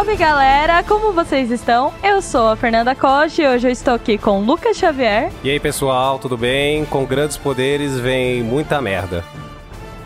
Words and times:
salve 0.00 0.16
galera, 0.16 0.82
como 0.82 1.12
vocês 1.12 1.50
estão? 1.50 1.92
Eu 2.02 2.22
sou 2.22 2.48
a 2.48 2.56
Fernanda 2.56 2.94
Costa 2.94 3.42
e 3.42 3.46
hoje 3.46 3.68
eu 3.68 3.70
estou 3.70 3.92
aqui 3.92 4.16
com 4.16 4.40
Lucas 4.40 4.78
Xavier. 4.78 5.30
E 5.44 5.50
aí 5.50 5.60
pessoal, 5.60 6.18
tudo 6.18 6.38
bem? 6.38 6.86
Com 6.86 7.04
grandes 7.04 7.36
poderes 7.36 8.00
vem 8.00 8.42
muita 8.42 8.80
merda. 8.80 9.22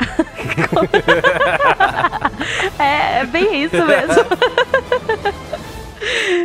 é, 2.76 3.20
é 3.20 3.26
bem 3.26 3.62
isso 3.62 3.76
mesmo. 3.86 4.24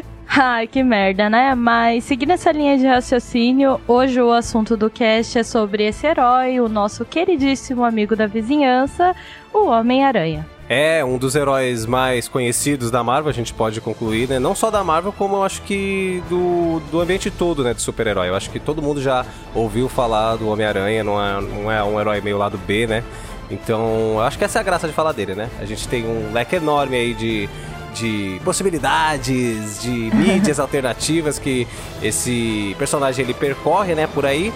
Ai, 0.30 0.68
que 0.68 0.84
merda, 0.84 1.28
né? 1.28 1.56
Mas 1.56 2.04
seguindo 2.04 2.34
essa 2.34 2.52
linha 2.52 2.78
de 2.78 2.86
raciocínio, 2.86 3.82
hoje 3.88 4.22
o 4.22 4.32
assunto 4.32 4.78
do 4.78 4.92
cast 4.92 5.40
é 5.40 5.44
sobre 5.44 5.88
esse 5.88 6.06
herói, 6.06 6.60
o 6.60 6.70
nosso 6.70 7.04
queridíssimo 7.04 7.84
amigo 7.84 8.16
da 8.16 8.28
vizinhança, 8.28 9.16
o 9.52 9.70
Homem-Aranha. 9.70 10.59
É 10.72 11.04
um 11.04 11.18
dos 11.18 11.34
heróis 11.34 11.88
mais 11.88 12.28
conhecidos 12.28 12.92
da 12.92 13.04
Marvel, 13.04 13.32
a 13.32 13.34
gente 13.34 13.52
pode 13.52 13.82
concluir, 13.82 14.30
né? 14.30 14.38
Não 14.38 14.54
só 14.54 14.70
da 14.70 14.84
Marvel, 14.84 15.12
como 15.12 15.38
eu 15.38 15.44
acho 15.44 15.64
que 15.64 16.22
do, 16.30 16.80
do 16.92 17.02
ambiente 17.02 17.32
todo, 17.32 17.64
né? 17.64 17.74
De 17.74 17.82
super-herói. 17.82 18.30
Eu 18.30 18.36
acho 18.36 18.52
que 18.52 18.60
todo 18.60 18.80
mundo 18.80 19.02
já 19.02 19.26
ouviu 19.56 19.90
falar 19.90 20.36
do 20.36 20.48
Homem-Aranha, 20.48 21.04
não 21.04 21.20
é, 21.20 21.42
não 21.42 21.72
é 21.72 21.84
um 21.84 22.00
herói 22.00 22.22
meio 22.22 22.38
lado 22.38 22.56
B, 22.68 22.86
né? 22.86 23.04
Então, 23.50 24.12
eu 24.14 24.22
acho 24.22 24.38
que 24.38 24.44
essa 24.44 24.60
é 24.60 24.62
a 24.62 24.64
graça 24.64 24.88
de 24.88 24.94
falar 24.94 25.12
dele, 25.12 25.34
né? 25.34 25.50
A 25.60 25.66
gente 25.66 25.88
tem 25.88 26.06
um 26.06 26.32
leque 26.32 26.58
enorme 26.58 26.96
aí 26.98 27.16
de, 27.16 27.50
de 27.96 28.40
possibilidades, 28.46 29.82
de 29.82 30.12
mídias 30.14 30.60
alternativas 30.62 31.40
que 31.40 31.68
esse 32.00 32.76
personagem 32.78 33.26
ele 33.26 33.34
percorre, 33.34 33.96
né, 33.96 34.06
por 34.06 34.24
aí. 34.24 34.54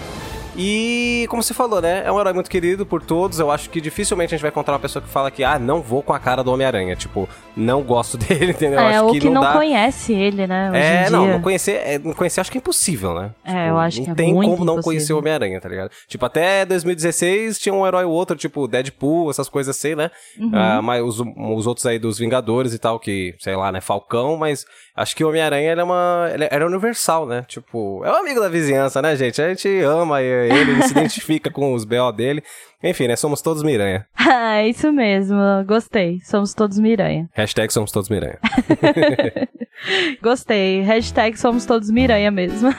E, 0.56 1.26
como 1.28 1.42
você 1.42 1.52
falou, 1.52 1.80
né? 1.80 2.02
É 2.04 2.12
um 2.12 2.20
herói 2.20 2.32
muito 2.32 2.48
querido 2.50 2.86
por 2.86 3.02
todos. 3.02 3.38
Eu 3.38 3.50
acho 3.50 3.68
que 3.70 3.80
dificilmente 3.80 4.34
a 4.34 4.36
gente 4.36 4.42
vai 4.42 4.50
encontrar 4.50 4.74
uma 4.74 4.80
pessoa 4.80 5.02
que 5.02 5.08
fala 5.08 5.30
que, 5.30 5.42
ah, 5.42 5.58
não 5.58 5.80
vou 5.80 6.02
com 6.02 6.12
a 6.12 6.18
cara 6.18 6.42
do 6.44 6.52
Homem-Aranha. 6.52 6.94
Tipo, 6.96 7.28
não 7.56 7.82
gosto 7.82 8.16
dele, 8.18 8.52
entendeu? 8.52 8.78
É, 8.78 8.96
acho 8.96 9.04
ou 9.06 9.12
que, 9.12 9.20
que 9.20 9.30
não, 9.30 9.42
dá... 9.42 9.52
conhece 9.52 10.12
ele, 10.12 10.46
né? 10.46 10.70
É, 10.74 11.10
não, 11.10 11.26
não 11.26 11.40
conhecer, 11.40 11.72
é, 11.84 11.98
não 11.98 12.12
conhecer 12.12 12.40
acho 12.40 12.50
que 12.50 12.58
é 12.58 12.60
impossível, 12.60 13.14
né? 13.14 13.30
É, 13.44 13.50
Tipo, 13.50 13.58
eu 13.68 13.78
acho 13.78 13.98
não 13.98 14.04
que 14.04 14.10
é 14.10 14.14
tem 14.14 14.34
muito 14.34 14.50
como 14.50 14.64
não 14.64 14.74
impossível. 14.74 14.82
conhecer 14.84 15.12
o 15.12 15.18
Homem-Aranha, 15.18 15.60
tá 15.60 15.68
ligado? 15.68 15.90
Tipo, 16.06 16.26
até 16.26 16.64
2016 16.64 17.58
tinha 17.58 17.74
um 17.74 17.86
herói 17.86 18.04
ou 18.04 18.12
outro, 18.12 18.36
tipo 18.36 18.68
Deadpool, 18.68 19.30
essas 19.30 19.48
coisas 19.48 19.76
assim, 19.76 19.94
né? 19.94 20.10
Uhum. 20.38 20.50
Ah, 20.52 20.80
mas 20.82 21.02
os, 21.02 21.20
os 21.20 21.66
outros 21.66 21.84
aí 21.86 21.98
dos 21.98 22.18
Vingadores 22.18 22.72
e 22.74 22.78
tal, 22.78 22.98
que, 22.98 23.34
sei 23.38 23.56
lá, 23.56 23.72
né, 23.72 23.80
Falcão, 23.80 24.36
mas 24.36 24.64
acho 24.96 25.16
que 25.16 25.24
o 25.24 25.28
Homem-Aranha 25.28 25.72
ele 25.72 25.80
é 25.80 25.84
uma. 25.84 26.30
Ele 26.32 26.48
era 26.50 26.66
universal, 26.66 27.26
né? 27.26 27.44
Tipo, 27.48 28.04
é 28.04 28.10
um 28.10 28.16
amigo 28.16 28.40
da 28.40 28.48
vizinhança, 28.48 29.02
né, 29.02 29.16
gente? 29.16 29.40
A 29.42 29.48
gente 29.48 29.68
ama 29.80 30.22
ele, 30.48 30.72
ele 30.72 30.82
se 30.82 30.92
identifica 30.92 31.50
com 31.50 31.74
os 31.74 31.84
BO 31.84 32.12
dele. 32.12 32.42
Enfim, 32.82 33.08
né? 33.08 33.16
Somos 33.16 33.40
todos 33.40 33.62
Miranha. 33.62 34.06
Ah, 34.26 34.64
isso 34.64 34.90
mesmo. 34.90 35.38
Gostei. 35.66 36.18
Somos 36.22 36.54
todos 36.54 36.78
Miranha. 36.78 37.28
Hashtag 37.34 37.72
somos 37.72 37.92
todos 37.92 38.08
Miranha. 38.08 38.38
Gostei. 40.22 40.80
Hashtag 40.80 41.38
somos 41.38 41.66
todos 41.66 41.90
Miranha 41.90 42.30
mesmo. 42.30 42.74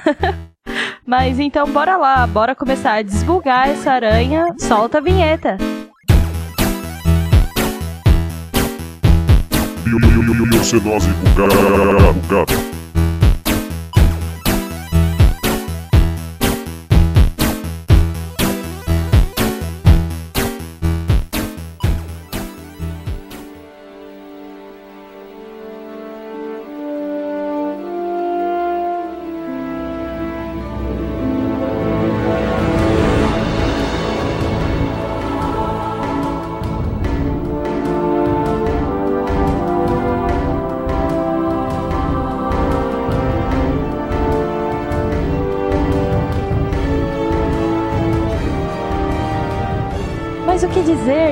Mas 1.06 1.40
então, 1.40 1.68
bora 1.68 1.98
lá. 1.98 2.26
Bora 2.26 2.56
começar 2.56 2.94
a 2.94 3.02
desbugar 3.02 3.70
essa 3.70 3.92
aranha. 3.92 4.48
Solta 4.58 4.98
a 4.98 5.02
vinheta. 5.02 5.58
Mas 9.86 10.72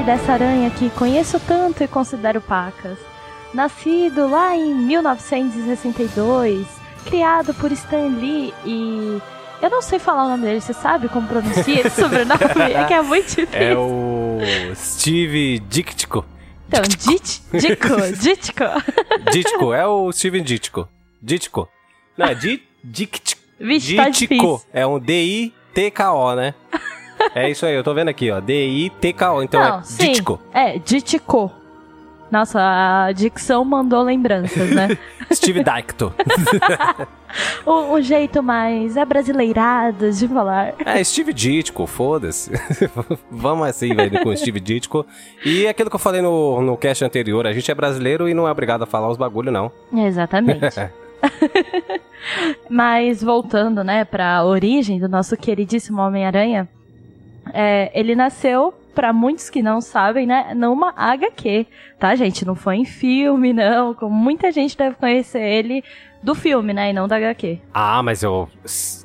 dessa 0.05 0.33
aranha 0.33 0.69
que 0.71 0.89
conheço 0.91 1.39
tanto 1.41 1.83
e 1.83 1.87
considero 1.87 2.41
pacas? 2.41 2.97
Nascido 3.53 4.27
lá 4.29 4.55
em 4.55 4.73
1962, 4.73 6.65
criado 7.05 7.53
por 7.53 7.71
Stan 7.71 8.07
Lee 8.19 8.53
e. 8.65 9.21
Eu 9.61 9.69
não 9.69 9.81
sei 9.81 9.97
falar 9.99 10.25
o 10.25 10.29
nome 10.29 10.43
dele, 10.43 10.59
você 10.59 10.73
sabe 10.73 11.07
como 11.07 11.25
pronuncia 11.27 11.87
esse 11.87 12.01
sobrenome? 12.01 12.39
É 12.73 12.83
que 12.85 12.93
é 12.93 13.01
muito 13.01 13.27
difícil. 13.27 13.47
É 13.53 13.77
o 13.77 14.39
Steve 14.75 15.59
Ditko. 15.59 16.25
Então, 16.67 16.81
Dit, 16.81 17.41
Ditko, 17.53 18.01
Ditko. 18.19 18.63
Ditko, 19.31 19.73
é 19.73 19.85
o 19.87 20.11
Steven 20.11 20.43
Ditko. 20.43 20.89
Ditko. 21.21 21.69
Não, 22.17 22.25
é 22.25 22.33
Di- 22.35 22.63
Ditko. 22.83 23.39
Vixe, 23.59 23.95
tá. 23.95 24.05
É 24.73 24.85
um 24.85 24.99
D-I-T-K-O, 24.99 26.35
né? 26.35 26.53
É 27.35 27.49
isso 27.49 27.65
aí, 27.65 27.73
eu 27.75 27.83
tô 27.83 27.93
vendo 27.93 28.09
aqui, 28.09 28.29
ó. 28.29 28.39
D-I-T-K-O. 28.39 29.43
Então 29.43 29.61
Não, 29.61 29.79
é 29.79 29.83
sim, 29.83 30.11
Ditko. 30.11 30.39
É, 30.53 30.77
Ditko. 30.77 31.51
Nossa, 32.33 32.59
a 32.59 33.11
dicção 33.11 33.63
mandou 33.63 34.01
lembranças, 34.01 34.71
né? 34.71 34.97
Steve 35.31 35.63
Dicto. 35.63 36.11
o, 37.63 37.93
o 37.93 38.01
jeito 38.01 38.41
mais 38.41 38.97
abrasileirado 38.97 40.11
de 40.11 40.27
falar. 40.27 40.73
É, 40.83 41.03
Steve 41.03 41.31
Ditko, 41.31 41.85
foda-se. 41.85 42.51
Vamos 43.29 43.67
assim, 43.67 43.93
velho, 43.93 44.23
com 44.23 44.35
Steve 44.35 44.59
Ditko. 44.59 45.05
E 45.45 45.67
aquilo 45.67 45.91
que 45.91 45.95
eu 45.95 45.99
falei 45.99 46.23
no, 46.23 46.59
no 46.59 46.75
cast 46.75 47.05
anterior, 47.05 47.45
a 47.45 47.53
gente 47.53 47.69
é 47.69 47.75
brasileiro 47.75 48.27
e 48.27 48.33
não 48.33 48.47
é 48.47 48.51
obrigado 48.51 48.81
a 48.81 48.87
falar 48.87 49.09
os 49.09 49.17
bagulho, 49.17 49.51
não. 49.51 49.71
Exatamente. 49.95 50.59
Mas 52.67 53.21
voltando, 53.21 53.83
né, 53.83 54.05
pra 54.05 54.43
origem 54.43 54.99
do 54.99 55.07
nosso 55.07 55.37
queridíssimo 55.37 56.01
Homem-Aranha, 56.01 56.67
é, 57.53 57.91
ele 57.93 58.15
nasceu, 58.15 58.73
pra 58.95 59.13
muitos 59.13 59.49
que 59.49 59.61
não 59.61 59.79
sabem, 59.81 60.25
né, 60.27 60.53
numa 60.55 60.93
HQ, 60.95 61.65
tá, 61.99 62.15
gente? 62.15 62.45
Não 62.45 62.55
foi 62.55 62.75
em 62.77 62.85
filme, 62.85 63.53
não. 63.53 63.93
Como 63.93 64.13
muita 64.13 64.51
gente 64.51 64.77
deve 64.77 64.95
conhecer 64.95 65.41
ele 65.41 65.83
do 66.21 66.33
filme, 66.33 66.71
né, 66.73 66.89
e 66.89 66.93
não 66.93 67.05
da 67.07 67.17
HQ. 67.17 67.59
Ah, 67.73 68.01
mas 68.01 68.23
eu. 68.23 68.47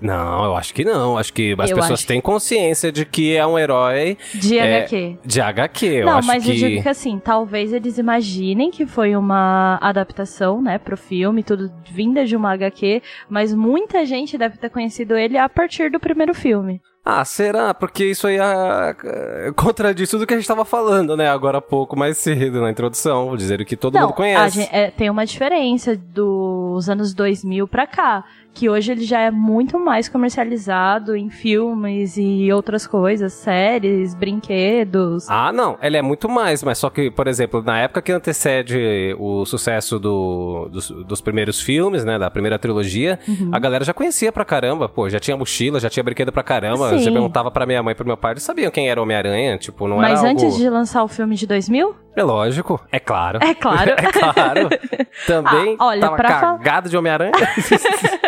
Não, 0.00 0.44
eu 0.44 0.56
acho 0.56 0.72
que 0.72 0.84
não. 0.84 1.19
Acho 1.19 1.32
que 1.32 1.56
as 1.58 1.70
Eu 1.70 1.76
pessoas 1.76 1.98
acho. 2.00 2.06
têm 2.06 2.20
consciência 2.20 2.92
de 2.92 3.04
que 3.04 3.34
é 3.34 3.44
um 3.47 3.58
herói 3.58 4.16
De 4.34 4.56
É, 4.58 4.82
HQ. 4.82 5.19
de 5.25 5.41
HQ. 5.41 5.87
Eu 5.87 6.06
não, 6.06 6.19
acho 6.19 6.28
mas 6.28 6.44
que. 6.44 6.50
eu 6.50 6.54
digo 6.54 6.82
que 6.82 6.88
assim, 6.88 7.19
talvez 7.19 7.72
eles 7.72 7.98
imaginem 7.98 8.70
que 8.70 8.87
foi 8.87 9.16
uma 9.16 9.78
adaptação, 9.82 10.62
né, 10.62 10.78
pro 10.78 10.97
filme, 10.97 11.42
tudo 11.42 11.72
vinda 11.91 12.25
de 12.25 12.37
uma 12.37 12.53
HQ, 12.53 13.03
mas 13.28 13.53
muita 13.53 14.04
gente 14.06 14.38
deve 14.38 14.56
ter 14.58 14.70
conhecido 14.70 15.16
ele 15.16 15.37
a 15.37 15.48
partir 15.48 15.91
do 15.91 15.98
primeiro 15.98 16.34
filme. 16.34 16.81
Ah, 17.10 17.24
será? 17.24 17.72
Porque 17.72 18.04
isso 18.04 18.26
aí 18.26 18.38
ah, 18.38 18.94
ah, 18.94 19.52
contradiz 19.56 20.10
tudo 20.10 20.26
que 20.26 20.34
a 20.34 20.36
gente 20.36 20.46
tava 20.46 20.62
falando, 20.66 21.16
né? 21.16 21.26
Agora 21.30 21.56
há 21.56 21.62
pouco, 21.62 21.96
mais 21.99 22.19
cedo, 22.19 22.60
na 22.60 22.70
introdução. 22.70 23.34
Dizendo 23.34 23.64
que 23.64 23.76
todo 23.78 23.99
mundo 23.99 24.10
a 24.10 24.12
conhece. 24.12 24.56
gen- 24.60 24.69
é, 24.70 24.90
tem 24.90 25.08
uma 25.08 25.25
diferença 25.25 25.96
dos 25.96 26.87
anos 26.90 27.14
2000 27.14 27.66
pra 27.66 27.87
cá, 27.87 28.25
que 28.58 28.69
hoje 28.69 28.90
ele 28.90 29.05
já 29.05 29.20
é 29.20 29.31
muito 29.31 29.78
mais 29.78 30.08
comercializado 30.08 31.14
em 31.14 31.31
filmes 31.31 32.16
e 32.16 32.52
outras 32.52 32.88
coisas, 32.88 33.32
séries, 33.32 34.14
brinquedos. 34.16 35.31
Ah, 35.31 35.52
não, 35.52 35.78
ele 35.81 35.96
é 35.96 36.02
muito 36.02 36.28
mais, 36.28 36.64
mas 36.64 36.76
só 36.78 36.90
que, 36.90 37.08
por 37.08 37.28
exemplo, 37.28 37.62
na 37.62 37.78
época 37.78 38.02
que 38.02 38.10
antecede 38.10 39.14
o 39.19 39.44
sucesso 39.46 39.99
do- 40.00 40.69
dos, 40.72 40.90
dos 40.90 41.20
primeiros 41.20 41.60
filmes, 41.60 42.05
né, 42.05 42.19
da 42.19 42.28
primeira 42.31 42.58
trilogia, 42.58 43.20
Uhum. 43.28 43.50
a 43.52 43.58
galera 43.60 43.84
já 43.84 43.94
conhecia 43.94 44.32
pra 44.32 44.44
caramba, 44.44 44.88
pô, 44.88 45.08
já 45.08 45.20
tinha 45.20 45.37
mochila, 45.37 45.78
já 45.78 45.88
tinha 45.88 46.02
brinquedo 46.02 46.32
pra 46.32 46.43
caramba, 46.43 46.90
Sim. 46.90 46.99
você 46.99 47.11
perguntava 47.12 47.50
pra 47.52 47.64
minha 47.64 47.81
mãe 47.82 47.93
e 47.93 47.94
pro 47.94 48.06
meu 48.06 48.16
pai, 48.16 48.32
eles 48.32 48.43
sabiam 48.43 48.70
quem 48.72 48.90
era 48.90 49.00
Homem-Aranha, 49.00 49.56
tipo, 49.58 49.87
não 49.87 49.99
Mas 49.99 50.19
era 50.20 50.32
antes 50.32 50.44
algo... 50.44 50.56
de 50.56 50.69
lançar 50.69 51.04
o 51.04 51.08
filme 51.08 51.37
de 51.37 51.46
2000? 51.46 51.94
É 52.16 52.22
lógico, 52.25 52.81
é 52.90 52.99
claro. 52.99 53.38
É 53.40 53.54
claro. 53.54 53.93
é 53.96 54.11
claro. 54.12 54.69
Também 55.28 55.76
Ah, 55.78 55.87
olha, 55.87 56.00
tava 56.00 56.16
cagado 56.16 56.88
de 56.88 56.96
Homem-Aranha. 56.96 57.31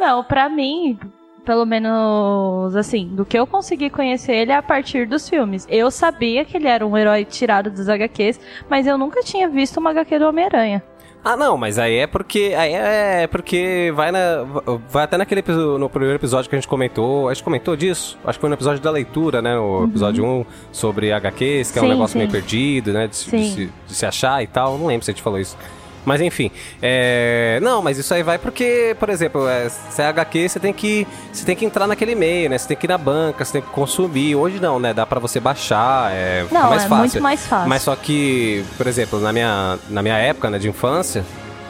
Não, 0.00 0.24
pra 0.24 0.48
mim, 0.48 0.98
pelo 1.44 1.66
menos 1.66 2.74
assim, 2.74 3.06
do 3.08 3.24
que 3.24 3.38
eu 3.38 3.46
consegui 3.46 3.90
conhecer 3.90 4.32
ele 4.32 4.50
é 4.50 4.56
a 4.56 4.62
partir 4.62 5.06
dos 5.06 5.28
filmes. 5.28 5.66
Eu 5.70 5.90
sabia 5.90 6.44
que 6.44 6.56
ele 6.56 6.66
era 6.66 6.86
um 6.86 6.96
herói 6.96 7.24
tirado 7.24 7.70
dos 7.70 7.86
HQs, 7.86 8.40
mas 8.68 8.86
eu 8.86 8.96
nunca 8.96 9.22
tinha 9.22 9.46
visto 9.48 9.76
uma 9.78 9.90
HQ 9.90 10.18
do 10.18 10.26
Homem-Aranha. 10.26 10.82
Ah, 11.22 11.36
não, 11.36 11.58
mas 11.58 11.78
aí 11.78 11.96
é 11.96 12.06
porque. 12.06 12.54
Aí 12.56 12.72
é 12.72 13.26
porque 13.26 13.92
vai 13.94 14.10
na. 14.10 14.42
Vai 14.88 15.04
até 15.04 15.18
naquele 15.18 15.42
no 15.78 15.90
primeiro 15.90 16.16
episódio 16.16 16.48
que 16.48 16.56
a 16.56 16.58
gente 16.58 16.66
comentou. 16.66 17.28
A 17.28 17.34
gente 17.34 17.44
comentou 17.44 17.76
disso? 17.76 18.18
Acho 18.24 18.38
que 18.38 18.40
foi 18.40 18.48
no 18.48 18.54
episódio 18.54 18.80
da 18.82 18.90
leitura, 18.90 19.42
né? 19.42 19.58
O 19.58 19.84
episódio 19.84 20.24
1 20.24 20.46
sobre 20.72 21.12
HQs, 21.12 21.72
que 21.72 21.78
é 21.78 21.82
um 21.82 21.84
Uhum. 21.84 21.90
Sim, 21.90 21.94
negócio 21.94 22.12
sim. 22.14 22.18
meio 22.20 22.30
perdido, 22.30 22.94
né? 22.94 23.06
De, 23.06 23.12
de 23.12 23.16
Sim. 23.16 23.50
se, 23.54 23.70
de 23.86 23.94
se 23.94 24.06
achar 24.06 24.42
e 24.42 24.46
tal. 24.46 24.78
Não 24.78 24.86
lembro 24.86 25.04
se 25.04 25.10
a 25.10 25.12
gente 25.12 25.22
falou 25.22 25.38
isso. 25.38 25.58
Mas 26.04 26.20
enfim, 26.20 26.50
é... 26.80 27.58
não, 27.62 27.82
mas 27.82 27.98
isso 27.98 28.12
aí 28.14 28.22
vai 28.22 28.38
porque, 28.38 28.96
por 28.98 29.10
exemplo, 29.10 29.46
é, 29.46 29.68
se 29.68 30.00
é 30.00 30.06
HQ, 30.06 30.48
você 30.48 30.58
tem 30.58 30.72
que 30.72 31.06
você 31.32 31.44
tem 31.44 31.54
que 31.54 31.64
entrar 31.64 31.86
naquele 31.86 32.14
meio, 32.14 32.48
né? 32.48 32.56
Você 32.56 32.68
tem 32.68 32.76
que 32.76 32.86
ir 32.86 32.88
na 32.88 32.98
banca, 32.98 33.44
você 33.44 33.52
tem 33.52 33.62
que 33.62 33.68
consumir. 33.68 34.34
Hoje 34.34 34.58
não, 34.60 34.78
né? 34.80 34.94
Dá 34.94 35.04
para 35.04 35.20
você 35.20 35.38
baixar, 35.38 36.10
é 36.12 36.46
não, 36.50 36.70
mais 36.70 36.84
é 36.84 36.88
fácil. 36.88 36.96
muito 36.96 37.22
mais 37.22 37.46
fácil. 37.46 37.68
Mas 37.68 37.82
só 37.82 37.94
que, 37.96 38.64
por 38.76 38.86
exemplo, 38.86 39.20
na 39.20 39.32
minha 39.32 39.78
na 39.88 40.02
minha 40.02 40.16
época, 40.16 40.48
né, 40.50 40.58
de 40.58 40.68
infância, 40.68 41.24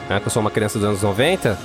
né, 0.09 0.19
que 0.19 0.27
eu 0.27 0.31
sou 0.31 0.41
uma 0.41 0.51
criança 0.51 0.79
dos 0.79 0.87
anos 0.87 1.01
90, 1.01 1.57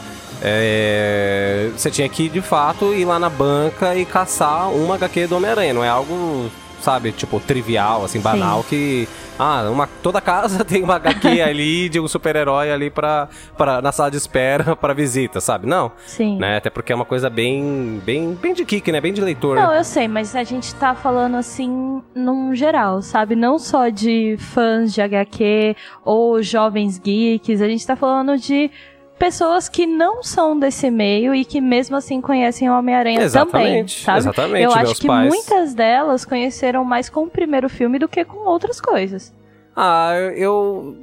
é, 0.43 1.71
você 1.77 1.91
tinha 1.91 2.09
que, 2.09 2.29
de 2.29 2.41
fato, 2.41 2.93
ir 2.95 3.05
lá 3.05 3.19
na 3.19 3.31
banca 3.31 3.95
e 3.95 4.05
caçar 4.05 4.71
uma 4.71 4.95
HQ 4.97 5.27
do 5.27 5.37
Homem-Aranha. 5.37 5.73
Não 5.73 5.85
é 5.85 5.89
algo, 5.89 6.51
sabe, 6.81 7.13
tipo, 7.13 7.41
trivial, 7.41 8.05
assim, 8.05 8.21
banal, 8.21 8.63
Sim. 8.63 8.69
que... 8.69 9.09
Ah, 9.39 9.69
uma, 9.71 9.87
toda 10.03 10.19
casa 10.19 10.65
tem 10.65 10.83
uma 10.83 10.97
HQ 10.97 11.29
ali 11.43 11.89
de 11.91 12.01
um 12.01 12.09
super-herói 12.09 12.71
ali 12.71 12.89
pra, 12.89 13.29
pra, 13.57 13.83
na 13.83 13.93
sala 13.93 14.11
de 14.11 14.17
espera 14.17 14.75
pra 14.77 14.95
visita, 14.95 15.41
sabe? 15.41 15.67
Não, 15.67 15.93
Sim. 16.07 16.39
né? 16.39 16.57
Até 16.57 16.71
porque 16.71 16.93
é 16.93 16.97
uma 16.97 17.05
coisa 17.05 17.29
bem, 17.29 18.01
bem, 18.05 18.33
bem 18.35 18.55
de 18.55 18.65
kick, 18.65 18.91
né? 18.91 19.01
Bem 19.01 19.13
de 19.13 19.21
leitor. 19.21 19.57
Não, 19.57 19.71
né? 19.71 19.79
eu 19.79 19.85
sei, 19.85 20.09
mas 20.09 20.35
a 20.35 20.43
gente 20.43 20.75
tá 20.77 20.95
falando 20.95 21.37
assim 21.37 22.03
num 22.15 22.55
geral, 22.55 23.03
sabe? 23.03 23.37
Não 23.37 23.59
só 23.59 23.89
de 23.91 24.37
fãs 24.39 24.95
de 24.95 25.03
HQ 25.03 25.77
ou 26.03 26.43
jovens 26.43 26.99
geeks, 26.99 27.61
a 27.61 27.69
gente 27.69 27.87
tá 27.87 27.95
falando 27.95 28.39
de 28.39 28.71
pessoas 29.19 29.69
que 29.69 29.87
não 29.87 30.23
são 30.23 30.59
desse 30.59 30.91
meio 30.91 31.35
e 31.35 31.45
que 31.45 31.61
mesmo 31.61 31.97
assim 31.97 32.21
conhecem 32.21 32.69
o 32.69 32.79
Homem-Aranha 32.79 33.17
também, 33.17 33.27
Exatamente, 33.27 34.05
sabe? 34.05 34.19
exatamente, 34.19 34.65
Eu 34.65 34.73
acho 34.73 34.95
que 35.01 35.07
pais. 35.07 35.29
muitas 35.29 35.75
delas 35.75 36.25
conheceram 36.25 36.85
mais 36.85 37.09
com 37.09 37.25
o 37.25 37.31
primeiro 37.31 37.69
filme 37.69 37.99
do 37.99 38.09
que 38.09 38.25
com 38.25 38.39
outras 38.49 38.81
coisas. 38.81 39.33
Ah, 39.75 40.13
eu. 40.35 40.97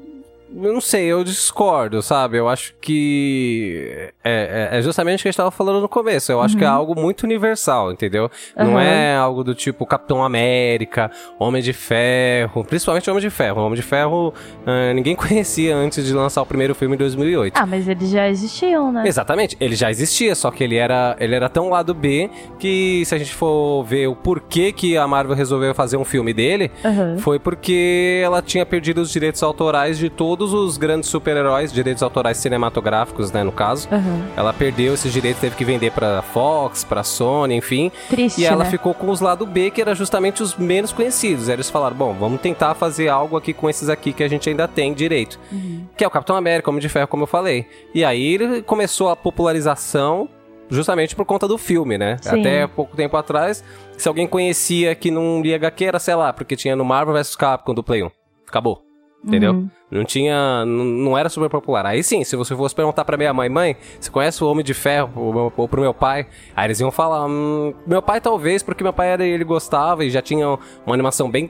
Eu 0.56 0.72
não 0.74 0.82
sei, 0.82 1.06
eu 1.06 1.24
discordo, 1.24 2.02
sabe? 2.02 2.38
Eu 2.38 2.48
acho 2.48 2.74
que. 2.82 4.12
É, 4.24 4.70
é- 4.74 4.78
é 4.78 4.82
justamente 4.82 5.20
o 5.20 5.24
que 5.24 5.28
a 5.28 5.32
gente 5.32 5.38
tava 5.38 5.52
falando 5.52 5.82
no 5.82 5.90
começo. 5.90 6.32
Eu 6.32 6.42
acho 6.42 6.56
que 6.58 6.64
é 6.64 6.68
algo 6.68 7.00
muito 7.00 7.24
universal, 7.24 7.92
entendeu? 7.92 8.30
Não 8.56 8.74
Uhum. 8.74 8.80
é 8.80 9.16
algo 9.16 9.44
do 9.44 9.56
tipo 9.56 9.86
Capitão 9.86 10.24
América, 10.24 11.10
Homem 11.40 11.62
de 11.62 11.74
Ferro, 11.74 12.64
principalmente 12.64 13.10
Homem 13.10 13.22
de 13.22 13.30
Ferro. 13.30 13.62
Homem 13.62 13.76
de 13.76 13.82
Ferro 13.82 14.34
ah, 14.66 14.94
ninguém 14.94 15.16
conhecia 15.16 15.76
antes 15.76 16.06
de 16.06 16.14
lançar 16.14 16.42
o 16.42 16.46
primeiro 16.46 16.76
filme 16.76 16.96
em 16.96 16.98
2008. 16.98 17.58
Ah, 17.58 17.66
mas 17.66 17.88
eles 17.88 18.10
já 18.10 18.30
existiam, 18.30 18.92
né? 18.92 19.04
Exatamente, 19.08 19.58
ele 19.60 19.76
já 19.76 19.90
existia, 19.90 20.36
só 20.36 20.52
que 20.52 20.64
ele 20.64 20.76
era, 20.76 21.16
ele 21.20 21.36
era 21.36 21.50
tão 21.50 21.70
lado 21.70 21.94
B 21.94 22.30
que 22.60 23.04
se 23.06 23.16
a 23.16 23.18
gente 23.18 23.34
for 23.34 23.84
ver 23.84 24.08
o 24.08 24.16
porquê 24.16 24.72
que 24.72 24.98
a 24.98 25.08
Marvel 25.08 25.36
resolveu 25.36 25.74
fazer 25.74 25.98
um 25.98 26.06
filme 26.06 26.34
dele, 26.34 26.72
Aham. 26.86 27.18
foi 27.18 27.40
porque 27.40 28.22
ela 28.24 28.42
tinha 28.42 28.66
perdido 28.66 29.02
os 29.02 29.12
direitos 29.12 29.42
autorais 29.44 29.98
de 29.98 30.10
todos 30.44 30.54
os 30.54 30.78
grandes 30.78 31.10
super-heróis, 31.10 31.72
direitos 31.72 32.04
autorais 32.04 32.38
cinematográficos, 32.38 33.32
né, 33.32 33.44
no 33.44 33.52
caso. 33.52 33.88
Aham. 33.90 34.28
Ela 34.36 34.52
perdeu 34.52 34.94
esses 34.94 35.12
direitos, 35.14 35.40
teve 35.40 35.56
que 35.56 35.64
vender 35.64 35.92
pra 35.92 36.22
Fox, 36.22 36.84
pra 36.84 37.02
Sony, 37.04 37.56
enfim. 37.56 37.92
Triste, 38.10 38.42
E 38.42 38.46
ela 38.46 38.66
né? 38.66 38.70
ficou 38.70 38.94
com 38.94 39.10
os 39.10 39.22
lado 39.22 39.46
B, 39.46 39.72
que 39.72 39.82
era 39.82 39.96
justamente 39.96 40.44
os 40.44 40.56
menos 40.58 40.92
conhecidos. 40.92 41.48
Aí 41.48 41.56
eles 41.56 41.70
falaram, 41.70 41.96
bom, 41.96 42.14
vamos 42.14 42.42
tentar 42.42 42.76
fazer 42.76 43.08
algo 43.08 43.38
aqui 43.38 43.54
com 43.54 43.70
esses 43.70 43.88
aqui 43.88 44.12
que 44.12 44.24
a 44.24 44.28
gente 44.28 44.50
ainda 44.50 44.68
tem 44.68 44.94
direito. 44.94 45.40
Uhum. 45.52 45.86
Que 45.96 46.04
é 46.04 46.08
o 46.08 46.12
Capitão 46.12 46.36
América, 46.36 46.70
Homem 46.70 46.82
de 46.82 46.90
Ferro, 46.90 47.08
como 47.08 47.24
eu 47.24 47.28
falei. 47.28 47.66
E 47.96 48.04
aí 48.04 48.34
ele 48.34 48.62
começou 48.64 49.10
a 49.10 49.16
popularização 49.16 50.28
justamente 50.70 51.16
por 51.16 51.26
conta 51.26 51.48
do 51.48 51.58
filme, 51.58 51.98
né? 51.98 52.18
Sim. 52.22 52.40
Até 52.42 52.68
pouco 52.68 52.98
tempo 52.98 53.16
atrás, 53.16 53.64
se 53.98 54.08
alguém 54.08 54.28
conhecia 54.28 54.94
que 54.96 55.10
não 55.12 55.42
lia 55.42 55.56
HQ, 55.56 55.86
era, 55.86 56.00
sei 56.00 56.16
lá, 56.16 56.34
porque 56.34 56.56
tinha 56.56 56.76
no 56.76 56.84
Marvel 56.84 57.14
vs 57.14 57.36
Capcom 57.36 57.74
do 57.74 57.84
Play 57.84 58.04
1. 58.04 58.10
Acabou. 58.48 58.84
Entendeu? 59.26 59.54
Uhum. 59.54 59.70
Não 59.90 60.04
tinha. 60.04 60.66
Não, 60.66 61.18
era 61.18 61.30
super 61.30 61.50
popular. 61.50 61.86
Aí 61.86 62.04
sim, 62.04 62.24
se 62.24 62.36
você 62.36 62.56
fosse 62.56 62.76
perguntar 62.76 63.06
pra 63.06 63.16
minha 63.16 63.34
mãe, 63.34 63.48
mãe, 63.48 63.78
você 64.00 64.12
conhece 64.12 64.44
o 64.44 64.48
Homem 64.48 64.66
de 64.66 64.74
Ferro 64.74 65.12
ou, 65.16 65.34
meu- 65.34 65.54
ou 65.56 65.68
pro 65.68 65.80
meu 65.82 65.94
pai? 65.94 66.26
Aí 66.56 66.68
eles 66.68 66.80
iam 66.80 66.92
falar, 66.92 67.26
hum, 67.28 67.74
meu 67.88 68.02
pai 68.02 68.20
talvez, 68.20 68.62
porque 68.64 68.84
meu 68.84 68.92
pai 68.92 69.10
era, 69.12 69.26
ele 69.26 69.44
gostava 69.44 70.04
e 70.04 70.10
já 70.10 70.22
tinha 70.22 70.48
uma 70.86 70.94
animação 70.94 71.30
bem. 71.32 71.50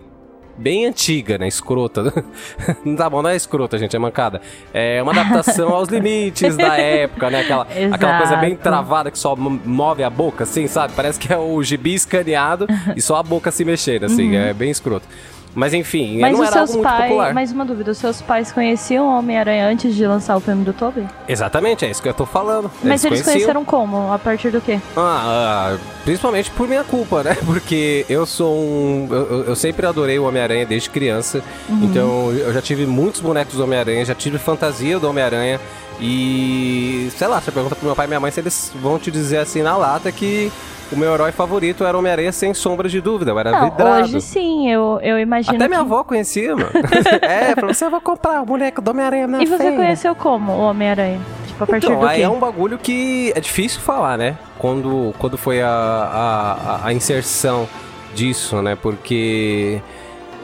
Bem 0.56 0.86
antiga, 0.86 1.40
né? 1.40 1.48
Escrota. 1.48 2.14
não 2.86 2.96
tá 2.96 3.10
bom, 3.10 3.24
não 3.24 3.30
é 3.32 3.36
escrota, 3.36 3.76
gente, 3.76 3.96
é 3.96 4.00
mancada. 4.00 4.40
É 4.72 5.02
uma 5.02 5.12
adaptação 5.12 5.70
aos 5.70 5.90
limites 5.90 6.56
da 6.56 6.78
época, 6.78 7.32
né? 7.32 7.40
Aquela, 7.42 7.66
aquela 7.92 8.18
coisa 8.20 8.36
bem 8.36 8.56
travada 8.56 9.10
que 9.10 9.18
só 9.18 9.36
move 9.36 10.04
a 10.04 10.12
boca, 10.12 10.44
assim, 10.44 10.68
sabe? 10.68 10.94
Parece 10.96 11.20
que 11.20 11.34
é 11.34 11.38
o 11.40 11.64
gibi 11.64 11.96
escaneado 11.96 12.68
e 12.96 13.02
só 13.02 13.16
a 13.16 13.24
boca 13.24 13.50
se 13.50 13.66
mexendo, 13.66 14.04
assim. 14.04 14.36
É 14.36 14.54
bem 14.54 14.70
escroto. 14.70 15.08
Mas 15.56 15.74
enfim. 15.74 16.20
Mas 16.20 16.34
não 16.34 16.44
era 16.44 16.60
algo 16.62 16.68
seus 16.68 16.72
muito 16.78 16.84
pais, 16.90 17.10
popular. 17.10 17.34
mais 17.34 17.52
uma 17.52 17.64
dúvida, 17.66 17.92
os 17.92 17.98
seus 17.98 18.22
pais 18.22 18.52
conheciam 18.52 19.06
o 19.08 19.18
Homem-Aranha 19.20 19.68
antes 19.68 19.94
de 19.96 20.06
lançar 20.08 20.36
o 20.36 20.40
filme 20.40 20.64
do 20.66 20.74
Tobey? 20.74 21.06
Exatamente, 21.28 21.86
é 21.86 21.92
isso 21.92 22.02
que 22.02 22.10
eu 22.10 22.14
tô 22.14 22.26
falando. 22.26 22.72
Mas 22.84 23.04
eles 23.06 23.22
conheciam. 23.22 23.34
conheceram 23.36 23.66
como? 23.66 24.12
A 24.12 24.18
partir 24.18 24.50
do 24.50 24.60
quê? 24.60 24.80
Ah, 24.98 25.76
ah, 25.76 25.78
principalmente 26.04 26.50
por 26.52 26.68
minha 26.68 26.84
culpa, 26.84 27.24
né? 27.24 27.38
Porque 27.46 28.06
eu 28.10 28.26
sou 28.26 28.56
um. 28.56 29.08
Eu, 29.12 29.18
eu- 29.32 29.44
eu 29.46 29.56
sempre 29.56 29.86
adorei 29.86 30.18
o 30.18 30.24
Homem-Aranha 30.28 30.66
desde 30.66 30.90
criança. 30.90 31.44
Uhum. 31.70 31.80
Então 31.84 32.32
eu 32.32 32.52
já 32.54 32.62
tive 32.62 32.86
muitos 32.86 33.22
bonecos 33.22 33.56
do 33.56 33.64
Homem-Aranha, 33.64 34.04
já 34.06 34.16
tive 34.16 34.38
fantasia 34.38 34.98
do 35.00 35.08
Homem-Aranha. 35.10 35.60
E. 36.02 37.10
sei 37.18 37.28
lá, 37.28 37.40
você 37.40 37.52
pergunta 37.52 37.76
pro 37.76 37.86
meu 37.86 37.96
pai 37.96 38.06
e 38.06 38.08
minha 38.08 38.20
mãe 38.20 38.32
se 38.32 38.40
eles 38.40 38.72
vão 38.82 38.98
te 39.00 39.10
dizer 39.12 39.38
assim 39.38 39.62
na 39.62 39.78
lata 39.78 40.12
que 40.12 40.52
o 40.94 40.98
meu 40.98 41.14
herói 41.14 41.32
favorito 41.32 41.84
era 41.84 41.96
o 41.96 42.00
Homem-Aranha 42.00 42.32
sem 42.32 42.54
sombra 42.54 42.88
de 42.88 43.02
dúvida. 43.02 43.32
Eu 43.32 43.40
era 43.40 43.52
Não, 43.52 43.70
vidrado. 43.72 44.04
hoje 44.04 44.22
sim, 44.22 44.70
eu, 44.72 45.00
eu 45.02 45.20
imagino 45.20 45.56
Até 45.56 45.68
minha 45.68 45.80
que... 45.80 45.86
avó 45.86 46.04
conhecia, 46.04 46.56
mano. 46.56 46.70
é, 47.22 47.56
pra 47.56 47.68
você 47.74 47.90
vai 47.90 48.00
comprar 48.02 48.42
o 48.42 48.46
boneco 48.46 48.82
do 48.82 48.92
Homem-Aranha 48.92 49.28
na 49.28 49.42
E 49.44 49.46
você 49.46 49.58
feira. 49.58 49.76
conheceu 49.76 50.16
como 50.16 50.52
o 50.52 50.60
Homem-Aranha? 50.62 51.20
Tipo, 51.48 51.64
a 51.64 51.68
partir 51.68 51.86
Então, 51.88 52.00
do 52.00 52.06
aí 52.08 52.18
quê? 52.18 52.24
é 52.24 52.30
um 52.30 52.40
bagulho 52.40 52.78
que 52.78 53.32
é 53.36 53.40
difícil 53.40 53.82
falar, 53.82 54.18
né? 54.18 54.38
Quando, 54.58 55.14
quando 55.20 55.38
foi 55.38 55.62
a, 55.62 55.68
a, 55.68 56.52
a- 56.54 56.88
a 56.88 56.94
inserção 56.94 57.68
disso, 58.16 58.62
né? 58.62 58.76
Porque, 58.82 59.82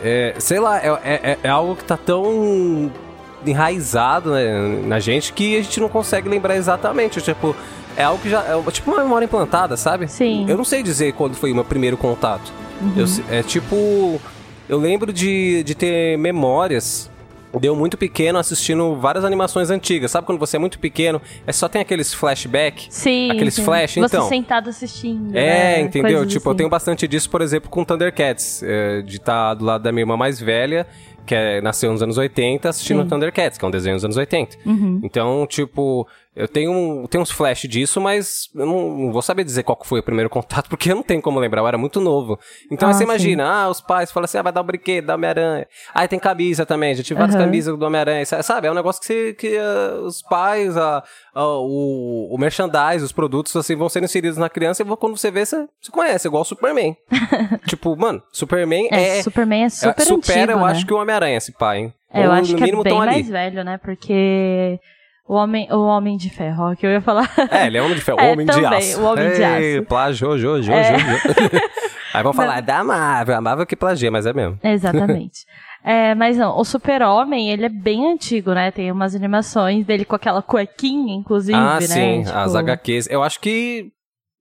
é, 0.03 0.33
sei 0.39 0.59
lá, 0.59 0.77
é, 0.79 0.99
é, 1.03 1.37
é 1.43 1.49
algo 1.49 1.75
que 1.75 1.83
tá 1.83 1.97
tão 1.97 2.91
enraizado 3.45 4.31
né, 4.33 4.81
na 4.85 4.99
gente 4.99 5.31
que 5.31 5.57
a 5.57 5.61
gente 5.61 5.79
não 5.79 5.87
consegue 5.89 6.27
lembrar 6.29 6.55
exatamente. 6.55 7.21
Tipo, 7.21 7.55
é 7.95 8.03
algo 8.03 8.21
que 8.21 8.29
já. 8.29 8.43
É 8.43 8.71
tipo 8.71 8.91
uma 8.91 9.03
memória 9.03 9.25
implantada, 9.25 9.75
sabe? 9.77 10.07
Sim. 10.07 10.45
Eu 10.47 10.57
não 10.57 10.63
sei 10.63 10.81
dizer 10.83 11.13
quando 11.13 11.35
foi 11.35 11.51
o 11.51 11.55
meu 11.55 11.65
primeiro 11.65 11.97
contato. 11.97 12.51
Uhum. 12.81 12.93
Eu 12.95 13.05
é 13.29 13.43
tipo. 13.43 14.19
Eu 14.67 14.77
lembro 14.77 15.11
de, 15.11 15.63
de 15.63 15.75
ter 15.75 16.17
memórias. 16.17 17.09
Deu 17.59 17.75
muito 17.75 17.97
pequeno 17.97 18.37
assistindo 18.37 18.95
várias 18.97 19.25
animações 19.25 19.71
antigas. 19.71 20.11
Sabe 20.11 20.27
quando 20.27 20.37
você 20.37 20.57
é 20.57 20.59
muito 20.59 20.77
pequeno, 20.77 21.19
é 21.47 21.51
só 21.51 21.67
tem 21.67 21.81
aqueles 21.81 22.13
flashback? 22.13 22.85
Sim. 22.91 23.31
aqueles 23.31 23.55
sim. 23.55 23.63
flash, 23.63 23.95
Você 23.95 23.99
então. 24.01 24.29
sentado 24.29 24.69
assistindo. 24.69 25.35
É, 25.35 25.77
né? 25.77 25.81
entendeu? 25.81 26.17
Coisas 26.17 26.31
Tipo, 26.33 26.49
eu 26.49 26.51
assim. 26.51 26.57
tenho 26.57 26.69
bastante 26.69 27.07
disso, 27.07 27.27
por 27.27 27.41
exemplo, 27.41 27.67
com 27.67 27.83
Thundercats. 27.83 28.61
é, 28.61 29.01
de 29.01 29.17
estar 29.17 29.55
do 29.55 29.65
lado 29.65 29.81
da 29.81 29.91
minha 29.91 30.03
irmã 30.03 30.15
mais 30.15 30.39
velha, 30.39 30.85
que 31.25 31.33
é, 31.33 31.59
nasceu 31.59 31.91
nos 31.91 32.03
anos 32.03 32.19
80, 32.19 32.69
assistindo 32.69 33.01
Sim. 33.01 33.09
Thundercats, 33.09 33.57
que 33.57 33.65
é 33.65 33.67
um 33.67 33.71
desenho 33.71 33.95
dos 33.95 34.05
anos 34.05 34.17
80. 34.17 34.57
Uhum. 34.67 34.99
Então, 35.03 35.47
tipo, 35.47 36.07
eu 36.39 36.47
tenho, 36.47 37.07
tenho 37.09 37.21
uns 37.21 37.31
flash 37.31 37.61
disso, 37.63 37.99
mas 38.01 38.49
eu 38.55 38.65
não, 38.65 38.97
não 38.97 39.11
vou 39.11 39.21
saber 39.21 39.43
dizer 39.43 39.63
qual 39.63 39.77
foi 39.83 39.99
o 39.99 40.03
primeiro 40.03 40.29
contato, 40.31 40.69
porque 40.69 40.91
eu 40.91 40.95
não 40.95 41.03
tenho 41.03 41.21
como 41.21 41.39
lembrar, 41.39 41.61
eu 41.61 41.67
era 41.67 41.77
muito 41.77 41.99
novo. 41.99 42.39
Então, 42.71 42.87
aí 42.87 42.91
Ah, 42.91 42.93
você 42.93 42.99
sim. 42.99 43.03
imagina, 43.03 43.45
ah, 43.47 43.69
os 43.69 43.81
pais 43.81 44.11
falam 44.11 44.25
assim, 44.25 44.37
ah, 44.37 44.41
vai 44.41 44.51
dar 44.53 44.61
um 44.61 44.65
brinquedo 44.65 45.05
da 45.05 45.15
Homem-Aranha. 45.15 45.67
Aí 45.93 46.07
tem 46.07 46.17
camisa 46.19 46.65
também, 46.65 46.95
já 46.95 47.03
tive 47.03 47.17
várias 47.19 47.35
Aham. 47.35 47.45
camisas 47.45 47.77
do 47.77 47.85
Homem-Aranha, 47.85 48.25
sa- 48.25 48.41
sabe? 48.41 48.67
É 48.67 48.71
um 48.71 48.75
negócio 48.75 49.01
que, 49.01 49.07
você, 49.07 49.33
que 49.33 49.57
ah, 49.57 49.99
os 50.01 50.21
pais, 50.21 50.75
ah, 50.77 51.03
ah, 51.35 51.45
o, 51.57 52.33
o 52.33 52.37
merchandise, 52.37 53.03
os 53.03 53.11
produtos, 53.11 53.55
assim, 53.55 53.75
vão 53.75 53.89
sendo 53.89 54.05
inseridos 54.05 54.37
na 54.37 54.49
criança 54.49 54.81
e 54.81 54.85
quando 54.97 55.17
você 55.17 55.29
vê, 55.29 55.45
você, 55.45 55.67
você 55.81 55.91
conhece, 55.91 56.27
igual 56.27 56.41
o 56.41 56.45
Superman. 56.45 56.95
tipo, 57.67 57.95
mano, 57.97 58.21
Superman 58.31 58.87
É, 58.91 59.19
é... 59.19 59.23
Superman 59.23 59.63
é 59.63 59.65
é- 59.65 59.69
super 59.69 60.05
supera, 60.05 60.41
antigo, 60.43 60.51
eu 60.59 60.65
né? 60.65 60.71
acho 60.71 60.85
que 60.85 60.93
o 60.93 60.97
Homem-Aranha, 60.97 61.37
esse 61.37 61.51
pai, 61.51 61.79
hein? 61.79 61.93
É, 62.11 62.21
eu 62.25 62.29
Ou, 62.29 62.31
acho 62.31 62.55
que 62.55 62.63
é 62.63 62.67
bem 62.71 62.83
tão 62.83 63.01
ali. 63.01 63.11
mais 63.11 63.29
velho, 63.29 63.63
né? 63.63 63.77
Porque 63.77 64.79
o 65.29 65.35
homem, 65.35 65.71
o 65.71 65.79
homem 65.85 66.17
de 66.17 66.29
ferro, 66.29 66.71
ó, 66.71 66.75
que 66.75 66.85
eu 66.85 66.89
ia 66.89 66.99
falar. 67.01 67.29
É, 67.51 67.67
ele 67.67 67.77
é 67.77 67.81
homem 67.81 67.95
de 67.95 68.01
ferro, 68.01 68.19
É, 68.19 68.31
homem 68.31 68.45
de 68.45 68.51
também, 68.51 68.77
aço. 68.79 68.99
o 68.99 69.05
homem 69.05 69.29
de 69.29 69.41
Ei, 69.43 69.77
aço. 69.77 69.85
Plágio, 69.85 70.37
jo, 70.39 70.61
jo, 70.61 70.71
É. 70.73 70.97
jo. 70.97 71.05
Aí 72.11 72.23
vão 72.23 72.33
falar, 72.33 72.57
é 72.57 72.61
da 72.63 72.83
Marvel, 72.83 73.37
a 73.37 73.41
Marvel 73.41 73.67
que 73.67 73.75
plagia, 73.75 74.09
mas 74.09 74.25
é 74.25 74.33
mesmo. 74.33 74.57
Exatamente. 74.63 75.45
É, 75.83 76.15
mas 76.15 76.35
não, 76.37 76.57
o 76.57 76.65
Super-Homem, 76.65 77.51
ele 77.51 77.65
é 77.65 77.69
bem 77.69 78.11
antigo, 78.11 78.51
né? 78.53 78.71
Tem 78.71 78.91
umas 78.91 79.15
animações 79.15 79.85
dele 79.85 80.03
com 80.03 80.15
aquela 80.15 80.41
cuequinha, 80.41 81.13
inclusive, 81.15 81.55
ah, 81.57 81.75
né? 81.75 81.81
sim, 81.81 82.23
Tipo, 82.23 82.37
as 82.37 82.55
HQs. 82.55 83.07
Eu 83.09 83.21
acho 83.23 83.39
que. 83.39 83.91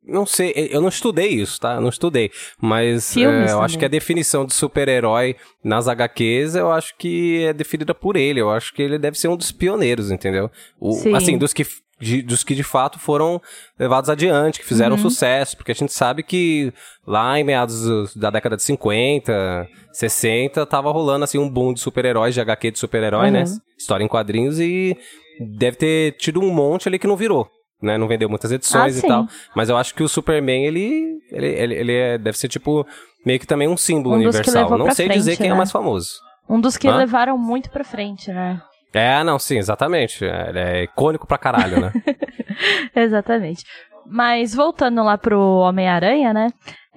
Não 0.08 0.24
sei, 0.24 0.52
eu 0.72 0.80
não 0.80 0.88
estudei 0.88 1.28
isso, 1.28 1.60
tá? 1.60 1.74
Eu 1.74 1.80
não 1.82 1.90
estudei. 1.90 2.30
Mas 2.60 3.14
é, 3.16 3.20
eu 3.20 3.28
acho 3.60 3.74
também. 3.74 3.78
que 3.78 3.84
a 3.84 3.88
definição 3.88 4.46
de 4.46 4.54
super-herói 4.54 5.36
nas 5.62 5.86
HQs, 5.86 6.54
eu 6.54 6.72
acho 6.72 6.96
que 6.96 7.44
é 7.44 7.52
definida 7.52 7.94
por 7.94 8.16
ele. 8.16 8.40
Eu 8.40 8.50
acho 8.50 8.72
que 8.72 8.80
ele 8.82 8.98
deve 8.98 9.18
ser 9.18 9.28
um 9.28 9.36
dos 9.36 9.52
pioneiros, 9.52 10.10
entendeu? 10.10 10.50
O- 10.80 10.92
Sim. 10.92 11.14
assim, 11.14 11.36
dos 11.36 11.52
que 11.52 11.66
de, 12.00 12.22
dos 12.22 12.44
que 12.44 12.54
de 12.54 12.62
fato 12.62 12.96
foram 12.98 13.42
levados 13.76 14.08
adiante, 14.08 14.60
que 14.60 14.64
fizeram 14.64 14.94
Uhum. 14.94 15.02
sucesso, 15.02 15.56
porque 15.56 15.72
a 15.72 15.74
gente 15.74 15.92
sabe 15.92 16.22
que 16.22 16.72
lá 17.04 17.38
em 17.40 17.42
meados 17.44 17.82
dos- 17.82 18.14
da 18.16 18.30
década 18.30 18.56
de 18.56 18.62
50, 18.62 19.66
60, 19.92 20.64
tava 20.64 20.90
rolando 20.92 21.24
assim 21.24 21.38
um 21.38 21.48
boom 21.50 21.72
de 21.74 21.80
super-heróis, 21.80 22.34
de 22.34 22.40
HQ 22.40 22.70
de 22.70 22.78
super-herói, 22.78 23.26
Uhum. 23.26 23.32
né? 23.32 23.44
História 23.76 24.04
em 24.04 24.08
quadrinhos 24.08 24.60
e 24.60 24.96
deve 25.40 25.76
ter 25.76 26.12
tido 26.18 26.40
um 26.40 26.50
monte 26.50 26.88
ali 26.88 26.98
que 26.98 27.06
não 27.06 27.16
virou. 27.16 27.48
Né, 27.80 27.96
não 27.96 28.08
vendeu 28.08 28.28
muitas 28.28 28.50
edições 28.50 28.96
Ah, 28.96 28.98
e 28.98 29.00
sim. 29.02 29.06
tal. 29.08 29.26
Mas 29.54 29.68
eu 29.68 29.76
acho 29.76 29.94
que 29.94 30.02
o 30.02 30.08
Superman, 30.08 30.64
ele, 30.66 31.20
ele, 31.30 31.46
ele, 31.46 31.74
ele 31.74 31.92
é- 31.94 32.18
deve 32.18 32.36
ser, 32.36 32.48
tipo, 32.48 32.84
meio 33.24 33.38
que 33.38 33.46
também 33.46 33.68
um 33.68 33.76
símbolo 33.76 34.16
Um 34.16 34.18
universal. 34.18 34.76
Não 34.76 34.90
sei 34.90 35.08
dizer 35.08 35.32
frente, 35.32 35.38
quem 35.38 35.46
é 35.48 35.52
o 35.52 35.54
né? 35.54 35.58
mais 35.58 35.70
famoso. 35.70 36.10
Um 36.48 36.60
dos 36.60 36.76
que 36.76 36.88
Hã? 36.88 36.96
levaram 36.96 37.38
muito 37.38 37.70
pra 37.70 37.84
frente, 37.84 38.32
né? 38.32 38.60
É, 38.92 39.22
não, 39.22 39.38
sim, 39.38 39.58
exatamente. 39.58 40.24
É, 40.24 40.48
Ele 40.48 40.58
é 40.58 40.82
icônico 40.84 41.26
pra 41.26 41.38
caralho, 41.38 41.80
né? 41.80 41.92
Exatamente. 42.96 43.64
Mas 44.06 44.54
voltando 44.54 45.02
lá 45.04 45.18
pro 45.18 45.38
Homem-Aranha, 45.38 46.32
né? 46.32 46.48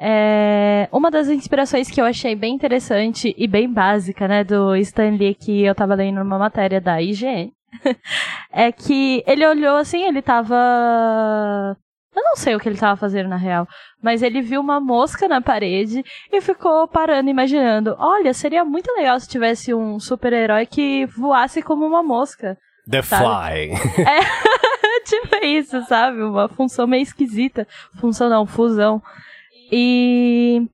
É, 0.03 0.87
uma 0.91 1.11
das 1.11 1.27
inspirações 1.27 1.89
que 1.91 2.01
eu 2.01 2.05
achei 2.05 2.33
bem 2.35 2.55
interessante 2.55 3.35
e 3.37 3.47
bem 3.47 3.71
básica, 3.71 4.27
né, 4.27 4.43
do 4.43 4.75
Stan 4.77 5.11
Lee 5.11 5.35
que 5.35 5.63
eu 5.63 5.75
tava 5.75 5.93
lendo 5.93 6.23
numa 6.23 6.39
matéria 6.39 6.81
da 6.81 6.99
IGN, 7.01 7.51
é 8.51 8.71
que 8.71 9.23
ele 9.25 9.45
olhou 9.45 9.77
assim, 9.77 10.03
ele 10.03 10.21
tava. 10.21 10.55
Eu 12.13 12.23
não 12.23 12.35
sei 12.35 12.55
o 12.55 12.59
que 12.59 12.67
ele 12.67 12.77
tava 12.77 12.97
fazendo 12.97 13.29
na 13.29 13.37
real, 13.37 13.65
mas 14.03 14.21
ele 14.21 14.41
viu 14.41 14.59
uma 14.59 14.81
mosca 14.81 15.29
na 15.29 15.39
parede 15.39 16.03
e 16.31 16.41
ficou 16.41 16.87
parando, 16.87 17.29
imaginando: 17.29 17.95
olha, 17.97 18.33
seria 18.33 18.65
muito 18.65 18.91
legal 18.93 19.19
se 19.19 19.29
tivesse 19.29 19.73
um 19.73 19.99
super-herói 19.99 20.65
que 20.65 21.05
voasse 21.05 21.61
como 21.61 21.85
uma 21.85 22.03
mosca. 22.03 22.57
The 22.89 23.01
Sabe? 23.01 23.23
Fly. 23.23 24.05
tipo 25.05 25.45
isso, 25.45 25.81
sabe? 25.85 26.21
Uma 26.21 26.47
função 26.47 26.87
meio 26.87 27.03
esquisita. 27.03 27.67
Função 27.99 28.29
não, 28.29 28.45
fusão. 28.45 29.01
E 29.71 30.67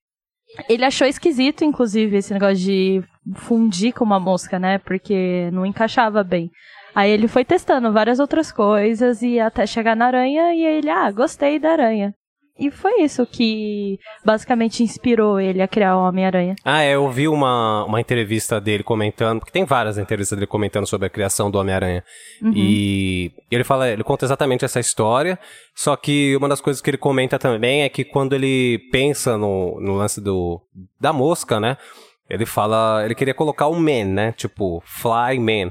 ele 0.68 0.84
achou 0.84 1.06
esquisito, 1.06 1.64
inclusive, 1.64 2.16
esse 2.16 2.32
negócio 2.32 2.56
de 2.56 3.02
fundir 3.34 3.92
com 3.92 4.04
uma 4.04 4.18
mosca, 4.18 4.58
né? 4.58 4.78
Porque 4.78 5.50
não 5.52 5.64
encaixava 5.64 6.24
bem. 6.24 6.50
Aí 6.98 7.12
ele 7.12 7.28
foi 7.28 7.44
testando 7.44 7.92
várias 7.92 8.18
outras 8.18 8.50
coisas 8.50 9.22
e 9.22 9.38
até 9.38 9.64
chegar 9.64 9.94
na 9.94 10.06
aranha 10.06 10.52
e 10.52 10.64
ele, 10.64 10.90
ah, 10.90 11.08
gostei 11.12 11.56
da 11.56 11.70
aranha. 11.70 12.12
E 12.58 12.72
foi 12.72 13.02
isso 13.02 13.24
que 13.24 14.00
basicamente 14.24 14.82
inspirou 14.82 15.38
ele 15.38 15.62
a 15.62 15.68
criar 15.68 15.96
o 15.96 16.08
Homem-Aranha. 16.08 16.56
Ah, 16.64 16.82
é, 16.82 16.96
eu 16.96 17.08
vi 17.08 17.28
uma, 17.28 17.84
uma 17.84 18.00
entrevista 18.00 18.60
dele 18.60 18.82
comentando, 18.82 19.38
porque 19.38 19.52
tem 19.52 19.64
várias 19.64 19.96
entrevistas 19.96 20.36
dele 20.36 20.48
comentando 20.48 20.88
sobre 20.88 21.06
a 21.06 21.08
criação 21.08 21.52
do 21.52 21.60
Homem-Aranha. 21.60 22.02
Uhum. 22.42 22.52
E 22.52 23.30
ele 23.48 23.62
fala, 23.62 23.88
ele 23.88 24.02
conta 24.02 24.24
exatamente 24.24 24.64
essa 24.64 24.80
história, 24.80 25.38
só 25.76 25.94
que 25.94 26.34
uma 26.34 26.48
das 26.48 26.60
coisas 26.60 26.82
que 26.82 26.90
ele 26.90 26.98
comenta 26.98 27.38
também 27.38 27.82
é 27.82 27.88
que 27.88 28.04
quando 28.04 28.32
ele 28.32 28.80
pensa 28.90 29.38
no, 29.38 29.80
no 29.80 29.94
lance 29.94 30.20
do 30.20 30.60
da 31.00 31.12
mosca, 31.12 31.60
né? 31.60 31.76
Ele 32.28 32.44
fala, 32.44 33.04
ele 33.04 33.14
queria 33.14 33.34
colocar 33.34 33.68
um 33.68 33.78
man, 33.78 34.04
né? 34.06 34.32
Tipo, 34.32 34.82
fly 34.84 35.38
man. 35.38 35.70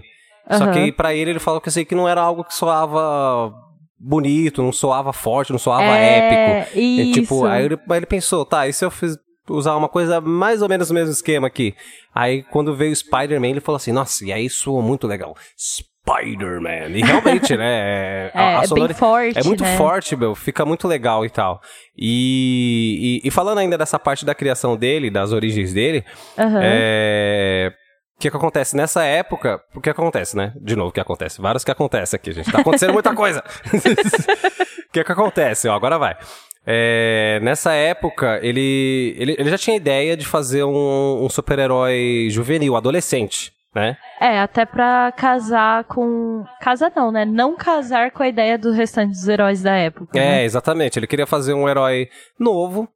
Só 0.52 0.64
Aham. 0.66 0.74
que 0.74 0.92
pra 0.92 1.14
ele 1.14 1.32
ele 1.32 1.40
falou 1.40 1.60
que 1.60 1.70
assim 1.70 1.84
que 1.84 1.96
não 1.96 2.08
era 2.08 2.22
algo 2.22 2.44
que 2.44 2.54
soava 2.54 3.54
bonito, 4.00 4.62
não 4.62 4.72
soava 4.72 5.12
forte, 5.12 5.52
não 5.52 5.60
soava 5.60 5.96
épico. 5.96 6.78
é, 6.78 6.80
E, 6.80 7.12
Isso. 7.12 7.22
tipo, 7.22 7.46
aí 7.46 7.66
ele, 7.66 7.80
aí 7.90 7.98
ele 7.98 8.06
pensou, 8.06 8.46
tá, 8.46 8.68
e 8.68 8.74
se 8.74 8.86
eu 8.86 8.92
fiz, 8.92 9.18
usar 9.50 9.76
uma 9.76 9.90
coisa 9.90 10.22
mais 10.22 10.62
ou 10.62 10.70
menos 10.70 10.90
o 10.90 10.94
mesmo 10.94 11.12
esquema 11.12 11.48
aqui? 11.48 11.76
Aí 12.14 12.44
quando 12.44 12.76
veio 12.76 12.92
o 12.92 12.96
Spider-Man, 12.96 13.48
ele 13.48 13.60
falou 13.60 13.78
assim, 13.78 13.92
nossa, 13.92 14.24
e 14.26 14.32
aí 14.32 14.50
soou 14.50 14.82
muito 14.82 15.08
legal. 15.08 15.36
Spider-Man. 15.58 16.90
E 16.96 17.02
realmente, 17.02 17.58
né? 17.58 18.30
é, 18.34 18.64
é 18.64 18.74
bem 18.74 18.88
forte. 18.94 19.40
é 19.40 19.44
muito 19.44 19.64
né? 19.64 19.76
forte, 19.78 20.16
meu. 20.16 20.34
Fica 20.36 20.66
muito 20.66 20.88
legal 20.88 21.26
e 21.26 21.30
tal. 21.30 21.60
E, 21.98 23.22
e, 23.24 23.28
e 23.28 23.32
falando 23.32 23.58
ainda 23.58 23.78
dessa 23.78 24.00
parte 24.00 24.26
da 24.26 24.34
criação 24.36 24.78
dele, 24.78 25.10
das 25.10 25.32
origens 25.34 25.74
dele, 25.74 26.06
Aham. 26.38 26.60
é... 26.64 27.74
O 28.18 28.20
que, 28.20 28.32
que 28.32 28.38
acontece 28.38 28.76
nessa 28.76 29.04
época? 29.04 29.62
O 29.76 29.80
que 29.80 29.92
acontece, 29.92 30.36
né? 30.36 30.52
De 30.60 30.76
novo, 30.76 30.90
o 30.90 30.92
que 30.92 31.00
acontece? 31.00 31.40
Vários 31.40 31.64
que 31.64 31.70
acontece 31.70 32.16
aqui, 32.16 32.32
gente. 32.32 32.52
Tá 32.52 32.62
acontecendo 32.62 32.94
muita 32.94 33.14
coisa. 33.14 33.44
O 34.88 34.92
que 34.98 35.04
que 35.04 35.12
acontece? 35.12 35.68
Ó, 35.68 35.76
agora 35.76 36.00
vai. 36.00 36.18
É, 36.66 37.40
nessa 37.44 37.74
época, 37.74 38.40
ele, 38.42 39.14
ele, 39.18 39.36
ele 39.38 39.50
já 39.50 39.58
tinha 39.58 39.76
ideia 39.76 40.18
de 40.18 40.26
fazer 40.26 40.64
um, 40.64 41.26
um 41.26 41.30
super-herói 41.30 42.30
juvenil, 42.32 42.76
adolescente, 42.76 43.52
né? 43.76 43.98
É, 44.20 44.40
até 44.40 44.66
pra 44.66 45.12
casar 45.16 45.84
com. 45.84 46.44
Casa 46.62 46.92
não, 46.96 47.12
né? 47.12 47.26
Não 47.26 47.56
casar 47.56 48.12
com 48.12 48.24
a 48.24 48.28
ideia 48.28 48.58
dos 48.58 48.76
restantes 48.76 49.20
dos 49.20 49.28
heróis 49.30 49.62
da 49.62 49.76
época. 49.76 50.18
É, 50.18 50.22
né? 50.22 50.44
exatamente. 50.46 50.98
Ele 50.98 51.06
queria 51.06 51.28
fazer 51.28 51.54
um 51.54 51.70
herói 51.70 52.10
novo, 52.40 52.90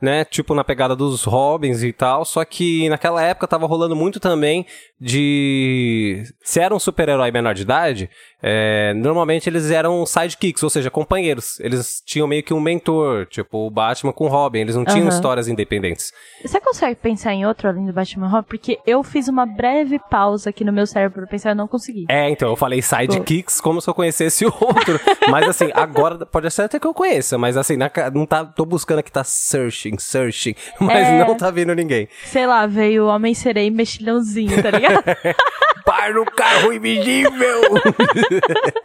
né? 0.00 0.24
Tipo 0.24 0.54
na 0.54 0.64
pegada 0.64 0.94
dos 0.94 1.24
Robins 1.24 1.82
e 1.82 1.92
tal. 1.92 2.24
Só 2.24 2.44
que 2.44 2.88
naquela 2.88 3.22
época 3.22 3.46
tava 3.46 3.66
rolando 3.66 3.96
muito 3.96 4.20
também 4.20 4.66
de. 5.00 6.24
Se 6.42 6.60
era 6.60 6.74
um 6.74 6.78
super-herói 6.78 7.30
menor 7.30 7.54
de 7.54 7.62
idade, 7.62 8.10
é, 8.42 8.92
normalmente 8.94 9.48
eles 9.48 9.70
eram 9.70 10.04
sidekicks, 10.06 10.62
ou 10.62 10.70
seja, 10.70 10.90
companheiros. 10.90 11.58
Eles 11.60 12.02
tinham 12.04 12.26
meio 12.28 12.42
que 12.42 12.54
um 12.54 12.60
mentor, 12.60 13.26
tipo 13.26 13.66
o 13.66 13.70
Batman 13.70 14.12
com 14.12 14.26
o 14.26 14.28
Robin. 14.28 14.60
Eles 14.60 14.76
não 14.76 14.84
tinham 14.84 15.00
Aham. 15.06 15.08
histórias 15.08 15.48
independentes. 15.48 16.12
Você 16.44 16.60
consegue 16.60 16.94
pensar 16.96 17.32
em 17.34 17.44
outro 17.46 17.68
além 17.68 17.86
do 17.86 17.92
Batman 17.92 18.28
Robin? 18.28 18.46
Porque 18.48 18.78
eu 18.86 19.02
fiz 19.02 19.28
uma 19.28 19.44
breve 19.44 19.98
pausa 20.10 20.50
aqui 20.50 20.64
no 20.64 20.72
meu 20.72 20.86
cérebro 20.86 21.22
pra 21.22 21.26
pensar 21.30 21.50
e 21.50 21.54
não 21.54 21.66
consegui. 21.68 22.06
É, 22.08 22.28
então, 22.30 22.48
eu 22.50 22.56
falei 22.56 22.80
sidekicks 22.80 23.60
como 23.60 23.80
se 23.80 23.88
eu 23.90 23.94
conhecesse 23.94 24.44
outro. 24.46 25.00
mas 25.30 25.48
assim, 25.48 25.70
agora 25.74 26.24
pode 26.24 26.50
ser 26.50 26.62
até 26.62 26.78
que 26.78 26.86
eu 26.86 26.94
conheça, 26.94 27.36
mas 27.36 27.56
assim, 27.56 27.76
na 27.76 27.90
não 28.14 28.24
tá, 28.26 28.44
tô 28.44 28.64
buscando 28.64 29.00
aqui, 29.00 29.10
tá 29.10 29.24
searching, 29.24 29.98
searching, 29.98 30.54
mas 30.80 31.06
É. 31.08 31.24
não 31.24 31.36
tá 31.36 31.50
vindo 31.50 31.74
ninguém. 31.74 32.08
Sei 32.24 32.46
lá, 32.46 32.66
veio 32.66 33.04
o 33.04 33.08
Homem 33.08 33.34
Sereia 33.34 33.66
e 33.66 33.70
Mexilhãozinho, 33.70 34.62
tá 34.62 34.70
ligado? 34.70 35.02
No 36.14 36.24
carro 36.24 36.72
invisível! 36.72 37.60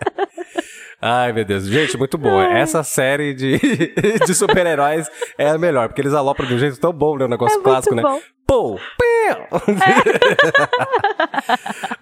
Ai, 1.01 1.33
meu 1.33 1.43
Deus. 1.43 1.65
Gente, 1.65 1.97
muito 1.97 2.17
boa. 2.17 2.45
Essa 2.45 2.83
série 2.83 3.33
de, 3.33 3.57
de 4.25 4.33
super-heróis 4.33 5.09
é 5.37 5.49
a 5.49 5.57
melhor, 5.57 5.89
porque 5.89 6.01
eles 6.01 6.13
alopram 6.13 6.47
de 6.47 6.53
um 6.53 6.57
jeito 6.57 6.79
tão 6.79 6.93
bom, 6.93 7.17
né? 7.17 7.25
Um 7.25 7.29
negócio 7.29 7.59
É 7.59 7.63
clássico, 7.63 7.95
né? 7.95 8.01
bom. 8.01 8.19
Pô! 8.45 8.75
Pim! 8.75 9.63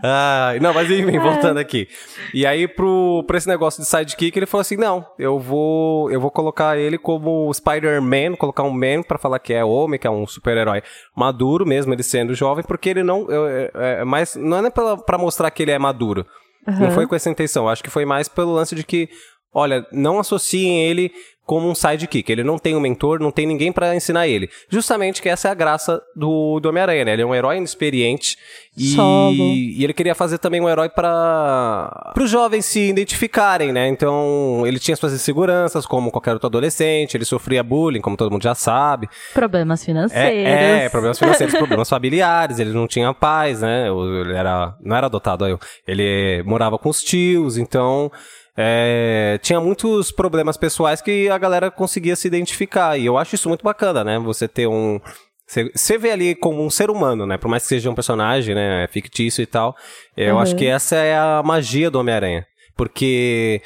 Ai, 0.04 0.60
não, 0.60 0.74
mas 0.74 0.90
enfim, 0.90 1.20
voltando 1.20 1.60
aqui. 1.60 1.88
E 2.34 2.46
aí, 2.46 2.68
pro, 2.68 3.24
pra 3.28 3.38
esse 3.38 3.48
negócio 3.48 3.82
de 3.82 3.88
sidekick, 3.88 4.38
ele 4.38 4.46
falou 4.46 4.62
assim: 4.62 4.78
não, 4.78 5.06
eu 5.18 5.40
vou, 5.40 6.12
eu 6.12 6.20
vou 6.20 6.32
colocar 6.32 6.78
ele 6.78 6.98
como 6.98 7.54
Spider-Man, 7.54 8.36
colocar 8.36 8.64
um 8.64 8.72
man 8.72 9.04
pra 9.08 9.18
falar 9.18 9.40
que 9.40 9.54
é 9.54 9.64
homem, 9.64 10.00
que 10.00 10.08
é 10.08 10.12
um 10.12 10.26
super-herói 10.26 10.82
maduro, 11.16 11.66
mesmo 11.66 11.94
ele 11.94 12.04
sendo 12.04 12.34
jovem, 12.34 12.64
porque 12.64 12.90
ele 12.90 13.04
não. 13.04 13.28
É, 13.30 13.72
é, 13.74 14.02
é 14.02 14.04
mais, 14.06 14.36
não 14.36 14.58
é 14.58 14.62
nem 14.64 14.72
pra, 14.72 14.98
pra 14.98 15.18
mostrar 15.18 15.52
que 15.52 15.64
ele 15.64 15.72
é 15.72 15.80
maduro. 15.80 16.26
Não 16.68 16.86
Aham. 16.86 16.92
foi 16.92 17.08
com 17.08 17.16
essa 17.16 17.30
intenção. 17.30 17.68
Acho 17.68 17.84
que 17.84 17.90
foi 17.90 18.06
mais 18.06 18.28
pelo 18.28 18.54
lance 18.54 18.76
de 18.76 18.84
que, 18.84 19.10
olha, 19.54 19.86
não 19.92 20.20
associem 20.20 20.82
ele 20.82 21.12
como 21.52 21.68
um 21.68 21.76
sidekick. 21.76 22.32
Ele 22.32 22.46
não 22.46 22.58
tem 22.58 22.78
um 22.78 22.80
mentor, 22.80 23.20
não 23.20 23.30
tem 23.30 23.46
ninguém 23.46 23.74
pra 23.74 23.94
ensinar 23.94 24.26
ele. 24.26 24.50
Justamente 24.70 25.22
que 25.22 25.28
essa 25.28 25.50
é 25.50 25.52
a 25.52 25.54
graça 25.54 26.02
do, 26.16 26.62
do 26.62 26.70
Homem-Aranha, 26.70 27.04
né? 27.04 27.12
Ele 27.12 27.24
é 27.24 27.26
um 27.26 27.36
herói 27.36 27.58
inexperiente 27.58 28.38
e, 28.78 28.96
Solo. 28.96 29.34
e 29.34 29.84
ele 29.84 29.94
queria 29.94 30.16
fazer 30.16 30.38
também 30.38 30.62
um 30.62 30.70
herói 30.70 30.88
para 30.88 32.14
os 32.18 32.30
jovens 32.30 32.64
se 32.66 32.80
identificarem, 32.80 33.74
né? 33.74 33.90
Então, 33.90 34.64
ele 34.66 34.80
tinha 34.80 34.96
suas 34.96 35.12
inseguranças, 35.12 35.86
como 35.86 36.10
qualquer 36.10 36.32
outro 36.32 36.48
adolescente, 36.48 37.18
ele 37.18 37.26
sofria 37.26 37.62
bullying, 37.62 38.00
como 38.00 38.16
todo 38.16 38.32
mundo 38.32 38.44
já 38.44 38.56
sabe. 38.56 39.10
Problemas 39.34 39.84
financeiros. 39.84 40.38
É, 40.38 40.86
é, 40.86 40.90
problemas 40.90 41.20
financeiros, 41.20 41.54
problemas 41.58 41.90
familiares, 41.90 42.60
ele 42.60 42.72
não 42.72 42.88
tinha 42.88 43.14
pais, 43.14 43.60
né? 43.60 43.88
Ele 43.90 44.34
era, 44.34 44.74
não 44.82 44.96
era 44.96 45.08
adotado. 45.08 45.60
Ele 45.86 46.44
morava 46.44 46.78
com 46.78 46.88
os 46.88 47.04
tios, 47.04 47.58
então 47.58 48.10
é, 48.56 49.40
tinha 49.42 49.60
muitos 49.60 50.12
problemas 50.12 50.58
pessoais 50.58 51.02
que 51.02 51.30
a 51.30 51.38
galera 51.38 51.72
conseguia 51.72 52.16
se 52.16 52.28
identificar. 52.28 52.98
E 52.98 53.06
eu 53.06 53.18
acho 53.18 53.36
isso 53.36 53.48
muito 53.48 53.64
bacana, 53.64 54.04
né? 54.04 54.20
Você 54.20 54.48
ter 54.48 54.68
um. 54.68 55.00
Você, 55.48 55.98
vê 55.98 56.12
ali 56.12 56.34
como 56.36 56.64
um 56.64 56.70
ser 56.70 56.90
humano, 56.90 57.26
né? 57.26 57.38
Por 57.38 57.50
mais 57.50 57.64
que 57.64 57.70
seja 57.70 57.90
um 57.90 57.96
personagem, 57.96 58.56
né? 58.56 58.88
Fictício 58.88 59.42
e 59.42 59.46
tal. 59.46 59.76
Eu 60.16 60.36
Uhum. 60.36 60.42
acho 60.42 60.56
que 60.56 60.66
essa 60.66 60.96
é 60.96 61.18
a 61.18 61.42
magia 61.44 61.92
do 61.92 62.00
Homem-Aranha. 62.00 62.46
Porque, 62.76 63.62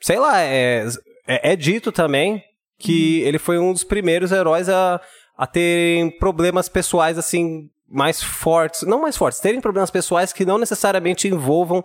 sei 0.00 0.18
lá, 0.20 0.40
é, 0.40 0.86
é, 1.26 1.52
é 1.52 1.56
dito 1.56 1.90
também 1.90 2.42
que 2.78 3.22
ele 3.22 3.38
foi 3.38 3.58
um 3.58 3.72
dos 3.72 3.82
primeiros 3.82 4.30
heróis 4.30 4.68
a, 4.68 5.00
a 5.36 5.46
terem 5.46 6.10
problemas 6.10 6.68
pessoais, 6.68 7.18
assim, 7.18 7.68
mais 7.88 8.22
fortes. 8.22 8.82
Não 8.82 9.00
mais 9.00 9.16
fortes, 9.16 9.40
terem 9.40 9.60
problemas 9.60 9.90
pessoais 9.90 10.32
que 10.32 10.44
não 10.44 10.58
necessariamente 10.58 11.26
envolvam 11.26 11.84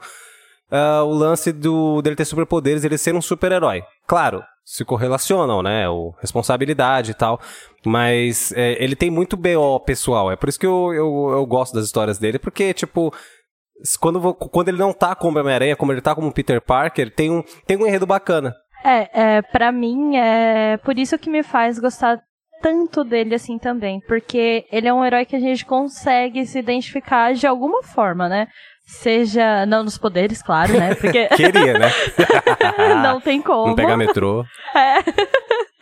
ah, 0.71 1.03
o 1.03 1.13
lance 1.13 1.51
do, 1.51 2.01
dele 2.01 2.15
ter 2.15 2.25
superpoderes, 2.25 2.83
ele 2.85 2.97
ser 2.97 3.13
um 3.13 3.21
super-herói. 3.21 3.83
Claro, 4.07 4.41
se 4.63 4.85
correlacionam, 4.85 5.61
né? 5.61 5.89
O, 5.89 6.13
responsabilidade 6.21 7.11
e 7.11 7.13
tal. 7.13 7.41
Mas 7.85 8.53
é, 8.53 8.81
ele 8.81 8.95
tem 8.95 9.11
muito 9.11 9.35
BO 9.35 9.79
pessoal. 9.81 10.31
É 10.31 10.35
por 10.37 10.47
isso 10.47 10.59
que 10.59 10.65
eu, 10.65 10.93
eu, 10.93 11.29
eu 11.33 11.45
gosto 11.45 11.73
das 11.73 11.85
histórias 11.85 12.17
dele, 12.17 12.39
porque, 12.39 12.73
tipo. 12.73 13.13
quando, 13.99 14.33
quando 14.33 14.69
ele 14.69 14.77
não 14.77 14.93
tá 14.93 15.13
como 15.13 15.39
Homem-Aranha, 15.39 15.75
como 15.75 15.91
ele 15.91 16.01
tá 16.01 16.15
como 16.15 16.31
Peter 16.31 16.61
Parker, 16.61 17.13
tem 17.13 17.29
um, 17.29 17.43
tem 17.67 17.77
um 17.77 17.85
enredo 17.85 18.05
bacana. 18.05 18.55
É, 18.83 19.37
é, 19.37 19.41
pra 19.41 19.71
mim, 19.71 20.15
é 20.15 20.77
por 20.77 20.97
isso 20.97 21.17
que 21.19 21.29
me 21.29 21.43
faz 21.43 21.77
gostar 21.77 22.19
tanto 22.61 23.03
dele 23.03 23.35
assim 23.35 23.57
também. 23.57 23.99
Porque 24.07 24.65
ele 24.71 24.87
é 24.87 24.93
um 24.93 25.03
herói 25.03 25.25
que 25.25 25.35
a 25.35 25.39
gente 25.39 25.65
consegue 25.65 26.45
se 26.45 26.59
identificar 26.59 27.33
de 27.33 27.45
alguma 27.45 27.83
forma, 27.83 28.29
né? 28.29 28.47
Seja, 28.91 29.65
não 29.65 29.83
nos 29.83 29.97
poderes, 29.97 30.43
claro, 30.43 30.73
né? 30.73 30.93
Porque 30.93 31.27
Queria, 31.35 31.79
né? 31.79 31.91
não 33.01 33.21
tem 33.21 33.41
como. 33.41 33.67
Não 33.67 33.75
pegar 33.75 33.95
metrô. 33.95 34.45
É. 34.75 34.97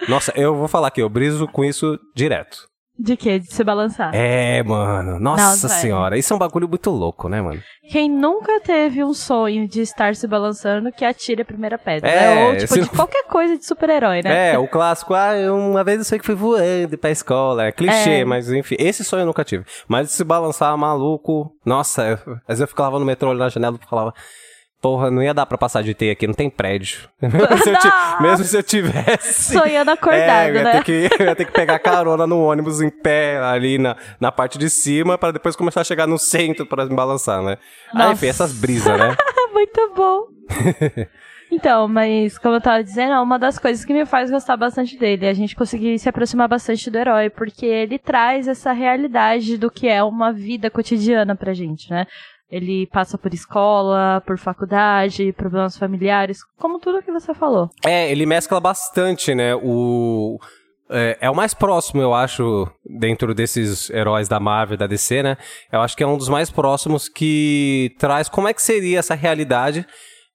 Nossa, 0.08 0.32
eu 0.36 0.56
vou 0.56 0.68
falar 0.68 0.88
aqui, 0.88 1.02
eu 1.02 1.10
briso 1.10 1.48
com 1.48 1.66
isso 1.66 2.00
direto. 2.16 2.69
De 3.02 3.16
quê? 3.16 3.40
De 3.40 3.54
se 3.54 3.64
balançar. 3.64 4.14
É, 4.14 4.62
mano. 4.62 5.20
Nossa 5.22 5.70
sério. 5.70 5.82
senhora. 5.82 6.18
Isso 6.18 6.34
é 6.34 6.36
um 6.36 6.40
bagulho 6.40 6.68
muito 6.68 6.90
louco, 6.90 7.30
né, 7.30 7.42
mano? 7.42 7.62
Quem 7.90 8.10
nunca 8.12 8.60
teve 8.60 9.02
um 9.04 9.14
sonho 9.14 9.68
de 9.70 9.80
estar 9.82 10.16
se 10.16 10.28
balançando 10.28 10.92
que 10.92 11.06
atire 11.06 11.42
a 11.42 11.46
primeira 11.46 11.78
pedra, 11.78 12.10
É, 12.10 12.36
né? 12.36 12.48
Ou, 12.48 12.58
tipo, 12.58 12.74
se 12.74 12.82
de 12.82 12.90
qualquer 12.90 13.24
coisa 13.24 13.58
de 13.58 13.66
super-herói, 13.66 14.22
né? 14.22 14.54
É, 14.54 14.58
o 14.60 14.68
clássico, 14.68 15.14
ah, 15.14 15.32
uma 15.52 15.84
vez 15.84 16.00
eu 16.00 16.04
sei 16.04 16.20
que 16.20 16.26
fui 16.26 16.36
voando 16.36 16.98
pra 16.98 17.10
escola. 17.10 17.66
É 17.68 17.72
clichê, 17.72 18.20
É. 18.20 18.26
mas 18.26 18.52
enfim, 18.52 18.76
esse 18.78 19.04
sonho 19.04 19.22
eu 19.22 19.26
nunca 19.28 19.46
tive. 19.46 19.64
Mas 19.88 20.12
se 20.12 20.24
balançar 20.24 20.78
maluco, 20.78 21.52
nossa, 21.66 22.04
eu, 22.06 22.14
às 22.16 22.48
vezes 22.50 22.62
eu 22.62 22.68
ficava 22.68 23.00
no 23.00 23.06
metrô 23.06 23.30
olhando 23.30 23.40
na 23.44 23.50
janela 23.50 23.80
e 23.82 23.90
falava, 23.90 24.14
porra, 24.82 25.12
não 25.12 25.22
ia 25.22 25.34
dar 25.34 25.46
pra 25.46 25.58
passar 25.58 25.82
de 25.84 25.94
T 25.94 26.10
aqui, 26.12 26.26
não 26.28 26.34
tem 26.34 26.50
prédio. 26.50 27.10
mesmo, 27.22 27.58
se 27.58 27.70
eu 27.70 27.80
ti- 27.80 27.92
mesmo 28.22 28.46
se 28.46 28.58
eu 28.58 28.64
tivesse. 28.64 29.54
Sonhando 29.54 29.92
acordado, 29.92 30.22
é, 30.22 30.50
eu 30.50 30.56
ia 30.56 30.64
né? 30.64 30.72
Ter 30.72 30.84
que, 30.84 31.10
eu 31.20 31.26
ia 31.28 31.36
ter 31.36 31.46
que 31.46 31.52
pegar 31.52 31.80
carona 31.80 32.26
no 32.26 32.42
ônibus 32.44 32.82
em 32.82 32.90
pé 32.90 33.38
ali 33.40 33.78
na, 33.78 33.96
na 34.20 34.32
parte 34.32 34.58
de 34.58 34.70
cima 34.70 35.18
pra 35.18 35.32
depois 35.32 35.56
começar 35.56 35.82
a 35.82 35.84
chegar 35.86 36.08
no 36.08 36.18
centro 36.18 36.66
pra 36.66 36.86
me 36.86 36.96
balançar, 36.96 37.42
né? 37.42 37.58
Ah, 37.94 37.98
Nossa. 37.98 38.12
enfim, 38.14 38.28
essas 38.28 38.54
brisas, 38.54 38.98
né? 38.98 39.16
Muito 39.54 39.94
bom. 39.96 40.28
Então, 41.52 41.88
mas 41.88 42.38
como 42.38 42.56
eu 42.56 42.62
tava 42.62 42.84
dizendo, 42.84 43.14
é 43.14 43.20
uma 43.20 43.40
das 43.40 43.58
coisas 43.58 43.84
que 43.84 43.92
me 43.92 44.06
faz 44.06 44.30
gostar 44.30 44.56
bastante 44.56 44.96
dele. 44.98 45.28
A 45.28 45.34
gente 45.34 45.56
conseguir 45.56 45.98
se 45.98 46.08
aproximar 46.08 46.48
bastante 46.48 46.90
do 46.92 46.98
herói, 46.98 47.30
porque 47.30 47.66
ele 47.66 47.98
traz 47.98 48.48
essa 48.48 48.72
realidade 48.72 49.58
do 49.58 49.72
que 49.72 49.88
é 49.88 50.04
uma 50.04 50.32
vida 50.32 50.70
cotidiana 50.70 51.36
pra 51.36 51.54
gente, 51.54 51.90
né? 51.90 52.06
Ele 52.50 52.88
passa 52.88 53.18
por 53.18 53.34
escola, 53.34 54.24
por 54.26 54.38
faculdade, 54.38 55.32
problemas 55.34 55.78
familiares, 55.78 56.40
como 56.58 56.80
tudo 56.80 57.04
que 57.04 57.12
você 57.12 57.34
falou. 57.34 57.70
É, 57.86 58.12
ele 58.12 58.26
mescla 58.26 58.60
bastante, 58.60 59.36
né? 59.36 59.56
O. 59.56 60.40
É, 60.92 61.18
é 61.22 61.30
o 61.30 61.36
mais 61.36 61.54
próximo, 61.54 62.02
eu 62.02 62.16
acho, 62.16 62.68
dentro 62.84 63.36
desses 63.36 63.92
heróis 63.92 64.28
da 64.28 64.40
Marvel, 64.40 64.76
da 64.76 64.88
DC, 64.88 65.22
né? 65.22 65.38
Eu 65.72 65.82
acho 65.82 65.96
que 65.96 66.02
é 66.02 66.08
um 66.08 66.18
dos 66.18 66.28
mais 66.28 66.50
próximos 66.50 67.08
que 67.08 67.96
traz 68.00 68.28
como 68.28 68.48
é 68.48 68.54
que 68.56 68.62
seria 68.62 68.98
essa 68.98 69.14
realidade 69.14 69.86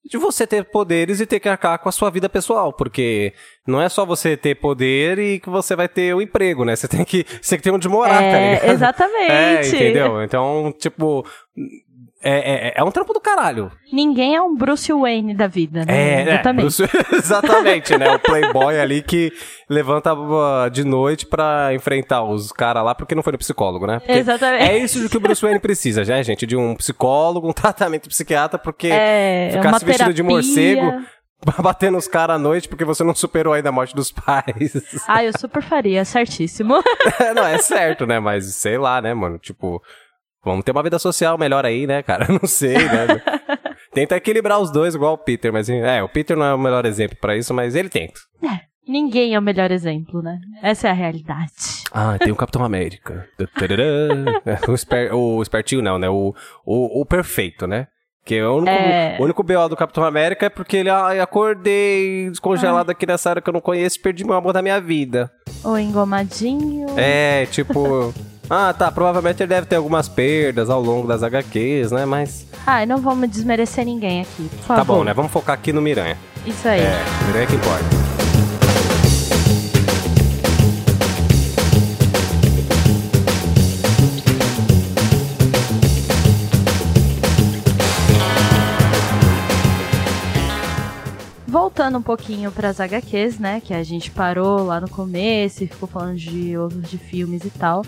de 0.05 0.19
você 0.19 0.47
ter 0.47 0.65
poderes 0.65 1.19
e 1.21 1.27
ter 1.27 1.41
que 1.41 1.49
arcar 1.49 1.79
com 1.79 1.89
a 1.89 1.93
sua 1.93 2.11
vida 2.11 2.29
pessoal, 2.29 2.73
porque 2.73 3.33
não 3.67 3.81
é 3.81 3.89
só 3.89 4.05
você 4.05 4.37
ter 4.37 4.55
poder 4.57 5.19
e 5.19 5.41
que 5.41 5.49
você 5.49 5.75
vai 5.75 5.89
ter 5.89 6.15
o 6.15 6.21
emprego, 6.21 6.65
né? 6.65 6.77
Você 6.77 6.87
tem 6.87 7.05
que, 7.05 7.25
você 7.41 7.51
tem 7.51 7.59
que 7.59 7.65
ter 7.65 7.71
onde 7.71 7.89
morar, 7.89 8.19
tá 8.19 8.23
é, 8.23 8.55
ligado? 8.55 8.71
exatamente. 8.71 9.15
É, 9.35 9.67
entendeu? 9.67 10.23
Então, 10.23 10.75
tipo, 10.79 11.27
é, 12.25 12.69
é, 12.69 12.73
é 12.77 12.83
um 12.85 12.91
trampo 12.91 13.13
do 13.13 13.21
caralho. 13.21 13.71
Ninguém 13.93 14.35
é 14.35 14.41
um 14.43 14.57
Bruce 14.57 14.93
Wayne 14.93 15.35
da 15.35 15.47
vida, 15.47 15.85
né? 15.85 15.93
É, 15.95 16.15
é, 16.15 16.23
Exatamente. 16.23 16.63
Bruce- 16.63 16.89
exatamente, 17.15 17.97
né? 17.99 18.11
O 18.15 18.19
playboy 18.19 18.79
ali 18.81 19.03
que 19.03 19.33
levanta 19.69 20.15
de 20.73 20.85
noite 20.85 21.27
pra 21.27 21.73
enfrentar 21.75 22.23
os 22.25 22.51
caras 22.53 22.85
lá 22.85 22.95
porque 22.95 23.15
não 23.15 23.23
foi 23.23 23.33
no 23.33 23.39
psicólogo, 23.39 23.87
né? 23.87 23.99
Porque 23.99 24.13
Exatamente. 24.13 24.63
É 24.65 24.79
isso 24.79 25.09
que 25.09 25.17
o 25.17 25.21
Bruce 25.21 25.43
Wayne 25.43 25.61
precisa, 25.61 26.05
já, 26.05 26.21
gente, 26.23 26.47
de 26.47 26.57
um 26.57 26.75
psicólogo, 26.75 27.49
um 27.49 27.53
tratamento 27.53 28.09
psiquiatra, 28.09 28.59
porque 28.59 28.89
É, 28.89 29.51
ficar 29.53 29.79
se 29.79 29.85
vestindo 29.85 30.13
de 30.15 30.23
terapia. 30.23 30.35
morcego, 30.35 31.05
batendo 31.63 31.99
os 31.99 32.09
caras 32.09 32.37
à 32.37 32.39
noite 32.39 32.69
porque 32.69 32.85
você 32.85 33.05
não 33.05 33.15
superou 33.15 33.53
ainda 33.53 33.69
a 33.69 33.73
morte 33.73 33.95
dos 33.95 34.11
pais. 34.11 34.73
Ah, 35.07 35.23
eu 35.23 35.33
super 35.39 35.63
faria, 35.63 36.05
certíssimo. 36.05 36.75
não, 37.35 37.47
é 37.47 37.59
certo, 37.59 38.07
né? 38.07 38.19
Mas 38.19 38.47
sei 38.55 38.79
lá, 38.79 39.03
né, 39.03 39.13
mano? 39.13 39.39
Tipo, 39.39 39.83
vamos 40.45 40.65
ter 40.65 40.73
uma 40.73 40.83
vida 40.83 40.99
social 40.99 41.39
melhor 41.39 41.65
aí, 41.65 41.87
né, 41.87 42.03
cara? 42.03 42.27
Não 42.31 42.47
sei, 42.47 42.75
né? 42.75 43.23
Tenta 43.93 44.17
equilibrar 44.17 44.59
os 44.61 44.71
dois 44.73 44.95
igual 44.95 45.15
o 45.15 45.19
Peter, 45.19 45.53
mas 45.53 45.69
é, 45.69 46.03
o 46.03 46.09
Peter 46.09 46.37
não 46.37 46.45
é 46.47 46.55
o 46.55 46.59
melhor 46.59 46.85
exemplo 46.85 47.17
pra 47.21 47.37
isso, 47.37 47.55
mas 47.55 47.77
ele 47.77 47.89
tenta. 47.89 48.15
Ninguém 48.87 49.35
é 49.35 49.39
o 49.39 49.43
melhor 49.43 49.71
exemplo, 49.71 50.21
né? 50.21 50.37
Essa 50.63 50.89
é 50.89 50.91
a 50.91 50.95
realidade. 50.95 51.53
Ah, 51.93 52.19
tem 52.19 52.33
o 52.33 52.37
Capitão 52.37 52.63
América. 52.67 53.27
O, 54.69 54.75
esper, 54.75 55.15
o 55.15 55.41
espertinho 55.41 55.81
não, 55.81 55.99
né? 55.99 56.09
O, 56.09 56.35
o, 56.67 57.01
o 57.03 57.07
perfeito, 57.07 57.67
né? 57.67 57.87
Que 58.27 58.37
é 58.37 58.47
o 58.47 58.57
único, 58.57 58.71
É. 58.71 59.17
o 59.21 59.23
único 59.23 59.43
BO 59.43 59.69
do 59.69 59.77
Capitão 59.77 60.03
América 60.03 60.47
é 60.47 60.49
porque 60.51 60.79
ele, 60.79 60.91
acordei 60.91 62.29
descongelado 62.31 62.91
aqui 62.91 63.07
nessa 63.07 63.31
área 63.31 63.43
que 63.43 63.49
eu 63.49 63.53
não 63.55 63.61
conheço, 63.61 64.01
perdi 64.03 64.25
meu 64.25 64.35
amor 64.35 64.53
da 64.53 64.63
minha 64.63 64.81
vida. 64.81 65.31
O 65.63 65.77
engomadinho. 65.79 66.87
É, 66.99 67.47
tipo. 67.47 68.13
Ah, 68.49 68.73
tá. 68.73 68.91
Provavelmente 68.91 69.43
ele 69.43 69.49
deve 69.49 69.67
ter 69.67 69.77
algumas 69.77 70.09
perdas 70.09 70.69
ao 70.69 70.81
longo 70.81 71.09
das 71.09 71.23
HQs, 71.23 71.91
né? 71.93 72.05
Mas. 72.05 72.47
Ai, 72.67 72.87
não 72.87 72.99
vamos 72.99 73.31
desmerecer 73.31 73.85
ninguém 73.85 74.23
aqui, 74.23 74.49
por 74.49 74.65
favor. 74.65 74.77
Tá 74.77 74.85
bom, 74.85 75.05
né? 75.05 75.13
Vamos 75.15 75.33
focar 75.33 75.55
aqui 75.55 75.73
no 75.73 75.81
Miranha. 75.81 76.17
Isso 76.47 76.69
aí. 76.69 76.81
É, 76.81 77.05
Miranha 77.27 77.47
que 77.47 77.55
importa. 77.55 77.85
Voltando 91.47 91.99
um 91.99 92.03
pouquinho 92.03 92.51
pras 92.51 92.81
HQs, 92.81 93.39
né? 93.39 93.61
Que 93.61 93.73
a 93.73 93.83
gente 93.83 94.11
parou 94.11 94.65
lá 94.65 94.81
no 94.81 94.89
começo 94.91 95.63
e 95.63 95.67
ficou 95.67 95.89
falando 95.89 96.17
de 96.17 96.57
outros 96.59 96.91
de 96.91 96.99
filmes 96.99 97.45
e 97.45 97.51
tal. 97.51 97.85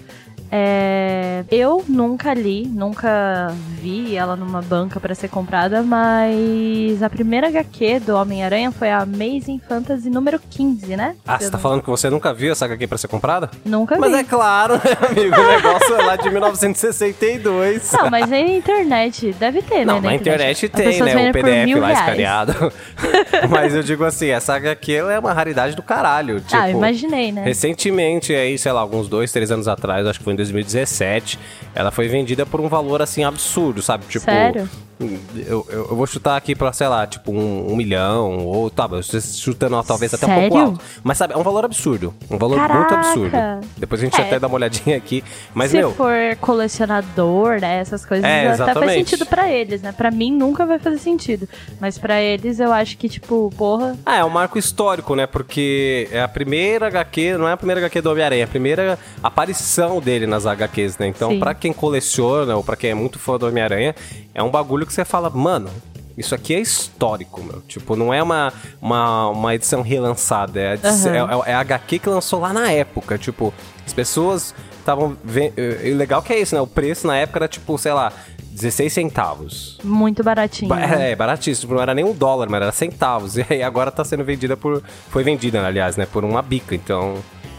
É, 0.50 1.44
eu 1.50 1.84
nunca 1.88 2.32
li, 2.34 2.66
nunca 2.66 3.52
vi 3.80 4.16
ela 4.16 4.36
numa 4.36 4.62
banca 4.62 4.98
pra 5.00 5.14
ser 5.14 5.28
comprada, 5.28 5.82
mas 5.82 7.02
a 7.02 7.10
primeira 7.10 7.48
HQ 7.48 8.00
do 8.00 8.14
Homem-Aranha 8.16 8.70
foi 8.72 8.90
a 8.90 8.98
Amazing 9.02 9.60
Fantasy 9.68 10.08
número 10.10 10.40
15, 10.50 10.96
né? 10.96 11.14
Ah, 11.26 11.38
você 11.38 11.46
tá 11.50 11.56
não- 11.56 11.62
falando 11.62 11.82
que 11.82 11.90
você 11.90 12.08
nunca 12.10 12.32
viu 12.32 12.52
essa 12.52 12.64
HQ 12.64 12.86
pra 12.86 12.98
ser 12.98 13.08
comprada? 13.08 13.50
Nunca 13.64 13.96
Mas 13.98 14.12
vi. 14.12 14.18
é 14.18 14.24
claro, 14.24 14.74
né, 14.74 14.96
amigo? 15.10 15.36
O 15.36 15.46
negócio 15.48 15.94
é 15.94 16.02
lá 16.02 16.16
de 16.16 16.30
1962. 16.30 17.92
Não, 17.92 18.10
mas 18.10 18.28
nem 18.28 18.44
na 18.44 18.56
internet. 18.56 19.32
Deve 19.38 19.62
ter, 19.62 19.84
Não, 19.84 20.00
né? 20.00 20.08
na 20.08 20.14
internet 20.14 20.66
As 20.66 20.72
tem, 20.72 21.00
né? 21.02 21.30
O 21.30 21.32
PDF 21.32 21.74
lá 21.80 21.86
reais. 21.88 21.98
escaneado. 22.00 22.72
Mas 23.50 23.74
eu 23.74 23.82
digo 23.82 24.04
assim, 24.04 24.28
essa 24.28 24.54
HQ 24.54 24.92
é 24.92 25.18
uma 25.18 25.32
raridade 25.32 25.76
do 25.76 25.82
caralho. 25.82 26.40
Tipo, 26.40 26.56
ah, 26.56 26.70
imaginei, 26.70 27.30
né? 27.32 27.42
Recentemente, 27.44 28.34
aí, 28.34 28.56
sei 28.58 28.72
lá, 28.72 28.80
alguns 28.80 29.08
dois, 29.08 29.30
três 29.30 29.50
anos 29.50 29.68
atrás, 29.68 30.06
acho 30.06 30.18
que 30.18 30.24
foi 30.24 30.32
em 30.36 30.44
2017, 30.44 31.38
ela 31.74 31.90
foi 31.90 32.08
vendida 32.08 32.44
por 32.44 32.60
um 32.60 32.68
valor 32.68 33.02
assim 33.02 33.24
absurdo, 33.24 33.82
sabe? 33.82 34.04
Tipo. 34.06 34.24
Sério? 34.24 34.68
Eu, 34.98 35.66
eu, 35.68 35.86
eu 35.90 35.96
vou 35.96 36.06
chutar 36.06 36.36
aqui 36.36 36.54
pra, 36.54 36.72
sei 36.72 36.88
lá, 36.88 37.06
tipo 37.06 37.30
um, 37.30 37.70
um 37.72 37.76
milhão, 37.76 38.46
ou 38.46 38.70
tá, 38.70 38.88
chutando 39.02 39.82
talvez 39.82 40.14
até 40.14 40.24
um 40.24 40.28
Sério? 40.30 40.48
pouco 40.48 40.64
alto. 40.64 40.80
Mas 41.04 41.18
sabe, 41.18 41.34
é 41.34 41.36
um 41.36 41.42
valor 41.42 41.64
absurdo. 41.66 42.14
Um 42.30 42.38
valor 42.38 42.58
muito 42.58 42.70
Caraca! 42.70 42.94
absurdo. 42.96 43.36
Depois 43.76 44.00
a 44.00 44.04
gente 44.04 44.18
É. 44.18 44.24
até 44.24 44.38
dá 44.40 44.46
uma 44.46 44.56
olhadinha 44.56 44.96
aqui. 44.96 45.22
Mas, 45.52 45.70
Se 45.70 45.76
meu. 45.76 45.92
for 45.92 46.12
colecionador, 46.40 47.60
né, 47.60 47.80
essas 47.80 48.06
coisas 48.06 48.24
É, 48.24 48.48
até 48.48 48.72
faz 48.72 48.92
sentido 48.92 49.26
pra 49.26 49.50
eles, 49.50 49.82
né? 49.82 49.92
Pra 49.92 50.10
mim 50.10 50.32
nunca 50.32 50.64
vai 50.64 50.78
fazer 50.78 50.98
sentido, 50.98 51.46
mas 51.78 51.98
pra 51.98 52.22
eles 52.22 52.58
eu 52.58 52.72
acho 52.72 52.96
que 52.96 53.08
tipo, 53.08 53.52
porra, 53.56 53.96
Ah, 54.06 54.16
é 54.16 54.24
um 54.24 54.30
marco 54.30 54.58
histórico, 54.58 55.14
né? 55.14 55.26
Porque 55.26 56.08
é 56.10 56.22
a 56.22 56.28
primeira 56.28 56.86
HQ, 56.86 57.36
não 57.36 57.46
é 57.48 57.52
a 57.52 57.56
primeira 57.56 57.80
HQ 57.82 58.00
do 58.00 58.10
Homem-Aranha, 58.10 58.42
é 58.42 58.44
a 58.44 58.48
primeira 58.48 58.98
aparição 59.22 60.00
dele 60.00 60.26
nas 60.26 60.46
HQs, 60.46 60.96
né? 60.98 61.06
Então, 61.08 61.30
Sim. 61.32 61.38
pra 61.38 61.54
quem 61.54 61.72
coleciona 61.72 62.56
ou 62.56 62.64
pra 62.64 62.76
quem 62.76 62.90
é 62.90 62.94
muito 62.94 63.18
fã 63.18 63.36
do 63.36 63.46
Homem-Aranha, 63.46 63.94
é 64.34 64.42
um 64.42 64.50
bagulho 64.50 64.85
que 64.86 64.92
você 64.92 65.04
fala, 65.04 65.28
mano. 65.30 65.68
Isso 66.16 66.34
aqui 66.34 66.54
é 66.54 66.60
histórico, 66.60 67.42
meu. 67.42 67.60
Tipo, 67.68 67.94
não 67.94 68.12
é 68.14 68.22
uma, 68.22 68.50
uma, 68.80 69.28
uma 69.28 69.54
edição 69.54 69.82
relançada. 69.82 70.58
É, 70.58 70.70
a 70.70 70.74
edição- 70.74 71.14
Aham. 71.14 71.42
é, 71.44 71.50
é 71.50 71.54
a 71.54 71.60
HQ 71.60 71.98
que 71.98 72.08
lançou 72.08 72.40
lá 72.40 72.54
na 72.54 72.70
época. 72.72 73.18
Tipo, 73.18 73.52
as 73.86 73.92
pessoas 73.92 74.54
estavam 74.78 75.14
vendo. 75.22 75.52
E 75.58 75.92
legal 75.92 76.22
que 76.22 76.32
é 76.32 76.40
isso, 76.40 76.54
né? 76.54 76.60
O 76.62 76.66
preço 76.66 77.06
na 77.06 77.18
época 77.18 77.40
era 77.40 77.48
tipo, 77.48 77.76
sei 77.76 77.92
lá, 77.92 78.10
16 78.50 78.90
centavos. 78.94 79.78
muito 79.84 80.24
baratinho. 80.24 80.70
Ba- 80.70 80.76
né? 80.76 81.10
É, 81.10 81.14
baratíssimo. 81.14 81.74
Não 81.74 81.82
era 81.82 81.92
nem 81.94 82.02
um 82.02 82.14
dólar, 82.14 82.48
mas 82.48 82.62
era 82.62 82.72
centavos. 82.72 83.36
E 83.36 83.44
aí 83.50 83.62
agora 83.62 83.90
tá 83.90 84.02
sendo 84.02 84.24
vendida 84.24 84.56
por. 84.56 84.82
Foi 85.10 85.22
vendida, 85.22 85.62
aliás, 85.66 85.98
né? 85.98 86.06
Por 86.10 86.24
uma 86.24 86.40
bica. 86.40 86.74
Então. 86.74 87.16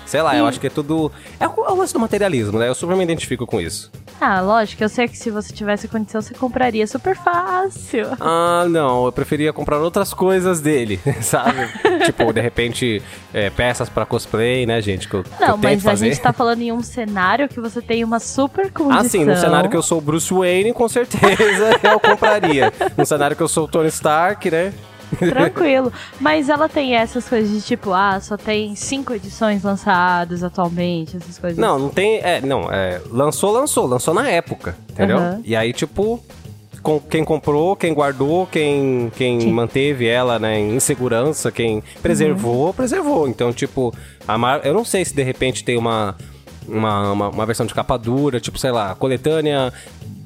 Sei 0.07 0.21
lá, 0.21 0.35
eu 0.35 0.45
acho 0.47 0.59
que 0.59 0.67
é 0.67 0.69
tudo. 0.69 1.11
É 1.39 1.47
o, 1.47 1.65
é 1.65 1.71
o 1.71 1.75
lance 1.75 1.93
do 1.93 1.99
materialismo, 1.99 2.57
né? 2.57 2.67
Eu 2.69 2.73
super 2.73 2.95
me 2.95 3.03
identifico 3.03 3.45
com 3.45 3.59
isso. 3.61 3.91
Ah, 4.19 4.41
lógico, 4.41 4.83
eu 4.83 4.89
sei 4.89 5.07
que 5.07 5.15
se 5.15 5.29
você 5.29 5.53
tivesse 5.53 5.87
condição, 5.87 6.19
você 6.21 6.33
compraria 6.33 6.87
super 6.87 7.15
fácil. 7.15 8.07
Ah, 8.19 8.65
não. 8.67 9.05
Eu 9.05 9.11
preferia 9.11 9.53
comprar 9.53 9.77
outras 9.79 10.11
coisas 10.13 10.59
dele, 10.59 10.99
sabe? 11.21 11.67
tipo, 12.03 12.33
de 12.33 12.41
repente, 12.41 13.01
é, 13.33 13.49
peças 13.51 13.89
pra 13.89 14.05
cosplay, 14.05 14.65
né, 14.65 14.81
gente? 14.81 15.07
Que 15.07 15.15
eu, 15.15 15.23
que 15.23 15.29
Não, 15.39 15.49
eu 15.49 15.53
tento 15.53 15.61
mas 15.61 15.85
a 15.85 15.89
fazer. 15.91 16.05
gente 16.09 16.21
tá 16.21 16.33
falando 16.33 16.61
em 16.61 16.71
um 16.71 16.81
cenário 16.81 17.47
que 17.47 17.59
você 17.59 17.81
tem 17.81 18.03
uma 18.03 18.19
super 18.19 18.71
condição. 18.71 18.99
Ah, 18.99 19.03
sim, 19.03 19.23
no 19.23 19.35
cenário 19.35 19.69
que 19.69 19.77
eu 19.77 19.83
sou 19.83 19.99
o 19.99 20.01
Bruce 20.01 20.33
Wayne, 20.33 20.73
com 20.73 20.87
certeza 20.89 21.77
eu 21.83 21.99
compraria. 21.99 22.73
No 22.97 23.05
cenário 23.05 23.35
que 23.35 23.43
eu 23.43 23.47
sou 23.47 23.65
o 23.65 23.67
Tony 23.67 23.89
Stark, 23.89 24.49
né? 24.49 24.73
Tranquilo. 25.17 25.91
Mas 26.19 26.49
ela 26.49 26.67
tem 26.67 26.95
essas 26.95 27.27
coisas 27.27 27.51
de 27.51 27.61
tipo, 27.61 27.93
ah, 27.93 28.19
só 28.19 28.37
tem 28.37 28.75
cinco 28.75 29.13
edições 29.13 29.63
lançadas 29.63 30.43
atualmente, 30.43 31.17
essas 31.17 31.37
coisas. 31.37 31.57
Não, 31.57 31.79
não 31.79 31.89
tem. 31.89 32.19
É, 32.19 32.41
não, 32.41 32.71
é, 32.71 33.01
lançou, 33.09 33.51
lançou, 33.51 33.85
lançou 33.85 34.13
na 34.13 34.27
época, 34.29 34.75
entendeu? 34.91 35.17
Aham. 35.17 35.41
E 35.43 35.55
aí, 35.55 35.73
tipo, 35.73 36.21
com, 36.81 36.99
quem 36.99 37.23
comprou, 37.23 37.75
quem 37.75 37.93
guardou, 37.93 38.47
quem, 38.47 39.11
quem 39.15 39.41
Sim. 39.41 39.51
manteve 39.51 40.07
ela 40.07 40.39
né, 40.39 40.59
em 40.59 40.79
segurança, 40.79 41.51
quem 41.51 41.83
preservou, 42.01 42.73
preservou. 42.73 43.27
Então, 43.27 43.51
tipo, 43.51 43.93
a 44.27 44.37
Mar... 44.37 44.61
eu 44.65 44.73
não 44.73 44.85
sei 44.85 45.03
se 45.03 45.13
de 45.13 45.23
repente 45.23 45.63
tem 45.63 45.77
uma, 45.77 46.15
uma, 46.67 47.11
uma, 47.11 47.29
uma 47.29 47.45
versão 47.45 47.65
de 47.65 47.73
capa 47.73 47.97
dura, 47.97 48.39
tipo, 48.39 48.57
sei 48.57 48.71
lá, 48.71 48.95
coletânea. 48.95 49.73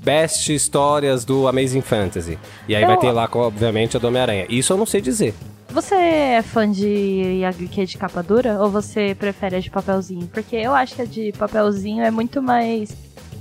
Best 0.03 0.53
histórias 0.53 1.23
do 1.23 1.47
Amazing 1.47 1.81
Fantasy. 1.81 2.37
E 2.67 2.75
aí 2.75 2.83
vai 2.85 2.95
Eu- 2.95 2.99
ter 2.99 3.11
lá, 3.11 3.29
obviamente, 3.33 3.95
a 3.95 3.99
do 3.99 4.07
Homem-Aranha. 4.07 4.45
Isso 4.49 4.73
eu 4.73 4.77
não 4.77 4.85
sei 4.85 4.99
dizer. 5.01 5.33
Você 5.69 5.95
é 5.95 6.41
fã 6.41 6.69
de 6.69 7.41
HQ 7.45 7.85
de 7.85 7.97
capa 7.97 8.21
dura 8.21 8.57
ou 8.61 8.69
você 8.69 9.15
prefere 9.17 9.55
a 9.55 9.59
de 9.59 9.69
papelzinho? 9.69 10.27
Porque 10.27 10.55
eu 10.55 10.73
acho 10.73 10.95
que 10.95 11.01
a 11.01 11.05
de 11.05 11.31
papelzinho 11.31 12.03
é 12.03 12.11
muito 12.11 12.41
mais. 12.41 12.91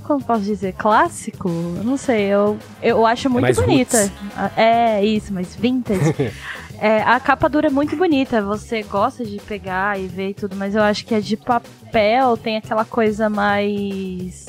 Como 0.03 0.23
posso 0.23 0.41
dizer? 0.41 0.73
Clássico? 0.77 1.49
Não 1.49 1.97
sei, 1.97 2.21
eu, 2.23 2.57
eu 2.81 3.05
acho 3.05 3.29
muito 3.29 3.41
mais 3.43 3.57
bonita. 3.59 3.97
roots. 3.97 4.11
Ah, 4.35 4.51
É, 4.55 5.03
isso, 5.05 5.33
mas 5.33 5.55
vintage. 5.55 6.01
É, 6.83 7.03
a 7.03 7.19
capa 7.19 7.47
dura 7.47 7.67
é 7.67 7.69
muito 7.69 7.95
bonita, 7.95 8.41
você 8.41 8.81
gosta 8.81 9.23
de 9.23 9.37
pegar 9.37 9.99
e 9.99 10.07
ver 10.07 10.29
e 10.29 10.33
tudo, 10.33 10.55
mas 10.55 10.73
eu 10.73 10.81
acho 10.81 11.05
que 11.05 11.13
a 11.13 11.19
de 11.19 11.37
papel 11.37 12.35
tem 12.35 12.57
aquela 12.57 12.83
coisa 12.83 13.29
mais. 13.29 14.47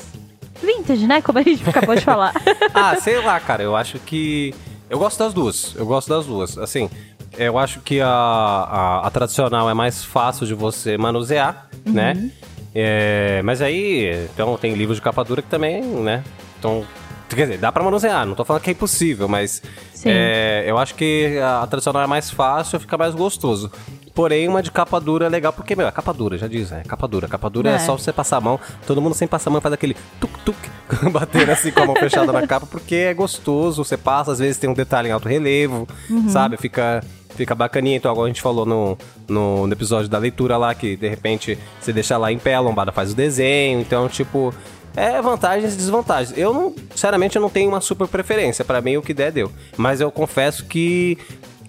Vintage, 0.63 1.05
né? 1.05 1.21
Como 1.21 1.39
a 1.39 1.43
gente 1.43 1.67
acabou 1.67 1.95
de 1.95 2.01
falar. 2.01 2.33
Ah, 2.73 2.95
sei 2.95 3.19
lá, 3.21 3.39
cara. 3.39 3.61
Eu 3.63 3.75
acho 3.75 3.99
que. 3.99 4.53
Eu 4.89 4.97
gosto 4.99 5.19
das 5.19 5.33
duas. 5.33 5.75
Eu 5.75 5.85
gosto 5.85 6.09
das 6.09 6.25
duas. 6.25 6.57
Assim, 6.57 6.89
eu 7.37 7.57
acho 7.57 7.79
que 7.81 8.01
a, 8.01 8.07
a, 8.07 9.07
a 9.07 9.09
tradicional 9.09 9.69
é 9.69 9.73
mais 9.73 10.03
fácil 10.03 10.45
de 10.45 10.53
você 10.53 10.97
manusear, 10.97 11.67
né? 11.85 12.31
É, 12.75 13.41
mas 13.43 13.61
aí, 13.61 14.27
então 14.33 14.57
tem 14.57 14.73
livros 14.73 14.97
de 14.97 15.01
capa 15.01 15.23
dura 15.23 15.41
que 15.41 15.47
também, 15.47 15.81
né? 15.83 16.23
Então, 16.57 16.83
quer 17.29 17.45
dizer, 17.45 17.57
dá 17.57 17.71
pra 17.71 17.83
manusear. 17.83 18.25
Não 18.25 18.35
tô 18.35 18.43
falando 18.43 18.61
que 18.61 18.69
é 18.69 18.73
impossível, 18.73 19.27
mas 19.27 19.61
é, 20.05 20.63
eu 20.65 20.77
acho 20.77 20.95
que 20.95 21.37
a, 21.39 21.61
a 21.61 21.67
tradicional 21.67 22.03
é 22.03 22.07
mais 22.07 22.29
fácil, 22.29 22.79
fica 22.79 22.97
mais 22.97 23.13
gostoso. 23.13 23.71
Porém, 24.13 24.47
uma 24.47 24.61
de 24.61 24.71
capa 24.71 24.99
dura 24.99 25.25
é 25.25 25.29
legal, 25.29 25.51
porque, 25.51 25.75
meu, 25.75 25.87
é 25.87 25.91
capa 25.91 26.13
dura, 26.13 26.37
já 26.37 26.47
diz, 26.47 26.71
é 26.71 26.81
capa 26.83 27.07
dura. 27.07 27.27
Capa 27.27 27.49
dura 27.49 27.71
é, 27.71 27.75
É. 27.75 27.79
só 27.79 27.97
você 27.97 28.13
passar 28.13 28.37
a 28.37 28.41
mão, 28.41 28.59
todo 28.85 29.01
mundo 29.01 29.15
sem 29.15 29.27
passar 29.27 29.49
a 29.49 29.53
mão 29.53 29.59
faz 29.61 29.73
aquele 29.73 29.95
tuk-tuk, 30.19 30.55
batendo 31.11 31.51
assim 31.51 31.71
com 31.71 31.81
a 31.81 31.85
mão 31.87 31.95
fechada 31.95 32.31
na 32.31 32.45
capa, 32.45 32.67
porque 32.67 32.95
é 32.95 33.13
gostoso, 33.13 33.83
você 33.83 33.97
passa, 33.97 34.31
às 34.31 34.39
vezes 34.39 34.57
tem 34.57 34.69
um 34.69 34.73
detalhe 34.75 35.09
em 35.09 35.11
alto 35.11 35.27
relevo, 35.27 35.87
sabe? 36.29 36.57
Fica, 36.57 37.03
fica 37.35 37.55
bacaninha. 37.55 37.97
Então, 37.97 38.11
agora 38.11 38.25
a 38.25 38.29
gente 38.29 38.41
falou 38.41 38.67
no, 38.67 38.95
no, 39.27 39.65
no 39.65 39.73
episódio 39.73 40.07
da 40.07 40.19
leitura 40.19 40.57
lá, 40.57 40.75
que 40.75 40.95
de 40.95 41.07
repente 41.09 41.57
você 41.81 41.91
deixa 41.91 42.15
lá 42.15 42.31
em 42.31 42.37
pé, 42.37 42.53
a 42.53 42.59
lombada 42.59 42.91
faz 42.91 43.13
o 43.13 43.15
desenho, 43.15 43.79
então, 43.81 44.07
tipo. 44.07 44.53
É 44.95 45.19
vantagens 45.23 45.73
e 45.73 45.77
desvantagens. 45.77 46.37
Eu 46.37 46.53
não, 46.53 46.71
sinceramente, 46.91 47.35
eu 47.35 47.41
não 47.41 47.49
tenho 47.49 47.67
uma 47.67 47.81
super 47.81 48.07
preferência. 48.07 48.63
Pra 48.63 48.79
mim, 48.79 48.95
o 48.95 49.01
que 49.01 49.11
der, 49.11 49.31
deu. 49.31 49.51
Mas 49.75 49.99
eu 49.99 50.11
confesso 50.11 50.65
que 50.65 51.17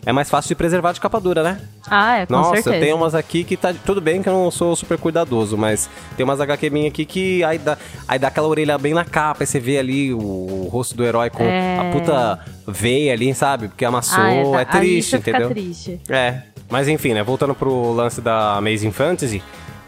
é 0.06 0.12
mais 0.12 0.28
fácil 0.30 0.48
de 0.48 0.54
preservar 0.54 0.92
de 0.92 1.00
capa 1.00 1.20
dura, 1.20 1.42
né? 1.42 1.60
ah, 1.88 2.18
é, 2.18 2.26
com 2.26 2.32
Nossa, 2.32 2.54
certeza. 2.62 2.78
tem 2.84 2.92
umas 2.94 3.14
aqui 3.14 3.44
que 3.44 3.56
tá. 3.56 3.72
Tudo 3.84 4.00
bem 4.00 4.22
que 4.22 4.28
eu 4.28 4.32
não 4.32 4.50
sou 4.50 4.74
super 4.76 4.98
cuidadoso, 4.98 5.56
mas 5.56 5.88
tem 6.16 6.24
umas 6.24 6.40
HQ 6.40 6.70
minha 6.70 6.88
aqui 6.88 7.04
que 7.04 7.42
aí 7.44 7.58
dá, 7.58 7.76
aí 8.08 8.18
dá 8.18 8.28
aquela 8.28 8.48
orelha 8.48 8.76
bem 8.78 8.94
na 8.94 9.04
capa, 9.04 9.42
aí 9.42 9.46
você 9.46 9.58
vê 9.60 9.78
ali 9.78 10.12
o, 10.12 10.18
o 10.18 10.68
rosto 10.70 10.96
do 10.96 11.04
herói 11.04 11.30
com 11.30 11.44
É. 11.44 11.78
a 11.78 11.92
puta 11.92 12.38
veia 12.66 13.12
ali, 13.12 13.34
sabe? 13.34 13.68
Porque 13.68 13.84
amassou. 13.84 14.22
Ah, 14.56 14.60
é, 14.60 14.64
tá- 14.64 14.78
aí 14.78 14.80
triste, 14.80 15.10
você 15.10 15.18
fica 15.18 15.30
entendeu? 15.30 15.48
triste. 15.50 16.00
É. 16.08 16.42
Mas 16.70 16.88
enfim, 16.88 17.12
né? 17.12 17.22
Voltando 17.22 17.54
pro 17.54 17.92
lance 17.92 18.20
da 18.20 18.56
Amazing 18.56 18.90
Fantasy. 18.90 19.42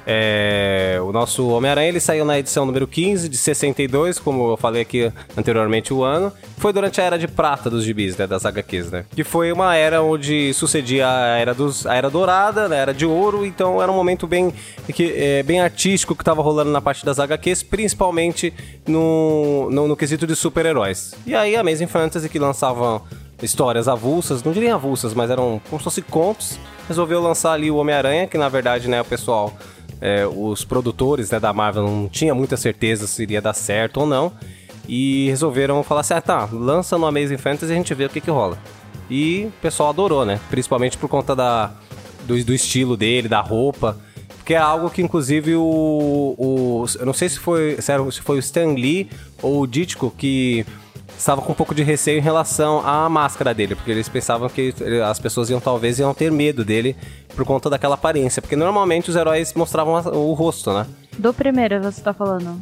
É, 0.09 1.01
o 1.03 1.11
nosso 1.11 1.49
Homem-Aranha 1.49 1.89
ele 1.89 1.99
saiu 1.99 2.25
na 2.25 2.39
edição 2.39 2.65
número 2.65 2.87
15 2.87 3.29
de 3.29 3.37
62, 3.37 4.21
como 4.21 4.53
eu 4.53 4.57
falei 4.57 4.83
aqui 4.83 5.13
anteriormente 5.37 5.93
o 5.93 6.05
ano. 6.05 6.33
Foi 6.59 6.73
durante 6.73 7.01
a 7.01 7.05
era 7.05 7.19
de 7.19 7.27
prata 7.27 7.69
dos 7.69 7.83
gibis, 7.83 8.17
né, 8.17 8.25
das 8.25 8.47
HQs, 8.47 8.93
né? 8.93 9.05
Que 9.17 9.25
foi 9.25 9.51
uma 9.51 9.75
era 9.75 10.01
onde 10.03 10.55
sucedia 10.55 11.09
a 11.09 11.39
era 11.39 11.53
dos 11.53 11.85
a 11.87 11.95
era 11.95 12.09
dourada, 12.09 12.69
né, 12.69 12.77
a 12.77 12.81
era 12.81 12.95
de 12.95 13.05
ouro, 13.05 13.45
então 13.45 13.83
era 13.83 13.91
um 13.91 13.97
momento 13.97 14.29
bem 14.29 14.55
que, 14.95 15.13
é, 15.17 15.43
bem 15.43 15.61
artístico 15.61 16.15
que 16.15 16.23
tava 16.23 16.41
rolando 16.41 16.71
na 16.71 16.81
parte 16.81 17.05
das 17.05 17.19
HQs, 17.19 17.65
principalmente 17.65 18.55
no, 18.87 19.69
no, 19.73 19.89
no 19.89 19.97
quesito 19.97 20.25
de 20.25 20.37
super-heróis. 20.37 21.15
E 21.27 21.35
aí 21.35 21.57
a 21.57 21.61
Amazing 21.61 21.89
Fantasy 21.89 22.29
que 22.29 22.39
lançava 22.39 23.03
histórias 23.43 23.89
avulsas, 23.89 24.43
não 24.43 24.53
diria 24.53 24.75
avulsas, 24.75 25.13
mas 25.15 25.31
eram 25.31 25.61
como 25.69 25.81
se 25.81 25.85
fossem 25.85 26.05
contos, 26.09 26.59
resolveu 26.89 27.21
lançar 27.21 27.53
ali 27.53 27.71
o 27.71 27.77
Homem-Aranha, 27.77 28.27
que 28.27 28.39
na 28.39 28.49
verdade, 28.49 28.89
né, 28.89 29.01
o 29.01 29.05
pessoal, 29.05 29.53
é, 30.01 30.27
os 30.27 30.65
produtores 30.65 31.31
né, 31.31 31.41
da 31.41 31.53
Marvel 31.53 31.85
não 31.85 32.09
tinha 32.09 32.35
muita 32.35 32.57
certeza 32.57 33.07
se 33.07 33.23
iria 33.23 33.41
dar 33.41 33.55
certo 33.55 34.01
ou 34.01 34.07
não, 34.07 34.33
e 34.89 35.29
resolveram 35.29 35.83
falar 35.83 36.03
assim, 36.03 36.15
ah 36.15 36.21
tá, 36.21 36.49
lança 36.53 36.97
no 36.97 37.07
Amazing 37.07 37.39
Fantasy 37.39 37.73
e 37.73 37.75
a 37.75 37.77
gente 37.77 37.95
vê 37.95 38.05
o 38.05 38.09
que 38.09 38.21
que 38.21 38.31
rola. 38.31 38.59
E 39.11 39.47
o 39.47 39.53
pessoal 39.61 39.91
adorou, 39.91 40.25
né, 40.25 40.41
principalmente 40.51 40.97
por 40.97 41.09
conta 41.09 41.35
da, 41.35 41.73
do, 42.27 42.43
do 42.45 42.55
estilo 42.55 42.97
dele, 42.97 43.29
da 43.29 43.41
roupa, 43.41 43.97
porque 44.37 44.55
é 44.55 44.59
algo 44.59 44.89
que 44.91 45.03
inclusive 45.03 45.57
o, 45.57 46.35
o 46.39 46.85
eu 47.01 47.07
não 47.07 47.13
sei 47.13 47.29
se 47.29 47.39
foi, 47.39 47.77
se, 47.81 47.93
se 48.13 48.21
foi 48.21 48.37
o 48.37 48.39
Stan 48.39 48.75
Lee 48.75 49.11
ou 49.43 49.63
o 49.63 49.67
Ditko 49.67 50.15
que 50.17 50.65
estava 51.19 51.41
com 51.43 51.53
um 51.53 51.55
pouco 51.55 51.75
de 51.75 51.83
receio 51.83 52.19
em 52.19 52.23
relação 52.23 52.87
à 52.87 53.09
máscara 53.09 53.55
dele, 53.55 53.75
porque 53.75 53.91
eles 53.91 54.09
pensavam 54.09 54.49
que 54.49 54.75
as 55.09 55.19
pessoas 55.19 55.51
iam 55.51 55.61
talvez 55.61 55.99
iam 55.99 56.13
ter 56.15 56.31
medo 56.31 56.65
dele 56.65 56.97
por 57.35 57.45
conta 57.45 57.69
daquela 57.71 57.95
aparência, 57.95 58.41
porque 58.41 58.57
normalmente 58.57 59.11
os 59.11 59.17
heróis 59.17 59.53
mostravam 59.55 59.95
o 60.15 60.33
rosto, 60.33 60.73
né? 60.73 60.87
Do 61.19 61.33
primeiro 61.33 61.83
você 61.83 62.01
tá 62.01 62.13
falando. 62.13 62.61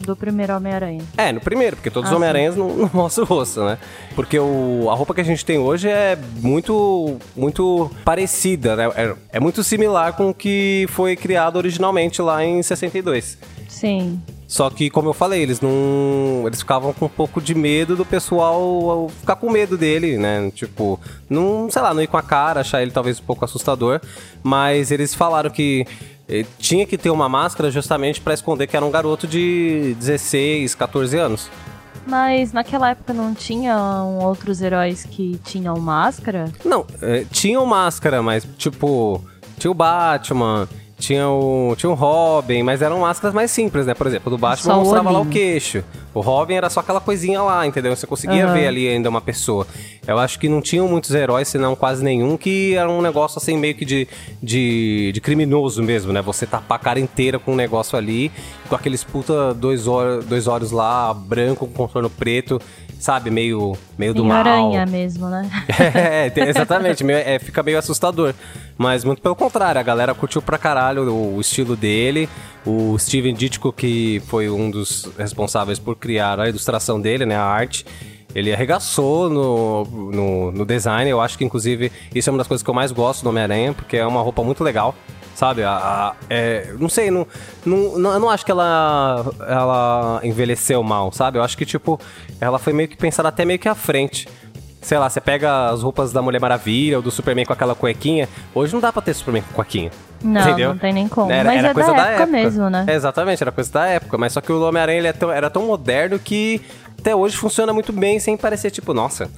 Do 0.00 0.14
primeiro 0.14 0.54
Homem-Aranha. 0.54 1.02
É, 1.16 1.32
no 1.32 1.40
primeiro, 1.40 1.76
porque 1.76 1.90
todos 1.90 2.08
Ah, 2.10 2.12
os 2.12 2.16
Homem-Aranhas 2.16 2.56
não, 2.56 2.68
não 2.76 2.90
mostram 2.92 3.24
o 3.24 3.28
rosto, 3.28 3.64
né? 3.64 3.78
Porque 4.14 4.38
o, 4.38 4.88
a 4.90 4.94
roupa 4.94 5.14
que 5.14 5.20
a 5.20 5.24
gente 5.24 5.44
tem 5.44 5.58
hoje 5.58 5.88
é 5.88 6.18
muito 6.40 7.16
muito 7.34 7.90
parecida, 8.04 8.76
né? 8.76 8.90
É, 8.94 9.14
é 9.32 9.40
muito 9.40 9.64
similar 9.64 10.12
com 10.14 10.30
o 10.30 10.34
que 10.34 10.86
foi 10.90 11.16
criado 11.16 11.56
originalmente 11.56 12.20
lá 12.20 12.44
em 12.44 12.62
62. 12.62 13.38
Sim. 13.68 14.20
Só 14.46 14.70
que, 14.70 14.88
como 14.90 15.08
eu 15.08 15.12
falei, 15.12 15.42
eles 15.42 15.60
não. 15.60 16.44
Eles 16.46 16.60
ficavam 16.60 16.92
com 16.92 17.06
um 17.06 17.08
pouco 17.08 17.40
de 17.40 17.52
medo 17.52 17.96
do 17.96 18.04
pessoal 18.04 19.10
ficar 19.20 19.34
com 19.36 19.50
medo 19.50 19.76
dele, 19.76 20.16
né? 20.18 20.50
Tipo, 20.54 21.00
não, 21.28 21.68
sei 21.68 21.82
lá, 21.82 21.92
não 21.92 22.00
ir 22.00 22.06
com 22.06 22.16
a 22.16 22.22
cara, 22.22 22.60
achar 22.60 22.80
ele 22.80 22.92
talvez 22.92 23.18
um 23.18 23.24
pouco 23.24 23.44
assustador. 23.44 24.00
Mas 24.44 24.92
eles 24.92 25.14
falaram 25.14 25.50
que 25.50 25.84
eh, 26.28 26.44
tinha 26.58 26.86
que 26.86 26.98
ter 26.98 27.10
uma 27.10 27.28
máscara 27.28 27.70
justamente 27.70 28.20
pra 28.20 28.34
esconder 28.34 28.66
que 28.66 28.76
era 28.76 28.84
um 28.84 28.90
garoto 28.90 29.26
de 29.26 29.94
16, 29.98 30.74
14 30.74 31.18
anos. 31.18 31.50
Mas 32.06 32.52
naquela 32.52 32.90
época 32.90 33.12
não 33.12 33.34
tinham 33.34 34.18
outros 34.18 34.62
heróis 34.62 35.04
que 35.04 35.40
tinham 35.44 35.76
máscara? 35.80 36.52
Não, 36.64 36.86
eh, 37.02 37.26
tinham 37.32 37.66
máscara, 37.66 38.22
mas 38.22 38.46
tipo, 38.56 39.20
tinha 39.58 39.70
o 39.70 39.74
Batman. 39.74 40.68
Tinha 40.98 41.28
o, 41.28 41.74
tinha 41.76 41.90
o 41.90 41.94
Robin, 41.94 42.62
mas 42.62 42.80
eram 42.80 43.00
máscaras 43.00 43.34
mais 43.34 43.50
simples, 43.50 43.86
né? 43.86 43.92
Por 43.92 44.06
exemplo, 44.06 44.30
do 44.30 44.38
Batman 44.38 44.72
Só 44.72 44.76
o 44.76 44.80
mostrava 44.82 45.10
lá 45.10 45.20
o 45.20 45.26
queixo. 45.26 45.84
O 46.14 46.20
Robin 46.20 46.54
era 46.54 46.70
só 46.70 46.80
aquela 46.80 47.00
coisinha 47.00 47.42
lá, 47.42 47.66
entendeu? 47.66 47.94
Você 47.94 48.06
conseguia 48.06 48.46
Aham. 48.46 48.54
ver 48.54 48.66
ali 48.68 48.88
ainda 48.88 49.10
uma 49.10 49.20
pessoa. 49.20 49.66
Eu 50.06 50.18
acho 50.18 50.38
que 50.38 50.48
não 50.48 50.62
tinham 50.62 50.88
muitos 50.88 51.14
heróis, 51.14 51.48
senão 51.48 51.76
quase 51.76 52.02
nenhum, 52.02 52.38
que 52.38 52.74
era 52.74 52.88
um 52.88 53.02
negócio 53.02 53.38
assim 53.38 53.58
meio 53.58 53.74
que 53.74 53.84
de, 53.84 54.08
de, 54.42 55.10
de 55.12 55.20
criminoso 55.20 55.82
mesmo, 55.82 56.14
né? 56.14 56.22
Você 56.22 56.46
tapar 56.46 56.76
a 56.76 56.78
cara 56.78 56.98
inteira 56.98 57.38
com 57.38 57.52
um 57.52 57.56
negócio 57.56 57.98
ali, 57.98 58.32
com 58.66 58.74
aqueles 58.74 59.04
puta 59.04 59.52
dois, 59.52 59.86
olhos, 59.86 60.24
dois 60.24 60.46
olhos 60.46 60.70
lá, 60.70 61.12
branco 61.12 61.66
com 61.66 61.74
contorno 61.74 62.08
preto, 62.08 62.58
sabe? 62.98 63.30
Meio, 63.30 63.76
meio 63.98 64.12
do 64.14 64.24
mal. 64.24 64.38
aranha 64.38 64.84
mesmo, 64.86 65.28
né? 65.28 65.48
É, 65.94 66.30
tem- 66.30 66.44
exatamente, 66.48 67.02
meio- 67.04 67.18
é, 67.18 67.38
fica 67.38 67.62
meio 67.62 67.78
assustador. 67.78 68.34
Mas 68.78 69.04
muito 69.04 69.22
pelo 69.22 69.34
contrário, 69.36 69.80
a 69.80 69.84
galera 69.84 70.14
curtiu 70.14 70.42
pra 70.42 70.58
caralho 70.58 71.10
o, 71.12 71.36
o 71.36 71.40
estilo 71.40 71.76
dele. 71.76 72.28
O 72.66 72.98
Steven 72.98 73.34
Ditko, 73.34 73.72
que 73.72 74.20
foi 74.26 74.48
um 74.50 74.70
dos 74.70 75.08
responsáveis 75.18 75.78
por 75.78 75.96
criar 75.96 76.38
a 76.40 76.48
ilustração 76.48 77.00
dele, 77.00 77.24
né, 77.24 77.36
a 77.36 77.44
arte, 77.44 77.86
ele 78.34 78.52
arregaçou 78.52 79.30
no, 79.30 79.84
no, 80.12 80.52
no 80.52 80.66
design. 80.66 81.08
Eu 81.10 81.20
acho 81.20 81.38
que, 81.38 81.44
inclusive, 81.44 81.90
isso 82.14 82.28
é 82.28 82.32
uma 82.32 82.38
das 82.38 82.46
coisas 82.48 82.62
que 82.62 82.68
eu 82.68 82.74
mais 82.74 82.92
gosto 82.92 83.22
do 83.22 83.28
Homem-Aranha, 83.30 83.72
porque 83.72 83.96
é 83.96 84.06
uma 84.06 84.20
roupa 84.20 84.42
muito 84.42 84.62
legal. 84.64 84.94
Sabe, 85.36 85.62
a, 85.62 85.70
a- 85.70 86.14
é, 86.30 86.72
não 86.80 86.88
sei, 86.88 87.10
não, 87.10 87.26
não, 87.64 87.98
não- 87.98 88.12
eu 88.14 88.18
não 88.20 88.30
acho 88.30 88.42
que 88.42 88.50
ela, 88.50 89.22
ela 89.46 90.20
envelheceu 90.24 90.82
mal, 90.82 91.12
sabe? 91.12 91.36
Eu 91.38 91.42
acho 91.42 91.56
que, 91.58 91.66
tipo, 91.66 92.00
ela 92.40 92.58
foi 92.58 92.72
meio 92.72 92.88
que 92.88 92.96
pensada 92.96 93.28
até 93.28 93.44
meio 93.44 93.58
que 93.58 93.68
à 93.68 93.74
frente. 93.74 94.26
sei 94.80 94.96
lá, 94.98 95.10
você 95.10 95.20
pega 95.20 95.68
as 95.68 95.82
roupas 95.82 96.10
da 96.10 96.22
Mulher 96.22 96.40
Maravilha 96.40 96.96
ou 96.96 97.02
do 97.02 97.10
Superman 97.10 97.44
com 97.44 97.52
aquela 97.52 97.74
cuequinha. 97.74 98.28
Hoje 98.54 98.72
não 98.72 98.80
dá 98.80 98.90
pra 98.92 99.02
ter 99.02 99.12
Superman 99.12 99.42
com 99.42 99.52
cuequinha. 99.52 99.90
Não, 100.22 100.40
Entendeu? 100.40 100.70
não 100.70 100.78
tem 100.78 100.92
nem 100.94 101.06
como. 101.06 101.30
Era, 101.30 101.50
Mas 101.50 101.58
era 101.58 101.68
é 101.68 101.74
coisa 101.74 101.90
da 101.90 101.96
da 101.96 102.06
época, 102.08 102.22
época 102.22 102.32
mesmo, 102.38 102.70
né? 102.70 102.84
É, 102.88 102.94
exatamente, 102.94 103.42
era 103.42 103.52
coisa 103.52 103.70
da 103.72 103.86
época. 103.88 104.16
Mas 104.16 104.32
só 104.32 104.40
que 104.40 104.50
o 104.50 104.62
Homem-Aranha 104.62 105.02
é 105.10 105.36
era 105.36 105.50
tão 105.50 105.66
moderno 105.66 106.18
que 106.18 106.62
até 106.98 107.14
hoje 107.14 107.36
funciona 107.36 107.74
muito 107.74 107.92
bem 107.92 108.18
sem 108.18 108.36
parecer, 108.38 108.70
tipo, 108.70 108.94
nossa, 108.94 109.28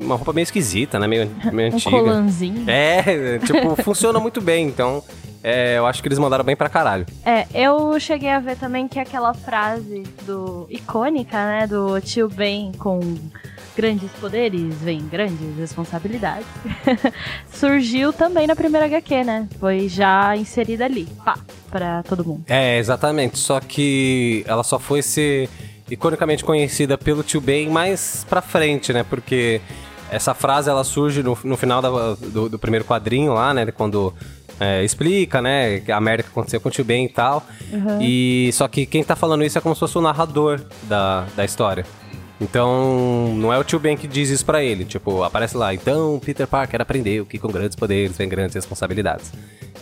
uma 0.00 0.16
roupa 0.16 0.32
meio 0.32 0.42
esquisita, 0.44 0.98
né? 0.98 1.06
Meio, 1.06 1.30
meio 1.52 1.72
Um 1.72 1.74
antiga. 1.74 1.90
colanzinho. 1.90 2.64
É, 2.68 3.38
tipo, 3.38 3.76
funciona 3.82 4.18
muito 4.20 4.40
bem. 4.40 4.66
Então, 4.66 5.02
é, 5.42 5.78
eu 5.78 5.86
acho 5.86 6.02
que 6.02 6.08
eles 6.08 6.18
mandaram 6.18 6.44
bem 6.44 6.56
pra 6.56 6.68
caralho. 6.68 7.06
É, 7.24 7.46
eu 7.54 7.98
cheguei 8.00 8.30
a 8.30 8.40
ver 8.40 8.56
também 8.56 8.86
que 8.88 8.98
aquela 8.98 9.34
frase 9.34 10.04
do 10.26 10.66
icônica, 10.70 11.36
né, 11.36 11.66
do 11.66 12.00
tio 12.00 12.28
Ben 12.28 12.72
com 12.78 13.00
grandes 13.76 14.10
poderes 14.20 14.74
vem 14.82 15.06
grandes 15.06 15.56
responsabilidades, 15.56 16.44
surgiu 17.52 18.12
também 18.12 18.46
na 18.46 18.56
primeira 18.56 18.86
HQ, 18.86 19.22
né? 19.24 19.48
Foi 19.60 19.88
já 19.88 20.36
inserida 20.36 20.84
ali, 20.84 21.06
pá, 21.24 21.38
pra 21.70 22.02
todo 22.02 22.24
mundo. 22.24 22.42
É, 22.48 22.76
exatamente. 22.78 23.38
Só 23.38 23.60
que 23.60 24.44
ela 24.48 24.64
só 24.64 24.78
foi 24.80 25.00
ser 25.00 25.48
iconicamente 25.90 26.44
conhecida 26.44 26.98
pelo 26.98 27.22
tio 27.22 27.40
Ben 27.40 27.68
mais 27.70 28.26
pra 28.28 28.42
frente, 28.42 28.92
né? 28.92 29.04
Porque 29.08 29.60
essa 30.10 30.34
frase 30.34 30.68
ela 30.70 30.84
surge 30.84 31.22
no, 31.22 31.36
no 31.44 31.56
final 31.56 31.80
da- 31.82 32.14
do, 32.14 32.48
do 32.48 32.58
primeiro 32.58 32.84
quadrinho 32.84 33.32
lá, 33.34 33.52
né? 33.54 33.66
Quando 33.72 34.12
é, 34.60 34.82
explica, 34.84 35.40
né? 35.42 35.82
A 35.90 36.00
merda 36.00 36.22
que 36.22 36.28
aconteceu 36.30 36.60
com 36.60 36.68
o 36.68 36.72
tio 36.72 36.84
Ben 36.84 37.04
e 37.04 37.08
tal. 37.08 37.44
E 38.00 38.50
só 38.52 38.66
que 38.68 38.86
quem 38.86 39.04
tá 39.04 39.14
falando 39.16 39.44
isso 39.44 39.56
é 39.58 39.60
como 39.60 39.74
se 39.74 39.80
fosse 39.80 39.96
o 39.98 40.00
narrador 40.00 40.60
da, 40.84 41.26
da 41.36 41.44
história. 41.44 41.84
Então, 42.40 43.34
não 43.36 43.52
é 43.52 43.58
o 43.58 43.64
tio 43.64 43.80
Ben 43.80 43.96
que 43.96 44.06
diz 44.06 44.30
isso 44.30 44.44
pra 44.44 44.62
ele. 44.62 44.84
Tipo, 44.84 45.22
aparece 45.24 45.56
lá. 45.56 45.74
Então, 45.74 46.20
Peter 46.24 46.46
Parker 46.46 46.80
aprendeu 46.80 47.26
que 47.26 47.38
com 47.38 47.48
grandes 47.48 47.74
poderes 47.76 48.16
vem 48.16 48.28
grandes 48.28 48.54
responsabilidades. 48.54 49.32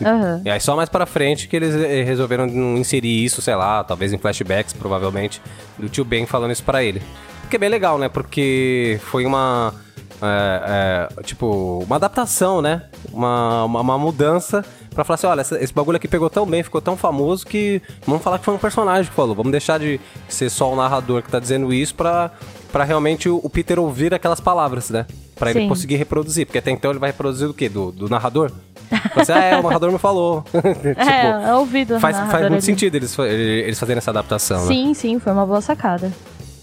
Aham. 0.02 0.42
E 0.44 0.50
aí 0.50 0.60
só 0.60 0.74
mais 0.74 0.88
pra 0.88 1.04
frente 1.06 1.48
que 1.48 1.56
eles 1.56 1.74
eh, 1.74 2.02
resolveram 2.02 2.46
inserir 2.76 3.24
isso, 3.24 3.40
sei 3.42 3.54
lá, 3.54 3.82
talvez 3.84 4.12
em 4.12 4.18
flashbacks, 4.18 4.72
provavelmente, 4.72 5.40
do 5.78 5.88
tio 5.88 6.04
Ben 6.04 6.26
falando 6.26 6.50
isso 6.52 6.62
pra 6.64 6.82
ele. 6.82 7.00
O 7.44 7.48
que 7.48 7.56
é 7.56 7.58
bem 7.58 7.68
legal, 7.68 7.98
né? 7.98 8.08
Porque 8.08 8.98
foi 9.04 9.24
uma. 9.26 9.74
É, 10.22 11.08
é, 11.18 11.22
tipo, 11.22 11.84
uma 11.86 11.96
adaptação, 11.96 12.62
né? 12.62 12.82
Uma, 13.12 13.64
uma, 13.64 13.80
uma 13.80 13.98
mudança 13.98 14.64
pra 14.94 15.04
falar 15.04 15.14
assim: 15.16 15.26
olha, 15.26 15.40
essa- 15.42 15.62
esse 15.62 15.72
bagulho 15.72 15.96
aqui 15.96 16.08
pegou 16.08 16.30
tão 16.30 16.46
bem, 16.46 16.62
ficou 16.62 16.80
tão 16.80 16.96
famoso 16.96 17.46
que 17.46 17.82
vamos 18.06 18.22
falar 18.22 18.38
que 18.38 18.44
foi 18.44 18.54
um 18.54 18.58
personagem 18.58 19.10
que 19.10 19.16
falou. 19.16 19.34
Vamos 19.34 19.52
deixar 19.52 19.78
de 19.78 20.00
ser 20.28 20.48
só 20.50 20.72
o 20.72 20.76
narrador 20.76 21.22
que 21.22 21.30
tá 21.30 21.38
dizendo 21.38 21.72
isso 21.72 21.94
pra, 21.94 22.30
pra 22.72 22.84
realmente 22.84 23.28
o, 23.28 23.40
o 23.42 23.50
Peter 23.50 23.78
ouvir 23.78 24.14
aquelas 24.14 24.40
palavras, 24.40 24.90
né? 24.90 25.06
Pra 25.38 25.50
ele 25.50 25.60
Sim. 25.60 25.68
conseguir 25.68 25.96
reproduzir. 25.96 26.46
Porque 26.46 26.58
até 26.58 26.70
então 26.70 26.90
ele 26.90 26.98
vai 27.00 27.10
reproduzir 27.10 27.46
do 27.46 27.52
quê? 27.54 27.68
Do, 27.68 27.92
do 27.92 28.08
narrador? 28.08 28.50
Você, 29.16 29.32
ah, 29.32 29.38
é, 29.44 29.58
o 29.58 29.62
narrador 29.64 29.90
me 29.92 29.98
falou. 29.98 30.42
tipo, 30.52 31.00
é, 31.00 31.48
é 31.50 31.54
ouvido. 31.54 31.98
faz, 32.00 32.16
faz 32.16 32.32
muito 32.42 32.52
ali. 32.54 32.62
sentido 32.62 32.94
eles, 32.94 33.18
eles 33.18 33.78
fazerem 33.78 33.98
essa 33.98 34.10
adaptação, 34.12 34.60
né? 34.62 34.66
Sim, 34.68 34.94
sim, 34.94 35.18
foi 35.18 35.32
uma 35.32 35.44
boa 35.44 35.60
sacada. 35.60 36.10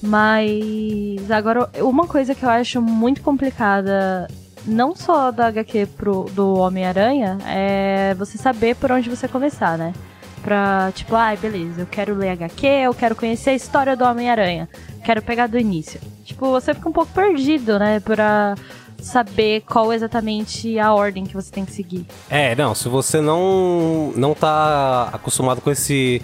Mas 0.03 1.31
agora, 1.31 1.69
uma 1.77 2.05
coisa 2.05 2.35
que 2.35 2.43
eu 2.43 2.49
acho 2.49 2.81
muito 2.81 3.21
complicada, 3.21 4.27
não 4.65 4.93
só 4.93 5.31
da 5.31 5.47
HQ 5.47 5.85
pro, 5.97 6.25
do 6.33 6.55
Homem-Aranha, 6.55 7.37
é 7.47 8.13
você 8.15 8.37
saber 8.37 8.75
por 8.75 8.91
onde 8.91 9.09
você 9.09 9.29
começar, 9.29 9.77
né? 9.77 9.93
Pra, 10.41 10.91
tipo, 10.93 11.15
ai, 11.15 11.37
beleza, 11.37 11.83
eu 11.83 11.87
quero 11.87 12.13
ler 12.15 12.31
HQ, 12.31 12.67
eu 12.67 12.93
quero 12.93 13.15
conhecer 13.15 13.51
a 13.51 13.55
história 13.55 13.95
do 13.95 14.03
Homem-Aranha, 14.03 14.67
quero 15.05 15.21
pegar 15.21 15.47
do 15.47 15.57
início. 15.57 16.01
Tipo, 16.25 16.51
você 16.51 16.73
fica 16.73 16.89
um 16.89 16.93
pouco 16.93 17.13
perdido, 17.13 17.79
né? 17.79 18.01
Pra 18.01 18.55
saber 19.01 19.61
qual 19.61 19.93
exatamente 19.93 20.77
a 20.79 20.93
ordem 20.93 21.25
que 21.25 21.33
você 21.33 21.49
tem 21.49 21.63
que 21.63 21.71
seguir. 21.71 22.05
É, 22.29 22.55
não, 22.55 22.75
se 22.75 22.89
você 22.89 23.21
não, 23.21 24.11
não 24.17 24.33
tá 24.33 25.09
acostumado 25.13 25.61
com 25.61 25.71
esse 25.71 26.21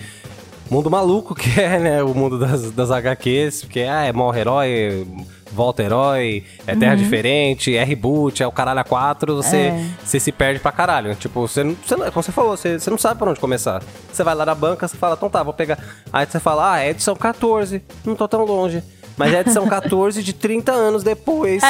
mundo 0.69 0.89
maluco 0.89 1.33
que 1.35 1.59
é, 1.59 1.79
né, 1.79 2.03
o 2.03 2.13
mundo 2.13 2.37
das, 2.37 2.71
das 2.71 2.91
HQs, 2.91 3.63
porque 3.63 3.81
ah, 3.81 4.03
é 4.05 4.13
morre 4.13 4.41
herói, 4.41 5.07
volta 5.51 5.81
herói, 5.81 6.43
é 6.67 6.75
terra 6.75 6.95
diferente, 6.95 7.75
é 7.75 7.83
reboot, 7.83 8.43
é 8.43 8.47
o 8.47 8.51
caralho 8.51 8.79
a 8.79 8.83
quatro, 8.83 9.35
você, 9.35 9.57
É. 9.57 9.85
você 10.03 10.19
se 10.19 10.31
perde 10.31 10.59
pra 10.59 10.71
caralho. 10.71 11.15
Tipo, 11.15 11.47
você 11.47 11.63
não, 11.63 11.75
você 11.83 11.95
não- 11.95 12.11
como 12.11 12.23
você 12.23 12.31
falou, 12.31 12.55
você, 12.55 12.79
você 12.79 12.89
não 12.89 12.97
sabe 12.97 13.17
por 13.19 13.27
onde 13.27 13.39
começar. 13.39 13.81
Você 14.11 14.23
vai 14.23 14.35
lá 14.35 14.45
na 14.45 14.53
banca, 14.55 14.87
você 14.87 14.95
fala, 14.95 15.15
então 15.15 15.29
tá, 15.29 15.41
vou 15.41 15.53
pegar. 15.53 15.79
Aí 16.13 16.25
você 16.25 16.39
fala, 16.39 16.73
ah, 16.73 16.79
é 16.79 16.89
edição 16.91 17.15
14, 17.15 17.81
não 18.05 18.15
tô 18.15 18.27
tão 18.27 18.43
longe. 18.45 18.83
Mas 19.17 19.33
é 19.33 19.41
edição 19.41 19.65
14 19.67 20.21
de 20.23 20.31
30 20.33 20.71
anos 20.71 21.03
depois. 21.03 21.61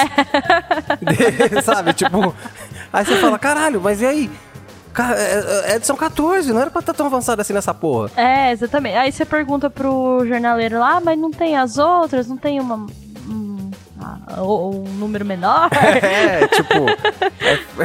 De- 1.02 1.62
sabe, 1.64 1.94
tipo. 1.94 2.36
Aí 2.92 3.06
você 3.06 3.16
fala, 3.18 3.40
caralho, 3.40 3.80
mas 3.82 4.02
e 4.02 4.06
aí? 4.06 4.30
Cara, 4.93 5.15
é, 5.17 5.71
é 5.71 5.75
edição 5.75 5.95
14, 5.95 6.52
não 6.52 6.60
era 6.62 6.69
pra 6.71 6.80
estar 6.80 6.93
tão 6.93 7.06
avançado 7.06 7.41
assim 7.41 7.54
nessa 7.54 7.73
porra. 7.73 8.10
É, 8.17 8.52
exatamente. 8.52 8.95
Aí 8.97 9.12
você 9.12 9.25
pergunta 9.25 9.69
pro 9.69 10.25
jornaleiro 10.28 10.80
lá, 10.80 10.97
"Ah, 10.97 11.02
mas 11.02 11.17
não 11.17 11.32
tem 11.32 11.56
as 11.56 11.78
outras? 11.78 12.28
Não 12.28 12.38
tem 12.38 12.60
uma. 12.60 12.88
Um, 13.30 13.71
ah, 14.02 14.41
ou- 14.41 14.75
um 14.75 14.93
número 14.95 15.23
menor? 15.25 15.69
É, 16.02 16.47
tipo. 16.47 16.73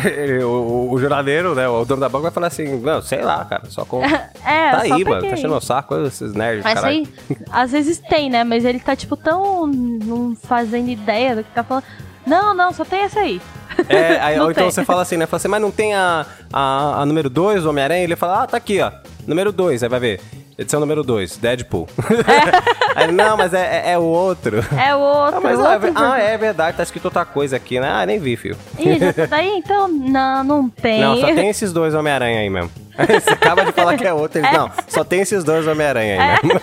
é, 0.08 0.44
o, 0.44 0.88
o 0.90 0.98
jornaleiro, 0.98 1.54
né? 1.54 1.68
O 1.68 1.84
dono 1.84 2.00
da 2.00 2.08
banca 2.08 2.24
vai 2.24 2.30
falar 2.32 2.46
assim: 2.48 2.78
não, 2.80 3.02
sei 3.02 3.22
lá, 3.22 3.44
cara, 3.44 3.64
só 3.68 3.84
com. 3.84 4.02
é, 4.44 4.70
Tá 4.70 4.84
só 4.86 4.94
aí, 4.94 5.04
mano, 5.04 5.20
tá 5.22 5.28
enchendo 5.34 5.54
o 5.54 5.60
saco, 5.60 5.94
esses 6.06 6.32
nerds, 6.34 6.64
Mas 6.64 6.74
caralho. 6.74 6.96
aí, 6.96 7.08
às 7.50 7.70
vezes 7.72 7.98
tem, 7.98 8.30
né? 8.30 8.44
Mas 8.44 8.64
ele 8.64 8.80
tá, 8.80 8.96
tipo, 8.96 9.16
tão 9.16 9.66
não 9.66 10.34
fazendo 10.36 10.88
ideia 10.88 11.36
do 11.36 11.44
que 11.44 11.50
tá 11.50 11.62
falando. 11.62 11.84
Não, 12.26 12.54
não, 12.54 12.72
só 12.72 12.84
tem 12.84 13.00
essa 13.00 13.20
aí. 13.20 13.40
É, 13.88 14.18
aí, 14.20 14.38
ou 14.40 14.50
então 14.50 14.64
tem. 14.64 14.70
você 14.72 14.84
fala 14.84 15.02
assim, 15.02 15.16
né? 15.16 15.26
Fala 15.26 15.38
assim, 15.38 15.48
mas 15.48 15.60
não 15.60 15.70
tem 15.70 15.94
a, 15.94 16.24
a, 16.52 17.02
a 17.02 17.06
número 17.06 17.28
2 17.30 17.62
do 17.64 17.70
Homem-Aranha? 17.70 18.04
Ele 18.04 18.16
fala, 18.16 18.42
ah, 18.42 18.46
tá 18.46 18.56
aqui, 18.56 18.80
ó. 18.80 18.90
Número 19.26 19.52
2, 19.52 19.82
aí 19.82 19.88
vai 19.88 20.00
ver. 20.00 20.20
Edição 20.56 20.78
número 20.78 21.02
2, 21.02 21.36
Deadpool. 21.38 21.88
aí, 22.94 23.10
não, 23.10 23.36
mas 23.36 23.52
é, 23.52 23.88
é, 23.88 23.92
é 23.92 23.98
o 23.98 24.02
outro. 24.02 24.64
É 24.80 24.94
o 24.94 25.00
outro. 25.00 25.38
Ah, 25.38 25.40
mas 25.40 25.58
outro 25.58 25.68
ah, 25.72 25.74
é 25.74 25.78
ver- 25.80 25.86
jornal. 25.92 26.12
ah, 26.12 26.18
é 26.20 26.38
verdade, 26.38 26.76
tá 26.76 26.82
escrito 26.84 27.06
outra 27.06 27.24
coisa 27.24 27.56
aqui, 27.56 27.80
né? 27.80 27.88
Ah, 27.90 28.06
nem 28.06 28.20
vi, 28.20 28.36
filho. 28.36 28.56
Ih, 28.78 28.98
já 29.00 29.12
tá 29.12 29.26
daí? 29.26 29.48
Então, 29.56 29.88
não, 29.88 30.44
não 30.44 30.68
tem. 30.68 31.00
Não, 31.00 31.16
só 31.16 31.26
tem 31.26 31.48
esses 31.48 31.72
dois 31.72 31.92
Homem-Aranha 31.92 32.38
aí 32.38 32.48
mesmo. 32.48 32.70
Você 32.96 33.30
acaba 33.30 33.64
de 33.64 33.72
falar 33.72 33.96
que 33.96 34.06
é 34.06 34.12
outro. 34.14 34.38
Ele, 34.38 34.48
Não, 34.52 34.70
só 34.86 35.02
tem 35.02 35.22
esses 35.22 35.42
dois 35.42 35.66
Homem-Aranha 35.66 36.22
aí 36.22 36.38
mesmo. 36.44 36.60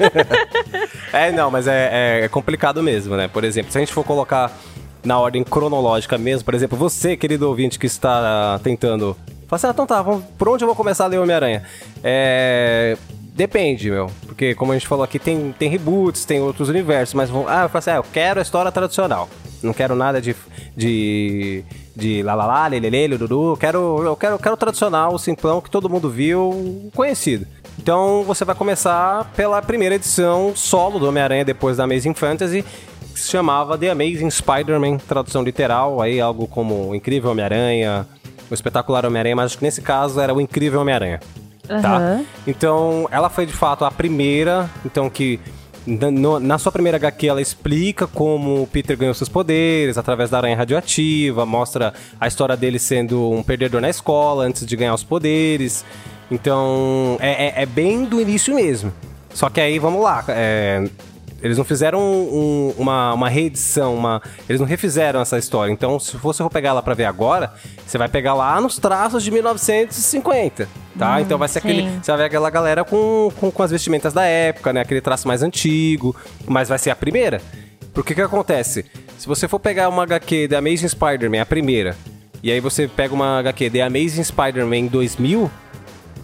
é, 1.11 1.31
não, 1.33 1.51
mas 1.51 1.67
é, 1.67 1.89
é- 2.21 2.25
é 2.25 2.27
complicado 2.29 2.81
mesmo, 2.81 3.17
né? 3.17 3.27
Por 3.27 3.43
exemplo, 3.43 3.73
se 3.73 3.77
a 3.77 3.81
gente 3.81 3.91
for 3.91 4.05
colocar 4.05 4.49
na 5.03 5.19
ordem 5.19 5.43
cronológica 5.43 6.17
mesmo, 6.17 6.45
por 6.45 6.53
exemplo, 6.53 6.77
você, 6.77 7.17
querido 7.17 7.47
ouvinte, 7.47 7.79
que 7.79 7.87
está 7.87 8.59
tentando. 8.63 9.15
Fala 9.47 9.57
assim, 9.57 9.67
ah, 9.67 9.71
então 9.71 9.85
tá, 9.85 10.01
vamos, 10.01 10.23
por 10.37 10.49
onde 10.49 10.63
eu 10.63 10.67
vou 10.67 10.75
começar 10.75 11.05
a 11.05 11.07
ler 11.07 11.19
Homem-Aranha? 11.19 11.63
É. 12.03 12.97
Depende, 13.33 13.89
meu. 13.89 14.11
Porque, 14.25 14.53
como 14.53 14.71
a 14.71 14.75
gente 14.75 14.87
falou 14.87 15.03
aqui, 15.03 15.17
tem, 15.17 15.53
tem 15.57 15.69
reboots, 15.69 16.25
tem 16.25 16.41
outros 16.41 16.69
universos, 16.69 17.13
mas 17.13 17.29
vão. 17.29 17.47
Ah, 17.47 17.63
eu 17.63 17.69
falo 17.69 17.79
assim, 17.79 17.89
ah, 17.91 17.95
eu 17.95 18.05
quero 18.11 18.39
a 18.39 18.41
história 18.43 18.71
tradicional. 18.71 19.29
Não 19.63 19.73
quero 19.73 19.95
nada 19.95 20.21
de. 20.21 20.35
de. 20.75 21.63
de 21.95 22.21
lalala, 22.23 22.67
lelele, 22.67 23.17
dudu. 23.17 23.57
Quero, 23.57 24.03
eu 24.03 24.15
quero, 24.15 24.37
quero 24.37 24.53
o 24.55 24.57
tradicional, 24.57 25.13
o 25.13 25.19
simplão, 25.19 25.61
que 25.61 25.71
todo 25.71 25.89
mundo 25.89 26.09
viu, 26.09 26.91
conhecido. 26.93 27.47
Então 27.79 28.23
você 28.23 28.45
vai 28.45 28.53
começar 28.53 29.31
pela 29.35 29.61
primeira 29.61 29.95
edição 29.95 30.53
solo 30.55 30.99
do 30.99 31.07
Homem-Aranha 31.07 31.45
depois 31.45 31.77
da 31.77 31.85
Amazing 31.85 32.13
Fantasy, 32.13 32.63
que 33.11 33.19
se 33.19 33.29
chamava 33.29 33.77
The 33.77 33.89
Amazing 33.91 34.29
Spider-Man, 34.29 34.97
tradução 34.97 35.43
literal, 35.43 36.01
aí 36.01 36.19
algo 36.21 36.47
como 36.47 36.89
O 36.89 36.95
Incrível 36.95 37.31
Homem-Aranha, 37.31 38.07
O 38.49 38.53
Espetacular 38.53 39.05
Homem-Aranha, 39.05 39.35
mas 39.35 39.45
acho 39.47 39.57
que 39.57 39.63
nesse 39.63 39.81
caso 39.81 40.19
era 40.19 40.33
O 40.33 40.39
Incrível 40.41 40.81
Homem-Aranha 40.81 41.19
tá? 41.67 41.75
Aham. 41.97 42.25
Então, 42.45 43.07
ela 43.11 43.29
foi 43.29 43.45
de 43.45 43.53
fato 43.53 43.85
a 43.85 43.91
primeira, 43.91 44.69
então 44.85 45.09
que 45.09 45.39
na 46.43 46.57
sua 46.59 46.71
primeira 46.71 46.97
HQ 46.97 47.27
ela 47.27 47.41
explica 47.41 48.05
como 48.05 48.61
o 48.63 48.67
Peter 48.67 48.95
ganhou 48.95 49.13
seus 49.15 49.29
poderes 49.29 49.97
através 49.97 50.29
da 50.29 50.37
aranha 50.37 50.55
radioativa, 50.55 51.43
mostra 51.45 51.93
a 52.19 52.27
história 52.27 52.55
dele 52.55 52.77
sendo 52.77 53.31
um 53.31 53.41
perdedor 53.41 53.81
na 53.81 53.89
escola 53.89 54.43
antes 54.43 54.65
de 54.65 54.75
ganhar 54.75 54.93
os 54.93 55.03
poderes. 55.03 55.83
Então, 56.29 57.17
é, 57.19 57.47
é- 57.47 57.61
é 57.63 57.65
bem 57.65 58.05
do 58.05 58.21
início 58.21 58.53
mesmo. 58.53 58.93
Só 59.33 59.49
que 59.49 59.59
aí, 59.61 59.79
vamos 59.79 60.03
lá, 60.03 60.23
é, 60.27 60.87
eles 61.41 61.57
não 61.57 61.65
fizeram 61.65 61.99
um- 61.99 62.73
uma, 62.77 63.13
uma 63.13 63.29
reedição, 63.29 63.95
uma, 63.95 64.21
eles 64.47 64.59
não 64.59 64.67
refizeram 64.67 65.19
essa 65.21 65.37
história. 65.37 65.71
Então, 65.71 65.99
se 65.99 66.15
você 66.17 66.43
for 66.43 66.49
pegar 66.49 66.69
ela 66.69 66.83
pra 66.83 66.93
ver 66.93 67.05
agora, 67.05 67.53
você 67.85 67.97
vai 67.97 68.07
pegar 68.07 68.33
lá 68.33 68.59
nos 68.61 68.77
traços 68.77 69.23
de 69.23 69.31
1950, 69.31 70.67
tá? 70.97 71.21
então 71.21 71.37
vai 71.37 71.47
ser 71.47 71.59
aquele, 71.59 71.81
sim. 71.83 71.99
você 72.01 72.11
vai 72.11 72.17
ver 72.19 72.25
aquela 72.25 72.49
galera 72.49 72.83
com, 72.83 73.31
com, 73.39 73.51
com 73.51 73.63
as 73.63 73.71
vestimentas 73.71 74.13
da 74.13 74.23
época, 74.25 74.71
né? 74.73 74.81
Aquele 74.81 75.01
traço 75.01 75.27
mais 75.27 75.41
antigo, 75.43 76.15
mas 76.45 76.69
vai 76.69 76.77
ser 76.77 76.89
a 76.91 76.95
primeira. 76.95 77.41
Porque 77.93 78.15
que 78.15 78.21
acontece? 78.21 78.85
Se 79.17 79.27
você 79.27 79.47
for 79.47 79.59
pegar 79.59 79.89
uma 79.89 80.03
HQ 80.03 80.47
The 80.47 80.55
Amazing 80.55 80.87
Spider-Man, 80.87 81.41
a 81.41 81.45
primeira, 81.45 81.95
e 82.41 82.49
aí 82.51 82.59
você 82.59 82.87
pega 82.87 83.13
uma 83.13 83.39
HQ 83.39 83.69
The 83.69 83.81
Amazing 83.81 84.23
Spider-Man 84.23 84.87
2000, 84.87 85.51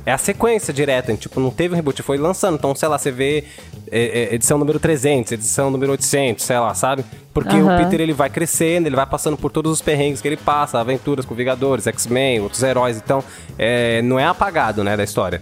é 0.07 0.13
a 0.13 0.17
sequência 0.17 0.73
direta, 0.73 1.13
tipo, 1.17 1.37
não 1.37 1.51
teve 1.51 1.73
um 1.73 1.75
reboot, 1.75 2.01
foi 2.01 2.17
lançando. 2.17 2.55
Então, 2.55 2.73
sei 2.73 2.87
lá, 2.87 2.97
você 2.97 3.11
vê 3.11 3.43
é, 3.91 4.29
é, 4.29 4.35
edição 4.35 4.57
número 4.57 4.79
300, 4.79 5.33
edição 5.33 5.69
número 5.69 5.91
800, 5.91 6.45
sei 6.45 6.57
lá, 6.57 6.73
sabe? 6.73 7.03
Porque 7.33 7.57
Aham. 7.57 7.75
o 7.75 7.83
Peter 7.83 7.99
ele 7.99 8.13
vai 8.13 8.29
crescendo, 8.29 8.87
ele 8.87 8.95
vai 8.95 9.05
passando 9.05 9.35
por 9.35 9.51
todos 9.51 9.69
os 9.69 9.81
perrengues 9.81 10.21
que 10.21 10.27
ele 10.29 10.37
passa, 10.37 10.79
aventuras 10.79 11.25
com 11.25 11.35
Vingadores, 11.35 11.87
X-Men, 11.87 12.39
outros 12.39 12.63
heróis, 12.63 12.95
então 12.95 13.21
é, 13.59 14.01
não 14.01 14.17
é 14.17 14.23
apagado, 14.23 14.81
né, 14.81 14.95
da 14.95 15.03
história. 15.03 15.41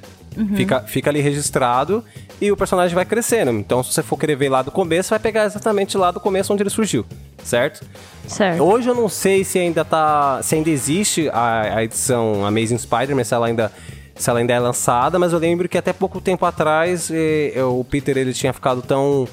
Fica, 0.55 0.81
fica 0.81 1.09
ali 1.11 1.21
registrado 1.21 2.03
e 2.41 2.51
o 2.51 2.57
personagem 2.57 2.93
vai 2.93 3.05
crescendo. 3.05 3.51
Então, 3.51 3.83
se 3.83 3.93
você 3.93 4.03
for 4.03 4.17
querer 4.17 4.35
ver 4.35 4.49
lá 4.49 4.63
do 4.63 4.71
começo, 4.71 5.11
vai 5.11 5.19
pegar 5.19 5.45
exatamente 5.45 5.95
lá 5.95 6.09
do 6.09 6.19
começo 6.19 6.51
onde 6.51 6.63
ele 6.63 6.71
surgiu, 6.71 7.05
certo? 7.43 7.85
Certo. 8.27 8.61
Hoje 8.61 8.89
eu 8.89 8.95
não 8.95 9.07
sei 9.07 9.43
se 9.43 9.59
ainda 9.59 9.85
tá. 9.85 10.41
se 10.41 10.55
ainda 10.55 10.71
existe 10.71 11.29
a, 11.29 11.77
a 11.77 11.83
edição 11.83 12.43
Amazing 12.45 12.79
Spider-Man, 12.79 13.23
se 13.23 13.33
ela 13.33 13.45
ainda. 13.47 13.71
Se 14.15 14.29
ela 14.29 14.39
ainda 14.39 14.53
é 14.53 14.59
lançada, 14.59 15.19
mas 15.19 15.33
eu 15.33 15.39
lembro 15.39 15.67
que 15.67 15.77
até 15.77 15.91
pouco 15.91 16.21
tempo 16.21 16.45
atrás 16.45 17.11
eh, 17.11 17.53
o 17.63 17.83
Peter 17.83 18.17
ele 18.17 18.33
tinha 18.33 18.53
ficado 18.53 18.81
tão 18.81 19.27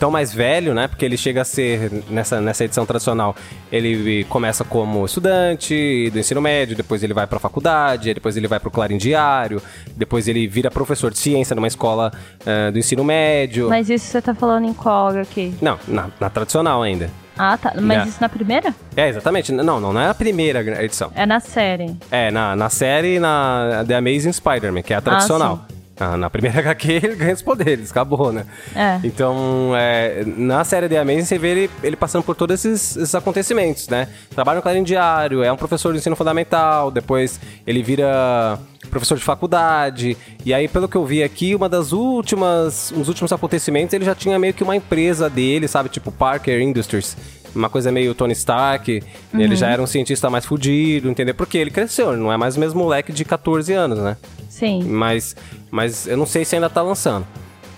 tão 0.00 0.10
mais 0.10 0.32
velho, 0.32 0.72
né? 0.72 0.88
Porque 0.88 1.04
ele 1.04 1.16
chega 1.16 1.42
a 1.42 1.44
ser, 1.44 1.92
nessa, 2.08 2.40
nessa 2.40 2.64
edição 2.64 2.86
tradicional, 2.86 3.36
ele 3.70 4.24
começa 4.24 4.64
como 4.64 5.04
estudante 5.04 6.08
do 6.10 6.18
ensino 6.18 6.40
médio, 6.40 6.74
depois 6.74 7.02
ele 7.02 7.12
vai 7.12 7.26
pra 7.26 7.38
faculdade, 7.38 8.14
depois 8.14 8.34
ele 8.34 8.48
vai 8.48 8.58
pro 8.58 8.70
Clarim 8.70 8.96
Diário, 8.96 9.62
depois 9.94 10.26
ele 10.26 10.48
vira 10.48 10.70
professor 10.70 11.10
de 11.10 11.18
ciência 11.18 11.54
numa 11.54 11.68
escola 11.68 12.10
eh, 12.46 12.70
do 12.70 12.78
ensino 12.78 13.04
médio. 13.04 13.68
Mas 13.68 13.90
isso 13.90 14.06
você 14.06 14.22
tá 14.22 14.34
falando 14.34 14.66
em 14.66 14.72
qual 14.72 15.08
aqui? 15.08 15.54
Não, 15.60 15.78
na, 15.86 16.08
na 16.18 16.30
tradicional 16.30 16.82
ainda. 16.82 17.10
Ah, 17.40 17.56
tá. 17.56 17.72
Mas 17.80 18.08
isso 18.08 18.18
na 18.20 18.28
primeira? 18.28 18.74
É, 18.94 19.08
exatamente. 19.08 19.50
Não, 19.50 19.80
não, 19.80 19.92
não 19.92 20.00
é 20.00 20.10
a 20.10 20.14
primeira 20.14 20.60
edição. 20.84 21.10
É 21.14 21.24
na 21.24 21.40
série. 21.40 21.96
É, 22.10 22.30
na, 22.30 22.54
na 22.54 22.68
série 22.68 23.18
na 23.18 23.82
The 23.86 23.96
Amazing 23.96 24.32
Spider-Man, 24.32 24.82
que 24.82 24.92
é 24.92 24.96
a 24.96 25.00
tradicional. 25.00 25.64
Ah, 25.98 26.16
na 26.16 26.30
primeira 26.30 26.58
HQ 26.60 26.92
ele 26.92 27.14
ganha 27.14 27.34
os 27.34 27.42
poderes, 27.42 27.90
acabou, 27.90 28.32
né? 28.32 28.46
É. 28.74 28.98
Então, 29.04 29.72
é, 29.76 30.24
na 30.24 30.64
série 30.64 30.88
The 30.88 30.98
Amazing 30.98 31.24
você 31.24 31.38
vê 31.38 31.48
ele, 31.48 31.70
ele 31.82 31.96
passando 31.96 32.22
por 32.22 32.34
todos 32.34 32.54
esses, 32.54 32.96
esses 32.96 33.14
acontecimentos, 33.14 33.86
né? 33.88 34.08
Trabalha 34.34 34.62
no 34.62 34.84
Diário, 34.84 35.42
é 35.42 35.52
um 35.52 35.56
professor 35.56 35.92
de 35.92 35.98
ensino 35.98 36.16
fundamental, 36.16 36.90
depois 36.90 37.38
ele 37.66 37.82
vira 37.82 38.58
professor 38.90 39.16
de 39.16 39.24
faculdade, 39.24 40.16
e 40.44 40.52
aí, 40.52 40.68
pelo 40.68 40.88
que 40.88 40.96
eu 40.96 41.04
vi 41.04 41.22
aqui, 41.22 41.54
uma 41.54 41.68
das 41.68 41.92
últimas, 41.92 42.92
uns 42.92 43.08
últimos 43.08 43.32
acontecimentos, 43.32 43.94
ele 43.94 44.04
já 44.04 44.14
tinha 44.14 44.38
meio 44.38 44.52
que 44.52 44.62
uma 44.62 44.76
empresa 44.76 45.30
dele, 45.30 45.68
sabe? 45.68 45.88
Tipo 45.88 46.10
Parker 46.10 46.60
Industries, 46.60 47.16
uma 47.54 47.68
coisa 47.68 47.90
meio 47.90 48.14
Tony 48.14 48.32
Stark, 48.32 49.02
ele 49.34 49.56
já 49.56 49.68
era 49.68 49.82
um 49.82 49.86
cientista 49.86 50.28
mais 50.30 50.44
fudido, 50.44 51.08
entendeu? 51.10 51.34
Porque 51.34 51.58
ele 51.58 51.70
cresceu, 51.70 52.12
ele 52.12 52.22
não 52.22 52.32
é 52.32 52.36
mais 52.36 52.56
o 52.56 52.60
mesmo 52.60 52.80
moleque 52.80 53.12
de 53.12 53.24
14 53.24 53.72
anos, 53.72 53.98
né? 53.98 54.16
Sim. 54.48 54.82
Mas, 54.84 55.36
mas 55.70 56.06
eu 56.06 56.16
não 56.16 56.26
sei 56.26 56.44
se 56.44 56.54
ainda 56.54 56.68
tá 56.68 56.82
lançando. 56.82 57.26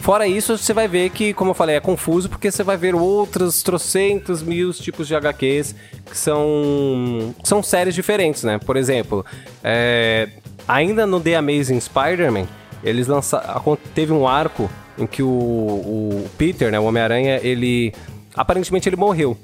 Fora 0.02 0.26
isso, 0.26 0.58
você 0.58 0.72
vai 0.72 0.88
ver 0.88 1.10
que, 1.10 1.32
como 1.32 1.52
eu 1.52 1.54
falei, 1.54 1.76
é 1.76 1.80
confuso 1.80 2.28
porque 2.28 2.50
você 2.50 2.64
vai 2.64 2.76
ver 2.76 2.92
outros 2.92 3.62
trocentos 3.62 4.42
mil 4.42 4.72
tipos 4.72 5.06
de 5.06 5.14
HQs 5.14 5.76
que 6.10 6.18
são, 6.18 7.32
que 7.40 7.48
são 7.48 7.62
séries 7.62 7.94
diferentes, 7.94 8.42
né? 8.42 8.58
Por 8.58 8.76
exemplo, 8.76 9.24
é, 9.62 10.28
ainda 10.66 11.06
no 11.06 11.20
The 11.20 11.36
Amazing 11.36 11.80
Spider-Man, 11.80 12.46
eles 12.82 13.06
lançaram. 13.06 13.78
Teve 13.94 14.12
um 14.12 14.26
arco 14.26 14.70
em 14.98 15.06
que 15.06 15.22
o, 15.22 15.28
o 15.28 16.30
Peter, 16.36 16.70
né, 16.70 16.78
o 16.78 16.84
Homem-Aranha, 16.84 17.40
ele. 17.42 17.92
Aparentemente 18.34 18.88
ele 18.88 18.96
morreu. 18.96 19.36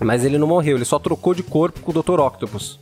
Mas 0.00 0.24
ele 0.24 0.38
não 0.38 0.46
morreu, 0.46 0.76
ele 0.76 0.84
só 0.84 0.98
trocou 0.98 1.34
de 1.34 1.42
corpo 1.42 1.80
com 1.80 1.90
o 1.90 2.02
Dr. 2.02 2.18
Octopus. 2.18 2.80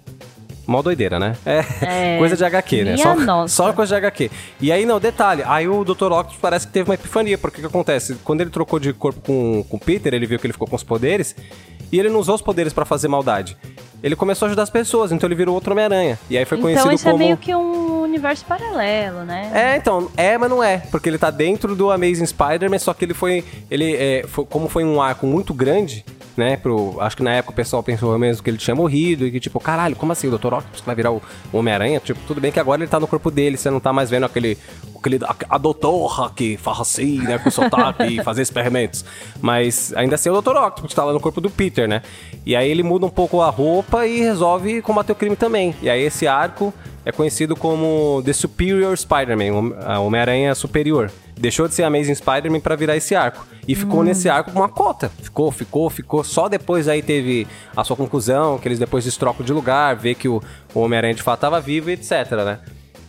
Mó 0.66 0.82
doideira, 0.82 1.18
né? 1.18 1.36
É, 1.44 1.64
É, 1.82 2.18
coisa 2.22 2.36
de 2.36 2.44
HQ, 2.44 2.84
né? 2.84 2.96
Só, 2.96 3.16
nossa. 3.16 3.54
só 3.54 3.72
coisa 3.72 3.96
de 3.96 4.06
HQ. 4.06 4.30
E 4.60 4.70
aí, 4.70 4.86
não, 4.86 5.00
detalhe. 5.00 5.42
Aí 5.44 5.66
o 5.66 5.84
Dr. 5.84 6.12
Octopus 6.12 6.36
parece 6.40 6.66
que 6.66 6.72
teve 6.72 6.88
uma 6.88 6.94
epifania. 6.94 7.36
Porque 7.36 7.58
o 7.58 7.60
que 7.60 7.66
acontece? 7.66 8.14
Quando 8.22 8.42
ele 8.42 8.50
trocou 8.50 8.78
de 8.78 8.92
corpo 8.92 9.20
com 9.20 9.64
o 9.68 9.78
Peter, 9.80 10.14
ele 10.14 10.26
viu 10.26 10.38
que 10.38 10.46
ele 10.46 10.52
ficou 10.52 10.68
com 10.68 10.76
os 10.76 10.84
poderes. 10.84 11.34
E 11.92 11.98
ele 11.98 12.08
não 12.08 12.20
usou 12.20 12.34
os 12.34 12.42
poderes 12.42 12.72
pra 12.72 12.84
fazer 12.84 13.08
maldade. 13.08 13.56
Ele 14.02 14.16
começou 14.16 14.46
a 14.46 14.48
ajudar 14.48 14.62
as 14.62 14.70
pessoas, 14.70 15.12
então 15.12 15.26
ele 15.28 15.34
virou 15.34 15.54
outro 15.54 15.72
Homem-Aranha. 15.72 16.18
E 16.30 16.38
aí 16.38 16.44
foi 16.46 16.56
conhecido 16.58 16.84
Então 16.86 16.94
isso 16.94 17.04
como... 17.04 17.16
é 17.16 17.18
meio 17.26 17.36
que 17.36 17.54
um 17.54 18.02
universo 18.02 18.44
paralelo, 18.46 19.24
né? 19.24 19.50
É, 19.54 19.76
então, 19.76 20.10
é, 20.16 20.38
mas 20.38 20.48
não 20.48 20.62
é, 20.64 20.78
porque 20.90 21.08
ele 21.08 21.18
tá 21.18 21.30
dentro 21.30 21.76
do 21.76 21.90
Amazing 21.90 22.24
Spider-Man, 22.26 22.78
só 22.78 22.94
que 22.94 23.04
ele 23.04 23.12
foi, 23.14 23.44
ele 23.70 23.94
é, 23.94 24.24
foi- 24.26 24.46
como 24.46 24.68
foi 24.70 24.84
um 24.84 25.02
arco 25.02 25.26
muito 25.26 25.52
grande, 25.52 26.02
né, 26.36 26.56
pro, 26.56 26.96
acho 27.00 27.16
que 27.16 27.22
na 27.22 27.34
época 27.34 27.52
o 27.52 27.56
pessoal 27.56 27.82
pensou 27.82 28.18
mesmo 28.18 28.42
que 28.42 28.48
ele 28.48 28.56
tinha 28.56 28.74
morrido 28.74 29.26
e 29.26 29.30
que 29.30 29.38
tipo, 29.38 29.60
caralho, 29.60 29.94
como 29.94 30.12
assim, 30.12 30.28
o 30.28 30.30
Dr. 30.38 30.54
Octopus 30.54 30.80
vai 30.80 30.94
virar 30.94 31.10
o 31.10 31.20
o 31.52 31.58
Homem-Aranha? 31.58 32.00
Tipo, 32.00 32.20
tudo 32.26 32.40
bem 32.40 32.50
que 32.50 32.58
agora 32.58 32.80
ele 32.82 32.88
tá 32.90 32.98
no 32.98 33.06
corpo 33.06 33.30
dele, 33.30 33.58
você 33.58 33.68
não 33.68 33.80
tá 33.80 33.92
mais 33.92 34.08
vendo 34.08 34.24
aquele, 34.24 34.56
aquele 35.00 35.18
a, 35.24 35.34
a 35.48 35.58
doutora 35.58 36.30
que 36.30 36.56
fala 36.56 36.82
assim, 36.82 37.18
né, 37.18 37.38
com 37.38 37.50
sotaque 37.50 38.04
e 38.04 38.22
fazer 38.24 38.42
experimentos, 38.42 39.04
mas 39.40 39.92
ainda 39.96 40.14
assim 40.14 40.28
é 40.28 40.32
o 40.32 40.40
Dr. 40.40 40.56
Octopus 40.56 40.94
tá 40.94 41.04
lá 41.04 41.12
no 41.12 41.20
corpo 41.20 41.40
do 41.40 41.50
Peter, 41.50 41.88
né, 41.88 42.02
e 42.46 42.54
aí 42.54 42.70
ele 42.70 42.82
muda 42.82 43.06
um 43.06 43.10
pouco 43.10 43.40
a 43.40 43.50
roupa 43.50 44.06
e 44.06 44.20
resolve 44.20 44.82
combater 44.82 45.12
o 45.12 45.16
crime 45.16 45.36
também, 45.36 45.74
e 45.82 45.90
aí 45.90 46.02
esse 46.02 46.26
arco 46.26 46.72
é 47.04 47.10
conhecido 47.10 47.56
como 47.56 48.22
The 48.24 48.32
Superior 48.32 48.96
Spider-Man, 48.96 49.98
Homem-Aranha 50.00 50.54
Superior. 50.54 51.10
Deixou 51.34 51.66
de 51.66 51.74
ser 51.74 51.84
Amazing 51.84 52.14
Spider-Man 52.14 52.60
pra 52.60 52.76
virar 52.76 52.94
esse 52.94 53.14
arco. 53.14 53.46
E 53.66 53.74
ficou 53.74 54.04
nesse 54.04 54.28
arco 54.28 54.52
com 54.52 54.58
uma 54.58 54.68
cota. 54.68 55.10
Ficou, 55.22 55.50
ficou, 55.50 55.88
ficou. 55.88 56.22
Só 56.22 56.48
depois 56.48 56.88
aí 56.88 57.00
teve 57.00 57.46
a 57.74 57.82
sua 57.82 57.96
conclusão, 57.96 58.58
que 58.58 58.68
eles 58.68 58.78
depois 58.78 59.04
destrocam 59.04 59.44
de 59.44 59.52
lugar, 59.52 59.96
vê 59.96 60.14
que 60.14 60.28
o, 60.28 60.42
o 60.74 60.80
Homem-Aranha 60.80 61.14
de 61.14 61.22
fato 61.22 61.40
tava 61.40 61.58
vivo 61.58 61.88
e 61.88 61.94
etc, 61.94 62.32
né? 62.44 62.58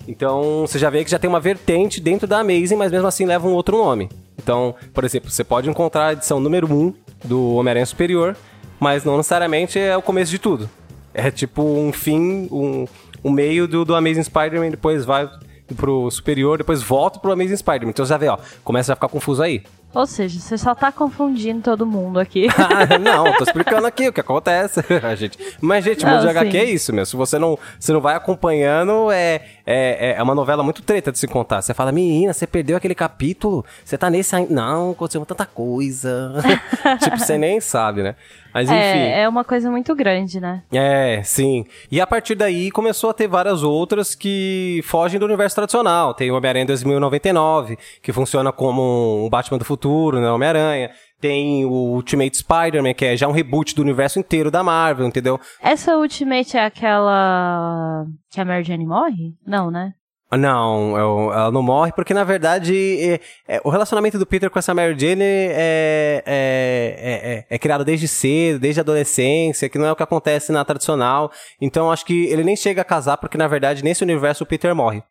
Então 0.07 0.61
você 0.61 0.79
já 0.79 0.89
vê 0.89 1.03
que 1.03 1.11
já 1.11 1.19
tem 1.19 1.29
uma 1.29 1.39
vertente 1.39 1.99
dentro 2.01 2.27
da 2.27 2.39
Amazing, 2.39 2.75
mas 2.75 2.91
mesmo 2.91 3.07
assim 3.07 3.25
leva 3.25 3.47
um 3.47 3.53
outro 3.53 3.77
nome. 3.77 4.09
Então, 4.41 4.75
por 4.93 5.03
exemplo, 5.03 5.29
você 5.29 5.43
pode 5.43 5.69
encontrar 5.69 6.07
a 6.07 6.13
edição 6.13 6.39
número 6.39 6.71
1 6.71 6.93
do 7.25 7.55
Homem-Aranha 7.55 7.85
Superior, 7.85 8.35
mas 8.79 9.03
não 9.03 9.17
necessariamente 9.17 9.77
é 9.77 9.95
o 9.95 10.01
começo 10.01 10.31
de 10.31 10.39
tudo. 10.39 10.69
É 11.13 11.29
tipo 11.29 11.61
um 11.61 11.93
fim, 11.93 12.47
um, 12.51 12.87
um 13.23 13.31
meio 13.31 13.67
do, 13.67 13.85
do 13.85 13.95
Amazing 13.95 14.23
Spider-Man, 14.23 14.71
depois 14.71 15.05
vai 15.05 15.29
pro 15.75 16.09
Superior, 16.09 16.57
depois 16.57 16.81
volta 16.81 17.19
pro 17.19 17.31
Amazing 17.31 17.57
Spider-Man. 17.57 17.91
Então 17.91 18.05
você 18.05 18.09
já 18.09 18.17
vê, 18.17 18.27
ó, 18.27 18.37
começa 18.63 18.93
a 18.93 18.95
ficar 18.95 19.07
confuso 19.07 19.41
aí. 19.41 19.63
Ou 19.93 20.05
seja, 20.05 20.39
você 20.39 20.57
só 20.57 20.73
tá 20.73 20.91
confundindo 20.91 21.61
todo 21.61 21.85
mundo 21.85 22.19
aqui. 22.19 22.47
Ah, 22.61 22.97
não, 22.97 23.33
tô 23.37 23.43
explicando 23.43 23.85
aqui 23.85 24.07
o 24.07 24.13
que 24.13 24.21
acontece, 24.21 24.81
gente. 25.17 25.37
Mas, 25.59 25.83
gente, 25.83 26.05
Não, 26.05 26.11
mundo 26.11 26.21
de 26.21 26.29
HQ 26.29 26.57
é 26.57 26.63
isso, 26.63 26.93
meu. 26.93 27.05
Se 27.05 27.15
você 27.15 27.37
não, 27.37 27.57
se 27.79 27.91
não 27.91 27.99
vai 27.99 28.15
acompanhando, 28.15 29.11
é, 29.11 29.41
é, 29.65 30.15
é 30.17 30.23
uma 30.23 30.35
novela 30.35 30.63
muito 30.63 30.81
treta 30.81 31.11
de 31.11 31.19
se 31.19 31.27
contar. 31.27 31.61
Você 31.61 31.73
fala, 31.73 31.91
menina, 31.91 32.33
você 32.33 32.47
perdeu 32.47 32.77
aquele 32.77 32.95
capítulo, 32.95 33.65
você 33.83 33.97
tá 33.97 34.09
nesse 34.09 34.35
ainda. 34.35 34.53
Não, 34.53 34.91
aconteceu 34.91 35.25
tanta 35.25 35.45
coisa. 35.45 36.33
tipo, 37.03 37.17
você 37.17 37.37
nem 37.37 37.59
sabe, 37.59 38.03
né? 38.03 38.15
Mas 38.53 38.69
enfim. 38.69 38.77
é, 38.77 39.21
é 39.21 39.29
uma 39.29 39.43
coisa 39.43 39.69
muito 39.71 39.95
grande, 39.95 40.39
né? 40.39 40.63
É, 40.71 41.21
sim. 41.23 41.65
E 41.91 41.99
a 42.01 42.07
partir 42.07 42.35
daí 42.35 42.71
começou 42.71 43.09
a 43.09 43.13
ter 43.13 43.27
várias 43.27 43.63
outras 43.63 44.13
que 44.15 44.81
fogem 44.83 45.19
do 45.19 45.25
universo 45.25 45.55
tradicional. 45.55 46.13
Tem 46.13 46.31
o 46.31 46.35
Homem-Aranha 46.35 46.65
2099, 46.65 47.77
que 48.01 48.11
funciona 48.11 48.51
como 48.51 49.25
um 49.25 49.29
Batman 49.29 49.57
do 49.57 49.65
futuro, 49.65 50.19
né? 50.19 50.29
Homem-Aranha. 50.29 50.91
Tem 51.19 51.63
o 51.65 51.69
Ultimate 51.69 52.35
Spider-Man, 52.35 52.95
que 52.95 53.05
é 53.05 53.15
já 53.15 53.27
um 53.27 53.31
reboot 53.31 53.75
do 53.75 53.81
universo 53.83 54.19
inteiro 54.19 54.49
da 54.49 54.63
Marvel, 54.63 55.05
entendeu? 55.05 55.39
Essa 55.61 55.95
Ultimate 55.95 56.57
é 56.57 56.65
aquela 56.65 58.05
que 58.31 58.41
a 58.41 58.45
Mary 58.45 58.63
Jane 58.63 58.87
morre? 58.87 59.35
Não, 59.45 59.69
né? 59.69 59.93
Não, 60.37 60.97
eu- 60.97 61.33
ela 61.33 61.51
não 61.51 61.61
morre, 61.61 61.91
porque 61.91 62.13
na 62.13 62.23
verdade 62.23 62.73
é- 63.01 63.19
é- 63.55 63.61
o 63.65 63.69
relacionamento 63.69 64.17
do 64.17 64.25
Peter 64.25 64.49
com 64.49 64.57
essa 64.57 64.73
Mary 64.73 64.97
Jane 64.97 65.21
é, 65.23 66.23
é, 66.25 66.95
é, 66.97 67.33
é- 67.33 67.45
é 67.49 67.59
criado 67.59 67.83
desde 67.83 68.07
cedo, 68.07 68.59
desde 68.59 68.79
a 68.79 68.83
adolescência, 68.83 69.67
que 69.67 69.77
não 69.77 69.85
é 69.85 69.91
o 69.91 69.95
que 69.95 70.03
acontece 70.03 70.51
na 70.51 70.63
tradicional. 70.63 71.31
Então 71.59 71.91
acho 71.91 72.05
que 72.05 72.25
ele 72.27 72.43
nem 72.43 72.55
chega 72.55 72.81
a 72.81 72.85
casar, 72.85 73.17
porque 73.17 73.37
na 73.37 73.47
verdade 73.47 73.83
nesse 73.83 74.03
universo 74.03 74.43
o 74.43 74.47
Peter 74.47 74.73
morre. 74.73 75.03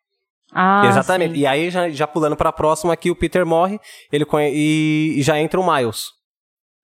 Ah, 0.53 0.83
Exatamente. 0.87 1.35
sim. 1.35 1.39
E 1.41 1.47
aí, 1.47 1.69
já, 1.69 1.89
já 1.89 2.05
pulando 2.05 2.35
pra 2.35 2.51
próxima 2.51 2.91
aqui, 2.91 3.09
o 3.09 3.15
Peter 3.15 3.45
morre 3.45 3.79
ele 4.11 4.25
e, 4.53 5.13
e 5.17 5.21
já 5.21 5.39
entra 5.39 5.59
o 5.59 5.73
Miles. 5.73 6.07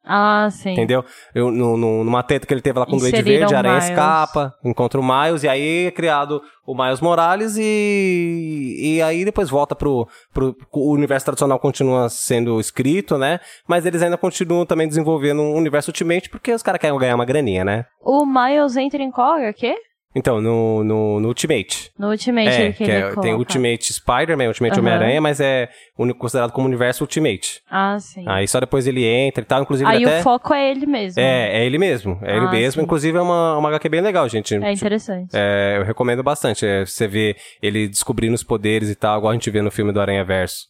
Ah, 0.08 0.48
sim. 0.52 0.72
Entendeu? 0.72 1.04
Eu, 1.36 1.52
no, 1.52 1.76
no- 1.78 2.04
numa 2.04 2.24
treta 2.24 2.48
que 2.48 2.54
ele 2.54 2.62
teve 2.62 2.80
lá 2.80 2.86
com 2.86 2.96
o 2.96 3.00
Duende 3.00 3.22
Verde, 3.22 3.54
Aranha 3.54 3.76
Miles. 3.76 3.90
escapa, 3.90 4.54
encontra 4.64 5.00
o 5.00 5.04
Miles, 5.04 5.44
e 5.44 5.48
aí 5.50 5.86
é 5.88 5.92
criado 5.92 6.42
o 6.66 6.76
Miles 6.76 7.00
Morales, 7.00 7.56
e, 7.58 8.96
e 8.98 9.02
aí 9.02 9.24
depois 9.26 9.50
volta 9.50 9.76
pro, 9.76 10.08
pro. 10.34 10.56
O 10.74 10.92
universo 10.94 11.26
tradicional 11.26 11.60
continua 11.60 12.10
sendo 12.10 12.60
escrito, 12.60 13.18
né? 13.18 13.40
Mas 13.68 13.86
eles 13.86 14.02
ainda 14.02 14.18
continuam 14.18 14.66
também 14.66 14.88
desenvolvendo 14.88 15.42
um 15.42 15.56
universo 15.56 15.90
Ultimate, 15.92 16.30
porque 16.30 16.52
os 16.54 16.62
caras 16.64 16.80
querem 16.82 16.98
ganhar 16.98 17.16
uma 17.16 17.26
graninha, 17.26 17.64
né? 17.64 17.86
O 18.02 18.26
Miles 18.26 18.76
entra 18.76 19.02
em 19.02 19.12
qual 19.12 19.34
HQ? 19.36 19.76
Então, 20.16 20.42
no, 20.42 20.84
no, 20.84 21.20
no 21.20 21.28
Ultimate. 21.28 21.92
No 21.98 22.10
Ultimate 22.10 22.48
É, 22.50 22.62
ele 22.66 22.74
que 22.74 22.84
é, 22.86 23.14
tem. 23.22 23.34
Ultimate 23.34 23.94
Spider-Man, 23.94 24.48
Ultimate 24.48 24.74
Aham. 24.74 24.80
Homem-Aranha, 24.82 25.22
mas 25.22 25.40
é 25.40 25.70
considerado 26.18 26.52
como 26.52 26.68
universo 26.68 27.04
Ultimate. 27.04 27.62
Ah, 27.70 27.98
sim. 28.00 28.24
Aí 28.28 28.48
só 28.48 28.60
depois 28.60 28.88
ele 28.88 29.06
entra 29.06 29.44
e 29.44 29.46
tal, 29.46 29.62
inclusive 29.62 29.88
Aí 29.90 29.98
ele 29.98 30.06
até... 30.06 30.20
o 30.20 30.24
foco 30.24 30.54
é 30.54 30.72
ele 30.72 30.86
mesmo. 30.86 31.20
É, 31.22 31.60
é 31.60 31.66
ele 31.66 31.78
mesmo, 31.78 32.20
é 32.24 32.36
ele 32.36 32.46
Ah, 32.48 32.52
mesmo. 32.52 32.82
sim. 32.82 32.86
Inclusive 32.86 33.18
é 33.18 33.22
uma, 33.22 33.58
uma 33.58 33.70
HQ 33.70 33.90
bem 33.90 34.02
legal, 34.02 34.28
gente. 34.28 34.56
É 34.56 34.72
interessante. 34.72 35.30
É, 35.34 35.78
eu 35.78 35.84
recomendo 35.84 36.24
bastante. 36.24 36.66
É, 36.66 36.86
você 36.86 37.08
vê 37.08 37.36
ele 37.62 37.88
descobrindo 37.88 38.34
os 38.34 38.44
poderes 38.44 38.90
e 38.90 38.96
tal, 38.96 39.20
igual 39.20 39.32
a 39.32 39.34
gente 39.36 39.50
vê 39.52 39.62
no 39.62 39.70
filme 39.70 39.92
do 39.92 40.02
Aranha 40.02 40.24
Verso. 40.24 40.68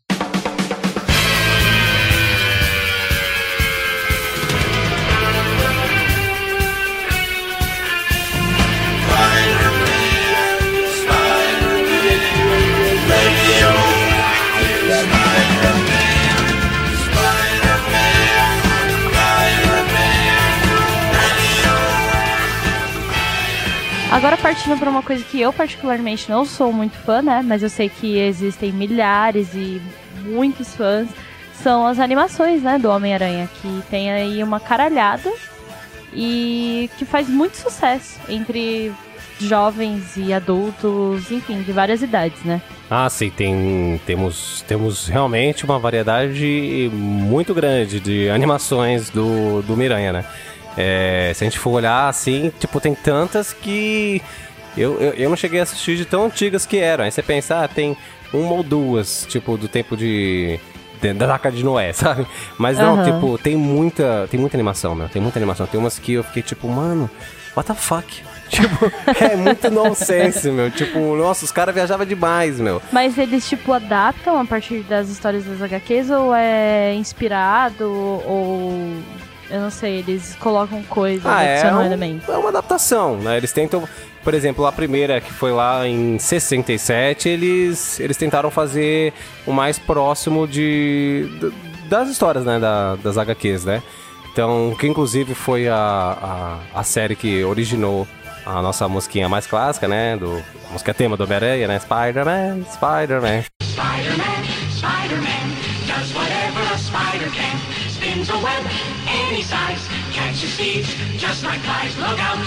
Agora 24.17 24.35
partindo 24.35 24.75
para 24.79 24.89
uma 24.89 25.03
coisa 25.03 25.23
que 25.23 25.39
eu 25.39 25.53
particularmente 25.53 26.27
não 26.27 26.43
sou 26.43 26.73
muito 26.73 26.97
fã, 26.97 27.21
né? 27.21 27.43
Mas 27.45 27.61
eu 27.61 27.69
sei 27.69 27.87
que 27.87 28.17
existem 28.17 28.71
milhares 28.71 29.53
e 29.53 29.79
muitos 30.23 30.75
fãs. 30.75 31.07
São 31.53 31.85
as 31.85 31.99
animações, 31.99 32.63
né, 32.63 32.79
do 32.79 32.89
Homem-Aranha, 32.89 33.47
que 33.61 33.83
tem 33.91 34.11
aí 34.11 34.41
uma 34.41 34.59
caralhada 34.59 35.31
e 36.11 36.89
que 36.97 37.05
faz 37.05 37.29
muito 37.29 37.57
sucesso 37.57 38.19
entre 38.27 38.91
jovens 39.39 40.17
e 40.17 40.33
adultos, 40.33 41.29
enfim, 41.29 41.61
de 41.61 41.71
várias 41.71 42.01
idades, 42.01 42.43
né? 42.43 42.59
Ah, 42.89 43.07
sim, 43.11 43.29
tem, 43.29 44.01
temos, 44.03 44.63
temos 44.67 45.07
realmente 45.07 45.63
uma 45.63 45.77
variedade 45.77 46.89
muito 46.91 47.53
grande 47.53 47.99
de 47.99 48.29
animações 48.29 49.11
do, 49.11 49.61
do 49.61 49.77
Miranha, 49.77 50.11
né? 50.11 50.25
É, 50.77 51.31
se 51.33 51.43
a 51.43 51.45
gente 51.45 51.57
for 51.57 51.71
olhar 51.71 52.07
assim, 52.07 52.51
tipo, 52.59 52.79
tem 52.79 52.93
tantas 52.93 53.51
que 53.51 54.21
eu, 54.77 55.01
eu, 55.01 55.13
eu, 55.13 55.29
não 55.29 55.35
cheguei 55.35 55.59
a 55.59 55.63
assistir 55.63 55.97
de 55.97 56.05
tão 56.05 56.25
antigas 56.25 56.65
que 56.65 56.77
eram. 56.77 57.03
Aí 57.03 57.11
você 57.11 57.23
pensa, 57.23 57.63
ah, 57.63 57.67
tem 57.67 57.97
uma 58.31 58.53
ou 58.53 58.63
duas, 58.63 59.25
tipo, 59.27 59.57
do 59.57 59.67
tempo 59.67 59.97
de. 59.97 60.59
Da 61.15 61.31
Arca 61.31 61.51
de 61.51 61.63
Noé, 61.63 61.93
sabe? 61.93 62.25
Mas 62.57 62.77
não, 62.77 62.97
uhum. 62.97 63.03
tipo, 63.03 63.37
tem 63.37 63.55
muita. 63.55 64.27
Tem 64.29 64.39
muita 64.39 64.55
animação, 64.55 64.93
meu. 64.95 65.09
Tem 65.09 65.21
muita 65.21 65.39
animação. 65.39 65.65
Tem 65.65 65.79
umas 65.79 65.97
que 65.97 66.13
eu 66.13 66.23
fiquei 66.23 66.43
tipo, 66.43 66.67
mano, 66.67 67.09
what 67.55 67.67
the 67.67 67.75
fuck? 67.75 68.07
Tipo, 68.47 68.89
é 69.21 69.35
muito 69.35 69.69
nonsense, 69.69 70.49
meu. 70.49 70.71
Tipo, 70.71 71.17
nossa, 71.17 71.43
os 71.43 71.51
caras 71.51 71.75
viajavam 71.75 72.05
demais, 72.05 72.61
meu. 72.61 72.81
Mas 72.93 73.17
eles, 73.17 73.45
tipo, 73.45 73.73
adaptam 73.73 74.39
a 74.39 74.45
partir 74.45 74.83
das 74.83 75.09
histórias 75.09 75.43
das 75.43 75.61
HQs 75.61 76.09
ou 76.09 76.33
é 76.33 76.93
inspirado 76.93 77.83
ou. 78.25 79.03
Eu 79.49 79.61
não 79.61 79.69
sei, 79.69 79.99
eles 79.99 80.35
colocam 80.39 80.83
coisas, 80.83 81.25
ah, 81.25 81.41
é, 81.41 81.73
um, 81.73 82.19
é 82.27 82.37
uma 82.37 82.49
adaptação, 82.49 83.17
né? 83.17 83.37
Eles 83.37 83.53
tentam, 83.53 83.87
por 84.23 84.33
exemplo, 84.33 84.65
a 84.65 84.71
primeira 84.71 85.21
que 85.21 85.31
foi 85.31 85.51
lá 85.51 85.87
em 85.87 86.19
67, 86.19 87.29
eles, 87.29 87.99
eles 87.99 88.17
tentaram 88.17 88.51
fazer 88.51 89.13
o 89.45 89.53
mais 89.53 89.79
próximo 89.79 90.45
de, 90.47 91.29
de 91.39 91.53
das 91.87 92.09
histórias, 92.09 92.43
né, 92.43 92.59
da, 92.59 92.95
das 92.97 93.17
HQs, 93.17 93.63
né? 93.63 93.81
Então, 94.31 94.75
que 94.77 94.85
inclusive 94.85 95.33
foi 95.33 95.67
a, 95.67 96.59
a, 96.73 96.79
a 96.79 96.83
série 96.83 97.15
que 97.15 97.43
originou 97.43 98.05
a 98.45 98.61
nossa 98.61 98.87
musiquinha 98.87 99.27
mais 99.27 99.47
clássica, 99.47 99.87
né? 99.87 100.15
Do, 100.15 100.43
a 100.69 100.73
música 100.73 100.93
tema 100.93 101.17
do 101.17 101.23
Homem-Aranha, 101.23 101.67
né? 101.67 101.79
Spider-Man, 101.79 102.63
Spider-Man. 102.71 103.43
Spider-Man, 103.63 104.43
Spider-Man, 104.77 105.47
does 105.87 106.13
whatever 106.13 106.73
a 106.73 106.77
spider 106.77 107.29
can. 107.31 107.57
Spins 107.89 108.29
a 108.29 108.37
web 108.37 108.76
just 110.57 111.43
like 111.43 111.59
flies. 111.61 111.95
Look 111.97 112.19
out, 112.19 112.37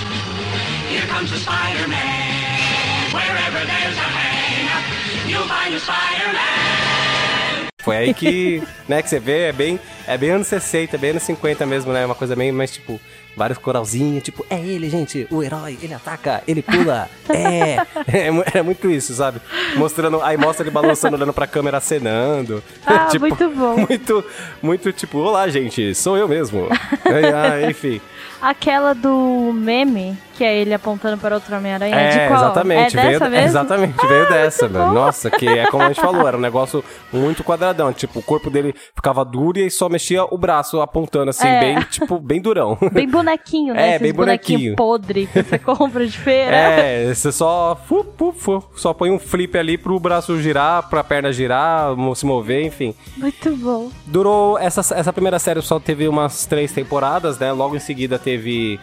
here 0.89 1.07
comes 1.07 1.31
the 1.31 1.37
Spider-Man. 1.39 3.13
Wherever 3.13 3.65
there's 3.67 3.99
a 3.99 5.29
you'll 5.29 5.47
find 5.47 5.75
a 5.75 5.79
Spider-Man. 5.79 7.69
Foi 7.83 7.97
aí 7.97 8.13
que, 8.13 8.63
né, 8.89 9.01
que 9.01 9.09
você 9.09 9.19
vê, 9.19 9.49
é 9.49 9.53
bem, 9.53 9.81
é 10.07 10.19
bem 10.19 10.31
anos 10.31 10.49
60, 10.49 10.99
bem 10.99 11.11
anos 11.11 11.23
50 11.23 11.65
mesmo, 11.65 11.93
né? 11.93 12.05
Uma 12.05 12.15
coisa 12.15 12.35
bem 12.37 12.53
mais 12.53 12.73
tipo 12.73 13.01
vários 13.37 13.59
coralzinhos, 13.59 14.23
tipo, 14.23 14.45
é 14.51 14.59
ele, 14.59 14.91
gente, 14.91 15.27
o 15.31 15.43
herói, 15.43 15.79
ele 15.83 15.95
ataca, 15.95 16.43
ele 16.47 16.63
pula, 16.63 17.09
é. 17.29 17.77
é. 18.07 18.59
é 18.59 18.63
muito 18.63 18.91
isso, 18.91 19.15
sabe? 19.15 19.41
Mostrando, 19.77 20.21
aí 20.23 20.37
mostra 20.37 20.65
ele 20.65 20.71
balançando, 20.71 21.17
olhando 21.17 21.33
pra 21.33 21.47
câmera, 21.47 21.79
acenando. 21.79 22.63
Ah, 22.85 23.07
tipo, 23.11 23.27
muito 23.27 23.49
bom. 23.51 23.77
Muito, 23.89 24.25
muito 24.63 24.93
tipo, 24.93 25.19
olá, 25.19 25.49
gente, 25.49 25.95
sou 25.95 26.17
eu 26.17 26.29
mesmo. 26.29 26.69
ah, 26.71 27.69
enfim. 27.69 28.01
Aquela 28.41 28.95
do 28.95 29.53
meme, 29.55 30.17
que 30.41 30.45
é 30.45 30.57
ele 30.57 30.73
apontando 30.73 31.19
para 31.19 31.35
outro 31.35 31.55
Homem-Aranha, 31.55 31.95
é, 31.95 32.09
de 32.09 32.29
qual? 32.29 32.41
Exatamente, 32.41 32.99
é 32.99 33.03
veio, 33.03 33.13
dessa 33.13 33.29
mesmo? 33.29 33.47
Exatamente, 33.47 33.95
ah, 33.99 34.07
veio 34.07 34.29
dessa, 34.31 34.69
velho. 34.69 34.91
Nossa, 34.91 35.31
que 35.31 35.47
é 35.47 35.67
como 35.67 35.83
a 35.83 35.89
gente 35.89 36.01
falou, 36.01 36.27
era 36.27 36.35
um 36.35 36.41
negócio 36.41 36.83
muito 37.13 37.45
quadradão. 37.45 37.93
Tipo, 37.93 38.21
o 38.21 38.23
corpo 38.23 38.49
dele 38.49 38.75
ficava 38.95 39.23
duro 39.23 39.59
e 39.59 39.71
só 39.71 39.91
mexia 39.91 40.25
o 40.25 40.39
braço 40.39 40.81
apontando 40.81 41.29
assim, 41.29 41.47
é. 41.47 41.61
bem, 41.61 41.81
tipo, 41.91 42.19
bem 42.19 42.41
durão. 42.41 42.79
Bem 42.91 43.07
bonequinho, 43.07 43.75
né? 43.75 43.83
É, 43.83 43.89
Esses 43.91 44.01
bem 44.01 44.13
bonequinho. 44.15 44.77
podre 44.77 45.27
que 45.27 45.43
você 45.43 45.59
compra 45.59 46.07
de 46.07 46.17
feira. 46.17 46.57
É, 46.57 47.13
você 47.13 47.31
só, 47.31 47.79
fu, 47.87 48.07
fu, 48.17 48.33
fu, 48.33 48.65
só 48.75 48.95
põe 48.95 49.11
um 49.11 49.19
flip 49.19 49.59
ali 49.59 49.77
pro 49.77 50.01
braço 50.01 50.41
girar, 50.41 50.89
pra 50.89 51.05
perna 51.05 51.31
girar, 51.31 51.91
se 52.15 52.25
mover, 52.25 52.65
enfim. 52.65 52.95
Muito 53.19 53.55
bom. 53.57 53.91
Durou, 54.07 54.59
essa, 54.59 54.81
essa 54.95 55.13
primeira 55.13 55.39
série 55.39 55.61
só 55.61 55.79
teve 55.79 56.09
umas 56.09 56.47
três 56.47 56.73
temporadas, 56.73 57.39
né? 57.39 57.53
Logo 57.53 57.77
em 57.77 57.81
seguida 57.81 58.19
teve 58.19 58.81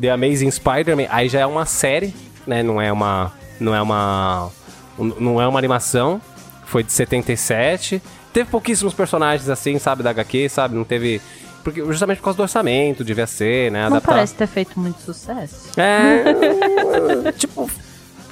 The 0.00 0.10
Amazing 0.10 0.50
Spider-Man, 0.50 1.06
aí 1.08 1.28
já 1.28 1.40
é 1.40 1.46
uma 1.46 1.66
série, 1.66 2.14
né? 2.46 2.62
Não 2.62 2.80
é 2.80 2.92
uma. 2.92 3.32
Não 3.60 3.74
é 3.74 3.80
uma. 3.80 4.50
Não 4.98 5.40
é 5.40 5.46
uma 5.46 5.58
animação. 5.58 6.20
Foi 6.66 6.82
de 6.82 6.92
77. 6.92 8.02
Teve 8.32 8.50
pouquíssimos 8.50 8.94
personagens 8.94 9.48
assim, 9.48 9.78
sabe, 9.78 10.02
da 10.02 10.10
HQ, 10.10 10.48
sabe? 10.48 10.74
Não 10.74 10.84
teve. 10.84 11.20
Porque, 11.62 11.80
justamente 11.84 12.18
por 12.18 12.24
causa 12.24 12.36
do 12.36 12.42
orçamento, 12.42 13.04
devia 13.04 13.26
ser, 13.26 13.70
né? 13.70 13.88
Não 13.88 14.00
parece 14.00 14.34
ter 14.34 14.46
feito 14.46 14.78
muito 14.78 15.00
sucesso. 15.00 15.70
É. 15.80 17.32
tipo, 17.32 17.70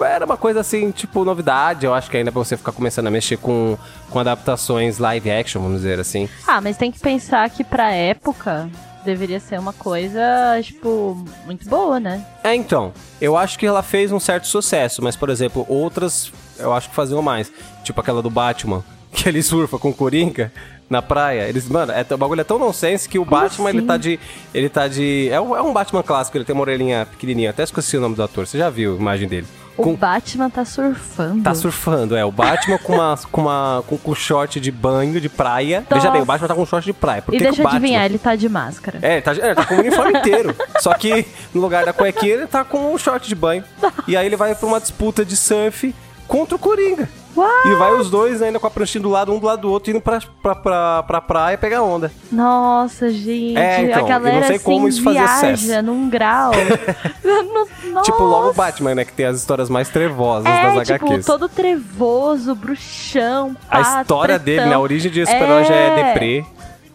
era 0.00 0.24
uma 0.24 0.36
coisa 0.36 0.60
assim, 0.60 0.90
tipo, 0.90 1.24
novidade, 1.24 1.86
eu 1.86 1.94
acho 1.94 2.10
que 2.10 2.16
ainda 2.16 2.32
pra 2.32 2.38
você 2.38 2.56
ficar 2.56 2.72
começando 2.72 3.06
a 3.06 3.10
mexer 3.10 3.36
com, 3.38 3.78
com 4.10 4.18
adaptações 4.18 4.98
live 4.98 5.30
action, 5.30 5.62
vamos 5.62 5.78
dizer 5.78 5.98
assim. 5.98 6.28
Ah, 6.46 6.60
mas 6.60 6.76
tem 6.76 6.90
que 6.90 6.98
pensar 6.98 7.48
que 7.50 7.64
pra 7.64 7.90
época, 7.92 8.68
deveria 9.04 9.40
ser 9.40 9.58
uma 9.58 9.72
coisa, 9.72 10.20
tipo, 10.62 11.22
muito 11.44 11.68
boa, 11.68 11.98
né? 12.00 12.24
É, 12.42 12.54
então. 12.54 12.92
Eu 13.20 13.36
acho 13.36 13.58
que 13.58 13.66
ela 13.66 13.82
fez 13.82 14.12
um 14.12 14.20
certo 14.20 14.46
sucesso, 14.46 15.02
mas, 15.02 15.16
por 15.16 15.30
exemplo, 15.30 15.64
outras 15.68 16.32
eu 16.58 16.72
acho 16.72 16.88
que 16.88 16.94
faziam 16.94 17.20
mais. 17.22 17.52
Tipo 17.82 18.00
aquela 18.00 18.22
do 18.22 18.30
Batman, 18.30 18.84
que 19.12 19.28
ele 19.28 19.42
surfa 19.42 19.78
com 19.78 19.90
o 19.90 19.94
Coringa 19.94 20.52
na 20.88 21.02
praia. 21.02 21.48
Eles, 21.48 21.68
mano, 21.68 21.92
é, 21.92 22.06
o 22.08 22.18
bagulho 22.18 22.40
é 22.40 22.44
tão 22.44 22.58
nonsense 22.58 23.08
que 23.08 23.18
o 23.18 23.24
Como 23.24 23.40
Batman, 23.40 23.68
assim? 23.70 23.78
ele 23.78 23.86
tá 23.86 23.96
de. 23.96 24.20
Ele 24.54 24.68
tá 24.68 24.88
de. 24.88 25.28
É 25.30 25.40
um, 25.40 25.56
é 25.56 25.62
um 25.62 25.72
Batman 25.72 26.02
clássico, 26.02 26.36
ele 26.36 26.44
tem 26.44 26.54
uma 26.54 26.62
orelhinha 26.62 27.06
pequenininha. 27.06 27.50
Até 27.50 27.62
esqueci 27.62 27.96
o 27.96 28.00
nome 28.00 28.14
do 28.14 28.22
ator. 28.22 28.46
Você 28.46 28.58
já 28.58 28.70
viu 28.70 28.94
a 28.94 28.96
imagem 28.96 29.28
dele? 29.28 29.46
O 29.76 29.84
com... 29.84 29.94
Batman 29.94 30.50
tá 30.50 30.64
surfando. 30.64 31.42
Tá 31.42 31.54
surfando, 31.54 32.16
é. 32.16 32.24
O 32.24 32.30
Batman 32.30 32.78
com 32.78 32.94
uma 32.94 33.18
com 33.30 33.40
uma 33.40 33.82
com, 33.86 33.96
com 33.96 34.14
short 34.14 34.60
de 34.60 34.70
banho 34.70 35.20
de 35.20 35.28
praia. 35.28 35.80
Nossa. 35.80 35.94
Veja 35.94 36.10
bem, 36.10 36.22
o 36.22 36.24
Batman 36.24 36.48
tá 36.48 36.54
com 36.54 36.62
um 36.62 36.66
short 36.66 36.84
de 36.84 36.92
praia. 36.92 37.22
Por 37.22 37.34
e 37.34 37.38
que 37.38 37.42
deixa 37.42 37.56
que 37.56 37.60
eu 37.60 37.64
Batman... 37.64 37.78
adivinhar, 37.78 38.04
ele 38.04 38.18
tá 38.18 38.36
de 38.36 38.48
máscara. 38.48 38.98
É, 39.02 39.14
ele 39.14 39.22
tá, 39.22 39.32
é, 39.32 39.54
tá 39.54 39.64
com 39.64 39.74
o 39.74 39.78
uniforme 39.78 40.18
inteiro. 40.18 40.54
Só 40.80 40.92
que 40.94 41.26
no 41.54 41.60
lugar 41.60 41.84
da 41.84 41.92
cuequinha 41.92 42.34
ele 42.34 42.46
tá 42.46 42.64
com 42.64 42.92
um 42.92 42.98
short 42.98 43.26
de 43.26 43.34
banho. 43.34 43.64
E 44.06 44.16
aí 44.16 44.26
ele 44.26 44.36
vai 44.36 44.54
pra 44.54 44.66
uma 44.66 44.80
disputa 44.80 45.24
de 45.24 45.36
surf 45.36 45.94
contra 46.26 46.56
o 46.56 46.58
Coringa. 46.58 47.08
What? 47.34 47.68
E 47.68 47.74
vai 47.74 47.92
os 47.92 48.10
dois 48.10 48.42
ainda 48.42 48.58
com 48.58 48.66
a 48.66 48.70
pranchinha 48.70 49.02
do 49.02 49.08
lado, 49.08 49.32
um 49.32 49.38
do 49.38 49.46
lado 49.46 49.62
do 49.62 49.70
outro, 49.70 49.90
indo 49.90 50.00
pra, 50.00 50.20
pra, 50.42 50.54
pra, 50.54 51.02
pra 51.02 51.20
praia 51.20 51.58
pegar 51.58 51.82
onda. 51.82 52.12
Nossa, 52.30 53.10
gente. 53.10 53.56
É, 53.56 53.82
então, 53.82 54.04
a 54.04 54.08
galera 54.08 54.40
não 54.40 54.46
sei 54.46 54.56
assim, 54.56 54.64
como 54.64 54.88
isso 54.88 55.02
fazia 55.02 55.24
viaja 55.26 55.82
num 55.82 56.08
grau. 56.10 56.52
tipo, 58.04 58.22
logo 58.22 58.50
o 58.50 58.52
Batman, 58.52 58.94
né? 58.94 59.04
Que 59.04 59.12
tem 59.12 59.26
as 59.26 59.38
histórias 59.38 59.70
mais 59.70 59.88
trevosas 59.88 60.46
é, 60.46 60.74
das 60.74 60.88
tipo, 60.88 61.06
HQs. 61.06 61.26
todo 61.26 61.48
trevoso, 61.48 62.54
bruxão, 62.54 63.54
pá, 63.68 63.78
A 63.78 64.00
história 64.00 64.38
pretão. 64.38 64.44
dele, 64.44 64.70
né? 64.70 64.74
A 64.74 64.80
origem 64.80 65.10
de 65.10 65.24
super-herói 65.24 65.62
é... 65.62 65.64
já 65.64 65.74
é 65.74 66.04
deprê. 66.04 66.44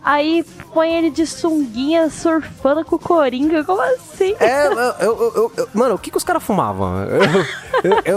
Aí 0.07 0.41
põe 0.73 0.89
ele 0.89 1.09
de 1.09 1.27
sunguinha 1.27 2.09
surfando 2.09 2.85
com 2.85 2.95
o 2.95 2.99
Coringa, 2.99 3.61
como 3.65 3.81
assim? 3.81 4.33
É, 4.39 4.67
eu, 4.67 5.01
eu, 5.01 5.51
eu, 5.57 5.69
mano, 5.73 5.95
o 5.95 5.99
que, 5.99 6.09
que 6.09 6.15
os 6.15 6.23
caras 6.23 6.41
fumavam? 6.41 6.93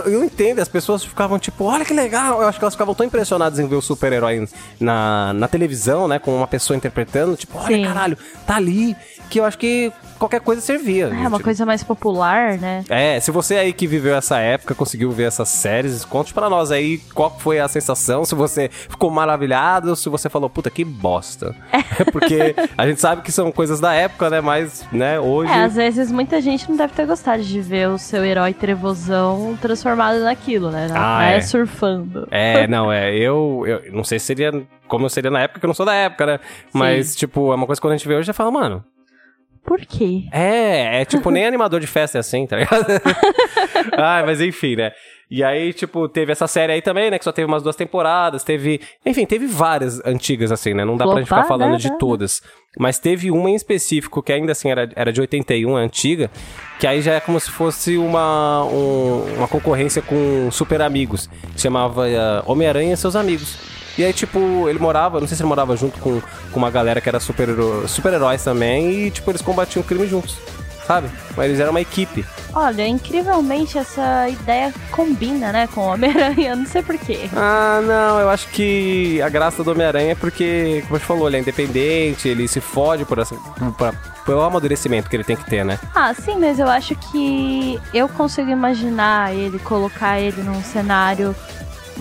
Eu, 0.07 0.22
entendo, 0.22 0.61
as 0.61 0.68
pessoas 0.68 1.05
ficavam 1.05 1.36
tipo, 1.36 1.64
olha 1.64 1.84
que 1.84 1.93
legal. 1.93 2.41
Eu 2.41 2.47
acho 2.47 2.61
que 2.61 2.64
elas 2.64 2.74
ficavam 2.74 2.95
tão 2.95 3.05
impressionadas 3.05 3.59
em 3.59 3.66
ver 3.66 3.74
o 3.74 3.82
super-herói 3.82 4.49
na, 4.78 5.32
na 5.32 5.49
televisão, 5.49 6.07
né? 6.07 6.20
Com 6.20 6.36
uma 6.36 6.47
pessoa 6.47 6.76
interpretando, 6.76 7.36
tipo, 7.36 7.59
olha 7.59 7.76
Sim. 7.76 7.84
caralho, 7.84 8.16
tá 8.47 8.55
ali. 8.55 8.97
Que 9.28 9.41
eu 9.41 9.45
acho 9.45 9.59
que 9.59 9.93
qualquer 10.20 10.40
coisa 10.40 10.60
servia. 10.60 11.06
É, 11.06 11.26
uma 11.26 11.40
coisa 11.40 11.64
mais 11.64 11.82
popular, 11.82 12.58
né? 12.58 12.84
É, 12.90 13.18
se 13.18 13.30
você 13.30 13.56
aí 13.56 13.72
que 13.72 13.86
viveu 13.86 14.14
essa 14.14 14.38
época, 14.38 14.74
conseguiu 14.74 15.10
ver 15.10 15.24
essas 15.24 15.48
séries, 15.48 16.04
conte 16.04 16.34
para 16.34 16.50
nós 16.50 16.70
aí 16.70 16.98
qual 17.14 17.30
foi 17.38 17.58
a 17.58 17.66
sensação, 17.66 18.24
se 18.26 18.34
você 18.34 18.68
ficou 18.68 19.10
maravilhado 19.10 19.88
ou 19.88 19.96
se 19.96 20.08
você 20.10 20.28
falou, 20.28 20.50
puta, 20.50 20.70
que 20.70 20.84
bosta. 20.84 21.56
É. 21.72 22.04
Porque 22.12 22.54
a 22.76 22.86
gente 22.86 23.00
sabe 23.00 23.22
que 23.22 23.32
são 23.32 23.50
coisas 23.50 23.80
da 23.80 23.94
época, 23.94 24.28
né? 24.28 24.42
Mas, 24.42 24.86
né, 24.92 25.18
hoje... 25.18 25.50
É, 25.50 25.64
às 25.64 25.74
vezes 25.74 26.12
muita 26.12 26.40
gente 26.40 26.68
não 26.68 26.76
deve 26.76 26.92
ter 26.92 27.06
gostado 27.06 27.42
de 27.42 27.60
ver 27.60 27.88
o 27.88 27.96
seu 27.96 28.22
herói 28.22 28.52
trevosão 28.52 29.58
transformado 29.60 30.20
naquilo, 30.20 30.70
né? 30.70 30.88
Ah, 30.92 31.32
é. 31.32 31.36
é 31.38 31.40
surfando. 31.40 32.28
É, 32.30 32.66
não, 32.68 32.92
é, 32.92 33.16
eu, 33.16 33.64
eu 33.66 33.92
não 33.92 34.04
sei 34.04 34.18
se 34.18 34.26
seria 34.26 34.52
como 34.86 35.06
eu 35.06 35.08
seria 35.08 35.30
na 35.30 35.40
época, 35.40 35.60
que 35.60 35.64
eu 35.64 35.68
não 35.68 35.74
sou 35.74 35.86
da 35.86 35.94
época, 35.94 36.26
né? 36.26 36.40
Mas, 36.74 37.10
Sim. 37.10 37.18
tipo, 37.18 37.52
é 37.52 37.54
uma 37.54 37.64
coisa 37.64 37.80
que 37.80 37.86
quando 37.86 37.94
a 37.94 37.96
gente 37.96 38.08
vê 38.08 38.16
hoje, 38.16 38.26
já 38.26 38.32
fala, 38.32 38.50
mano, 38.50 38.84
por 39.70 39.86
quê? 39.86 40.24
É, 40.32 41.02
é 41.02 41.04
tipo, 41.04 41.30
nem 41.30 41.46
animador 41.46 41.78
de 41.78 41.86
festa 41.86 42.18
é 42.18 42.20
assim, 42.20 42.44
tá 42.44 42.56
ligado? 42.56 42.84
ah, 43.96 44.20
mas 44.26 44.40
enfim, 44.40 44.74
né? 44.74 44.90
E 45.30 45.44
aí, 45.44 45.72
tipo, 45.72 46.08
teve 46.08 46.32
essa 46.32 46.48
série 46.48 46.72
aí 46.72 46.82
também, 46.82 47.08
né? 47.08 47.16
Que 47.16 47.24
só 47.24 47.30
teve 47.30 47.46
umas 47.46 47.62
duas 47.62 47.76
temporadas. 47.76 48.42
Teve. 48.42 48.80
Enfim, 49.06 49.24
teve 49.24 49.46
várias 49.46 50.04
antigas, 50.04 50.50
assim, 50.50 50.74
né? 50.74 50.84
Não 50.84 50.96
dá 50.96 51.06
pra 51.06 51.18
gente 51.18 51.28
ficar 51.28 51.44
falando 51.44 51.78
de 51.78 51.96
todas. 51.98 52.42
Mas 52.76 52.98
teve 52.98 53.30
uma 53.30 53.48
em 53.48 53.54
específico, 53.54 54.20
que 54.24 54.32
ainda 54.32 54.50
assim 54.50 54.72
era, 54.72 54.90
era 54.96 55.12
de 55.12 55.20
81, 55.20 55.76
antiga, 55.76 56.28
que 56.80 56.86
aí 56.88 57.00
já 57.00 57.14
é 57.14 57.20
como 57.20 57.38
se 57.38 57.48
fosse 57.48 57.96
uma, 57.96 58.64
um, 58.64 59.36
uma 59.36 59.46
concorrência 59.46 60.02
com 60.02 60.50
Super 60.50 60.82
Amigos. 60.82 61.30
Chamava 61.56 62.08
uh, 62.08 62.50
Homem-Aranha 62.50 62.94
e 62.94 62.96
seus 62.96 63.14
amigos. 63.14 63.56
E 63.99 64.05
aí, 64.05 64.12
tipo, 64.12 64.68
ele 64.68 64.78
morava, 64.78 65.20
não 65.20 65.26
sei 65.26 65.36
se 65.36 65.43
ele 65.43 65.49
morava 65.49 65.76
junto 65.76 65.99
com, 65.99 66.20
com 66.20 66.59
uma 66.59 66.70
galera 66.70 67.01
que 67.01 67.09
era 67.09 67.20
super-heróis 67.20 67.91
super 67.91 68.12
também, 68.43 69.07
e, 69.07 69.11
tipo, 69.11 69.30
eles 69.30 69.43
combatiam 69.43 69.82
crime 69.82 70.07
juntos 70.07 70.36
sabe? 70.91 71.09
Mas 71.36 71.47
eles 71.47 71.61
eram 71.61 71.70
uma 71.70 71.80
equipe. 71.80 72.26
Olha, 72.53 72.84
incrivelmente 72.84 73.78
essa 73.78 74.28
ideia 74.28 74.74
combina, 74.91 75.53
né, 75.53 75.68
com 75.72 75.82
o 75.82 75.93
Homem-Aranha, 75.93 76.57
não 76.57 76.66
sei 76.66 76.82
porquê. 76.82 77.30
Ah, 77.32 77.80
não, 77.80 78.18
eu 78.18 78.28
acho 78.28 78.49
que 78.49 79.22
a 79.22 79.28
graça 79.28 79.62
do 79.62 79.70
Homem-Aranha 79.70 80.12
é 80.12 80.14
porque, 80.16 80.82
como 80.82 80.97
a 80.97 80.99
gente 80.99 81.07
falou, 81.07 81.28
ele 81.28 81.36
é 81.36 81.41
independente, 81.41 82.28
ele 82.28 82.49
se 82.49 82.61
fode 82.61 83.05
por 83.05 83.20
essa. 83.20 83.36
Por, 83.36 83.95
pelo 84.26 84.43
amadurecimento 84.43 85.09
que 85.09 85.14
ele 85.14 85.24
tem 85.24 85.36
que 85.36 85.49
ter, 85.49 85.64
né? 85.64 85.78
Ah, 85.95 86.12
sim, 86.12 86.36
mas 86.38 86.59
eu 86.59 86.68
acho 86.68 86.97
que 86.97 87.80
eu 87.95 88.09
consigo 88.09 88.51
imaginar 88.51 89.34
ele, 89.34 89.61
colocar 89.61 90.20
ele 90.20 90.43
num 90.43 90.62
cenário 90.62 91.34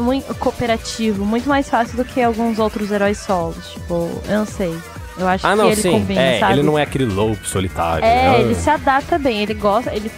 muito 0.01 0.33
cooperativo, 0.35 1.25
muito 1.25 1.47
mais 1.47 1.69
fácil 1.69 1.97
do 1.97 2.05
que 2.05 2.21
alguns 2.21 2.59
outros 2.59 2.91
heróis 2.91 3.17
solos. 3.17 3.71
Tipo, 3.71 4.09
eu 4.27 4.37
não 4.39 4.45
sei. 4.45 4.75
Eu 5.17 5.27
acho 5.27 5.45
ah, 5.45 5.51
que 5.51 5.57
não, 5.57 5.65
ele 5.67 5.81
sim. 5.81 5.91
combina, 5.91 6.21
é, 6.21 6.39
sabe? 6.39 6.53
Ele 6.53 6.63
não 6.63 6.79
é 6.79 6.83
aquele 6.83 7.05
lobo 7.05 7.37
solitário. 7.43 8.05
É, 8.05 8.31
né? 8.31 8.41
ele 8.41 8.55
se 8.55 8.69
adapta 8.69 9.17
bem, 9.17 9.41
ele 9.43 9.53
gosta, 9.53 9.93
ele 9.93 10.09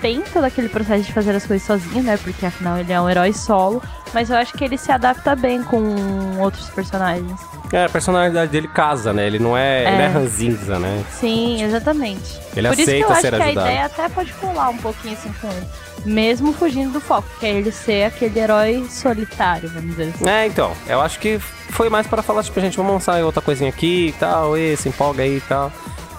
tem 0.00 0.20
todo 0.20 0.44
aquele 0.44 0.68
processo 0.68 1.02
de 1.02 1.12
fazer 1.12 1.34
as 1.34 1.46
coisas 1.46 1.66
sozinho, 1.66 2.02
né? 2.04 2.16
Porque 2.18 2.44
afinal 2.44 2.78
ele 2.78 2.92
é 2.92 3.00
um 3.00 3.08
herói 3.08 3.32
solo. 3.32 3.82
Mas 4.12 4.30
eu 4.30 4.36
acho 4.36 4.52
que 4.52 4.62
ele 4.62 4.78
se 4.78 4.92
adapta 4.92 5.34
bem 5.34 5.62
com 5.64 6.38
outros 6.38 6.68
personagens. 6.68 7.40
É, 7.72 7.86
a 7.86 7.88
personalidade 7.88 8.52
dele 8.52 8.68
casa, 8.68 9.12
né? 9.12 9.26
Ele 9.26 9.40
não 9.40 9.56
é, 9.56 9.82
é. 9.82 9.92
Ele 9.92 10.02
é 10.02 10.06
ranzinza, 10.06 10.78
né? 10.78 11.02
Sim, 11.10 11.62
exatamente. 11.64 12.38
Ele 12.54 12.68
Por 12.68 12.74
aceita 12.74 12.82
isso 12.82 12.90
que 12.90 13.02
eu 13.02 13.12
acho 13.12 13.20
ser 13.22 13.34
que 13.34 13.42
ajudado. 13.42 13.66
a 13.66 13.70
ideia 13.70 13.86
até 13.86 14.08
pode 14.08 14.32
colar 14.34 14.68
um 14.68 14.76
pouquinho 14.76 15.14
assim 15.14 15.32
com 15.40 15.48
ele. 15.48 15.66
Mesmo 16.04 16.52
fugindo 16.52 16.92
do 16.92 17.00
foco, 17.00 17.28
que 17.40 17.46
é 17.46 17.50
ele 17.50 17.72
ser 17.72 18.04
aquele 18.04 18.38
herói 18.38 18.86
solitário, 18.90 19.68
vamos 19.70 19.90
dizer 19.90 20.12
assim. 20.14 20.28
É, 20.28 20.46
então, 20.46 20.72
eu 20.86 21.00
acho 21.00 21.18
que 21.18 21.38
foi 21.38 21.88
mais 21.88 22.06
para 22.06 22.22
falar, 22.22 22.42
tipo, 22.42 22.60
gente, 22.60 22.76
vamos 22.76 22.92
lançar 22.92 23.22
outra 23.24 23.40
coisinha 23.40 23.70
aqui 23.70 24.08
e 24.08 24.12
tal, 24.12 24.56
e 24.56 24.76
se 24.76 24.88
empolga 24.88 25.22
aí 25.22 25.38
e 25.38 25.40
tal. 25.40 25.72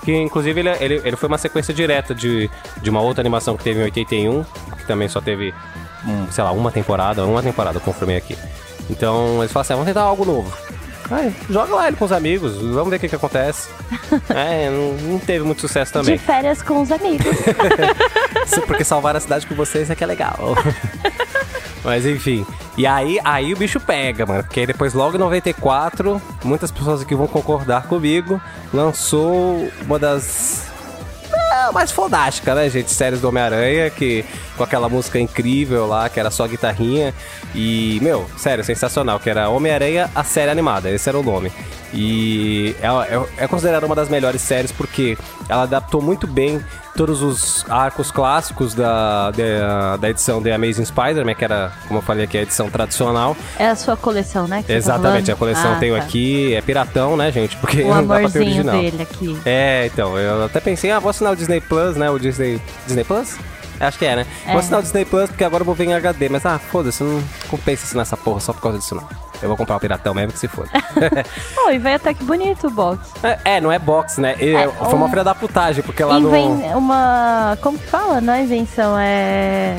Que 0.03 0.15
inclusive 0.15 0.59
ele, 0.59 0.69
ele, 0.79 1.01
ele 1.03 1.15
foi 1.15 1.27
uma 1.27 1.37
sequência 1.37 1.73
direta 1.73 2.13
de, 2.13 2.49
de 2.81 2.89
uma 2.89 3.01
outra 3.01 3.21
animação 3.21 3.57
que 3.57 3.63
teve 3.63 3.79
em 3.79 3.83
81, 3.83 4.43
que 4.77 4.85
também 4.85 5.07
só 5.07 5.19
teve, 5.19 5.53
sei 6.31 6.43
lá, 6.43 6.51
uma 6.51 6.71
temporada, 6.71 7.25
uma 7.25 7.41
temporada, 7.41 7.77
eu 7.77 7.81
confirmei 7.81 8.17
aqui. 8.17 8.37
Então 8.89 9.39
eles 9.39 9.51
falaram 9.51 9.61
assim, 9.61 9.73
ah, 9.73 9.75
vamos 9.77 9.87
tentar 9.87 10.01
algo 10.01 10.25
novo. 10.25 10.74
Joga 11.49 11.75
lá 11.75 11.87
ele 11.87 11.97
com 11.97 12.05
os 12.05 12.11
amigos, 12.11 12.55
vamos 12.57 12.89
ver 12.89 12.95
o 12.95 12.99
que, 12.99 13.09
que 13.09 13.15
acontece. 13.15 13.69
é, 14.29 14.69
não, 14.69 14.93
não, 15.11 15.19
teve 15.19 15.45
muito 15.45 15.61
sucesso 15.61 15.93
também. 15.93 16.17
De 16.17 16.21
férias 16.21 16.61
com 16.61 16.81
os 16.81 16.91
amigos. 16.91 17.35
Porque 18.65 18.83
salvar 18.83 19.15
a 19.15 19.19
cidade 19.19 19.45
com 19.45 19.55
vocês 19.55 19.89
é 19.89 19.95
que 19.95 20.03
é 20.03 20.07
legal. 20.07 20.55
Mas 21.83 22.05
enfim. 22.05 22.45
E 22.75 22.87
aí, 22.87 23.19
aí 23.23 23.53
o 23.53 23.57
bicho 23.57 23.79
pega, 23.79 24.25
mano. 24.25 24.43
Porque 24.43 24.65
depois, 24.65 24.93
logo 24.93 25.15
em 25.15 25.19
94, 25.19 26.19
muitas 26.43 26.71
pessoas 26.71 27.01
aqui 27.01 27.13
vão 27.13 27.27
concordar 27.27 27.83
comigo, 27.83 28.41
lançou 28.73 29.69
uma 29.83 29.99
das 29.99 30.74
é, 31.55 31.71
mais 31.71 31.91
fodástica, 31.91 32.53
né, 32.53 32.69
gente? 32.69 32.91
Séries 32.91 33.21
do 33.21 33.29
Homem-Aranha, 33.29 33.89
que 33.89 34.25
com 34.57 34.63
aquela 34.63 34.89
música 34.89 35.19
incrível 35.19 35.87
lá, 35.87 36.09
que 36.09 36.19
era 36.19 36.29
só 36.29 36.45
guitarrinha. 36.47 37.13
E, 37.53 37.99
meu, 38.01 38.29
sério, 38.37 38.63
sensacional, 38.63 39.19
que 39.19 39.29
era 39.29 39.49
Homem-Aranha, 39.49 40.09
a 40.13 40.23
série 40.23 40.51
animada, 40.51 40.89
esse 40.89 41.07
era 41.07 41.17
o 41.17 41.23
nome. 41.23 41.51
E 41.95 42.75
é, 42.81 42.87
é, 42.87 43.45
é 43.45 43.47
considerada 43.47 43.85
uma 43.85 43.95
das 43.95 44.09
melhores 44.09 44.41
séries 44.41 44.71
porque 44.71 45.17
ela 45.47 45.63
adaptou 45.63 46.01
muito 46.01 46.27
bem 46.27 46.61
todos 46.95 47.21
os 47.21 47.65
arcos 47.69 48.11
clássicos 48.11 48.73
da, 48.73 49.31
da, 49.31 49.97
da 49.97 50.09
edição 50.09 50.41
The 50.41 50.53
Amazing 50.53 50.85
Spider-Man, 50.85 51.33
que 51.35 51.43
era, 51.43 51.71
como 51.87 51.99
eu 51.99 52.01
falei 52.01 52.25
aqui, 52.25 52.37
a 52.37 52.41
edição 52.41 52.69
tradicional. 52.69 53.35
É 53.57 53.67
a 53.67 53.75
sua 53.75 53.95
coleção, 53.95 54.47
né? 54.47 54.63
Exatamente, 54.67 55.27
tá 55.27 55.33
a 55.33 55.35
coleção 55.35 55.73
ah, 55.73 55.79
tenho 55.79 55.95
tá. 55.95 56.03
aqui, 56.03 56.53
é 56.53 56.61
piratão, 56.61 57.15
né, 57.15 57.31
gente? 57.31 57.55
Porque 57.57 57.81
o 57.81 57.87
não 57.95 58.07
dá 58.07 58.19
pra 58.19 58.29
ter 58.29 58.39
original. 58.39 58.79
dele 58.79 59.01
aqui. 59.01 59.37
É, 59.45 59.89
então, 59.91 60.17
eu 60.17 60.45
até 60.45 60.59
pensei, 60.59 60.91
ah, 60.91 60.99
vou 60.99 61.09
assinar 61.09 61.33
o 61.33 61.35
Disney 61.35 61.61
Plus, 61.61 61.95
né? 61.95 62.09
O 62.09 62.19
Disney. 62.19 62.61
Disney 62.85 63.03
Plus? 63.03 63.37
Acho 63.79 63.99
que 63.99 64.05
é, 64.05 64.15
né? 64.15 64.25
É. 64.45 64.51
Vou 64.51 64.59
assinar 64.59 64.79
o 64.79 64.83
Disney 64.83 65.05
Plus 65.05 65.29
porque 65.29 65.43
agora 65.43 65.61
eu 65.61 65.65
vou 65.65 65.75
ver 65.75 65.85
em 65.85 65.93
HD. 65.93 66.29
Mas, 66.29 66.45
ah, 66.45 66.57
foda-se, 66.57 67.03
não 67.03 67.21
compensa 67.49 67.83
assinar 67.83 68.03
essa 68.03 68.17
porra 68.17 68.39
só 68.39 68.53
por 68.53 68.61
causa 68.61 68.79
disso, 68.79 68.95
não. 68.95 69.24
Eu 69.41 69.47
vou 69.49 69.57
comprar 69.57 69.75
o 69.75 69.79
Piratão 69.79 70.13
mesmo 70.13 70.31
que 70.33 70.39
se 70.39 70.47
foda. 70.47 70.69
Oh, 71.65 71.69
e 71.69 71.77
veio 71.77 71.97
até 71.97 72.13
que 72.13 72.23
bonito 72.23 72.67
o 72.67 72.69
box. 72.69 72.99
é, 73.43 73.59
não 73.59 73.71
é 73.71 73.77
box, 73.77 74.19
né? 74.19 74.35
E- 74.39 74.55
É, 74.55 74.67
foi 74.69 74.93
uma 74.93 75.05
um- 75.05 75.09
filha 75.09 75.23
da 75.23 75.35
putagem, 75.35 75.83
porque 75.83 76.03
lá 76.03 76.17
Inven... 76.17 76.49
no. 76.49 76.77
Uma. 76.77 77.57
Como 77.61 77.77
que 77.77 77.85
fala? 77.87 78.21
Não 78.21 78.33
é 78.33 78.41
invenção, 78.43 78.95
é. 78.97 79.75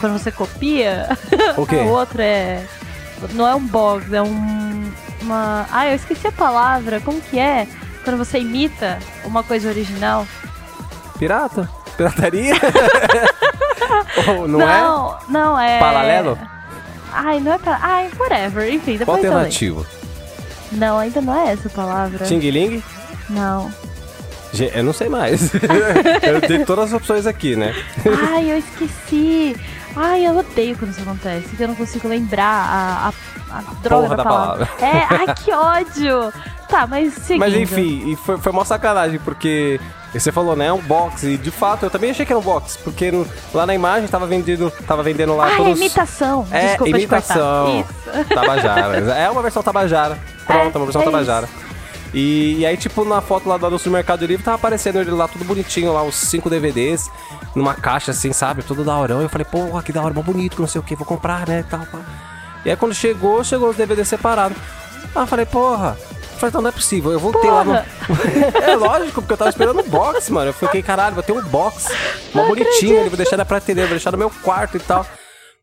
Quando 0.00 0.18
você 0.18 0.30
copia. 0.32 1.08
O 1.56 1.64
quê? 1.66 1.76
o 1.86 1.88
outro 1.88 2.20
é. 2.20 2.62
Não 3.32 3.46
é 3.46 3.54
um 3.54 3.64
box, 3.66 4.12
é 4.12 4.20
um. 4.20 4.92
Uma. 5.22 5.66
Ah, 5.72 5.86
eu 5.86 5.94
esqueci 5.94 6.26
a 6.26 6.32
palavra. 6.32 7.00
Como 7.00 7.20
que 7.20 7.38
é? 7.38 7.66
Quando 8.04 8.16
você 8.18 8.38
imita 8.38 8.98
uma 9.24 9.42
coisa 9.42 9.68
original. 9.68 10.26
Pirata? 11.18 11.68
Pirataria? 11.96 12.54
Ou 14.38 14.46
não, 14.48 14.60
é? 14.60 14.80
não, 14.80 15.18
não 15.28 15.58
é. 15.60 15.78
Paralelo? 15.78 16.38
Ai, 17.16 17.40
não 17.40 17.52
é 17.52 17.58
para. 17.58 17.78
Ai, 17.80 18.10
whatever. 18.18 18.72
Enfim, 18.72 18.96
depois 18.96 19.24
eu 19.24 19.32
alternativo? 19.32 19.86
Não, 20.72 20.98
ainda 20.98 21.20
não 21.20 21.34
é 21.34 21.52
essa 21.52 21.68
a 21.68 21.70
palavra. 21.70 22.24
Xing 22.26 22.38
Ling? 22.50 22.82
Não. 23.30 23.72
Eu 24.74 24.84
não 24.84 24.92
sei 24.92 25.08
mais. 25.08 25.52
eu 26.22 26.40
tenho 26.40 26.64
todas 26.64 26.86
as 26.86 26.92
opções 26.92 27.26
aqui, 27.26 27.56
né? 27.56 27.74
Ai, 28.30 28.50
eu 28.50 28.58
esqueci. 28.58 29.56
Ai, 29.94 30.26
eu 30.26 30.36
odeio 30.36 30.76
quando 30.76 30.90
isso 30.90 31.00
acontece, 31.00 31.56
que 31.56 31.62
eu 31.62 31.68
não 31.68 31.74
consigo 31.74 32.06
lembrar 32.08 32.44
a, 32.44 33.08
a, 33.08 33.58
a 33.58 33.62
droga 33.82 34.08
da, 34.08 34.16
da 34.16 34.22
palavra. 34.22 34.68
É, 34.80 35.06
ai, 35.10 35.34
que 35.34 35.52
ódio. 35.52 36.32
Tá, 36.68 36.86
mas 36.86 37.14
seguindo. 37.14 37.38
Mas 37.40 37.54
enfim, 37.54 38.10
e 38.10 38.16
foi, 38.16 38.38
foi 38.38 38.52
uma 38.52 38.64
sacanagem, 38.64 39.18
porque 39.20 39.80
você 40.12 40.32
falou, 40.32 40.56
né, 40.56 40.72
um 40.72 40.80
box, 40.80 41.22
e 41.24 41.36
de 41.36 41.50
fato 41.50 41.84
eu 41.86 41.90
também 41.90 42.10
achei 42.10 42.26
que 42.26 42.32
era 42.32 42.38
um 42.40 42.42
box, 42.42 42.76
porque 42.82 43.10
no- 43.12 43.26
lá 43.54 43.64
na 43.66 43.74
imagem 43.74 44.08
tava 44.08 44.26
vendendo, 44.26 44.70
tava 44.86 45.02
vendendo 45.02 45.36
lá 45.36 45.46
Ah, 45.46 45.52
é 45.52 45.56
todos... 45.56 45.78
imitação. 45.78 46.46
É, 46.50 46.68
Desculpa 46.68 46.88
imitação. 46.98 47.80
Isso. 47.80 48.28
Tabajara. 48.34 49.14
É 49.16 49.30
uma 49.30 49.42
versão 49.42 49.62
Tabajara. 49.62 50.18
Pronto, 50.46 50.74
É, 50.74 50.78
uma 50.78 50.86
versão 50.86 51.02
é 51.02 51.04
Tabajara. 51.04 51.48
E, 52.14 52.58
e 52.60 52.66
aí, 52.66 52.76
tipo, 52.76 53.04
na 53.04 53.20
foto 53.20 53.48
lá 53.48 53.56
do 53.58 53.66
anúncio 53.66 53.90
do 53.90 53.92
Mercado 53.92 54.24
Livre, 54.24 54.42
tava 54.44 54.56
aparecendo 54.56 54.98
ele 55.00 55.10
lá 55.10 55.28
tudo 55.28 55.44
bonitinho, 55.44 55.92
lá, 55.92 56.02
os 56.02 56.14
cinco 56.14 56.48
DVDs, 56.48 57.10
numa 57.54 57.74
caixa 57.74 58.10
assim, 58.12 58.32
sabe? 58.32 58.62
Tudo 58.62 58.82
da 58.84 58.96
hora. 58.96 59.12
Eu 59.14 59.28
falei, 59.28 59.44
porra, 59.44 59.82
que 59.82 59.92
da 59.92 60.02
hora, 60.02 60.14
mó 60.14 60.22
bonito, 60.22 60.60
não 60.60 60.68
sei 60.68 60.80
o 60.80 60.84
que, 60.84 60.96
vou 60.96 61.04
comprar, 61.06 61.46
né? 61.46 61.60
e 61.60 61.70
Tal, 61.70 61.80
pá. 61.80 61.98
E 62.64 62.70
aí 62.70 62.76
quando 62.76 62.94
chegou, 62.94 63.44
chegou 63.44 63.68
os 63.70 63.76
DVDs 63.76 64.08
separados. 64.08 64.56
Ah, 65.14 65.20
eu 65.20 65.26
falei, 65.26 65.46
porra. 65.46 65.96
Eu 66.36 66.40
falei, 66.40 66.50
então 66.50 66.60
não 66.62 66.68
é 66.68 66.72
possível, 66.72 67.12
eu 67.12 67.18
voltei 67.18 67.50
lá 67.50 67.64
no. 67.64 67.72
Porra. 67.72 67.86
é 68.70 68.76
lógico, 68.76 69.22
porque 69.22 69.32
eu 69.32 69.36
tava 69.38 69.48
esperando 69.50 69.80
um 69.80 69.88
box, 69.88 70.28
mano. 70.30 70.50
Eu 70.50 70.52
fiquei, 70.54 70.82
caralho, 70.82 71.14
vou 71.14 71.22
ter 71.24 71.32
um 71.32 71.42
box. 71.42 71.88
Bonitinho, 72.34 72.60
acredito. 72.62 72.92
ele 72.92 73.08
vou 73.08 73.16
deixar 73.16 73.36
na 73.38 73.44
prateleira, 73.46 73.88
vou 73.88 73.96
deixar 73.96 74.12
no 74.12 74.18
meu 74.18 74.30
quarto 74.42 74.76
e 74.76 74.80
tal. 74.80 75.06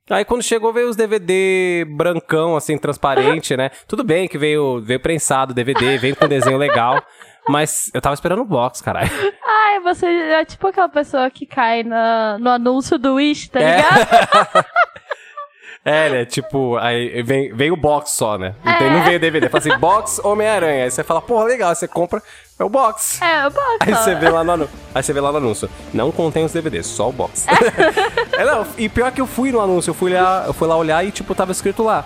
Aí 0.09 0.25
quando 0.25 0.41
chegou 0.43 0.73
veio 0.73 0.89
os 0.89 0.95
DVD 0.97 1.85
brancão, 1.87 2.57
assim, 2.57 2.77
transparente, 2.77 3.55
né? 3.55 3.69
Tudo 3.87 4.03
bem 4.03 4.27
que 4.27 4.37
veio, 4.37 4.81
veio 4.81 4.99
prensado 4.99 5.51
o 5.51 5.55
DVD, 5.55 5.97
veio 5.97 6.15
com 6.15 6.27
desenho 6.27 6.57
legal. 6.57 7.01
Mas 7.47 7.91
eu 7.93 8.01
tava 8.01 8.13
esperando 8.13 8.41
o 8.41 8.45
box, 8.45 8.81
caralho. 8.81 9.09
Ai, 9.45 9.79
você 9.81 10.05
é 10.07 10.43
tipo 10.45 10.65
aquela 10.67 10.89
pessoa 10.89 11.29
que 11.29 11.45
cai 11.45 11.83
na, 11.83 12.37
no 12.39 12.49
anúncio 12.49 12.97
do 12.97 13.15
Wish, 13.15 13.49
tá 13.49 13.59
É. 13.59 13.75
ligado? 13.77 13.99
É, 13.99 14.65
né? 16.09 16.25
Tipo, 16.25 16.77
aí 16.77 17.21
vem, 17.23 17.53
vem 17.53 17.69
o 17.71 17.75
box 17.75 18.11
só, 18.11 18.37
né? 18.37 18.55
Não, 18.63 18.77
tem, 18.77 18.87
É. 18.87 18.89
não 18.89 19.03
veio 19.03 19.19
DVD. 19.19 19.49
Fala 19.49 19.59
assim, 19.59 19.77
box 19.77 20.21
Homem-Aranha. 20.23 20.85
Aí 20.85 20.91
você 20.91 21.03
fala, 21.03 21.21
porra, 21.21 21.43
legal. 21.45 21.69
Aí 21.69 21.75
você 21.75 21.87
compra, 21.87 22.21
é 22.57 22.63
o 22.63 22.69
box. 22.69 23.21
É, 23.21 23.45
eu 23.45 23.51
posso. 23.51 23.77
Aí 23.81 23.93
você 23.93 24.15
vê 24.15 24.29
lá 24.29 24.43
no 24.43 24.51
anúncio. 24.53 24.73
Aí 24.95 25.03
você 25.03 25.11
vê 25.13 25.19
lá 25.19 25.31
no 25.31 25.37
anúncio. 25.39 25.69
Não 25.93 26.11
contém 26.11 26.45
os 26.45 26.53
DVDs, 26.53 26.85
só 26.87 27.09
o 27.09 27.11
box. 27.11 27.45
é, 28.31 28.45
não, 28.45 28.65
e 28.77 28.87
pior 28.87 29.11
que 29.11 29.19
eu 29.19 29.27
fui 29.27 29.51
no 29.51 29.59
anúncio, 29.59 29.89
eu 29.91 29.95
fui 29.95 30.13
lá, 30.13 30.45
eu 30.47 30.53
fui 30.53 30.67
lá 30.67 30.77
olhar 30.77 31.05
e, 31.05 31.11
tipo, 31.11 31.35
tava 31.35 31.51
escrito 31.51 31.83
lá. 31.83 32.05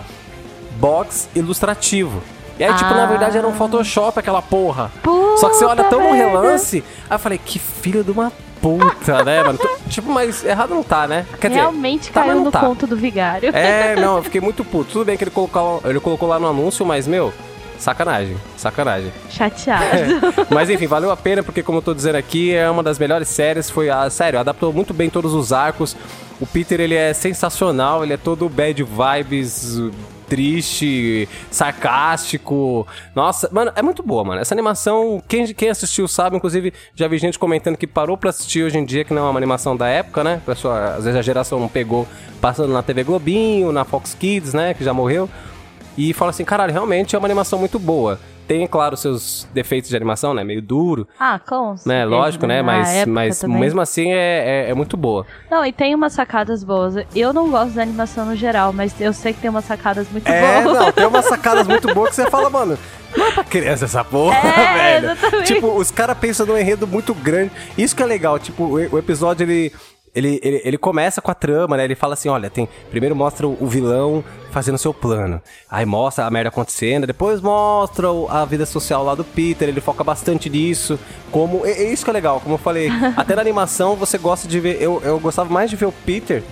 Box 0.78 1.28
ilustrativo. 1.34 2.20
E 2.58 2.64
aí, 2.64 2.74
tipo, 2.74 2.90
na 2.90 3.04
Ah. 3.04 3.06
verdade 3.06 3.38
era 3.38 3.46
um 3.46 3.52
Photoshop 3.54 4.18
aquela 4.18 4.42
porra. 4.42 4.90
Puta 5.02 5.36
Só 5.38 5.48
que 5.48 5.56
você 5.56 5.64
olha 5.64 5.84
tão 5.84 6.00
no 6.00 6.12
relance. 6.12 6.82
Aí 7.08 7.14
eu 7.14 7.18
falei, 7.18 7.38
que 7.38 7.58
filho 7.58 8.02
de 8.02 8.10
uma 8.10 8.32
puta, 8.60 9.22
né, 9.24 9.42
mano? 9.44 9.58
Tipo, 9.88 10.10
mas 10.10 10.44
errado 10.44 10.70
não 10.70 10.82
tá, 10.82 11.06
né? 11.06 11.24
Quer 11.40 11.48
dizer, 11.48 11.60
Realmente 11.60 12.10
tá, 12.10 12.20
mas 12.20 12.26
caiu 12.30 12.38
não 12.38 12.44
no 12.46 12.50
tá. 12.50 12.60
conto 12.60 12.86
do 12.86 12.96
vigário. 12.96 13.50
é, 13.54 13.94
não, 14.00 14.16
eu 14.16 14.22
fiquei 14.24 14.40
muito 14.40 14.64
puto. 14.64 14.90
Tudo 14.92 15.04
bem 15.04 15.16
que 15.16 15.22
ele 15.24 15.30
colocou, 15.30 15.80
ele 15.84 16.00
colocou 16.00 16.28
lá 16.28 16.38
no 16.40 16.48
anúncio, 16.48 16.84
mas, 16.84 17.06
meu, 17.06 17.32
Sacanagem, 17.78 18.36
sacanagem. 18.56 19.12
Chateado. 19.30 19.84
Mas 20.50 20.68
enfim, 20.68 20.88
valeu 20.88 21.12
a 21.12 21.16
pena, 21.16 21.44
porque 21.44 21.62
como 21.62 21.78
eu 21.78 21.82
tô 21.82 21.94
dizendo 21.94 22.16
aqui, 22.16 22.52
é 22.52 22.68
uma 22.68 22.82
das 22.82 22.98
melhores 22.98 23.28
séries. 23.28 23.70
Foi 23.70 23.88
a. 23.88 24.10
Sério, 24.10 24.40
adaptou 24.40 24.72
muito 24.72 24.92
bem 24.92 25.08
todos 25.08 25.32
os 25.32 25.52
arcos. 25.52 25.96
O 26.40 26.46
Peter, 26.46 26.80
ele 26.80 26.96
é 26.96 27.12
sensacional, 27.14 28.02
ele 28.02 28.14
é 28.14 28.16
todo 28.16 28.48
bad 28.48 28.82
vibes, 28.82 29.78
triste, 30.28 31.28
sarcástico. 31.50 32.86
Nossa, 33.14 33.48
mano, 33.52 33.72
é 33.74 33.82
muito 33.82 34.02
boa, 34.02 34.24
mano. 34.24 34.40
Essa 34.40 34.54
animação, 34.54 35.22
quem, 35.26 35.46
quem 35.54 35.70
assistiu 35.70 36.06
sabe, 36.06 36.36
inclusive 36.36 36.72
já 36.94 37.08
vi 37.08 37.18
gente 37.18 37.38
comentando 37.38 37.76
que 37.76 37.86
parou 37.86 38.16
pra 38.16 38.30
assistir 38.30 38.62
hoje 38.62 38.78
em 38.78 38.84
dia, 38.84 39.04
que 39.04 39.14
não 39.14 39.26
é 39.26 39.30
uma 39.30 39.38
animação 39.38 39.76
da 39.76 39.88
época, 39.88 40.22
né? 40.22 40.40
Pessoal, 40.44 40.76
às 40.76 41.04
vezes 41.04 41.18
a 41.18 41.22
geração 41.22 41.58
não 41.58 41.68
pegou 41.68 42.06
passando 42.40 42.72
na 42.72 42.82
TV 42.82 43.04
Globinho, 43.04 43.72
na 43.72 43.84
Fox 43.84 44.14
Kids, 44.14 44.54
né? 44.54 44.74
Que 44.74 44.84
já 44.84 44.92
morreu. 44.92 45.28
E 45.96 46.12
fala 46.12 46.30
assim, 46.30 46.44
caralho, 46.44 46.72
realmente 46.72 47.16
é 47.16 47.18
uma 47.18 47.26
animação 47.26 47.58
muito 47.58 47.78
boa. 47.78 48.20
Tem, 48.48 48.66
claro, 48.66 48.96
seus 48.96 49.46
defeitos 49.52 49.90
de 49.90 49.96
animação, 49.96 50.32
né? 50.32 50.42
Meio 50.42 50.62
duro. 50.62 51.06
Ah, 51.20 51.38
com 51.38 51.74
Né, 51.86 52.04
lógico, 52.06 52.46
né? 52.46 52.62
Na 52.62 52.78
Mas, 52.78 53.06
mas 53.06 53.38
também. 53.38 53.60
mesmo 53.60 53.80
assim 53.80 54.10
é, 54.10 54.66
é, 54.66 54.70
é 54.70 54.74
muito 54.74 54.96
boa. 54.96 55.26
Não, 55.50 55.64
e 55.64 55.70
tem 55.70 55.94
umas 55.94 56.14
sacadas 56.14 56.64
boas. 56.64 56.94
Eu 57.14 57.32
não 57.34 57.50
gosto 57.50 57.74
da 57.74 57.82
animação 57.82 58.24
no 58.24 58.34
geral, 58.34 58.72
mas 58.72 58.98
eu 59.00 59.12
sei 59.12 59.34
que 59.34 59.40
tem 59.40 59.50
umas 59.50 59.66
sacadas 59.66 60.08
muito 60.10 60.26
É, 60.26 60.62
boas. 60.62 60.78
não, 60.78 60.90
tem 60.92 61.04
umas 61.06 61.26
sacadas 61.26 61.66
muito 61.66 61.92
boas 61.94 62.08
que 62.10 62.16
você 62.16 62.30
fala, 62.30 62.48
mano, 62.48 62.78
não 63.16 63.26
é 63.26 63.32
pra 63.32 63.44
criança 63.44 63.84
essa 63.84 64.02
porra, 64.02 64.36
É, 64.38 64.72
velho. 65.00 65.12
exatamente. 65.12 65.54
Tipo, 65.54 65.66
os 65.76 65.90
caras 65.90 66.16
pensam 66.16 66.46
num 66.46 66.56
enredo 66.56 66.86
muito 66.86 67.12
grande. 67.14 67.52
Isso 67.76 67.94
que 67.94 68.02
é 68.02 68.06
legal, 68.06 68.38
tipo, 68.38 68.64
o 68.64 68.98
episódio, 68.98 69.44
ele, 69.44 69.72
ele, 70.14 70.40
ele, 70.42 70.60
ele 70.64 70.78
começa 70.78 71.20
com 71.20 71.30
a 71.30 71.34
trama, 71.34 71.76
né? 71.76 71.84
Ele 71.84 71.94
fala 71.94 72.14
assim, 72.14 72.28
olha, 72.28 72.50
tem... 72.50 72.68
Primeiro 72.90 73.14
mostra 73.14 73.46
o, 73.46 73.66
vilão 73.66 74.24
fazendo 74.50 74.78
seu 74.78 74.94
plano. 74.94 75.40
Aí 75.70 75.84
mostra 75.84 76.24
a 76.24 76.30
merda 76.30 76.48
acontecendo, 76.48 77.06
depois 77.06 77.40
mostra 77.40 78.08
a 78.28 78.44
vida 78.44 78.66
social 78.66 79.04
lá 79.04 79.14
do 79.14 79.24
Peter, 79.24 79.68
ele 79.68 79.80
foca 79.80 80.02
bastante 80.02 80.48
nisso. 80.48 80.98
Como... 81.30 81.66
É, 81.66 81.70
é 81.70 81.92
isso 81.92 82.04
que 82.04 82.10
é 82.10 82.12
legal, 82.12 82.40
como 82.40 82.54
eu 82.54 82.58
falei. 82.58 82.90
até 83.16 83.34
na 83.34 83.42
animação 83.42 83.96
você 83.96 84.18
gosta 84.18 84.48
de 84.48 84.58
ver... 84.60 84.80
Eu, 84.80 85.00
eu 85.04 85.18
gostava 85.18 85.52
mais 85.52 85.70
de 85.70 85.76
ver 85.76 85.86
o 85.86 85.92
Peter... 85.92 86.42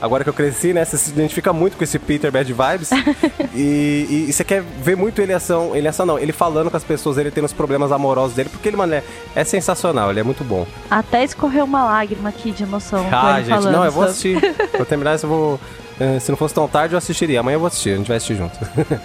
Agora 0.00 0.22
que 0.22 0.28
eu 0.30 0.34
cresci, 0.34 0.72
né? 0.74 0.84
Você 0.84 0.98
se 0.98 1.10
identifica 1.10 1.52
muito 1.52 1.76
com 1.76 1.82
esse 1.84 1.98
Peter 1.98 2.30
Bad 2.30 2.52
Vibes. 2.52 2.90
e, 3.54 4.06
e- 4.10 4.26
e 4.28 4.32
você 4.32 4.44
quer 4.44 4.62
ver 4.62 4.96
muito 4.96 5.20
ele 5.22 5.32
ação. 5.32 5.74
Ele 5.74 5.88
ação 5.88 6.04
não, 6.04 6.18
ele 6.18 6.32
falando 6.32 6.70
com 6.70 6.76
as 6.76 6.84
pessoas, 6.84 7.16
ele 7.18 7.30
tendo 7.30 7.46
os 7.46 7.52
problemas 7.52 7.90
amorosos 7.90 8.36
dele, 8.36 8.48
porque 8.50 8.68
ele, 8.68 8.76
mano, 8.76 8.94
é, 8.94 9.02
é 9.34 9.42
sensacional, 9.44 10.10
ele 10.10 10.20
é 10.20 10.22
muito 10.22 10.44
bom. 10.44 10.66
Até 10.90 11.24
escorreu 11.24 11.64
uma 11.64 11.84
lágrima 11.84 12.28
aqui 12.28 12.50
de 12.52 12.62
emoção 12.62 13.06
Ah, 13.10 13.36
ele 13.38 13.46
gente, 13.46 13.54
falando 13.56 13.72
não, 13.72 13.84
eu 13.84 13.92
vou 13.92 14.04
assistir. 14.04 14.38
Vou 14.76 14.84
terminar 14.86 15.14
isso, 15.16 15.24
eu 15.26 15.30
vou. 15.30 15.60
eh, 15.98 16.18
Se 16.20 16.30
não 16.30 16.36
fosse 16.36 16.52
tão 16.54 16.68
tarde, 16.68 16.94
eu 16.94 16.98
assistiria. 16.98 17.40
Amanhã 17.40 17.56
eu 17.56 17.60
vou 17.60 17.68
assistir, 17.68 17.90
a 17.94 17.96
gente 17.96 18.08
vai 18.08 18.16
assistir 18.18 18.36
junto. 18.36 18.58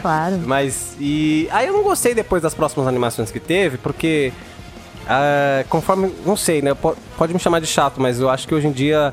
Claro. 0.00 0.38
Mas, 0.44 0.94
e. 1.00 1.48
Aí 1.50 1.66
eu 1.66 1.72
não 1.72 1.82
gostei 1.82 2.14
depois 2.14 2.40
das 2.40 2.54
próximas 2.54 2.86
animações 2.86 3.30
que 3.32 3.40
teve, 3.40 3.76
porque. 3.78 4.32
ah, 5.08 5.64
conforme. 5.68 6.12
Não 6.24 6.36
sei, 6.36 6.62
né? 6.62 6.74
po- 6.74 6.96
Pode 7.16 7.32
me 7.32 7.40
chamar 7.40 7.60
de 7.60 7.66
chato, 7.66 8.00
mas 8.00 8.20
eu 8.20 8.28
acho 8.30 8.46
que 8.46 8.54
hoje 8.54 8.66
em 8.68 8.72
dia. 8.72 9.12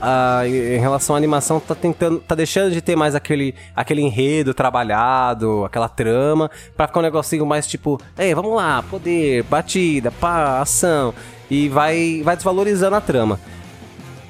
Ah, 0.00 0.42
em 0.46 0.78
relação 0.78 1.14
à 1.14 1.18
animação, 1.18 1.60
tá 1.60 1.74
tentando. 1.74 2.18
tá 2.20 2.34
deixando 2.34 2.70
de 2.72 2.80
ter 2.80 2.96
mais 2.96 3.14
aquele, 3.14 3.54
aquele 3.74 4.02
enredo 4.02 4.52
trabalhado, 4.54 5.64
aquela 5.64 5.88
trama, 5.88 6.50
pra 6.76 6.86
ficar 6.86 7.00
um 7.00 7.02
negocinho 7.02 7.44
mais 7.46 7.66
tipo, 7.66 8.00
ei, 8.18 8.34
vamos 8.34 8.54
lá, 8.54 8.82
poder, 8.88 9.42
batida, 9.44 10.10
pá, 10.10 10.60
ação. 10.60 11.12
E 11.50 11.68
vai, 11.68 12.22
vai 12.24 12.36
desvalorizando 12.36 12.94
a 12.96 13.00
trama. 13.00 13.38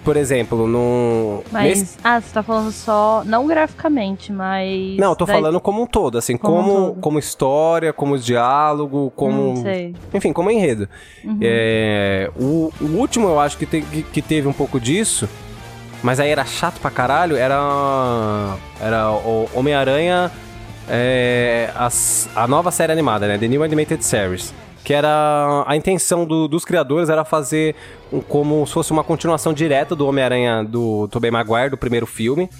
Por 0.03 0.17
exemplo, 0.17 0.67
no. 0.67 1.43
Mas, 1.53 1.79
nesse- 1.81 1.99
ah, 2.03 2.19
você 2.19 2.33
tá 2.33 2.43
falando 2.43 2.73
só, 2.73 3.23
não 3.27 3.47
graficamente, 3.47 4.33
mas... 4.33 4.97
Não, 4.99 5.11
eu 5.11 5.15
tô 5.17 5.27
daí- 5.27 5.37
falando 5.37 5.61
como 5.61 5.83
um 5.83 5.87
todo, 5.87 6.17
assim, 6.17 6.39
Como 6.39 6.59
um 6.59 6.63
como, 6.65 6.87
todo. 6.93 7.01
como 7.01 7.19
história, 7.19 7.93
como 7.93 8.19
diálogo, 8.19 9.13
como. 9.15 9.59
Hum. 9.59 9.93
Enfim, 10.15 10.33
como 10.33 10.51
enredo. 10.51 10.89
Uhum. 11.23 11.39
É, 11.43 12.31
o, 12.35 12.73
o 12.81 12.85
último 12.97 13.29
eu 13.29 13.39
acho 13.39 13.59
que, 13.59 13.67
te- 13.67 13.83
que 13.83 14.23
teve 14.23 14.49
um 14.49 14.55
pouco 14.55 14.81
disso, 14.81 15.29
mas 16.03 16.19
aí 16.21 16.31
era 16.31 16.45
chato 16.45 16.81
pra 16.81 16.91
caralho, 16.91 17.37
era. 17.37 17.57
Era 18.81 19.11
o 19.11 19.49
Homem-Aranha. 19.55 20.31
é, 20.93 21.71
as- 21.77 22.29
a 22.35 22.49
nova 22.49 22.71
série 22.73 22.91
animada, 22.93 23.29
né? 23.29 23.39
The 23.39 23.47
New 23.47 23.63
Animated 23.63 24.05
Series. 24.05 24.53
Que 24.83 24.93
era. 24.93 25.63
A 25.67 25.77
intenção 25.77 26.25
do- 26.25 26.49
dos 26.49 26.65
criadores 26.65 27.09
era 27.09 27.25
fazer 27.25 27.77
um- 28.13 28.21
como 28.21 28.67
se 28.67 28.73
fosse 28.73 28.91
uma 28.91 29.05
continuação 29.05 29.53
direta 29.53 29.95
do 29.95 30.05
Homem-Aranha 30.07 30.65
do 30.65 31.07
Tobey 31.09 31.31
Maguire, 31.31 31.71
do 31.71 31.77
primeiro 31.77 32.07
filme, 32.07 32.51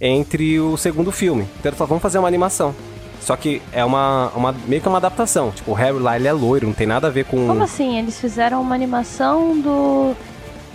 entre 0.00 0.60
o 0.60 0.76
segundo 0.76 1.10
filme. 1.10 1.42
Então 1.58 1.70
eles 1.70 1.76
falaram, 1.78 1.88
vamos 1.88 2.02
fazer 2.02 2.18
uma 2.18 2.28
animação. 2.28 2.72
Só 3.20 3.34
que 3.36 3.60
é 3.72 3.84
uma, 3.84 4.30
uma 4.36 4.54
meio 4.68 4.80
que 4.82 4.88
uma 4.88 4.98
adaptação. 4.98 5.50
Tipo, 5.50 5.70
o 5.72 5.74
Harry 5.74 5.98
lá 5.98 6.14
ele 6.16 6.28
é 6.28 6.32
loiro, 6.32 6.66
não 6.66 6.74
tem 6.74 6.86
nada 6.86 7.06
a 7.08 7.10
ver 7.10 7.24
com. 7.24 7.46
Como 7.48 7.62
assim? 7.64 7.98
Eles 7.98 8.20
fizeram 8.20 8.60
uma 8.62 8.74
animação 8.76 9.60
do 9.60 10.14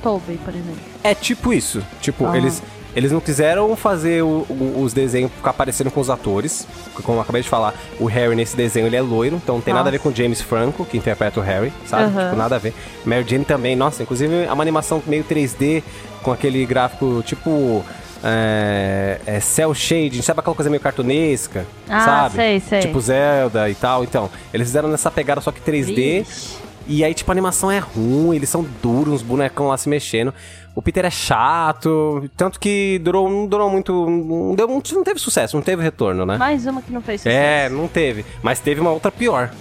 Tobey, 0.01 0.37
por 0.43 0.53
exemplo. 0.53 0.96
É 1.09 1.15
tipo 1.15 1.53
isso. 1.53 1.81
Tipo, 2.01 2.25
Ah. 2.27 2.37
eles, 2.37 2.61
eles 2.95 3.11
não 3.11 3.19
quiseram 3.19 3.75
fazer 3.75 4.23
o- 4.23 4.45
o- 4.49 4.81
os 4.83 4.93
desenhos 4.93 5.31
ficar 5.31 5.53
parecendo 5.53 5.89
com 5.91 5.99
os 6.01 6.09
atores. 6.09 6.67
Como 7.03 7.17
eu 7.17 7.21
acabei 7.21 7.41
de 7.41 7.49
falar, 7.49 7.73
o 7.99 8.05
Harry 8.05 8.35
nesse 8.35 8.55
desenho 8.57 8.87
ele 8.87 8.95
é 8.95 9.01
loiro, 9.01 9.35
então 9.37 9.55
não 9.55 9.61
tem 9.61 9.73
nada 9.73 9.89
a 9.89 9.91
ver 9.91 9.97
Nossa. 9.97 10.09
com 10.09 10.13
o 10.13 10.15
James 10.15 10.41
Franco, 10.41 10.83
que 10.85 10.97
interpreta 10.97 11.39
o 11.39 11.43
Harry, 11.43 11.71
sabe? 11.85 12.03
Aham. 12.05 12.23
Tipo, 12.25 12.35
nada 12.35 12.55
a 12.55 12.59
ver. 12.59 12.73
Mary 13.05 13.25
Jane 13.27 13.45
também, 13.45 13.75
nossa, 13.75 14.01
inclusive 14.03 14.43
é 14.45 14.51
uma 14.51 14.63
animação 14.63 15.01
meio 15.05 15.23
3D, 15.23 15.83
com 16.23 16.31
aquele 16.31 16.65
gráfico 16.65 17.21
tipo. 17.25 17.83
É, 18.23 19.19
é 19.27 19.39
cel 19.39 19.73
shading, 19.75 20.23
sabe 20.23 20.39
aquela 20.39 20.55
coisa 20.55 20.69
meio 20.71 20.81
cartunesca? 20.81 21.65
Ah, 21.87 22.01
sabe? 22.03 22.35
sei, 22.35 22.59
sei. 22.59 22.79
Tipo 22.81 22.99
Zelda 22.99 23.69
e 23.69 23.75
tal. 23.75 24.03
Então, 24.03 24.27
eles 24.53 24.67
fizeram 24.67 24.89
nessa 24.89 25.11
pegada 25.11 25.39
só 25.39 25.51
que 25.51 25.61
3D. 25.61 26.23
Vixe. 26.23 26.57
E 26.87 27.03
aí, 27.03 27.13
tipo, 27.13 27.29
a 27.29 27.33
animação 27.33 27.69
é 27.69 27.79
ruim, 27.79 28.35
eles 28.35 28.49
são 28.49 28.65
duros, 28.81 29.15
uns 29.15 29.21
bonecão 29.21 29.67
lá 29.67 29.77
se 29.77 29.87
mexendo. 29.89 30.33
O 30.77 30.81
Peter 30.83 31.03
é 31.03 31.09
chato, 31.09 32.29
tanto 32.37 32.59
que 32.59 33.01
durou, 33.03 33.27
não 33.27 33.47
durou 33.47 33.67
muito. 33.67 34.07
Não, 34.07 34.53
deu, 34.53 34.67
não 34.67 35.03
teve 35.03 35.19
sucesso, 35.19 35.55
não 35.55 35.63
teve 35.63 35.81
retorno, 35.81 36.23
né? 36.23 36.37
Mais 36.37 36.67
uma 36.67 36.83
que 36.83 36.91
não 36.93 37.01
fez 37.01 37.21
sucesso. 37.21 37.35
É, 37.35 37.67
não 37.67 37.87
teve. 37.87 38.23
Mas 38.43 38.59
teve 38.59 38.79
uma 38.79 38.91
outra 38.91 39.11
pior. 39.11 39.51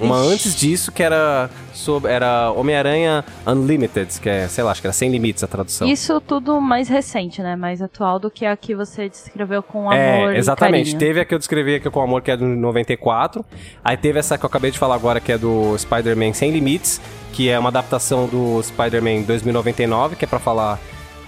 Uma 0.00 0.16
antes 0.16 0.54
disso 0.54 0.90
que 0.92 1.02
era 1.02 1.50
sobre 1.72 2.10
era 2.10 2.50
Homem-Aranha 2.52 3.24
Unlimited, 3.46 4.20
que 4.20 4.28
é, 4.28 4.48
sei 4.48 4.64
lá, 4.64 4.70
acho 4.70 4.80
que 4.80 4.86
era 4.86 4.92
sem 4.92 5.10
limites 5.10 5.42
a 5.42 5.46
tradução. 5.46 5.88
Isso 5.88 6.20
tudo 6.20 6.60
mais 6.60 6.88
recente, 6.88 7.42
né? 7.42 7.56
Mais 7.56 7.82
atual 7.82 8.18
do 8.18 8.30
que 8.30 8.46
a 8.46 8.56
que 8.56 8.74
você 8.74 9.08
descreveu 9.08 9.62
com 9.62 9.90
amor 9.90 10.34
É, 10.34 10.38
exatamente. 10.38 10.96
Teve 10.96 11.20
a 11.20 11.24
que 11.24 11.34
eu 11.34 11.38
descrevi 11.38 11.76
aqui 11.76 11.90
com 11.90 12.00
amor, 12.00 12.22
que 12.22 12.30
é 12.30 12.36
do 12.36 12.46
94. 12.46 13.44
Aí 13.84 13.96
teve 13.96 14.18
essa 14.18 14.38
que 14.38 14.44
eu 14.44 14.48
acabei 14.48 14.70
de 14.70 14.78
falar 14.78 14.94
agora, 14.94 15.20
que 15.20 15.32
é 15.32 15.38
do 15.38 15.76
Spider-Man 15.78 16.32
Sem 16.32 16.50
Limites, 16.50 17.00
que 17.32 17.48
é 17.48 17.58
uma 17.58 17.68
adaptação 17.68 18.26
do 18.26 18.62
Spider-Man 18.62 19.22
2099, 19.22 20.16
que 20.16 20.24
é 20.24 20.28
pra 20.28 20.38
falar 20.38 20.78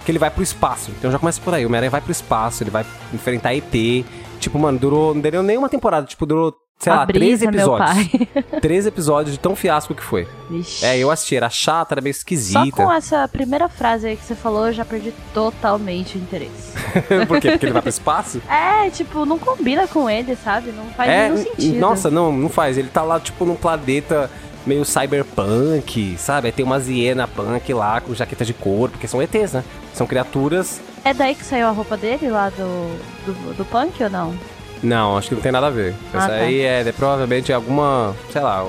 que 0.05 0.11
ele 0.11 0.19
vai 0.19 0.31
pro 0.31 0.41
espaço. 0.41 0.89
Então 0.97 1.11
já 1.11 1.19
começa 1.19 1.41
por 1.41 1.53
aí. 1.53 1.65
O 1.65 1.67
Homem-Aranha 1.67 1.91
vai 1.91 1.99
pro 1.99 2.11
espaço, 2.11 2.63
ele 2.63 2.71
vai 2.71 2.85
enfrentar 3.13 3.53
ET. 3.53 4.05
Tipo, 4.39 4.57
mano, 4.57 4.79
durou. 4.79 5.13
Não 5.13 5.21
deu 5.21 5.43
nenhuma 5.43 5.67
temporada. 5.67 6.07
Tipo, 6.07 6.25
durou, 6.25 6.55
sei 6.79 6.93
lá, 6.93 7.05
brisa, 7.05 7.45
13 7.45 7.47
meu 7.47 7.53
episódios. 7.55 8.27
13 8.61 8.87
episódios 8.87 9.33
de 9.35 9.39
tão 9.39 9.55
fiasco 9.55 9.95
que 9.95 10.03
foi. 10.03 10.27
Vixe. 10.49 10.85
É, 10.85 10.97
eu 10.97 11.09
assisti, 11.09 11.35
era 11.35 11.49
chata, 11.49 11.95
era 11.95 12.01
meio 12.01 12.13
Só 12.13 12.19
esquisita. 12.19 12.71
com 12.71 12.91
essa 12.91 13.27
primeira 13.27 13.67
frase 13.67 14.07
aí 14.07 14.15
que 14.17 14.23
você 14.23 14.35
falou, 14.35 14.67
eu 14.67 14.73
já 14.73 14.85
perdi 14.85 15.13
totalmente 15.33 16.17
o 16.17 16.21
interesse. 16.21 16.73
Por 17.27 17.39
quê? 17.41 17.51
Porque 17.51 17.65
ele 17.65 17.73
vai 17.73 17.81
pro 17.81 17.89
espaço? 17.89 18.41
é, 18.49 18.89
tipo, 18.89 19.25
não 19.25 19.39
combina 19.39 19.87
com 19.87 20.09
ele, 20.09 20.35
sabe? 20.35 20.71
Não 20.71 20.85
faz 20.91 21.09
É, 21.09 21.29
nenhum 21.29 21.43
sentido. 21.43 21.79
nossa, 21.79 22.09
não, 22.11 22.31
não 22.31 22.49
faz. 22.49 22.77
Ele 22.77 22.89
tá 22.89 23.01
lá, 23.01 23.19
tipo, 23.19 23.43
num 23.45 23.55
planeta 23.55 24.29
meio 24.65 24.83
cyberpunk, 24.83 26.17
sabe? 26.17 26.47
Aí 26.47 26.51
tem 26.51 26.65
uma 26.65 26.77
hiena 26.77 27.27
punk 27.27 27.73
lá 27.73 28.01
com 28.01 28.13
jaqueta 28.13 28.43
de 28.45 28.53
couro, 28.53 28.91
porque 28.91 29.07
são 29.07 29.21
ETs, 29.21 29.53
né? 29.53 29.63
São 29.93 30.05
criaturas. 30.05 30.81
É 31.03 31.13
daí 31.13 31.33
que 31.35 31.43
saiu 31.43 31.67
a 31.67 31.71
roupa 31.71 31.95
dele 31.95 32.29
lá 32.29 32.49
do, 32.49 32.97
do, 33.25 33.53
do 33.55 33.65
punk 33.65 34.03
ou 34.03 34.09
não? 34.09 34.35
Não, 34.83 35.17
acho 35.17 35.29
que 35.29 35.35
não 35.35 35.41
tem 35.41 35.51
nada 35.51 35.67
a 35.67 35.71
ver. 35.71 35.95
Ah, 36.13 36.17
Essa 36.17 36.27
tá. 36.27 36.33
aí 36.35 36.61
é, 36.61 36.81
é 36.87 36.91
provavelmente 36.91 37.51
alguma, 37.51 38.15
sei 38.31 38.41
lá, 38.41 38.65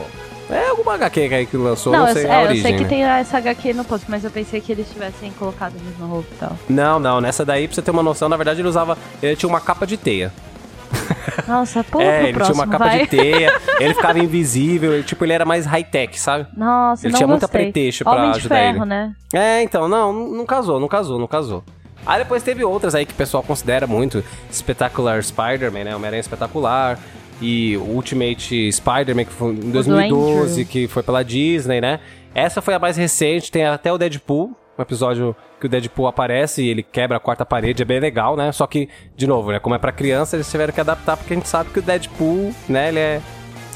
é 0.50 0.68
alguma 0.68 0.94
HQ 0.94 1.20
aí 1.34 1.44
que 1.46 1.56
lançou, 1.58 1.92
não, 1.92 2.08
eu, 2.08 2.14
sei 2.14 2.24
é, 2.24 2.30
a 2.34 2.40
eu 2.40 2.46
origem. 2.48 2.62
sei 2.62 2.72
que 2.76 2.82
né? 2.84 2.88
tem 2.88 3.04
essa 3.04 3.36
HQ 3.36 3.74
no 3.74 3.84
post, 3.84 4.10
mas 4.10 4.24
eu 4.24 4.30
pensei 4.30 4.60
que 4.60 4.72
eles 4.72 4.88
tivessem 4.90 5.30
colocado 5.32 5.74
a 5.78 5.84
mesma 5.84 6.06
roupa 6.06 6.28
e 6.32 6.38
tal. 6.38 6.56
Não, 6.68 6.98
não, 6.98 7.20
nessa 7.20 7.44
daí, 7.44 7.68
pra 7.68 7.74
você 7.74 7.82
ter 7.82 7.90
uma 7.90 8.02
noção, 8.02 8.28
na 8.28 8.36
verdade 8.36 8.60
ele 8.60 8.68
usava. 8.68 8.96
Ele 9.22 9.36
tinha 9.36 9.48
uma 9.48 9.60
capa 9.60 9.86
de 9.86 9.96
teia. 9.98 10.32
Nossa, 11.46 11.84
pula 11.84 12.04
é, 12.04 12.24
ele 12.24 12.32
próximo, 12.32 12.54
tinha 12.54 12.64
uma 12.64 12.72
capa 12.72 12.90
vai. 12.90 13.00
de 13.00 13.06
teia, 13.08 13.52
ele 13.78 13.92
ficava 13.94 14.18
invisível, 14.20 14.94
ele, 14.94 15.02
tipo, 15.02 15.22
ele 15.24 15.32
era 15.34 15.44
mais 15.44 15.66
high-tech, 15.66 16.18
sabe? 16.18 16.46
Nossa, 16.56 17.06
Ele 17.06 17.12
não 17.12 17.18
tinha 17.18 17.26
muita 17.26 17.46
gostei. 17.46 17.62
pretexto 17.64 18.04
pra 18.04 18.14
Homem 18.14 18.30
ajudar 18.30 18.56
ferro, 18.56 18.78
ele. 18.78 18.84
né? 18.86 19.12
É, 19.34 19.62
então, 19.62 19.86
não, 19.86 20.12
não 20.12 20.46
casou, 20.46 20.80
não 20.80 20.88
casou, 20.88 21.18
não 21.18 21.26
casou. 21.26 21.62
Aí 22.06 22.18
depois 22.18 22.42
teve 22.42 22.64
outras 22.64 22.94
aí 22.94 23.04
que 23.04 23.12
o 23.12 23.16
pessoal 23.16 23.42
considera 23.42 23.86
muito. 23.86 24.24
Spectacular 24.52 25.22
Spider-Man, 25.22 25.84
né? 25.84 25.96
Homem-Aranha 25.96 26.20
Espetacular. 26.20 26.98
E 27.40 27.76
Ultimate 27.76 28.72
Spider-Man, 28.72 29.24
que 29.24 29.32
foi 29.32 29.52
em 29.52 29.70
2012, 29.70 30.52
Andrew. 30.52 30.66
que 30.66 30.88
foi 30.88 31.02
pela 31.04 31.22
Disney, 31.22 31.80
né? 31.80 32.00
Essa 32.34 32.60
foi 32.60 32.74
a 32.74 32.78
mais 32.78 32.96
recente, 32.96 33.50
tem 33.50 33.64
até 33.64 33.92
o 33.92 33.98
Deadpool, 33.98 34.56
um 34.76 34.82
episódio 34.82 35.36
que 35.60 35.66
o 35.66 35.68
Deadpool 35.68 36.06
aparece 36.06 36.62
e 36.62 36.68
ele 36.68 36.82
quebra 36.82 37.16
a 37.16 37.20
quarta 37.20 37.44
parede, 37.44 37.82
é 37.82 37.84
bem 37.84 38.00
legal, 38.00 38.36
né? 38.36 38.52
Só 38.52 38.66
que, 38.66 38.88
de 39.16 39.26
novo, 39.26 39.50
né? 39.50 39.58
Como 39.58 39.74
é 39.74 39.78
pra 39.78 39.92
criança, 39.92 40.36
eles 40.36 40.50
tiveram 40.50 40.72
que 40.72 40.80
adaptar 40.80 41.16
porque 41.16 41.32
a 41.32 41.36
gente 41.36 41.48
sabe 41.48 41.70
que 41.70 41.78
o 41.78 41.82
Deadpool, 41.82 42.54
né, 42.68 42.88
ele 42.88 42.98
é 42.98 43.20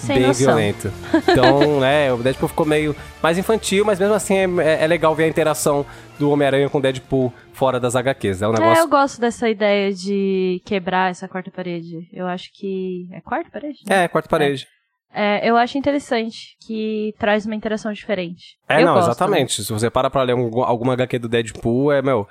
Sem 0.06 0.18
bem 0.18 0.26
noção. 0.28 0.46
violento. 0.46 0.92
Então, 1.28 1.78
né, 1.80 2.12
o 2.12 2.18
Deadpool 2.18 2.48
ficou 2.48 2.66
meio 2.66 2.94
mais 3.22 3.38
infantil, 3.38 3.84
mas 3.84 3.98
mesmo 3.98 4.14
assim 4.14 4.34
é, 4.36 4.44
é- 4.62 4.84
é 4.84 4.86
legal 4.86 5.14
ver 5.14 5.24
a 5.24 5.28
interação 5.28 5.84
do 6.18 6.30
Homem-Aranha 6.30 6.68
com 6.68 6.78
o 6.78 6.80
Deadpool 6.80 7.32
fora 7.52 7.78
das 7.80 7.94
HQs. 7.96 8.42
É 8.42 8.48
um 8.48 8.54
É, 8.54 8.58
negócio. 8.60 8.82
eu 8.82 8.88
gosto 8.88 9.20
dessa 9.20 9.48
ideia 9.48 9.92
de 9.92 10.60
quebrar 10.64 11.10
essa 11.10 11.26
quarta 11.28 11.50
parede. 11.50 12.08
Eu 12.12 12.26
acho 12.26 12.50
que. 12.52 13.08
É 13.12 13.20
quarta 13.20 13.50
parede? 13.50 13.78
né? 13.88 14.04
É, 14.04 14.08
quarta 14.08 14.28
parede. 14.28 14.66
É, 15.14 15.46
eu 15.48 15.56
acho 15.58 15.76
interessante 15.76 16.56
que 16.66 17.14
traz 17.18 17.44
uma 17.44 17.54
interação 17.54 17.92
diferente. 17.92 18.56
É, 18.68 18.80
Eu 18.80 18.86
não, 18.86 18.94
gosto. 18.94 19.08
exatamente. 19.10 19.62
Se 19.62 19.70
você 19.72 19.90
para 19.90 20.08
pra 20.08 20.22
ler 20.22 20.32
algum- 20.32 20.62
alguma 20.62 20.94
HQ 20.94 21.18
do 21.18 21.28
Deadpool, 21.28 21.92
é, 21.92 22.00
meu, 22.00 22.26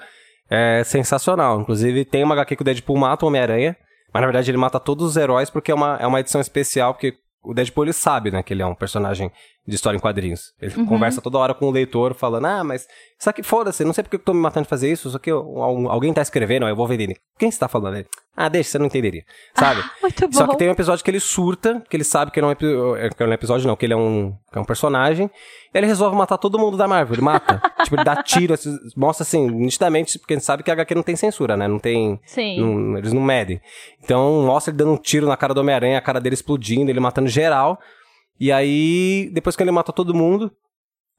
é 0.50 0.84
sensacional. 0.84 1.62
Inclusive, 1.62 2.04
tem 2.06 2.24
uma 2.24 2.34
HQ 2.34 2.56
que 2.56 2.62
o 2.64 2.66
Deadpool 2.66 2.98
mata 2.98 3.24
o 3.24 3.28
Homem-Aranha, 3.28 3.78
mas 4.12 4.22
na 4.22 4.28
verdade 4.28 4.50
ele 4.50 4.58
mata 4.58 4.80
todos 4.80 5.06
os 5.06 5.16
heróis 5.16 5.50
porque 5.50 5.72
é 5.72 5.76
uma, 5.76 5.98
é 6.02 6.08
uma 6.08 6.20
edição 6.20 6.42
especial, 6.42 6.94
porque 6.96 7.14
o 7.44 7.54
Deadpool 7.54 7.86
ele 7.86 7.94
sabe, 7.94 8.32
né, 8.32 8.44
que 8.44 8.54
ele 8.54 8.62
é 8.62 8.66
um 8.66 8.76
personagem 8.76 9.32
de 9.68 9.76
história 9.76 9.96
em 9.98 10.00
quadrinhos. 10.02 10.54
Ele 10.62 10.74
Uhum. 10.76 10.86
conversa 10.86 11.22
toda 11.22 11.38
hora 11.38 11.54
com 11.54 11.68
o 11.68 11.72
leitor, 11.72 12.14
falando, 12.16 12.46
ah, 12.46 12.64
mas 12.64 12.88
isso 13.20 13.30
aqui, 13.30 13.44
foda-se, 13.44 13.84
não 13.86 13.94
sei 13.94 14.04
porque 14.04 14.16
eu 14.16 14.20
tô 14.20 14.34
me 14.34 14.40
matando 14.40 14.64
de 14.66 14.70
fazer 14.70 14.92
isso, 14.92 15.08
isso 15.08 15.18
aqui, 15.18 15.30
al- 15.30 15.90
alguém 15.90 16.12
tá 16.14 16.22
escrevendo, 16.22 16.68
eu 16.68 16.76
vou 16.76 16.88
ver 16.88 17.00
ele. 17.00 17.16
Quem 17.38 17.52
você 17.52 17.60
tá 17.60 17.68
falando? 17.68 17.98
Ele, 17.98 18.08
ah, 18.36 18.50
deixa, 18.50 18.72
você 18.72 18.80
não 18.80 18.88
entenderia, 18.88 19.24
sabe? 19.56 19.84
Muito 20.02 20.28
bom. 20.28 20.34
Só 20.34 20.48
que 20.48 20.58
tem 20.58 20.68
um 20.68 20.72
episódio 20.72 21.04
que 21.06 21.12
ele 21.12 21.20
surta, 21.20 21.84
que 21.88 21.96
ele 21.96 22.04
sabe 22.04 22.32
que 22.32 22.42
não 22.42 22.50
é, 22.50 22.54
é, 22.54 23.10
que 23.10 23.24
não 23.24 23.32
é 23.32 23.36
episódio, 23.36 23.68
não, 23.68 23.76
que 23.76 23.86
ele 23.86 23.94
é 23.94 23.98
um, 23.98 24.34
que 24.52 24.58
é 24.58 24.62
um 24.62 24.66
personagem. 24.66 25.30
E 25.74 25.78
ele 25.78 25.86
resolve 25.86 26.16
matar 26.16 26.38
todo 26.40 26.58
mundo 26.58 26.76
da 26.76 26.88
Marvel. 26.88 27.14
Ele 27.16 27.22
mata. 27.22 27.62
tipo, 27.84 27.96
ele 27.96 28.04
dá 28.04 28.22
tiro, 28.24 28.56
mostra 28.98 29.24
assim, 29.24 29.48
nitidamente, 29.50 30.18
porque 30.18 30.34
a 30.34 30.38
gente 30.38 30.46
sabe 30.46 30.64
que 30.64 30.72
a 30.72 30.74
HQ 30.74 30.96
não 30.96 31.04
tem 31.04 31.16
censura, 31.16 31.56
né? 31.56 31.68
Não 31.68 31.78
tem. 31.80 32.20
Sim. 32.26 32.60
não- 32.60 32.98
eles 32.98 33.14
não 33.14 33.22
medem. 33.22 33.62
Então, 34.04 34.44
mostra 34.44 34.72
ele 34.72 34.78
dando 34.78 34.94
um 34.94 34.98
tiro 34.98 35.28
na 35.28 35.38
cara 35.38 35.54
do 35.54 35.62
Homem-Aranha, 35.62 35.98
a 35.98 36.02
cara 36.02 36.20
dele 36.20 36.34
explodindo, 36.34 36.90
ele 36.90 37.00
matando 37.00 37.28
geral. 37.30 37.80
E 38.42 38.52
aí, 38.52 39.30
depois 39.32 39.56
que 39.56 39.62
ele 39.62 39.70
mata 39.70 39.94
todo 39.94 40.16
mundo, 40.16 40.52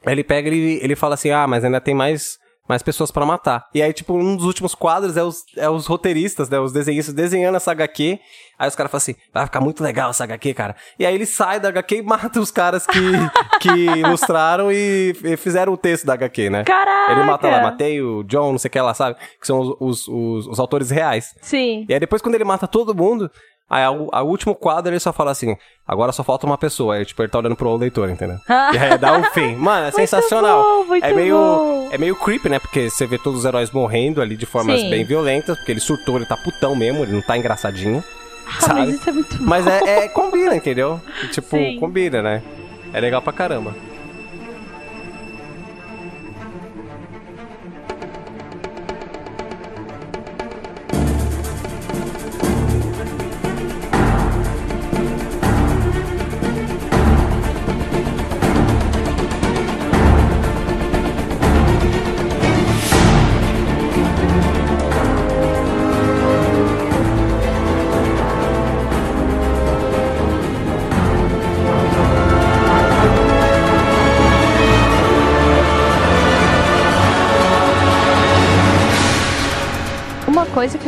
ele 0.04 0.24
pega 0.24 0.48
e 0.48 0.52
ele, 0.52 0.80
ele 0.82 0.96
fala 0.96 1.14
assim: 1.14 1.30
ah, 1.30 1.46
mas 1.46 1.64
ainda 1.64 1.80
tem 1.80 1.94
mais. 1.94 2.42
Mais 2.68 2.80
pessoas 2.80 3.10
pra 3.10 3.26
matar. 3.26 3.66
E 3.74 3.82
aí, 3.82 3.92
tipo, 3.92 4.14
um 4.14 4.36
dos 4.36 4.46
últimos 4.46 4.72
quadros 4.72 5.16
é 5.16 5.22
os, 5.24 5.42
é 5.56 5.68
os 5.68 5.84
roteiristas, 5.84 6.48
né? 6.48 6.60
Os 6.60 6.72
desenhistas 6.72 7.12
desenhando 7.12 7.56
essa 7.56 7.72
HQ. 7.72 8.20
Aí 8.56 8.68
os 8.68 8.76
caras 8.76 8.90
falam 8.90 8.98
assim: 8.98 9.16
vai 9.34 9.44
ficar 9.46 9.60
muito 9.60 9.82
legal 9.82 10.10
essa 10.10 10.22
HQ, 10.22 10.54
cara. 10.54 10.76
E 10.96 11.04
aí 11.04 11.12
ele 11.12 11.26
sai 11.26 11.58
da 11.58 11.70
HQ 11.70 11.96
e 11.96 12.02
mata 12.02 12.38
os 12.38 12.52
caras 12.52 12.86
que, 12.86 13.00
que 13.60 13.68
ilustraram 13.68 14.70
e, 14.70 15.12
e 15.24 15.36
fizeram 15.36 15.72
o 15.72 15.76
texto 15.76 16.06
da 16.06 16.14
HQ, 16.14 16.50
né? 16.50 16.62
Caraca! 16.62 17.12
Ele 17.12 17.24
mata 17.24 17.48
lá, 17.48 17.62
matei 17.62 18.00
o 18.00 18.22
John, 18.22 18.52
não 18.52 18.58
sei 18.58 18.68
o 18.68 18.72
que 18.72 18.80
lá, 18.80 18.94
sabe? 18.94 19.18
Que 19.40 19.46
são 19.46 19.58
os, 19.58 19.76
os, 19.80 20.08
os, 20.08 20.46
os 20.46 20.60
autores 20.60 20.88
reais. 20.88 21.34
Sim. 21.42 21.84
E 21.88 21.92
aí 21.92 21.98
depois 21.98 22.22
quando 22.22 22.36
ele 22.36 22.44
mata 22.44 22.68
todo 22.68 22.94
mundo, 22.94 23.28
aí 23.68 23.86
o 23.88 24.08
a 24.12 24.22
último 24.22 24.54
quadro 24.54 24.92
ele 24.92 25.00
só 25.00 25.12
fala 25.12 25.30
assim, 25.30 25.56
agora 25.86 26.12
só 26.12 26.22
falta 26.22 26.46
uma 26.46 26.58
pessoa. 26.58 26.96
Aí 26.96 27.04
tipo, 27.04 27.22
ele 27.22 27.28
tá 27.30 27.38
olhando 27.38 27.56
pro 27.56 27.74
leitor, 27.76 28.08
entendeu? 28.10 28.36
e 28.48 28.78
aí 28.78 28.98
dá 28.98 29.16
um 29.16 29.24
fim. 29.24 29.54
Mano, 29.56 29.86
é 29.86 29.90
sensacional. 29.90 30.62
bom, 30.62 30.84
muito 30.86 31.04
é 31.04 31.12
meio 31.12 31.36
bom. 31.36 31.88
é 31.92 31.98
meio 31.98 32.16
creepy, 32.16 32.48
né? 32.48 32.58
Porque 32.58 32.90
você 32.90 33.06
vê 33.06 33.18
todos 33.18 33.40
os 33.40 33.44
heróis 33.44 33.70
morrendo 33.70 34.20
ali 34.20 34.36
de 34.36 34.46
formas 34.46 34.80
Sim. 34.80 34.90
bem 34.90 35.04
violentas, 35.04 35.56
porque 35.56 35.72
ele 35.72 35.80
surtou, 35.80 36.16
ele 36.16 36.26
tá 36.26 36.36
putão 36.36 36.74
mesmo, 36.76 37.02
ele 37.02 37.12
não 37.12 37.22
tá 37.22 37.36
engraçadinho. 37.36 38.02
Ah, 38.46 38.60
sabe? 38.60 38.80
mas 38.80 38.94
isso 38.94 39.08
é 39.08 39.12
muito 39.12 39.38
bom. 39.38 39.44
Mas 39.44 39.66
é, 39.66 40.04
é- 40.04 40.08
combina, 40.08 40.54
entendeu? 40.56 41.00
Tipo, 41.30 41.56
Sim. 41.56 41.78
combina, 41.78 42.20
né? 42.20 42.42
É 42.92 43.00
legal 43.00 43.22
pra 43.22 43.32
caramba. 43.32 43.74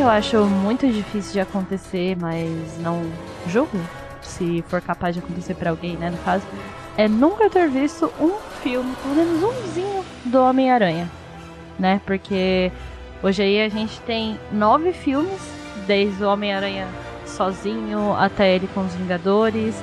Eu 0.05 0.11
acho 0.11 0.45
muito 0.45 0.87
difícil 0.87 1.33
de 1.33 1.39
acontecer, 1.39 2.15
mas 2.19 2.77
não 2.79 3.01
julgo 3.47 3.79
se 4.21 4.63
for 4.67 4.79
capaz 4.79 5.15
de 5.15 5.19
acontecer 5.19 5.55
pra 5.55 5.71
alguém, 5.71 5.97
né, 5.97 6.11
no 6.11 6.17
caso, 6.19 6.45
é 6.95 7.07
nunca 7.07 7.49
ter 7.49 7.67
visto 7.67 8.11
um 8.21 8.33
filme, 8.61 8.95
pelo 9.01 9.15
menos 9.15 9.43
umzinho, 9.43 10.05
do 10.25 10.39
Homem-Aranha, 10.41 11.09
né? 11.77 11.99
Porque 12.05 12.71
hoje 13.21 13.41
aí 13.41 13.61
a 13.61 13.69
gente 13.69 13.99
tem 14.01 14.39
nove 14.51 14.93
filmes, 14.93 15.41
desde 15.87 16.23
o 16.23 16.29
Homem-Aranha 16.29 16.87
sozinho 17.25 18.13
até 18.13 18.55
ele 18.55 18.67
com 18.73 18.81
os 18.81 18.93
Vingadores. 18.93 19.75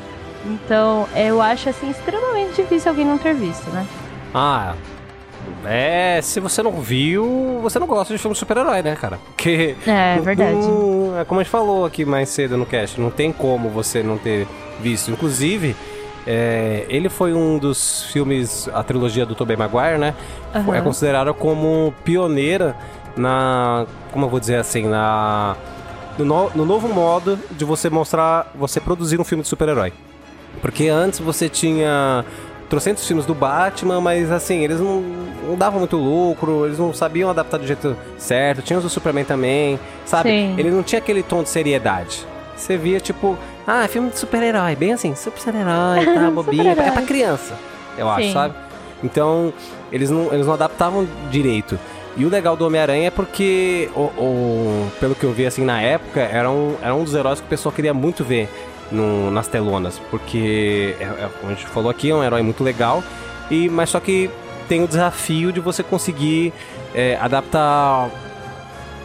Então, 0.45 1.09
eu 1.14 1.43
acho 1.43 1.68
assim 1.68 1.91
extremamente 1.91 2.62
difícil 2.62 2.91
alguém 2.91 3.05
não 3.05 3.18
ter 3.18 3.35
visto, 3.35 3.68
né? 3.70 3.87
Ah, 4.35 4.75
é. 5.64 6.20
Se 6.22 6.40
você 6.40 6.62
não 6.62 6.72
viu, 6.72 7.59
você 7.62 7.78
não 7.78 7.86
gosta 7.86 8.12
de 8.12 8.18
filme 8.18 8.32
de 8.34 8.38
super-herói, 8.38 8.82
né, 8.82 8.97
cara? 8.97 9.18
Porque. 9.26 9.74
É, 9.86 10.16
não- 10.16 10.22
verdade. 10.22 10.53
não- 10.55 11.18
é 11.20 11.24
como 11.24 11.40
a 11.40 11.43
gente 11.43 11.51
falou 11.53 11.84
aqui 11.84 12.05
mais 12.05 12.28
cedo 12.28 12.57
no 12.57 12.66
cast, 12.66 13.01
não 13.01 13.11
tem 13.11 13.32
como 13.32 13.68
você 13.68 14.03
não 14.03 14.18
ter 14.18 14.47
visto. 14.80 15.11
Inclusive, 15.11 15.76
é, 16.26 16.86
ele 16.88 17.09
foi 17.09 17.32
um 17.34 17.59
dos 17.59 18.05
filmes, 18.12 18.68
a 18.72 18.82
trilogia 18.82 19.26
do 19.26 19.34
Tobey 19.34 19.57
Maguire, 19.57 19.99
né? 19.99 20.14
Aham. 20.55 20.74
É 20.76 20.80
considerada 20.80 21.32
como 21.34 21.93
pioneira 22.05 22.76
na. 23.16 23.86
Como 24.11 24.26
eu 24.26 24.30
vou 24.30 24.40
dizer 24.40 24.57
assim? 24.57 24.86
Na. 24.86 25.57
No, 26.18 26.24
no- 26.26 26.51
no 26.55 26.64
novo 26.66 26.88
modo 26.88 27.38
de 27.53 27.64
você 27.64 27.88
mostrar. 27.88 28.51
Você 28.55 28.80
produzir 28.80 29.20
um 29.20 29.24
filme 29.24 29.43
de 29.43 29.49
super-herói. 29.49 29.93
Porque 30.61 30.88
antes 30.88 31.18
você 31.18 31.49
tinha 31.49 32.24
trocentos 32.73 33.07
filmes 33.07 33.27
do 33.27 33.35
Batman, 33.35 34.01
mas 34.01 34.31
assim, 34.33 34.64
eles 34.64 34.81
não, 34.81 35.03
não 35.47 35.57
davam 35.57 35.79
muito 35.79 35.95
lucro, 35.99 36.64
eles 36.64 36.79
não 36.79 36.95
sabiam 36.95 37.29
adaptar 37.29 37.59
do 37.59 37.66
jeito 37.66 37.95
certo. 38.16 38.62
Tinha 38.62 38.79
os 38.79 38.83
do 38.83 38.89
Superman 38.89 39.27
também, 39.27 39.79
sabe? 40.07 40.31
Sim. 40.31 40.55
Ele 40.57 40.70
não 40.70 40.83
tinha 40.83 40.99
aquele 40.99 41.23
tom 41.23 41.43
de 41.43 41.51
seriedade. 41.51 42.27
Você 42.57 42.79
via, 42.79 42.99
tipo, 42.99 43.37
ah, 43.66 43.87
filme 43.89 44.09
de 44.09 44.18
super-herói, 44.18 44.75
bem 44.75 44.95
assim, 44.95 45.14
super-herói, 45.14 46.07
tá, 46.16 46.31
bobinho. 46.31 46.62
é 46.62 46.70
Super-herói. 46.70 46.93
pra 46.93 47.03
criança, 47.03 47.55
eu 47.99 48.09
acho, 48.09 48.23
Sim. 48.29 48.33
sabe? 48.33 48.55
Então, 49.05 49.53
eles 49.93 50.09
não, 50.09 50.33
eles 50.33 50.47
não 50.47 50.55
adaptavam 50.55 51.07
direito. 51.31 51.79
E 52.16 52.25
o 52.25 52.31
legal 52.31 52.57
do 52.57 52.66
Homem-Aranha 52.66 53.09
é 53.09 53.11
porque, 53.11 53.91
o, 53.95 54.01
o- 54.01 54.93
pelo 54.99 55.14
que 55.14 55.25
eu 55.25 55.33
vi 55.33 55.45
assim 55.47 55.64
na 55.64 55.79
época, 55.83 56.20
era 56.20 56.51
um, 56.51 56.75
era 56.83 56.95
um 56.95 57.05
dos 57.05 57.14
heróis 57.14 57.39
que 57.41 57.47
o 57.47 57.49
pessoal 57.49 57.70
queria 57.75 57.93
muito 57.93 58.25
ver 58.25 58.49
no- 58.93 59.30
nas 59.30 59.49
telonas. 59.49 59.99
Porque, 60.11 60.95
é, 61.01 61.05
é, 61.05 61.28
como 61.40 61.53
a 61.53 61.55
gente 61.55 61.66
falou 61.66 61.90
aqui, 61.90 62.11
é 62.11 62.14
um 62.14 62.22
herói 62.22 62.43
muito 62.43 62.62
legal. 62.62 63.03
E, 63.51 63.68
mas 63.68 63.90
só 63.90 63.99
que 64.01 64.30
tem 64.68 64.82
o 64.82 64.88
desafio 64.88 65.53
de 65.53 65.61
você 65.61 65.82
conseguir 65.82 66.53
é, 66.95 67.16
adaptar 67.20 68.09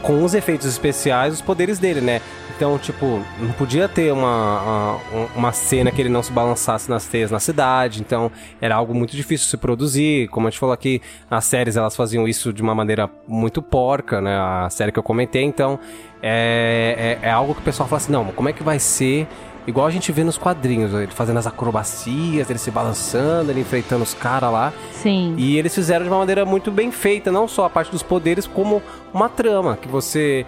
com 0.02 0.24
os 0.24 0.34
efeitos 0.34 0.68
especiais 0.68 1.34
os 1.34 1.42
poderes 1.42 1.80
dele, 1.80 2.02
né? 2.02 2.22
Então, 2.56 2.78
tipo, 2.80 3.22
não 3.40 3.52
podia 3.52 3.88
ter 3.88 4.12
uma, 4.12 4.62
uma, 4.62 5.26
uma 5.36 5.52
cena 5.52 5.92
que 5.92 6.02
ele 6.02 6.10
não 6.10 6.24
se 6.24 6.32
balançasse 6.32 6.90
nas 6.90 7.06
teias 7.06 7.30
na 7.30 7.40
cidade. 7.40 8.02
Então, 8.02 8.32
era 8.60 8.76
algo 8.76 8.96
muito 8.96 9.16
difícil 9.16 9.46
de 9.46 9.52
se 9.52 9.58
produzir. 9.58 10.28
Como 10.30 10.48
a 10.48 10.50
gente 10.50 10.60
falou 10.60 10.74
aqui, 10.74 11.00
as 11.30 11.46
séries 11.46 11.76
elas 11.78 11.96
faziam 11.96 12.28
isso 12.28 12.52
de 12.52 12.64
uma 12.64 12.74
maneira 12.74 13.08
muito 13.28 13.62
porca, 13.62 14.20
né? 14.22 14.36
A 14.38 14.70
série 14.72 14.92
que 14.92 14.98
eu 14.98 15.04
comentei. 15.04 15.44
Então, 15.44 15.80
é, 16.22 17.18
é, 17.22 17.28
é 17.28 17.32
algo 17.32 17.54
que 17.54 17.62
o 17.62 17.64
pessoal 17.64 17.88
fala 17.88 17.98
assim: 18.02 18.12
não, 18.12 18.26
como 18.26 18.50
é 18.50 18.54
que 18.54 18.64
vai 18.64 18.80
ser 18.80 19.28
igual 19.68 19.86
a 19.86 19.92
gente 19.92 20.12
vê 20.12 20.24
nos 20.24 20.38
quadrinhos? 20.38 20.94
Ele 20.94 21.08
fazendo 21.08 21.38
as 21.38 21.46
acrobacias, 21.46 22.50
ele 22.50 22.58
se 22.58 22.72
balançando, 22.72 23.52
ele 23.52 23.62
enfrentando 23.62 24.04
os 24.04 24.14
caras 24.14 24.52
lá. 24.52 24.74
Sim. 24.94 25.36
E 25.38 25.58
eles 25.58 25.76
fizeram 25.76 26.06
de 26.06 26.10
uma 26.10 26.20
maneira 26.20 26.46
muito 26.46 26.72
bem 26.72 26.92
feita, 26.92 27.32
não 27.32 27.48
só 27.48 27.66
a 27.66 27.70
parte 27.70 27.92
dos 27.92 28.02
poderes, 28.02 28.48
como 28.48 28.82
uma 29.14 29.30
trama 29.30 29.78
que 29.78 29.88
você 29.88 30.46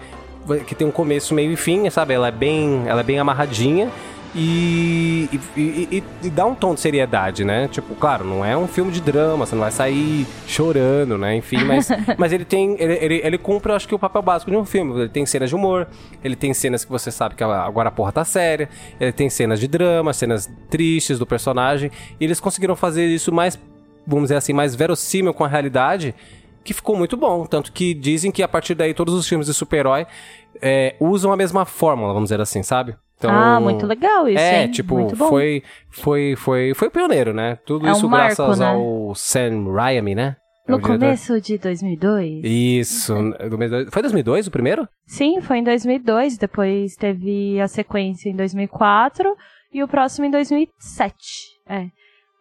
que 0.66 0.74
tem 0.74 0.86
um 0.86 0.90
começo, 0.90 1.34
meio 1.34 1.52
e 1.52 1.56
fim, 1.56 1.88
sabe? 1.90 2.14
Ela 2.14 2.28
é 2.28 2.32
bem, 2.32 2.82
ela 2.86 3.00
é 3.00 3.04
bem 3.04 3.18
amarradinha 3.18 3.90
e, 4.34 5.28
e, 5.56 5.60
e- 5.60 6.04
e- 6.22 6.30
dá 6.30 6.46
um 6.46 6.54
tom 6.54 6.74
de 6.74 6.80
seriedade, 6.80 7.44
né? 7.44 7.68
Tipo, 7.68 7.94
claro, 7.94 8.24
não 8.24 8.44
é 8.44 8.56
um 8.56 8.68
filme 8.68 8.92
de 8.92 9.00
drama, 9.00 9.44
você 9.44 9.54
não 9.54 9.62
vai 9.62 9.72
sair 9.72 10.26
chorando, 10.46 11.18
né? 11.18 11.34
Enfim, 11.36 11.64
mas, 11.64 11.88
mas 12.16 12.32
ele 12.32 12.44
tem, 12.44 12.76
ele, 12.78 12.94
ele, 13.00 13.20
ele 13.24 13.38
cumpre, 13.38 13.72
eu 13.72 13.76
acho 13.76 13.88
que 13.88 13.94
o 13.94 13.98
papel 13.98 14.22
básico 14.22 14.50
de 14.50 14.56
um 14.56 14.64
filme. 14.64 15.00
Ele 15.00 15.08
tem 15.08 15.26
cenas 15.26 15.48
de 15.48 15.56
humor, 15.56 15.88
ele 16.22 16.36
tem 16.36 16.54
cenas 16.54 16.84
que 16.84 16.90
você 16.90 17.10
sabe 17.10 17.34
que 17.34 17.42
agora 17.42 17.88
a 17.88 17.92
porra 17.92 18.12
tá 18.12 18.24
séria, 18.24 18.68
ele 19.00 19.12
tem 19.12 19.28
cenas 19.28 19.58
de 19.58 19.66
drama, 19.66 20.12
cenas 20.12 20.48
tristes 20.68 21.18
do 21.18 21.26
personagem, 21.26 21.90
e 22.20 22.24
eles 22.24 22.38
conseguiram 22.38 22.76
fazer 22.76 23.06
isso 23.06 23.32
mais 23.32 23.58
vamos 24.06 24.24
dizer 24.24 24.36
assim, 24.36 24.52
mais 24.52 24.74
verossímil 24.74 25.32
com 25.32 25.44
a 25.44 25.48
realidade, 25.48 26.14
que 26.64 26.72
ficou 26.74 26.96
muito 26.96 27.16
bom. 27.16 27.46
Tanto 27.46 27.70
que 27.70 27.94
dizem 27.94 28.32
que 28.32 28.42
a 28.42 28.48
partir 28.48 28.74
daí 28.74 28.92
todos 28.94 29.14
os 29.14 29.28
filmes 29.28 29.46
de 29.46 29.54
super-herói 29.54 30.06
é, 30.60 30.96
usam 30.98 31.32
a 31.32 31.36
mesma 31.36 31.64
fórmula, 31.64 32.12
vamos 32.12 32.28
dizer 32.30 32.40
assim, 32.40 32.62
sabe? 32.62 32.96
Então, 33.20 33.30
ah, 33.30 33.60
muito 33.60 33.86
legal 33.86 34.26
isso, 34.26 34.42
É, 34.42 34.62
hein? 34.62 34.70
tipo, 34.70 35.14
foi, 35.14 35.62
foi, 35.90 36.34
foi, 36.36 36.72
foi 36.74 36.88
pioneiro, 36.88 37.34
né? 37.34 37.58
Tudo 37.66 37.86
É 37.86 37.90
um 37.90 37.92
isso 37.92 38.08
marco, 38.08 38.34
graças 38.36 38.58
né? 38.58 38.66
ao 38.66 39.14
Sam 39.14 39.70
Raimi, 39.74 40.14
né? 40.14 40.36
É 40.66 40.72
No 40.72 40.80
começo 40.80 41.38
de 41.38 41.58
2002? 41.58 42.40
Isso. 42.42 43.14
Foi 43.90 44.02
2002 44.02 44.46
o 44.46 44.50
primeiro? 44.50 44.88
Sim, 45.06 45.38
foi 45.42 45.58
em 45.58 45.64
2002, 45.64 46.38
depois 46.38 46.96
teve 46.96 47.60
a 47.60 47.68
sequência 47.68 48.30
em 48.30 48.36
2004 48.36 49.36
e 49.70 49.82
o 49.82 49.88
próximo 49.88 50.24
em 50.24 50.30
2007. 50.30 51.14
É. 51.68 51.86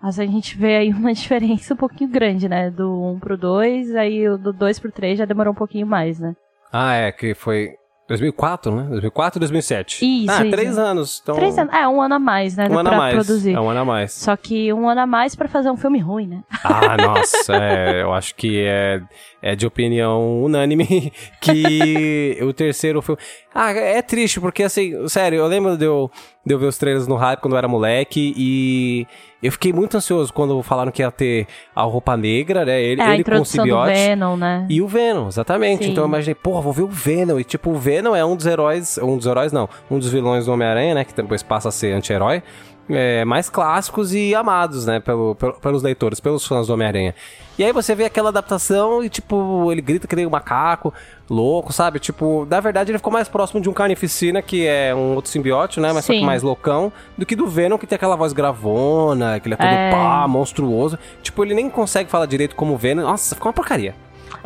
Mas 0.01 0.17
a 0.17 0.25
gente 0.25 0.57
vê 0.57 0.77
aí 0.77 0.93
uma 0.93 1.11
diferença 1.13 1.73
um 1.73 1.77
pouquinho 1.77 2.09
grande, 2.09 2.47
né? 2.47 2.69
Do 2.69 2.89
1 3.15 3.19
pro 3.19 3.37
2, 3.37 3.95
aí 3.95 4.25
do 4.37 4.53
2 4.53 4.79
pro 4.79 4.91
3 4.93 5.19
já 5.19 5.25
demorou 5.25 5.51
um 5.51 5.57
pouquinho 5.57 5.85
mais, 5.85 6.19
né? 6.21 6.33
Ah, 6.71 6.93
é, 6.93 7.11
que 7.11 7.33
foi 7.33 7.71
2004, 8.09 8.75
né? 8.75 8.83
2004 8.89 9.37
e 9.37 9.39
2007. 9.39 10.05
Isso, 10.23 10.31
Ah, 10.31 10.41
isso. 10.41 10.51
três 10.51 10.77
anos. 10.77 11.19
Então, 11.23 11.35
Três 11.35 11.57
anos. 11.57 11.73
É, 11.73 11.87
um 11.87 12.01
ano 12.01 12.15
a 12.15 12.19
mais, 12.19 12.57
né? 12.57 12.67
Um 12.69 12.77
ano 12.77 12.89
a 12.89 12.91
pra 12.91 12.97
mais. 12.97 13.13
produzir. 13.15 13.53
É 13.53 13.59
um 13.59 13.69
ano 13.69 13.79
a 13.79 13.85
mais. 13.85 14.11
Só 14.13 14.35
que 14.35 14.73
um 14.73 14.89
ano 14.89 15.01
a 15.01 15.07
mais 15.07 15.35
pra 15.35 15.47
fazer 15.47 15.69
um 15.69 15.77
filme 15.77 15.99
ruim, 15.99 16.27
né? 16.27 16.43
Ah, 16.63 16.97
nossa, 16.97 17.55
é, 17.55 18.01
eu 18.01 18.11
acho 18.13 18.35
que 18.35 18.61
é, 18.65 19.01
é 19.41 19.55
de 19.55 19.65
opinião 19.65 20.43
unânime 20.43 21.11
que 21.41 22.37
o 22.43 22.53
terceiro 22.53 23.01
filme. 23.01 23.19
Ah, 23.53 23.71
é 23.71 24.01
triste, 24.01 24.39
porque 24.39 24.63
assim, 24.63 25.07
sério, 25.07 25.39
eu 25.39 25.47
lembro 25.47 25.75
de 25.77 25.85
eu, 25.85 26.11
de 26.45 26.53
eu 26.53 26.59
ver 26.59 26.67
os 26.67 26.77
trailers 26.77 27.07
no 27.07 27.15
hype 27.15 27.39
quando 27.39 27.53
eu 27.53 27.57
era 27.57 27.67
moleque 27.67 28.33
e 28.37 29.07
eu 29.41 29.51
fiquei 29.51 29.73
muito 29.73 29.97
ansioso 29.97 30.31
quando 30.33 30.61
falaram 30.61 30.91
que 30.91 31.01
ia 31.01 31.09
ter 31.09 31.47
a 31.75 31.81
roupa 31.83 32.15
negra, 32.15 32.65
né? 32.65 32.81
Ele, 32.81 33.01
É 33.01 33.05
a 33.05 33.13
ele 33.15 33.23
com 33.23 33.35
o 33.35 33.39
do 33.39 33.45
simbiote. 33.45 33.93
Venom, 33.93 34.35
né? 34.35 34.67
E 34.69 34.81
o 34.81 34.87
Venom, 34.87 35.27
exatamente. 35.27 35.85
Sim. 35.85 35.91
Então 35.91 36.03
eu 36.03 36.07
imaginei, 36.07 36.35
porra, 36.35 36.61
vou 36.61 36.73
ver 36.73 36.83
o 36.83 36.87
Venom. 36.87 37.39
E 37.39 37.43
tipo, 37.43 37.71
o 37.71 37.75
Venom 37.75 38.15
é 38.15 38.23
um 38.23 38.35
dos 38.35 38.45
heróis, 38.45 38.97
um 38.97 39.17
dos 39.17 39.25
heróis 39.25 39.51
não, 39.51 39.67
um 39.89 39.97
dos 39.97 40.11
vilões 40.11 40.45
do 40.45 40.51
Homem-Aranha, 40.51 40.93
né? 40.93 41.03
Que 41.03 41.13
depois 41.13 41.41
passa 41.41 41.69
a 41.69 41.71
ser 41.71 41.93
anti-herói. 41.93 42.43
É, 42.89 43.23
mais 43.25 43.49
clássicos 43.49 44.13
e 44.13 44.33
amados, 44.33 44.85
né? 44.85 44.99
Pelo, 44.99 45.35
pelo- 45.35 45.53
pelos 45.53 45.83
leitores, 45.83 46.19
pelos 46.19 46.45
fãs 46.45 46.67
do 46.67 46.73
Homem-Aranha. 46.73 47.13
E 47.57 47.63
aí 47.63 47.71
você 47.71 47.93
vê 47.93 48.05
aquela 48.05 48.29
adaptação 48.29 49.03
e, 49.03 49.09
tipo, 49.09 49.71
ele 49.71 49.81
grita 49.81 50.07
que 50.07 50.15
nem 50.15 50.25
um 50.25 50.29
macaco, 50.29 50.93
louco, 51.29 51.71
sabe? 51.73 51.99
Tipo, 51.99 52.47
na 52.49 52.59
verdade 52.59 52.89
ele 52.91 52.97
ficou 52.97 53.11
mais 53.13 53.27
próximo 53.27 53.59
de 53.61 53.69
um 53.69 53.73
carnificina, 53.73 54.41
que 54.41 54.65
é 54.65 54.95
um 54.95 55.13
outro 55.15 55.29
simbiótico, 55.29 55.81
né? 55.81 55.91
Mas 55.93 56.05
só 56.05 56.13
que 56.13 56.19
Sim. 56.19 56.25
mais 56.25 56.41
loucão, 56.41 56.91
do 57.17 57.25
que 57.25 57.35
do 57.35 57.45
Venom, 57.47 57.77
que 57.77 57.85
tem 57.85 57.95
aquela 57.97 58.15
voz 58.15 58.31
gravona, 58.33 59.39
que 59.39 59.47
ele 59.47 59.53
é 59.55 59.57
todo 59.57 59.67
É. 59.67 59.91
pá, 59.91 60.27
monstruoso. 60.27 60.97
Tipo, 61.21 61.43
ele 61.43 61.53
nem 61.53 61.69
consegue 61.69 62.09
falar 62.09 62.25
direito 62.25 62.55
como 62.55 62.73
o 62.73 62.77
Venom. 62.77 63.03
Nossa, 63.03 63.35
ficou 63.35 63.49
uma 63.49 63.53
porcaria. 63.53 63.93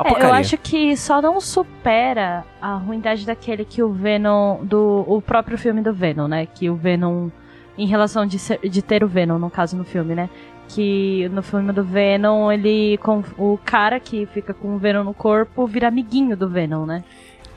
É, 0.06 0.26
eu 0.26 0.34
acho 0.34 0.58
que 0.58 0.98
só 0.98 1.22
não 1.22 1.39
supera 1.39 2.44
a 2.60 2.76
ruindade 2.78 3.26
daquele 3.28 3.64
que 3.64 3.84
o 3.84 3.89
Venom. 3.91 4.64
do 4.64 5.04
O 5.08 5.22
próprio 5.22 5.58
filme 5.58 5.82
do 5.82 5.94
Venom, 5.94 6.28
né? 6.28 6.48
Que 6.48 6.70
o 6.70 6.76
Venom. 6.76 7.30
Em 7.78 7.88
relação 7.88 8.26
de, 8.26 8.38
ser- 8.38 8.60
de 8.60 8.82
ter 8.82 9.04
o 9.04 9.08
Venom, 9.08 9.40
no 9.40 9.50
caso, 9.50 9.76
no 9.76 9.84
filme, 9.84 10.14
né? 10.16 10.30
Que 10.70 11.28
no 11.30 11.42
filme 11.44 11.72
do 11.74 11.84
Venom, 11.84 12.52
ele. 12.52 12.98
Com, 13.00 13.24
o 13.38 13.58
cara 13.64 14.00
que 14.00 14.26
fica 14.28 14.54
com 14.54 14.76
o 14.76 14.78
Venom 14.78 15.04
no 15.04 15.14
corpo 15.14 15.66
vira 15.68 15.88
amiguinho 15.88 16.38
do 16.38 16.48
Venom, 16.48 16.86
né? 16.86 17.04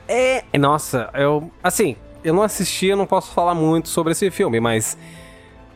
É, 0.07 0.43
nossa, 0.57 1.09
eu. 1.13 1.51
Assim, 1.63 1.95
eu 2.23 2.33
não 2.33 2.43
assisti, 2.43 2.87
eu 2.87 2.97
não 2.97 3.05
posso 3.05 3.31
falar 3.33 3.53
muito 3.55 3.89
sobre 3.89 4.11
esse 4.11 4.29
filme, 4.31 4.59
mas. 4.59 4.97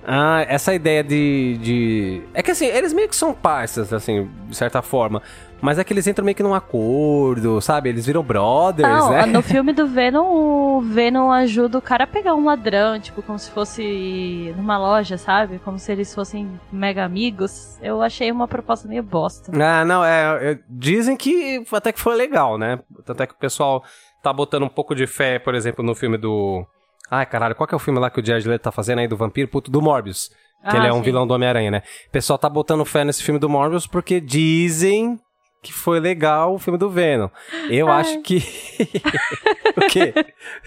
Ah, 0.03 0.43
essa 0.47 0.73
ideia 0.73 1.03
de, 1.03 1.57
de. 1.61 2.21
É 2.33 2.41
que 2.41 2.49
assim, 2.51 2.65
eles 2.65 2.91
meio 2.91 3.07
que 3.07 3.15
são 3.15 3.33
parças, 3.33 3.93
assim, 3.93 4.29
de 4.49 4.55
certa 4.55 4.81
forma. 4.81 5.21
Mas 5.61 5.77
é 5.77 5.83
que 5.83 5.93
eles 5.93 6.07
entram 6.07 6.25
meio 6.25 6.35
que 6.35 6.41
num 6.41 6.55
acordo, 6.55 7.61
sabe? 7.61 7.89
Eles 7.89 8.05
viram 8.05 8.23
brothers, 8.23 8.89
Não, 8.89 9.11
né? 9.11 9.25
no 9.27 9.41
filme 9.43 9.71
do 9.73 9.87
Venom, 9.87 10.25
o 10.25 10.81
Venom 10.81 11.29
ajuda 11.31 11.77
o 11.77 11.81
cara 11.81 12.05
a 12.05 12.07
pegar 12.07 12.33
um 12.33 12.45
ladrão, 12.45 12.99
tipo, 12.99 13.21
como 13.21 13.37
se 13.37 13.51
fosse 13.51 14.53
numa 14.57 14.77
loja, 14.77 15.17
sabe? 15.17 15.59
Como 15.59 15.77
se 15.77 15.91
eles 15.91 16.13
fossem 16.13 16.59
mega 16.71 17.05
amigos. 17.05 17.77
Eu 17.81 18.01
achei 18.01 18.31
uma 18.31 18.47
proposta 18.47 18.87
meio 18.87 19.03
bosta. 19.03 19.51
Ah, 19.63 19.85
não, 19.85 20.03
é, 20.03 20.51
é, 20.53 20.59
Dizem 20.69 21.15
que 21.15 21.63
até 21.71 21.91
que 21.91 21.99
foi 21.99 22.15
legal, 22.15 22.57
né? 22.57 22.79
Tanto 23.05 23.21
é 23.23 23.27
que 23.27 23.33
o 23.33 23.37
pessoal 23.37 23.83
tá 24.23 24.33
botando 24.33 24.63
um 24.63 24.69
pouco 24.69 24.95
de 24.95 25.05
fé, 25.05 25.37
por 25.39 25.53
exemplo, 25.55 25.83
no 25.85 25.93
filme 25.93 26.17
do. 26.17 26.65
Ai, 27.09 27.25
caralho, 27.25 27.55
qual 27.55 27.67
que 27.67 27.75
é 27.75 27.77
o 27.77 27.79
filme 27.79 27.99
lá 27.99 28.09
que 28.09 28.19
o 28.21 28.25
Jared 28.25 28.47
Leto 28.47 28.61
tá 28.63 28.71
fazendo 28.71 28.99
aí 28.99 29.07
do 29.07 29.17
vampiro? 29.17 29.47
Puto, 29.49 29.69
do 29.69 29.81
Morbius. 29.81 30.29
Que 30.69 30.75
Ah, 30.75 30.77
ele 30.77 30.87
é 30.87 30.93
um 30.93 30.97
sim. 30.97 31.01
vilão 31.03 31.27
do 31.27 31.33
Homem-Aranha, 31.33 31.69
né? 31.71 31.83
O 32.07 32.11
pessoal 32.11 32.39
tá 32.39 32.47
botando 32.49 32.85
fé 32.85 33.03
nesse 33.03 33.21
filme 33.23 33.39
do 33.39 33.49
Morbius 33.49 33.85
porque 33.87 34.21
dizem 34.21 35.19
que 35.61 35.71
foi 35.71 35.99
legal 35.99 36.55
o 36.55 36.59
filme 36.59 36.77
do 36.77 36.89
Venom. 36.89 37.29
Eu 37.69 37.87
Ai. 37.87 38.01
acho 38.01 38.21
que. 38.21 38.37
o 39.77 39.87
quê? 39.89 40.13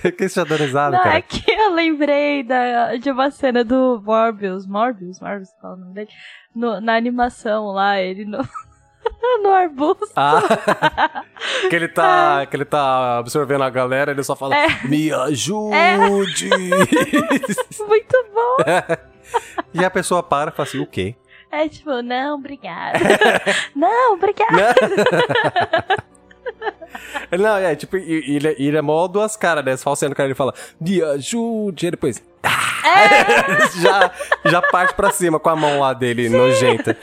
O 0.05 0.13
que 0.13 0.29
você 0.29 0.45
tá 0.45 0.55
risada, 0.55 0.99
cara? 0.99 1.17
é 1.17 1.23
que 1.23 1.43
eu 1.51 1.75
lembrei 1.75 2.45
da, 2.45 2.95
de 2.97 3.11
uma 3.11 3.31
cena 3.31 3.65
do 3.65 4.01
Morbius, 4.05 4.67
Morbius, 4.67 5.21
Morbius, 5.21 5.51
qual 5.61 5.73
é 5.73 5.77
o 5.77 5.79
nome 5.81 5.95
dele? 5.95 6.09
No- 6.55 6.81
na 6.81 6.95
animação 6.95 7.67
lá, 7.73 7.99
ele 8.01 8.25
no, 8.25 8.39
no 9.43 9.51
arbusto. 9.51 10.07
Ah, 10.15 10.41
que 11.69 11.75
ele 11.75 11.89
tá, 11.89 12.47
que 12.47 12.55
ele 12.55 12.65
tá 12.65 13.19
absorvendo 13.19 13.65
a 13.65 13.71
galera, 13.71 14.13
ele 14.13 14.23
só 14.23 14.37
fala: 14.37 14.57
É. 14.57 14.69
Me 14.87 15.13
ajude! 15.13 16.51
Muito 17.89 18.27
bom. 18.33 18.57
e 19.75 19.85
a 19.85 19.91
pessoa 19.91 20.23
para 20.23 20.51
e 20.51 20.55
fala 20.55 20.69
assim: 20.69 20.79
O 20.79 20.87
quê? 20.87 21.17
É 21.55 21.69
tipo, 21.69 22.03
não, 22.03 22.37
obrigada. 22.37 22.99
não, 23.75 24.15
obrigada. 24.15 24.75
Não, 27.37 27.57
é 27.57 27.75
tipo, 27.75 27.97
e- 27.97 28.31
e 28.31 28.37
ele, 28.37 28.49
é- 28.49 28.55
ele 28.59 28.77
é 28.77 28.83
mó 28.83 29.07
duas 29.09 29.37
caras, 29.37 29.65
né? 29.65 29.77
Falsando 29.77 30.13
o 30.13 30.17
cara, 30.17 30.29
ele 30.29 30.35
fala, 30.35 30.55
me 30.81 31.03
ajude. 31.03 31.87
Aí 31.87 31.91
depois, 31.91 32.23
É. 32.45 33.67
já, 33.83 34.11
já 34.45 34.63
parte 34.63 34.95
pra 34.95 35.11
cima 35.11 35.41
com 35.41 35.49
a 35.49 35.57
mão 35.57 35.81
lá 35.81 35.93
dele, 35.93 36.29
nojenta. 36.29 36.97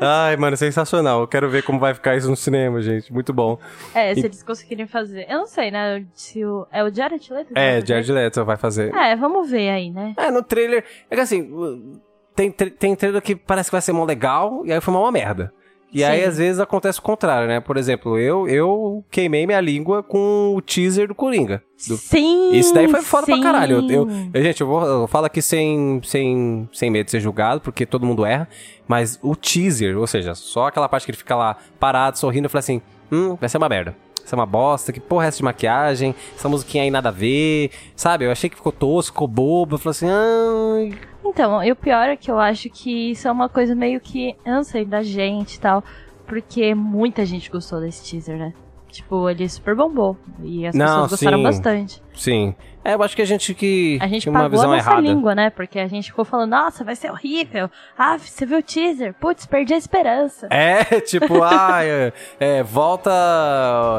Ai, 0.00 0.36
mano, 0.36 0.56
sensacional. 0.56 1.20
Eu 1.20 1.28
quero 1.28 1.48
ver 1.50 1.62
como 1.62 1.78
vai 1.78 1.92
ficar 1.94 2.16
isso 2.16 2.28
no 2.30 2.36
cinema, 2.36 2.80
gente. 2.80 3.12
Muito 3.12 3.32
bom. 3.32 3.58
É, 3.94 4.14
se 4.14 4.20
eles 4.24 4.42
conseguirem 4.42 4.86
fazer. 4.86 5.26
Eu 5.28 5.38
não 5.40 5.46
sei, 5.46 5.70
né? 5.70 6.04
Se 6.14 6.44
o, 6.44 6.66
é 6.72 6.82
o 6.82 6.92
Jared 6.94 7.30
Leto? 7.32 7.52
É? 7.54 7.84
Jared 7.84 8.10
Leto 8.12 8.44
vai 8.44 8.56
fazer. 8.56 8.94
É, 8.94 9.14
vamos 9.16 9.50
ver 9.50 9.68
aí, 9.70 9.90
né? 9.90 10.14
É, 10.16 10.30
no 10.30 10.42
trailer. 10.42 10.84
É 11.10 11.14
que 11.14 11.20
assim, 11.20 11.98
tem, 12.36 12.50
tem 12.50 12.94
trailer 12.94 13.20
que 13.22 13.34
parece 13.34 13.70
que 13.70 13.74
vai 13.74 13.80
ser 13.82 13.92
mó 13.92 14.04
legal 14.04 14.62
e 14.64 14.72
aí 14.72 14.80
foi 14.80 14.94
uma 14.94 15.10
merda. 15.10 15.52
E 15.92 16.02
aí, 16.04 16.20
Sim. 16.22 16.26
às 16.26 16.36
vezes, 16.38 16.60
acontece 16.60 16.98
o 16.98 17.02
contrário, 17.02 17.48
né? 17.48 17.60
Por 17.60 17.76
exemplo, 17.76 18.18
eu, 18.18 18.46
eu 18.48 19.04
queimei 19.10 19.46
minha 19.46 19.60
língua 19.60 20.02
com 20.02 20.52
o 20.54 20.60
teaser 20.60 21.08
do 21.08 21.14
Coringa. 21.14 21.62
Do- 21.88 21.96
Sim! 21.96 22.50
Isso 22.52 22.74
daí 22.74 22.88
foi 22.88 23.00
foda 23.02 23.24
pra 23.26 23.36
sim. 23.36 23.40
caralho. 23.42 23.76
Eu, 23.88 23.90
eu- 24.06 24.08
eu- 24.34 24.42
gente, 24.42 24.60
eu, 24.60 24.66
vou, 24.66 24.84
eu 24.84 25.06
falo 25.06 25.26
aqui 25.26 25.40
sem, 25.40 26.00
sem, 26.04 26.68
sem 26.72 26.90
medo 26.90 27.06
de 27.06 27.12
ser 27.12 27.20
julgado, 27.20 27.60
porque 27.62 27.86
todo 27.86 28.04
mundo 28.04 28.26
erra. 28.26 28.46
Mas 28.86 29.18
o 29.22 29.34
teaser, 29.36 29.96
ou 29.96 30.06
seja, 30.06 30.34
só 30.34 30.66
aquela 30.66 30.88
parte 30.88 31.06
que 31.06 31.12
ele 31.12 31.18
fica 31.18 31.36
lá 31.36 31.56
parado, 31.78 32.18
sorrindo, 32.18 32.46
eu 32.46 32.50
falei 32.50 32.60
assim: 32.60 32.82
hum, 33.10 33.36
vai 33.36 33.48
ser 33.48 33.56
uma 33.56 33.68
merda. 33.68 33.92
Vai 34.18 34.26
ser 34.28 34.34
uma 34.34 34.44
bosta, 34.44 34.92
que 34.92 34.98
porra 35.00 35.26
é 35.26 35.28
essa 35.28 35.38
de 35.38 35.44
maquiagem? 35.44 36.14
Essa 36.36 36.48
musiquinha 36.48 36.82
aí 36.82 36.90
nada 36.90 37.08
a 37.10 37.12
ver, 37.12 37.70
sabe? 37.94 38.24
Eu 38.26 38.32
achei 38.32 38.50
que 38.50 38.56
ficou 38.56 38.72
tosco, 38.72 39.12
ficou 39.14 39.28
bobo. 39.28 39.76
Eu 39.76 39.78
falei 39.78 39.92
assim: 39.92 40.08
ai. 40.10 40.98
Então, 41.28 41.62
e 41.62 41.72
o 41.72 41.76
pior 41.76 42.08
é 42.08 42.16
que 42.16 42.30
eu 42.30 42.38
acho 42.38 42.70
que 42.70 43.10
isso 43.10 43.26
é 43.26 43.32
uma 43.32 43.48
coisa 43.48 43.74
meio 43.74 44.00
que, 44.00 44.36
sei, 44.62 44.84
da 44.84 45.02
gente 45.02 45.56
e 45.56 45.60
tal. 45.60 45.82
Porque 46.26 46.74
muita 46.74 47.26
gente 47.26 47.50
gostou 47.50 47.80
desse 47.80 48.04
teaser, 48.04 48.38
né? 48.38 48.54
Tipo, 48.96 49.28
ele 49.30 49.48
super 49.48 49.74
bombou. 49.74 50.16
E 50.42 50.66
as 50.66 50.74
Não, 50.74 50.86
pessoas 50.86 51.10
gostaram 51.10 51.38
sim. 51.38 51.42
bastante. 51.44 52.02
Sim. 52.14 52.54
É, 52.84 52.94
eu 52.94 53.02
acho 53.02 53.16
que 53.16 53.22
a 53.22 53.26
gente 53.26 53.52
que 53.52 53.98
A 54.00 54.06
gente 54.06 54.22
tinha 54.22 54.30
uma 54.32 54.42
pagou 54.42 54.58
a 54.60 54.62
visão 54.62 54.70
nossa 54.76 54.90
errada. 54.90 55.00
língua, 55.02 55.34
né? 55.34 55.50
Porque 55.50 55.78
a 55.78 55.88
gente 55.88 56.08
ficou 56.10 56.24
falando, 56.24 56.50
nossa, 56.52 56.84
vai 56.84 56.94
ser 56.94 57.10
horrível. 57.10 57.68
Ah, 57.98 58.16
você 58.16 58.46
viu 58.46 58.58
o 58.58 58.62
teaser? 58.62 59.12
Putz, 59.14 59.44
perdi 59.44 59.74
a 59.74 59.76
esperança. 59.76 60.46
É, 60.50 60.84
tipo, 61.02 61.42
ah, 61.42 61.82
é, 61.82 62.12
é, 62.38 62.62
volta 62.62 63.10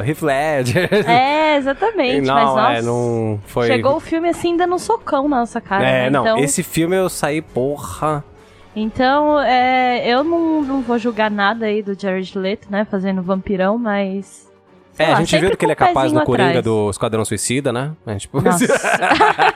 Heath 0.06 0.22
Ledger. 0.22 0.90
É, 1.10 1.58
exatamente. 1.58 2.26
não, 2.26 2.34
mas 2.34 2.46
nossa, 2.46 2.72
é, 2.74 2.82
não 2.82 3.40
foi. 3.46 3.68
chegou 3.68 3.98
o 3.98 4.00
filme 4.00 4.30
assim, 4.30 4.56
dando 4.56 4.76
um 4.76 4.80
socão 4.80 5.28
na 5.28 5.40
nossa 5.40 5.60
cara. 5.60 5.86
É, 5.86 6.04
né? 6.04 6.10
não, 6.10 6.22
Então, 6.22 6.38
esse 6.40 6.64
filme 6.64 6.96
eu 6.96 7.10
saí, 7.10 7.42
porra. 7.42 8.24
então 8.74 9.38
é, 9.42 10.08
eu 10.08 10.24
não, 10.24 10.62
não 10.62 10.82
vou 10.82 10.98
julgar 10.98 11.30
nada 11.30 11.66
aí 11.66 11.84
do 11.84 12.00
Jared 12.00 12.38
Leto, 12.38 12.68
né? 12.72 12.86
Fazendo 12.90 13.22
vampirão, 13.22 13.78
mas. 13.78 14.47
Sei 14.98 15.06
É, 15.06 15.10
lá, 15.10 15.18
a 15.18 15.20
gente 15.24 15.38
viu 15.40 15.56
que 15.56 15.64
ele 15.66 15.72
é 15.72 15.76
capaz 15.76 16.12
no 16.12 16.24
Coringa 16.26 16.50
atrás. 16.50 16.66
do 16.66 16.90
Esquadrão 16.90 17.24
Suicida, 17.24 17.72
né? 17.72 17.94
Gente... 18.08 18.30
Nossa. 18.34 18.66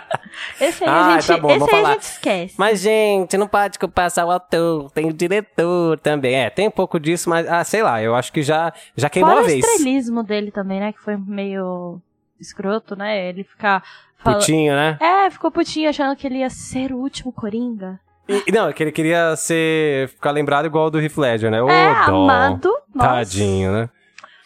esse 0.60 0.84
aí 0.84 0.90
Ah, 0.90 1.08
a 1.08 1.20
gente, 1.20 1.28
tá 1.28 1.38
bom, 1.38 1.52
esse 1.52 1.76
aí 1.76 1.84
a 1.86 1.92
gente 1.94 2.02
esquece. 2.04 2.54
Mas, 2.58 2.80
gente, 2.80 3.38
não 3.38 3.48
pode 3.48 3.78
culpar 3.80 4.10
só 4.12 4.26
o 4.26 4.32
ator, 4.32 4.90
tem 4.92 5.08
o 5.08 5.14
diretor 5.14 6.00
também. 6.00 6.36
É, 6.36 6.50
tem 6.50 6.68
um 6.68 6.72
pouco 6.72 7.00
disso, 7.00 7.30
mas, 7.30 7.48
ah, 7.48 7.64
sei 7.64 7.84
lá, 7.84 8.02
eu 8.02 8.16
acho 8.16 8.32
que 8.32 8.42
já, 8.42 8.72
já 8.96 9.10
queimou 9.10 9.32
Fora 9.32 9.42
a 9.42 9.44
o 9.44 9.48
vez. 9.48 9.66
estrelismo 9.66 10.24
dele 10.24 10.52
também, 10.52 10.80
né? 10.80 10.94
Que 10.94 11.00
foi 11.00 11.18
meio 11.18 12.00
escroto, 12.40 12.96
né? 12.96 13.28
Ele 13.30 13.44
ficar. 13.44 13.84
fala- 14.18 14.38
Putinho, 14.38 14.74
né? 14.74 14.98
É, 15.02 15.30
ficou 15.30 15.52
putinho 15.52 15.90
achando 15.90 16.16
que 16.16 16.26
ele 16.28 16.38
ia 16.40 16.50
ser 16.50 16.92
o 16.92 16.98
último 16.98 17.32
Coringa. 17.32 18.00
E, 18.30 18.52
não, 18.52 18.70
é 18.70 18.74
que 18.74 18.82
ele 18.82 18.92
queria 18.92 19.36
ser, 19.36 20.08
ficar 20.10 20.32
lembrado 20.32 20.66
igual 20.66 20.90
do 20.90 21.02
Heath 21.02 21.18
Ledger, 21.18 21.52
né? 21.52 21.62
Ô, 21.62 21.70
é, 21.70 22.06
dó. 22.06 22.24
amado. 22.24 22.72
Nossa. 22.96 23.10
Tadinho, 23.10 23.72
né? 23.74 23.90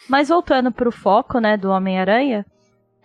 Mas 0.08 0.28
voltando 0.28 0.70
pro 0.72 0.92
foco, 0.92 1.38
né, 1.40 1.56
do 1.56 1.70
Homem-Aranha, 1.70 2.44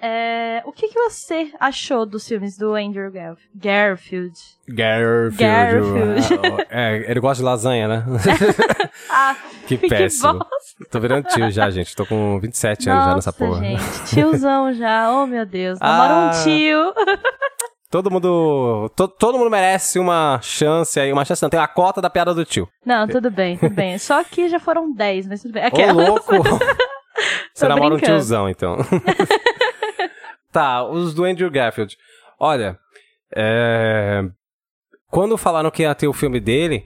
é, 0.02 0.62
o 0.66 0.72
que, 0.72 0.88
que 0.88 1.00
você 1.00 1.52
achou 1.60 2.06
dos 2.06 2.28
filmes 2.28 2.58
do 2.58 2.74
Andrew 2.76 3.12
Garf- 3.12 3.40
Garfield? 3.56 4.34
Garfield. 4.68 5.38
Garfield. 5.38 6.66
É, 6.70 7.12
ele 7.12 7.20
gosta 7.20 7.42
de 7.42 7.46
lasanha, 7.46 7.88
né? 7.88 8.06
Ah, 9.14 9.36
que 9.68 9.78
que 9.78 9.88
péssimo. 9.90 10.34
bosta. 10.34 10.86
Tô 10.90 11.00
virando 11.00 11.28
tio 11.28 11.50
já, 11.52 11.70
gente. 11.70 11.96
Tô 11.96 12.06
com 12.06 12.40
27 12.40 12.90
anos 12.90 13.04
já 13.06 13.16
nessa 13.16 13.30
Nossa, 13.32 13.34
porra. 13.34 13.62
gente, 13.62 14.04
tiozão 14.06 14.74
já, 14.74 15.12
oh 15.12 15.26
meu 15.28 15.46
Deus, 15.46 15.80
namora 15.80 16.14
Ah. 16.14 16.28
um 16.34 16.44
tio. 16.44 16.94
Todo 17.90 18.10
mundo. 18.10 18.90
to- 18.96 19.08
todo 19.10 19.38
mundo 19.38 19.50
merece 19.50 20.00
uma 20.00 20.40
chance 20.42 20.98
aí. 20.98 21.12
Uma 21.12 21.26
chance 21.26 21.42
não. 21.44 21.50
Tem 21.50 21.60
a 21.60 21.68
cota 21.68 22.02
da 22.02 22.10
piada 22.10 22.34
do 22.34 22.46
tio. 22.46 22.70
Não, 22.86 23.06
tudo 23.06 23.30
bem, 23.30 23.58
tudo 23.58 23.76
bem. 23.76 23.98
Só 23.98 24.24
que 24.24 24.48
já 24.48 24.60
foram 24.62 24.94
10, 24.94 25.28
mas 25.28 25.42
tudo 25.42 25.52
bem. 25.52 25.64
Ô, 25.64 25.68
Aquela. 25.68 25.92
louco! 26.08 26.32
Você 27.54 27.68
namora 27.68 27.96
um 27.96 28.00
tiozão, 28.00 28.50
então. 28.50 28.78
tá, 30.52 30.84
os 30.84 31.14
do 31.14 31.24
Andrew 31.24 31.50
Garfield. 31.50 31.98
Olha, 32.40 32.78
é... 33.36 34.24
quando 35.10 35.38
falaram 35.38 35.72
que 35.72 35.84
ia 35.84 35.96
ter 35.96 36.08
o 36.08 36.14
filme 36.14 36.40
dele, 36.40 36.84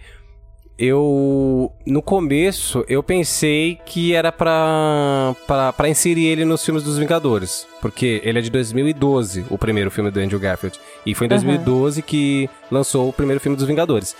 eu. 0.78 1.72
No 1.86 2.02
começo, 2.02 2.84
eu 2.88 3.02
pensei 3.02 3.80
que 3.86 4.14
era 4.14 4.32
pra, 4.32 5.36
pra, 5.48 5.74
pra 5.74 5.90
inserir 5.90 6.26
ele 6.26 6.46
nos 6.46 6.64
filmes 6.64 6.84
dos 6.84 6.98
Vingadores. 6.98 7.66
Porque 7.82 8.22
ele 8.24 8.40
é 8.40 8.42
de 8.42 8.50
2012, 8.50 9.46
o 9.50 9.58
primeiro 9.58 9.90
filme 9.90 10.12
do 10.12 10.20
Andrew 10.20 10.40
Garfield. 10.40 10.80
E 11.06 11.16
foi 11.16 11.28
em 11.28 11.32
Aham. 11.32 11.42
2012 11.42 12.02
que 12.02 12.50
lançou 12.70 13.10
o 13.10 13.14
primeiro 13.14 13.40
filme 13.40 13.56
dos 13.56 13.66
Vingadores. 13.66 14.16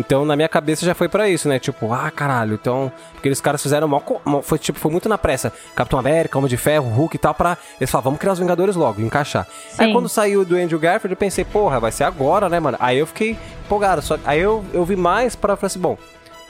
Então, 0.00 0.24
na 0.24 0.34
minha 0.34 0.48
cabeça 0.48 0.84
já 0.86 0.94
foi 0.94 1.08
pra 1.08 1.28
isso, 1.28 1.46
né? 1.48 1.58
Tipo, 1.58 1.92
ah, 1.92 2.10
caralho, 2.10 2.54
então. 2.54 2.90
Porque 3.12 3.28
eles 3.28 3.40
caras 3.40 3.62
fizeram 3.62 3.86
mó 3.86 4.00
mó- 4.24 4.40
foi, 4.40 4.58
tipo, 4.58 4.78
foi 4.78 4.90
muito 4.90 5.08
na 5.08 5.18
pressa. 5.18 5.52
Capitão 5.76 5.98
América, 5.98 6.38
Homem 6.38 6.48
de 6.48 6.56
Ferro, 6.56 6.88
Hulk 6.88 7.16
e 7.16 7.18
tal, 7.18 7.34
pra. 7.34 7.58
Eles 7.78 7.90
falaram, 7.90 8.04
vamos 8.04 8.18
criar 8.20 8.32
os 8.32 8.38
Vingadores 8.38 8.76
logo, 8.76 9.00
encaixar. 9.02 9.46
Aí 9.78 9.88
Sim. 9.88 9.92
quando 9.92 10.08
saiu 10.08 10.44
do 10.44 10.56
Andrew 10.56 10.78
Garfield, 10.78 11.12
eu 11.12 11.16
pensei, 11.18 11.44
porra, 11.44 11.78
vai 11.78 11.92
ser 11.92 12.04
agora, 12.04 12.48
né, 12.48 12.58
mano? 12.58 12.78
Aí 12.80 12.98
eu 12.98 13.06
fiquei 13.06 13.36
empolgado. 13.66 14.00
Só... 14.00 14.16
Aí 14.24 14.40
eu, 14.40 14.64
eu 14.72 14.84
vi 14.84 14.96
mais 14.96 15.36
pra 15.36 15.54
falar 15.54 15.66
assim, 15.66 15.78
bom, 15.78 15.98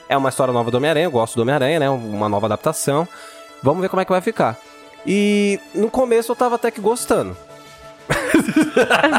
é 0.07 0.15
uma 0.15 0.29
história 0.29 0.53
nova 0.53 0.71
do 0.71 0.77
Homem-Aranha, 0.77 1.05
eu 1.07 1.11
gosto 1.11 1.35
do 1.35 1.41
Homem-Aranha, 1.41 1.79
né? 1.79 1.89
Uma 1.89 2.29
nova 2.29 2.45
adaptação. 2.47 3.07
Vamos 3.61 3.81
ver 3.81 3.89
como 3.89 4.01
é 4.01 4.05
que 4.05 4.11
vai 4.11 4.21
ficar. 4.21 4.57
E 5.05 5.59
no 5.75 5.89
começo 5.89 6.31
eu 6.31 6.35
tava 6.35 6.55
até 6.55 6.71
que 6.71 6.79
gostando. 6.79 7.35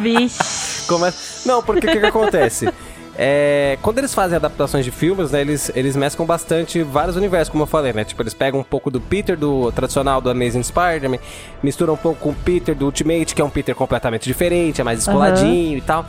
Vixe. 0.03 0.87
Come- 0.87 1.13
Não, 1.47 1.63
porque 1.63 1.87
o 1.87 1.91
que, 1.91 2.01
que 2.01 2.07
acontece? 2.07 2.69
É, 3.17 3.79
quando 3.83 3.99
eles 3.99 4.15
fazem 4.15 4.37
adaptações 4.37 4.85
de 4.85 4.91
filmes, 4.91 5.31
né, 5.31 5.43
eles, 5.43 5.71
eles 5.75 5.95
mesclam 5.97 6.27
bastante 6.27 6.83
vários 6.83 7.15
universos, 7.17 7.51
como 7.51 7.65
eu 7.65 7.67
falei, 7.67 7.93
né? 7.93 8.05
Tipo, 8.05 8.23
eles 8.23 8.33
pegam 8.33 8.61
um 8.61 8.65
pouco 8.65 8.91
do 8.91 9.01
Peter, 9.01 9.37
do 9.37 9.71
tradicional 9.73 10.21
do 10.21 10.31
Amazing 10.31 10.63
Spider-Man, 10.63 11.19
misturam 11.63 11.95
um 11.95 11.99
pouco 11.99 12.21
com 12.21 12.31
o 12.31 12.35
Peter 12.35 12.75
do 12.75 12.87
Ultimate, 12.87 13.35
que 13.35 13.43
é 13.43 13.45
um 13.45 13.51
Peter 13.51 13.75
completamente 13.75 14.25
diferente, 14.25 14.81
é 14.81 14.85
mais 14.85 15.01
escoladinho 15.01 15.77
e 15.77 15.83
tal. 15.83 16.07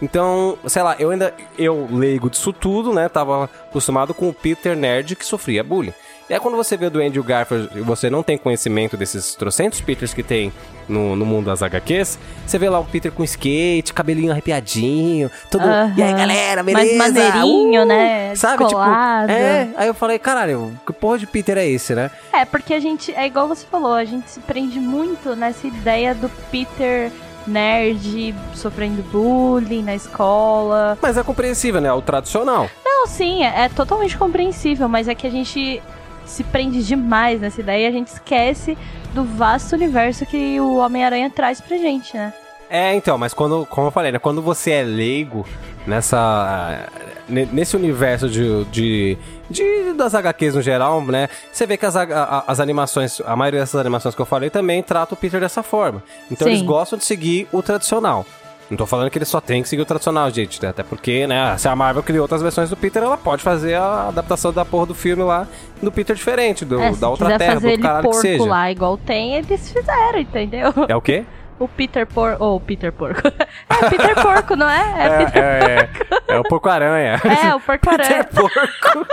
Então, 0.00 0.58
sei 0.66 0.82
lá, 0.82 0.94
eu 0.98 1.10
ainda, 1.10 1.32
eu 1.58 1.88
leigo 1.90 2.28
disso 2.28 2.52
tudo, 2.52 2.92
né? 2.92 3.08
Tava 3.08 3.44
acostumado 3.44 4.12
com 4.12 4.28
o 4.28 4.32
Peter 4.32 4.76
nerd 4.76 5.16
que 5.16 5.24
sofria 5.24 5.64
bullying. 5.64 5.94
E 6.28 6.34
aí 6.34 6.40
quando 6.40 6.56
você 6.56 6.76
vê 6.76 6.90
do 6.90 7.00
Andrew 7.00 7.22
Garfield 7.22 7.68
e 7.76 7.80
você 7.80 8.10
não 8.10 8.22
tem 8.22 8.36
conhecimento 8.36 8.96
desses 8.96 9.36
trocentos 9.36 9.80
Peters 9.80 10.12
que 10.12 10.24
tem 10.24 10.52
no, 10.88 11.14
no 11.14 11.24
mundo 11.24 11.46
das 11.46 11.62
HQs, 11.62 12.18
você 12.44 12.58
vê 12.58 12.68
lá 12.68 12.80
o 12.80 12.84
Peter 12.84 13.12
com 13.12 13.22
skate, 13.22 13.92
cabelinho 13.92 14.32
arrepiadinho, 14.32 15.30
todo... 15.50 15.64
E 15.96 16.02
aí, 16.02 16.12
galera, 16.12 16.62
Mais 16.62 16.76
beleza? 16.76 16.98
maneirinho, 16.98 17.84
né? 17.84 18.34
Sabe, 18.34 18.64
Descolado. 18.64 19.28
tipo... 19.28 19.40
É, 19.40 19.68
aí 19.76 19.86
eu 19.86 19.94
falei, 19.94 20.18
caralho, 20.18 20.78
que 20.84 20.92
porra 20.92 21.18
de 21.18 21.26
Peter 21.26 21.56
é 21.58 21.66
esse, 21.66 21.94
né? 21.94 22.10
É, 22.32 22.44
porque 22.44 22.74
a 22.74 22.80
gente, 22.80 23.12
é 23.14 23.26
igual 23.26 23.46
você 23.46 23.64
falou, 23.64 23.92
a 23.92 24.04
gente 24.04 24.28
se 24.30 24.40
prende 24.40 24.80
muito 24.80 25.36
nessa 25.36 25.66
ideia 25.66 26.14
do 26.14 26.28
Peter 26.50 27.10
nerd 27.46 28.34
sofrendo 28.54 29.02
bullying 29.04 29.82
na 29.82 29.94
escola. 29.94 30.98
Mas 31.00 31.16
é 31.16 31.22
compreensível, 31.22 31.80
né? 31.80 31.92
O 31.92 32.02
tradicional. 32.02 32.68
Não, 32.84 33.06
sim, 33.06 33.44
é, 33.44 33.64
é 33.64 33.68
totalmente 33.68 34.16
compreensível, 34.16 34.88
mas 34.88 35.06
é 35.06 35.14
que 35.14 35.26
a 35.26 35.30
gente 35.30 35.80
se 36.26 36.44
prende 36.44 36.82
demais 36.84 37.40
nessa 37.40 37.60
ideia 37.60 37.84
e 37.84 37.88
a 37.88 37.92
gente 37.92 38.08
esquece 38.08 38.76
do 39.14 39.24
vasto 39.24 39.74
universo 39.74 40.26
que 40.26 40.60
o 40.60 40.76
Homem-Aranha 40.76 41.30
traz 41.30 41.60
pra 41.60 41.76
gente, 41.76 42.14
né? 42.16 42.32
É, 42.68 42.94
então, 42.94 43.16
mas 43.16 43.32
quando, 43.32 43.64
como 43.66 43.86
eu 43.86 43.90
falei, 43.92 44.10
né? 44.10 44.18
Quando 44.18 44.42
você 44.42 44.72
é 44.72 44.82
leigo 44.82 45.46
nessa. 45.86 46.86
ne- 47.28 47.46
Nesse 47.46 47.76
universo 47.76 48.28
de, 48.28 48.64
de, 48.66 49.16
de- 49.48 49.92
das 49.92 50.14
HQs 50.14 50.54
no 50.56 50.62
geral, 50.62 51.00
né? 51.02 51.28
Você 51.52 51.64
vê 51.66 51.76
que 51.76 51.86
as, 51.86 51.94
a- 51.96 52.44
as 52.46 52.58
animações, 52.60 53.20
a 53.24 53.36
maioria 53.36 53.60
dessas 53.60 53.80
animações 53.80 54.14
que 54.14 54.20
eu 54.20 54.26
falei 54.26 54.50
também 54.50 54.82
trata 54.82 55.14
o 55.14 55.16
Peter 55.16 55.40
dessa 55.40 55.62
forma. 55.62 56.02
Então 56.30 56.46
Sim. 56.46 56.54
eles 56.54 56.62
gostam 56.62 56.98
de 56.98 57.04
seguir 57.04 57.46
o 57.52 57.62
tradicional. 57.62 58.26
Não 58.70 58.76
tô 58.76 58.84
falando 58.84 59.08
que 59.10 59.18
eles 59.18 59.28
só 59.28 59.40
tem 59.40 59.62
que 59.62 59.68
seguir 59.68 59.82
o 59.82 59.86
tradicional, 59.86 60.28
gente. 60.30 60.60
né? 60.60 60.70
Até 60.70 60.82
porque, 60.82 61.26
né, 61.26 61.56
se 61.56 61.68
a 61.68 61.76
Marvel 61.76 62.02
criou 62.02 62.22
outras 62.22 62.42
versões 62.42 62.68
do 62.68 62.76
Peter, 62.76 63.02
ela 63.02 63.16
pode 63.16 63.42
fazer 63.42 63.74
a 63.74 64.08
adaptação 64.08 64.52
da 64.52 64.64
porra 64.64 64.86
do 64.86 64.94
filme 64.94 65.22
lá 65.22 65.46
do 65.80 65.92
Peter 65.92 66.16
diferente, 66.16 66.64
do, 66.64 66.80
É, 66.80 66.92
da 66.92 67.08
outra 67.08 67.38
terra, 67.38 67.60
do 67.60 67.68
ele 67.68 67.80
caralho 67.82 68.02
que 68.02 68.08
porco 68.08 68.20
seja. 68.22 68.44
lá 68.44 68.70
igual 68.70 68.96
tem, 68.98 69.34
eles 69.36 69.70
fizeram, 69.70 70.18
entendeu? 70.18 70.72
É 70.88 70.96
o 70.96 71.00
quê? 71.00 71.24
O 71.58 71.66
Peter 71.66 72.06
Porco. 72.06 72.44
Ou 72.44 72.56
o 72.56 72.60
Peter 72.60 72.92
Porco. 72.92 73.22
é 73.28 73.90
Peter 73.90 74.14
Porco, 74.22 74.56
não 74.56 74.68
é? 74.68 75.06
É, 75.06 75.24
Peter... 75.24 75.42
é, 75.42 75.90
é, 76.28 76.34
é 76.34 76.38
o 76.38 76.42
Porco-Aranha. 76.42 77.20
é 77.44 77.54
o 77.54 77.60
Porco 77.60 77.88
Peter. 77.88 78.26
Porco. 78.28 79.06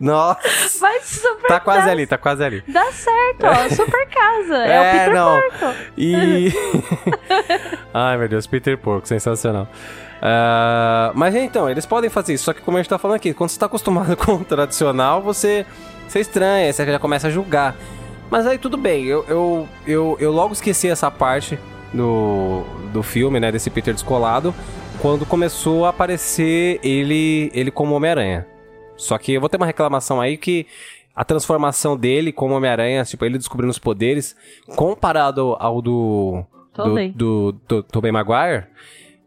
Nossa. 0.00 0.78
Vai 0.80 1.00
super 1.00 1.48
Tá 1.48 1.60
quase 1.60 1.88
ali, 1.88 2.06
tá 2.06 2.18
quase 2.18 2.42
ali. 2.42 2.64
Dá 2.66 2.84
certo, 2.92 3.44
ó. 3.44 3.68
Super 3.74 4.08
casa. 4.08 4.56
É, 4.64 4.72
É, 4.72 4.80
o 4.80 4.92
Peter 4.92 5.14
não. 5.14 5.40
Porco. 5.40 5.78
E. 5.96 6.52
Ai, 7.94 8.16
meu 8.16 8.28
Deus, 8.28 8.46
Peter 8.46 8.76
Porco, 8.76 9.06
sensacional. 9.06 9.68
Ah, 10.20 11.12
mas 11.14 11.34
então, 11.34 11.70
eles 11.70 11.86
podem 11.86 12.10
fazer 12.10 12.34
isso, 12.34 12.44
só 12.44 12.52
que 12.52 12.60
como 12.60 12.76
a 12.76 12.80
gente 12.82 12.90
tá 12.90 12.98
falando 12.98 13.16
aqui, 13.16 13.32
quando 13.32 13.50
você 13.50 13.58
tá 13.58 13.66
acostumado 13.66 14.16
com 14.16 14.34
o 14.34 14.44
tradicional, 14.44 15.22
você, 15.22 15.64
você 16.08 16.20
estranha, 16.20 16.72
você 16.72 16.84
já 16.84 16.98
começa 16.98 17.28
a 17.28 17.30
julgar. 17.30 17.74
Mas 18.30 18.46
aí 18.46 18.58
tudo 18.58 18.76
bem, 18.76 19.04
eu, 19.04 19.24
eu, 19.28 19.68
eu, 19.86 20.16
eu 20.20 20.32
logo 20.32 20.52
esqueci 20.52 20.88
essa 20.88 21.10
parte 21.10 21.58
do, 21.92 22.62
do 22.92 23.02
filme, 23.02 23.40
né, 23.40 23.50
desse 23.50 23.70
Peter 23.70 23.94
descolado, 23.94 24.54
quando 25.00 25.24
começou 25.24 25.86
a 25.86 25.90
aparecer 25.90 26.80
ele, 26.82 27.50
ele 27.54 27.70
como 27.70 27.94
Homem-Aranha. 27.94 28.46
Só 28.96 29.16
que 29.16 29.32
eu 29.32 29.40
vou 29.40 29.48
ter 29.48 29.56
uma 29.56 29.66
reclamação 29.66 30.20
aí 30.20 30.36
que 30.36 30.66
a 31.14 31.24
transformação 31.24 31.96
dele 31.96 32.32
como 32.32 32.54
Homem-Aranha, 32.54 33.04
tipo, 33.04 33.24
ele 33.24 33.38
descobrindo 33.38 33.70
os 33.70 33.78
poderes, 33.78 34.36
comparado 34.76 35.56
ao 35.58 35.80
do. 35.80 36.44
Do, 36.74 36.84
Tobey. 36.84 37.10
do, 37.10 37.52
do 37.66 37.82
Tobey 37.82 38.12
Maguire. 38.12 38.66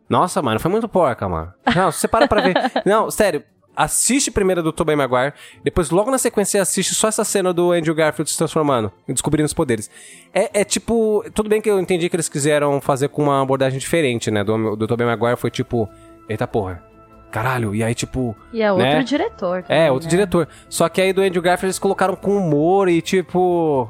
Nossa, 0.07 0.41
mano, 0.41 0.59
foi 0.59 0.71
muito 0.71 0.87
porca, 0.87 1.27
mano. 1.27 1.53
Não, 1.75 1.91
você 1.91 2.07
para 2.07 2.27
pra 2.27 2.41
ver. 2.41 2.53
Não, 2.85 3.11
sério. 3.11 3.43
Assiste 3.75 4.29
primeiro 4.29 4.61
do 4.61 4.71
Tobey 4.73 4.95
Maguire, 4.95 5.33
depois 5.63 5.89
logo 5.89 6.11
na 6.11 6.17
sequência 6.17 6.61
assiste 6.61 6.93
só 6.93 7.07
essa 7.07 7.23
cena 7.23 7.53
do 7.53 7.71
Andrew 7.71 7.95
Garfield 7.95 8.29
se 8.29 8.37
transformando 8.37 8.91
e 9.07 9.13
descobrindo 9.13 9.45
os 9.45 9.53
poderes. 9.53 9.89
É, 10.33 10.61
é 10.61 10.63
tipo, 10.63 11.23
tudo 11.33 11.49
bem 11.49 11.61
que 11.61 11.69
eu 11.69 11.79
entendi 11.79 12.09
que 12.09 12.15
eles 12.15 12.27
quiseram 12.29 12.81
fazer 12.81 13.07
com 13.07 13.23
uma 13.23 13.41
abordagem 13.41 13.79
diferente, 13.79 14.29
né? 14.29 14.43
Do, 14.43 14.75
do 14.75 14.87
Tobey 14.87 15.05
Maguire 15.07 15.37
foi 15.37 15.49
tipo, 15.49 15.87
eita 16.27 16.45
porra, 16.45 16.83
caralho, 17.31 17.73
e 17.73 17.81
aí 17.81 17.95
tipo, 17.95 18.35
E 18.51 18.61
é 18.61 18.71
outro 18.71 18.85
Né? 18.87 19.03
diretor. 19.03 19.63
também, 19.63 19.83
é, 19.83 19.91
outro 19.91 20.05
né? 20.07 20.09
diretor. 20.11 20.47
Só 20.67 20.89
que 20.89 20.99
aí 21.01 21.13
do 21.13 21.21
Andrew 21.21 21.41
Garfield 21.41 21.67
eles 21.67 21.79
colocaram 21.79 22.15
com 22.15 22.35
humor 22.35 22.89
e 22.89 23.01
tipo. 23.01 23.89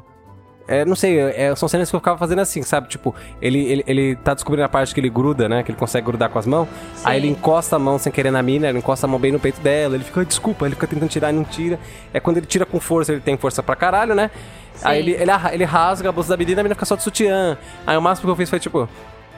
É, 0.68 0.84
não 0.84 0.94
sei, 0.94 1.18
é, 1.18 1.54
são 1.56 1.68
cenas 1.68 1.90
que 1.90 1.96
eu 1.96 2.00
ficava 2.00 2.16
fazendo 2.16 2.40
assim, 2.40 2.62
sabe? 2.62 2.88
Tipo, 2.88 3.14
ele, 3.40 3.58
ele, 3.58 3.84
ele 3.86 4.16
tá 4.16 4.32
descobrindo 4.34 4.64
a 4.64 4.68
parte 4.68 4.94
que 4.94 5.00
ele 5.00 5.10
gruda, 5.10 5.48
né? 5.48 5.62
Que 5.62 5.70
ele 5.70 5.78
consegue 5.78 6.06
grudar 6.06 6.30
com 6.30 6.38
as 6.38 6.46
mãos. 6.46 6.68
Sim. 6.94 7.02
Aí 7.04 7.18
ele 7.18 7.28
encosta 7.28 7.76
a 7.76 7.78
mão 7.78 7.98
sem 7.98 8.12
querer 8.12 8.30
na 8.30 8.42
mina, 8.42 8.68
ele 8.68 8.78
encosta 8.78 9.06
a 9.06 9.08
mão 9.08 9.18
bem 9.18 9.32
no 9.32 9.40
peito 9.40 9.60
dela. 9.60 9.94
Ele 9.94 10.04
fica, 10.04 10.20
"Ai, 10.20 10.26
desculpa, 10.26 10.66
ele 10.66 10.74
fica 10.74 10.86
tentando 10.86 11.08
tirar 11.08 11.30
e 11.30 11.36
não 11.36 11.44
tira. 11.44 11.78
É 12.12 12.20
quando 12.20 12.36
ele 12.36 12.46
tira 12.46 12.64
com 12.64 12.78
força, 12.80 13.12
ele 13.12 13.20
tem 13.20 13.36
força 13.36 13.62
pra 13.62 13.74
caralho, 13.76 14.14
né? 14.14 14.30
Sim. 14.74 14.88
Aí 14.88 14.98
ele, 15.00 15.12
ele, 15.12 15.30
ele 15.52 15.64
rasga 15.64 16.08
a 16.08 16.12
bolsa 16.12 16.30
da 16.30 16.36
menina 16.36 16.58
e 16.58 16.60
a 16.60 16.62
menina 16.62 16.74
fica 16.74 16.86
só 16.86 16.96
de 16.96 17.02
sutiã. 17.02 17.58
Aí 17.86 17.96
o 17.96 18.02
máximo 18.02 18.26
que 18.26 18.30
eu 18.32 18.36
fiz 18.36 18.48
foi 18.48 18.60
tipo. 18.60 18.88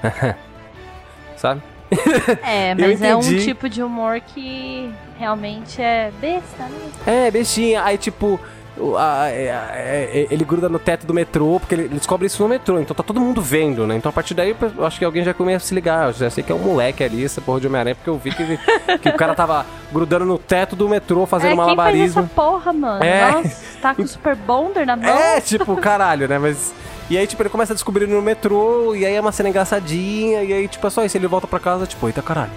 sabe? 1.36 1.62
É, 2.42 2.74
mas 2.78 3.02
é 3.02 3.14
um 3.14 3.20
tipo 3.20 3.68
de 3.68 3.82
humor 3.82 4.20
que 4.20 4.90
realmente 5.18 5.80
é 5.80 6.10
besta, 6.20 6.64
né? 6.64 6.90
É, 7.06 7.30
bestinha. 7.30 7.82
Aí, 7.84 7.98
tipo, 7.98 8.40
a- 8.98 9.28
é- 9.30 9.48
é- 10.12 10.26
ele 10.30 10.44
gruda 10.44 10.68
no 10.68 10.78
teto 10.78 11.06
do 11.06 11.14
metrô, 11.14 11.58
porque 11.60 11.74
ele, 11.74 11.82
ele 11.84 11.94
descobre 11.96 12.26
isso 12.26 12.42
no 12.42 12.48
metrô, 12.48 12.78
então 12.80 12.94
tá 12.94 13.02
todo 13.02 13.20
mundo 13.20 13.40
vendo, 13.40 13.86
né? 13.86 13.96
Então 13.96 14.10
a 14.10 14.12
partir 14.12 14.34
daí 14.34 14.54
eu 14.76 14.84
acho 14.86 14.98
que 14.98 15.04
alguém 15.04 15.22
já 15.24 15.32
começa 15.32 15.64
a 15.64 15.68
se 15.68 15.74
ligar. 15.74 16.06
Eu 16.08 16.12
já 16.12 16.30
sei 16.30 16.42
que 16.42 16.50
é 16.50 16.54
um 16.54 16.58
moleque 16.58 17.02
ali, 17.04 17.24
essa 17.24 17.40
porra 17.40 17.60
de 17.60 17.66
Homem-Aranha, 17.66 17.94
porque 17.94 18.10
eu 18.10 18.18
vi 18.18 18.30
que, 18.32 18.58
que 18.98 19.08
o 19.08 19.16
cara 19.16 19.34
tava 19.34 19.64
grudando 19.92 20.24
no 20.24 20.38
teto 20.38 20.74
do 20.74 20.88
metrô, 20.88 21.24
fazendo 21.26 21.48
é, 21.48 21.50
quem 21.50 21.56
faz 21.64 21.66
malabarismo. 21.76 22.20
essa 22.22 22.30
porra, 22.34 22.72
mano? 22.72 23.04
É. 23.04 23.30
Nossa, 23.30 23.62
tá 23.80 23.94
com 23.94 24.02
o 24.02 24.08
Super 24.08 24.34
Bonder 24.36 24.84
na 24.86 24.96
mão? 24.96 25.08
É, 25.08 25.40
tipo, 25.40 25.76
caralho, 25.76 26.26
né? 26.28 26.38
Mas. 26.38 26.72
E 27.10 27.18
aí, 27.18 27.26
tipo, 27.26 27.42
ele 27.42 27.50
começa 27.50 27.72
a 27.72 27.76
descobrir 27.76 28.06
no 28.06 28.20
metrô, 28.22 28.94
e 28.94 29.04
aí 29.04 29.14
é 29.14 29.20
uma 29.20 29.30
cena 29.30 29.50
engraçadinha, 29.50 30.42
e 30.42 30.52
aí, 30.52 30.66
tipo, 30.68 30.86
é 30.86 30.90
só 30.90 31.04
isso. 31.04 31.16
Ele 31.16 31.26
volta 31.26 31.46
pra 31.46 31.60
casa, 31.60 31.86
tipo, 31.86 32.06
eita 32.08 32.22
caralho. 32.22 32.50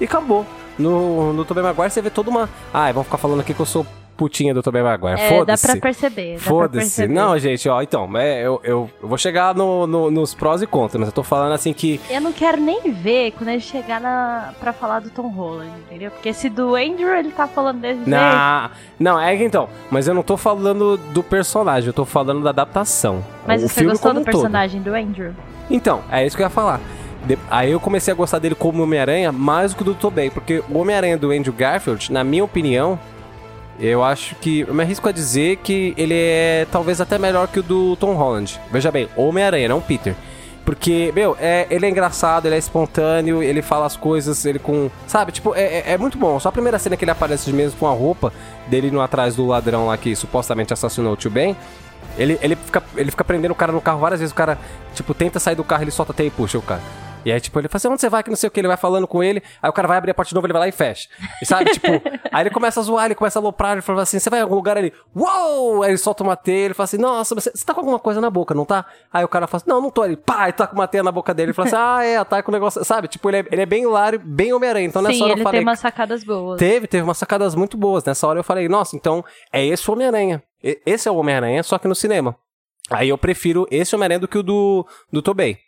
E 0.00 0.04
acabou. 0.04 0.44
No, 0.78 1.32
no 1.32 1.44
Tobey 1.46 1.62
Maguire 1.62 1.90
você 1.90 2.02
vê 2.02 2.10
toda 2.10 2.28
uma. 2.28 2.48
Ah, 2.72 2.92
vão 2.92 3.02
ficar 3.02 3.16
falando 3.16 3.40
aqui 3.40 3.54
que 3.54 3.60
eu 3.60 3.64
sou 3.66 3.86
putinha 4.16 4.54
do 4.54 4.62
Tobey 4.62 4.82
Maguire. 4.82 5.20
É, 5.20 5.28
dá 5.30 5.36
Foda-se. 5.36 5.66
pra 5.66 5.76
perceber. 5.80 6.34
dá 6.34 6.40
pra 6.40 6.48
Foda-se. 6.48 6.78
perceber. 6.78 7.14
Não, 7.14 7.38
gente, 7.38 7.68
ó, 7.68 7.82
então, 7.82 8.08
é, 8.16 8.40
eu, 8.40 8.60
eu, 8.64 8.90
eu 9.02 9.08
vou 9.08 9.18
chegar 9.18 9.54
no, 9.54 9.86
no- 9.86 10.10
nos 10.10 10.34
prós 10.34 10.62
e 10.62 10.66
contras, 10.66 10.98
mas 10.98 11.08
eu 11.08 11.12
tô 11.14 11.22
falando 11.22 11.52
assim 11.52 11.72
que. 11.72 12.00
Eu 12.10 12.20
não 12.20 12.32
quero 12.32 12.56
nem 12.60 12.90
ver 12.92 13.32
quando 13.32 13.50
ele 13.50 13.60
chegar 13.60 14.00
na, 14.00 14.52
pra 14.58 14.72
falar 14.72 15.00
do 15.00 15.10
Tom 15.10 15.28
Holland, 15.28 15.70
entendeu? 15.86 16.10
Porque 16.10 16.32
se 16.32 16.48
do 16.48 16.74
Andrew 16.74 17.14
ele 17.14 17.30
tá 17.30 17.46
falando 17.46 17.80
desse 17.80 17.96
jeito. 17.96 18.10
Na... 18.10 18.70
Não, 18.98 19.20
é 19.20 19.36
que 19.36 19.44
então, 19.44 19.68
mas 19.90 20.08
eu 20.08 20.14
não 20.14 20.22
tô 20.22 20.36
falando 20.36 20.96
do 20.96 21.22
personagem, 21.22 21.86
eu 21.88 21.92
tô 21.92 22.04
falando 22.04 22.42
da 22.42 22.50
adaptação. 22.50 23.22
Mas 23.46 23.62
o 23.62 23.68
você 23.68 23.74
filme 23.80 23.90
gostou 23.92 24.14
do 24.14 24.20
um 24.20 24.24
todo. 24.24 24.32
personagem 24.32 24.80
do 24.80 24.94
Andrew? 24.94 25.32
Então, 25.70 26.00
é 26.10 26.24
isso 26.26 26.36
que 26.36 26.42
eu 26.42 26.46
ia 26.46 26.50
falar. 26.50 26.80
Aí 27.50 27.72
eu 27.72 27.80
comecei 27.80 28.12
a 28.12 28.16
gostar 28.16 28.38
dele 28.38 28.54
como 28.54 28.82
Homem-Aranha 28.84 29.32
mais 29.32 29.72
do 29.72 29.78
que 29.78 29.84
do 29.84 29.94
Tobey, 29.94 30.30
porque 30.30 30.62
o 30.70 30.78
Homem-Aranha 30.78 31.18
do 31.18 31.32
Andrew 31.32 31.52
Garfield, 31.52 32.12
na 32.12 32.22
minha 32.22 32.44
opinião, 32.44 32.96
eu 33.80 34.02
acho 34.04 34.34
que. 34.36 34.60
Eu 34.60 34.74
me 34.74 34.82
arrisco 34.82 35.08
a 35.08 35.12
dizer 35.12 35.56
que 35.58 35.94
ele 35.96 36.14
é 36.14 36.66
talvez 36.70 37.00
até 37.00 37.18
melhor 37.18 37.48
que 37.48 37.60
o 37.60 37.62
do 37.62 37.96
Tom 37.96 38.14
Holland. 38.14 38.60
Veja 38.70 38.90
bem, 38.90 39.08
Homem-Aranha, 39.16 39.68
não 39.68 39.80
Peter. 39.80 40.14
Porque, 40.64 41.12
meu, 41.14 41.36
é, 41.40 41.66
ele 41.70 41.86
é 41.86 41.88
engraçado, 41.88 42.46
ele 42.46 42.56
é 42.56 42.58
espontâneo, 42.58 43.40
ele 43.40 43.62
fala 43.62 43.86
as 43.86 43.96
coisas, 43.96 44.44
ele 44.44 44.58
com. 44.58 44.90
Sabe, 45.06 45.30
tipo, 45.30 45.54
é, 45.54 45.60
é- 45.62 45.84
é 45.92 45.98
muito 45.98 46.18
bom. 46.18 46.40
Só 46.40 46.48
a 46.48 46.52
primeira 46.52 46.76
cena 46.78 46.96
que 46.96 47.04
ele 47.04 47.10
aparece 47.12 47.52
mesmo 47.52 47.78
com 47.78 47.86
a 47.86 47.92
roupa 47.92 48.32
dele 48.66 48.88
indo 48.88 49.00
atrás 49.00 49.36
do 49.36 49.46
ladrão 49.46 49.86
lá 49.86 49.96
que 49.96 50.16
supostamente 50.16 50.72
assassinou 50.72 51.12
o 51.12 51.16
tio 51.16 51.30
Ben. 51.30 51.56
Ele, 52.18 52.38
ele, 52.42 52.56
fica, 52.56 52.82
ele 52.96 53.10
fica 53.10 53.22
prendendo 53.22 53.52
o 53.52 53.54
cara 53.54 53.70
no 53.70 53.80
carro 53.80 54.00
várias 54.00 54.18
vezes. 54.20 54.32
O 54.32 54.34
cara, 54.36 54.58
tipo, 54.94 55.14
tenta 55.14 55.38
sair 55.38 55.54
do 55.54 55.62
carro, 55.62 55.84
ele 55.84 55.90
solta 55.92 56.10
até 56.12 56.24
e 56.24 56.30
puxa 56.30 56.58
o 56.58 56.62
cara. 56.62 56.80
E 57.26 57.32
aí, 57.32 57.40
tipo, 57.40 57.58
ele 57.58 57.66
fala 57.66 57.78
assim, 57.78 57.88
onde 57.88 58.00
você 58.00 58.08
vai? 58.08 58.22
Que 58.22 58.30
não 58.30 58.36
sei 58.36 58.46
o 58.46 58.50
que. 58.52 58.60
Ele 58.60 58.68
vai 58.68 58.76
falando 58.76 59.04
com 59.04 59.20
ele. 59.20 59.42
Aí 59.60 59.68
o 59.68 59.72
cara 59.72 59.88
vai 59.88 59.98
abrir 59.98 60.12
a 60.12 60.14
porta 60.14 60.28
de 60.28 60.34
novo, 60.36 60.46
ele 60.46 60.52
vai 60.52 60.60
lá 60.60 60.68
e 60.68 60.72
fecha. 60.72 61.08
E 61.42 61.44
sabe, 61.44 61.72
tipo... 61.72 61.88
aí 62.30 62.44
ele 62.44 62.50
começa 62.50 62.78
a 62.78 62.82
zoar, 62.84 63.06
ele 63.06 63.16
começa 63.16 63.36
a 63.36 63.42
aloprar. 63.42 63.72
Ele 63.72 63.82
fala 63.82 64.02
assim, 64.02 64.20
você 64.20 64.30
vai 64.30 64.38
em 64.38 64.42
algum 64.44 64.54
lugar? 64.54 64.76
Ele, 64.76 64.92
uou! 65.12 65.82
Aí 65.82 65.90
ele 65.90 65.98
solta 65.98 66.22
uma 66.22 66.36
teia. 66.36 66.66
Ele 66.66 66.74
fala 66.74 66.84
assim, 66.84 66.98
nossa, 66.98 67.34
você, 67.34 67.50
você 67.50 67.64
tá 67.64 67.74
com 67.74 67.80
alguma 67.80 67.98
coisa 67.98 68.20
na 68.20 68.30
boca, 68.30 68.54
não 68.54 68.64
tá? 68.64 68.86
Aí 69.12 69.24
o 69.24 69.28
cara 69.28 69.48
fala 69.48 69.60
assim, 69.60 69.68
não, 69.68 69.80
não 69.80 69.90
tô. 69.90 70.04
Ele, 70.04 70.16
pá, 70.16 70.48
e 70.48 70.52
tá 70.52 70.68
com 70.68 70.76
uma 70.76 70.86
teia 70.86 71.02
na 71.02 71.10
boca 71.10 71.34
dele. 71.34 71.46
Ele 71.46 71.52
fala 71.52 71.66
assim, 71.66 71.76
ah, 71.76 72.04
é, 72.04 72.22
tá 72.22 72.40
com 72.44 72.52
o 72.52 72.54
negócio... 72.54 72.84
Sabe, 72.84 73.08
tipo, 73.08 73.28
ele 73.28 73.38
é, 73.38 73.46
ele 73.50 73.62
é 73.62 73.66
bem 73.66 73.82
hilário, 73.82 74.20
bem 74.20 74.52
Homem-Aranha. 74.52 74.86
Então 74.86 75.02
nessa 75.02 75.16
Sim, 75.16 75.24
hora 75.24 75.32
eu 75.32 75.42
falei... 75.42 75.58
tem 75.58 75.68
umas 75.68 75.80
sacadas 75.80 76.22
boas. 76.22 76.60
Teve, 76.60 76.86
teve 76.86 77.02
umas 77.02 77.18
sacadas 77.18 77.56
muito 77.56 77.76
boas. 77.76 78.04
Nessa 78.04 78.24
hora 78.28 78.38
eu 78.38 78.44
falei, 78.44 78.68
nossa, 78.68 78.94
então 78.94 79.24
é 79.52 79.66
esse 79.66 79.90
o 79.90 79.94
Homem-Aranha. 79.94 80.40
Esse 80.62 81.08
é 81.08 81.10
o 81.10 81.16
Homem-Aranha, 81.16 81.64
só 81.64 81.76
que 81.76 81.88
no 81.88 81.94
cinema. 81.96 82.36
Aí 82.88 83.08
eu 83.08 83.18
prefiro 83.18 83.66
esse 83.68 83.96
Homem-Aranha 83.96 84.20
do 84.20 84.28
que 84.28 84.38
o 84.38 84.44
do, 84.44 84.86
do 85.12 85.20
Tobey. 85.20 85.65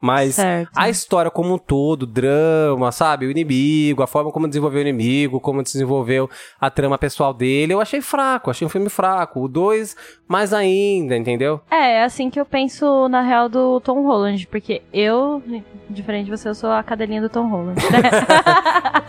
Mas 0.00 0.36
Certo. 0.36 0.70
a 0.74 0.88
história 0.88 1.30
como 1.30 1.54
um 1.54 1.58
todo, 1.58 2.04
o 2.04 2.06
drama, 2.06 2.90
sabe? 2.90 3.26
O 3.26 3.30
inimigo, 3.30 4.02
a 4.02 4.06
forma 4.06 4.32
como 4.32 4.48
desenvolveu 4.48 4.78
o 4.78 4.82
inimigo, 4.82 5.40
como 5.40 5.62
desenvolveu 5.62 6.28
a 6.58 6.70
trama 6.70 6.96
pessoal 6.96 7.34
dele, 7.34 7.74
eu 7.74 7.80
achei 7.80 8.00
fraco, 8.00 8.50
achei 8.50 8.66
um 8.66 8.70
filme 8.70 8.88
fraco. 8.88 9.40
O 9.42 9.48
2, 9.48 9.94
mais 10.30 10.52
ainda, 10.54 11.16
entendeu? 11.16 11.60
É, 11.70 11.96
é 11.96 12.04
assim 12.04 12.30
que 12.30 12.38
eu 12.40 12.46
penso 12.46 13.08
na 13.08 13.20
real 13.20 13.48
do 13.48 13.80
Tom 13.80 14.02
Holland, 14.06 14.46
porque 14.46 14.80
eu, 14.92 15.42
diferente 15.88 16.26
de 16.26 16.30
você, 16.30 16.48
eu 16.48 16.54
sou 16.54 16.70
a 16.70 16.82
cadelinha 16.84 17.20
do 17.20 17.28
Tom 17.28 17.48
Holland. 17.48 17.80
né? 17.90 18.10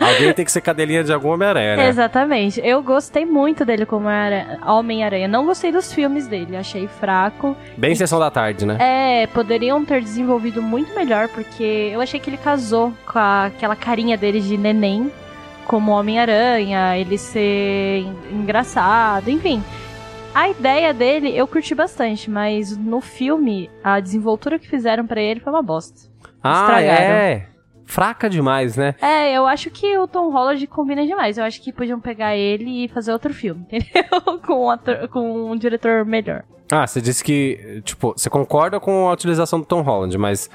Alguém 0.00 0.32
tem 0.34 0.44
que 0.44 0.50
ser 0.50 0.60
cadelinha 0.60 1.04
de 1.04 1.12
algum 1.12 1.28
Homem-Aranha, 1.30 1.76
né? 1.76 1.88
Exatamente. 1.88 2.60
Eu 2.64 2.82
gostei 2.82 3.24
muito 3.24 3.64
dele 3.64 3.86
como 3.86 4.08
Ara- 4.08 4.58
Homem-Aranha. 4.66 5.28
Não 5.28 5.46
gostei 5.46 5.70
dos 5.70 5.92
filmes 5.92 6.26
dele, 6.26 6.56
achei 6.56 6.88
fraco. 6.88 7.56
Bem 7.76 7.94
sessão 7.94 8.18
da 8.18 8.30
tarde, 8.30 8.66
né? 8.66 8.76
É, 8.80 9.26
poderiam 9.28 9.84
ter 9.84 10.00
desenvolvido 10.02 10.60
muito 10.60 10.92
melhor, 10.94 11.28
porque 11.28 11.90
eu 11.92 12.00
achei 12.00 12.18
que 12.18 12.28
ele 12.30 12.36
casou 12.36 12.92
com 13.06 13.18
a- 13.18 13.46
aquela 13.46 13.76
carinha 13.76 14.16
dele 14.16 14.40
de 14.40 14.56
neném, 14.58 15.10
como 15.66 15.92
Homem-Aranha, 15.92 16.98
ele 16.98 17.16
ser 17.16 18.00
en- 18.00 18.16
engraçado, 18.40 19.30
enfim. 19.30 19.62
A 20.34 20.48
ideia 20.48 20.94
dele 20.94 21.36
eu 21.36 21.46
curti 21.46 21.74
bastante, 21.74 22.30
mas 22.30 22.76
no 22.76 23.00
filme, 23.00 23.70
a 23.84 24.00
desenvoltura 24.00 24.58
que 24.58 24.66
fizeram 24.68 25.06
pra 25.06 25.20
ele 25.20 25.40
foi 25.40 25.52
uma 25.52 25.62
bosta. 25.62 26.08
Ah, 26.42 26.62
Estragaram. 26.80 27.14
é. 27.14 27.48
Fraca 27.84 28.30
demais, 28.30 28.76
né? 28.76 28.94
É, 29.02 29.36
eu 29.36 29.46
acho 29.46 29.70
que 29.70 29.98
o 29.98 30.08
Tom 30.08 30.30
Holland 30.30 30.66
combina 30.66 31.04
demais. 31.06 31.36
Eu 31.36 31.44
acho 31.44 31.60
que 31.60 31.70
podiam 31.72 32.00
pegar 32.00 32.34
ele 32.34 32.84
e 32.84 32.88
fazer 32.88 33.12
outro 33.12 33.34
filme, 33.34 33.60
entendeu? 33.70 34.04
com, 34.46 34.66
um 34.66 34.70
ator- 34.70 35.06
com 35.08 35.50
um 35.50 35.56
diretor 35.56 36.04
melhor. 36.06 36.44
Ah, 36.70 36.86
você 36.86 37.02
disse 37.02 37.22
que, 37.22 37.82
tipo, 37.84 38.14
você 38.16 38.30
concorda 38.30 38.80
com 38.80 39.08
a 39.08 39.12
utilização 39.12 39.60
do 39.60 39.66
Tom 39.66 39.82
Holland, 39.82 40.16
mas 40.16 40.48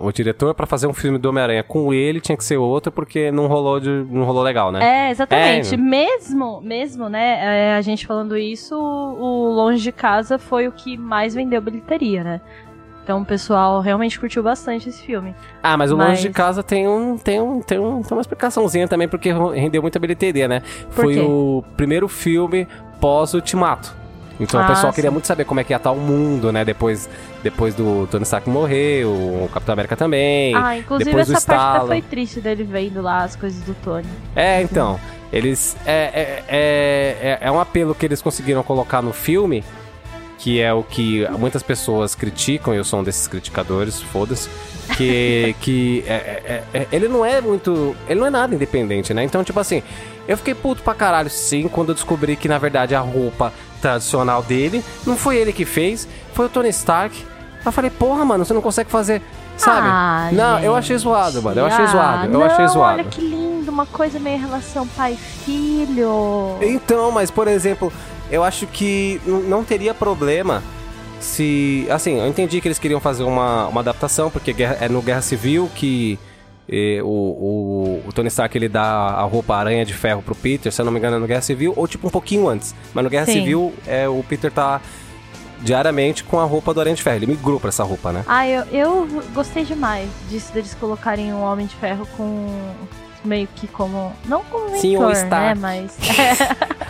o 0.00 0.12
diretor 0.12 0.54
pra 0.54 0.66
fazer 0.66 0.86
um 0.86 0.92
filme 0.92 1.18
do 1.18 1.28
Homem-Aranha 1.30 1.62
com 1.62 1.92
ele 1.92 2.20
tinha 2.20 2.36
que 2.36 2.44
ser 2.44 2.58
outro 2.58 2.92
porque 2.92 3.30
não 3.30 3.46
rolou, 3.46 3.80
de, 3.80 3.88
não 3.88 4.24
rolou 4.24 4.42
legal, 4.42 4.70
né? 4.70 5.08
É, 5.08 5.10
exatamente. 5.10 5.74
É. 5.74 5.76
Mesmo, 5.78 6.60
mesmo, 6.60 7.08
né, 7.08 7.38
é, 7.70 7.74
a 7.74 7.80
gente 7.80 8.06
falando 8.06 8.36
isso, 8.36 8.76
o 8.78 9.50
Longe 9.52 9.82
de 9.82 9.92
Casa 9.92 10.38
foi 10.38 10.68
o 10.68 10.72
que 10.72 10.96
mais 10.96 11.34
vendeu 11.34 11.60
bilheteria, 11.62 12.22
né? 12.22 12.40
Então 13.02 13.22
o 13.22 13.24
pessoal 13.24 13.80
realmente 13.80 14.20
curtiu 14.20 14.42
bastante 14.42 14.90
esse 14.90 15.02
filme. 15.02 15.34
Ah, 15.62 15.78
mas 15.78 15.90
o 15.90 15.96
Mas- 15.96 16.08
Longe 16.08 16.22
de 16.28 16.30
Casa 16.34 16.62
tem, 16.62 16.86
um, 16.86 17.16
tem, 17.16 17.40
um, 17.40 17.62
tem, 17.62 17.78
um, 17.78 18.02
tem 18.02 18.12
uma 18.14 18.20
explicaçãozinha 18.20 18.86
também 18.86 19.08
porque 19.08 19.32
rendeu 19.54 19.80
muita 19.80 19.98
bilheteria, 19.98 20.46
né? 20.46 20.60
Por 20.94 21.04
Foi 21.04 21.14
quê? 21.14 21.20
o 21.20 21.64
primeiro 21.74 22.06
filme 22.06 22.68
pós-Ultimato. 23.00 23.96
Então 24.40 24.60
Ah, 24.60 24.64
o 24.64 24.68
pessoal 24.68 24.92
queria 24.92 25.10
sim. 25.10 25.14
muito 25.14 25.26
saber 25.26 25.44
como 25.44 25.60
é 25.60 25.64
que 25.64 25.72
ia 25.72 25.76
estar 25.76 25.90
o 25.90 25.96
mundo, 25.96 26.52
né? 26.52 26.64
Depois, 26.64 27.08
depois 27.42 27.74
do 27.74 28.06
Tony 28.10 28.22
Stark 28.24 28.48
morrer, 28.48 29.04
o 29.04 29.48
Capitão 29.52 29.72
América 29.72 29.96
também. 29.96 30.54
ah, 30.54 30.76
inclusive 30.78 31.10
depois 31.10 31.26
do 31.26 31.34
essa 31.34 31.46
parte 31.46 31.76
até 31.78 31.86
foi 31.86 32.02
triste 32.02 32.40
dele 32.40 32.64
vendo 32.64 33.02
lá 33.02 33.24
as 33.24 33.34
coisas 33.34 33.60
do 33.62 33.74
Tony. 33.82 34.06
É, 34.36 34.62
então. 34.62 34.98
Eles. 35.32 35.76
É, 35.84 35.92
é, 35.92 36.44
é, 36.48 37.16
é, 37.20 37.38
é 37.42 37.50
um 37.52 37.60
apelo 37.60 37.94
que 37.94 38.06
eles 38.06 38.22
conseguiram 38.22 38.62
colocar 38.62 39.02
no 39.02 39.12
filme, 39.12 39.62
que 40.38 40.60
é 40.60 40.72
o 40.72 40.82
que 40.84 41.26
muitas 41.38 41.62
pessoas 41.62 42.14
criticam, 42.14 42.72
eu 42.72 42.84
sou 42.84 43.00
um 43.00 43.02
desses 43.04 43.26
criticadores, 43.26 44.00
foda-se. 44.00 44.48
Que, 44.96 45.54
que 45.60 46.04
é, 46.06 46.14
é, 46.72 46.78
é, 46.80 46.86
ele 46.92 47.08
não 47.08 47.24
é 47.26 47.40
muito. 47.40 47.94
Ele 48.08 48.20
não 48.20 48.26
é 48.28 48.30
nada 48.30 48.54
independente, 48.54 49.12
né? 49.12 49.24
Então, 49.24 49.42
tipo 49.42 49.58
assim, 49.58 49.82
eu 50.28 50.36
fiquei 50.36 50.54
puto 50.54 50.82
pra 50.82 50.94
caralho, 50.94 51.28
sim, 51.28 51.68
quando 51.68 51.88
eu 51.88 51.94
descobri 51.94 52.36
que, 52.36 52.48
na 52.48 52.56
verdade, 52.56 52.94
a 52.94 53.00
roupa 53.00 53.52
tradicional 53.82 54.42
dele 54.42 54.82
não 55.04 55.16
foi 55.16 55.36
ele 55.36 55.52
que 55.52 55.64
fez, 55.64 56.08
foi 56.32 56.46
o 56.46 56.48
Tony 56.48 56.68
Stark. 56.68 57.26
Eu 57.66 57.72
falei, 57.72 57.90
porra, 57.90 58.24
mano, 58.24 58.44
você 58.44 58.54
não 58.54 58.62
consegue 58.62 58.90
fazer. 58.90 59.20
Sabe? 59.56 59.88
Ah, 59.90 60.30
não, 60.32 60.54
eu 60.60 60.72
gente. 60.74 60.78
achei 60.78 60.98
zoado, 60.98 61.42
mano. 61.42 61.60
Eu 61.60 61.66
achei 61.66 61.84
Ah, 61.84 61.88
zoado. 61.88 62.24
Eu 62.26 62.30
não, 62.30 62.42
achei 62.44 62.68
zoado. 62.68 63.00
Olha 63.00 63.04
que 63.04 63.20
lindo, 63.20 63.72
uma 63.72 63.86
coisa 63.86 64.20
meio 64.20 64.38
relação 64.38 64.86
pai-filho. 64.86 66.56
Então, 66.62 67.10
mas 67.10 67.28
por 67.28 67.48
exemplo, 67.48 67.92
eu 68.30 68.42
acho 68.44 68.66
que 68.66 69.20
não 69.26 69.64
teria 69.64 69.92
problema 69.94 70.62
se. 71.20 71.86
Assim, 71.90 72.18
eu 72.18 72.26
entendi 72.28 72.60
que 72.60 72.68
eles 72.68 72.78
queriam 72.78 73.00
fazer 73.00 73.22
uma, 73.24 73.66
uma 73.68 73.80
adaptação, 73.80 74.30
porque 74.30 74.52
guerra- 74.52 74.78
é 74.80 74.88
no 74.88 75.02
Guerra 75.02 75.20
Civil 75.22 75.68
que 75.74 76.18
eh, 76.70 77.00
o, 77.02 77.06
o, 77.06 78.02
o 78.06 78.12
Tony 78.12 78.28
Stark 78.28 78.56
ele 78.56 78.68
dá 78.68 78.84
a 78.84 79.22
roupa 79.22 79.56
aranha 79.56 79.84
de 79.84 79.94
ferro 79.94 80.22
pro 80.22 80.34
Peter, 80.34 80.70
se 80.72 80.80
eu 80.80 80.84
não 80.84 80.92
me 80.92 80.98
engano, 80.98 81.16
é 81.16 81.18
no 81.18 81.26
Guerra 81.26 81.40
Civil, 81.42 81.72
ou 81.76 81.88
tipo 81.88 82.06
um 82.06 82.10
pouquinho 82.10 82.48
antes. 82.48 82.74
Mas 82.94 83.02
no 83.04 83.10
Guerra 83.10 83.26
Sim. 83.26 83.32
Civil 83.32 83.72
é, 83.86 84.08
o 84.08 84.22
Peter 84.28 84.50
tá 84.52 84.80
diariamente 85.60 86.22
com 86.22 86.38
a 86.38 86.44
roupa 86.44 86.72
do 86.72 86.78
Aranha 86.80 86.94
de 86.94 87.02
Ferro. 87.02 87.16
Ele 87.16 87.26
migrou 87.26 87.58
pra 87.58 87.68
essa 87.70 87.82
roupa, 87.82 88.12
né? 88.12 88.24
Ah, 88.28 88.46
eu, 88.46 88.62
eu 88.70 89.08
gostei 89.34 89.64
demais 89.64 90.08
disso 90.30 90.52
deles 90.52 90.76
colocarem 90.78 91.32
um 91.32 91.42
Homem 91.42 91.66
de 91.66 91.74
Ferro 91.74 92.06
com 92.16 92.46
meio 93.24 93.48
que 93.56 93.66
como 93.66 94.12
não 94.24 94.42
como 94.44 94.70
mentor, 94.70 95.14
né, 95.28 95.54
mas 95.54 95.98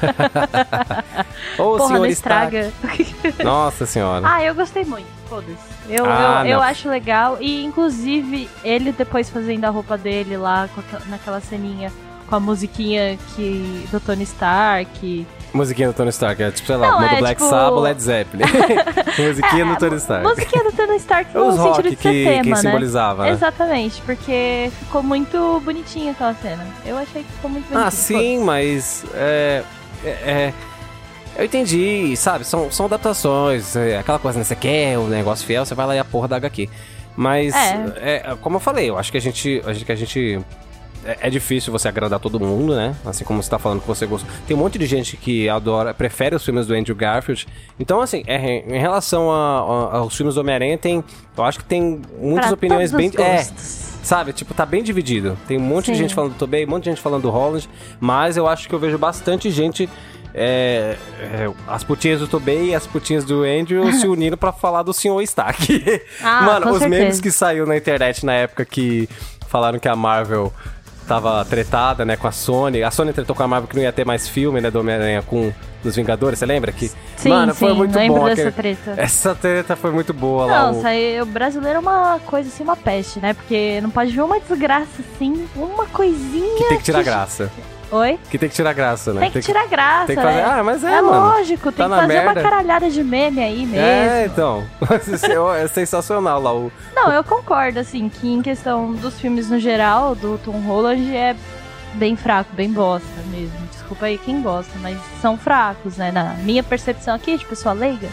Ô, 1.59 1.77
porra, 1.77 1.87
senhor 1.89 1.99
não 1.99 2.07
estraga. 2.07 2.73
Nossa 3.43 3.87
senhora. 3.87 4.27
ah, 4.29 4.43
eu 4.43 4.55
gostei 4.55 4.85
muito. 4.85 5.07
Foda-se. 5.29 5.57
Eu, 5.89 6.05
Ah, 6.07 6.43
eu, 6.45 6.53
eu 6.53 6.63
acho 6.63 6.89
legal 6.89 7.37
e 7.41 7.65
inclusive 7.65 8.49
ele 8.65 8.93
depois 8.93 9.29
fazendo 9.31 9.65
a 9.65 9.71
roupa 9.71 9.97
dele 9.99 10.37
lá 10.37 10.65
aquela- 10.65 11.03
naquela 11.07 11.41
ceninha 11.41 11.93
com 12.29 12.37
a 12.37 12.41
musiquinha 12.41 13.19
que 13.35 13.87
do 13.91 13.99
Tony 14.01 14.23
Stark. 14.25 15.27
Musiquinha 15.53 15.89
do 15.89 15.95
Tony 15.95 16.11
Stark, 16.11 16.43
é 16.43 16.51
tipo, 16.51 16.67
sei 16.67 16.77
lá, 16.77 16.91
Não, 16.91 17.03
é, 17.03 17.19
Black 17.19 17.41
tipo- 17.41 17.51
Sabbath, 17.51 17.81
Led 17.83 18.03
Zeppelin. 18.03 18.45
Musiquinha 19.19 19.65
do 19.67 19.77
Tony 19.77 19.97
Stark. 19.97 20.23
Musiquinha 20.29 20.65
do 20.65 20.73
Tony 20.73 20.97
Stark 20.97 21.31
É 21.37 21.41
Os 21.41 21.57
no 21.57 21.63
rock 21.63 21.77
sentido 21.77 21.91
de 21.91 21.97
que, 21.97 22.03
ser 22.03 22.37
que 22.37 22.43
tema, 22.43 22.57
né? 22.57 22.63
simbolizava, 22.63 23.23
né? 23.25 23.31
Exatamente, 23.31 24.03
porque 24.03 24.71
ficou 24.79 25.03
muito 25.03 25.61
bonitinha 25.65 26.13
aquela 26.13 26.35
cena. 26.35 26.67
Eu 26.85 26.99
achei 26.99 27.23
que 27.23 27.33
ficou 27.33 27.51
muito 27.51 27.65
bonitinho. 27.69 27.87
Ah, 27.87 27.91
sim, 27.91 28.39
mas 28.45 29.05
é, 29.15 29.63
é, 30.05 30.09
é- 30.09 30.55
eu 31.37 31.45
entendi, 31.45 32.15
sabe? 32.17 32.45
São, 32.45 32.71
são 32.71 32.87
adaptações, 32.87 33.75
é 33.77 33.99
aquela 33.99 34.19
coisa, 34.19 34.39
né? 34.39 34.45
Você 34.45 34.57
quer 34.57 34.99
o 34.99 35.05
negócio 35.09 35.47
fiel, 35.47 35.65
você 35.65 35.75
vai 35.75 35.87
lá 35.87 35.97
e 35.97 35.99
a 35.99 36.05
porra 36.05 36.29
da 36.29 36.37
HQ. 36.37 36.69
Mas, 37.17 37.55
É. 37.55 38.23
é, 38.27 38.37
como 38.41 38.57
eu 38.57 38.61
falei, 38.61 38.89
eu 38.91 38.99
acho 38.99 39.11
que 39.11 39.17
a 39.19 39.21
gente. 39.21 39.63
A 39.67 39.73
gente, 39.73 39.85
que 39.85 39.93
a 39.93 39.97
gente 39.97 40.41
é, 41.05 41.19
é 41.23 41.31
difícil 41.31 41.73
você 41.73 41.89
agradar 41.89 42.19
todo 42.21 42.39
mundo, 42.41 42.75
né? 42.75 42.95
Assim 43.05 43.25
como 43.25 43.43
você 43.43 43.49
tá 43.51 43.59
falando 43.59 43.81
que 43.81 43.87
você 43.87 44.07
gostou. 44.07 44.31
Tem 44.47 44.57
um 44.57 44.61
monte 44.61 44.79
de 44.79 44.87
gente 44.87 45.17
que 45.17 45.49
adora, 45.49 45.93
prefere 45.95 46.35
os 46.37 46.45
filmes 46.45 46.67
do 46.67 46.75
Andrew 46.75 46.95
Garfield. 46.97 47.47
Então, 47.79 48.01
assim, 48.01 48.23
é, 48.27 48.59
em 48.67 48.79
relação 48.79 49.31
a- 49.31 49.59
a- 49.61 49.97
aos 49.99 50.17
filmes 50.17 50.35
do 50.35 50.41
Homem-Aranha, 50.41 50.77
tem. 50.79 51.03
Eu 51.37 51.45
acho 51.45 51.59
que 51.59 51.65
tem 51.65 52.01
muitas 52.19 52.47
Pra 52.47 52.55
opiniões 52.55 52.93
bem. 52.93 53.11
É. 53.19 53.47
Sabe, 54.03 54.33
tipo, 54.33 54.55
tá 54.55 54.65
bem 54.65 54.83
dividido. 54.83 55.37
Tem 55.47 55.59
um 55.59 55.61
monte 55.61 55.87
de 55.87 55.93
Sim. 55.93 56.03
gente 56.05 56.15
falando 56.15 56.33
do 56.33 56.39
Tobey, 56.39 56.65
um 56.65 56.69
monte 56.71 56.85
de 56.85 56.91
gente 56.91 57.01
falando 57.03 57.23
do 57.23 57.31
Holland, 57.31 57.69
mas 58.01 58.37
eu 58.37 58.47
acho 58.49 58.67
que 58.69 58.75
eu 58.75 58.79
vejo 58.79 58.97
bastante 58.97 59.51
gente 59.51 59.89
é, 60.35 60.97
é, 61.21 61.51
as 61.67 61.83
putinhas 61.85 62.21
do 62.21 62.29
Tobey 62.29 62.71
e 62.71 62.75
as 62.75 62.87
putinhas 62.87 63.25
do 63.25 63.43
Andrew 63.45 63.91
se 63.93 64.07
uniram 64.07 64.37
pra 64.37 64.53
falar 64.53 64.83
do 64.83 64.93
Sr. 64.93 65.21
Stark. 65.23 66.01
Ah, 66.23 66.43
Mano, 66.47 66.71
os 66.71 66.79
certeza. 66.79 66.89
memes 66.89 67.21
que 67.21 67.31
saiu 67.31 67.67
na 67.67 67.77
internet 67.77 68.25
na 68.25 68.33
época 68.35 68.65
que 68.65 69.09
falaram 69.49 69.79
que 69.79 69.89
a 69.89 69.97
Marvel 69.97 70.53
tava 71.09 71.45
tretada, 71.45 72.05
né, 72.05 72.17
com 72.17 72.29
a 72.29 72.33
Sony. 72.33 72.83
A 72.83 72.91
Sony 72.91 73.13
tretou 73.13 73.35
com 73.35 73.43
a 73.43 73.49
Marvel 73.49 73.69
que 73.69 73.75
não 73.77 73.83
ia 73.83 73.93
ter 73.93 74.05
mais 74.05 74.29
filme, 74.29 74.61
né, 74.61 74.71
do 74.71 74.79
Homem-Aranha 74.81 75.23
com 75.23 75.53
os 75.85 75.97
Vingadores, 75.97 76.39
você 76.39 76.47
lembra? 76.47 76.71
Que, 76.71 76.91
Sim, 77.17 77.29
mano, 77.31 77.53
sim, 77.55 77.59
foi 77.61 77.73
muito 77.73 77.97
lembro 77.97 78.21
bom. 78.21 78.27
dessa 78.27 78.49
aquele- 78.49 78.77
treta. 78.77 79.01
Essa 79.01 79.35
treta 79.35 79.75
foi 79.77 79.91
muito 79.91 80.13
boa 80.13 80.45
lá. 80.47 80.63
Não, 80.65 80.75
o- 80.75 80.79
isso 80.79 80.87
aí, 80.87 81.21
o 81.23 81.27
brasileiro 81.27 81.77
é 81.79 81.81
uma 81.81 82.21
coisa 82.27 82.49
assim, 82.49 82.63
uma 82.63 82.77
peste, 82.77 83.19
né? 83.21 83.33
Porque 83.33 83.81
não 83.81 83.91
pode 83.91 84.11
ver 84.13 84.23
uma 84.23 84.39
desgraça 84.39 84.89
assim, 85.15 85.49
uma 85.57 85.87
coisinha. 85.87 86.57
Que 86.59 86.65
tem 86.69 86.79
que 86.79 86.85
tirar 86.85 86.99
que- 86.99 87.05
graça. 87.05 87.51
Oi? 87.91 88.19
Que 88.31 88.37
tem 88.39 88.49
que 88.51 88.55
tirar 88.55 88.75
graça, 88.75 89.15
né? 89.15 89.21
Tem 89.23 89.31
que 89.31 89.41
tirar 89.41 89.67
graça. 89.67 90.07
tem 90.09 90.17
que 90.17 90.23
fazer- 90.23 90.39
é. 90.39 90.45
Ah, 90.45 90.63
mas 90.63 90.85
é, 90.85 90.93
É 90.95 91.01
mano. 91.01 91.27
lógico, 91.29 91.73
tem 91.73 91.79
Tá 91.79 91.85
que 91.85 91.89
na 91.91 91.97
fazer 92.03 92.15
uma 92.21 92.25
merda. 92.35 92.43
caralhada 92.43 92.91
de 92.91 93.03
meme 93.03 93.43
aí 93.43 93.65
mesmo. 93.65 93.77
É, 93.87 94.27
então. 94.27 94.63
é 95.57 95.67
sensacional 95.69 96.41
lá. 96.41 96.53
O... 96.55 96.71
Não, 96.95 97.11
eu 97.13 97.25
concordo, 97.25 97.79
assim, 97.79 98.09
que 98.11 98.29
em 98.31 98.43
questão 98.43 98.93
dos 98.93 99.19
filmes 99.19 99.49
no 99.49 99.59
geral, 99.59 100.15
do 100.15 100.39
Tom 100.45 100.61
Holland 100.61 101.17
é 101.17 101.35
bem 101.95 102.15
fraco, 102.15 102.51
bem 102.53 102.71
bosta 102.71 103.09
mesmo. 103.31 103.57
Desculpa 103.73 104.05
aí 104.07 104.19
quem 104.19 104.43
gosta, 104.43 104.71
mas 104.83 104.99
são 105.23 105.39
fracos, 105.39 105.97
né? 105.97 106.13
Na 106.13 106.35
minha 106.43 106.63
percepção 106.63 107.15
aqui, 107.15 107.39
de 107.39 107.47
pessoa 107.47 107.73
leiga. 107.73 108.09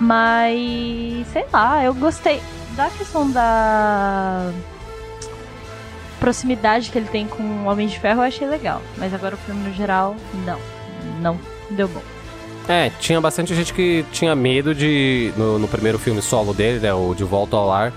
Mas, 0.00 1.26
sei 1.32 1.44
lá, 1.52 1.84
eu 1.84 1.92
gostei 1.92 2.40
da 2.76 2.88
questão 2.88 3.30
da 3.30 4.50
proximidade 6.18 6.90
que 6.90 6.98
ele 6.98 7.08
tem 7.08 7.26
com 7.26 7.42
o 7.42 7.64
Homem 7.66 7.86
de 7.86 7.98
Ferro, 7.98 8.20
eu 8.20 8.24
achei 8.26 8.46
legal. 8.46 8.82
Mas 8.96 9.14
agora 9.14 9.34
o 9.34 9.38
filme 9.38 9.68
no 9.68 9.74
geral, 9.74 10.16
não. 10.44 10.58
Não 11.20 11.38
deu 11.70 11.88
bom. 11.88 12.02
É, 12.68 12.90
tinha 13.00 13.20
bastante 13.20 13.54
gente 13.54 13.72
que 13.72 14.04
tinha 14.12 14.34
medo 14.36 14.74
de, 14.74 15.32
no, 15.36 15.58
no 15.58 15.66
primeiro 15.66 15.98
filme 15.98 16.20
solo 16.20 16.52
dele, 16.52 16.80
né, 16.80 16.92
o 16.92 17.14
De 17.14 17.24
Volta 17.24 17.56
ao 17.56 17.66
Lar, 17.66 17.94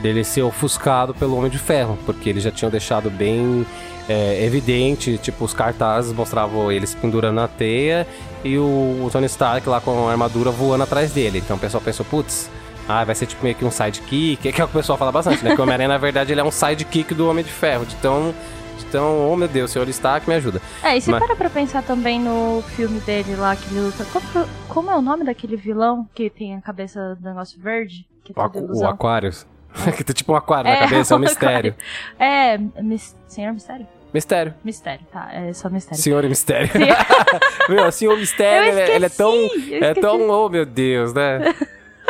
dele 0.00 0.22
ser 0.22 0.42
ofuscado 0.42 1.12
pelo 1.12 1.36
Homem 1.36 1.50
de 1.50 1.58
Ferro, 1.58 1.98
porque 2.06 2.28
eles 2.28 2.44
já 2.44 2.50
tinham 2.52 2.70
deixado 2.70 3.10
bem 3.10 3.66
é, 4.08 4.44
evidente, 4.44 5.18
tipo, 5.18 5.44
os 5.44 5.52
cartazes 5.52 6.12
mostravam 6.12 6.70
ele 6.70 6.86
se 6.86 6.96
pendurando 6.96 7.36
na 7.36 7.48
teia 7.48 8.06
e 8.44 8.56
o, 8.56 8.62
o 9.04 9.08
Tony 9.10 9.26
Stark 9.26 9.68
lá 9.68 9.80
com 9.80 10.06
a 10.06 10.12
armadura 10.12 10.50
voando 10.50 10.84
atrás 10.84 11.10
dele. 11.10 11.38
Então 11.38 11.56
o 11.56 11.60
pessoal 11.60 11.82
pensou, 11.82 12.06
putz, 12.06 12.48
ah, 12.88 13.04
vai 13.04 13.14
ser 13.14 13.26
tipo 13.26 13.42
meio 13.42 13.54
que 13.56 13.64
um 13.64 13.70
sidekick, 13.70 14.36
que 14.36 14.48
é 14.48 14.64
o 14.64 14.68
que 14.68 14.74
o 14.76 14.80
pessoal 14.80 14.98
fala 14.98 15.10
bastante, 15.12 15.44
né? 15.44 15.54
Que 15.54 15.60
o 15.60 15.62
Homem-Aranha, 15.64 15.88
na 15.88 15.98
verdade, 15.98 16.32
ele 16.32 16.40
é 16.40 16.44
um 16.44 16.50
sidekick 16.50 17.14
do 17.14 17.28
Homem 17.28 17.44
de 17.44 17.50
Ferro. 17.50 17.86
Então, 17.98 18.34
então, 18.88 19.30
oh 19.30 19.36
meu 19.36 19.48
Deus, 19.48 19.70
senhor 19.70 19.88
Stark, 19.88 20.28
me 20.28 20.34
ajuda. 20.34 20.60
É, 20.82 20.96
e 20.96 21.00
se 21.00 21.10
Mas- 21.10 21.22
para 21.24 21.34
pra 21.36 21.50
pensar 21.50 21.82
também 21.82 22.20
no 22.20 22.62
filme 22.76 23.00
dele 23.00 23.34
lá, 23.36 23.56
que 23.56 23.66
ele 23.74 23.80
luta. 23.86 24.04
Como, 24.12 24.46
como 24.68 24.90
é 24.90 24.96
o 24.96 25.02
nome 25.02 25.24
daquele 25.24 25.56
vilão 25.56 26.08
que 26.14 26.28
tem 26.30 26.54
a 26.56 26.60
cabeça 26.60 27.16
do 27.20 27.26
negócio 27.28 27.58
verde? 27.60 28.06
Que 28.22 28.32
é 28.36 28.40
O, 28.42 28.48
tudo 28.48 28.72
aqu- 28.72 28.82
o? 28.82 28.86
Aquarius. 28.86 29.46
que 29.96 30.04
tem 30.04 30.14
tipo 30.14 30.32
um 30.32 30.36
aquário 30.36 30.68
É, 30.70 30.74
na 30.80 30.88
cabeça, 30.88 31.14
é 31.14 31.16
um 31.16 31.20
mistério. 31.20 31.74
É, 32.18 32.58
mis... 32.80 33.16
Senhor 33.26 33.52
Mistério? 33.52 33.86
Mistério. 34.12 34.54
Mistério, 34.62 35.04
tá, 35.12 35.28
é 35.32 35.52
só 35.52 35.68
Mistério. 35.68 36.00
Senhor 36.00 36.22
Mistério. 36.28 36.68
Sim. 36.68 36.78
Meu, 37.68 37.90
Senhor 37.90 38.16
Mistério, 38.16 38.68
ele, 38.68 38.80
é- 38.80 38.94
ele 38.94 39.06
é 39.06 39.08
tão. 39.08 39.34
esqueci, 39.34 39.74
É 39.74 39.78
esqueci. 39.88 40.00
tão. 40.00 40.28
Oh, 40.30 40.48
meu 40.48 40.64
Deus, 40.64 41.12
né? 41.12 41.52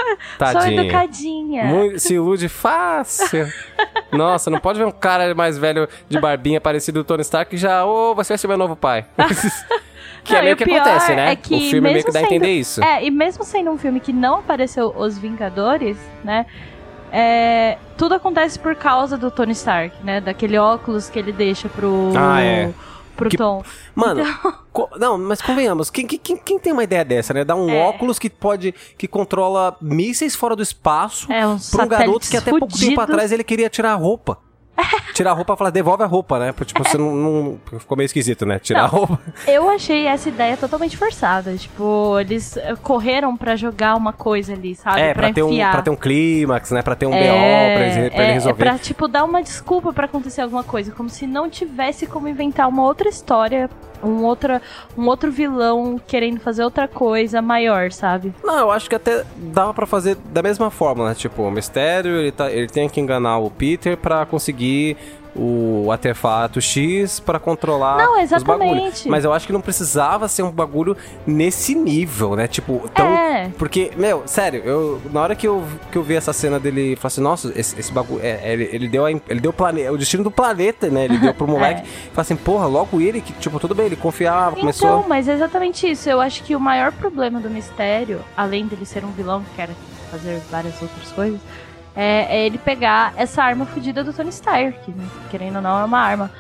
Sou 0.39 0.53
Tadinho. 0.53 0.83
educadinha. 0.83 1.65
Muito- 1.65 1.99
se 1.99 2.15
ilude 2.15 2.49
fácil. 2.49 3.47
Nossa, 4.13 4.51
não 4.51 4.59
pode 4.59 4.79
ver 4.79 4.85
um 4.87 4.91
cara 4.93 5.35
mais 5.35 5.59
velho 5.59 5.89
de 6.09 6.21
barbinha 6.21 6.61
parecido 6.61 7.03
do 7.03 7.05
Tony 7.07 7.23
Stark 7.23 7.51
que 7.51 7.57
já, 7.57 7.85
ô, 7.85 8.15
você 8.15 8.33
vai 8.33 8.39
ser 8.39 8.49
meu 8.49 8.57
novo 8.59 8.77
pai. 8.77 9.05
que 10.25 10.33
Não, 10.33 10.39
é 10.39 10.43
meio 10.43 10.53
e 10.55 10.57
que 10.57 10.65
acontece, 10.65 11.15
né? 11.15 11.33
é 11.33 11.37
que 11.37 11.55
o 11.55 11.61
filme 11.61 11.81
meio 11.81 11.95
mesmo 11.97 12.07
que 12.07 12.13
dá 12.13 12.21
a 12.21 12.23
sendo- 12.23 12.35
entender 12.35 12.53
isso. 12.53 12.83
É, 12.83 13.05
e 13.05 13.11
mesmo 13.11 13.45
sendo 13.45 13.71
um 13.71 13.79
filme 13.79 14.01
que 14.01 14.13
não 14.13 14.39
apareceu 14.39 14.95
os 14.97 15.19
Vingadores, 15.19 15.99
né? 16.25 16.47
é, 17.13 17.77
tudo 17.97 18.15
acontece 18.17 18.59
por 18.59 18.75
causa 18.75 19.17
do 19.17 19.31
Tony 19.31 19.53
Stark, 19.53 19.95
né? 20.03 20.21
Daquele 20.21 20.59
óculos 20.59 21.09
que 21.09 21.17
ele 21.19 21.31
deixa 21.31 21.69
pro. 21.69 22.13
Ah, 22.17 22.41
é. 22.41 22.71
Pro 23.17 23.29
Que- 23.31 23.37
Tom. 23.37 23.63
Mano, 23.95 24.25
co- 24.73 24.91
não, 24.99 25.17
mas 25.17 25.41
convenhamos, 25.41 25.89
quem, 25.91 26.07
quem, 26.07 26.37
quem- 26.37 26.59
tem 26.59 26.73
uma 26.73 26.83
ideia 26.83 27.05
dessa, 27.05 27.33
né? 27.33 27.45
Dar 27.45 27.55
um 27.55 27.71
É. 27.71 27.81
óculos 27.83 28.19
que 28.19 28.29
pode, 28.29 28.75
que 28.99 29.07
controla 29.07 29.77
mísseis 29.81 30.35
fora 30.35 30.57
do 30.57 30.63
espaço 30.63 31.31
É, 31.33 31.43
pra 31.71 31.85
um 31.85 31.89
garoto 31.89 32.29
que 32.29 32.37
até 32.37 32.51
pouco 32.51 32.77
tempo 32.77 33.01
atrás 33.01 33.31
ele 33.31 33.45
queria 33.45 33.71
tirar 33.71 33.93
a 33.93 33.97
roupa. 33.97 34.39
Tirar 35.15 35.31
a 35.31 35.35
roupa 35.35 35.55
e 35.55 35.57
falar, 35.57 35.71
devolve 35.71 36.03
a 36.03 36.07
roupa, 36.07 36.39
né? 36.39 36.53
Tipo, 36.65 36.83
você 36.83 36.99
não, 36.99 37.15
não- 37.15 37.61
Ficou 37.79 37.97
meio 37.97 38.07
esquisito, 38.07 38.45
né? 38.45 38.59
Tirar 38.59 38.81
Não. 38.81 38.85
a 38.87 38.89
roupa. 38.89 39.21
Eu 39.47 39.71
achei 39.71 40.07
essa 40.07 40.29
ideia 40.29 40.57
totalmente 40.57 40.97
forçada. 40.97 41.55
Tipo, 41.57 42.19
eles 42.19 42.57
eh, 42.57 42.75
correram 42.83 43.37
pra 43.37 43.55
jogar 43.55 43.95
uma 43.97 44.13
coisa 44.13 44.53
ali, 44.53 44.75
sabe? 44.75 45.01
É, 45.01 45.15
pra, 45.15 45.33
ter 45.33 45.43
um, 45.43 45.57
pra 45.57 45.83
ter 45.83 45.91
um 45.91 45.97
clímax, 45.97 46.71
né? 46.73 46.83
Pra 46.83 46.95
ter 46.97 47.07
um 47.07 47.15
É, 47.15 47.21
BO 47.29 47.77
pra 47.77 47.87
ele, 47.87 48.11
pra 48.11 48.23
ele 48.23 48.31
é, 48.31 48.35
resolver. 48.35 48.63
É 48.63 48.71
pra, 48.71 48.79
tipo, 48.79 49.07
dar 49.07 49.25
uma 49.25 49.43
desculpa 49.43 49.93
pra 49.93 50.07
acontecer 50.07 50.41
alguma 50.41 50.65
coisa. 50.65 50.91
Como 50.93 51.09
se 51.09 51.27
não 51.27 51.49
tivesse 51.49 52.07
como 52.07 52.27
inventar 52.27 52.69
uma 52.69 52.83
outra 52.83 53.09
história, 53.09 53.71
um, 54.05 54.25
outra, 54.25 54.61
um 54.97 55.07
outro 55.07 55.31
vilão 55.31 56.01
querendo 56.07 56.41
fazer 56.41 56.65
outra 56.65 56.87
coisa 56.87 57.41
maior, 57.43 57.91
sabe? 57.93 58.33
Não, 58.43 58.59
eu 58.59 58.71
acho 58.71 58.89
que 58.89 58.95
até 58.95 59.25
dava 59.37 59.73
pra 59.73 59.87
fazer 59.87 60.17
da 60.33 60.43
mesma 60.43 60.71
forma, 60.71 61.09
né? 61.09 61.15
Tipo, 61.15 61.43
o 61.43 61.51
Mistério, 61.51 62.17
ele, 62.17 62.33
tá, 62.33 62.51
ele 62.51 62.69
tem 62.69 62.89
que 62.89 63.01
enganar 63.01 63.39
o 63.39 63.51
Peter 63.51 63.97
pra 63.97 64.27
conseguir 64.27 64.97
o 65.37 65.91
artefato 65.91 66.61
X 66.61 67.19
pra 67.19 67.39
controlar 67.39 67.99
Não, 67.99 68.23
os 68.23 68.31
bagulhos. 68.31 68.33
exatamente. 68.33 69.09
Mas 69.09 69.25
eu 69.25 69.33
acho 69.33 69.47
que 69.47 69.53
não 69.53 69.61
precisava 69.61 70.29
ser 70.29 70.43
um 70.43 70.51
bagulho 70.51 70.97
nesse 71.27 71.75
nível, 71.75 72.37
né? 72.37 72.47
Tipo, 72.47 72.89
tão... 72.95 73.07
É. 73.07 73.51
Porque, 73.59 73.91
meu, 73.97 74.23
sério, 74.27 74.63
eu, 74.65 75.01
na 75.13 75.21
hora 75.21 75.35
que 75.35 75.47
eu, 75.47 75.65
que 75.91 75.99
eu 75.99 76.03
vi 76.03 76.15
essa 76.15 76.33
cena 76.33 76.61
dele, 76.61 76.97
falei 76.97 77.07
assim, 77.09 77.21
nossa, 77.21 77.53
esse, 77.57 77.79
esse 77.79 77.93
bagulho, 77.93 78.21
é, 78.23 78.53
ele, 78.53 78.69
ele 78.73 78.89
deu, 78.89 79.05
a, 79.05 79.11
ele 79.11 79.41
deu 79.41 79.51
o, 79.51 79.55
plane, 79.55 79.89
o 79.89 79.97
destino 79.97 80.23
do 80.23 80.31
planeta, 80.31 80.89
né? 80.89 81.05
Ele 81.05 81.19
deu 81.19 81.35
pro 81.35 81.47
moleque. 81.49 81.87
Falei 81.87 82.11
assim, 82.19 82.37
porra, 82.37 82.67
logo 82.67 83.01
ele, 83.01 83.21
que, 83.21 83.33
tipo, 83.35 83.59
tudo 83.59 83.75
bem, 83.75 83.87
ele 83.87 83.97
confiava, 83.97 84.57
começou... 84.57 84.89
Então, 84.89 85.09
mas 85.09 85.27
é 85.29 85.35
exatamente 85.35 85.91
isso. 85.91 86.09
Eu 86.09 86.21
acho 86.21 86.43
que 86.45 86.55
o 86.55 86.61
maior 86.61 86.93
problema 86.93 87.41
do 87.41 87.51
mistério, 87.51 88.21
além 88.37 88.67
dele 88.67 88.87
ser 88.87 89.05
um 89.05 89.11
vilão 89.11 89.43
que 89.43 89.51
quer 89.57 89.71
fazer 90.11 90.41
várias 90.51 90.81
outras 90.81 91.11
coisas, 91.11 91.41
é, 91.97 92.39
é 92.39 92.47
ele 92.47 92.59
pegar 92.59 93.13
essa 93.17 93.43
arma 93.43 93.67
fodida 93.67 94.03
do 94.03 94.13
Tony 94.13 94.31
Stark, 94.31 94.91
né? 94.91 95.07
Querendo 95.31 95.57
ou 95.57 95.63
não, 95.63 95.81
é 95.81 95.85
uma 95.85 95.99
arma. 95.99 96.31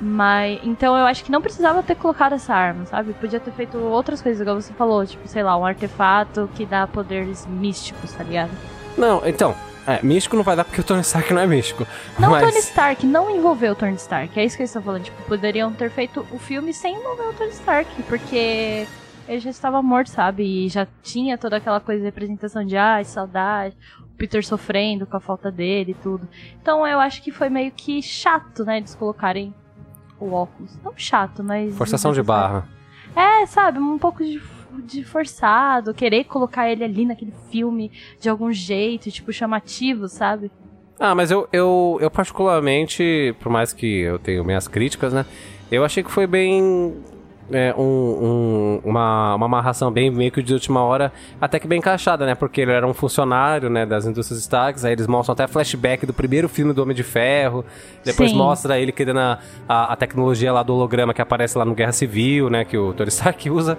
Mas 0.00 0.60
então 0.64 0.96
eu 0.96 1.06
acho 1.06 1.22
que 1.22 1.30
não 1.30 1.40
precisava 1.40 1.82
ter 1.82 1.94
colocado 1.94 2.34
essa 2.34 2.54
arma, 2.54 2.84
sabe? 2.86 3.12
Podia 3.14 3.38
ter 3.38 3.52
feito 3.52 3.78
outras 3.78 4.20
coisas, 4.20 4.40
igual 4.40 4.60
você 4.60 4.72
falou, 4.72 5.06
tipo, 5.06 5.26
sei 5.28 5.42
lá, 5.42 5.56
um 5.56 5.64
artefato 5.64 6.50
que 6.54 6.66
dá 6.66 6.86
poderes 6.86 7.46
místicos, 7.46 8.12
tá 8.12 8.24
ligado? 8.24 8.50
Não, 8.98 9.22
então, 9.24 9.54
é, 9.86 10.00
místico 10.02 10.36
não 10.36 10.42
vai 10.42 10.54
dar 10.54 10.64
porque 10.64 10.80
o 10.80 10.84
Tony 10.84 11.00
Stark 11.00 11.32
não 11.32 11.42
é 11.42 11.46
místico. 11.46 11.86
Não 12.18 12.30
mas... 12.30 12.42
Tony 12.42 12.58
Stark, 12.58 13.06
não 13.06 13.30
envolveu 13.30 13.72
o 13.72 13.74
Tony 13.74 13.94
Stark. 13.94 14.38
É 14.38 14.44
isso 14.44 14.56
que 14.56 14.62
eles 14.62 14.70
estão 14.70 14.82
falando. 14.82 15.04
Tipo, 15.04 15.22
poderiam 15.22 15.72
ter 15.72 15.90
feito 15.90 16.26
o 16.30 16.38
filme 16.38 16.72
sem 16.72 16.96
envolver 16.96 17.28
o 17.28 17.32
Tony 17.34 17.50
Stark, 17.50 18.02
porque 18.04 18.86
ele 19.28 19.40
já 19.40 19.50
estava 19.50 19.82
morto, 19.82 20.10
sabe? 20.10 20.66
E 20.66 20.68
já 20.68 20.86
tinha 21.02 21.36
toda 21.36 21.56
aquela 21.56 21.80
coisa 21.80 22.00
de 22.00 22.06
representação 22.06 22.64
de 22.64 22.76
ai, 22.76 23.04
saudade, 23.04 23.76
o 24.01 24.01
Peter 24.22 24.46
sofrendo 24.46 25.04
com 25.04 25.16
a 25.16 25.20
falta 25.20 25.50
dele 25.50 25.90
e 25.90 25.94
tudo. 25.94 26.28
Então 26.60 26.86
eu 26.86 27.00
acho 27.00 27.20
que 27.20 27.32
foi 27.32 27.48
meio 27.48 27.72
que 27.72 28.00
chato, 28.00 28.64
né? 28.64 28.76
Eles 28.76 28.94
colocarem 28.94 29.52
o 30.20 30.32
óculos. 30.32 30.78
Não 30.84 30.92
chato, 30.96 31.42
mas. 31.42 31.76
Forçação 31.76 32.12
de 32.12 32.22
barra. 32.22 32.68
É, 33.16 33.44
sabe? 33.46 33.80
Um 33.80 33.98
pouco 33.98 34.22
de, 34.22 34.40
de 34.84 35.02
forçado, 35.02 35.92
querer 35.92 36.22
colocar 36.22 36.70
ele 36.70 36.84
ali 36.84 37.04
naquele 37.04 37.34
filme 37.50 37.90
de 38.20 38.28
algum 38.28 38.52
jeito, 38.52 39.10
tipo, 39.10 39.32
chamativo, 39.32 40.08
sabe? 40.08 40.52
Ah, 41.00 41.16
mas 41.16 41.32
eu, 41.32 41.48
eu, 41.52 41.98
eu 42.00 42.08
particularmente, 42.08 43.34
por 43.40 43.50
mais 43.50 43.72
que 43.72 44.02
eu 44.02 44.20
tenha 44.20 44.44
minhas 44.44 44.68
críticas, 44.68 45.12
né? 45.12 45.26
Eu 45.68 45.84
achei 45.84 46.04
que 46.04 46.12
foi 46.12 46.28
bem. 46.28 46.94
É, 47.52 47.74
um, 47.76 47.82
um- 47.82 48.80
uma, 48.84 49.34
uma 49.34 49.46
amarração 49.46 49.90
bem 49.90 50.10
meio 50.10 50.30
que 50.32 50.42
de 50.42 50.52
última 50.52 50.82
hora, 50.82 51.12
até 51.40 51.58
que 51.58 51.66
bem 51.68 51.78
encaixada, 51.78 52.24
né? 52.26 52.34
Porque 52.34 52.60
ele 52.60 52.72
era 52.72 52.86
um 52.86 52.94
funcionário, 52.94 53.68
né, 53.70 53.84
das 53.86 54.04
indústrias 54.06 54.40
Starks, 54.40 54.84
aí 54.84 54.92
eles 54.92 55.06
mostram 55.06 55.32
até 55.34 55.46
flashback 55.46 56.04
do 56.06 56.12
primeiro 56.12 56.48
filme 56.48 56.72
do 56.72 56.82
Homem 56.82 56.94
de 56.96 57.02
Ferro, 57.02 57.64
depois 58.04 58.30
Sim. 58.30 58.36
mostra 58.36 58.78
ele 58.78 58.92
querendo 58.92 59.18
a, 59.20 59.38
a, 59.68 59.92
a 59.92 59.96
tecnologia 59.96 60.52
lá 60.52 60.62
do 60.62 60.74
holograma 60.74 61.12
que 61.14 61.22
aparece 61.22 61.56
lá 61.56 61.64
no 61.64 61.74
Guerra 61.74 61.92
Civil, 61.92 62.48
né, 62.50 62.64
que 62.64 62.76
o 62.76 62.92
Tony 62.92 63.08
Stark 63.08 63.48
usa 63.50 63.76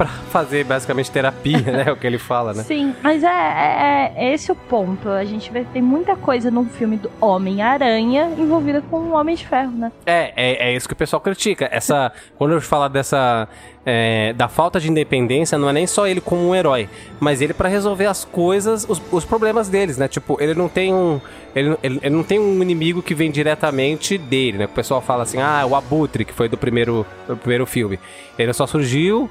pra 0.00 0.06
fazer 0.06 0.64
basicamente 0.64 1.10
terapia, 1.10 1.60
né? 1.60 1.84
É 1.86 1.92
o 1.92 1.96
que 1.96 2.06
ele 2.06 2.16
fala, 2.16 2.54
né? 2.54 2.62
Sim, 2.62 2.94
mas 3.02 3.22
é, 3.22 3.28
é, 3.28 4.12
é 4.16 4.32
esse 4.32 4.50
o 4.50 4.54
ponto. 4.54 5.10
A 5.10 5.26
gente 5.26 5.52
vê 5.52 5.62
que 5.62 5.72
tem 5.72 5.82
muita 5.82 6.16
coisa 6.16 6.50
num 6.50 6.64
filme 6.64 6.96
do 6.96 7.10
Homem-Aranha 7.20 8.32
envolvida 8.38 8.80
com 8.80 8.96
o 8.96 9.12
Homem 9.12 9.36
de 9.36 9.46
Ferro, 9.46 9.72
né? 9.72 9.92
É, 10.06 10.32
é, 10.34 10.70
é 10.70 10.74
isso 10.74 10.88
que 10.88 10.94
o 10.94 10.96
pessoal 10.96 11.20
critica. 11.20 11.68
Essa. 11.70 12.10
Quando 12.38 12.52
eu 12.52 12.62
falar 12.62 12.88
dessa. 12.88 13.46
é, 13.84 14.32
da 14.32 14.48
falta 14.48 14.80
de 14.80 14.90
independência, 14.90 15.58
não 15.58 15.68
é 15.68 15.72
nem 15.74 15.86
só 15.86 16.06
ele 16.06 16.22
como 16.22 16.48
um 16.48 16.54
herói, 16.54 16.88
mas 17.18 17.42
ele 17.42 17.52
pra 17.52 17.68
resolver 17.68 18.06
as 18.06 18.24
coisas, 18.24 18.86
os, 18.88 19.02
os 19.12 19.26
problemas 19.26 19.68
deles, 19.68 19.98
né? 19.98 20.08
Tipo, 20.08 20.38
ele 20.40 20.54
não 20.54 20.68
tem 20.68 20.94
um. 20.94 21.20
Ele, 21.54 21.76
ele, 21.82 22.00
ele 22.02 22.16
não 22.16 22.22
tem 22.22 22.38
um 22.38 22.62
inimigo 22.62 23.02
que 23.02 23.14
vem 23.14 23.30
diretamente 23.30 24.16
dele, 24.16 24.56
né? 24.56 24.64
O 24.64 24.68
pessoal 24.68 25.02
fala 25.02 25.24
assim, 25.24 25.42
ah, 25.42 25.66
o 25.66 25.76
Abutre, 25.76 26.24
que 26.24 26.32
foi 26.32 26.48
do 26.48 26.56
primeiro, 26.56 27.04
do 27.28 27.36
primeiro 27.36 27.66
filme. 27.66 27.98
Ele 28.38 28.52
só 28.54 28.66
surgiu 28.66 29.28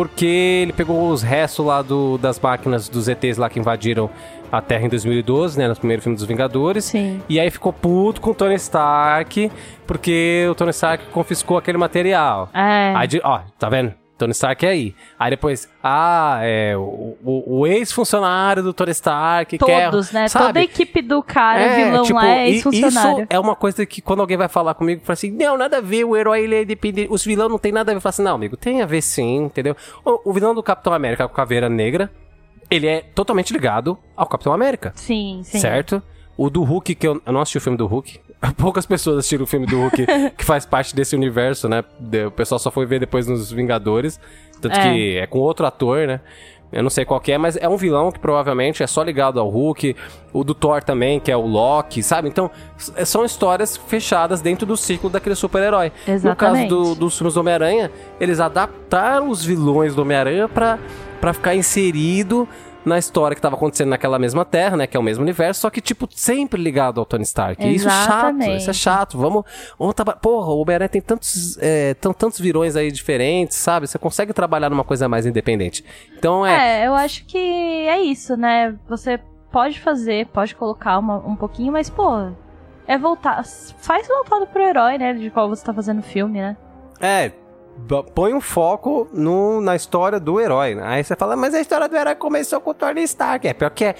porque 0.00 0.24
ele 0.62 0.72
pegou 0.72 1.10
os 1.10 1.22
restos 1.22 1.66
lá 1.66 1.82
do, 1.82 2.16
das 2.16 2.40
máquinas 2.40 2.88
dos 2.88 3.06
ETs 3.06 3.36
lá 3.36 3.50
que 3.50 3.58
invadiram 3.58 4.08
a 4.50 4.62
Terra 4.62 4.86
em 4.86 4.88
2012, 4.88 5.58
né, 5.58 5.68
no 5.68 5.76
primeiro 5.76 6.00
filme 6.00 6.16
dos 6.16 6.24
Vingadores. 6.24 6.86
Sim. 6.86 7.20
E 7.28 7.38
aí 7.38 7.50
ficou 7.50 7.70
puto 7.70 8.18
com 8.18 8.30
o 8.30 8.34
Tony 8.34 8.54
Stark, 8.54 9.52
porque 9.86 10.48
o 10.50 10.54
Tony 10.54 10.70
Stark 10.70 11.04
confiscou 11.12 11.58
aquele 11.58 11.76
material. 11.76 12.48
É. 12.54 12.94
Aí, 12.96 13.08
ó, 13.22 13.40
tá 13.58 13.68
vendo? 13.68 13.92
Tony 14.20 14.30
Stark 14.32 14.64
é 14.64 14.68
aí. 14.68 14.94
Aí 15.18 15.30
depois, 15.30 15.68
ah, 15.82 16.38
é 16.42 16.76
o, 16.76 17.16
o- 17.24 17.58
o 17.60 17.66
ex-funcionário 17.66 18.62
do 18.62 18.72
Tony 18.72 18.92
Stark 18.92 19.58
quer, 19.58 19.90
Todos, 19.90 20.12
né? 20.12 20.28
sabe? 20.28 20.46
Toda 20.46 20.60
a 20.60 20.62
equipe 20.62 21.02
do 21.02 21.22
cara, 21.22 21.74
vilão 21.74 22.02
tipo, 22.04 22.18
lá, 22.18 22.28
é 22.28 22.50
ex-funcionário. 22.50 23.22
Isso 23.22 23.26
é 23.30 23.38
uma 23.38 23.56
coisa 23.56 23.84
que 23.84 24.00
quando 24.00 24.20
alguém 24.20 24.36
vai 24.36 24.48
falar 24.48 24.74
comigo, 24.74 25.00
fala 25.04 25.14
assim, 25.14 25.30
não, 25.30 25.56
nada 25.58 25.78
a 25.78 25.80
ver, 25.80 26.04
o 26.04 26.16
herói 26.16 26.44
ele 26.44 26.54
é 26.54 26.62
independente, 26.62 27.08
os 27.12 27.24
vilões 27.24 27.50
não 27.50 27.58
tem 27.58 27.72
nada 27.72 27.90
a 27.90 27.94
ver. 27.94 27.98
Eu 27.98 28.00
falo 28.02 28.10
assim, 28.10 28.22
não, 28.22 28.34
amigo, 28.34 28.56
tem 28.56 28.82
a 28.82 28.86
ver 28.86 29.02
sim, 29.02 29.36
entendeu? 29.44 29.74
O, 30.04 30.30
o 30.30 30.32
vilão 30.32 30.54
do 30.54 30.62
Capitão 30.62 30.92
América 30.92 31.26
com 31.26 31.34
caveira 31.34 31.68
negra, 31.68 32.10
ele 32.70 32.86
é 32.86 33.00
totalmente 33.00 33.52
ligado 33.52 33.98
ao 34.16 34.26
Capitão 34.26 34.52
América, 34.52 34.92
Sim, 34.94 35.40
sim. 35.42 35.58
certo? 35.58 36.02
O 36.36 36.48
do 36.48 36.62
Hulk, 36.62 36.94
que 36.94 37.06
eu, 37.08 37.20
eu 37.26 37.32
não 37.32 37.40
assisti 37.40 37.58
o 37.58 37.60
filme 37.60 37.76
do 37.76 37.86
Hulk, 37.86 38.20
poucas 38.56 38.86
pessoas 38.86 39.18
assistiram 39.18 39.44
o 39.44 39.46
filme 39.46 39.66
do 39.66 39.76
Hulk, 39.78 40.06
que 40.36 40.44
faz 40.44 40.64
parte 40.66 40.94
desse 40.94 41.14
universo, 41.14 41.68
né? 41.68 41.84
O 42.26 42.30
pessoal 42.30 42.58
só 42.58 42.70
foi 42.70 42.86
ver 42.86 42.98
depois 43.00 43.26
nos 43.26 43.50
Vingadores, 43.52 44.18
tanto 44.60 44.76
É. 44.78 44.82
que 44.92 45.16
é 45.18 45.26
com 45.26 45.38
outro 45.38 45.66
ator, 45.66 46.06
né? 46.06 46.20
Eu 46.72 46.84
não 46.84 46.90
sei 46.90 47.04
qual 47.04 47.18
que 47.20 47.32
é, 47.32 47.36
mas 47.36 47.56
é 47.56 47.68
um 47.68 47.76
vilão 47.76 48.12
que 48.12 48.20
provavelmente 48.20 48.80
é 48.80 48.86
só 48.86 49.02
ligado 49.02 49.40
ao 49.40 49.48
Hulk. 49.48 49.96
O 50.32 50.44
do 50.44 50.54
Thor 50.54 50.80
também, 50.84 51.18
que 51.18 51.28
é 51.32 51.36
o 51.36 51.44
Loki, 51.44 52.00
sabe? 52.00 52.28
Então, 52.28 52.48
s- 52.78 52.92
são 53.06 53.24
histórias 53.24 53.76
fechadas 53.76 54.40
dentro 54.40 54.64
do 54.64 54.76
ciclo 54.76 55.10
daquele 55.10 55.34
super-herói. 55.34 55.90
No 56.30 56.36
caso 56.36 56.68
do, 56.68 56.94
dos 56.94 57.18
filmes 57.18 57.34
do 57.34 57.40
Homem-Aranha, 57.40 57.90
eles 58.20 58.38
adaptaram 58.38 59.28
os 59.30 59.44
vilões 59.44 59.96
do 59.96 60.02
Homem-Aranha 60.02 60.48
pra, 60.48 60.78
pra 61.20 61.32
ficar 61.32 61.56
inserido 61.56 62.48
na 62.84 62.98
história 62.98 63.34
que 63.34 63.40
tava 63.42 63.56
acontecendo 63.56 63.88
naquela 63.90 64.18
mesma 64.18 64.44
terra, 64.44 64.76
né? 64.76 64.86
Que 64.86 64.96
é 64.96 65.00
o 65.00 65.02
mesmo 65.02 65.22
universo, 65.22 65.60
só 65.60 65.70
que, 65.70 65.80
tipo, 65.80 66.08
sempre 66.10 66.60
ligado 66.62 66.98
ao 66.98 67.04
Tony 67.06 67.22
Stark. 67.24 67.62
Isso 67.68 67.86
é 67.88 67.90
chato, 67.90 68.42
isso 68.56 68.70
é 68.70 68.72
chato. 68.72 69.18
Vamos. 69.18 69.44
vamos 69.78 69.94
Porra, 70.22 70.48
o 70.52 70.60
Homem-Aranha 70.60 70.88
tem 70.88 71.00
tantos, 71.00 71.58
é, 71.60 71.94
tantos 71.94 72.38
vilões 72.40 72.76
aí 72.76 72.90
diferentes, 72.90 73.56
sabe? 73.56 73.86
Você 73.86 73.98
consegue 73.98 74.32
trabalhar 74.32 74.70
numa 74.70 74.84
coisa 74.84 75.08
mais 75.08 75.26
independente. 75.26 75.84
Então 76.18 76.44
é. 76.46 76.82
É, 76.82 76.86
eu 76.86 76.94
acho 76.94 77.24
que 77.26 77.38
é 77.38 78.00
isso, 78.00 78.36
né? 78.36 78.74
Você 78.88 79.20
pode 79.52 79.80
fazer, 79.80 80.26
pode 80.28 80.54
colocar 80.54 80.98
uma- 80.98 81.18
um 81.26 81.36
pouquinho, 81.36 81.72
mas, 81.72 81.90
pô, 81.90 82.30
é 82.86 82.96
voltar. 82.96 83.44
Faz 83.78 84.08
voltado 84.08 84.46
pro 84.46 84.62
herói, 84.62 84.96
né? 84.96 85.12
De 85.12 85.28
qual 85.30 85.48
você 85.48 85.64
tá 85.64 85.74
fazendo 85.74 86.02
filme, 86.02 86.40
né? 86.40 86.56
É. 87.00 87.32
Põe 88.14 88.34
um 88.34 88.40
foco 88.40 89.08
no, 89.12 89.60
na 89.60 89.74
história 89.74 90.20
do 90.20 90.40
herói. 90.40 90.74
né? 90.74 90.82
Aí 90.84 91.04
você 91.04 91.16
fala, 91.16 91.36
mas 91.36 91.54
a 91.54 91.60
história 91.60 91.88
do 91.88 91.96
herói 91.96 92.14
começou 92.14 92.60
com 92.60 92.70
o 92.70 92.74
Tony 92.74 93.02
Stark. 93.02 93.46
É 93.46 93.52
pior 93.52 93.70
que 93.70 93.84
é. 93.84 93.94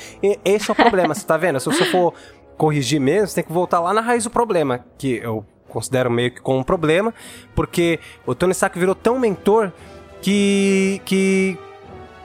Esse 0.44 0.70
é 0.70 0.72
o 0.72 0.76
problema, 0.76 1.14
você 1.14 1.26
tá 1.26 1.36
vendo? 1.36 1.58
Se 1.58 1.66
você 1.66 1.84
for 1.86 2.14
corrigir 2.56 3.00
mesmo, 3.00 3.28
você 3.28 3.36
tem 3.36 3.44
que 3.44 3.52
voltar 3.52 3.80
lá 3.80 3.92
na 3.92 4.00
raiz 4.00 4.24
do 4.24 4.30
problema. 4.30 4.84
Que 4.98 5.16
eu 5.22 5.44
considero 5.68 6.10
meio 6.10 6.30
que 6.30 6.40
como 6.40 6.58
um 6.58 6.62
problema. 6.64 7.12
Porque 7.54 7.98
o 8.26 8.34
Tony 8.34 8.52
Stark 8.52 8.78
virou 8.78 8.94
tão 8.94 9.18
mentor 9.18 9.72
que. 10.22 11.00
que. 11.04 11.58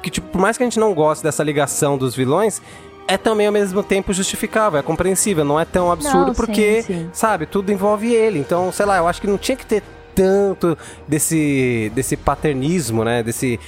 que, 0.02 0.10
tipo, 0.10 0.28
por 0.30 0.42
mais 0.42 0.58
que 0.58 0.64
a 0.64 0.66
gente 0.66 0.80
não 0.80 0.94
goste 0.94 1.24
dessa 1.24 1.44
ligação 1.44 1.98
dos 1.98 2.16
vilões. 2.16 2.62
É 3.08 3.18
também 3.18 3.46
ao 3.46 3.54
mesmo 3.54 3.84
tempo 3.84 4.12
justificável, 4.12 4.80
é 4.80 4.82
compreensível, 4.82 5.46
não 5.46 5.60
é 5.60 5.64
tão 5.64 5.92
absurdo 5.92 6.18
Não, 6.18 6.28
sim, 6.30 6.34
porque 6.34 6.82
sim. 6.82 7.08
sabe? 7.14 7.46
Tudo 7.46 7.72
envolve 7.72 8.12
ele. 8.12 8.40
Então, 8.40 8.72
sei 8.72 8.84
lá, 8.84 8.98
eu 8.98 9.08
acho 9.08 9.22
que 9.22 9.28
não 9.28 9.38
tinha 9.38 9.56
que 9.56 9.64
ter 9.64 9.84
tanto 10.16 10.78
desse, 11.08 11.92
desse 11.94 12.16
paternismo, 12.16 13.04
né? 13.04 13.22
Desse, 13.22 13.60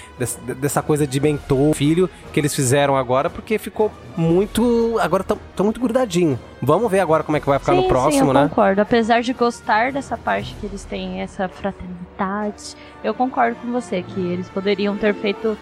dessa 0.59 0.81
coisa 0.81 1.05
de 1.05 1.19
mentor, 1.19 1.75
filho, 1.75 2.09
que 2.31 2.39
eles 2.39 2.55
fizeram 2.55 2.95
agora, 2.95 3.29
porque 3.29 3.57
ficou 3.57 3.91
muito. 4.15 4.97
Agora 4.99 5.23
tão 5.23 5.65
muito 5.65 5.79
grudadinho. 5.79 6.39
Vamos 6.61 6.89
ver 6.89 7.01
agora 7.01 7.21
como 7.23 7.37
é 7.37 7.39
que 7.41 7.45
vai 7.45 7.59
ficar 7.59 7.73
sim, 7.73 7.81
no 7.81 7.87
próximo, 7.87 8.23
sim, 8.23 8.27
eu 8.29 8.33
né? 8.33 8.47
concordo. 8.47 8.81
Apesar 8.81 9.21
de 9.21 9.33
gostar 9.33 9.91
dessa 9.91 10.17
parte 10.17 10.55
que 10.59 10.65
eles 10.65 10.85
têm, 10.85 11.21
essa 11.21 11.49
fraternidade, 11.49 12.75
eu 13.03 13.13
concordo 13.13 13.57
com 13.57 13.71
você 13.71 14.01
que 14.01 14.19
eles 14.19 14.49
poderiam 14.49 14.97
ter 14.97 15.13
feito 15.13 15.57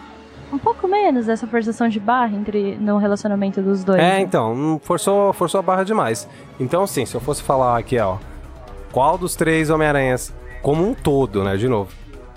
um 0.54 0.58
pouco 0.58 0.88
menos 0.88 1.26
dessa 1.26 1.48
forçação 1.48 1.90
de 1.90 2.00
barra 2.00 2.36
entre 2.36 2.76
no 2.76 2.98
relacionamento 2.98 3.62
dos 3.62 3.84
dois. 3.84 4.00
É, 4.00 4.02
né? 4.02 4.22
então, 4.22 4.54
hum, 4.54 4.80
forçou, 4.82 5.34
forçou 5.34 5.60
a 5.60 5.62
barra 5.62 5.84
demais. 5.84 6.28
Então, 6.60 6.84
assim, 6.84 7.06
se 7.06 7.16
eu 7.16 7.20
fosse 7.20 7.42
falar 7.42 7.78
aqui, 7.78 8.00
ó, 8.00 8.18
qual 8.92 9.18
dos 9.18 9.36
três 9.36 9.70
Homem-Aranhas, 9.70 10.34
como 10.66 10.84
um 10.84 10.96
todo, 10.96 11.44
né, 11.44 11.58
de 11.58 11.68
novo, 11.68 11.92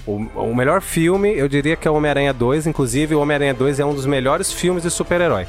o, 0.06 0.16
o 0.36 0.54
melhor 0.54 0.82
filme, 0.82 1.34
eu 1.34 1.48
diria 1.48 1.76
que 1.76 1.88
é 1.88 1.90
o 1.90 1.94
Homem-Aranha 1.94 2.34
2, 2.34 2.66
inclusive 2.66 3.14
o 3.14 3.20
Homem-Aranha 3.20 3.54
2 3.54 3.80
é 3.80 3.86
um 3.86 3.94
dos 3.94 4.04
melhores 4.04 4.52
filmes 4.52 4.82
de 4.82 4.90
super-herói. 4.90 5.46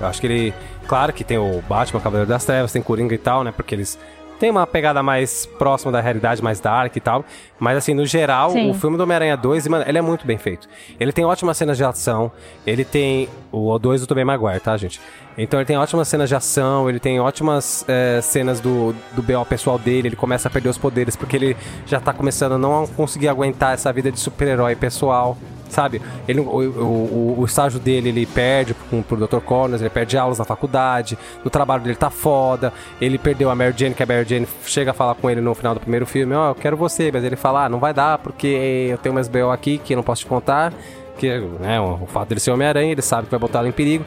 Eu 0.00 0.06
acho 0.06 0.20
que 0.20 0.28
ele, 0.28 0.54
claro 0.86 1.12
que 1.12 1.24
tem 1.24 1.38
o 1.38 1.60
Batman, 1.68 1.98
Cavaleiro 1.98 2.28
das 2.28 2.44
Trevas, 2.44 2.70
tem 2.70 2.80
Coringa 2.80 3.16
e 3.16 3.18
tal, 3.18 3.42
né, 3.42 3.50
porque 3.50 3.74
eles 3.74 3.98
têm 4.38 4.50
uma 4.50 4.66
pegada 4.66 5.02
mais 5.02 5.46
próxima 5.46 5.92
da 5.92 6.00
realidade, 6.00 6.42
mais 6.42 6.60
dark 6.60 6.94
e 6.94 7.00
tal, 7.00 7.24
mas 7.58 7.76
assim, 7.76 7.94
no 7.94 8.06
geral, 8.06 8.50
Sim. 8.50 8.70
o 8.70 8.74
filme 8.74 8.96
do 8.96 9.02
Homem-Aranha 9.02 9.36
2, 9.36 9.66
mano, 9.68 9.84
ele 9.86 9.98
é 9.98 10.02
muito 10.02 10.26
bem 10.26 10.38
feito. 10.38 10.68
Ele 10.98 11.12
tem 11.12 11.24
ótimas 11.24 11.56
cenas 11.56 11.76
de 11.76 11.84
ação, 11.84 12.30
ele 12.66 12.84
tem 12.84 13.28
o 13.50 13.78
2 13.78 14.02
do 14.02 14.06
Tobey 14.06 14.24
Maguire, 14.24 14.60
tá, 14.60 14.76
gente? 14.76 15.00
Então 15.36 15.60
ele 15.60 15.66
tem 15.66 15.76
ótimas 15.76 16.08
cenas 16.08 16.28
de 16.28 16.34
ação, 16.34 16.88
ele 16.88 16.98
tem 16.98 17.20
ótimas 17.20 17.84
é, 17.88 18.20
cenas 18.20 18.60
do, 18.60 18.94
do 19.12 19.22
BO 19.22 19.44
pessoal 19.44 19.78
dele, 19.78 20.08
ele 20.08 20.16
começa 20.16 20.48
a 20.48 20.50
perder 20.50 20.68
os 20.68 20.78
poderes 20.78 21.14
porque 21.14 21.36
ele 21.36 21.56
já 21.86 22.00
tá 22.00 22.12
começando 22.12 22.52
a 22.52 22.58
não 22.58 22.86
conseguir 22.86 23.28
aguentar 23.28 23.74
essa 23.74 23.92
vida 23.92 24.10
de 24.10 24.18
super-herói 24.18 24.74
pessoal, 24.74 25.38
sabe? 25.68 26.00
Ele, 26.26 26.40
o, 26.40 26.44
o, 26.44 26.54
o- 26.58 27.40
o 27.40 27.44
estágio 27.44 27.78
dele 27.80 28.08
ele 28.08 28.26
perde 28.26 28.74
pro, 28.74 29.02
pro 29.02 29.16
Dr. 29.26 29.38
Connors, 29.44 29.80
ele 29.80 29.90
perde 29.90 30.16
aulas 30.18 30.38
na 30.38 30.44
faculdade, 30.44 31.18
no 31.44 31.50
trabalho 31.50 31.82
dele 31.82 31.96
tá 31.96 32.10
foda, 32.10 32.72
ele 33.00 33.18
perdeu 33.18 33.50
a 33.50 33.54
Mary 33.54 33.74
Jane, 33.76 33.94
que 33.94 34.02
a 34.02 34.06
Mary 34.06 34.24
Jane 34.28 34.46
chega 34.64 34.90
a 34.90 34.94
falar 34.94 35.14
com 35.14 35.28
ele 35.30 35.40
no 35.40 35.54
final 35.54 35.74
do 35.74 35.80
primeiro 35.80 36.06
filme, 36.06 36.34
ó, 36.34 36.50
eu 36.50 36.54
quero 36.54 36.76
você, 36.76 37.10
mas 37.12 37.24
ele 37.24 37.36
fala, 37.36 37.64
ah, 37.64 37.68
não 37.68 37.78
vai 37.78 37.92
dar 37.94 38.18
porque 38.18 38.88
eu 38.90 38.98
tenho 38.98 39.14
umas 39.14 39.28
BO 39.28 39.50
aqui 39.50 39.78
que 39.78 39.92
eu 39.94 39.96
não 39.96 40.02
posso 40.04 40.22
te 40.22 40.26
contar, 40.26 40.72
que 41.18 41.38
né, 41.60 41.80
o 41.80 42.06
fato 42.06 42.28
dele 42.28 42.40
ser 42.40 42.50
Homem-Aranha, 42.52 42.92
ele 42.92 43.02
sabe 43.02 43.24
que 43.24 43.30
vai 43.30 43.40
botar 43.40 43.58
ela 43.60 43.68
em 43.68 43.72
perigo. 43.72 44.04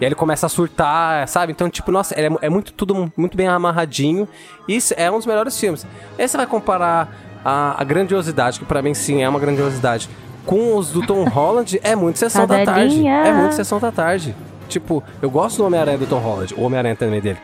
E 0.00 0.04
aí 0.04 0.08
ele 0.08 0.14
começa 0.16 0.46
a 0.46 0.48
surtar, 0.48 1.28
sabe? 1.28 1.52
Então, 1.52 1.70
tipo, 1.70 1.92
nossa, 1.92 2.14
é, 2.18 2.28
é 2.42 2.48
muito 2.48 2.72
tudo 2.72 3.12
muito 3.16 3.36
bem 3.36 3.46
amarradinho. 3.46 4.26
Isso 4.66 4.92
é 4.96 5.08
um 5.08 5.16
dos 5.18 5.26
melhores 5.26 5.58
filmes. 5.60 5.86
Aí 6.18 6.26
você 6.26 6.36
vai 6.36 6.46
comparar 6.46 7.14
a, 7.44 7.80
a 7.80 7.84
grandiosidade, 7.84 8.58
que 8.58 8.64
pra 8.64 8.82
mim 8.82 8.92
sim 8.92 9.22
é 9.22 9.28
uma 9.28 9.38
grandiosidade, 9.38 10.08
com 10.46 10.76
os 10.76 10.90
do 10.90 11.06
Tom 11.06 11.24
Holland, 11.24 11.80
é 11.82 11.94
muito 11.96 12.18
sessão 12.18 12.46
da 12.46 12.56
tarde. 12.64 12.96
É 13.28 13.32
muito 13.32 13.54
sessão 13.54 13.78
da 13.80 13.90
tarde. 13.92 14.34
Tipo, 14.68 15.02
eu 15.22 15.30
gosto 15.30 15.58
do 15.58 15.66
Homem-Aranha 15.66 15.98
do 15.98 16.06
Tom 16.06 16.18
Holland, 16.18 16.54
o 16.56 16.62
Homem-Aranha 16.62 16.96
também 16.96 17.20
dele. 17.20 17.38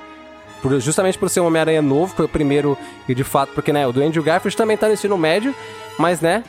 Por- 0.62 0.78
justamente 0.80 1.18
por 1.18 1.28
ser 1.30 1.40
um 1.40 1.46
Homem-Aranha 1.46 1.80
novo, 1.82 2.14
foi 2.14 2.24
o 2.26 2.28
primeiro 2.28 2.76
e 3.08 3.14
de 3.14 3.24
fato, 3.24 3.52
porque, 3.54 3.72
né, 3.72 3.86
o 3.86 3.92
do 3.92 4.02
Andrew 4.02 4.22
Garfield 4.22 4.56
também 4.56 4.76
tá 4.76 4.86
no 4.88 4.92
ensino 4.94 5.16
médio, 5.16 5.54
mas, 5.98 6.20
né, 6.20 6.42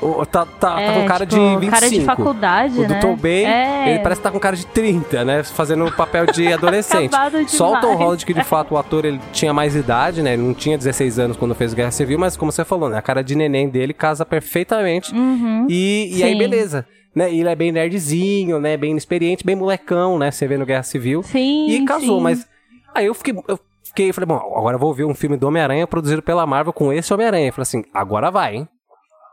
o- 0.00 0.24
tá, 0.26 0.44
tá, 0.44 0.74
tá 0.74 0.80
É, 0.80 1.00
com 1.00 1.06
cara 1.06 1.26
tipo, 1.26 1.40
de 1.40 1.56
25. 1.56 1.70
cara 1.72 1.88
de 1.90 2.00
faculdade, 2.02 2.78
O 2.80 2.88
né? 2.88 3.00
Tobey, 3.00 3.44
É. 3.44 3.90
ele 3.90 3.98
parece 4.00 4.20
que 4.20 4.22
tá 4.24 4.30
com 4.30 4.38
cara 4.38 4.56
de 4.56 4.66
30, 4.66 5.24
né, 5.24 5.42
fazendo 5.42 5.86
o 5.86 5.92
papel 5.92 6.26
de 6.26 6.52
adolescente. 6.52 7.14
Só 7.48 7.74
o 7.74 7.80
Tom. 7.80 7.94
Holland, 7.94 8.24
que 8.26 8.34
de 8.34 8.44
fato 8.44 8.74
o 8.74 8.78
ator 8.78 9.04
ele 9.04 9.20
tinha 9.32 9.52
mais 9.52 9.74
idade, 9.76 10.22
né, 10.22 10.34
ele 10.34 10.42
não 10.42 10.54
tinha 10.54 10.76
16 10.76 11.18
anos 11.18 11.36
quando 11.36 11.54
fez 11.54 11.72
Guerra 11.74 11.90
Civil, 11.90 12.18
mas 12.18 12.36
como 12.36 12.50
você 12.52 12.64
falou, 12.64 12.88
né, 12.88 12.98
a 12.98 13.02
cara 13.02 13.22
de 13.22 13.34
neném 13.34 13.68
dele 13.68 13.92
casa 13.92 14.24
perfeitamente. 14.24 15.14
Uhum. 15.14 15.66
E, 15.68 16.10
e 16.18 16.22
aí, 16.22 16.36
beleza. 16.36 16.86
Né? 17.14 17.32
E 17.32 17.40
ele 17.40 17.48
é 17.48 17.54
bem 17.54 17.70
nerdzinho, 17.70 18.58
né? 18.58 18.76
Bem 18.76 18.90
inexperiente, 18.90 19.44
bem 19.46 19.54
molecão, 19.54 20.18
né? 20.18 20.32
Você 20.32 20.48
vê 20.48 20.56
no 20.58 20.66
Guerra 20.66 20.82
Civil. 20.82 21.22
Sim. 21.22 21.68
E 21.70 21.84
casou, 21.84 22.16
sim. 22.18 22.22
mas. 22.24 22.44
Aí 22.92 23.06
eu 23.06 23.14
fiquei. 23.14 23.32
Eu 23.46 23.56
fiquei, 23.84 24.12
falei, 24.12 24.26
bom, 24.26 24.34
agora 24.56 24.74
eu 24.74 24.80
vou 24.80 24.92
ver 24.92 25.04
um 25.04 25.14
filme 25.14 25.36
do 25.36 25.46
Homem-Aranha 25.46 25.86
produzido 25.86 26.20
pela 26.20 26.44
Marvel 26.44 26.72
com 26.72 26.92
esse 26.92 27.14
Homem-Aranha. 27.14 27.52
Falei 27.52 27.62
assim, 27.62 27.84
agora 27.94 28.32
vai, 28.32 28.56
hein? 28.56 28.68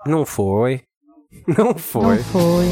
Não 0.06 0.26
foi. 0.26 0.82
Não 1.48 1.76
foi. 1.76 2.18
Não 2.18 2.24
foi. 2.24 2.66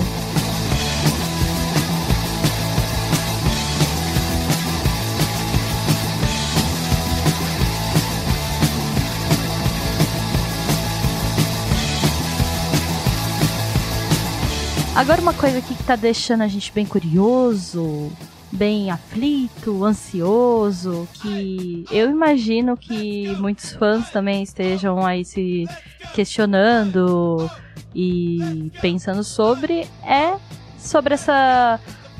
Agora 14.95 15.21
uma 15.21 15.33
coisa 15.33 15.59
aqui 15.59 15.75
que 15.75 15.83
tá 15.83 15.95
deixando 15.95 16.41
a 16.41 16.47
gente 16.47 16.73
bem 16.73 16.85
curioso, 16.85 18.11
bem 18.51 18.89
aflito, 18.89 19.83
ansioso, 19.83 21.07
que 21.13 21.85
eu 21.91 22.09
imagino 22.09 22.75
que 22.75 23.35
muitos 23.37 23.73
fãs 23.73 24.09
também 24.09 24.43
estejam 24.43 25.05
aí 25.05 25.23
se 25.23 25.65
questionando 26.13 27.49
e 27.93 28.71
pensando 28.81 29.23
sobre, 29.23 29.87
é 30.03 30.37
sobre 30.77 31.13
essa 31.13 31.79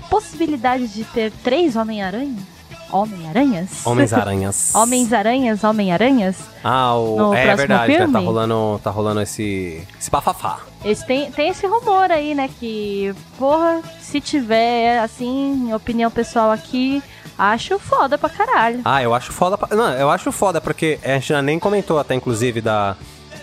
possibilidade 0.10 0.88
de 0.88 1.03
ter 1.03 1.31
três 1.43 1.76
Homem-Aranha. 1.76 2.59
Homem-Aranhas? 2.91 3.86
Homens-Aranhas. 3.86 4.74
Homens-Aranhas, 4.76 5.64
Homem-Aranhas. 5.64 6.38
Ah, 6.64 6.95
o... 6.95 7.34
É 7.34 7.44
próximo 7.44 7.57
verdade, 7.57 7.98
né? 7.99 8.07
Tá 8.11 8.20
rolando, 8.20 8.82
tá 8.84 8.90
rolando 8.90 9.22
esse, 9.22 9.88
esse 9.99 10.10
bafafá. 10.10 10.60
Esse 10.84 11.06
tem, 11.06 11.32
tem 11.32 11.49
esse 11.49 11.68
rumor 11.68 12.11
aí, 12.11 12.34
né? 12.34 12.49
Que, 12.60 13.14
porra, 13.38 13.82
se 13.99 14.22
tiver, 14.22 14.99
assim, 14.99 15.74
opinião 15.74 16.10
pessoal 16.10 16.52
aqui, 16.52 17.03
acho 17.38 17.78
foda 17.80 18.18
pra 18.18 18.30
caralho. 18.30 18.82
Ah, 18.84 19.02
eu 19.03 19.14
acho 19.14 19.32
foda. 19.32 19.57
Pra... 19.57 19.76
Não, 19.76 19.91
eu 19.94 20.10
acho 20.10 20.32
foda 20.32 20.60
porque 20.60 20.99
a 21.03 21.10
gente 21.10 21.30
já 21.30 21.41
nem 21.41 21.60
comentou 21.60 21.99
até, 21.99 22.16
inclusive, 22.16 22.61
da. 22.61 22.95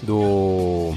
Do. 0.02 0.94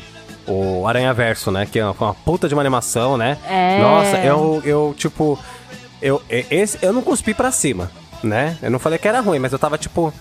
O 0.48 0.88
Aranha 0.88 1.14
Verso, 1.14 1.52
né? 1.52 1.66
Que 1.66 1.80
é 1.80 1.86
uma, 1.86 2.14
puta 2.14 2.48
de 2.48 2.56
uma 2.56 2.62
animação, 2.62 3.16
né? 3.16 3.38
É. 3.48 3.80
Nossa, 3.82 4.18
eu, 4.18 4.62
eu 4.66 4.96
tipo. 4.98 5.38
Eu, 6.02 6.22
esse, 6.30 6.80
eu 6.82 6.94
não 6.94 7.02
cuspi 7.02 7.34
pra 7.34 7.52
cima, 7.52 7.92
né? 8.24 8.58
Eu 8.62 8.70
não 8.72 8.80
falei 8.80 8.98
que 9.00 9.08
era 9.08 9.20
ruim, 9.22 9.40
mas 9.40 9.52
eu 9.54 9.60
tava 9.60 9.78
tipo. 9.78 10.14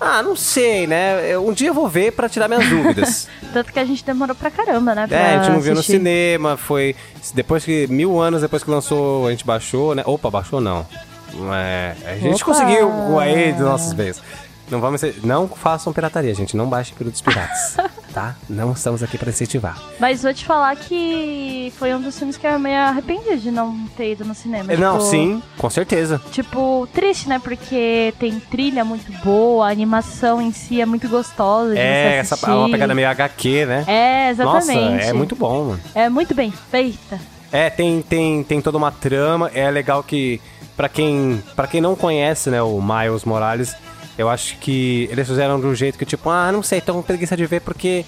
Ah, 0.00 0.20
não 0.22 0.34
sei, 0.34 0.84
né? 0.86 1.38
Um 1.38 1.52
dia 1.52 1.68
eu 1.68 1.74
vou 1.74 1.88
ver 1.88 2.10
pra 2.12 2.28
tirar 2.28 2.48
minhas 2.48 2.68
dúvidas. 2.68 3.28
Tanto 3.52 3.72
que 3.72 3.78
a 3.78 3.84
gente 3.84 4.04
demorou 4.04 4.34
pra 4.34 4.50
caramba, 4.50 4.94
né? 4.96 5.06
Pra 5.06 5.16
É, 5.16 5.36
a 5.36 5.42
gente 5.42 5.52
não 5.52 5.60
viu 5.60 5.74
no 5.74 5.78
assistir. 5.78 5.98
cinema, 5.98 6.56
foi. 6.56 6.96
Depois 7.34 7.64
que. 7.64 7.86
Mil 7.88 8.20
anos 8.20 8.40
depois 8.42 8.64
que 8.64 8.70
lançou, 8.70 9.28
a 9.28 9.30
gente 9.30 9.46
baixou, 9.46 9.94
né? 9.94 10.02
Opa, 10.04 10.28
baixou 10.30 10.60
não. 10.60 10.84
É, 11.54 11.94
a 12.04 12.14
gente 12.16 12.42
Opa! 12.42 12.52
conseguiu 12.52 13.18
aí 13.18 13.52
dos 13.52 13.62
nossos 13.62 13.92
beios. 13.92 14.20
Não 14.70 14.80
vamos 14.80 15.00
ser, 15.00 15.16
Não 15.22 15.46
façam 15.48 15.92
pirataria, 15.92 16.34
gente. 16.34 16.56
Não 16.56 16.66
baixem 16.68 16.94
produtos 16.94 17.20
piratas. 17.20 17.76
tá? 18.12 18.36
Não 18.48 18.72
estamos 18.72 19.02
aqui 19.02 19.16
pra 19.18 19.30
incentivar. 19.30 19.78
Mas 19.98 20.22
vou 20.22 20.32
te 20.34 20.44
falar 20.44 20.76
que 20.76 21.72
foi 21.78 21.94
um 21.94 22.00
dos 22.00 22.16
filmes 22.16 22.36
que 22.36 22.46
eu 22.46 22.58
me 22.58 22.74
arrependi 22.74 23.36
de 23.38 23.50
não 23.50 23.86
ter 23.96 24.12
ido 24.12 24.24
no 24.24 24.34
cinema. 24.34 24.72
não, 24.76 24.98
Tipo, 24.98 25.10
sim, 25.10 25.42
com 25.58 25.70
certeza. 25.70 26.20
Tipo, 26.30 26.86
triste, 26.92 27.28
né? 27.28 27.38
Porque 27.42 28.12
tem 28.18 28.38
trilha 28.38 28.84
muito 28.84 29.10
boa, 29.24 29.66
a 29.68 29.70
animação 29.70 30.40
em 30.40 30.52
si 30.52 30.80
é 30.80 30.86
muito 30.86 31.08
gostosa 31.08 31.78
É, 31.78 32.16
essa 32.18 32.38
é 32.46 32.54
uma 32.54 32.70
pegada 32.70 32.94
meio 32.94 33.08
HQ, 33.08 33.66
né? 33.66 33.84
É, 33.86 34.30
exatamente. 34.30 34.94
Nossa, 34.94 35.04
é 35.06 35.12
muito 35.12 35.34
bom, 35.34 35.64
mano. 35.64 35.80
É 35.94 36.08
muito 36.08 36.34
bem 36.34 36.52
feita. 36.70 37.18
É, 37.50 37.68
tem, 37.68 38.00
tem, 38.02 38.42
tem 38.42 38.60
toda 38.60 38.78
uma 38.78 38.90
trama. 38.90 39.50
É 39.54 39.70
legal 39.70 40.02
que, 40.02 40.40
pra 40.76 40.88
quem, 40.88 41.42
pra 41.54 41.66
quem 41.66 41.80
não 41.80 41.94
conhece, 41.94 42.48
né, 42.50 42.62
o 42.62 42.80
Miles 42.80 43.24
Morales, 43.24 43.74
eu 44.18 44.28
acho 44.28 44.56
que 44.58 45.08
eles 45.10 45.26
fizeram 45.26 45.60
de 45.60 45.66
um 45.66 45.74
jeito 45.74 45.98
que, 45.98 46.04
tipo, 46.04 46.28
ah, 46.30 46.50
não 46.52 46.62
sei, 46.62 46.80
tô 46.80 46.94
com 46.94 47.02
preguiça 47.02 47.36
de 47.36 47.46
ver 47.46 47.60
porque 47.60 48.04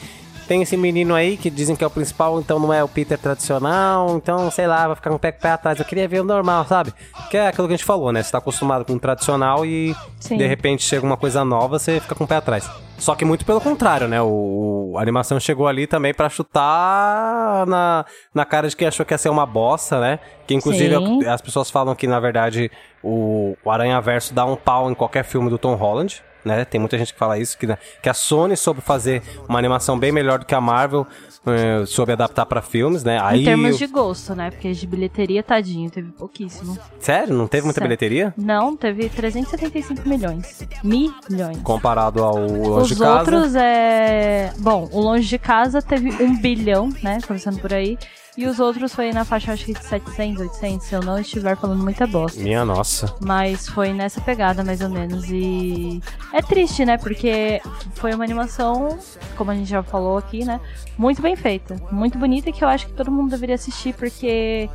tem 0.47 0.62
esse 0.62 0.76
menino 0.76 1.14
aí 1.14 1.36
que 1.36 1.48
dizem 1.48 1.74
que 1.74 1.82
é 1.82 1.86
o 1.86 1.90
principal, 1.90 2.39
então 2.39 2.59
não 2.59 2.72
é 2.72 2.85
o 2.85 2.89
Peter 2.89 3.18
tradicional, 3.18 4.16
então, 4.16 4.51
sei 4.51 4.66
lá, 4.66 4.86
vai 4.86 4.97
ficar 4.97 5.10
com 5.10 5.16
o 5.16 5.18
pé, 5.18 5.32
pé 5.32 5.51
atrás. 5.51 5.78
Eu 5.78 5.85
queria 5.85 6.06
ver 6.06 6.20
o 6.20 6.24
normal, 6.24 6.66
sabe? 6.66 6.93
Que 7.31 7.36
é 7.36 7.48
aquilo 7.48 7.66
que 7.66 7.74
a 7.74 7.76
gente 7.76 7.86
falou, 7.86 8.12
né? 8.12 8.22
Você 8.22 8.31
tá 8.31 8.39
acostumado 8.39 8.85
com 8.85 8.94
o 8.94 9.01
tradicional 9.01 9.64
e 9.64 9.97
Sim. 10.20 10.36
de 10.36 10.47
repente 10.47 10.82
chega 10.82 11.05
uma 11.05 11.16
coisa 11.16 11.44
nova, 11.44 11.78
você 11.78 12.01
fica 12.01 12.14
com 12.14 12.24
o 12.24 12.28
pé 12.28 12.36
atrás. 12.36 12.68
Só 12.99 13.15
que 13.15 13.25
muito 13.25 13.45
pelo 13.45 13.61
contrário, 13.61 14.09
né? 14.09 14.21
O, 14.23 14.93
o- 14.93 14.99
a 14.99 15.03
animação 15.03 15.39
chegou 15.41 15.66
ali 15.66 15.87
também 15.87 16.15
pra 16.15 16.29
chutar 16.29 17.66
na, 17.66 18.05
na 18.33 18.45
cara 18.45 18.69
de 18.69 18.77
quem 18.77 18.87
achou 18.89 19.05
que 19.05 19.12
ia 19.12 19.19
ser 19.19 19.29
uma 19.29 19.45
bosta, 19.45 20.01
né? 20.01 20.21
Que 20.47 20.55
inclusive 20.55 20.95
Sim. 20.97 21.27
as 21.27 21.41
pessoas 21.41 21.71
falam 21.71 21.95
que, 21.95 22.07
na 22.07 22.21
verdade, 22.21 22.71
o, 23.03 23.57
o 23.65 23.71
Aranha 23.71 24.01
Verso 24.01 24.33
dá 24.33 24.45
um 24.45 24.57
pau 24.57 24.91
em 24.91 24.95
qualquer 24.95 25.25
filme 25.25 25.51
do 25.51 25.59
Tom 25.59 25.75
Holland. 25.75 26.23
Né? 26.45 26.62
Tem 26.66 26.79
muita 26.79 26.99
gente 26.99 27.12
que 27.15 27.19
fala 27.19 27.39
isso, 27.39 27.57
que, 27.57 27.66
que 28.03 28.09
a 28.09 28.12
Sony 28.12 28.55
soube 28.55 28.83
fazer 28.83 29.23
uma 29.49 29.59
animação 29.59 29.99
bem 29.99 30.12
melhor 30.12 30.39
do 30.39 30.45
que 30.45 30.55
a 30.55 30.61
Marvel, 30.61 31.07
eh, 31.47 31.85
soube 31.87 32.12
adaptar 32.12 32.47
pra 32.47 32.62
filmes, 32.62 33.05
né? 33.05 33.19
Aí, 33.23 33.43
em 33.43 33.45
termos 33.45 33.79
de 33.79 33.87
gosto, 33.87 34.35
né? 34.35 34.51
Porque 34.51 34.73
de 34.73 34.87
bilheteria, 34.87 35.43
tadinho, 35.43 35.91
teve 35.91 36.11
pouquíssimo. 36.12 36.79
Sério? 36.99 37.35
Não 37.35 37.47
teve 37.47 37.65
muita 37.65 37.81
Sério. 37.81 37.89
bilheteria? 37.89 38.35
Não, 38.37 38.77
teve 38.77 39.09
375 39.09 40.09
milhões. 40.09 40.66
Milhões. 40.83 41.59
Comparado 41.62 42.23
ao 42.23 42.37
Longe 42.39 42.83
Os 42.83 42.89
de 42.89 42.97
Casa. 42.97 43.19
outros 43.19 43.55
é. 43.55 44.53
Bom, 44.59 44.89
o 44.93 45.01
Longe 45.01 45.29
de 45.29 45.39
Casa 45.39 45.81
teve 45.83 46.11
um 46.23 46.37
bilhão, 46.37 46.89
né? 47.03 47.19
Começando 47.27 47.61
por 47.61 47.73
aí. 47.73 47.99
E 48.36 48.47
os 48.47 48.59
outros 48.59 48.93
foi 48.93 49.12
na 49.12 49.24
faixa, 49.24 49.52
acho 49.52 49.65
que 49.65 49.73
de 49.73 49.85
700, 49.85 50.40
800, 50.40 50.86
se 50.86 50.94
eu 50.94 51.01
não 51.01 51.19
estiver 51.19 51.56
falando 51.56 51.82
muita 51.82 52.05
bosta. 52.06 52.40
Minha 52.40 52.65
nossa. 52.65 53.15
Mas 53.20 53.69
foi 53.69 53.93
nessa 53.93 54.20
pegada, 54.20 54.65
mais 54.65 54.81
ou 54.81 54.89
menos. 54.89 55.31
E 55.31 56.02
é 56.32 56.43
triste, 56.43 56.85
né? 56.85 56.98
Porque 56.98 57.61
foi 57.94 58.12
uma 58.12 58.24
animação, 58.24 58.98
como 59.36 59.52
a 59.52 59.55
gente 59.55 59.70
já 59.70 59.85
falou 59.85 60.19
aqui, 60.19 60.44
né? 60.44 60.61
Muito 60.98 61.23
bem 61.23 61.36
feita. 61.36 61.77
Muito 61.93 62.19
bonita 62.19 62.51
que 62.51 62.65
eu 62.65 62.69
acho 62.69 62.86
que 62.86 62.93
todo 62.93 63.11
mundo 63.11 63.31
deveria 63.31 63.55
assistir, 63.55 63.94
porque 63.94 64.69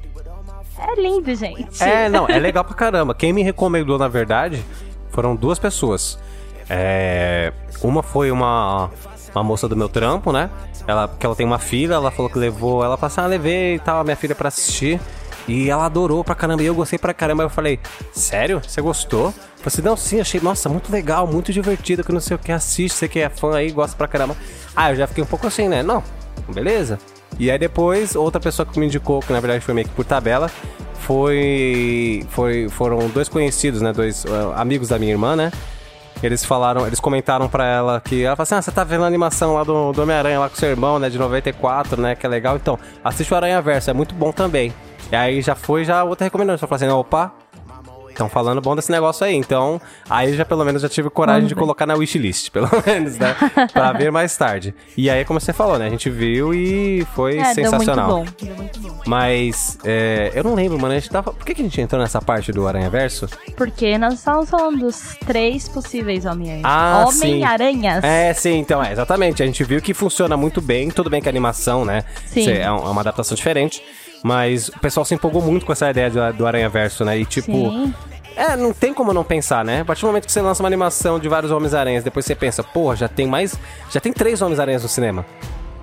é 0.78 1.02
lindo, 1.02 1.36
gente. 1.36 1.84
É, 1.84 2.08
não, 2.08 2.28
é 2.28 2.40
legal 2.40 2.64
pra 2.64 2.74
caramba. 2.74 3.14
Quem 3.14 3.34
me 3.34 3.44
recomendou, 3.44 3.98
na 3.98 4.08
verdade, 4.08 4.64
foram 5.10 5.36
duas 5.36 5.60
pessoas. 5.60 6.18
É, 6.70 7.52
uma 7.82 8.02
foi 8.02 8.32
uma, 8.32 8.90
uma 9.34 9.44
moça 9.44 9.68
do 9.68 9.76
meu 9.76 9.90
trampo, 9.90 10.32
né? 10.32 10.50
Ela, 10.88 11.08
que 11.08 11.26
ela 11.26 11.36
tem 11.36 11.46
uma 11.46 11.60
filha, 11.60 11.96
ela 11.96 12.12
falou 12.12 12.30
que 12.30 12.40
levou. 12.40 12.84
Ela 12.84 12.98
falou 12.98 13.08
assim: 13.08 13.22
ah, 13.22 13.28
levei 13.28 13.76
e 13.76 13.80
tal, 13.80 14.02
a 14.02 14.04
minha 14.04 14.16
filha 14.16 14.36
pra 14.36 14.48
assistir. 14.48 15.00
E 15.48 15.70
ela 15.70 15.86
adorou 15.86 16.24
pra 16.24 16.36
caramba. 16.36 16.62
E 16.62 16.68
eu 16.68 16.76
gostei 16.76 17.00
pra 17.00 17.14
caramba. 17.14 17.44
Eu 17.44 17.50
falei, 17.50 17.80
sério? 18.14 18.62
Você 18.66 18.82
gostou? 18.82 19.28
Eu 19.28 19.32
falei 19.32 19.66
assim, 19.66 19.82
não, 19.82 19.98
sim, 19.98 20.22
achei, 20.22 20.40
nossa, 20.40 20.70
muito 20.70 20.90
legal, 20.90 21.28
muito 21.28 21.52
divertido, 21.52 22.02
que 22.02 22.14
não 22.14 22.22
sei 22.22 22.36
o 22.36 22.40
que, 22.40 22.50
assiste, 22.50 22.96
você 22.96 23.10
que 23.10 23.20
é 23.20 23.28
fã 23.28 23.56
aí, 23.56 23.72
gosta 23.72 23.98
pra 23.98 24.08
caramba. 24.08 24.38
Ah, 24.74 24.92
eu 24.92 24.96
já 24.96 25.06
fiquei 25.06 25.22
um 25.22 25.28
pouco 25.28 25.48
assim, 25.48 25.68
né? 25.68 25.84
Não, 25.84 26.02
beleza. 26.54 26.98
E 27.38 27.52
aí 27.52 27.60
depois, 27.60 28.16
outra 28.16 28.40
pessoa 28.40 28.66
que 28.66 28.80
me 28.80 28.86
indicou, 28.86 29.20
que 29.20 29.34
na 29.34 29.40
verdade 29.42 29.64
foi 29.64 29.74
meio 29.74 29.88
que 29.88 29.94
por 29.94 30.06
tabela, 30.06 30.50
foi, 30.94 32.26
foi 32.30 32.70
foram 32.70 33.10
dois 33.10 33.28
conhecidos, 33.28 33.82
né, 33.82 33.92
dois 33.92 34.24
uh, 34.26 34.54
amigos 34.56 34.90
da 34.90 34.98
minha 34.98 35.12
irmã, 35.12 35.36
né? 35.36 35.52
Eles 36.22 36.44
falaram, 36.44 36.86
eles 36.86 37.00
comentaram 37.00 37.48
pra 37.48 37.66
ela 37.66 38.02
que 38.02 38.24
ela 38.24 38.36
falou 38.36 38.44
assim: 38.44 38.56
"Ah, 38.56 38.62
você 38.62 38.72
tá 38.72 38.84
vendo 38.84 39.04
a 39.04 39.08
animação 39.08 39.54
lá 39.54 39.64
do, 39.64 39.92
do 39.92 40.02
Homem-Aranha 40.02 40.40
lá 40.40 40.50
com 40.50 40.56
seu 40.56 40.70
irmão, 40.70 41.00
né, 41.00 41.10
de 41.10 41.18
94, 41.18 42.02
né, 42.02 42.16
que 42.16 42.26
é 42.26 42.30
legal. 42.30 42.56
Então, 42.56 42.78
assiste 43.04 43.34
o 43.34 43.38
Aranha 43.38 43.62
Verso, 43.62 43.90
é 43.90 43.94
muito 43.94 44.14
bom 44.14 44.32
também". 44.32 44.74
E 45.12 45.16
aí 45.16 45.42
já 45.42 45.56
foi 45.56 45.84
já 45.86 46.04
outra 46.04 46.26
recomendação, 46.26 46.60
só 46.60 46.68
falou 46.68 46.76
assim: 46.76 46.94
"Opa, 47.00 47.32
Estão 48.20 48.28
falando 48.28 48.60
bom 48.60 48.76
desse 48.76 48.92
negócio 48.92 49.26
aí, 49.26 49.34
então 49.34 49.80
aí 50.10 50.36
já 50.36 50.44
pelo 50.44 50.66
menos 50.66 50.82
já 50.82 50.90
tive 50.90 51.10
coragem 51.10 51.48
de 51.48 51.56
colocar 51.56 51.86
na 51.86 51.94
wishlist, 51.96 52.50
pelo 52.52 52.68
menos, 52.86 53.18
né? 53.18 53.34
pra 53.72 53.94
ver 53.94 54.12
mais 54.12 54.36
tarde. 54.36 54.76
E 54.98 55.10
aí, 55.10 55.24
como 55.24 55.40
você 55.40 55.54
falou, 55.54 55.80
né? 55.80 55.86
A 55.88 55.90
gente 55.90 56.10
viu 56.10 56.54
e 56.54 57.08
foi 57.16 57.38
É, 57.38 57.54
sensacional. 57.54 58.08
deu 58.08 58.18
muito 58.18 58.36
bom. 58.36 58.46
Deu 58.46 58.56
muito 58.58 58.80
bom. 58.82 59.02
Mas 59.08 59.78
é, 59.86 60.34
eu 60.36 60.44
não 60.44 60.54
lembro, 60.54 60.78
mano. 60.78 60.94
A 60.96 61.00
gente 61.00 61.10
tava. 61.10 61.32
Por 61.32 61.46
que, 61.46 61.56
que 61.56 61.62
a 61.62 61.64
gente 61.64 61.80
entrou 61.80 62.02
nessa 62.02 62.22
parte 62.22 62.52
do 62.52 62.68
Aranha 62.68 62.90
Verso? 62.90 63.26
Porque 63.56 63.98
nós 63.98 64.16
estávamos 64.16 64.50
falando 64.50 64.80
dos 64.80 65.16
três 65.26 65.70
possíveis 65.70 66.26
Homem-Aranhas. 66.26 66.66
Ah. 66.66 67.06
Homem-Aranhas. 67.08 68.04
É, 68.04 68.34
sim, 68.34 68.58
então, 68.58 68.84
é, 68.84 68.92
exatamente. 68.92 69.42
A 69.42 69.46
gente 69.46 69.64
viu 69.64 69.82
que 69.82 69.94
funciona 69.94 70.36
muito 70.36 70.60
bem. 70.60 70.90
Tudo 70.92 71.10
bem 71.10 71.22
que 71.22 71.30
a 71.30 71.32
animação, 71.32 71.86
né? 71.86 72.04
Sim. 72.26 72.44
cê- 72.44 72.52
É 72.58 72.64
é 72.64 72.70
uma 72.72 73.00
adaptação 73.00 73.34
diferente. 73.34 73.82
Mas 74.24 74.70
o 74.70 74.80
pessoal 74.80 75.06
se 75.06 75.14
empolgou 75.14 75.42
muito 75.42 75.66
com 75.66 75.72
essa 75.72 75.90
ideia 75.90 76.10
do, 76.10 76.38
do 76.38 76.48
Aranha 76.48 76.70
Verso, 76.70 77.06
né? 77.06 77.18
E 77.18 77.26
tipo. 77.26 77.52
Sim. 77.52 77.94
É, 78.36 78.56
não 78.56 78.72
tem 78.72 78.94
como 78.94 79.14
não 79.14 79.24
pensar, 79.24 79.66
né? 79.66 79.82
A 79.82 79.86
partir 79.86 80.02
do 80.02 80.08
momento 80.08 80.26
que 80.26 80.32
você 80.32 80.42
lança 80.42 80.64
uma 80.64 80.68
animação 80.68 81.20
de 81.20 81.28
vários 81.28 81.52
Homens-Aranhas, 81.52 82.06
depois 82.06 82.26
você 82.26 82.34
pensa, 82.34 82.64
porra, 82.64 82.96
já 82.96 83.08
tem 83.10 83.28
mais. 83.28 83.60
Já 83.92 84.00
tem 84.00 84.14
três 84.14 84.42
Homens-Aranhas 84.42 84.82
no 84.82 84.88
cinema. 84.88 85.26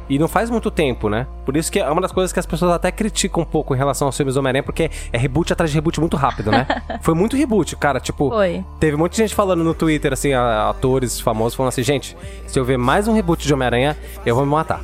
E 0.08 0.18
não 0.18 0.28
faz 0.28 0.48
muito 0.48 0.70
tempo, 0.70 1.08
né? 1.08 1.26
Por 1.44 1.56
isso 1.56 1.70
que 1.70 1.80
é 1.80 1.90
uma 1.90 2.00
das 2.00 2.12
coisas 2.12 2.32
que 2.32 2.38
as 2.38 2.46
pessoas 2.46 2.72
até 2.72 2.92
criticam 2.92 3.42
um 3.42 3.46
pouco 3.46 3.74
em 3.74 3.78
relação 3.78 4.06
aos 4.06 4.16
filmes 4.16 4.34
do 4.34 4.38
Homem-Aranha, 4.38 4.62
porque 4.62 4.90
é 5.12 5.18
reboot 5.18 5.52
atrás 5.52 5.70
de 5.70 5.76
reboot 5.76 5.98
muito 5.98 6.16
rápido, 6.16 6.50
né? 6.50 6.66
Foi 7.02 7.12
muito 7.12 7.36
reboot, 7.36 7.74
cara. 7.76 7.98
Tipo, 7.98 8.30
Foi. 8.30 8.64
teve 8.78 8.94
um 8.94 9.00
monte 9.00 9.12
de 9.12 9.18
gente 9.18 9.34
falando 9.34 9.64
no 9.64 9.74
Twitter, 9.74 10.12
assim, 10.12 10.32
atores 10.32 11.20
famosos 11.20 11.54
falando 11.56 11.70
assim, 11.70 11.82
gente, 11.82 12.16
se 12.46 12.58
eu 12.58 12.64
ver 12.64 12.78
mais 12.78 13.08
um 13.08 13.12
reboot 13.12 13.44
de 13.44 13.52
Homem-Aranha, 13.52 13.96
eu 14.24 14.34
vou 14.34 14.46
me 14.46 14.52
matar. 14.52 14.80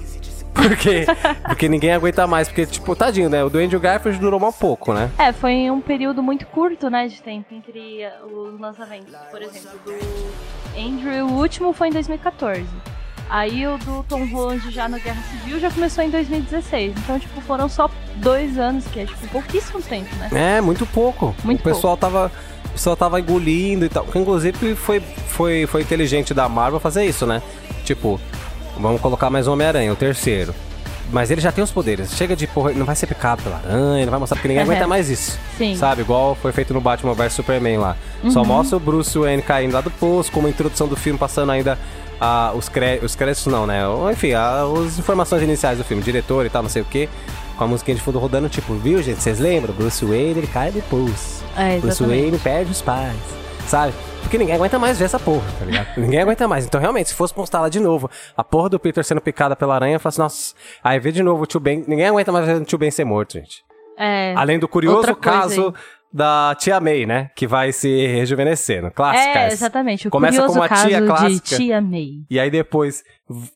Porque, 0.63 1.07
porque 1.49 1.69
ninguém 1.69 1.93
aguenta 1.93 2.27
mais. 2.27 2.47
Porque, 2.47 2.67
tipo, 2.67 2.95
tadinho, 2.95 3.29
né? 3.29 3.43
O 3.43 3.51
do 3.51 3.59
Andrew 3.59 3.81
Garfield 3.81 4.19
durou 4.21 4.39
mal 4.39 4.53
pouco, 4.53 4.93
né? 4.93 5.11
É, 5.19 5.33
foi 5.33 5.71
um 5.71 5.81
período 5.81 6.23
muito 6.23 6.47
curto, 6.47 6.89
né, 6.89 7.09
de 7.09 7.21
tempo 7.21 7.53
entre 7.55 8.07
os 8.33 8.61
lançamentos. 8.61 9.13
Por 9.31 9.43
exemplo, 9.43 9.79
do 9.85 10.79
Andrew, 10.79 11.27
o 11.27 11.33
último 11.41 11.73
foi 11.73 11.89
em 11.89 11.93
2014. 11.93 12.65
Aí 13.29 13.67
o 13.67 13.79
do 13.79 14.05
Tom 14.07 14.27
Holland 14.27 14.71
já 14.71 14.87
na 14.89 14.99
Guerra 14.99 15.23
Civil 15.23 15.59
já 15.59 15.71
começou 15.71 16.05
em 16.05 16.11
2016. 16.11 16.95
Então, 16.99 17.19
tipo, 17.19 17.41
foram 17.41 17.67
só 17.67 17.91
dois 18.17 18.59
anos, 18.59 18.87
que 18.89 19.01
é, 19.01 19.07
tipo, 19.07 19.27
pouquíssimo 19.29 19.81
tempo, 19.81 20.15
né? 20.17 20.29
É, 20.59 20.61
muito 20.61 20.85
pouco. 20.85 21.35
Muito 21.43 21.61
o 21.61 21.63
pessoal 21.63 21.97
tava. 21.97 22.31
O 22.67 22.69
pessoal 22.73 22.95
tava 22.95 23.19
engolindo 23.19 23.87
e 23.87 23.89
tal. 23.89 24.07
Inclusive, 24.15 24.75
foi, 24.75 25.01
foi, 25.01 25.67
foi 25.67 25.81
inteligente 25.81 26.35
da 26.35 26.47
Marvel 26.49 26.79
fazer 26.79 27.05
isso, 27.07 27.27
né? 27.27 27.43
Tipo, 27.85 28.21
vamos 28.79 29.01
colocar 29.01 29.31
mais 29.31 29.47
um 29.47 29.53
Homem-Aranha, 29.53 29.93
o 29.93 29.97
terceiro. 29.97 30.55
mas 31.11 31.31
ele 31.31 31.41
já 31.41 31.53
tem 31.53 31.63
os 31.63 31.71
poderes. 31.71 32.13
Chega 32.15 32.35
de 32.35 32.47
porra, 32.47 32.73
não 32.73 32.87
vai 32.87 32.97
ser 32.97 33.07
picado 33.07 33.43
pela 33.43 33.57
aranha, 33.57 34.05
não 34.07 34.11
vai 34.11 34.19
mostrar 34.21 34.37
porque 34.37 34.49
ninguém 34.49 34.63
aguenta 34.63 34.87
mais 34.87 35.11
isso. 35.11 35.39
Sim. 35.59 35.77
Sabe? 35.77 36.01
Igual 36.03 36.35
foi 36.35 36.53
feito 36.53 36.73
no 36.73 36.81
Batman 36.81 37.13
vs 37.15 37.35
Superman 37.35 37.77
lá. 37.79 37.97
Só 38.31 38.41
Uhum. 38.41 38.47
mostra 38.47 38.77
o 38.77 38.81
Bruce 38.81 39.19
Wayne 39.19 39.43
caindo 39.43 39.73
lá 39.75 39.81
do 39.83 39.91
poço, 39.91 40.33
como 40.33 40.47
a 40.47 40.51
introdução 40.51 40.89
do 40.89 40.97
filme, 40.97 41.19
passando 41.19 41.53
ainda 41.53 41.79
ah, 42.21 42.53
os, 42.55 42.69
cré 42.69 42.99
os 43.03 43.15
créditos, 43.15 43.47
não, 43.53 43.67
né? 43.67 43.81
Enfim, 44.13 44.33
ah, 44.33 44.63
as 44.87 44.99
informações 44.99 45.43
iniciais 45.43 45.77
do 45.77 45.85
filme, 45.85 46.03
diretor 46.03 46.47
e 46.47 46.51
tal, 46.51 46.63
não 46.63 46.71
sei 46.71 46.81
o 46.83 46.85
que. 46.87 47.09
Com 47.59 47.65
a 47.65 47.67
musiquinha 47.67 47.95
de 47.97 48.01
fundo 48.03 48.19
rodando, 48.19 48.49
tipo, 48.49 48.73
viu, 48.75 49.03
gente? 49.03 49.21
Vocês 49.23 49.39
lembram? 49.39 49.75
Bruce 49.75 50.03
Wayne, 50.05 50.39
ele 50.39 50.47
cai 50.47 50.71
do 50.71 50.81
poço. 50.89 51.45
É, 51.59 51.79
Bruce. 51.79 52.03
Wayne 52.03 52.39
perde 52.39 52.71
os 52.73 52.81
pais, 52.81 53.15
sabe? 53.69 53.93
Porque 54.33 54.39
ninguém 54.39 54.57
aguenta 54.57 54.79
mais 54.79 54.99
ver 54.99 55.05
essa 55.05 55.19
porra, 55.19 55.45
tá 55.59 55.67
ligado? 55.67 55.89
ninguém 56.01 56.21
aguenta 56.23 56.49
mais. 56.49 56.65
Então, 56.65 56.81
realmente, 56.81 57.11
se 57.11 57.15
fosse 57.15 57.35
postar 57.35 57.61
lá 57.61 57.69
de 57.69 57.79
novo, 57.79 58.11
a 58.35 58.43
porra 58.43 58.71
do 58.71 58.81
Peter 58.81 59.05
sendo 59.05 59.21
picada 59.21 59.55
pela 59.55 59.75
aranha, 59.75 59.97
eu 59.97 60.01
falo 60.01 60.09
assim, 60.09 60.23
nossa, 60.23 60.55
aí 60.83 60.99
vê 60.99 61.13
de 61.13 61.23
novo 61.23 61.43
o 61.43 61.47
tio 61.47 61.61
Ben. 61.61 61.85
Ninguém 61.87 62.07
aguenta 62.07 62.33
mais 62.33 62.47
ver 62.47 62.57
o 62.57 62.65
tio 62.65 62.79
Ben 62.79 62.91
ser 62.91 63.05
morto, 63.05 63.35
gente. 63.35 63.63
É. 63.99 64.33
Além 64.35 64.59
do 64.59 64.67
curioso 64.67 65.15
caso 65.17 65.75
da 66.11 66.57
tia 66.59 66.81
May, 66.81 67.05
né? 67.05 67.31
Que 67.37 67.47
vai 67.47 67.73
se 67.73 68.07
rejuvenescendo. 68.07 68.91
Clássica. 68.91 69.39
É, 69.39 69.53
exatamente. 69.53 70.09
O 70.09 70.11
Começa 70.11 70.39
curioso 70.39 70.55
com 70.55 70.61
uma 70.61 70.69
caso 70.69 70.89
tia 70.89 71.01
de 71.03 71.07
clássica. 71.07 71.57
Tia 71.59 71.81
May. 71.83 72.11
E 72.31 72.41
aí 72.41 72.51
depois 72.51 73.05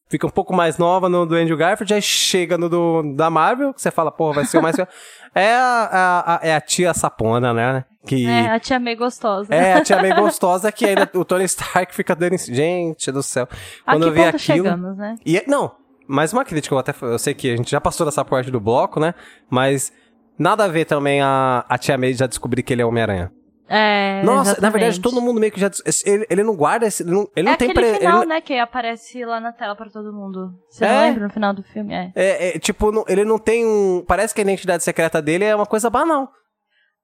fica 0.08 0.26
um 0.26 0.30
pouco 0.30 0.54
mais 0.54 0.78
nova 0.78 1.08
no 1.08 1.24
do 1.26 1.34
Andrew 1.34 1.56
Garfield, 1.56 1.92
aí 1.94 2.02
chega 2.02 2.56
no 2.58 2.68
do, 2.68 3.14
da 3.14 3.28
Marvel, 3.30 3.72
que 3.74 3.80
você 3.82 3.90
fala, 3.90 4.10
porra, 4.10 4.34
vai 4.36 4.44
ser 4.44 4.58
o 4.58 4.62
mais. 4.62 4.76
é, 5.34 5.54
a, 5.54 5.88
a- 5.92 6.34
a- 6.36 6.40
é 6.42 6.54
a 6.54 6.60
tia 6.60 6.92
sapona, 6.94 7.52
né? 7.54 7.84
Que. 8.06 8.26
É, 8.26 8.50
a 8.50 8.60
Tia 8.60 8.78
May 8.78 8.94
gostosa. 8.94 9.52
É, 9.52 9.74
a 9.74 9.82
tia 9.82 10.00
meio 10.00 10.14
gostosa 10.22 10.70
que 10.70 10.84
ainda 10.86 11.10
o 11.14 11.24
Tony 11.24 11.44
Stark 11.44 11.92
fica 11.94 12.14
dando. 12.14 12.36
Gente 12.38 13.10
do 13.10 13.22
céu. 13.22 13.48
a 13.84 13.92
Quando 13.92 14.02
que 14.04 14.08
eu 14.08 14.12
vi 14.12 14.18
ponto 14.22 14.36
aquilo. 14.36 14.56
chegamos, 14.64 14.96
né? 14.96 15.16
E, 15.26 15.42
não, 15.48 15.72
mais 16.06 16.32
uma 16.32 16.44
crítica, 16.44 16.72
eu 16.74 16.78
até 16.78 16.94
eu 17.02 17.18
sei 17.18 17.34
que 17.34 17.50
a 17.52 17.56
gente 17.56 17.68
já 17.70 17.80
passou 17.80 18.06
dessa 18.06 18.24
parte 18.24 18.48
do 18.50 18.60
bloco, 18.60 19.00
né? 19.00 19.12
Mas 19.50 19.92
nada 20.38 20.64
a 20.64 20.68
ver 20.68 20.84
também 20.84 21.20
a, 21.20 21.64
a 21.68 21.76
tia 21.76 21.98
May 21.98 22.14
já 22.14 22.26
descobrir 22.28 22.62
que 22.62 22.72
ele 22.72 22.82
é 22.82 22.86
Homem-Aranha. 22.86 23.32
É, 23.68 24.22
Nossa, 24.22 24.60
na 24.60 24.70
verdade, 24.70 24.94
exatamente. 24.94 25.00
todo 25.00 25.20
mundo 25.20 25.40
meio 25.40 25.50
que 25.52 25.58
já. 25.58 25.68
Ele, 26.04 26.24
ele 26.30 26.42
não 26.44 26.54
guarda 26.54 26.86
esse. 26.86 27.02
Ele 27.02 27.10
não, 27.10 27.28
ele 27.34 27.48
É 27.48 27.50
não 27.50 27.58
tem 27.58 27.70
aquele 27.70 27.86
pre- 27.86 27.88
ele 27.96 27.98
final, 27.98 28.20
não- 28.20 28.26
né, 28.28 28.40
que 28.40 28.56
aparece 28.58 29.24
lá 29.24 29.40
na 29.40 29.52
tela 29.52 29.74
pra 29.74 29.90
todo 29.90 30.12
mundo. 30.12 30.52
Você 30.70 30.84
É? 30.84 30.88
não 30.88 31.00
lembra 31.00 31.24
no 31.24 31.30
final 31.32 31.52
do 31.52 31.62
filme? 31.64 31.92
É. 31.92 32.12
É, 32.14 32.56
é, 32.56 32.58
tipo, 32.60 32.92
não- 32.92 33.04
ele 33.08 33.24
não 33.24 33.38
tem 33.38 33.66
um. 33.66 34.04
Parece 34.06 34.32
que 34.32 34.40
a 34.40 34.44
identidade 34.44 34.84
secreta 34.84 35.20
dele 35.20 35.44
é 35.44 35.54
uma 35.56 35.66
coisa 35.66 35.90
banal. 35.90 36.30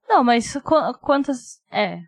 Não, 0.08 0.22
mas 0.22 0.52
qu- 0.62 0.98
quantas... 1.00 1.58
É. 1.70 1.98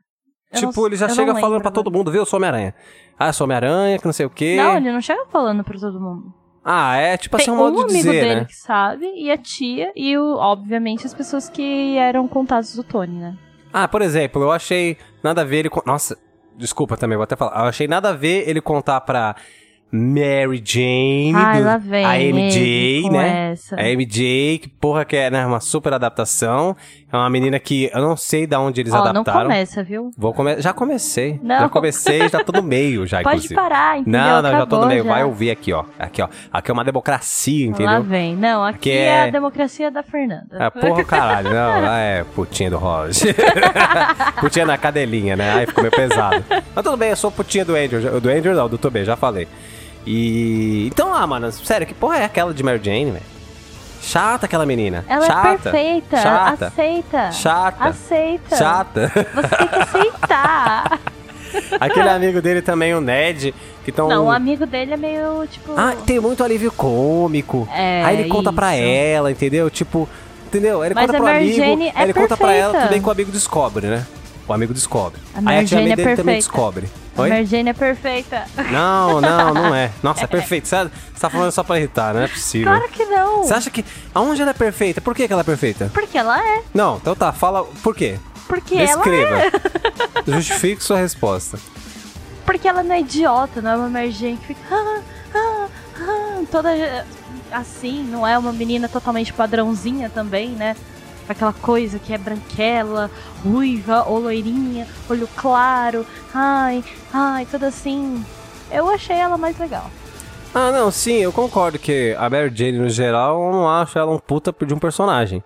Eu 0.53 0.61
tipo, 0.69 0.81
não- 0.81 0.87
ele 0.87 0.97
já 0.97 1.09
chega 1.09 1.35
falando 1.35 1.63
pra 1.63 1.71
todo 1.73 1.91
mundo, 1.91 2.13
viu? 2.13 2.21
Eu 2.21 2.27
sou 2.27 2.37
Homem-Aranha. 2.39 2.75
Ah, 3.19 3.29
eu 3.29 3.33
sou 3.33 3.45
Homem-Aranha, 3.47 3.99
que 3.99 4.05
não 4.07 4.13
sei 4.13 4.27
o 4.27 4.31
quê. 4.31 4.57
Não, 4.57 4.77
ele 4.77 4.93
não 4.93 5.01
chega 5.01 5.25
falando 5.27 5.65
pra 5.65 5.77
todo 5.79 6.01
mundo. 6.01 6.33
Ah, 6.65 6.97
é 6.97 7.17
tipo 7.17 7.35
assim, 7.37 7.47
Tem 7.47 7.55
um 7.55 7.57
modo 7.57 7.73
um 7.83 7.87
de 7.87 7.93
amigo 7.93 8.09
dizer, 8.11 8.21
dele 8.23 8.41
né? 8.41 8.45
que 8.47 8.55
sabe, 8.55 9.05
e 9.17 9.31
a 9.31 9.37
tia, 9.37 9.93
e, 9.97 10.17
o, 10.17 10.37
obviamente, 10.37 11.07
as 11.07 11.13
pessoas 11.13 11.49
que 11.49 11.97
eram 11.99 12.27
contatos 12.29 12.75
do 12.77 12.83
Tony, 12.85 13.19
né? 13.19 13.37
Ah, 13.75 13.89
por 13.89 14.01
exemplo, 14.03 14.41
eu 14.43 14.53
achei 14.53 14.97
nada 15.23 15.41
a 15.41 15.45
ver 15.45 15.59
ele. 15.59 15.71
Nossa, 15.85 16.17
desculpa 16.57 16.97
também, 16.97 17.17
vou 17.17 17.25
até 17.25 17.35
falar. 17.35 17.59
Eu 17.63 17.65
achei 17.69 17.89
nada 17.89 18.11
a 18.11 18.13
ver 18.13 18.49
ele 18.49 18.61
contar 18.61 19.01
pra 19.01 19.35
Mary 19.91 20.63
Jane. 20.65 21.33
Ai, 21.35 21.59
do- 21.61 21.65
lá 21.67 21.77
vem 21.79 22.05
A 22.05 22.19
MJ, 22.21 23.11
né? 23.11 23.51
essa. 23.53 23.77
A 23.77 23.89
MJ, 23.89 24.59
que 24.59 24.69
porra 24.69 25.05
que 25.05 25.17
é, 25.17 25.31
né? 25.31 25.45
Uma 25.47 25.61
super 25.61 25.93
adaptação. 25.93 26.77
É 27.15 27.17
uma 27.17 27.31
menina 27.31 27.61
que 27.61 27.89
eu 27.95 28.01
não 28.03 28.17
sei 28.17 28.45
de 28.45 28.57
onde 28.57 28.81
eles 28.81 28.93
Ó, 28.93 28.97
não 28.97 29.07
adaptaram. 29.07 29.43
começa, 29.43 29.85
viu? 29.85 30.11
Vou 30.19 30.35
come... 30.35 30.61
Já 30.61 30.73
comecei. 30.73 31.39
Não. 31.41 31.61
Já 31.61 31.69
comecei, 31.69 32.29
já 32.29 32.43
tô 32.43 32.51
no 32.51 32.61
meio 32.61 33.07
já, 33.07 33.19
Pode 33.23 33.37
inclusive. 33.37 33.55
parar, 33.55 33.99
entendeu? 34.01 34.21
Não, 34.21 34.43
não, 34.43 34.51
já 34.51 34.67
tô 34.67 34.77
no 34.79 34.83
Acabou, 34.83 34.89
meio. 34.89 35.05
já. 35.05 35.11
Vai 35.13 35.23
ouvir 35.23 35.51
aqui, 35.53 35.73
ó. 35.73 35.85
Aqui, 35.97 36.21
ó. 36.21 36.29
Aqui 36.53 36.71
é 36.73 36.75
uma 36.75 36.83
democracia, 36.85 37.67
Lá 37.67 37.71
entendeu? 37.73 38.03
vem. 38.03 38.35
Não, 38.35 38.65
aqui 38.65 38.79
Que 38.81 38.91
é... 38.91 39.05
é- 39.05 39.23
a 39.29 39.31
democracia 39.31 39.93
da 39.93 40.03
Fernanda. 40.03 40.49
Ah, 40.59 40.73
porra, 40.73 41.05
caralho. 41.05 41.51
Não, 41.51 41.81
lá 41.83 41.99
é 42.01 42.25
putinha 42.25 42.69
do 42.69 42.79
Roger. 42.79 43.33
putinha 44.41 44.67
na 44.67 44.77
cadelinha, 44.77 45.37
né? 45.37 45.53
Aí 45.55 45.67
ficou 45.67 45.83
meio 45.85 45.95
pesado. 45.95 46.45
Mas 46.75 46.85
tudo 46.85 46.97
bem, 46.97 47.11
eu 47.11 47.17
sou 47.17 47.31
putinha 47.31 47.65
do 47.65 47.77
Andrew. 47.77 48.21
Do 48.21 48.29
Andrew 48.29 48.57
não, 48.57 48.69
do 48.69 48.77
Tobey, 48.77 49.05
já 49.05 49.15
falei. 49.15 49.47
E... 50.05 50.89
Então, 50.89 51.15
ah, 51.15 51.25
mano, 51.29 51.51
sério, 51.53 51.87
que 51.87 51.95
porra 51.95 52.17
é 52.19 52.25
aquela 52.25 52.53
de 52.53 52.63
Mary 52.65 52.81
Jane, 52.83 53.13
velho? 53.13 53.34
Chata 54.05 54.47
aquela 54.47 54.67
menina. 54.67 55.05
Ela 55.09 55.27
Chata. 55.27 55.49
é 55.49 55.57
perfeita. 55.59 56.17
Chata. 56.19 56.67
Aceita. 56.67 57.33
Chata. 57.33 57.85
Aceita. 57.85 58.57
Chata. 58.57 59.13
Você 59.35 59.57
tem 59.57 59.69
que 59.69 59.79
aceitar. 59.79 61.01
Aquele 61.81 62.09
amigo 62.09 62.43
dele 62.43 62.61
também, 62.63 62.95
o 62.95 63.01
Ned, 63.01 63.55
que 63.85 63.91
estão... 63.91 64.09
Não, 64.09 64.27
o 64.27 64.31
amigo 64.31 64.67
dele 64.67 64.95
é 64.95 64.97
meio, 64.97 65.47
tipo... 65.47 65.73
Ah, 65.77 65.95
tem 66.05 66.19
muito 66.19 66.43
alívio 66.43 66.73
cômico. 66.73 67.69
É, 67.73 68.03
Aí 68.05 68.21
ele 68.21 68.29
conta 68.29 68.53
pra 68.53 68.77
isso. 68.77 68.85
ela, 68.87 69.31
entendeu? 69.31 69.71
Tipo, 69.71 70.09
entendeu? 70.47 70.85
Ele 70.85 70.95
Mas 70.95 71.07
conta 71.07 71.19
pro 71.19 71.29
amigo, 71.29 71.63
é 71.63 72.03
ele 72.03 72.13
conta 72.13 72.37
pra 72.37 72.53
ela, 72.53 72.73
perfeita. 72.73 72.93
bem 72.93 73.01
que 73.03 73.09
o 73.09 73.13
amigo 73.13 73.31
descobre, 73.31 73.87
né? 73.87 74.05
O 74.47 74.53
amigo 74.53 74.75
descobre. 74.75 75.21
A 75.35 75.51
aí 75.51 75.59
a 75.61 75.65
tia 75.65 75.79
é 75.79 75.83
dele 75.83 75.95
também 75.97 76.15
perfeita. 76.17 76.33
descobre. 76.35 76.89
A 77.17 77.23
Oi? 77.23 77.29
Mary 77.31 77.47
Jane 77.47 77.71
é 77.71 77.73
perfeita. 77.73 78.45
Não, 78.71 79.21
não, 79.23 79.55
não 79.55 79.75
é. 79.75 79.91
Nossa, 80.03 80.25
é 80.25 80.27
perfeito. 80.27 80.69
Você 80.69 80.77
você 80.77 80.91
tá 81.21 81.31
falando 81.31 81.53
só 81.53 81.63
pra 81.63 81.79
irritar, 81.79 82.13
não 82.13 82.23
é 82.23 82.29
possível. 82.29 82.73
Claro 82.73 82.89
que 82.91 83.05
não. 83.07 83.45
Você 83.45 83.55
acha 83.55 83.71
que. 83.71 83.85
Aonde 84.15 84.43
ela 84.43 84.51
é 84.51 84.55
perfeita? 84.55 85.01
Por 85.01 85.15
que, 85.15 85.27
que 85.27 85.33
ela 85.33 85.43
é 85.43 85.45
perfeita? 85.45 85.91
Porque 85.95 86.19
ela 86.19 86.39
é. 86.39 86.63
Não, 86.75 86.97
então 86.97 87.15
tá, 87.15 87.33
fala 87.33 87.65
por 87.83 87.95
quê. 87.95 88.19
Porque 88.47 88.75
ela 88.75 88.87
Descreva. 88.87 89.37
é. 89.39 89.51
Justifique 90.31 90.83
sua 90.85 90.99
resposta. 90.99 91.59
Porque 92.45 92.69
ela 92.69 92.83
não 92.83 92.95
é 92.95 93.01
idiota, 93.01 93.63
não 93.63 93.71
é 93.71 93.77
uma 93.77 94.11
Jane 94.11 94.37
que 94.37 94.49
fica... 94.49 94.61
Ah, 94.71 95.01
ah, 95.35 95.69
ah, 96.01 96.43
toda 96.51 96.77
eh, 96.77 97.05
assim, 97.51 98.03
não 98.05 98.27
é 98.27 98.37
uma 98.37 98.53
menina 98.53 98.87
totalmente 98.87 99.33
padrãozinha 99.33 100.11
também, 100.11 100.51
né? 100.51 100.77
Aquela 101.29 101.53
coisa 101.53 101.99
que 101.99 102.13
é 102.13 102.19
branquela, 102.19 103.11
ruiva 103.43 104.05
ou 104.07 104.19
loirinha, 104.19 104.87
olho 105.09 105.29
claro, 105.37 106.07
ai, 106.35 106.85
ai, 107.13 107.47
toda 107.51 107.69
assim. 107.69 108.25
Eu 108.71 108.89
achei 108.89 109.17
ela 109.17 109.39
mais 109.39 109.59
legal. 109.59 109.91
Ah, 110.55 110.71
não, 110.71 110.91
sim, 110.91 111.17
eu 111.17 111.33
concordo 111.33 111.79
que 111.79 112.15
a 112.17 112.31
Mary 112.31 112.53
Jane, 112.55 112.79
no 112.79 112.89
geral, 112.89 113.43
eu 113.45 113.53
não 113.53 113.69
acho 113.69 113.99
ela 113.99 114.13
um 114.13 114.19
puta 114.19 114.55
de 114.65 114.73
um 114.73 114.79
personagem. 114.79 115.43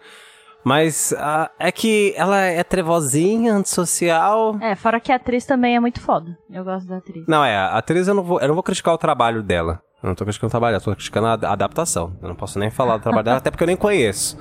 Mas 0.63 1.15
ah, 1.17 1.51
é 1.59 1.73
que 1.73 2.13
ela 2.15 2.39
é 2.41 2.63
trevozinha, 2.63 3.55
antissocial. 3.55 4.59
É, 4.61 4.75
fora 4.75 5.01
que 5.01 5.11
a 5.11 5.17
atriz 5.17 5.47
também 5.47 5.77
é 5.77 5.81
muito 5.81 6.01
foda. 6.01 6.37
Eu 6.51 6.63
gosto 6.63 6.87
da 6.87 6.99
atriz. 6.99 7.25
Não, 7.27 7.43
é, 7.43 7.57
a 7.57 7.79
atriz 7.79 8.07
eu 8.07 8.15
não 8.15 8.23
vou, 8.23 8.39
eu 8.41 8.49
não 8.49 8.55
vou 8.55 8.63
criticar 8.63 8.93
o 8.93 8.99
trabalho 8.99 9.43
dela. 9.43 9.81
Eu 10.03 10.09
não 10.09 10.15
tô 10.15 10.25
criticando 10.25 10.49
o 10.49 10.51
trabalho, 10.51 10.77
eu 10.77 10.81
tô 10.81 10.93
criticando 10.93 11.27
a 11.27 11.33
adaptação. 11.53 12.17
Eu 12.23 12.29
não 12.29 12.37
posso 12.37 12.59
nem 12.59 12.71
falar 12.71 12.99
do 12.99 13.03
trabalho 13.03 13.25
dela, 13.25 13.39
até 13.39 13.51
porque 13.51 13.65
eu 13.65 13.67
nem 13.67 13.77
conheço, 13.77 14.39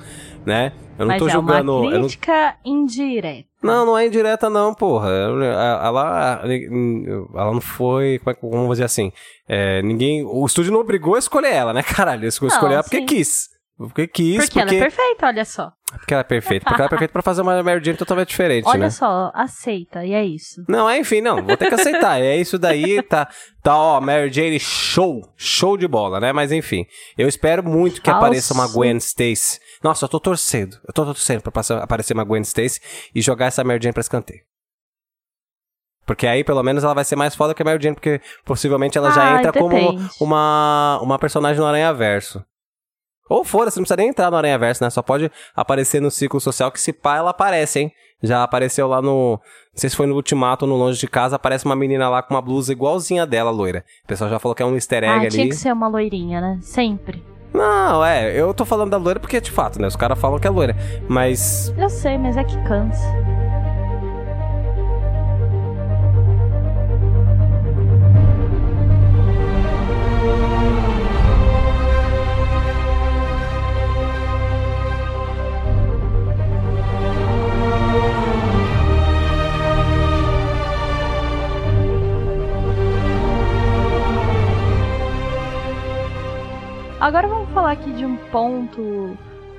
né? 0.48 0.72
Eu 0.98 1.06
não 1.06 1.12
Mas 1.12 1.18
tô 1.22 1.28
é 1.28 1.30
julgando. 1.30 1.78
uma 1.80 1.84
eu 1.92 1.98
não- 2.00 2.00
crítica 2.08 2.56
indireta. 2.64 3.46
Não, 3.62 3.86
não 3.86 3.98
é 3.98 4.06
indireta 4.06 4.48
não, 4.50 4.74
porra. 4.74 5.08
Ela, 5.10 6.42
ela 6.44 7.52
não 7.52 7.60
foi, 7.60 8.18
como 8.18 8.30
é 8.30 8.34
como 8.34 8.52
vou 8.66 8.70
dizer 8.70 8.84
assim, 8.84 9.12
é, 9.48 9.82
ninguém, 9.82 10.24
o 10.24 10.44
estúdio 10.46 10.72
não 10.72 10.80
obrigou 10.80 11.14
a 11.14 11.18
escolher 11.18 11.52
ela, 11.52 11.72
né, 11.72 11.82
caralho? 11.82 12.20
Ele 12.20 12.28
escolheu 12.28 12.72
ela 12.74 12.82
porque 12.82 12.98
sim. 12.98 13.06
quis. 13.06 13.48
Porque 13.76 14.08
quis, 14.08 14.44
Porque, 14.44 14.60
ela 14.60 14.74
é 14.74 14.78
perfeita, 14.80 15.26
olha 15.26 15.44
só. 15.44 15.70
porque 16.00 16.12
ela 16.12 16.22
é 16.22 16.24
perfeita. 16.24 16.64
Porque 16.64 16.80
ela 16.82 16.86
é 16.86 16.90
perfeita 16.90 17.12
pra 17.12 17.22
fazer 17.22 17.42
uma 17.42 17.62
Mary 17.62 17.80
Jane 17.84 17.96
totalmente 17.96 18.30
diferente, 18.30 18.66
Olha 18.66 18.78
né? 18.80 18.90
só, 18.90 19.30
aceita, 19.32 20.04
e 20.04 20.12
é 20.14 20.24
isso. 20.24 20.64
Não, 20.68 20.90
é, 20.90 20.98
enfim, 20.98 21.20
não, 21.20 21.40
vou 21.44 21.56
ter 21.56 21.68
que 21.68 21.74
aceitar. 21.76 22.20
É 22.20 22.36
isso 22.36 22.58
daí, 22.58 23.00
tá, 23.02 23.28
tá, 23.62 23.76
ó, 23.76 24.00
Mary 24.00 24.32
Jane, 24.32 24.58
show, 24.58 25.22
show 25.36 25.76
de 25.76 25.86
bola, 25.86 26.18
né? 26.18 26.32
Mas 26.32 26.50
enfim, 26.50 26.86
eu 27.16 27.28
espero 27.28 27.62
muito 27.62 28.02
que 28.02 28.10
Falso. 28.10 28.24
apareça 28.24 28.52
uma 28.52 28.66
Gwen 28.66 28.96
Stacy. 28.96 29.60
Nossa, 29.82 30.04
eu 30.04 30.08
tô 30.08 30.18
torcendo, 30.18 30.78
eu 30.86 30.92
tô 30.92 31.04
torcendo 31.04 31.40
pra 31.42 31.52
passar- 31.52 31.82
aparecer 31.82 32.14
uma 32.14 32.24
Gwen 32.24 32.42
Stacy 32.42 32.80
e 33.14 33.20
jogar 33.22 33.46
essa 33.46 33.62
Mary 33.62 33.80
Jane 33.82 33.92
pra 33.92 34.00
escanteio. 34.00 34.42
Porque 36.06 36.26
aí, 36.26 36.42
pelo 36.42 36.62
menos, 36.62 36.82
ela 36.84 36.94
vai 36.94 37.04
ser 37.04 37.16
mais 37.16 37.34
foda 37.34 37.52
que 37.54 37.60
a 37.60 37.64
Mary 37.64 37.82
Jane, 37.82 37.94
porque 37.94 38.20
possivelmente 38.44 38.96
ela 38.96 39.10
já 39.10 39.34
Ah, 39.34 39.38
entra 39.38 39.52
como 39.52 39.68
depende. 39.92 40.10
uma, 40.20 40.98
uma 41.02 41.18
personagem 41.18 41.60
no 41.60 41.66
Aranha 41.66 41.92
Verso. 41.92 42.42
Ou 43.28 43.44
fora, 43.44 43.70
você 43.70 43.78
não 43.78 43.84
precisa 43.84 43.96
nem 43.98 44.08
entrar 44.08 44.30
no 44.30 44.36
Aranha 44.38 44.58
Verso, 44.58 44.82
né? 44.82 44.88
Só 44.88 45.02
pode 45.02 45.30
aparecer 45.54 46.00
no 46.00 46.10
ciclo 46.10 46.40
social, 46.40 46.72
que 46.72 46.80
se 46.80 46.94
pá, 46.94 47.16
ela 47.18 47.30
aparece, 47.30 47.80
hein? 47.80 47.92
Já 48.22 48.42
apareceu 48.42 48.88
lá 48.88 49.02
no. 49.02 49.32
Não 49.32 49.40
sei 49.74 49.90
se 49.90 49.94
foi 49.96 50.06
no 50.06 50.14
Ultimato 50.14 50.64
ou 50.64 50.68
no 50.70 50.76
Longe 50.78 50.98
de 50.98 51.06
Casa, 51.06 51.36
aparece 51.36 51.66
uma 51.66 51.76
menina 51.76 52.08
lá 52.08 52.22
com 52.22 52.32
uma 52.34 52.40
blusa 52.42 52.72
igualzinha 52.72 53.26
dela, 53.26 53.50
loira. 53.50 53.84
O 54.04 54.08
pessoal 54.08 54.30
já 54.30 54.38
falou 54.38 54.54
que 54.54 54.62
é 54.62 54.66
um 54.66 54.74
easter 54.74 55.04
egg 55.04 55.12
Ah, 55.12 55.18
ali. 55.20 55.28
tinha 55.28 55.48
que 55.48 55.54
ser 55.54 55.72
uma 55.72 55.88
loirinha, 55.88 56.40
né? 56.40 56.58
Sempre. 56.62 57.22
Não, 57.52 58.04
é, 58.04 58.32
eu 58.38 58.52
tô 58.52 58.64
falando 58.64 58.90
da 58.90 58.96
loira 58.96 59.18
porque 59.18 59.40
de 59.40 59.50
fato, 59.50 59.80
né? 59.80 59.88
Os 59.88 59.96
caras 59.96 60.18
falam 60.18 60.38
que 60.38 60.46
é 60.46 60.50
loira. 60.50 60.76
Mas. 61.08 61.72
Eu 61.76 61.88
sei, 61.88 62.18
mas 62.18 62.36
é 62.36 62.44
que 62.44 62.56
cansa. 62.64 63.02
Falar 87.68 87.72
aqui 87.72 87.92
de 87.92 88.06
um 88.06 88.16
ponto 88.16 89.14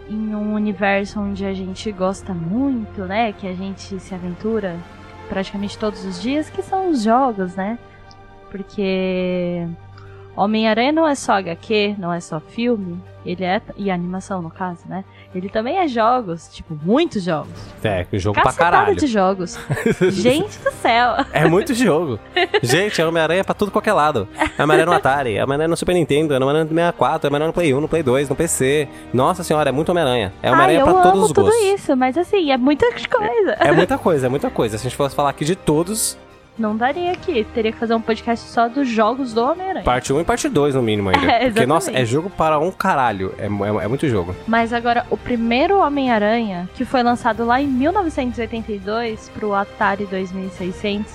em 0.10 0.34
um 0.34 0.54
universo 0.56 1.20
onde 1.20 1.46
a 1.46 1.54
gente 1.54 1.92
gosta 1.92 2.34
muito, 2.34 3.02
né? 3.02 3.32
Que 3.34 3.48
a 3.48 3.54
gente 3.54 4.00
se 4.00 4.16
aventura 4.16 4.80
praticamente 5.28 5.78
todos 5.78 6.04
os 6.06 6.20
dias, 6.20 6.50
que 6.50 6.64
são 6.64 6.90
os 6.90 7.04
jogos, 7.04 7.56
né? 7.56 7.78
Porque 8.50 9.68
Homem-Aranha 10.36 10.92
não 10.92 11.08
é 11.08 11.16
só 11.16 11.34
HQ, 11.34 11.96
não 11.98 12.14
é 12.14 12.20
só 12.20 12.40
filme, 12.40 13.02
ele 13.26 13.44
é. 13.44 13.62
E 13.76 13.92
animação, 13.92 14.42
no 14.42 14.50
caso, 14.50 14.82
né? 14.88 15.04
Ele 15.36 15.50
também 15.50 15.78
é 15.78 15.88
jogos, 15.88 16.48
tipo, 16.48 16.78
muitos 16.82 17.24
jogos. 17.24 17.52
É, 17.84 18.06
jogo 18.14 18.36
Cacetada 18.42 18.70
pra 18.70 18.78
caralho. 18.80 18.96
de 18.98 19.06
jogos. 19.06 19.60
Gente 20.10 20.58
do 20.60 20.72
céu. 20.72 21.16
É 21.32 21.46
muito 21.48 21.74
jogo. 21.74 22.18
Gente, 22.64 23.00
é 23.02 23.06
Homem-Aranha 23.06 23.44
pra 23.44 23.54
tudo 23.54 23.72
qualquer 23.72 23.94
lado. 23.94 24.28
É 24.58 24.64
Homem-Aranha 24.64 24.86
no 24.86 24.94
Atari, 24.94 25.36
é 25.36 25.44
Homem-Aranha 25.44 25.68
no 25.68 25.78
Super 25.78 25.94
Nintendo, 25.94 26.34
é 26.34 26.38
Homem-Aranha 26.38 26.64
no 26.64 26.70
64, 26.70 27.28
é 27.28 27.30
Homem-Aranha 27.30 27.48
no 27.48 27.54
Play 27.54 27.74
1, 27.74 27.82
no 27.82 27.88
Play 27.88 28.02
2, 28.04 28.30
no 28.30 28.36
PC. 28.36 28.88
Nossa 29.14 29.44
senhora, 29.44 29.70
é 29.70 29.72
muito 29.72 29.90
Homem-Aranha. 29.90 30.34
É 30.42 30.50
Homem-Aranha 30.52 30.84
pra 30.84 30.92
eu 30.92 30.96
todos 31.02 31.12
amo 31.14 31.22
os 31.26 31.32
tudo 31.32 31.46
gostos. 31.48 31.64
isso, 31.66 31.96
mas 31.98 32.18
assim, 32.18 32.52
é 32.52 32.58
muita 32.58 32.88
coisa. 32.92 33.52
É 33.60 33.72
muita 33.72 33.98
coisa, 33.98 34.26
é 34.26 34.30
muita 34.30 34.50
coisa. 34.50 34.78
Se 34.78 34.88
a 34.88 34.90
gente 34.90 34.98
fosse 34.98 35.14
falar 35.16 35.30
aqui 35.30 35.44
de 35.46 35.56
todos, 35.56 36.18
Não 36.60 36.76
daria 36.76 37.14
aqui. 37.14 37.46
Teria 37.54 37.72
que 37.72 37.78
fazer 37.78 37.96
um 37.96 38.02
podcast 38.02 38.46
só 38.50 38.68
dos 38.68 38.86
jogos 38.86 39.34
do 39.34 39.42
Homem-Aranha. 39.42 39.86
parte 39.86 40.12
1 40.12 40.20
e 40.20 40.24
parte 40.26 40.50
2 40.50 40.76
no 40.76 40.82
mínimo 40.82 41.10
ainda. 41.10 41.30
É, 41.40 41.46
Porque, 41.50 41.66
nossa, 41.66 41.90
é 41.92 42.04
jogo 42.04 42.30
para 42.30 42.60
um 42.60 42.70
caralho. 42.70 43.34
É, 43.38 43.46
é, 43.46 43.86
é 43.86 43.88
muito 43.88 44.08
jogo. 44.10 44.36
Mas 44.46 44.74
agora, 44.74 45.06
o 45.10 45.16
primeiro 45.16 45.80
Homem-Aranha, 45.80 46.68
que 46.76 46.84
foi 46.84 47.02
lançado 47.02 47.46
lá 47.46 47.62
em 47.62 47.68
1982 47.68 49.30
pro 49.30 49.54
Atari 49.54 50.06
2600, 50.06 51.14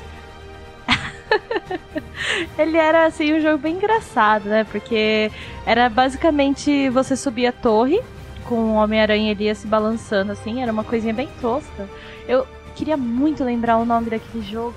ele 2.59 2.79
era 2.79 3.05
assim 3.05 3.35
um 3.35 3.41
jogo 3.41 3.59
bem 3.59 3.75
engraçado, 3.75 4.49
né? 4.49 4.65
Porque 4.65 5.31
era 5.67 5.91
basicamente 5.91 6.89
você 6.89 7.17
subir 7.17 7.47
a 7.47 7.53
torre 7.53 8.01
com 8.45 8.55
o 8.55 8.75
Homem-Aranha 8.75 9.31
ele 9.31 9.45
ia 9.45 9.55
se 9.55 9.67
balançando 9.67 10.33
assim, 10.33 10.63
era 10.63 10.73
uma 10.73 10.85
coisinha 10.85 11.13
bem 11.13 11.29
tosca. 11.41 11.89
Eu 12.27 12.47
queria 12.75 12.97
muito 12.97 13.45
lembrar 13.45 13.79
o 13.79 13.85
nome 13.85 14.11
daquele 14.11 14.43
jogo. 14.45 14.75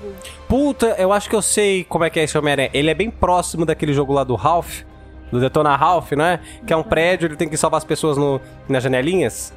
Puta, 0.48 0.94
eu 0.98 1.12
acho 1.12 1.28
que 1.28 1.36
eu 1.36 1.42
sei 1.42 1.84
como 1.84 2.04
é 2.04 2.10
que 2.10 2.18
é 2.20 2.24
esse 2.24 2.36
Homem-Aranha. 2.38 2.70
Ele 2.72 2.90
é 2.90 2.94
bem 2.94 3.10
próximo 3.10 3.66
daquele 3.66 3.92
jogo 3.92 4.12
lá 4.12 4.24
do 4.24 4.34
Ralph. 4.34 4.82
Do 5.30 5.38
Detona 5.38 5.76
Ralph, 5.76 6.12
né? 6.12 6.40
Que 6.66 6.72
é 6.72 6.76
um 6.76 6.82
prédio, 6.82 7.26
ele 7.26 7.36
tem 7.36 7.48
que 7.48 7.56
salvar 7.56 7.78
as 7.78 7.84
pessoas 7.84 8.16
no, 8.16 8.40
nas 8.66 8.82
janelinhas. 8.82 9.52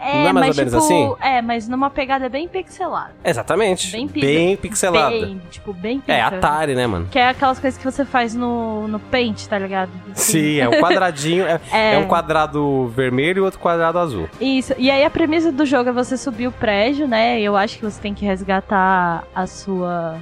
É, 0.00 0.14
Não 0.22 0.28
é 0.28 0.32
mais 0.32 0.46
mas 0.48 0.58
ou 0.58 0.64
menos 0.64 0.86
tipo, 0.86 1.14
assim? 1.14 1.16
é, 1.28 1.42
mas 1.42 1.68
numa 1.68 1.88
pegada 1.90 2.28
bem 2.28 2.46
pixelada. 2.46 3.12
Exatamente. 3.24 3.90
Bem 3.92 4.06
Bem, 4.06 4.56
pixel- 4.56 4.92
pixelada. 4.92 5.10
Bem, 5.10 5.42
tipo, 5.50 5.72
bem 5.72 6.02
É, 6.06 6.22
pixel. 6.22 6.38
Atari, 6.38 6.74
né, 6.74 6.86
mano? 6.86 7.08
Que 7.10 7.18
é 7.18 7.28
aquelas 7.30 7.58
coisas 7.58 7.78
que 7.78 7.84
você 7.84 8.04
faz 8.04 8.34
no, 8.34 8.86
no 8.88 8.98
Paint, 9.00 9.46
tá 9.46 9.58
ligado? 9.58 9.90
Sim, 10.14 10.58
é 10.60 10.68
um 10.68 10.72
quadradinho. 10.82 11.46
É, 11.46 11.60
É. 11.72 11.94
é 11.94 11.98
um 11.98 12.06
quadrado 12.06 12.88
vermelho 12.88 13.38
e 13.38 13.40
outro 13.40 13.58
quadrado 13.58 13.98
azul. 13.98 14.28
Isso. 14.40 14.74
E 14.78 14.90
aí 14.90 15.04
a 15.04 15.10
premissa 15.10 15.50
do 15.50 15.64
jogo 15.64 15.88
é 15.88 15.92
você 15.92 16.16
subir 16.16 16.46
o 16.46 16.52
prédio, 16.52 17.08
né? 17.08 17.40
Eu 17.40 17.56
acho 17.56 17.78
que 17.78 17.84
você 17.84 18.00
tem 18.00 18.12
que 18.14 18.24
resgatar 18.24 19.24
a 19.34 19.46
sua 19.46 20.16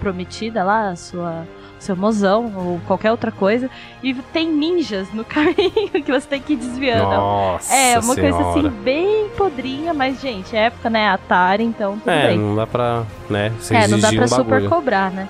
prometida 0.00 0.64
lá, 0.64 0.88
a 0.90 0.96
sua 0.96 1.46
seu 1.82 1.94
mozão 1.96 2.52
ou 2.56 2.80
qualquer 2.86 3.10
outra 3.10 3.30
coisa. 3.30 3.68
E 4.02 4.14
tem 4.14 4.48
ninjas 4.50 5.12
no 5.12 5.24
caminho 5.26 5.90
que 6.04 6.10
você 6.10 6.26
tem 6.26 6.40
que 6.40 6.54
ir 6.54 6.56
desviando. 6.56 7.10
Nossa 7.10 7.74
é, 7.74 7.98
uma 7.98 8.14
coisa 8.14 8.36
senhora. 8.38 8.50
assim 8.50 8.68
bem 8.68 9.28
podrinha, 9.36 9.92
mas 9.92 10.20
gente, 10.20 10.56
é 10.56 10.66
época, 10.66 10.88
né? 10.88 11.08
Atari, 11.10 11.64
então 11.64 11.98
tudo 11.98 12.08
É, 12.10 12.28
bem. 12.28 12.38
não 12.38 12.54
dá 12.56 12.66
pra, 12.66 13.02
né, 13.28 13.52
É, 13.70 13.86
não 13.88 13.98
dá 13.98 14.08
pra 14.12 14.24
um 14.24 14.28
super 14.28 14.44
bagulho. 14.44 14.68
cobrar, 14.70 15.10
né? 15.10 15.28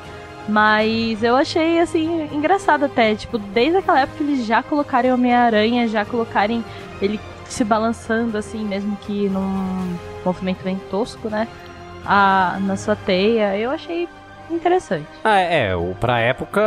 Mas 0.49 1.23
eu 1.23 1.37
achei, 1.37 1.79
assim, 1.79 2.29
engraçado 2.33 2.85
até. 2.85 3.15
Tipo, 3.15 3.39
desde 3.39 3.77
aquela 3.79 4.01
época 4.01 4.23
eles 4.25 4.45
já 4.45 4.63
colocarem 4.63 5.13
Homem-Aranha, 5.13 5.87
já 5.87 6.05
colocarem 6.05 6.65
ele 7.01 7.21
se 7.47 7.63
balançando, 7.65 8.37
assim, 8.37 8.65
mesmo 8.65 8.97
que 9.03 9.29
num 9.29 9.97
movimento 10.25 10.63
bem 10.65 10.81
tosco, 10.91 11.29
né? 11.29 11.47
A, 12.05 12.59
na 12.63 12.77
sua 12.77 12.97
teia. 12.97 13.57
Eu 13.57 13.71
achei 13.71 14.09
interessante. 14.51 15.07
Ah, 15.25 15.39
é, 15.39 15.75
o, 15.75 15.95
pra 15.95 16.19
época, 16.21 16.61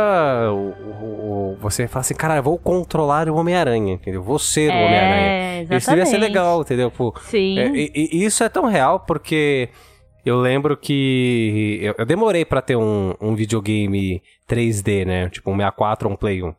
o, 0.52 0.56
o- 0.56 1.52
o- 1.52 1.56
você 1.60 1.86
fala 1.88 2.00
assim, 2.00 2.14
cara, 2.14 2.36
eu 2.36 2.42
vou 2.42 2.58
controlar 2.58 3.28
o 3.28 3.36
Homem-Aranha, 3.36 3.94
entendeu? 3.94 4.22
Vou 4.22 4.38
ser 4.38 4.70
o 4.70 4.72
Homem-Aranha. 4.74 5.66
É. 5.70 5.76
Isso 5.76 5.90
devia 5.90 6.06
ser 6.06 6.18
legal, 6.18 6.60
entendeu? 6.62 6.90
Pô, 6.90 7.14
Sim. 7.22 7.58
É, 7.58 7.68
e, 7.74 7.90
e 8.12 8.24
isso 8.24 8.42
é 8.44 8.48
tão 8.48 8.64
real 8.66 9.00
porque 9.00 9.68
eu 10.24 10.38
lembro 10.40 10.76
que 10.76 11.78
eu, 11.82 11.94
eu 11.98 12.04
demorei 12.06 12.44
pra 12.44 12.60
ter 12.60 12.76
um, 12.76 13.14
um 13.20 13.34
videogame 13.34 14.22
3D, 14.48 15.04
né? 15.06 15.28
Tipo 15.28 15.50
um 15.50 15.56
64 15.56 16.08
ou 16.08 16.14
um 16.14 16.16
Play 16.16 16.42
1. 16.42 16.54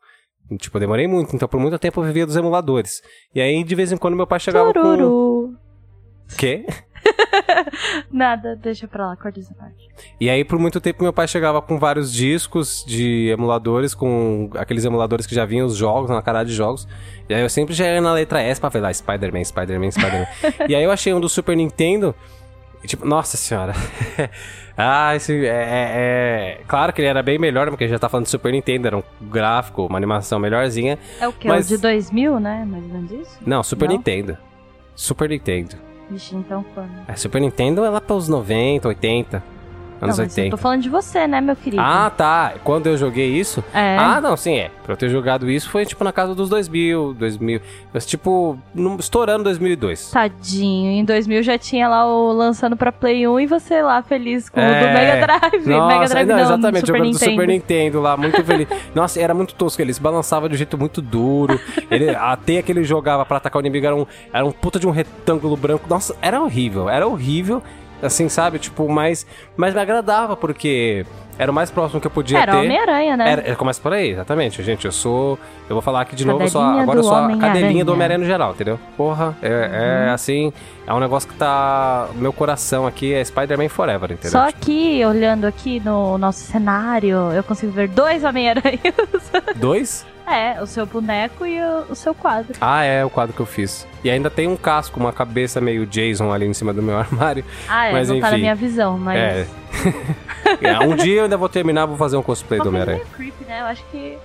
E, 0.51 0.57
Tipo, 0.57 0.77
eu 0.77 0.81
demorei 0.81 1.07
muito, 1.07 1.35
então 1.35 1.47
por 1.47 1.59
muito 1.59 1.77
tempo 1.77 1.99
eu 1.99 2.05
vivia 2.05 2.25
dos 2.25 2.35
emuladores. 2.37 3.01
E 3.35 3.41
aí, 3.41 3.63
de 3.63 3.75
vez 3.75 3.91
em 3.91 3.97
quando, 3.97 4.15
meu 4.15 4.25
pai 4.27 4.39
chegava 4.39 4.73
com... 4.73 4.81
Tururu. 4.81 5.55
Quê? 6.37 6.65
Nada, 8.11 8.55
deixa 8.55 8.87
pra 8.87 9.07
lá, 9.07 9.15
corta 9.15 9.39
essa 9.39 9.53
parte. 9.53 9.87
E 10.19 10.29
aí, 10.29 10.43
por 10.43 10.59
muito 10.59 10.79
tempo, 10.79 11.03
meu 11.03 11.13
pai 11.13 11.27
chegava 11.27 11.61
com 11.61 11.77
vários 11.79 12.11
discos 12.11 12.83
de 12.85 13.29
emuladores, 13.29 13.93
com 13.93 14.49
aqueles 14.55 14.85
emuladores 14.85 15.25
que 15.25 15.35
já 15.35 15.45
vinham 15.45 15.67
os 15.67 15.75
jogos, 15.75 16.09
na 16.09 16.21
cara 16.21 16.43
de 16.43 16.53
jogos. 16.53 16.87
E 17.29 17.33
aí 17.33 17.41
eu 17.41 17.49
sempre 17.49 17.73
já 17.73 17.85
ia 17.85 18.01
na 18.01 18.13
letra 18.13 18.41
S 18.41 18.59
pra 18.59 18.69
ver 18.69 18.79
lá, 18.81 18.93
Spider-Man, 18.93 19.43
Spider-Man, 19.43 19.91
Spider-Man. 19.91 20.27
e 20.69 20.75
aí 20.75 20.83
eu 20.83 20.91
achei 20.91 21.13
um 21.13 21.19
do 21.19 21.27
Super 21.29 21.55
Nintendo, 21.55 22.15
e 22.83 22.87
tipo, 22.87 23.05
nossa 23.05 23.37
senhora. 23.37 23.73
ah, 24.77 25.15
esse 25.15 25.33
é, 25.45 25.49
é- 25.49 26.57
é- 26.59 26.61
Claro 26.67 26.93
que 26.93 27.01
ele 27.01 27.07
era 27.07 27.23
bem 27.23 27.37
melhor, 27.39 27.67
porque 27.69 27.83
a 27.83 27.87
gente 27.87 27.95
já 27.95 27.99
tá 27.99 28.07
falando 28.09 28.25
do 28.25 28.29
Super 28.29 28.51
Nintendo, 28.51 28.87
era 28.87 28.97
um 28.97 29.03
gráfico, 29.21 29.85
uma 29.85 29.97
animação 29.97 30.39
melhorzinha. 30.39 30.97
É 31.19 31.27
o 31.27 31.33
que? 31.33 31.47
Mas- 31.47 31.65
O 31.65 31.69
de 31.75 31.77
2000, 31.81 32.39
né? 32.39 32.65
Mais 32.65 32.83
ou 32.83 32.89
menos 32.89 33.11
isso? 33.11 33.37
Não, 33.45 33.63
Super 33.63 33.89
Não? 33.89 33.95
Nintendo. 33.97 34.37
Super 34.95 35.29
Nintendo. 35.29 35.75
Vixe, 36.09 36.35
então 36.35 36.63
quando? 36.73 36.89
É, 37.07 37.15
Super 37.15 37.41
Nintendo 37.41 37.83
é 37.83 37.89
lá 37.89 37.99
pelos 37.99 38.27
90, 38.27 38.87
80, 38.87 39.43
anos 40.05 40.17
não, 40.17 40.25
mas 40.25 40.37
eu 40.37 40.43
80. 40.43 40.55
tô 40.55 40.61
falando 40.61 40.81
de 40.81 40.89
você, 40.89 41.27
né, 41.27 41.41
meu 41.41 41.55
querido? 41.55 41.81
Ah, 41.81 42.11
tá. 42.15 42.53
Quando 42.63 42.87
eu 42.87 42.97
joguei 42.97 43.27
isso, 43.29 43.63
é. 43.73 43.97
Ah, 43.97 44.19
não, 44.21 44.35
sim, 44.37 44.55
é. 44.57 44.71
Pra 44.83 44.93
eu 44.93 44.97
ter 44.97 45.09
jogado 45.09 45.49
isso 45.49 45.69
foi 45.69 45.85
tipo 45.85 46.03
na 46.03 46.11
casa 46.13 46.33
dos 46.33 46.49
2000, 46.49 47.13
2000. 47.13 47.59
Mas 47.93 48.05
tipo, 48.05 48.57
num- 48.73 48.95
estourando 48.97 49.43
2002. 49.43 50.11
Tadinho, 50.11 50.91
em 50.91 51.03
2000 51.03 51.43
já 51.43 51.57
tinha 51.57 51.87
lá 51.87 52.05
o 52.07 52.31
lançando 52.31 52.75
pra 52.77 52.91
Play 52.91 53.27
1 53.27 53.39
e 53.41 53.47
você 53.47 53.81
lá 53.81 54.01
feliz 54.01 54.49
com 54.49 54.59
o 54.59 54.63
É. 54.63 54.79
do 54.79 54.93
Mega 54.93 55.27
Drive. 55.27 55.67
Nossa, 55.67 55.87
Mega 55.95 56.05
Drive 56.07 56.27
não, 56.27 56.35
não, 56.35 56.43
exatamente, 56.43 56.81
do 56.83 56.85
Super 56.87 56.97
jogando 56.97 57.01
do 57.03 57.11
Nintendo. 57.13 57.31
Super 57.31 57.47
Nintendo 57.47 58.01
lá, 58.01 58.17
muito 58.17 58.43
feliz. 58.43 58.67
Nossa, 58.95 59.19
era 59.19 59.33
muito 59.33 59.53
tosco, 59.55 59.81
ele 59.81 59.93
se 59.93 60.01
balançava 60.01 60.47
de 60.47 60.55
um 60.55 60.57
jeito 60.57 60.77
muito 60.77 61.01
duro. 61.01 61.59
Ele, 61.91 62.09
a 62.11 62.35
teia 62.37 62.61
que 62.63 62.71
ele 62.71 62.83
jogava 62.83 63.25
pra 63.25 63.37
atacar 63.37 63.57
o 63.61 63.65
inimigo 63.65 63.85
era 63.85 63.95
um, 63.95 64.05
era 64.31 64.45
um 64.45 64.51
puta 64.51 64.79
de 64.79 64.87
um 64.87 64.91
retângulo 64.91 65.57
branco. 65.57 65.85
Nossa, 65.89 66.15
era 66.21 66.41
horrível, 66.41 66.89
era 66.89 67.05
horrível. 67.07 67.61
Assim, 68.01 68.29
sabe? 68.29 68.59
Tipo, 68.59 68.87
mas, 68.89 69.25
mas 69.55 69.73
me 69.73 69.81
agradava, 69.81 70.35
porque 70.35 71.05
era 71.39 71.51
o 71.51 71.53
mais 71.53 71.69
próximo 71.69 72.01
que 72.01 72.07
eu 72.07 72.11
podia 72.11 72.39
Era 72.39 72.53
ter. 72.53 72.57
Homem-Aranha, 72.59 73.15
né? 73.17 73.31
Era, 73.31 73.41
era- 73.41 73.55
começa 73.55 73.81
por 73.81 73.93
aí, 73.93 74.11
exatamente. 74.11 74.61
Gente, 74.63 74.85
eu 74.85 74.91
sou. 74.91 75.37
Eu 75.69 75.75
vou 75.75 75.81
falar 75.81 76.01
aqui 76.01 76.15
de 76.15 76.25
novo, 76.25 76.39
Cadelinha 76.39 76.81
agora 76.81 76.99
eu 76.99 77.03
sou 77.03 77.13
a 77.15 77.37
cadelinha 77.37 77.85
do 77.85 77.93
Homem-Aranha 77.93 78.17
no 78.19 78.25
geral, 78.25 78.51
entendeu? 78.51 78.79
Porra, 78.95 79.35
é, 79.41 80.05
é 80.07 80.09
assim. 80.11 80.51
É 80.85 80.93
um 80.93 80.99
negócio 80.99 81.29
que 81.29 81.35
tá. 81.35 82.07
Meu 82.15 82.33
coração 82.33 82.87
aqui 82.87 83.13
é 83.13 83.23
Spider-Man 83.23 83.69
Forever, 83.69 84.11
entendeu? 84.11 84.31
Só 84.31 84.51
que, 84.51 85.05
olhando 85.05 85.45
aqui 85.45 85.79
no 85.79 86.17
nosso 86.17 86.39
cenário, 86.39 87.31
eu 87.31 87.43
consigo 87.43 87.71
ver 87.71 87.87
dois 87.87 88.23
Homem-Aranhas. 88.23 88.81
Dois? 89.55 90.05
é, 90.27 90.61
o 90.61 90.67
seu 90.67 90.85
boneco 90.85 91.45
e 91.45 91.59
o, 91.61 91.85
o 91.91 91.95
seu 91.95 92.13
quadro. 92.13 92.53
Ah, 92.59 92.83
é 92.83 93.03
o 93.05 93.09
quadro 93.09 93.33
que 93.33 93.39
eu 93.39 93.45
fiz. 93.45 93.87
E 94.03 94.09
ainda 94.09 94.29
tem 94.29 94.47
um 94.47 94.57
casco, 94.57 94.99
uma 94.99 95.13
cabeça 95.13 95.59
meio 95.61 95.85
Jason 95.85 96.31
ali 96.31 96.45
em 96.45 96.53
cima 96.53 96.73
do 96.73 96.83
meu 96.83 96.97
armário. 96.99 97.43
Ah, 97.67 97.87
é, 97.87 97.91
Mas 97.93 98.09
não 98.09 98.19
tá 98.19 98.27
na 98.27 98.33
enfim. 98.33 98.41
minha 98.41 98.55
visão, 98.55 98.97
mas... 98.97 99.17
É. 99.17 99.47
É, 100.61 100.79
um 100.79 100.95
dia 100.95 101.17
eu 101.19 101.23
ainda 101.25 101.35
vou 101.35 101.49
terminar, 101.49 101.85
vou 101.85 101.97
fazer 101.97 102.15
um 102.15 102.23
cosplay 102.23 102.57
Uma 102.59 102.63
do 102.63 102.69
Homem-Aranha. 102.69 102.99
meio 102.99 103.09
creepy, 103.11 103.43
né? 103.45 103.59
Eu 103.61 103.65
acho 103.65 103.83
que... 103.91 104.17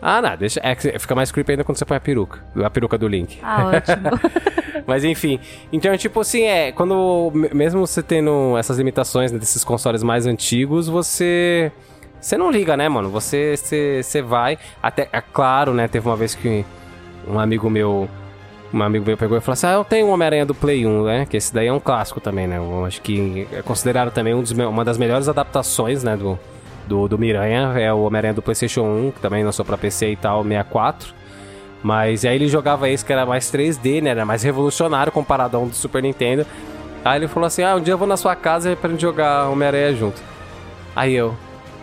Ah, 0.00 0.22
não, 0.22 0.36
deixa. 0.36 0.60
É 0.62 0.74
fica 0.76 1.14
mais 1.16 1.32
creepy 1.32 1.50
ainda 1.52 1.64
quando 1.64 1.76
você 1.78 1.84
põe 1.84 1.96
a 1.96 2.00
peruca. 2.00 2.38
A 2.64 2.70
peruca 2.70 2.96
do 2.96 3.08
Link. 3.08 3.40
Ah, 3.42 3.64
ótimo. 3.66 4.08
Mas 4.86 5.02
enfim, 5.02 5.40
então 5.72 5.94
tipo 5.98 6.20
assim, 6.20 6.44
é, 6.44 6.70
quando 6.70 7.32
me- 7.34 7.50
mesmo 7.52 7.84
você 7.84 8.02
tendo 8.04 8.56
essas 8.56 8.78
limitações 8.78 9.32
né, 9.32 9.38
desses 9.38 9.64
consoles 9.64 10.02
mais 10.04 10.26
antigos, 10.26 10.88
você 10.88 11.72
você 12.20 12.36
não 12.36 12.50
liga, 12.50 12.76
né, 12.76 12.88
mano? 12.88 13.10
Você 13.10 13.56
você, 13.56 14.02
você 14.02 14.22
vai 14.22 14.58
até 14.82 15.08
é 15.12 15.20
claro, 15.20 15.72
né, 15.74 15.88
teve 15.88 16.08
uma 16.08 16.16
vez 16.16 16.34
que 16.34 16.64
um 17.26 17.38
amigo 17.38 17.68
meu 17.68 18.08
um 18.72 18.82
amigo 18.82 19.04
meu 19.04 19.16
pegou 19.16 19.36
e 19.38 19.40
falou 19.40 19.54
assim: 19.54 19.66
"Ah, 19.66 19.72
eu 19.72 19.84
tenho 19.84 20.06
um 20.06 20.10
Homem-Aranha 20.10 20.46
do 20.46 20.54
Play 20.54 20.86
1, 20.86 21.04
né? 21.04 21.26
Que 21.26 21.36
esse 21.36 21.54
daí 21.54 21.68
é 21.68 21.72
um 21.72 21.80
clássico 21.80 22.20
também, 22.20 22.46
né? 22.46 22.58
Eu 22.58 22.84
acho 22.84 23.00
que 23.00 23.46
é 23.52 23.62
considerado 23.62 24.10
também 24.10 24.34
um 24.34 24.42
dos 24.42 24.52
uma 24.52 24.84
das 24.84 24.98
melhores 24.98 25.28
adaptações, 25.28 26.02
né, 26.02 26.16
do 26.16 26.38
do, 26.88 27.06
do 27.06 27.18
Miranha, 27.18 27.74
é 27.78 27.92
o 27.92 28.00
Homem-Aranha 28.00 28.34
do 28.34 28.42
PlayStation 28.42 28.82
1, 28.82 29.12
que 29.12 29.20
também 29.20 29.44
lançou 29.44 29.64
pra 29.64 29.76
PC 29.76 30.12
e 30.12 30.16
tal, 30.16 30.42
64. 30.42 31.14
Mas 31.82 32.24
aí 32.24 32.34
ele 32.34 32.48
jogava 32.48 32.88
esse 32.88 33.04
que 33.04 33.12
era 33.12 33.24
mais 33.24 33.52
3D, 33.52 34.02
né? 34.02 34.10
Era 34.10 34.24
mais 34.24 34.42
revolucionário 34.42 35.12
comparado 35.12 35.56
a 35.56 35.60
um 35.60 35.68
do 35.68 35.74
Super 35.74 36.02
Nintendo. 36.02 36.44
Aí 37.04 37.20
ele 37.20 37.28
falou 37.28 37.46
assim: 37.46 37.62
Ah, 37.62 37.76
um 37.76 37.80
dia 37.80 37.94
eu 37.94 37.98
vou 37.98 38.08
na 38.08 38.16
sua 38.16 38.34
casa 38.34 38.74
pra 38.74 38.90
gente 38.90 39.00
jogar 39.00 39.48
Homem-Aranha 39.48 39.94
junto. 39.94 40.20
Aí 40.96 41.14
eu. 41.14 41.36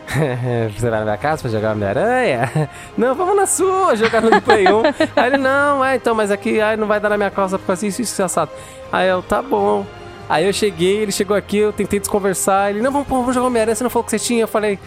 Você 0.77 0.89
vai 0.89 0.99
na 0.99 1.05
minha 1.05 1.17
casa 1.17 1.41
pra 1.41 1.51
jogar 1.51 1.71
Homem-Aranha? 1.73 2.69
Não, 2.97 3.15
vamos 3.15 3.35
na 3.35 3.45
sua, 3.45 3.95
jogar 3.95 4.21
no 4.21 4.41
Play 4.41 4.67
1. 4.67 4.83
Aí 5.15 5.27
ele, 5.27 5.37
não, 5.37 5.83
é, 5.83 5.95
então, 5.95 6.13
mas 6.15 6.31
aqui 6.31 6.61
ai, 6.61 6.77
não 6.77 6.87
vai 6.87 6.99
dar 6.99 7.09
na 7.09 7.17
minha 7.17 7.31
casa 7.31 7.57
por 7.57 7.65
causa 7.67 7.85
disso, 7.85 8.01
isso, 8.01 8.23
assado. 8.23 8.51
Aí 8.91 9.07
eu, 9.09 9.21
tá 9.21 9.41
bom. 9.41 9.85
Aí 10.29 10.45
eu 10.45 10.53
cheguei, 10.53 10.97
ele 10.97 11.11
chegou 11.11 11.35
aqui, 11.35 11.57
eu 11.57 11.73
tentei 11.73 11.99
desconversar. 11.99 12.69
Ele, 12.69 12.81
não, 12.81 12.91
vamos, 12.91 13.07
vamos 13.07 13.33
jogar 13.35 13.47
Homem-Aranha, 13.47 13.75
você 13.75 13.83
não 13.83 13.89
falou 13.89 14.03
que 14.05 14.11
você 14.11 14.19
tinha? 14.19 14.43
Eu 14.43 14.47
falei, 14.47 14.79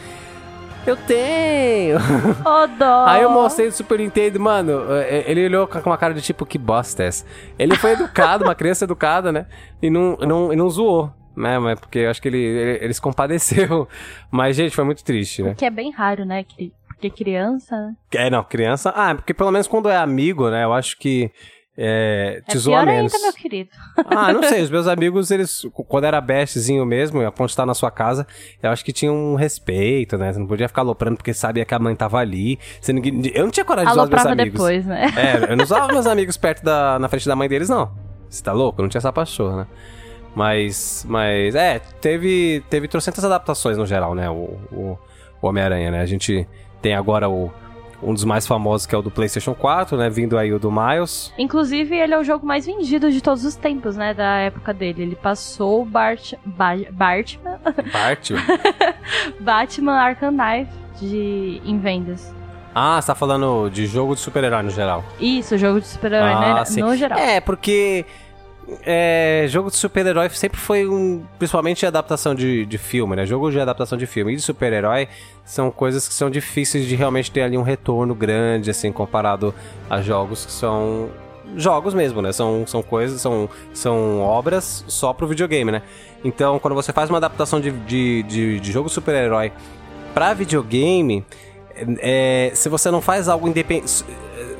eu 0.86 0.97
tenho. 0.97 1.99
Ô, 1.99 2.66
dó. 2.78 3.05
Aí 3.07 3.23
eu 3.23 3.31
mostrei 3.31 3.69
o 3.69 3.73
Super 3.73 3.99
Nintendo, 3.99 4.40
mano. 4.40 4.85
é, 4.95 5.24
Ele 5.27 5.45
olhou 5.45 5.66
com 5.66 5.78
uma 5.90 5.99
cara 5.99 6.15
de 6.15 6.23
tipo, 6.23 6.47
que 6.47 6.57
bosta 6.59 7.03
é 7.03 7.07
essa? 7.09 7.24
Ele 7.59 7.77
foi 7.77 7.93
educado, 7.93 8.45
uma 8.45 8.55
criança 8.55 8.85
educada, 8.85 9.31
né? 9.31 9.47
E 9.82 9.90
não, 9.90 10.16
não, 10.16 10.53
e 10.53 10.57
não 10.57 10.70
zoou, 10.70 11.12
né? 11.39 11.59
Mas 11.59 11.78
porque 11.81 12.01
eu 12.01 12.10
acho 12.10 12.20
que 12.20 12.28
ele, 12.28 12.39
ele, 12.39 12.85
ele 12.85 12.93
se 12.94 13.01
compadeceu. 13.01 13.89
Mas, 14.31 14.56
gente, 14.56 14.74
foi 14.74 14.85
muito 14.85 15.02
triste, 15.05 15.43
né? 15.43 15.55
Que 15.56 15.65
é 15.65 15.70
bem 15.70 15.90
raro, 15.93 16.24
né? 16.24 16.43
que- 16.44 16.73
Porque 16.89 17.10
criança. 17.10 17.94
É, 18.12 18.28
não, 18.28 18.43
criança. 18.43 18.90
Ah, 18.94 19.15
porque 19.15 19.32
pelo 19.32 19.51
menos 19.52 19.66
quando 19.69 19.89
é 19.89 19.97
amigo, 19.97 20.51
né? 20.51 20.65
Eu 20.65 20.73
acho 20.73 20.98
que. 20.98 21.31
É, 21.81 22.43
É 22.44 22.51
te 22.51 22.59
zoa 22.59 22.78
pior 22.82 22.86
menos. 22.86 23.15
ainda, 23.15 23.24
meu 23.27 23.32
querido. 23.35 23.70
Ah, 24.10 24.32
não 24.32 24.43
sei, 24.43 24.62
os 24.62 24.69
meus 24.70 24.89
amigos, 24.89 25.31
eles, 25.31 25.62
quando 25.86 26.02
era 26.05 26.20
bestzinho 26.20 26.85
mesmo, 26.85 27.24
a 27.24 27.31
ponte 27.31 27.51
estar 27.51 27.65
na 27.65 27.73
sua 27.73 27.89
casa, 27.89 28.27
eu 28.60 28.70
acho 28.70 28.85
que 28.85 28.93
tinham 28.93 29.15
um 29.15 29.36
respeito, 29.36 30.19
né? 30.19 30.32
Você 30.32 30.40
não 30.40 30.47
podia 30.48 30.66
ficar 30.66 30.81
aloprando 30.82 31.16
porque 31.19 31.32
sabia 31.32 31.65
que 31.65 31.73
a 31.73 31.78
mãe 31.78 31.94
tava 31.94 32.19
ali. 32.19 32.59
Você 32.81 32.90
eu 33.32 33.44
não 33.44 33.51
tinha 33.52 33.65
coragem 33.65 33.90
de 33.90 33.94
zoar 33.94 34.06
os 34.06 34.10
meus 34.10 34.27
amigos. 34.27 34.52
depois, 34.55 34.85
né? 34.86 35.06
É, 35.16 35.52
eu 35.52 35.56
não 35.56 35.62
usava 35.62 35.86
meus 35.93 36.06
amigos 36.09 36.36
perto 36.36 36.65
da, 36.65 36.98
na 36.98 37.09
frente 37.09 37.28
da 37.28 37.36
mãe 37.36 37.48
deles, 37.48 37.69
não. 37.69 37.93
Você 38.28 38.43
tá 38.43 38.52
louco? 38.52 38.81
Eu 38.81 38.82
não 38.82 38.89
tinha 38.90 38.98
essa 38.98 39.12
paixão, 39.12 39.56
né? 39.59 39.66
Mas, 40.35 41.05
mas, 41.09 41.55
é, 41.55 41.79
teve, 42.01 42.63
teve 42.71 42.87
trocentas 42.89 43.25
adaptações 43.25 43.77
no 43.77 43.87
geral, 43.87 44.15
né? 44.15 44.31
O, 44.31 44.57
o, 44.73 44.99
o 45.43 45.47
Homem-Aranha, 45.47 45.91
né? 45.91 46.01
A 46.01 46.07
gente 46.07 46.47
tem 46.81 46.95
agora 46.95 47.29
o, 47.29 47.51
um 48.01 48.15
dos 48.15 48.23
mais 48.25 48.47
famosos 48.47 48.87
que 48.87 48.95
é 48.95 48.99
o 48.99 49.03
do 49.03 49.11
PlayStation 49.11 49.53
4, 49.55 49.97
né? 49.97 50.09
Vindo 50.09 50.39
aí 50.39 50.53
o 50.53 50.59
do 50.61 50.71
Miles. 50.71 51.33
Inclusive, 51.37 51.97
ele 51.97 52.15
é 52.15 52.19
o 52.19 52.23
jogo 52.23 52.47
mais 52.47 52.67
vendido 52.67 53.11
de 53.11 53.21
todos 53.21 53.45
os 53.45 53.57
tempos, 53.57 53.97
né? 53.97 54.15
Da 54.15 54.37
época 54.37 54.73
dele. 54.73 55.03
Ele 55.03 55.17
passou 55.17 55.83
o 55.83 55.85
Bart, 55.85 56.35
Ba- 56.45 56.77
Bartman, 56.93 57.59
Bart. 57.93 58.31
Batman 59.41 59.93
Arkham 59.99 60.33
Knife 60.33 60.71
de, 61.01 61.61
em 61.65 61.79
vendas. 61.79 62.33
ah, 62.75 63.01
você 63.01 63.07
tá 63.09 63.15
falando 63.15 63.69
de 63.71 63.87
jogo 63.87 64.15
de 64.15 64.21
super-herói 64.21 64.63
no 64.63 64.71
geral. 64.71 65.05
Isso, 65.19 65.57
jogo 65.59 65.81
de 65.81 65.87
super-herói 65.89 66.33
Ah, 66.33 66.65
né, 66.69 66.83
no 66.83 66.97
geral. 66.97 67.19
É, 67.19 67.41
porque 67.41 68.05
é, 68.85 69.47
jogo 69.49 69.70
de 69.70 69.77
super-herói 69.77 70.28
sempre 70.31 70.59
foi 70.59 70.86
um. 70.86 71.24
Principalmente 71.39 71.86
adaptação 71.86 72.35
de, 72.35 72.66
de 72.66 72.78
filme, 72.78 73.16
né? 73.16 73.24
Jogo 73.24 73.51
de 73.51 73.59
adaptação 73.59 73.97
de 73.97 74.07
filme 74.07 74.32
e 74.32 74.36
de 74.36 74.43
super-herói 74.43 75.09
são 75.45 75.70
coisas 75.70 76.07
que 76.07 76.12
são 76.12 76.28
difíceis 76.28 76.86
de 76.86 76.95
realmente 76.95 77.31
ter 77.31 77.43
ali 77.43 77.57
um 77.57 77.62
retorno 77.62 78.15
grande, 78.15 78.70
assim, 78.70 78.93
comparado 78.93 79.55
a 79.89 80.03
jogos 80.03 80.45
que 80.45 80.53
são. 80.53 81.09
Jogos 81.57 81.95
mesmo, 81.95 82.20
né? 82.20 82.31
São, 82.31 82.66
são 82.66 82.82
coisas, 82.82 83.23
são, 83.23 83.49
são 83.73 84.20
obras 84.20 84.85
só 84.86 85.15
pro 85.15 85.27
videogame, 85.27 85.73
né? 85.73 85.82
Então, 86.23 86.59
quando 86.59 86.74
você 86.74 86.93
faz 86.93 87.09
uma 87.09 87.16
adaptação 87.16 87.59
de, 87.59 87.70
de, 87.70 88.23
de, 88.24 88.61
de 88.61 88.73
jogo 88.73 88.90
super-herói 88.90 89.51
pra 90.12 90.35
videogame, 90.35 91.24
é, 92.01 92.51
se 92.55 92.69
você 92.69 92.90
não 92.90 93.01
faz 93.01 93.28
algo 93.28 93.49
independente. 93.49 94.05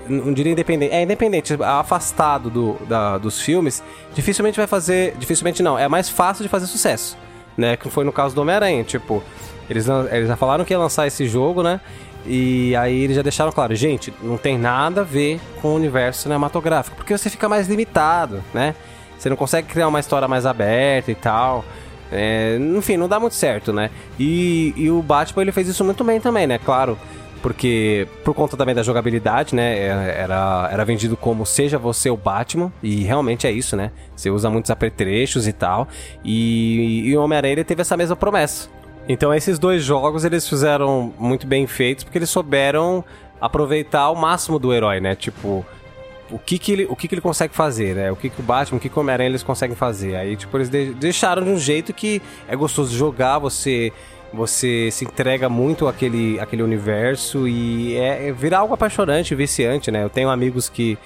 Não 0.09 0.33
diria 0.33 0.53
independente. 0.53 0.93
É 0.95 1.03
independente, 1.03 1.57
afastado 1.63 2.51
do, 2.51 2.77
da- 2.87 3.19
dos 3.19 3.41
filmes, 3.41 3.83
dificilmente 4.15 4.57
vai 4.57 4.67
fazer. 4.67 5.15
Dificilmente 5.19 5.63
não, 5.63 5.79
é 5.79 5.89
mais 5.89 6.09
fácil 6.09 6.43
de 6.43 6.49
fazer 6.49 6.67
sucesso. 6.67 7.17
Né? 7.57 7.77
Que 7.77 7.89
foi 7.91 8.05
no 8.05 8.13
caso 8.13 8.35
do 8.35 8.41
Homem-Aranha. 8.41 8.85
Tipo, 8.85 9.23
eles, 9.69 9.87
eles 10.11 10.29
já 10.29 10.37
falaram 10.37 10.65
que 10.65 10.73
ia 10.73 10.79
lançar 10.79 11.07
esse 11.07 11.27
jogo, 11.27 11.63
né? 11.63 11.81
E 12.27 12.75
aí 12.77 13.05
eles 13.05 13.17
já 13.17 13.23
deixaram 13.23 13.51
claro, 13.53 13.75
gente, 13.75 14.13
não 14.23 14.37
tem 14.37 14.59
nada 14.59 15.01
a 15.01 15.05
ver 15.05 15.41
com 15.63 15.69
o 15.69 15.75
universo 15.75 16.23
cinematográfico, 16.23 16.97
porque 16.97 17.17
você 17.17 17.31
fica 17.31 17.49
mais 17.49 17.69
limitado, 17.69 18.43
né? 18.53 18.75
Você 19.19 19.31
não 19.31 19.37
consegue 19.37 19.69
criar 19.69 19.89
uma 19.89 19.99
história 20.01 20.29
mais 20.29 20.45
aberta 20.45 21.11
e 21.11 21.15
tal. 21.15 21.65
É, 22.13 22.59
enfim, 22.77 22.97
não 22.97 23.09
dá 23.09 23.19
muito 23.21 23.35
certo, 23.35 23.73
né? 23.73 23.91
E, 24.19 24.73
e 24.77 24.91
o 24.91 25.01
Batman 25.01 25.43
ele 25.43 25.53
fez 25.53 25.69
isso 25.69 25.85
muito 25.85 26.03
bem 26.05 26.21
também, 26.21 26.47
né? 26.47 26.59
Claro, 26.59 26.99
porque 27.43 28.07
por 28.25 28.35
conta 28.35 28.57
também 28.57 28.75
da 28.75 28.83
jogabilidade, 28.83 29.55
né? 29.55 29.79
é- 29.79 30.15
Era, 30.23 30.69
era 30.73 30.85
vendido 30.85 31.17
como 31.17 31.45
seja 31.47 31.79
você 31.79 32.11
o 32.11 32.17
Batman, 32.17 32.73
e 32.83 33.03
realmente 33.05 33.47
é 33.47 33.51
isso, 33.51 33.77
né? 33.77 33.91
Você 34.17 34.31
usa 34.31 34.51
muitos 34.51 34.71
apetrechos 34.71 35.47
e 35.49 35.53
tal. 35.53 35.89
E, 36.25 37.03
e 37.09 37.17
o 37.17 37.23
Homem-Aranha 37.23 37.65
teve 37.65 37.81
essa 37.83 37.97
mesma 37.97 38.17
promessa. 38.17 38.69
Então 39.09 39.33
esses 39.33 39.59
dois 39.59 39.83
jogos 39.83 40.25
eles 40.25 40.47
fizeram 40.49 41.13
muito 41.19 41.47
bem 41.47 41.67
feitos 41.67 42.05
porque 42.05 42.19
eles 42.19 42.29
souberam 42.29 43.03
aproveitar 43.41 44.11
o 44.11 44.15
máximo 44.15 44.59
do 44.59 44.73
herói, 44.75 45.01
né? 45.01 45.15
Tipo, 45.15 45.65
o 46.31 46.39
que 46.39 46.59
que 46.59 46.73
ele, 46.73 46.87
o 46.91 46.95
que 46.97 47.09
que 47.09 47.15
ele 47.15 47.23
consegue 47.23 47.55
fazer, 47.55 47.95
né? 47.95 48.11
O 48.13 48.17
que 48.17 48.29
que 48.29 48.41
o 48.41 48.43
Batman, 48.43 48.77
o 48.77 48.81
que 48.81 48.89
que 48.91 48.99
o 48.99 49.01
Homem-Aranha 49.01 49.31
eles 49.31 49.43
conseguem 49.43 49.75
fazer. 49.77 50.15
Aí, 50.17 50.37
tipo, 50.37 50.55
eles 50.59 50.69
de- 50.69 50.93
deixaram 50.95 51.43
de 51.43 51.49
um 51.51 51.59
jeito 51.59 51.93
que 51.95 52.21
é 52.47 52.55
gostoso 52.55 52.95
jogar, 52.95 53.39
você 53.39 53.91
você 54.33 54.91
se 54.91 55.05
entrega 55.05 55.49
muito 55.49 55.89
àquele, 55.89 56.39
àquele 56.39 56.63
universo 56.63 57.49
e 57.49 57.97
é, 57.97 58.29
é 58.29 58.33
vira 58.33 58.59
algo 58.59 58.75
apaixonante, 58.75 59.35
viciante, 59.35 59.91
né? 59.91 60.03
Eu 60.05 60.11
tenho 60.11 60.29
amigos 60.29 60.69
que 60.69 60.99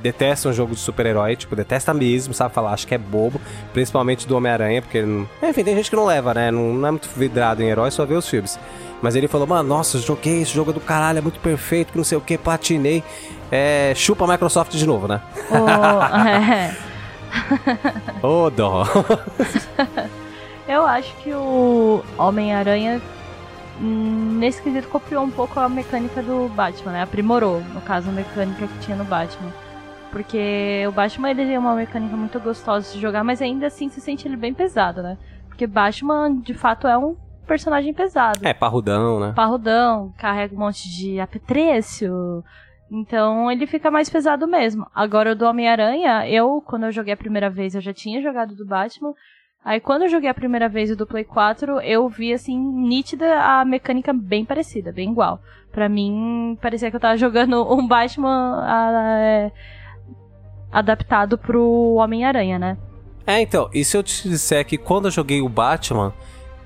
detestam 0.00 0.52
jogo 0.52 0.74
de 0.74 0.80
super-herói, 0.80 1.36
tipo, 1.36 1.54
detesta 1.54 1.92
mesmo, 1.92 2.32
sabe 2.32 2.54
falar, 2.54 2.72
acho 2.72 2.86
que 2.86 2.94
é 2.94 2.98
bobo, 2.98 3.40
principalmente 3.72 4.26
do 4.26 4.36
Homem-Aranha, 4.36 4.80
porque, 4.80 5.02
não- 5.02 5.28
enfim, 5.42 5.64
tem 5.64 5.76
gente 5.76 5.90
que 5.90 5.96
não 5.96 6.06
leva, 6.06 6.32
né? 6.32 6.50
Não, 6.50 6.72
não 6.72 6.88
é 6.88 6.90
muito 6.92 7.08
vidrado 7.16 7.62
em 7.62 7.66
herói, 7.68 7.90
só 7.90 8.06
vê 8.06 8.14
os 8.14 8.28
filmes. 8.28 8.58
Mas 9.02 9.16
ele 9.16 9.26
falou, 9.28 9.46
mano, 9.46 9.68
nossa, 9.68 9.98
joguei 9.98 10.42
esse 10.42 10.52
jogo 10.54 10.70
é 10.70 10.74
do 10.74 10.80
caralho, 10.80 11.18
é 11.18 11.20
muito 11.20 11.40
perfeito, 11.40 11.90
que 11.92 11.98
não 11.98 12.04
sei 12.04 12.16
o 12.16 12.20
que, 12.20 12.38
platinei. 12.38 13.02
É, 13.50 13.92
chupa 13.96 14.24
a 14.24 14.28
Microsoft 14.28 14.72
de 14.72 14.86
novo, 14.86 15.06
né? 15.08 15.20
O- 15.50 16.02
é. 16.26 16.76
Ô, 18.22 18.48
dó. 18.50 18.86
Eu 20.72 20.86
acho 20.86 21.14
que 21.18 21.30
o 21.34 22.02
Homem-Aranha, 22.16 22.98
hum, 23.78 24.38
nesse 24.38 24.62
quesito, 24.62 24.88
copiou 24.88 25.22
um 25.22 25.30
pouco 25.30 25.60
a 25.60 25.68
mecânica 25.68 26.22
do 26.22 26.48
Batman, 26.48 26.92
né? 26.92 27.02
Aprimorou, 27.02 27.60
no 27.74 27.82
caso, 27.82 28.08
a 28.08 28.12
mecânica 28.12 28.66
que 28.66 28.78
tinha 28.78 28.96
no 28.96 29.04
Batman. 29.04 29.52
Porque 30.10 30.82
o 30.88 30.92
Batman, 30.92 31.30
ele 31.30 31.44
tem 31.44 31.58
uma 31.58 31.74
mecânica 31.74 32.16
muito 32.16 32.40
gostosa 32.40 32.90
de 32.90 32.98
jogar, 32.98 33.22
mas 33.22 33.42
ainda 33.42 33.66
assim 33.66 33.90
se 33.90 34.00
sente 34.00 34.26
ele 34.26 34.34
bem 34.34 34.54
pesado, 34.54 35.02
né? 35.02 35.18
Porque 35.46 35.66
Batman, 35.66 36.40
de 36.40 36.54
fato, 36.54 36.86
é 36.86 36.96
um 36.96 37.16
personagem 37.46 37.92
pesado. 37.92 38.40
É, 38.42 38.54
parrudão, 38.54 39.20
né? 39.20 39.34
Parrudão, 39.36 40.14
carrega 40.16 40.54
um 40.54 40.58
monte 40.58 40.88
de 40.88 41.20
apetrecho. 41.20 42.42
Então 42.90 43.50
ele 43.50 43.66
fica 43.66 43.90
mais 43.90 44.08
pesado 44.08 44.48
mesmo. 44.48 44.86
Agora 44.94 45.32
o 45.32 45.36
do 45.36 45.44
Homem-Aranha, 45.44 46.26
eu, 46.30 46.62
quando 46.64 46.84
eu 46.84 46.92
joguei 46.92 47.12
a 47.12 47.16
primeira 47.16 47.50
vez, 47.50 47.74
eu 47.74 47.80
já 47.82 47.92
tinha 47.92 48.22
jogado 48.22 48.54
do 48.54 48.64
Batman. 48.64 49.12
Aí 49.64 49.78
quando 49.78 50.02
eu 50.02 50.08
joguei 50.08 50.28
a 50.28 50.34
primeira 50.34 50.68
vez 50.68 50.90
o 50.90 50.96
do 50.96 51.06
Play 51.06 51.24
4, 51.24 51.80
eu 51.80 52.08
vi 52.08 52.32
assim, 52.32 52.58
nítida 52.58 53.38
a 53.38 53.64
mecânica 53.64 54.12
bem 54.12 54.44
parecida, 54.44 54.92
bem 54.92 55.10
igual. 55.10 55.40
Pra 55.70 55.88
mim, 55.88 56.58
parecia 56.60 56.90
que 56.90 56.96
eu 56.96 57.00
tava 57.00 57.16
jogando 57.16 57.62
um 57.72 57.86
Batman 57.86 58.60
ah, 58.60 59.18
é, 59.20 59.52
adaptado 60.70 61.38
pro 61.38 61.94
Homem-Aranha, 61.94 62.58
né? 62.58 62.76
É, 63.24 63.40
então, 63.40 63.70
e 63.72 63.84
se 63.84 63.96
eu 63.96 64.02
te 64.02 64.28
disser 64.28 64.66
que 64.66 64.76
quando 64.76 65.06
eu 65.06 65.10
joguei 65.12 65.40
o 65.40 65.48
Batman, 65.48 66.12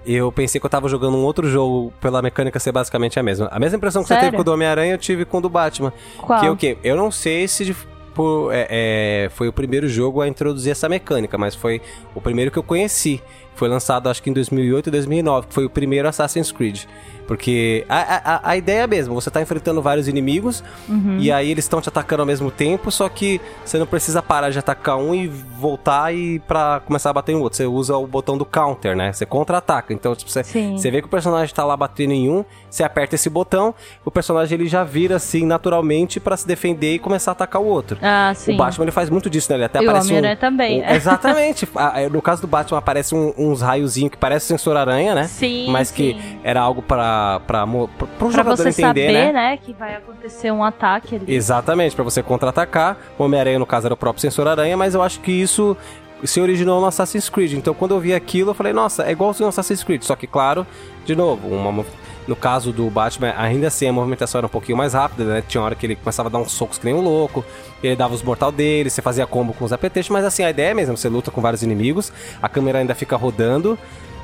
eu 0.06 0.32
pensei 0.32 0.58
que 0.58 0.64
eu 0.64 0.70
tava 0.70 0.88
jogando 0.88 1.18
um 1.18 1.24
outro 1.24 1.50
jogo 1.50 1.92
pela 2.00 2.22
mecânica 2.22 2.58
ser 2.58 2.72
basicamente 2.72 3.18
a 3.18 3.22
mesma. 3.22 3.48
A 3.52 3.58
mesma 3.58 3.76
impressão 3.76 4.02
que 4.02 4.08
você 4.08 4.14
Sério? 4.14 4.28
teve 4.28 4.36
com 4.36 4.40
o 4.40 4.44
do 4.44 4.52
Homem-Aranha, 4.52 4.94
eu 4.94 4.98
tive 4.98 5.26
com 5.26 5.36
o 5.36 5.40
do 5.42 5.50
Batman. 5.50 5.92
Qual? 6.16 6.40
Que 6.40 6.46
é 6.46 6.50
o 6.50 6.56
quê? 6.56 6.78
Eu 6.82 6.96
não 6.96 7.10
sei 7.10 7.46
se 7.46 7.76
por- 8.16 8.50
é, 8.52 8.66
é, 8.70 9.28
foi 9.30 9.46
o 9.46 9.52
primeiro 9.52 9.86
jogo 9.88 10.20
a 10.22 10.26
introduzir 10.26 10.72
essa 10.72 10.88
mecânica, 10.88 11.36
mas 11.36 11.54
foi 11.54 11.80
o 12.14 12.20
primeiro 12.20 12.50
que 12.50 12.58
eu 12.58 12.62
conheci. 12.62 13.22
Foi 13.54 13.68
lançado 13.68 14.08
acho 14.08 14.22
que 14.22 14.28
em 14.30 14.32
2008 14.32 14.88
e 14.88 14.90
2009, 14.90 15.46
que 15.48 15.54
foi 15.54 15.64
o 15.66 15.70
primeiro 15.70 16.08
Assassin's 16.08 16.50
Creed. 16.50 16.84
Porque 17.26 17.84
a, 17.88 18.34
a, 18.36 18.50
a 18.50 18.56
ideia 18.56 18.78
é 18.80 18.82
a 18.82 18.86
mesma, 18.86 19.14
você 19.14 19.30
tá 19.30 19.40
enfrentando 19.42 19.80
vários 19.82 20.08
inimigos 20.08 20.62
Uhum. 20.88 21.16
e 21.18 21.30
aí 21.32 21.50
eles 21.50 21.64
estão 21.64 21.80
te 21.80 21.88
atacando 21.88 22.22
ao 22.22 22.26
mesmo 22.26 22.50
tempo, 22.50 22.90
só 22.90 23.08
que 23.08 23.40
você 23.64 23.78
não 23.78 23.86
precisa 23.86 24.22
parar 24.22 24.50
de 24.50 24.58
atacar 24.58 24.96
um 24.96 25.14
e 25.14 25.26
voltar 25.26 26.14
e 26.14 26.38
para 26.40 26.80
começar 26.86 27.10
a 27.10 27.12
bater 27.12 27.32
em 27.32 27.36
outro. 27.36 27.56
Você 27.56 27.66
usa 27.66 27.96
o 27.96 28.06
botão 28.06 28.36
do 28.38 28.44
counter, 28.44 28.96
né? 28.96 29.12
Você 29.12 29.26
contra-ataca. 29.26 29.92
Então, 29.92 30.14
tipo, 30.14 30.30
você, 30.30 30.44
Sim. 30.44 30.76
você 30.76 30.90
vê 30.90 31.00
que 31.00 31.06
o 31.06 31.10
personagem 31.10 31.54
tá 31.54 31.64
lá 31.64 31.76
batendo 31.76 32.12
em 32.12 32.28
um, 32.30 32.44
você 32.70 32.84
aperta 32.84 33.14
esse 33.14 33.28
botão, 33.28 33.74
o 34.04 34.10
personagem 34.10 34.58
ele 34.58 34.68
já 34.68 34.84
vira 34.84 35.16
assim 35.16 35.44
naturalmente 35.44 36.20
para 36.20 36.36
se 36.36 36.46
defender 36.46 36.94
e 36.94 36.98
começar 36.98 37.30
a 37.30 37.32
atacar 37.32 37.60
o 37.60 37.66
outro. 37.66 37.98
Ah, 38.02 38.32
sim. 38.34 38.54
O 38.54 38.56
Batman 38.56 38.84
ele 38.84 38.92
faz 38.92 39.10
muito 39.10 39.28
disso, 39.28 39.50
né? 39.50 39.56
Ele 39.56 39.64
até 39.64 39.80
E 39.82 39.86
o 39.86 39.90
aparece 39.90 40.06
um, 40.06 40.10
Homem-Aranha 40.10 40.36
também. 40.36 40.82
um- 40.82 40.90
exatamente. 40.94 41.66
Ah, 41.76 42.00
é, 42.00 42.08
no 42.08 42.22
caso 42.22 42.40
do 42.42 42.46
Batman 42.48 42.78
aparece 42.78 43.14
um- 43.14 43.32
uns 43.36 43.60
raiozinhos 43.60 44.10
que 44.10 44.16
parece 44.16 44.46
sensor 44.46 44.76
aranha, 44.76 45.14
né? 45.14 45.24
Sim, 45.24 45.66
Mas 45.70 45.90
que 45.90 46.12
sim. 46.14 46.38
era 46.42 46.60
algo 46.60 46.80
para 46.82 47.15
para 47.46 47.66
pro 47.66 47.88
Pra 48.18 48.30
jogador 48.30 48.56
você 48.56 48.68
entender, 48.68 48.86
saber, 48.86 49.12
né? 49.12 49.32
né? 49.32 49.56
que 49.56 49.72
vai 49.72 49.94
acontecer 49.96 50.50
um 50.50 50.62
ataque 50.62 51.16
ali. 51.16 51.34
Exatamente, 51.34 51.94
pra 51.94 52.04
você 52.04 52.22
contra-atacar. 52.22 52.96
O 53.18 53.24
Homem-Aranha, 53.24 53.58
no 53.58 53.66
caso, 53.66 53.86
era 53.86 53.94
o 53.94 53.96
próprio 53.96 54.20
sensor 54.20 54.48
aranha, 54.48 54.76
mas 54.76 54.94
eu 54.94 55.02
acho 55.02 55.20
que 55.20 55.32
isso 55.32 55.76
se 56.24 56.40
originou 56.40 56.80
no 56.80 56.86
Assassin's 56.86 57.28
Creed. 57.28 57.52
Então 57.52 57.74
quando 57.74 57.94
eu 57.94 58.00
vi 58.00 58.14
aquilo, 58.14 58.50
eu 58.50 58.54
falei, 58.54 58.72
nossa, 58.72 59.04
é 59.04 59.12
igual 59.12 59.34
ao 59.38 59.48
Assassin's 59.48 59.84
Creed. 59.84 60.02
Só 60.02 60.16
que, 60.16 60.26
claro, 60.26 60.66
de 61.04 61.14
novo, 61.14 61.48
uma, 61.48 61.84
no 62.26 62.34
caso 62.34 62.72
do 62.72 62.88
Batman, 62.90 63.34
ainda 63.36 63.68
assim 63.68 63.86
a 63.86 63.92
movimentação 63.92 64.38
era 64.38 64.46
um 64.46 64.50
pouquinho 64.50 64.76
mais 64.76 64.94
rápida, 64.94 65.24
né? 65.24 65.42
Tinha 65.46 65.62
hora 65.62 65.74
que 65.74 65.86
ele 65.86 65.96
começava 65.96 66.28
a 66.28 66.32
dar 66.32 66.38
uns 66.38 66.52
socos 66.52 66.78
que 66.78 66.84
nem 66.84 66.94
um 66.94 67.00
louco, 67.00 67.44
ele 67.82 67.94
dava 67.94 68.14
os 68.14 68.22
mortal 68.22 68.50
dele, 68.50 68.90
você 68.90 69.02
fazia 69.02 69.26
combo 69.26 69.52
com 69.52 69.64
os 69.64 69.72
apetrechos, 69.72 70.10
mas 70.10 70.24
assim, 70.24 70.42
a 70.42 70.50
ideia 70.50 70.70
é 70.70 70.74
mesmo, 70.74 70.96
você 70.96 71.08
luta 71.08 71.30
com 71.30 71.40
vários 71.40 71.62
inimigos, 71.62 72.12
a 72.42 72.48
câmera 72.48 72.78
ainda 72.78 72.94
fica 72.94 73.16
rodando, 73.16 73.78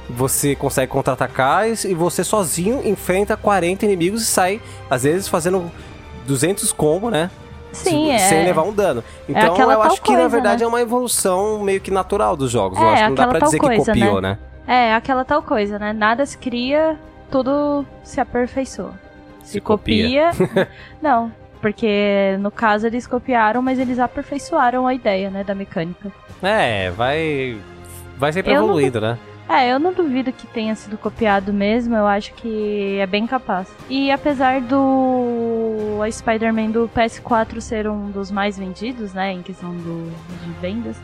você 0.09 0.55
consegue 0.55 0.91
contra-atacar 0.91 1.67
e 1.69 1.95
você 1.95 2.25
sozinho 2.25 2.87
enfrenta 2.87 3.37
40 3.37 3.85
inimigos 3.85 4.23
e 4.23 4.27
sai, 4.27 4.61
às 4.91 5.05
vezes, 5.05 5.29
fazendo 5.29 5.71
200 6.27 6.73
combos, 6.73 7.11
né? 7.11 7.31
Sim, 7.73 8.11
é. 8.11 8.19
Sem 8.19 8.45
levar 8.45 8.63
um 8.63 8.73
dano. 8.73 9.03
Então 9.29 9.55
aquela 9.55 9.75
eu 9.75 9.83
acho 9.83 10.03
que 10.03 10.13
na 10.13 10.19
coisa, 10.19 10.29
verdade 10.29 10.61
né? 10.61 10.67
é 10.67 10.69
uma 10.69 10.81
evolução 10.81 11.63
meio 11.63 11.81
que 11.81 11.91
natural 11.91 12.37
dos 12.37 12.51
jogos. 12.51 12.79
É, 12.79 12.83
eu 12.83 12.89
acho 12.89 13.03
que 13.03 13.09
não 13.09 13.15
dá 13.15 13.27
pra 13.29 13.39
dizer 13.41 13.59
que 13.59 13.67
coisa, 13.67 13.93
copiou, 13.93 14.21
né? 14.21 14.39
né? 14.67 14.89
É, 14.91 14.95
aquela 14.95 15.25
tal 15.25 15.43
coisa, 15.43 15.79
né? 15.79 15.93
Nada 15.93 16.25
se 16.27 16.37
cria, 16.37 16.99
tudo 17.31 17.85
se 18.05 18.21
aperfeiçoa. 18.21 18.93
Se, 19.43 19.53
Se 19.53 19.61
copia. 19.61 20.31
copia. 20.33 20.69
não, 21.01 21.33
porque 21.61 22.37
no 22.41 22.51
caso 22.51 22.87
eles 22.87 23.07
copiaram, 23.07 23.63
mas 23.63 23.79
eles 23.79 23.99
aperfeiçoaram 23.99 24.87
a 24.87 24.95
ideia, 24.95 25.31
né, 25.31 25.43
da 25.43 25.55
mecânica. 25.55 26.13
É, 26.43 26.91
vai. 26.91 27.59
Vai 28.19 28.33
sempre 28.33 28.53
Eu 28.53 28.63
evoluindo, 28.63 29.01
né? 29.01 29.19
É, 29.53 29.71
eu 29.71 29.79
não 29.79 29.93
duvido 29.93 30.33
que 30.33 30.47
tenha 30.47 30.75
sido 30.75 30.97
copiado 30.97 31.53
mesmo, 31.53 31.95
eu 31.95 32.07
acho 32.07 32.33
que 32.33 32.97
é 32.99 33.07
bem 33.07 33.27
capaz. 33.27 33.69
E 33.87 34.11
apesar 34.11 34.63
do 34.63 36.01
Spider-Man 36.11 36.71
do 36.71 36.89
PS4 36.97 37.61
ser 37.61 37.87
um 37.87 38.11
dos 38.11 38.31
mais 38.31 38.57
vendidos, 38.57 39.13
né, 39.13 39.31
em 39.31 39.43
questão 39.43 39.71
do, 39.75 40.11
de 40.43 40.51
vendas, 40.59 40.97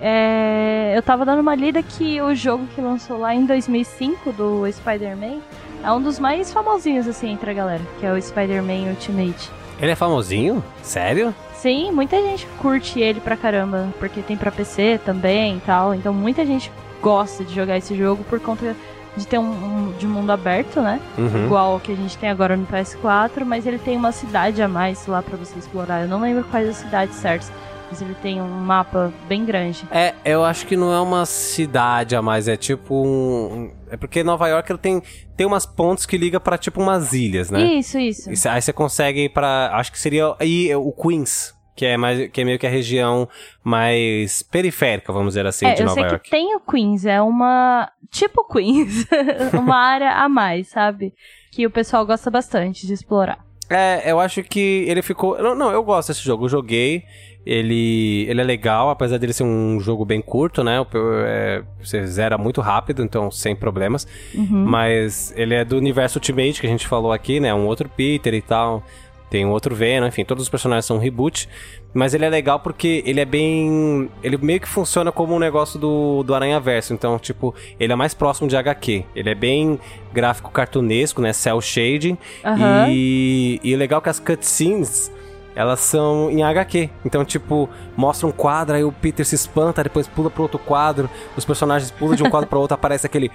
é, 0.00 0.94
eu 0.96 1.02
tava 1.02 1.26
dando 1.26 1.40
uma 1.40 1.54
lida 1.54 1.82
que 1.82 2.18
o 2.22 2.34
jogo 2.34 2.66
que 2.74 2.80
lançou 2.80 3.18
lá 3.18 3.34
em 3.34 3.44
2005 3.44 4.32
do 4.32 4.72
Spider-Man 4.72 5.40
é 5.84 5.92
um 5.92 6.00
dos 6.00 6.18
mais 6.18 6.50
famosinhos, 6.50 7.06
assim, 7.06 7.30
entre 7.30 7.50
a 7.50 7.54
galera, 7.54 7.82
que 7.98 8.06
é 8.06 8.12
o 8.14 8.20
Spider-Man 8.20 8.88
Ultimate. 8.88 9.50
Ele 9.78 9.90
é 9.90 9.94
famosinho? 9.94 10.64
Sério? 10.82 11.34
Sim, 11.52 11.92
muita 11.92 12.16
gente 12.16 12.46
curte 12.58 12.98
ele 12.98 13.20
pra 13.20 13.36
caramba, 13.36 13.92
porque 13.98 14.22
tem 14.22 14.38
pra 14.38 14.50
PC 14.50 14.98
também 15.04 15.58
e 15.58 15.60
tal. 15.60 15.94
Então 15.94 16.14
muita 16.14 16.46
gente 16.46 16.72
gosta 17.02 17.44
de 17.44 17.54
jogar 17.54 17.76
esse 17.78 17.94
jogo 17.96 18.22
por 18.24 18.40
conta 18.40 18.74
de 19.16 19.26
ter 19.26 19.38
um, 19.38 19.42
um- 19.50 19.92
de 19.98 20.06
mundo 20.06 20.30
aberto, 20.30 20.80
né? 20.80 21.00
Uhum. 21.18 21.46
Igual 21.46 21.76
o 21.76 21.80
que 21.80 21.92
a 21.92 21.96
gente 21.96 22.16
tem 22.16 22.28
agora 22.30 22.56
no 22.56 22.66
PS4, 22.66 23.44
mas 23.44 23.66
ele 23.66 23.78
tem 23.78 23.96
uma 23.96 24.12
cidade 24.12 24.62
a 24.62 24.68
mais 24.68 25.06
lá 25.06 25.22
pra 25.22 25.36
você 25.36 25.58
explorar. 25.58 26.02
Eu 26.02 26.08
não 26.08 26.20
lembro 26.20 26.44
quais 26.44 26.68
as 26.68 26.76
cidades 26.76 27.16
certas, 27.16 27.50
mas 27.90 28.00
ele 28.00 28.14
tem 28.22 28.40
um 28.40 28.46
mapa 28.48 29.12
bem 29.28 29.44
grande. 29.44 29.84
É, 29.90 30.14
eu 30.24 30.44
acho 30.44 30.64
que 30.64 30.76
não 30.76 30.92
é 30.92 31.00
uma 31.00 31.26
cidade 31.26 32.14
a 32.14 32.22
mais, 32.22 32.46
é 32.46 32.56
tipo 32.56 32.94
um. 33.04 33.72
É 33.90 33.96
porque 33.96 34.22
Nova 34.22 34.46
York 34.46 34.70
ele 34.70 34.78
tem, 34.78 35.02
tem 35.36 35.44
umas 35.44 35.66
pontes 35.66 36.06
que 36.06 36.16
liga 36.16 36.38
pra 36.38 36.56
tipo 36.56 36.80
umas 36.80 37.12
ilhas, 37.12 37.50
né? 37.50 37.64
Isso, 37.64 37.98
isso. 37.98 38.30
Aí 38.48 38.62
você 38.62 38.72
consegue 38.72 39.24
ir 39.24 39.28
pra. 39.30 39.70
Acho 39.74 39.90
que 39.90 39.98
seria 39.98 40.36
aí 40.38 40.72
o 40.76 40.92
Queens, 40.92 41.52
que 41.74 41.86
é, 41.86 41.96
mais, 41.96 42.28
que 42.30 42.40
é 42.40 42.44
meio 42.44 42.58
que 42.58 42.66
a 42.66 42.70
região 42.70 43.28
mais 43.64 44.42
periférica, 44.42 45.12
vamos 45.12 45.30
dizer 45.30 45.46
assim, 45.46 45.66
É, 45.66 45.74
de 45.74 45.80
eu 45.82 45.86
Nova 45.86 46.00
sei 46.00 46.04
York. 46.10 46.24
que 46.24 46.30
tem 46.30 46.54
o 46.56 46.60
Queens, 46.60 47.06
é 47.06 47.20
uma. 47.22 47.90
Tipo 48.10 48.44
Queens. 48.44 49.06
uma 49.54 49.76
área 49.76 50.10
a 50.12 50.28
mais, 50.28 50.68
sabe? 50.68 51.14
Que 51.50 51.66
o 51.66 51.70
pessoal 51.70 52.04
gosta 52.04 52.30
bastante 52.30 52.86
de 52.86 52.92
explorar. 52.92 53.38
É, 53.68 54.10
eu 54.10 54.18
acho 54.18 54.42
que 54.42 54.84
ele 54.88 55.00
ficou. 55.00 55.40
Não, 55.40 55.54
não, 55.54 55.70
eu 55.70 55.82
gosto 55.82 56.08
desse 56.08 56.22
jogo. 56.22 56.46
Eu 56.46 56.48
joguei. 56.48 57.04
Ele, 57.46 58.26
ele 58.28 58.40
é 58.40 58.44
legal, 58.44 58.90
apesar 58.90 59.16
dele 59.16 59.32
ser 59.32 59.44
um 59.44 59.80
jogo 59.80 60.04
bem 60.04 60.20
curto, 60.20 60.62
né? 60.62 60.84
É, 61.26 61.62
você 61.82 62.06
zera 62.06 62.36
muito 62.36 62.60
rápido, 62.60 63.02
então 63.02 63.30
sem 63.30 63.56
problemas. 63.56 64.06
Uhum. 64.34 64.66
Mas 64.66 65.32
ele 65.36 65.54
é 65.54 65.64
do 65.64 65.78
universo 65.78 66.18
Ultimate 66.18 66.60
que 66.60 66.66
a 66.66 66.70
gente 66.70 66.86
falou 66.86 67.12
aqui, 67.12 67.40
né? 67.40 67.54
Um 67.54 67.66
outro 67.66 67.88
Peter 67.88 68.34
e 68.34 68.42
tal. 68.42 68.84
Tem 69.30 69.46
um 69.46 69.50
outro 69.50 69.76
Venom, 69.76 70.08
enfim, 70.08 70.24
todos 70.24 70.42
os 70.42 70.48
personagens 70.48 70.84
são 70.84 70.96
um 70.96 71.00
reboot. 71.00 71.48
Mas 71.94 72.14
ele 72.14 72.24
é 72.24 72.28
legal 72.28 72.58
porque 72.58 73.02
ele 73.06 73.20
é 73.20 73.24
bem. 73.24 74.10
Ele 74.22 74.36
meio 74.36 74.60
que 74.60 74.68
funciona 74.68 75.12
como 75.12 75.34
um 75.34 75.38
negócio 75.38 75.78
do, 75.78 76.24
do 76.24 76.34
Aranha 76.34 76.58
Verso. 76.58 76.92
Então, 76.92 77.16
tipo, 77.18 77.54
ele 77.78 77.92
é 77.92 77.96
mais 77.96 78.12
próximo 78.12 78.48
de 78.48 78.56
HQ. 78.56 79.04
Ele 79.14 79.30
é 79.30 79.34
bem 79.34 79.78
gráfico 80.12 80.50
cartunesco, 80.50 81.22
né? 81.22 81.32
Cell 81.32 81.60
shading. 81.60 82.18
Aham. 82.44 82.88
E, 82.90 83.60
e 83.62 83.74
o 83.74 83.78
legal 83.78 84.00
é 84.00 84.02
que 84.02 84.08
as 84.08 84.18
cutscenes. 84.18 85.12
Elas 85.54 85.80
são 85.80 86.30
em 86.30 86.42
HQ. 86.42 86.88
Então, 87.04 87.24
tipo, 87.24 87.68
mostra 87.96 88.26
um 88.26 88.32
quadro, 88.32 88.76
aí 88.76 88.84
o 88.84 88.92
Peter 88.92 89.26
se 89.26 89.34
espanta, 89.34 89.82
depois 89.82 90.06
pula 90.06 90.30
pro 90.30 90.42
outro 90.44 90.58
quadro, 90.60 91.10
os 91.36 91.44
personagens 91.44 91.90
pulam 91.90 92.14
de 92.14 92.22
um 92.22 92.30
quadro 92.30 92.48
pro 92.48 92.60
outro, 92.60 92.74
aparece 92.78 93.04
aquele 93.04 93.30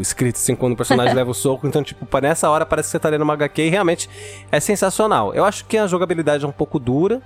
escrito 0.00 0.36
assim 0.36 0.54
quando 0.56 0.72
o 0.72 0.76
personagem 0.76 1.12
leva 1.16 1.30
o 1.30 1.34
soco. 1.34 1.66
Então, 1.66 1.82
tipo, 1.82 2.06
nessa 2.20 2.48
hora 2.50 2.64
parece 2.66 2.88
que 2.88 2.92
você 2.92 2.98
tá 2.98 3.08
lendo 3.08 3.22
uma 3.22 3.34
HQ 3.34 3.62
e 3.62 3.68
realmente 3.70 4.08
é 4.50 4.60
sensacional. 4.60 5.34
Eu 5.34 5.44
acho 5.44 5.64
que 5.66 5.76
a 5.78 5.86
jogabilidade 5.86 6.44
é 6.44 6.48
um 6.48 6.52
pouco 6.52 6.78
dura. 6.78 7.20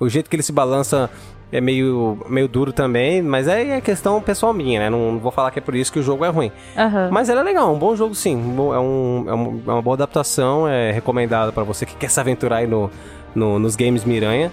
O 0.00 0.08
jeito 0.08 0.28
que 0.28 0.34
ele 0.36 0.42
se 0.42 0.52
balança 0.52 1.08
é 1.52 1.60
meio, 1.60 2.18
meio 2.28 2.48
duro 2.48 2.72
também, 2.72 3.22
mas 3.22 3.46
aí 3.46 3.70
é 3.70 3.80
questão 3.80 4.20
pessoal 4.20 4.52
minha, 4.52 4.80
né? 4.80 4.90
Não 4.90 5.18
vou 5.20 5.30
falar 5.30 5.52
que 5.52 5.60
é 5.60 5.62
por 5.62 5.74
isso 5.76 5.92
que 5.92 6.00
o 6.00 6.02
jogo 6.02 6.24
é 6.24 6.28
ruim. 6.28 6.50
Aham. 6.76 7.10
Mas 7.12 7.28
ele 7.28 7.38
é 7.38 7.42
legal, 7.44 7.72
um 7.72 7.78
bom 7.78 7.94
jogo 7.94 8.12
sim. 8.14 8.34
É, 8.34 8.78
um, 8.78 9.24
é, 9.28 9.34
um- 9.34 9.62
é 9.68 9.70
uma 9.72 9.80
boa 9.82 9.94
adaptação, 9.94 10.66
é 10.68 10.90
recomendado 10.90 11.52
pra 11.52 11.62
você 11.62 11.86
que 11.86 11.94
quer 11.94 12.10
se 12.10 12.18
aventurar 12.18 12.56
aí 12.56 12.66
no, 12.66 12.90
no- 13.34 13.58
nos 13.60 13.76
games 13.76 14.04
Miranha. 14.04 14.50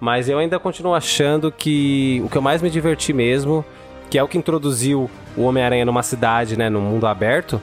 Mas 0.00 0.28
eu 0.28 0.38
ainda 0.38 0.60
continuo 0.60 0.94
achando 0.94 1.50
que 1.50 2.22
o 2.24 2.28
que 2.28 2.38
eu 2.38 2.42
mais 2.42 2.62
me 2.62 2.70
diverti 2.70 3.12
mesmo, 3.12 3.64
que 4.10 4.18
é 4.18 4.22
o 4.22 4.28
que 4.28 4.38
introduziu 4.38 5.10
o 5.36 5.42
Homem-Aranha 5.42 5.84
numa 5.84 6.02
cidade, 6.02 6.56
né, 6.56 6.68
no 6.68 6.80
mundo 6.80 7.06
aberto, 7.06 7.60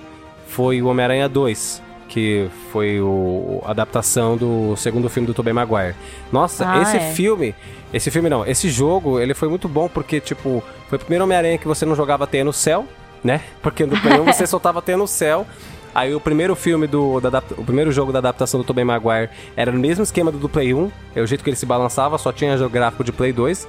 foi 0.48 0.82
o 0.82 0.88
Homem-Aranha 0.88 1.28
2, 1.28 1.82
que 2.08 2.48
foi 2.72 3.02
o, 3.02 3.62
a 3.66 3.72
adaptação 3.72 4.38
do 4.38 4.76
segundo 4.78 5.10
filme 5.10 5.26
do 5.28 5.34
Tobey 5.34 5.54
Maguire. 5.54 5.96
Nossa, 6.32 6.70
Ah, 6.70 6.82
esse 6.82 6.98
é. 6.98 7.12
filme, 7.14 7.56
esse 7.94 8.12
filme 8.12 8.30
não, 8.30 8.46
esse 8.46 8.70
jogo, 8.70 9.20
ele 9.20 9.34
foi 9.34 9.50
muito 9.50 9.68
bom 9.68 9.88
porque, 9.90 10.20
tipo, 10.20 10.64
foi 10.88 10.98
o 10.98 11.02
primeiro 11.02 11.24
Homem-Aranha 11.26 11.58
que 11.58 11.68
você 11.68 11.86
não 11.86 11.96
jogava 11.96 12.28
teia 12.28 12.44
no 12.44 12.54
céu, 12.54 12.86
né? 13.24 13.42
Porque 13.62 13.86
no 13.86 14.00
Play 14.00 14.20
1 14.22 14.26
você 14.26 14.46
soltava 14.46 14.82
teia 14.82 14.98
no 14.98 15.08
céu. 15.08 15.46
Aí 15.96 16.14
o 16.14 16.20
primeiro 16.20 16.56
filme 16.58 16.88
do. 16.88 17.22
Da, 17.22 17.42
o 17.58 17.64
primeiro 17.64 17.90
jogo 17.90 18.12
da 18.12 18.20
adaptação 18.20 18.60
do 18.60 18.66
Tobey 18.66 18.84
Maguire 18.84 19.30
era 19.56 19.72
no 19.72 19.80
mesmo 19.80 20.04
esquema 20.04 20.30
do 20.30 20.38
do 20.38 20.50
Play 20.50 20.74
1. 20.74 20.92
É 21.16 21.22
o 21.22 21.26
jeito 21.26 21.42
que 21.42 21.50
ele 21.50 21.56
se 21.56 21.66
balançava, 21.66 22.18
só 22.18 22.34
tinha 22.34 22.56
gráfico 22.68 23.02
de 23.02 23.14
Play 23.14 23.32
2. 23.32 23.66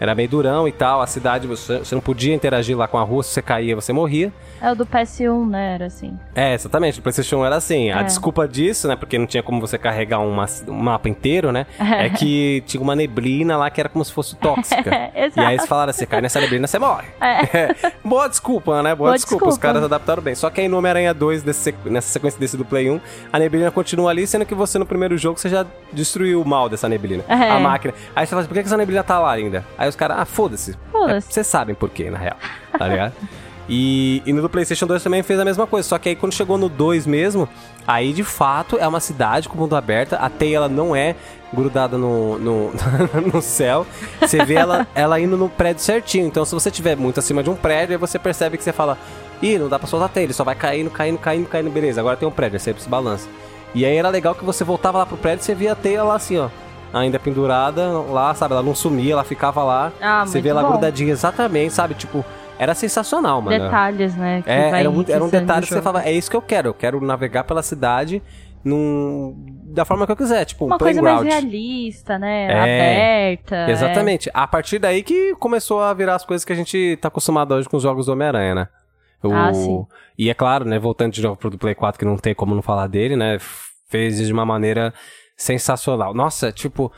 Era 0.00 0.14
meio 0.14 0.28
durão 0.28 0.66
e 0.68 0.72
tal. 0.72 1.00
A 1.00 1.06
cidade, 1.06 1.46
você, 1.46 1.78
você 1.78 1.94
não 1.94 2.02
podia 2.02 2.34
interagir 2.34 2.76
lá 2.76 2.86
com 2.88 2.98
a 2.98 3.02
rua, 3.02 3.22
se 3.22 3.30
você 3.30 3.42
caía, 3.42 3.74
você 3.74 3.92
morria. 3.92 4.32
É 4.60 4.70
o 4.72 4.74
do 4.74 4.86
PS1, 4.86 5.48
né? 5.48 5.74
Era 5.74 5.86
assim. 5.86 6.18
É, 6.34 6.54
exatamente. 6.54 6.98
O 6.98 7.02
PlayStation 7.02 7.38
1 7.38 7.44
era 7.46 7.56
assim. 7.56 7.90
A 7.90 8.00
É. 8.00 8.02
desculpa 8.04 8.46
disso, 8.48 8.88
né? 8.88 8.96
Porque 8.96 9.18
não 9.18 9.26
tinha 9.26 9.42
como 9.42 9.60
você 9.60 9.76
carregar 9.78 10.20
uma- 10.20 10.46
um 10.68 10.72
mapa 10.72 11.08
inteiro, 11.08 11.52
né? 11.52 11.66
É 11.78 12.08
que 12.10 12.62
tinha 12.66 12.82
uma 12.82 12.96
neblina 12.96 13.56
lá 13.56 13.68
que 13.70 13.80
era 13.80 13.88
como 13.88 14.04
se 14.04 14.12
fosse 14.12 14.34
tóxica. 14.36 14.90
e 15.14 15.24
Exato. 15.26 15.40
aí 15.46 15.54
eles 15.56 15.66
falaram 15.66 15.90
assim: 15.90 16.06
cai 16.06 16.20
nessa 16.20 16.40
neblina, 16.40 16.66
você 16.66 16.78
morre. 16.78 17.06
É. 17.20 17.74
Boa 18.04 18.28
desculpa, 18.28 18.82
né? 18.82 18.94
Boa, 18.94 19.10
Boa 19.10 19.16
desculpa. 19.16 19.44
Os 19.44 19.54
desculpa. 19.54 19.60
caras 19.66 19.84
adaptaram 19.84 20.22
bem. 20.22 20.34
Só 20.34 20.48
que 20.50 20.60
aí 20.60 20.68
no 20.68 20.78
Homem-Aranha 20.78 21.12
2, 21.14 21.42
desse 21.42 21.74
nessa 21.84 22.08
sequência 22.08 22.38
desse 22.40 22.56
do 22.56 22.64
Play 22.64 22.90
1, 22.90 23.00
a 23.32 23.38
neblina 23.38 23.70
continua 23.70 24.10
ali, 24.10 24.26
sendo 24.26 24.44
que 24.46 24.54
você 24.54 24.78
no 24.78 24.86
primeiro 24.86 25.16
jogo 25.18 25.38
você 25.38 25.48
já 25.48 25.64
destruiu 25.92 26.40
o 26.40 26.44
mal 26.48 26.68
dessa 26.68 26.88
neblina. 26.88 27.22
É. 27.28 27.50
A 27.50 27.58
máquina. 27.60 27.92
Aí 28.16 28.26
você 28.26 28.30
fala 28.30 28.40
assim, 28.42 28.48
por 28.48 28.54
que 28.54 28.60
que 28.62 28.66
essa 28.68 28.76
neblina 28.76 29.02
tá 29.02 29.18
lá 29.18 29.32
ainda? 29.32 29.64
Aí 29.76 29.83
os 29.88 29.96
caras, 29.96 30.18
ah, 30.18 30.24
foda-se. 30.24 30.76
Foda-se. 30.90 31.28
É, 31.28 31.32
Vocês 31.32 31.46
sabem 31.46 31.74
por 31.74 31.90
quê, 31.90 32.10
na 32.10 32.18
real. 32.18 32.36
Tá 32.76 32.88
ligado? 32.88 33.14
E, 33.68 34.22
e 34.26 34.32
no 34.32 34.42
do 34.42 34.50
PlayStation 34.50 34.86
2 34.86 35.02
também 35.02 35.22
fez 35.22 35.38
a 35.40 35.44
mesma 35.44 35.66
coisa. 35.66 35.88
Só 35.88 35.98
que 35.98 36.10
aí 36.10 36.16
quando 36.16 36.32
chegou 36.32 36.58
no 36.58 36.68
2 36.68 37.06
mesmo, 37.06 37.48
aí 37.86 38.12
de 38.12 38.22
fato 38.22 38.76
é 38.78 38.86
uma 38.86 39.00
cidade 39.00 39.48
com 39.48 39.56
mundo 39.56 39.76
aberto. 39.76 40.14
A 40.14 40.28
teia 40.28 40.56
ela 40.56 40.68
não 40.68 40.94
é 40.94 41.16
grudada 41.52 41.96
no, 41.96 42.38
no, 42.38 42.72
no 43.32 43.40
céu. 43.40 43.86
Você 44.20 44.44
vê 44.44 44.54
ela, 44.54 44.86
ela 44.94 45.18
indo 45.20 45.36
no 45.36 45.48
prédio 45.48 45.82
certinho. 45.82 46.26
Então 46.26 46.44
se 46.44 46.54
você 46.54 46.68
estiver 46.68 46.96
muito 46.96 47.20
acima 47.20 47.42
de 47.42 47.50
um 47.50 47.56
prédio, 47.56 47.94
aí 47.94 47.98
você 47.98 48.18
percebe 48.18 48.58
que 48.58 48.64
você 48.64 48.72
fala: 48.72 48.98
Ih, 49.40 49.58
não 49.58 49.68
dá 49.68 49.78
pra 49.78 49.88
soltar 49.88 50.08
a 50.08 50.12
teia, 50.12 50.24
ele 50.24 50.32
só 50.32 50.44
vai 50.44 50.54
caindo, 50.54 50.90
caindo, 50.90 51.18
caindo, 51.18 51.48
caindo. 51.48 51.70
Beleza, 51.70 52.00
agora 52.00 52.16
tem 52.16 52.28
um 52.28 52.32
prédio, 52.32 52.56
aí 52.56 52.60
você 52.60 52.74
se 52.74 52.88
balança. 52.88 53.28
E 53.74 53.84
aí 53.84 53.96
era 53.96 54.08
legal 54.08 54.34
que 54.34 54.44
você 54.44 54.62
voltava 54.62 54.98
lá 54.98 55.06
pro 55.06 55.16
prédio 55.16 55.42
e 55.42 55.44
você 55.44 55.54
via 55.54 55.72
a 55.72 55.74
teia 55.74 56.02
lá 56.04 56.14
assim, 56.14 56.38
ó. 56.38 56.48
Ainda 56.94 57.18
pendurada 57.18 57.88
lá, 57.88 58.32
sabe? 58.34 58.54
Ela 58.54 58.62
não 58.62 58.74
sumia, 58.74 59.12
ela 59.14 59.24
ficava 59.24 59.62
lá. 59.64 59.92
Ah, 60.00 60.24
você 60.24 60.40
vê 60.40 60.48
ela 60.50 60.62
bom. 60.62 60.70
grudadinha 60.70 61.10
exatamente, 61.12 61.72
sabe? 61.74 61.94
Tipo, 61.94 62.24
era 62.58 62.74
sensacional, 62.74 63.42
mano. 63.42 63.64
Detalhes, 63.64 64.14
né? 64.16 64.42
É, 64.46 64.68
era, 64.80 64.90
muito, 64.90 65.10
era 65.10 65.22
um 65.24 65.28
detalhe 65.28 65.66
que 65.66 65.72
você 65.74 65.82
falava, 65.82 66.06
é 66.08 66.12
isso 66.12 66.30
que 66.30 66.36
eu 66.36 66.42
quero, 66.42 66.68
eu 66.68 66.74
quero 66.74 67.00
navegar 67.00 67.44
pela 67.44 67.62
cidade 67.62 68.22
num, 68.64 69.34
da 69.66 69.84
forma 69.84 70.06
que 70.06 70.12
eu 70.12 70.16
quiser, 70.16 70.44
tipo 70.44 70.64
um 70.64 70.68
Uma 70.68 70.78
coisa 70.78 71.02
mais 71.02 71.22
realista, 71.22 72.18
né? 72.18 72.46
É, 72.46 72.60
Aberta. 73.32 73.56
é. 73.56 73.70
Exatamente. 73.70 74.30
A 74.32 74.46
partir 74.46 74.78
daí 74.78 75.02
que 75.02 75.34
começou 75.36 75.82
a 75.82 75.92
virar 75.92 76.14
as 76.14 76.24
coisas 76.24 76.44
que 76.44 76.52
a 76.52 76.56
gente 76.56 76.96
tá 77.00 77.08
acostumado 77.08 77.52
hoje 77.54 77.68
com 77.68 77.76
os 77.76 77.82
jogos 77.82 78.06
do 78.06 78.12
Homem-Aranha, 78.12 78.54
né? 78.54 78.68
O- 79.22 79.32
Ah, 79.32 79.52
sim. 79.52 79.84
E 80.18 80.30
é 80.30 80.34
claro, 80.34 80.64
né, 80.64 80.78
voltando 80.78 81.12
de 81.12 81.22
novo 81.22 81.36
pro 81.36 81.50
Play 81.58 81.74
4, 81.74 81.98
que 81.98 82.04
não 82.04 82.16
tem 82.16 82.34
como 82.34 82.54
não 82.54 82.62
falar 82.62 82.86
dele, 82.86 83.16
né? 83.16 83.38
Fez 83.88 84.16
de 84.18 84.32
uma 84.32 84.46
maneira 84.46 84.94
sensacional. 85.36 86.14
Nossa, 86.14 86.50
tipo, 86.52 86.90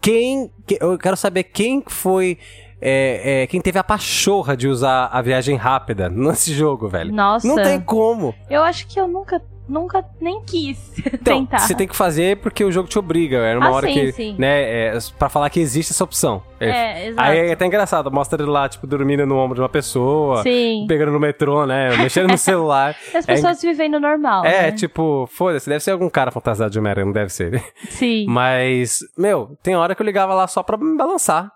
quem. 0.00 0.50
que- 0.66 0.78
Eu 0.80 0.96
quero 0.98 1.16
saber 1.16 1.44
quem 1.44 1.82
foi 1.86 2.38
é, 2.80 3.42
é, 3.42 3.46
quem 3.46 3.60
teve 3.60 3.78
a 3.78 3.84
pachorra 3.84 4.56
de 4.56 4.68
usar 4.68 5.06
a 5.06 5.22
viagem 5.22 5.56
rápida 5.56 6.08
nesse 6.10 6.52
jogo, 6.52 6.88
velho. 6.88 7.12
Nossa. 7.12 7.46
Não 7.46 7.56
tem 7.56 7.80
como. 7.80 8.34
Eu 8.50 8.62
acho 8.62 8.86
que 8.86 9.00
eu 9.00 9.08
nunca, 9.08 9.42
nunca 9.68 10.04
nem 10.20 10.40
quis 10.42 10.92
Então, 11.06 11.38
tentar. 11.44 11.58
você 11.60 11.74
tem 11.74 11.86
que 11.88 11.96
fazer 11.96 12.38
porque 12.38 12.64
o 12.64 12.70
jogo 12.72 12.88
te 12.88 12.98
obriga. 12.98 13.38
Era 13.38 13.58
uma 13.58 13.68
Ah, 13.68 13.72
hora 13.72 13.86
sim, 13.86 13.94
que, 13.94 14.12
sim. 14.12 14.36
né, 14.38 14.62
é, 14.94 14.98
pra 15.18 15.28
falar 15.28 15.50
que 15.50 15.60
existe 15.60 15.92
essa 15.92 16.04
opção. 16.04 16.42
É. 16.58 16.68
É, 16.68 17.06
exato. 17.08 17.28
Aí 17.30 17.38
é 17.38 17.52
até 17.52 17.66
engraçado, 17.66 18.10
mostra 18.10 18.42
ele 18.42 18.50
lá, 18.50 18.68
tipo, 18.68 18.86
dormindo 18.86 19.26
no 19.26 19.36
ombro 19.36 19.54
de 19.56 19.60
uma 19.60 19.68
pessoa, 19.68 20.42
Sim. 20.42 20.86
pegando 20.88 21.12
no 21.12 21.20
metrô, 21.20 21.66
né, 21.66 21.94
mexendo 21.98 22.30
no 22.30 22.38
celular. 22.38 22.96
As 23.14 23.26
pessoas 23.26 23.60
vivendo 23.60 24.00
normal. 24.00 24.44
É, 24.44 24.62
né? 24.62 24.72
tipo, 24.72 25.28
foda-se, 25.30 25.68
deve 25.68 25.84
ser 25.84 25.90
algum 25.90 26.08
cara 26.08 26.30
fantasiado 26.30 26.70
de 26.70 26.78
Homem-Aranha, 26.78 27.04
não 27.06 27.12
deve 27.12 27.30
ser. 27.30 27.62
Sim. 27.90 28.24
Mas, 28.30 29.00
meu, 29.18 29.56
tem 29.62 29.76
hora 29.76 29.94
que 29.94 30.00
eu 30.00 30.06
ligava 30.06 30.32
lá 30.34 30.46
só 30.46 30.62
pra 30.62 30.76
me 30.76 30.96
balançar. 30.96 31.50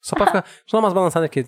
Só 0.00 0.14
pra 0.14 0.26
ficar. 0.26 0.42
Deixa 0.42 0.62
eu 0.68 0.72
dar 0.74 0.78
umas 0.86 0.92
balançadas 0.92 1.26
aqui. 1.26 1.44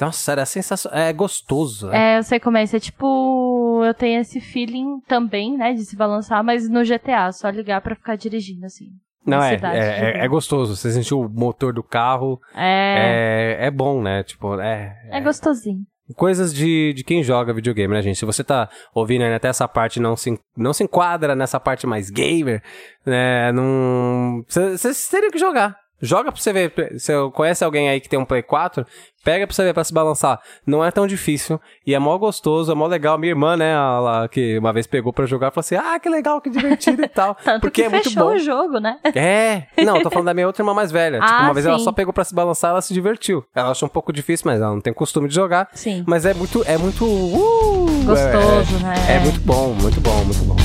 Nossa, 0.00 0.32
era 0.32 0.46
sensacional. 0.46 0.98
É 0.98 1.12
gostoso. 1.12 1.88
né? 1.88 2.14
É, 2.14 2.18
eu 2.18 2.22
sei 2.22 2.40
como 2.40 2.56
é. 2.56 2.62
Isso 2.62 2.76
é 2.76 2.80
tipo. 2.80 3.82
Eu 3.84 3.94
tenho 3.94 4.20
esse 4.20 4.40
feeling 4.40 5.00
também, 5.06 5.56
né? 5.56 5.72
De 5.72 5.84
se 5.84 5.96
balançar, 5.96 6.42
mas 6.42 6.68
no 6.68 6.82
GTA, 6.84 7.30
só 7.32 7.48
ligar 7.50 7.80
pra 7.80 7.94
ficar 7.94 8.16
dirigindo, 8.16 8.64
assim. 8.66 8.86
Não, 9.24 9.42
é, 9.42 9.54
cidade, 9.54 9.76
é, 9.76 10.20
é, 10.20 10.24
é 10.24 10.28
gostoso. 10.28 10.74
Você 10.76 10.90
sentiu 10.90 11.20
o 11.20 11.28
motor 11.28 11.72
do 11.72 11.82
carro. 11.82 12.40
É. 12.54 13.56
É, 13.60 13.66
é 13.66 13.70
bom, 13.70 14.02
né? 14.02 14.22
Tipo, 14.24 14.60
é. 14.60 14.96
É, 15.10 15.20
gostosinho. 15.20 15.84
Coisas 16.16 16.52
de, 16.52 16.92
de 16.94 17.04
quem 17.04 17.22
joga 17.22 17.54
videogame, 17.54 17.94
né, 17.94 18.02
gente? 18.02 18.18
Se 18.18 18.24
você 18.24 18.42
tá 18.44 18.68
ouvindo 18.94 19.22
até 19.24 19.48
essa 19.48 19.66
parte 19.66 19.98
não 20.00 20.16
se, 20.16 20.38
não 20.56 20.72
se 20.72 20.84
enquadra 20.84 21.34
nessa 21.34 21.58
parte 21.58 21.86
mais 21.86 22.10
gamer, 22.10 22.62
né? 23.06 23.50
Não. 23.52 24.42
Vocês 24.46 25.08
teriam 25.08 25.30
que 25.30 25.38
jogar. 25.38 25.76
Joga 26.02 26.32
pra 26.32 26.40
você 26.40 26.52
ver. 26.52 26.72
Você 26.98 27.12
conhece 27.32 27.64
alguém 27.64 27.88
aí 27.88 28.00
que 28.00 28.08
tem 28.08 28.18
um 28.18 28.24
Play 28.24 28.42
4? 28.42 28.84
Pega 29.24 29.46
pra 29.46 29.54
você 29.54 29.62
ver 29.62 29.72
pra 29.72 29.84
se 29.84 29.94
balançar. 29.94 30.40
Não 30.66 30.84
é 30.84 30.90
tão 30.90 31.06
difícil. 31.06 31.60
E 31.86 31.94
é 31.94 31.98
mó 32.00 32.18
gostoso, 32.18 32.72
é 32.72 32.74
mó 32.74 32.88
legal. 32.88 33.16
Minha 33.16 33.30
irmã, 33.30 33.56
né, 33.56 33.70
ela, 33.72 34.26
que 34.28 34.58
uma 34.58 34.72
vez 34.72 34.84
pegou 34.84 35.12
pra 35.12 35.26
jogar, 35.26 35.52
falou 35.52 35.60
assim: 35.60 35.76
ah, 35.76 35.96
que 36.00 36.08
legal, 36.08 36.40
que 36.40 36.50
divertido 36.50 37.02
e 37.04 37.06
tal. 37.08 37.36
Tanto 37.36 37.60
porque 37.60 37.82
que 37.82 37.86
é 37.86 37.88
muito 37.88 38.08
fechou 38.08 38.30
bom. 38.30 38.34
o 38.34 38.38
jogo, 38.38 38.78
né? 38.80 38.98
É, 39.14 39.68
não, 39.84 40.02
tô 40.02 40.10
falando 40.10 40.26
da 40.26 40.34
minha 40.34 40.46
outra 40.48 40.60
irmã 40.62 40.74
mais 40.74 40.90
velha. 40.90 41.20
tipo, 41.22 41.32
Ah, 41.32 41.44
uma 41.44 41.54
vez 41.54 41.64
ela 41.64 41.78
sim. 41.78 41.84
só 41.84 41.92
pegou 41.92 42.12
pra 42.12 42.24
se 42.24 42.34
balançar, 42.34 42.72
ela 42.72 42.82
se 42.82 42.92
divertiu. 42.92 43.44
Ela 43.54 43.70
achou 43.70 43.86
um 43.86 43.90
pouco 43.90 44.12
difícil, 44.12 44.42
mas 44.50 44.60
ela 44.60 44.72
não 44.72 44.80
tem 44.80 44.92
costume 44.92 45.28
de 45.28 45.34
jogar. 45.36 45.68
Sim. 45.72 46.02
Mas 46.04 46.26
é 46.26 46.34
muito, 46.34 46.64
é 46.66 46.76
muito 46.76 47.04
uh, 47.04 47.86
Gostoso, 48.04 48.76
é, 48.80 48.82
né? 48.82 48.94
É 49.16 49.20
muito 49.20 49.40
bom, 49.42 49.68
muito 49.80 50.00
bom, 50.00 50.24
muito 50.24 50.44
bom. 50.44 50.56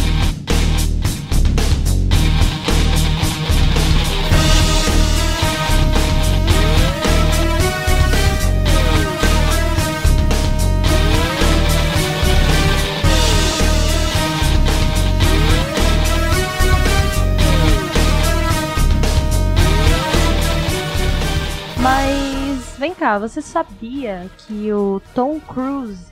Cá, 22.97 23.17
você 23.17 23.41
sabia 23.41 24.29
que 24.37 24.71
o 24.73 25.01
Tom 25.13 25.39
Cruise 25.39 26.05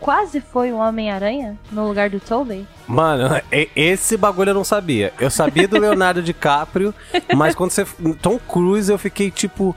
quase 0.00 0.40
foi 0.40 0.72
um 0.72 0.78
Homem-Aranha 0.78 1.56
no 1.70 1.86
lugar 1.86 2.10
do 2.10 2.18
Tobey? 2.18 2.66
Mano, 2.88 3.40
esse 3.76 4.16
bagulho 4.16 4.50
eu 4.50 4.54
não 4.54 4.64
sabia. 4.64 5.12
Eu 5.20 5.30
sabia 5.30 5.68
do 5.68 5.78
Leonardo 5.78 6.20
DiCaprio, 6.24 6.94
mas 7.34 7.54
quando 7.54 7.70
você. 7.70 7.86
Tom 8.20 8.38
Cruise 8.38 8.90
eu 8.90 8.98
fiquei 8.98 9.30
tipo. 9.30 9.76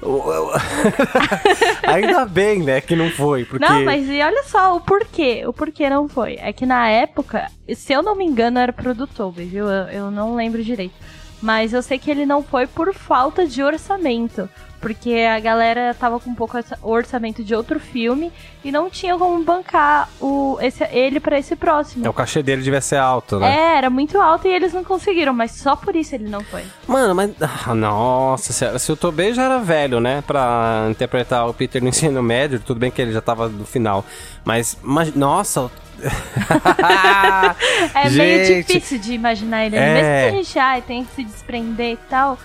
Ainda 1.82 2.24
bem, 2.24 2.62
né, 2.62 2.80
que 2.80 2.94
não 2.94 3.10
foi, 3.10 3.44
porque. 3.44 3.64
Não, 3.64 3.84
mas 3.84 4.08
e 4.08 4.22
olha 4.22 4.44
só 4.44 4.76
o 4.76 4.80
porquê. 4.80 5.44
O 5.46 5.52
porquê 5.52 5.90
não 5.90 6.08
foi. 6.08 6.38
É 6.40 6.52
que 6.52 6.64
na 6.64 6.88
época, 6.88 7.50
se 7.74 7.92
eu 7.92 8.00
não 8.00 8.14
me 8.14 8.24
engano, 8.24 8.60
era 8.60 8.72
pro 8.72 8.94
do 8.94 9.08
Tobey, 9.08 9.46
viu? 9.46 9.68
Eu, 9.68 9.88
eu 9.88 10.10
não 10.10 10.36
lembro 10.36 10.62
direito. 10.62 10.94
Mas 11.42 11.72
eu 11.72 11.82
sei 11.82 11.98
que 11.98 12.10
ele 12.10 12.26
não 12.26 12.42
foi 12.42 12.66
por 12.66 12.92
falta 12.94 13.46
de 13.46 13.62
orçamento. 13.62 14.48
Porque 14.80 15.12
a 15.28 15.40
galera 15.40 15.92
tava 15.98 16.20
com 16.20 16.30
um 16.30 16.34
pouco 16.34 16.56
orça- 16.56 16.78
orçamento 16.82 17.42
de 17.42 17.52
outro 17.54 17.80
filme 17.80 18.32
e 18.62 18.70
não 18.70 18.88
tinha 18.88 19.16
como 19.18 19.42
bancar 19.42 20.08
o, 20.20 20.56
esse, 20.60 20.84
ele 20.92 21.18
pra 21.18 21.36
esse 21.38 21.56
próximo. 21.56 22.06
É, 22.06 22.08
o 22.08 22.12
cachê 22.12 22.42
dele 22.44 22.62
devia 22.62 22.80
ser 22.80 22.96
alto, 22.96 23.40
né? 23.40 23.54
É, 23.56 23.76
era 23.78 23.90
muito 23.90 24.20
alto 24.20 24.46
e 24.46 24.52
eles 24.52 24.72
não 24.72 24.84
conseguiram, 24.84 25.32
mas 25.34 25.50
só 25.50 25.74
por 25.74 25.96
isso 25.96 26.14
ele 26.14 26.28
não 26.28 26.40
foi. 26.42 26.62
Mano, 26.86 27.12
mas. 27.14 27.32
ah, 27.40 27.74
nossa, 27.74 28.52
senhora, 28.52 28.78
se 28.78 28.92
o 28.92 28.96
Tobey 28.96 29.34
já 29.34 29.42
era 29.44 29.58
velho, 29.58 29.98
né? 29.98 30.22
Pra 30.26 30.86
interpretar 30.90 31.48
o 31.48 31.52
Peter 31.54 31.82
no 31.82 31.88
ensino 31.88 32.22
médio, 32.22 32.60
tudo 32.60 32.78
bem 32.78 32.90
que 32.90 33.02
ele 33.02 33.12
já 33.12 33.20
tava 33.20 33.48
no 33.48 33.64
final. 33.66 34.04
Mas, 34.44 34.78
mas 34.82 35.12
nossa. 35.14 35.62
o- 35.62 35.70
É 37.94 38.08
meio 38.10 38.44
Gente, 38.46 38.66
difícil 38.66 38.98
de 38.98 39.12
imaginar 39.14 39.66
ele. 39.66 39.76
é. 39.76 39.94
Mesmo 39.94 40.02
que 40.32 40.38
a 40.38 40.42
gente 40.42 40.58
ai, 40.58 40.82
tem 40.82 41.04
que 41.04 41.14
se 41.14 41.24
desprender 41.24 41.92
e 41.94 41.96
tal. 42.08 42.38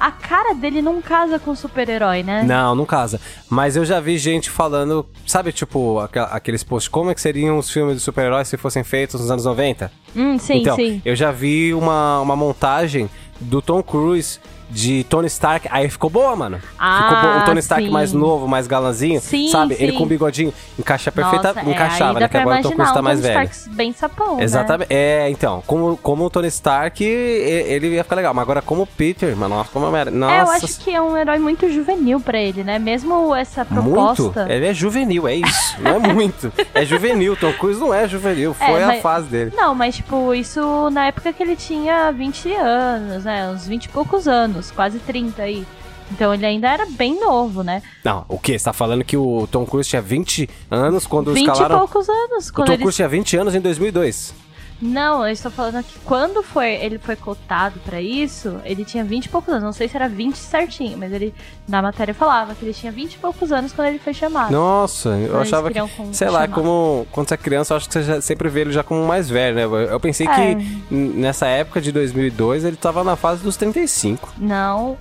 A 0.00 0.10
cara 0.10 0.54
dele 0.54 0.80
não 0.80 1.02
casa 1.02 1.38
com 1.38 1.54
super-herói, 1.54 2.22
né? 2.22 2.42
Não, 2.42 2.74
não 2.74 2.86
casa. 2.86 3.20
Mas 3.50 3.76
eu 3.76 3.84
já 3.84 4.00
vi 4.00 4.16
gente 4.16 4.48
falando, 4.48 5.06
sabe, 5.26 5.52
tipo, 5.52 5.98
aqueles 5.98 6.64
posts, 6.64 6.88
como 6.88 7.10
é 7.10 7.14
que 7.14 7.20
seriam 7.20 7.58
os 7.58 7.70
filmes 7.70 7.96
de 7.96 8.00
super-heróis 8.00 8.48
se 8.48 8.56
fossem 8.56 8.82
feitos 8.82 9.20
nos 9.20 9.30
anos 9.30 9.44
90? 9.44 9.92
Hum, 10.16 10.38
sim, 10.38 10.62
então, 10.62 10.74
sim. 10.74 11.02
eu 11.04 11.14
já 11.14 11.30
vi 11.30 11.74
uma, 11.74 12.18
uma 12.20 12.34
montagem 12.34 13.10
do 13.38 13.60
Tom 13.60 13.82
Cruise 13.82 14.40
de 14.70 15.04
Tony 15.04 15.26
Stark, 15.26 15.66
aí 15.70 15.88
ficou 15.88 16.08
boa, 16.08 16.34
mano. 16.36 16.60
Ah, 16.78 17.20
ficou. 17.20 17.38
O 17.40 17.44
Tony 17.44 17.58
Stark 17.60 17.84
sim. 17.84 17.90
mais 17.90 18.12
novo, 18.12 18.46
mais 18.48 18.66
galanzinho, 18.66 19.20
Sim, 19.20 19.48
sabe? 19.50 19.76
Ele 19.78 19.92
sim. 19.92 19.98
com 19.98 20.06
bigodinho, 20.06 20.52
encaixa 20.78 21.10
perfeita, 21.12 21.48
Nossa, 21.52 21.60
é, 21.68 21.70
encaixava, 21.72 22.18
aí 22.18 22.22
né? 22.22 22.28
Que 22.28 22.36
agora 22.36 22.60
o 22.60 22.62
Tom 22.62 22.70
Cruise 22.72 22.94
tá 22.94 23.02
mais 23.02 23.20
velho. 23.20 23.44
Stark 23.50 23.76
bem 23.76 23.92
sapão, 23.92 24.36
né? 24.36 24.44
Exatamente. 24.44 24.92
É, 24.92 25.28
então, 25.30 25.62
como, 25.66 25.96
como 25.96 26.24
o 26.24 26.30
Tony 26.30 26.48
Stark, 26.48 27.02
ele 27.04 27.88
ia 27.88 28.04
ficar 28.04 28.16
legal. 28.16 28.32
Mas 28.34 28.42
agora, 28.42 28.62
como 28.62 28.82
o 28.82 28.86
Peter, 28.86 29.36
mano, 29.36 29.56
nossa, 29.56 29.70
como 29.72 29.94
era. 29.94 30.10
Nossa, 30.10 30.34
É, 30.34 30.40
eu 30.42 30.50
acho 30.50 30.78
que 30.80 30.94
é 30.94 31.00
um 31.00 31.16
herói 31.16 31.38
muito 31.38 31.68
juvenil 31.70 32.20
pra 32.20 32.38
ele, 32.38 32.62
né? 32.62 32.78
Mesmo 32.78 33.34
essa 33.34 33.64
proposta. 33.64 34.22
Muito? 34.22 34.38
Ele 34.52 34.66
é 34.66 34.74
juvenil, 34.74 35.26
é 35.26 35.34
isso. 35.34 35.80
Não 35.80 35.96
é 35.96 35.98
muito. 36.12 36.52
É 36.74 36.84
juvenil. 36.84 37.36
Tom 37.36 37.52
Cruise 37.54 37.80
não 37.80 37.92
é 37.92 38.06
juvenil. 38.08 38.54
Foi 38.54 38.66
É, 38.80 38.84
a 38.84 38.86
mas- 38.88 39.02
fase 39.02 39.26
dele. 39.28 39.52
Não, 39.56 39.74
mas 39.74 39.96
tipo, 39.96 40.34
isso 40.34 40.90
na 40.90 41.06
época 41.06 41.32
que 41.32 41.42
ele 41.42 41.56
tinha 41.56 42.10
20 42.12 42.52
anos, 42.54 43.24
né? 43.24 43.48
Uns 43.50 43.66
20 43.66 43.84
e 43.84 43.88
poucos 43.88 44.28
anos, 44.28 44.59
quase 44.70 44.98
30 44.98 45.42
aí. 45.42 45.64
Então 46.10 46.34
ele 46.34 46.44
ainda 46.44 46.68
era 46.68 46.86
bem 46.86 47.20
novo, 47.20 47.62
né? 47.62 47.82
Não, 48.04 48.24
o 48.28 48.36
quê? 48.38 48.58
Você 48.58 48.64
tá 48.64 48.72
falando 48.72 49.04
que 49.04 49.16
o 49.16 49.46
Tom 49.46 49.64
Cruise 49.64 49.88
tinha 49.88 50.02
20 50.02 50.48
anos 50.68 51.06
quando 51.06 51.32
20 51.32 51.46
escalaram. 51.46 51.76
e 51.76 51.78
poucos 51.78 52.08
anos. 52.08 52.48
O 52.48 52.52
Quando 52.52 52.66
Tom 52.66 52.72
eles 52.72 52.82
Cruise 52.82 52.96
tinha 52.96 53.08
20 53.08 53.36
anos 53.36 53.54
em 53.54 53.60
2002. 53.60 54.34
Não, 54.80 55.26
eu 55.26 55.32
estou 55.32 55.50
falando 55.50 55.82
que 55.84 55.98
quando 56.00 56.42
foi, 56.42 56.72
ele 56.74 56.98
foi 56.98 57.14
cotado 57.16 57.78
pra 57.84 58.00
isso, 58.00 58.58
ele 58.64 58.84
tinha 58.84 59.04
20 59.04 59.26
e 59.26 59.28
poucos 59.28 59.50
anos. 59.52 59.62
Não 59.64 59.72
sei 59.72 59.88
se 59.88 59.96
era 59.96 60.08
20 60.08 60.36
certinho, 60.36 60.96
mas 60.96 61.12
ele 61.12 61.34
na 61.68 61.82
matéria 61.82 62.14
falava 62.14 62.54
que 62.54 62.64
ele 62.64 62.72
tinha 62.72 62.90
20 62.90 63.14
e 63.14 63.18
poucos 63.18 63.52
anos 63.52 63.72
quando 63.72 63.88
ele 63.88 63.98
foi 63.98 64.14
chamado. 64.14 64.50
Nossa, 64.52 65.10
eu 65.10 65.28
Quando 65.28 65.36
eles 65.40 65.52
achava 65.52 65.70
que. 65.70 65.80
Sei 66.16 66.28
lá, 66.30 66.48
como 66.48 67.06
quando 67.12 67.28
você 67.28 67.34
é 67.34 67.36
criança, 67.36 67.72
eu 67.74 67.76
acho 67.76 67.86
que 67.88 67.92
você 67.92 68.02
já 68.02 68.20
sempre 68.20 68.48
vê 68.48 68.60
ele 68.62 68.72
já 68.72 68.82
como 68.82 69.06
mais 69.06 69.28
velho, 69.28 69.54
né? 69.56 69.64
Eu- 69.64 69.74
Eu 69.90 70.00
pensei 70.00 70.26
É. 70.26 70.54
que 70.54 70.94
nessa 70.94 71.46
época 71.46 71.80
de 71.80 71.92
2002 71.92 72.64
ele 72.64 72.76
tava 72.76 73.04
na 73.04 73.16
fase 73.16 73.42
dos 73.42 73.56
35. 73.56 74.32
Não. 74.38 74.96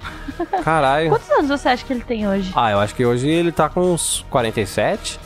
Caralho. 0.63 1.09
Quantos 1.11 1.29
anos 1.31 1.47
você 1.49 1.69
acha 1.69 1.85
que 1.85 1.93
ele 1.93 2.03
tem 2.03 2.27
hoje? 2.27 2.51
Ah, 2.55 2.71
eu 2.71 2.79
acho 2.79 2.93
que 2.95 3.05
hoje 3.05 3.27
ele 3.29 3.51
tá 3.51 3.69
com 3.69 3.93
uns 3.93 4.25
47. 4.29 5.19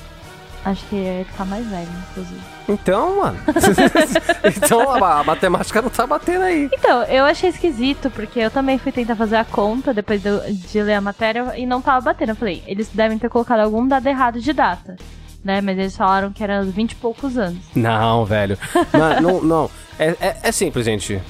Acho 0.65 0.85
que 0.85 0.95
ele 0.95 1.27
tá 1.37 1.43
mais 1.43 1.65
velho, 1.67 1.89
inclusive. 2.11 2.39
Então, 2.69 3.17
mano. 3.21 3.37
então 4.55 4.91
a, 5.03 5.19
a 5.19 5.23
matemática 5.23 5.81
não 5.81 5.89
tá 5.89 6.07
batendo 6.07 6.43
aí. 6.43 6.69
Então, 6.71 7.03
eu 7.03 7.25
achei 7.25 7.49
esquisito, 7.49 8.09
porque 8.09 8.39
eu 8.39 8.49
também 8.49 8.77
fui 8.77 8.91
tentar 8.91 9.15
fazer 9.15 9.35
a 9.35 9.43
conta 9.45 9.93
depois 9.93 10.21
do- 10.21 10.41
de 10.53 10.81
ler 10.81 10.93
a 10.93 11.01
matéria 11.01 11.53
e 11.57 11.65
não 11.65 11.81
tava 11.81 11.99
batendo. 12.01 12.29
Eu 12.29 12.35
falei, 12.35 12.63
eles 12.65 12.87
devem 12.93 13.17
ter 13.19 13.29
colocado 13.29 13.59
algum 13.59 13.85
dado 13.85 14.07
errado 14.07 14.39
de 14.39 14.53
data. 14.53 14.95
Né? 15.43 15.59
Mas 15.59 15.77
eles 15.77 15.97
falaram 15.97 16.31
que 16.31 16.41
era 16.41 16.63
20 16.63 16.93
e 16.93 16.95
poucos 16.95 17.37
anos. 17.37 17.59
Não, 17.75 18.23
velho. 18.23 18.57
Não, 18.93 19.21
não. 19.21 19.43
não. 19.43 19.71
É, 19.99 20.15
é, 20.21 20.37
é 20.43 20.51
simples, 20.53 20.85
gente. 20.85 21.21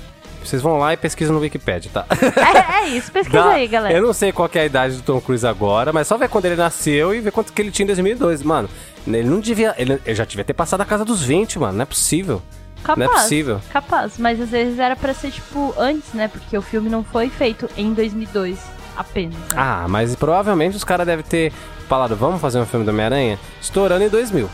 Vocês 0.44 0.62
vão 0.62 0.78
lá 0.78 0.94
e 0.94 0.98
pesquisam 0.98 1.34
no 1.36 1.42
Wikipedia, 1.42 1.90
tá? 1.94 2.06
É, 2.12 2.84
é 2.84 2.88
isso, 2.90 3.12
pesquisa 3.12 3.44
Dá- 3.44 3.52
aí, 3.52 3.68
galera. 3.68 3.96
Eu 3.98 4.02
não 4.02 4.14
sei 4.14 4.32
qual 4.32 4.48
que 4.50 4.58
é 4.60 4.64
a 4.64 4.66
idade 4.66 4.98
do 4.98 5.02
Tom 5.04 5.20
Cruise 5.22 5.46
agora, 5.48 5.92
mas 5.94 6.08
só 6.08 6.18
ver 6.18 6.28
quando 6.30 6.46
ele 6.46 6.56
nasceu 6.56 7.14
e 7.16 7.20
ver 7.22 7.32
quanto 7.32 7.54
que 7.54 7.62
ele 7.62 7.72
tinha 7.72 7.84
em 7.84 7.88
2002. 7.88 8.44
Mano, 8.44 8.70
ele 9.08 9.28
não 9.30 9.40
devia. 9.40 9.74
Ele, 9.78 10.00
ele 10.06 10.16
já 10.16 10.26
devia 10.26 10.44
ter 10.44 10.54
passado 10.54 10.82
a 10.82 10.86
casa 10.86 11.06
dos 11.06 11.22
20, 11.24 11.60
mano. 11.60 11.74
Não 11.74 11.84
é 11.84 11.86
possível. 11.86 12.42
Capaz, 12.84 13.00
Não 13.00 13.06
é 13.16 13.20
possível. 13.22 13.62
Capaz, 13.72 14.18
mas 14.18 14.42
às 14.42 14.50
vezes 14.50 14.78
era 14.78 14.96
pra 14.96 15.14
ser, 15.14 15.32
tipo, 15.32 15.74
antes, 15.78 16.12
né? 16.14 16.28
Porque 16.28 16.58
o 16.58 16.62
filme 16.62 16.90
não 16.90 17.02
foi 17.04 17.30
feito 17.30 17.70
em 17.78 17.94
2002 17.94 18.60
apenas. 18.98 19.36
né? 19.36 19.56
Ah, 19.56 19.86
mas 19.88 20.14
provavelmente 20.18 20.76
os 20.76 20.84
caras 20.84 21.08
devem 21.08 21.24
ter 21.24 21.54
falado, 21.88 22.14
vamos 22.16 22.42
fazer 22.42 22.60
um 22.60 22.66
filme 22.66 22.86
do 22.86 22.90
Homem-Aranha? 22.92 23.40
Estourando 23.62 24.04
em 24.04 24.10
2000. 24.10 24.50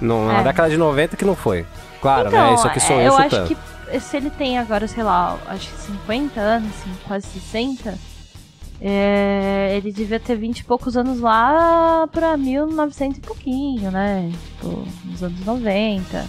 No, 0.00 0.26
Na 0.26 0.40
É. 0.40 0.44
década 0.44 0.70
de 0.70 0.78
90 0.78 1.16
que 1.16 1.24
não 1.26 1.36
foi. 1.36 1.66
Claro, 2.00 2.28
então, 2.28 2.46
né? 2.48 2.54
Isso 2.54 2.66
aqui 2.66 2.80
sou 2.80 2.96
é, 2.96 3.00
eu, 3.06 3.12
eu 3.12 3.22
chutando. 3.24 3.36
acho 3.44 3.54
que 3.54 3.56
se 3.98 4.16
ele 4.16 4.30
tem 4.30 4.58
agora, 4.58 4.86
sei 4.86 5.02
lá, 5.02 5.38
acho 5.46 5.68
que 5.70 5.80
50 5.80 6.40
anos, 6.40 6.68
assim, 6.68 6.90
quase 7.06 7.26
60, 7.26 7.98
É, 8.82 9.74
ele 9.76 9.92
devia 9.92 10.18
ter 10.18 10.36
20 10.36 10.60
e 10.60 10.64
poucos 10.64 10.96
anos 10.96 11.20
lá 11.20 12.08
pra 12.10 12.34
1900 12.36 13.18
e 13.18 13.20
pouquinho, 13.20 13.90
né? 13.90 14.30
Tipo, 14.32 14.86
nos 15.04 15.22
anos 15.22 15.40
90. 15.44 16.26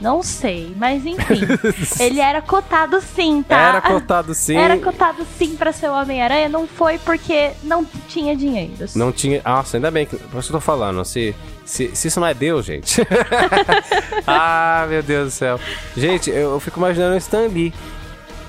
Não 0.00 0.22
sei, 0.22 0.72
mas 0.76 1.04
enfim. 1.06 1.40
ele 1.98 2.20
era 2.20 2.42
cotado 2.42 3.00
sim, 3.00 3.42
tá? 3.42 3.56
Era 3.56 3.80
cotado 3.80 4.34
sim. 4.34 4.56
Era 4.56 4.76
cotado 4.78 5.24
sim 5.38 5.56
pra 5.56 5.72
ser 5.72 5.88
o 5.88 5.94
Homem-Aranha, 5.94 6.48
não 6.48 6.66
foi 6.66 6.98
porque 6.98 7.52
não 7.62 7.84
tinha 8.08 8.36
dinheiro. 8.36 8.72
Não 8.94 9.10
tinha. 9.10 9.40
Nossa, 9.44 9.76
ainda 9.76 9.90
bem 9.90 10.04
que. 10.06 10.16
Por 10.16 10.38
isso 10.38 10.48
que 10.50 10.56
eu 10.56 10.60
tô 10.60 10.64
falando. 10.64 11.04
Se, 11.04 11.34
se, 11.64 11.94
se 11.94 12.08
isso 12.08 12.20
não 12.20 12.26
é 12.26 12.34
Deus, 12.34 12.66
gente. 12.66 13.00
ah, 14.26 14.86
meu 14.88 15.02
Deus 15.02 15.26
do 15.26 15.30
céu. 15.30 15.58
Gente, 15.96 16.30
eu, 16.30 16.52
eu 16.52 16.60
fico 16.60 16.78
imaginando 16.78 17.14
o 17.14 17.18
Stan 17.18 17.46
Lee. 17.46 17.72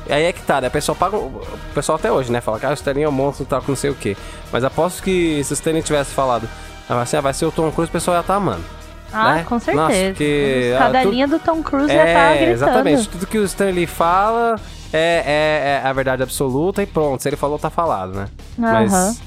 Aí 0.10 0.24
é 0.24 0.32
que 0.32 0.42
tá, 0.42 0.62
né? 0.62 0.68
O 0.68 0.72
pessoal 0.72 0.96
paga. 0.96 1.18
O 1.18 1.42
pessoal 1.74 1.98
até 1.98 2.12
hoje, 2.12 2.32
né? 2.32 2.42
Fala 2.42 2.60
que 2.60 2.66
ah, 2.66 2.72
o 2.72 2.74
Stan 2.74 2.92
Lee 2.92 3.04
é 3.04 3.10
um 3.10 3.12
monstro 3.12 3.44
e 3.44 3.48
tal, 3.48 3.62
que 3.62 3.70
não 3.70 3.76
sei 3.76 3.90
o 3.90 3.96
quê. 3.96 4.16
Mas 4.52 4.64
aposto 4.64 5.02
que 5.02 5.44
se 5.44 5.54
o 5.54 5.56
Stan 5.56 5.72
Lee 5.72 5.82
tivesse 5.82 6.12
falado, 6.14 6.48
ah, 6.90 7.02
assim, 7.02 7.18
ah, 7.18 7.22
vai 7.22 7.34
ser 7.34 7.46
o 7.46 7.52
Tom 7.52 7.72
Cruise, 7.72 7.90
o 7.90 7.92
pessoal 7.92 8.18
ia 8.18 8.22
estar 8.22 8.34
tá 8.34 8.38
amando. 8.38 8.64
Ah, 9.12 9.36
né? 9.36 9.46
com 9.48 9.58
certeza. 9.60 9.88
Nossa, 9.88 10.06
porque, 10.10 10.76
Cada 10.78 11.00
ah, 11.00 11.04
tu- 11.04 11.10
linha 11.10 11.28
do 11.28 11.40
Tom 11.40 11.64
Cruise 11.64 11.92
É, 11.92 11.96
já 11.96 12.14
tá 12.14 12.30
gritando. 12.32 12.52
exatamente. 12.52 13.10
Tudo 13.10 13.28
que 13.28 13.38
o 13.38 13.44
Stan 13.46 13.70
Lee 13.72 13.88
fala 13.88 14.60
é, 14.92 15.24
é, 15.26 15.82
é 15.84 15.88
a 15.88 15.94
verdade 15.94 16.22
absoluta 16.22 16.84
e 16.84 16.86
pronto. 16.86 17.24
Se 17.24 17.30
ele 17.30 17.38
falou, 17.38 17.58
tá 17.58 17.70
falado, 17.70 18.14
né? 18.14 18.28
Aham. 18.60 18.88
Mas, 18.90 19.22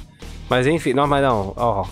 mas 0.49 0.67
enfim, 0.67 0.93
não, 0.93 1.07
mas 1.07 1.23
não, 1.23 1.55
ó. 1.57 1.87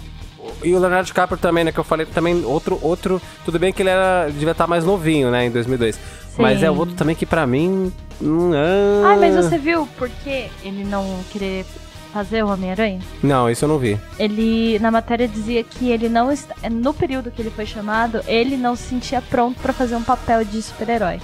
E 0.62 0.74
o 0.74 0.78
Leonardo 0.78 1.06
DiCaprio 1.06 1.38
também, 1.38 1.64
né? 1.64 1.72
Que 1.72 1.78
eu 1.78 1.84
falei 1.84 2.06
também, 2.06 2.44
outro, 2.44 2.78
outro. 2.82 3.20
Tudo 3.44 3.58
bem 3.58 3.72
que 3.72 3.82
ele 3.82 3.90
era, 3.90 4.28
devia 4.30 4.52
estar 4.52 4.66
mais 4.66 4.84
novinho, 4.84 5.30
né? 5.30 5.46
Em 5.46 5.50
2002. 5.50 5.98
Mas 6.38 6.62
é 6.62 6.70
Sim. 6.70 6.76
outro 6.76 6.94
também 6.94 7.14
que 7.14 7.26
pra 7.26 7.46
mim. 7.46 7.92
hum, 8.20 8.50
ah, 8.54 9.08
Ai, 9.08 9.18
mas 9.18 9.36
você 9.36 9.58
viu 9.58 9.88
por 9.98 10.08
que 10.08 10.48
ele 10.62 10.84
não 10.84 11.20
querer 11.30 11.64
fazer 12.12 12.42
o 12.42 12.48
Homem-Aranha? 12.48 13.00
Não, 13.22 13.50
isso 13.50 13.64
eu 13.64 13.68
não 13.68 13.78
vi. 13.78 13.98
Ele, 14.18 14.78
na 14.78 14.90
matéria, 14.90 15.28
dizia 15.28 15.62
que 15.62 15.90
ele 15.90 16.08
não. 16.08 16.28
No 16.70 16.94
período 16.94 17.30
que 17.30 17.40
ele 17.40 17.50
foi 17.50 17.66
chamado, 17.66 18.20
ele 18.26 18.56
não 18.56 18.74
se 18.74 18.84
sentia 18.84 19.22
pronto 19.22 19.60
pra 19.60 19.72
fazer 19.72 19.96
um 19.96 20.02
papel 20.02 20.44
de 20.44 20.60
super-herói. 20.62 21.20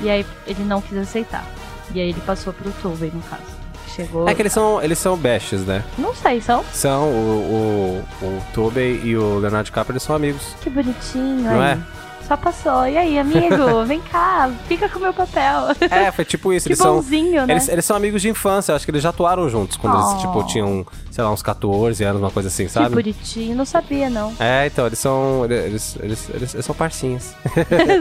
E 0.00 0.10
aí 0.10 0.26
ele 0.46 0.64
não 0.64 0.80
quis 0.80 0.98
aceitar. 0.98 1.46
E 1.94 2.00
aí 2.00 2.08
ele 2.08 2.20
passou 2.20 2.52
pro 2.52 2.70
Tobey, 2.82 3.10
no 3.14 3.22
caso. 3.22 3.63
Chegou. 3.94 4.28
É 4.28 4.34
que 4.34 4.42
eles 4.42 4.52
são, 4.52 4.82
eles 4.82 4.98
são 4.98 5.16
bestes, 5.16 5.64
né? 5.64 5.84
Não 5.96 6.14
sei, 6.14 6.40
são. 6.40 6.64
São 6.72 7.04
o, 7.10 8.04
o, 8.22 8.26
o 8.26 8.42
Tobey 8.52 9.00
e 9.04 9.16
o 9.16 9.38
Leonardo 9.38 9.66
DiCaprio, 9.66 9.92
eles 9.94 10.02
são 10.02 10.16
amigos. 10.16 10.54
Que 10.60 10.68
bonitinho, 10.70 11.42
Não 11.42 11.60
aí. 11.60 11.72
é? 11.72 11.78
Só 12.26 12.36
passou. 12.36 12.86
E 12.86 12.96
aí, 12.96 13.18
amigo? 13.18 13.84
Vem 13.84 14.00
cá, 14.00 14.50
fica 14.66 14.88
com 14.88 14.98
o 14.98 15.02
meu 15.02 15.12
papel. 15.12 15.68
É, 15.90 16.10
foi 16.10 16.24
tipo 16.24 16.52
isso. 16.52 16.64
que 16.66 16.72
eles 16.72 16.78
são, 16.78 16.96
bonzinho, 16.96 17.46
né? 17.46 17.52
Eles, 17.54 17.68
eles 17.68 17.84
são 17.84 17.96
amigos 17.96 18.22
de 18.22 18.28
infância, 18.30 18.74
acho 18.74 18.84
que 18.84 18.90
eles 18.90 19.02
já 19.02 19.10
atuaram 19.10 19.48
juntos 19.48 19.76
quando 19.76 19.94
eles, 19.96 20.06
Oh. 20.14 20.18
tipo, 20.18 20.44
tinham, 20.46 20.86
sei 21.10 21.22
lá, 21.22 21.30
uns 21.30 21.42
14 21.42 22.02
anos, 22.04 22.20
uma 22.22 22.30
coisa 22.30 22.48
assim, 22.48 22.64
Que 22.64 22.70
sabe? 22.72 22.94
bonitinho. 22.94 23.54
Não 23.56 23.64
sabia, 23.64 24.08
não. 24.08 24.32
É, 24.40 24.66
então, 24.66 24.86
eles 24.86 24.98
são. 24.98 25.44
Eles, 25.44 25.96
eles, 26.00 26.28
eles, 26.30 26.54
eles 26.54 26.64
são 26.64 26.74
parcinhos. 26.74 27.32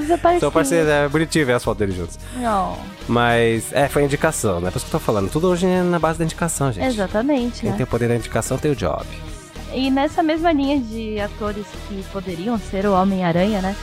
Você 0.07 0.17
parece 0.21 0.39
são 0.39 0.51
parcinhos, 0.51 0.87
é 0.87 1.07
bonitinho 1.09 1.45
ver 1.45 1.53
as 1.53 1.63
fotos 1.63 1.79
deles 1.79 1.95
juntos. 1.95 2.17
Não, 2.37 2.77
Mas, 3.07 3.71
é, 3.73 3.87
foi 3.89 4.03
indicação, 4.03 4.59
né? 4.61 4.71
Por 4.71 4.77
isso 4.77 4.85
que 4.85 4.95
eu 4.95 4.99
tô 4.99 5.05
falando. 5.05 5.29
Tudo 5.29 5.49
hoje 5.49 5.65
é 5.67 5.81
na 5.81 5.99
base 5.99 6.17
da 6.19 6.25
indicação, 6.25 6.71
gente. 6.71 6.85
exatamente, 6.87 7.61
Quem 7.61 7.71
né? 7.71 7.75
tem 7.77 7.83
o 7.83 7.87
poder 7.87 8.07
da 8.07 8.15
indicação 8.15 8.57
tem 8.57 8.71
o 8.71 8.75
job. 8.75 9.05
E 9.73 9.89
nessa 9.89 10.21
mesma 10.21 10.51
linha 10.51 10.79
de 10.79 11.19
atores 11.19 11.65
que 11.87 12.03
poderiam 12.13 12.59
ser 12.59 12.85
o 12.85 12.93
Homem-Aranha, 12.93 13.59
né? 13.61 13.75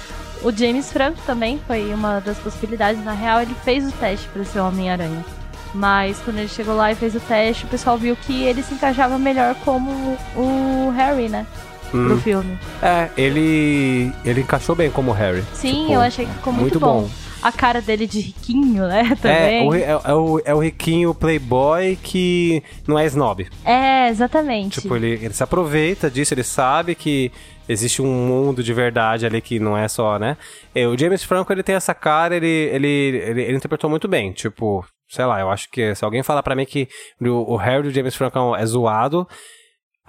O 0.42 0.50
James 0.50 0.90
Franco 0.92 1.18
também 1.26 1.60
foi 1.66 1.92
uma 1.92 2.20
das 2.20 2.38
possibilidades. 2.38 3.04
Na 3.04 3.12
real, 3.12 3.42
ele 3.42 3.54
fez 3.64 3.86
o 3.86 3.92
teste 3.92 4.26
pra 4.28 4.44
ser 4.44 4.60
o 4.60 4.66
Homem-Aranha. 4.68 5.24
Mas 5.74 6.18
quando 6.24 6.38
ele 6.38 6.48
chegou 6.48 6.74
lá 6.74 6.90
e 6.90 6.94
fez 6.94 7.14
o 7.14 7.20
teste, 7.20 7.64
o 7.64 7.68
pessoal 7.68 7.96
viu 7.98 8.16
que 8.16 8.42
ele 8.44 8.62
se 8.62 8.74
encaixava 8.74 9.18
melhor 9.18 9.54
como 9.64 10.16
o 10.34 10.92
Harry, 10.96 11.28
né? 11.28 11.46
Pro 11.90 12.14
Hum. 12.14 12.20
filme. 12.20 12.58
É, 12.82 13.08
ele. 13.16 14.12
Ele 14.24 14.40
encaixou 14.40 14.74
bem 14.76 14.90
como 14.90 15.10
Harry. 15.12 15.44
Sim, 15.54 15.82
Tipo, 15.82 15.92
eu 15.94 16.00
achei 16.00 16.24
que 16.26 16.32
ficou 16.32 16.52
muito, 16.52 16.62
muito 16.62 16.80
bom. 16.80 17.10
A 17.42 17.52
cara 17.52 17.80
dele 17.80 18.06
de 18.06 18.20
riquinho, 18.20 18.86
né? 18.86 19.08
É, 19.10 19.16
Também. 19.16 19.68
o, 19.68 19.74
é, 19.74 19.82
é 19.82 20.14
o, 20.14 20.42
é 20.44 20.54
o 20.54 20.58
riquinho 20.58 21.14
playboy 21.14 21.96
que 22.02 22.62
não 22.86 22.98
é 22.98 23.06
snob. 23.06 23.48
É, 23.64 24.08
exatamente. 24.08 24.80
Tipo, 24.80 24.96
ele, 24.96 25.12
ele 25.12 25.34
se 25.34 25.42
aproveita 25.42 26.10
disso, 26.10 26.34
ele 26.34 26.42
sabe 26.42 26.94
que 26.94 27.32
existe 27.68 28.02
um 28.02 28.06
mundo 28.06 28.62
de 28.62 28.74
verdade 28.74 29.24
ali 29.24 29.40
que 29.40 29.60
não 29.60 29.76
é 29.76 29.86
só, 29.88 30.18
né? 30.18 30.36
É, 30.74 30.86
o 30.86 30.98
James 30.98 31.22
Franco, 31.22 31.52
ele 31.52 31.62
tem 31.62 31.74
essa 31.74 31.94
cara, 31.94 32.36
ele, 32.36 32.46
ele, 32.46 32.88
ele, 32.88 33.42
ele 33.42 33.56
interpretou 33.56 33.88
muito 33.88 34.08
bem. 34.08 34.32
Tipo, 34.32 34.84
sei 35.08 35.24
lá, 35.24 35.40
eu 35.40 35.50
acho 35.50 35.70
que 35.70 35.94
se 35.94 36.04
alguém 36.04 36.22
falar 36.22 36.42
pra 36.42 36.56
mim 36.56 36.64
que 36.64 36.88
o, 37.20 37.54
o 37.54 37.56
Harry 37.56 37.84
do 37.84 37.90
James 37.90 38.14
Franco 38.14 38.56
é 38.56 38.66
zoado, 38.66 39.26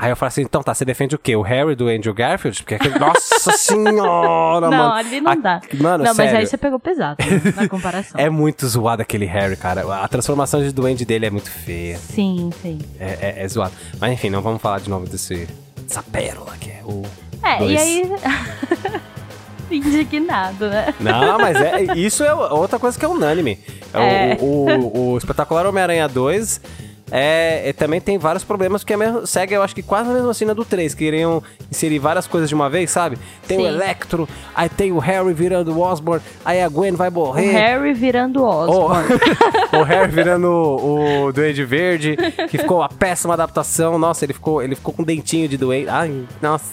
aí 0.01 0.11
eu 0.11 0.15
falo 0.15 0.27
assim, 0.27 0.41
então 0.41 0.61
tá, 0.63 0.73
você 0.73 0.83
defende 0.83 1.15
o 1.15 1.19
quê? 1.19 1.35
O 1.35 1.41
Harry 1.41 1.75
do 1.75 1.87
Andrew 1.87 2.13
Garfield? 2.13 2.61
Porque 2.63 2.75
aquele, 2.75 2.97
nossa 2.99 3.51
senhora, 3.55 4.69
não, 4.69 4.77
mano. 4.77 4.93
ali 4.93 5.21
não 5.21 5.31
A- 5.31 5.35
dá. 5.35 5.61
Mano, 5.79 6.03
não, 6.03 6.13
sério. 6.15 6.31
mas 6.31 6.39
aí 6.41 6.47
você 6.47 6.57
pegou 6.57 6.79
pesado 6.79 7.17
né, 7.23 7.53
na 7.55 7.69
comparação. 7.69 8.19
É 8.19 8.29
muito 8.29 8.67
zoado 8.67 9.01
aquele 9.01 9.25
Harry, 9.25 9.55
cara. 9.55 9.81
A 10.03 10.07
transformação 10.07 10.61
de 10.61 10.71
duende 10.71 11.05
dele 11.05 11.27
é 11.27 11.29
muito 11.29 11.49
feia. 11.51 11.97
Sim, 11.97 12.49
sim. 12.61 12.79
É, 12.99 13.35
é, 13.39 13.43
é 13.43 13.47
zoado. 13.47 13.73
Mas 13.99 14.11
enfim, 14.13 14.29
não 14.29 14.41
vamos 14.41 14.61
falar 14.61 14.79
de 14.79 14.89
novo 14.89 15.05
desse, 15.07 15.47
dessa 15.87 16.01
pérola 16.03 16.53
que 16.59 16.69
é 16.71 16.81
o. 16.83 17.03
É, 17.43 17.57
Dois. 17.59 17.71
e 17.71 17.77
aí. 17.77 18.11
Indignado, 19.71 20.67
né? 20.69 20.93
Não, 20.99 21.37
mas 21.39 21.55
é, 21.55 21.83
isso 21.95 22.23
é 22.25 22.33
outra 22.33 22.77
coisa 22.77 22.99
que 22.99 23.05
é 23.05 23.07
unânime. 23.07 23.57
É, 23.93 24.33
É. 24.33 24.37
O, 24.41 24.67
o, 24.69 25.11
o 25.13 25.17
espetacular 25.17 25.65
Homem-Aranha 25.65 26.09
2 26.09 26.59
é, 27.11 27.69
é- 27.69 27.73
também 27.73 27.99
tem 28.01 28.17
vários 28.17 28.43
problemas, 28.43 28.81
porque 28.83 28.93
é 28.93 28.97
mesmo, 28.97 29.27
segue, 29.27 29.53
eu 29.53 29.61
acho 29.61 29.75
que 29.75 29.83
quase 29.83 30.09
a 30.09 30.13
mesma 30.13 30.33
cena 30.33 30.55
do 30.55 30.63
3, 30.65 30.93
que 30.95 31.03
iriam 31.03 31.43
inserir 31.69 31.99
várias 31.99 32.25
coisas 32.25 32.47
de 32.49 32.55
uma 32.55 32.69
vez, 32.69 32.89
sabe? 32.89 33.17
Tem 33.47 33.57
o 33.57 33.61
Sim. 33.61 33.67
Electro, 33.67 34.29
aí 34.55 34.69
tem 34.69 34.91
o 34.91 34.99
Harry 34.99 35.33
virando 35.33 35.73
o 35.73 35.79
Osborn, 35.81 36.21
aí 36.45 36.61
a 36.61 36.69
Gwen 36.69 36.93
vai 36.93 37.09
O 37.09 37.11
morrer. 37.11 37.51
Harry 37.51 37.93
virando 37.93 38.43
Oh, 38.43 38.47
Osborn. 38.49 39.07
o 39.79 39.83
Harry 39.83 40.11
virando 40.11 40.47
o, 40.47 41.25
o 41.25 41.33
Duende 41.33 41.63
Verde, 41.65 42.15
que 42.49 42.57
ficou 42.57 42.79
uma 42.79 42.89
péssima 42.89 43.33
adaptação. 43.33 43.99
Nossa, 43.99 44.25
ele 44.25 44.33
ficou, 44.33 44.61
ele 44.61 44.75
ficou 44.75 44.93
com 44.93 45.01
um 45.01 45.05
dentinho 45.05 45.47
de 45.49 45.57
duende. 45.57 45.89
Ai, 45.89 46.23
nossa, 46.41 46.65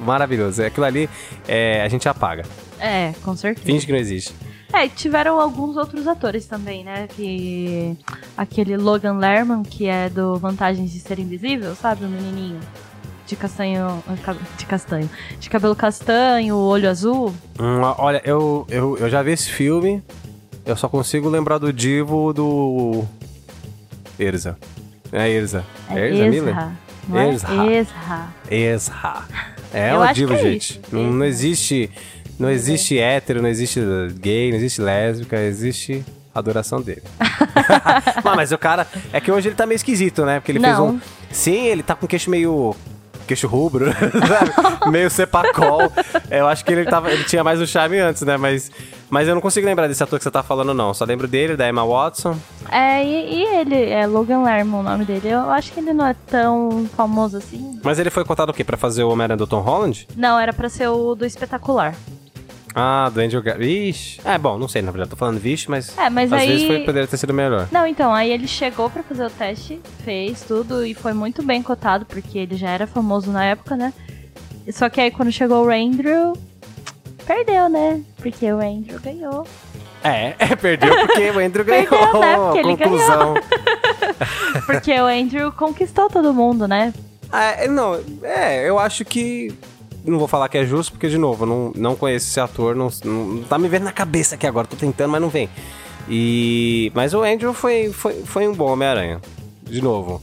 maravilhoso. 0.00 0.62
Aquilo 0.62 0.84
ali 0.86 1.08
é, 1.46 1.82
a 1.82 1.88
gente 1.88 2.08
apaga. 2.08 2.44
É, 2.78 3.12
com 3.24 3.34
certeza. 3.36 3.64
Finge 3.66 3.86
que 3.86 3.92
não 3.92 3.98
existe. 3.98 4.34
É, 4.72 4.88
tiveram 4.88 5.40
alguns 5.40 5.76
outros 5.76 6.06
atores 6.06 6.46
também, 6.46 6.84
né? 6.84 7.08
Que. 7.08 7.96
Aquele 8.36 8.76
Logan 8.76 9.18
Lerman, 9.18 9.62
que 9.62 9.86
é 9.86 10.08
do 10.08 10.36
Vantagens 10.36 10.90
de 10.92 10.98
Ser 11.00 11.18
Invisível, 11.18 11.74
sabe? 11.74 12.04
O 12.04 12.08
menininho. 12.08 12.60
De 13.26 13.36
castanho. 13.36 14.02
De 14.56 14.66
castanho. 14.66 15.10
De 15.38 15.50
cabelo 15.50 15.74
castanho, 15.74 16.56
olho 16.56 16.88
azul. 16.88 17.34
Hum, 17.58 17.80
olha, 17.98 18.20
eu, 18.24 18.66
eu, 18.68 18.96
eu 18.98 19.10
já 19.10 19.22
vi 19.22 19.32
esse 19.32 19.50
filme. 19.50 20.02
Eu 20.64 20.76
só 20.76 20.88
consigo 20.88 21.28
lembrar 21.28 21.58
do 21.58 21.72
Divo 21.72 22.32
do. 22.32 23.04
Erza. 24.18 24.58
É 25.12 25.28
Erza. 25.28 25.64
É 25.90 26.08
Erza 26.08 26.30
Miller? 26.30 26.56
Ezra. 26.56 26.74
É? 27.14 27.28
Ezra. 27.28 27.70
Ezra. 27.70 28.28
Ezra. 28.50 29.24
É 29.72 29.92
Eu 29.92 30.00
o 30.00 30.12
Divo, 30.12 30.32
é 30.32 30.38
gente. 30.38 30.80
Não, 30.90 31.12
não 31.12 31.24
existe. 31.24 31.90
Não 32.38 32.50
existe 32.50 32.98
hétero, 32.98 33.40
não 33.40 33.48
existe 33.48 33.80
gay, 34.20 34.50
não 34.50 34.56
existe 34.56 34.80
lésbica, 34.80 35.38
existe 35.40 36.04
adoração 36.34 36.80
dele. 36.80 37.02
mas, 38.24 38.52
o 38.52 38.58
cara. 38.58 38.86
É 39.12 39.20
que 39.20 39.30
hoje 39.32 39.48
ele 39.48 39.54
tá 39.56 39.66
meio 39.66 39.76
esquisito, 39.76 40.24
né? 40.24 40.38
Porque 40.40 40.52
ele 40.52 40.60
fez 40.60 40.78
Não. 40.78 40.88
um. 40.90 41.00
Sim, 41.30 41.66
ele 41.66 41.82
tá 41.82 41.94
com 41.94 42.06
queixo 42.06 42.30
meio. 42.30 42.74
Queixo 43.26 43.48
rubro, 43.48 43.86
sabe? 43.92 44.90
meio 44.92 45.10
sepacol. 45.10 45.90
Eu 46.30 46.46
acho 46.46 46.64
que 46.64 46.72
ele, 46.72 46.84
tava, 46.84 47.10
ele 47.10 47.24
tinha 47.24 47.42
mais 47.42 47.60
o 47.60 47.66
charme 47.66 47.98
antes, 47.98 48.22
né? 48.22 48.36
Mas, 48.36 48.70
mas 49.10 49.26
eu 49.26 49.34
não 49.34 49.42
consigo 49.42 49.66
lembrar 49.66 49.88
desse 49.88 50.00
ator 50.00 50.16
que 50.16 50.22
você 50.22 50.30
tá 50.30 50.44
falando, 50.44 50.72
não. 50.72 50.94
Só 50.94 51.04
lembro 51.04 51.26
dele, 51.26 51.56
da 51.56 51.68
Emma 51.68 51.84
Watson. 51.84 52.38
É, 52.70 53.04
e, 53.04 53.38
e 53.40 53.44
ele, 53.56 53.90
é 53.90 54.06
Logan 54.06 54.44
Lerman 54.44 54.78
o 54.78 54.82
nome 54.84 55.04
dele. 55.04 55.28
Eu 55.28 55.50
acho 55.50 55.72
que 55.72 55.80
ele 55.80 55.92
não 55.92 56.06
é 56.06 56.14
tão 56.28 56.88
famoso 56.96 57.38
assim. 57.38 57.80
Mas 57.82 57.98
ele 57.98 58.10
foi 58.10 58.24
contado 58.24 58.50
o 58.50 58.54
quê? 58.54 58.62
Pra 58.62 58.76
fazer 58.76 59.02
o 59.02 59.10
Homem-Aranha 59.10 59.38
do 59.38 59.46
Tom 59.46 59.60
Holland? 59.60 60.06
Não, 60.14 60.38
era 60.38 60.52
pra 60.52 60.68
ser 60.68 60.86
o 60.86 61.16
do 61.16 61.26
espetacular. 61.26 61.96
Ah, 62.78 63.08
do 63.08 63.20
Andrew 63.22 63.42
Gar... 63.42 63.58
Ixi. 63.58 64.20
É, 64.22 64.36
bom, 64.36 64.58
não 64.58 64.68
sei, 64.68 64.82
na 64.82 64.90
verdade. 64.90 65.08
Tô 65.08 65.16
falando 65.16 65.40
vixe, 65.40 65.70
mas... 65.70 65.96
É, 65.96 66.10
mas 66.10 66.30
às 66.30 66.42
aí- 66.42 66.48
vezes 66.48 66.66
foi, 66.66 66.80
poderia 66.80 67.08
ter 67.08 67.16
sido 67.16 67.32
melhor. 67.32 67.66
Não, 67.72 67.86
então, 67.86 68.12
aí 68.12 68.30
ele 68.30 68.46
chegou 68.46 68.90
pra 68.90 69.02
fazer 69.02 69.24
o 69.24 69.30
teste, 69.30 69.80
fez 70.04 70.42
tudo 70.42 70.84
e 70.84 70.92
foi 70.92 71.14
muito 71.14 71.42
bem 71.42 71.62
cotado, 71.62 72.04
porque 72.04 72.36
ele 72.38 72.54
já 72.54 72.68
era 72.68 72.86
famoso 72.86 73.32
na 73.32 73.42
época, 73.46 73.76
né? 73.76 73.94
Só 74.70 74.90
que 74.90 75.00
aí 75.00 75.10
quando 75.10 75.32
chegou 75.32 75.64
o 75.64 75.70
Andrew, 75.70 76.34
perdeu, 77.26 77.70
né? 77.70 78.02
Porque 78.18 78.52
o 78.52 78.58
Andrew 78.58 79.00
ganhou. 79.00 79.46
É, 80.04 80.34
é, 80.38 80.54
perdeu 80.54 80.94
porque 81.06 81.30
o 81.30 81.38
Andrew 81.38 81.64
ganhou. 81.66 81.88
Perdeu, 81.88 82.20
né? 82.20 82.36
Porque 82.36 82.58
ele 82.58 82.76
Conclusão. 82.76 83.34
Porque 84.66 84.92
o 85.00 85.06
Andrew 85.06 85.52
conquistou 85.52 86.08
todo 86.10 86.32
mundo, 86.34 86.66
né? 86.68 86.92
É, 87.32 87.68
não, 87.68 88.00
é, 88.22 88.68
eu 88.68 88.78
acho 88.78 89.04
que. 89.04 89.52
Não 90.06 90.18
vou 90.18 90.28
falar 90.28 90.48
que 90.48 90.56
é 90.58 90.64
justo, 90.64 90.92
porque, 90.92 91.08
de 91.08 91.18
novo, 91.18 91.44
eu 91.44 91.48
não, 91.48 91.72
não 91.74 91.96
conheço 91.96 92.28
esse 92.28 92.38
ator, 92.40 92.74
não, 92.76 92.88
não, 93.04 93.42
tá 93.42 93.58
me 93.58 93.68
vendo 93.68 93.82
na 93.84 93.92
cabeça 93.92 94.36
aqui 94.36 94.46
agora, 94.46 94.66
tô 94.66 94.76
tentando, 94.76 95.10
mas 95.10 95.20
não 95.20 95.28
vem. 95.28 95.48
E. 96.08 96.90
Mas 96.94 97.12
o 97.14 97.22
Andrew 97.22 97.52
foi, 97.52 97.90
foi, 97.92 98.14
foi 98.24 98.46
um 98.48 98.54
bom 98.54 98.70
Homem-Aranha. 98.72 99.20
de 99.64 99.82
novo, 99.82 100.22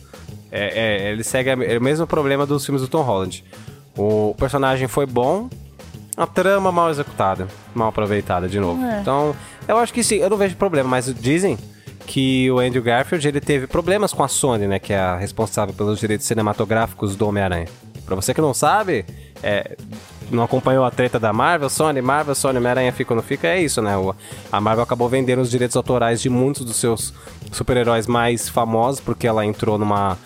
é, 0.52 1.08
é, 1.08 1.12
ele 1.12 1.24
segue 1.24 1.50
a- 1.50 1.64
é 1.74 1.78
o 1.78 1.82
mesmo 1.82 2.08
problema 2.08 2.46
dos 2.46 2.66
filmes 2.66 2.82
do 2.82 2.88
Tom 2.88 3.02
Holland. 3.02 3.44
O 3.98 4.34
personagem 4.38 4.88
foi 4.88 5.06
bom, 5.06 5.50
a 6.16 6.26
trama 6.26 6.72
mal 6.72 6.90
executada, 6.90 7.48
mal 7.76 7.90
aproveitada 7.90 8.48
de 8.48 8.60
novo. 8.60 8.82
É. 8.86 9.02
Então, 9.02 9.36
eu 9.68 9.78
acho 9.78 9.94
que 9.94 10.02
sim, 10.04 10.16
eu 10.16 10.30
não 10.30 10.38
vejo 10.38 10.56
problema, 10.56 10.88
mas 10.90 11.14
dizem 11.14 11.58
que 12.08 12.50
o 12.52 12.60
Andrew 12.60 12.82
Garfield 12.82 13.28
ele 13.28 13.42
teve 13.42 13.68
problemas 13.68 14.14
com 14.14 14.24
a 14.24 14.28
Sony, 14.30 14.66
né, 14.68 14.80
que 14.80 14.94
é 14.94 14.98
a 15.00 15.18
responsável 15.18 15.74
pelos 15.74 16.00
direitos 16.00 16.26
cinematográficos 16.26 17.16
do 17.18 17.28
Homem-Aranha. 17.28 17.68
Pra 18.06 18.16
você 18.16 18.34
que 18.34 18.42
não 18.42 18.54
sabe, 18.54 19.06
é, 19.44 19.76
não 20.32 20.44
acompanhou 20.44 20.86
a 20.86 20.90
treta 20.90 21.20
da 21.20 21.34
Marvel, 21.34 21.70
Sony, 21.70 22.02
Marvel, 22.02 22.34
Sony, 22.34 22.58
Homem-Aranha 22.58 22.94
fica 22.94 23.14
ou 23.14 23.18
não 23.18 23.24
fica, 23.24 23.48
é 23.48 23.62
isso, 23.62 23.82
né? 23.82 23.94
A 24.52 24.62
Marvel 24.62 24.84
acabou 24.84 25.10
vendendo 25.10 25.42
os 25.42 25.52
direitos 25.52 25.76
autorais 25.76 26.22
de 26.22 26.30
muitos 26.30 26.66
dos 26.66 26.78
seus 26.78 27.14
super-heróis 27.52 28.08
mais 28.08 28.48
famosos, 28.50 29.02
porque 29.02 29.28
ela 29.28 29.46
entrou 29.46 29.78
numa 29.78 30.18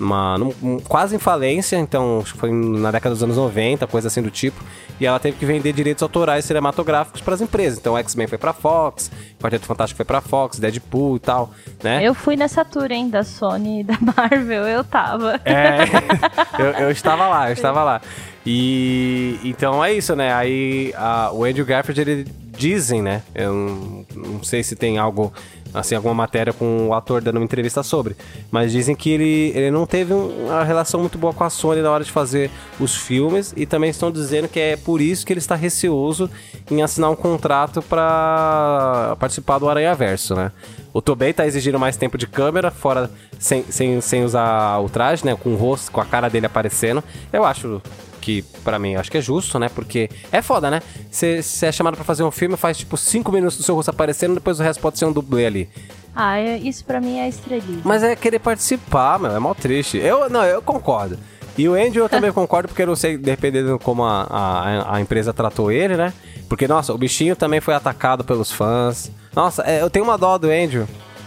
uma, 0.00 0.38
num- 0.38 0.54
um- 0.62 0.78
quase 0.80 1.14
em 1.14 1.18
falência, 1.18 1.76
então 1.76 2.20
acho 2.22 2.32
que 2.32 2.38
foi 2.40 2.50
na 2.50 2.90
década 2.90 3.14
dos 3.14 3.22
anos 3.22 3.36
90, 3.36 3.86
coisa 3.86 4.08
assim 4.08 4.22
do 4.22 4.30
tipo, 4.30 4.60
e 4.98 5.06
ela 5.06 5.18
teve 5.18 5.36
que 5.36 5.44
vender 5.46 5.72
direitos 5.72 6.02
autorais 6.02 6.44
cinematográficos 6.44 7.20
para 7.20 7.34
as 7.34 7.40
empresas. 7.40 7.78
Então 7.78 7.96
X-Men 7.98 8.26
foi 8.26 8.38
para 8.38 8.52
Fox, 8.52 9.10
Quarteto 9.40 9.66
Fantástico 9.66 9.96
foi 9.96 10.04
para 10.04 10.20
Fox, 10.20 10.58
Deadpool 10.58 11.16
e 11.16 11.20
tal, 11.20 11.50
né? 11.82 12.02
Eu 12.02 12.14
fui 12.14 12.36
nessa 12.36 12.64
tour, 12.64 12.90
hein, 12.90 13.08
da 13.10 13.22
Sony 13.24 13.80
e 13.80 13.84
da 13.84 13.98
Marvel, 14.00 14.64
eu 14.66 14.82
tava. 14.84 15.40
É, 15.44 15.78
eu, 16.58 16.66
eu 16.86 16.90
estava 16.90 17.28
lá, 17.28 17.48
eu 17.48 17.52
estava 17.54 17.82
lá. 17.84 18.00
E 18.44 19.38
então 19.44 19.84
é 19.84 19.92
isso, 19.92 20.16
né? 20.16 20.32
Aí 20.32 20.92
a- 20.96 21.30
o 21.32 21.44
Andrew 21.44 21.64
Garfield, 21.64 22.00
ele 22.00 22.26
dizem, 22.56 23.00
né? 23.00 23.22
Eu 23.34 23.52
não, 23.54 24.06
não 24.16 24.42
sei 24.42 24.62
se 24.62 24.74
tem 24.76 24.98
algo, 24.98 25.32
assim, 25.72 25.94
alguma 25.94 26.14
matéria 26.14 26.52
com 26.52 26.88
o 26.88 26.94
ator 26.94 27.20
dando 27.22 27.36
uma 27.36 27.44
entrevista 27.44 27.82
sobre, 27.82 28.16
mas 28.50 28.72
dizem 28.72 28.94
que 28.94 29.10
ele, 29.10 29.52
ele 29.54 29.70
não 29.70 29.86
teve 29.86 30.12
um- 30.12 30.46
uma 30.46 30.64
relação 30.64 31.00
muito 31.00 31.16
boa 31.18 31.32
com 31.32 31.44
a 31.44 31.50
Sony 31.50 31.80
na 31.82 31.90
hora 31.90 32.04
de 32.04 32.10
fazer 32.10 32.50
os 32.78 32.94
filmes 32.96 33.52
e 33.56 33.66
também 33.66 33.90
estão 33.90 34.10
dizendo 34.10 34.48
que 34.48 34.58
é 34.60 34.76
por 34.76 35.00
isso 35.00 35.24
que 35.24 35.32
ele 35.32 35.38
está 35.40 35.54
receoso 35.54 36.30
em 36.70 36.82
assinar 36.82 37.10
um 37.10 37.16
contrato 37.16 37.82
para 37.82 39.16
participar 39.18 39.58
do 39.58 39.68
Aranha 39.68 39.94
Verso, 39.94 40.34
né? 40.34 40.52
O 40.92 41.00
Tobey 41.00 41.32
tá 41.32 41.46
exigindo 41.46 41.78
mais 41.78 41.96
tempo 41.96 42.18
de 42.18 42.26
câmera, 42.26 42.70
fora 42.70 43.08
sem, 43.38 43.62
sem, 43.70 44.00
sem 44.00 44.24
usar 44.24 44.78
o 44.80 44.88
traje, 44.88 45.24
né? 45.24 45.36
Com 45.36 45.50
o 45.50 45.56
rosto, 45.56 45.92
com 45.92 46.00
a 46.00 46.04
cara 46.04 46.28
dele 46.28 46.46
aparecendo. 46.46 47.02
Eu 47.32 47.44
acho 47.44 47.80
que, 48.20 48.42
pra 48.62 48.78
mim, 48.78 48.94
acho 48.96 49.10
que 49.10 49.18
é 49.18 49.20
justo, 49.20 49.58
né? 49.58 49.68
Porque 49.68 50.08
é 50.30 50.40
foda, 50.42 50.70
né? 50.70 50.80
Você 51.10 51.40
é 51.62 51.72
chamado 51.72 51.94
pra 51.96 52.04
fazer 52.04 52.22
um 52.22 52.30
filme, 52.30 52.56
faz 52.56 52.78
tipo 52.78 52.96
5 52.96 53.32
minutos 53.32 53.56
do 53.56 53.62
seu 53.62 53.74
rosto 53.74 53.88
aparecendo, 53.90 54.34
depois 54.34 54.60
o 54.60 54.62
resto 54.62 54.80
pode 54.80 54.98
ser 54.98 55.06
um 55.06 55.12
dublê 55.12 55.46
ali. 55.46 55.68
Ah, 56.14 56.38
é- 56.38 56.58
isso 56.58 56.84
pra 56.84 57.00
mim 57.00 57.18
é 57.18 57.28
estrelismo. 57.28 57.82
Mas 57.84 58.02
é 58.02 58.14
querer 58.16 58.38
participar, 58.40 59.18
meu, 59.18 59.30
é 59.34 59.38
mal 59.38 59.54
triste. 59.54 59.96
Eu, 59.98 60.28
não, 60.28 60.44
eu 60.44 60.60
concordo. 60.60 61.18
E 61.56 61.68
o 61.68 61.74
Andrew 61.74 62.04
eu 62.04 62.08
também 62.08 62.30
concordo, 62.32 62.68
porque 62.68 62.82
eu 62.82 62.86
não 62.86 62.96
sei, 62.96 63.16
dependendo 63.18 63.78
como 63.78 64.04
a, 64.04 64.22
a, 64.28 64.96
a 64.96 65.00
empresa 65.00 65.32
tratou 65.32 65.70
ele, 65.70 65.96
né? 65.96 66.12
Porque, 66.48 66.66
nossa, 66.66 66.92
o 66.92 66.98
bichinho 66.98 67.36
também 67.36 67.60
foi 67.60 67.74
atacado 67.74 68.24
pelos 68.24 68.50
fãs. 68.50 69.10
Nossa, 69.34 69.62
é, 69.62 69.80
eu 69.82 69.88
tenho 69.90 70.04
uma 70.04 70.18
dó 70.18 70.36
do 70.36 70.48
Andrew. 70.50 70.86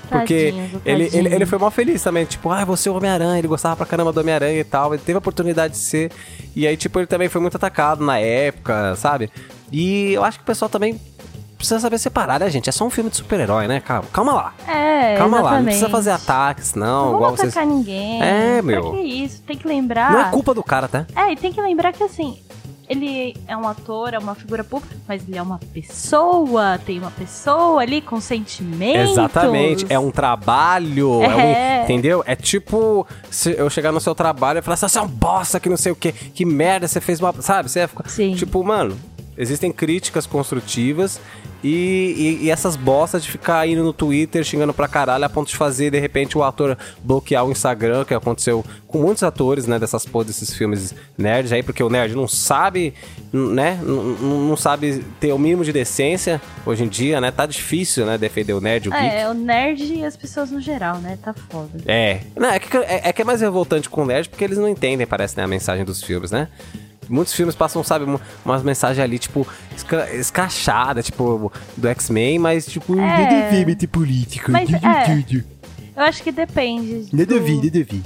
Porque 0.09 0.51
Tadinho, 0.51 0.81
ele, 0.85 1.05
tadinho. 1.05 1.25
ele, 1.27 1.35
ele 1.35 1.45
foi 1.45 1.57
mal 1.57 1.71
feliz 1.71 2.03
também, 2.03 2.25
tipo, 2.25 2.49
ah, 2.51 2.63
você 2.65 2.89
é 2.89 2.91
o 2.91 2.95
Homem-Aranha, 2.95 3.39
ele 3.39 3.47
gostava 3.47 3.77
pra 3.77 3.85
caramba 3.85 4.11
do 4.11 4.19
Homem-Aranha 4.19 4.59
e 4.59 4.63
tal, 4.63 4.93
ele 4.93 5.01
teve 5.01 5.15
a 5.15 5.19
oportunidade 5.19 5.73
de 5.73 5.79
ser. 5.79 6.11
E 6.55 6.67
aí, 6.67 6.77
tipo, 6.77 6.99
ele 6.99 7.07
também 7.07 7.29
foi 7.29 7.41
muito 7.41 7.55
atacado 7.57 8.03
na 8.05 8.19
época, 8.19 8.95
sabe? 8.95 9.29
E 9.71 10.13
eu 10.13 10.23
acho 10.23 10.37
que 10.39 10.43
o 10.43 10.45
pessoal 10.45 10.69
também 10.69 10.99
precisa 11.57 11.79
saber 11.79 11.97
separar, 11.97 12.39
né, 12.39 12.49
gente? 12.49 12.69
É 12.69 12.71
só 12.71 12.85
um 12.85 12.89
filme 12.89 13.09
de 13.09 13.15
super-herói, 13.17 13.67
né? 13.67 13.79
Calma, 13.79 14.07
calma 14.11 14.33
lá. 14.33 14.53
É, 14.67 15.15
Calma 15.17 15.37
lá, 15.37 15.41
não 15.41 15.47
exatamente. 15.49 15.65
precisa 15.65 15.89
fazer 15.89 16.11
ataques, 16.11 16.75
não, 16.75 16.85
Não 17.05 17.07
igual 17.15 17.21
vamos 17.21 17.39
vocês. 17.39 17.53
atacar 17.57 17.67
ninguém. 17.67 18.21
É, 18.21 18.61
meu. 18.61 18.81
Pra 18.91 18.91
que 18.99 19.05
isso? 19.05 19.41
Tem 19.43 19.57
que 19.57 19.67
lembrar. 19.67 20.11
Não 20.11 20.19
é 20.21 20.29
culpa 20.29 20.53
do 20.53 20.61
cara, 20.63 20.87
tá? 20.87 21.05
É, 21.15 21.31
e 21.31 21.35
tem 21.35 21.51
que 21.53 21.61
lembrar 21.61 21.91
que 21.93 22.03
assim, 22.03 22.37
ele 22.93 23.35
é 23.47 23.55
um 23.57 23.67
ator, 23.67 24.13
é 24.13 24.19
uma 24.19 24.35
figura 24.35 24.63
pública, 24.63 24.95
mas 25.07 25.27
ele 25.27 25.37
é 25.37 25.41
uma 25.41 25.59
pessoa, 25.73 26.77
tem 26.77 26.99
uma 26.99 27.11
pessoa 27.11 27.81
ali 27.81 28.01
com 28.01 28.19
sentimentos. 28.21 29.11
Exatamente, 29.11 29.85
é 29.89 29.99
um 29.99 30.11
trabalho, 30.11 31.21
é. 31.23 31.25
É. 31.25 31.79
um, 31.79 31.83
entendeu? 31.83 32.23
É 32.25 32.35
tipo 32.35 33.05
se 33.29 33.51
eu 33.51 33.69
chegar 33.69 33.91
no 33.91 33.99
seu 33.99 34.15
trabalho 34.15 34.59
e 34.59 34.61
falar 34.61 34.75
assim, 34.75 34.87
você 34.87 34.99
é 34.99 35.01
um 35.01 35.07
bosta 35.07 35.59
que 35.59 35.69
não 35.69 35.77
sei 35.77 35.91
o 35.91 35.95
que, 35.95 36.11
que 36.11 36.45
merda, 36.45 36.87
você 36.87 37.01
fez 37.01 37.19
uma, 37.19 37.33
sabe? 37.41 37.69
Você 37.69 37.81
é, 37.81 37.89
Sim. 38.05 38.35
tipo, 38.35 38.63
mano, 38.63 38.97
existem 39.37 39.71
críticas 39.71 40.25
construtivas 40.25 41.19
e, 41.63 42.39
e- 42.41 42.45
e 42.45 42.51
essas 42.51 42.75
bostas 42.75 43.23
de 43.23 43.31
ficar 43.31 43.67
indo 43.67 43.83
no 43.83 43.93
Twitter 43.93 44.43
xingando 44.43 44.73
pra 44.73 44.87
caralho 44.87 45.23
a 45.23 45.29
ponto 45.29 45.47
de 45.49 45.55
fazer, 45.55 45.89
de 45.91 45.99
repente, 45.99 46.37
o 46.37 46.43
ator 46.43 46.77
bloquear 47.03 47.45
o 47.45 47.51
Instagram, 47.51 48.03
que 48.05 48.13
aconteceu 48.13 48.63
com 48.87 48.99
muitos 48.99 49.23
atores, 49.23 49.65
né, 49.65 49.79
dessas 49.79 50.05
porra 50.05 50.25
desses 50.25 50.53
filmes 50.53 50.93
nerds 51.17 51.51
aí, 51.51 51.63
porque 51.63 51.81
o 51.81 51.89
nerd 51.89 52.15
não 52.15 52.27
sabe, 52.27 52.93
né, 53.31 53.79
não 53.83 54.55
sabe 54.57 55.03
ter 55.19 55.31
o 55.33 55.39
mínimo 55.39 55.63
de 55.65 55.71
decência 55.73 56.39
hoje 56.65 56.83
em 56.83 56.87
dia, 56.87 57.19
né, 57.21 57.31
tá 57.31 57.45
difícil, 57.45 58.05
né, 58.05 58.17
defender 58.17 58.53
o 58.53 58.61
nerd, 58.61 58.89
o 58.89 58.91
geek. 58.91 59.03
É, 59.05 59.27
o 59.29 59.33
nerd 59.33 59.83
e 59.95 60.05
as 60.05 60.15
pessoas 60.17 60.51
no 60.51 60.59
geral, 60.61 60.97
né? 60.99 61.17
Tá 61.23 61.33
foda. 61.33 61.69
É. 61.87 62.19
Não, 62.35 62.49
é, 62.49 62.59
que, 62.59 62.75
é, 62.77 63.09
é 63.09 63.13
que 63.13 63.21
é 63.21 63.25
mais 63.25 63.41
revoltante 63.41 63.89
com 63.89 64.03
o 64.03 64.05
nerd 64.05 64.29
porque 64.29 64.43
eles 64.43 64.57
não 64.57 64.67
entendem, 64.69 65.07
parece, 65.07 65.37
né, 65.37 65.43
a 65.43 65.47
mensagem 65.47 65.83
dos 65.85 66.03
filmes, 66.03 66.29
né? 66.29 66.49
Muitos 67.09 67.33
filmes 67.33 67.55
passam, 67.55 67.83
sabe, 67.83 68.05
um- 68.05 68.19
umas 68.45 68.63
mensagens 68.63 69.03
ali, 69.03 69.17
tipo, 69.19 69.47
escrachada, 70.19 71.01
tipo, 71.01 71.51
do 71.77 71.87
X-Men, 71.87 72.39
mas, 72.39 72.65
tipo, 72.65 72.99
É. 72.99 73.65
muito 73.65 73.87
político. 73.87 74.51
Mas, 74.51 74.69
tudo, 74.69 74.85
é. 74.85 75.05
tudo. 75.05 75.43
Eu 75.95 76.03
acho 76.03 76.23
que 76.23 76.31
depende. 76.31 77.07
Nada 77.13 77.35
a 77.35 77.39
ver, 77.39 77.55
nada 77.55 77.67
a 77.67 77.83
ver. 77.83 78.01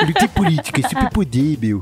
Política 0.00 0.28
política, 0.28 0.80
é 0.84 0.88
super 0.88 1.08
poder, 1.10 1.58
meu. 1.60 1.80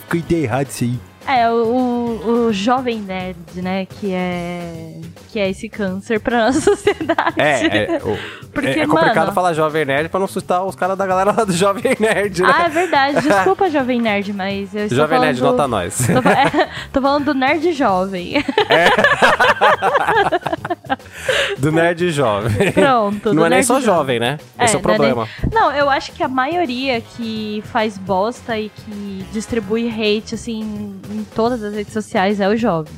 Ficou 0.00 0.18
ideia 0.20 0.44
errado 0.44 0.68
isso 0.70 0.84
aí. 0.84 0.98
É, 1.26 1.48
o, 1.50 1.54
o, 1.54 2.46
o 2.48 2.52
jovem 2.52 3.00
nerd, 3.00 3.36
né? 3.56 3.86
Que 3.86 4.12
é. 4.12 5.00
Que 5.30 5.38
é 5.40 5.48
esse 5.48 5.68
câncer 5.68 6.20
pra 6.20 6.46
nossa 6.46 6.60
sociedade. 6.76 7.34
É, 7.40 7.84
é, 7.94 7.98
o- 8.04 8.18
Porque, 8.52 8.68
é, 8.68 8.80
é 8.80 8.86
complicado 8.86 9.16
mano- 9.16 9.32
falar 9.32 9.54
jovem 9.54 9.84
nerd 9.86 10.08
pra 10.10 10.18
não 10.20 10.26
assustar 10.26 10.62
os 10.64 10.74
caras 10.76 10.98
da 10.98 11.06
galera 11.06 11.32
lá 11.32 11.44
do 11.44 11.52
jovem 11.52 11.96
nerd, 11.98 12.42
né? 12.42 12.50
Ah, 12.52 12.64
é 12.64 12.68
verdade. 12.68 13.20
Desculpa, 13.26 13.70
jovem 13.70 14.00
nerd, 14.00 14.32
mas 14.34 14.74
eu 14.74 14.82
estou 14.82 14.98
jovem 14.98 15.16
falando 15.18 15.26
nerd, 15.26 15.38
do... 15.38 15.44
nota 15.46 15.66
nós. 15.68 15.96
Tô, 16.06 16.28
é, 16.28 16.68
tô 16.92 17.00
falando 17.00 17.24
do 17.26 17.34
nerd 17.34 17.72
jovem. 17.72 18.44
do 21.58 21.72
nerd 21.72 22.10
jovem. 22.10 22.72
Pronto. 22.72 23.32
Não 23.32 23.46
é 23.46 23.50
nem 23.50 23.62
só 23.62 23.80
jovem, 23.80 24.18
né? 24.20 24.38
Esse 24.60 24.76
é 24.76 24.78
o 24.78 24.82
não 24.82 24.88
nem- 24.90 24.98
problema. 24.98 25.28
Não, 25.52 25.72
eu 25.72 25.88
acho 25.88 26.12
que 26.12 26.22
a 26.22 26.28
maioria 26.28 27.00
que 27.00 27.62
faz 27.72 27.96
bosta 27.96 28.58
e 28.58 28.68
que 28.68 29.24
distribui 29.32 29.88
hate, 29.88 30.34
assim, 30.34 31.00
em 31.14 31.24
todas 31.24 31.62
as 31.62 31.74
redes 31.74 31.92
sociais 31.92 32.40
é 32.40 32.48
o 32.48 32.56
jovem. 32.56 32.92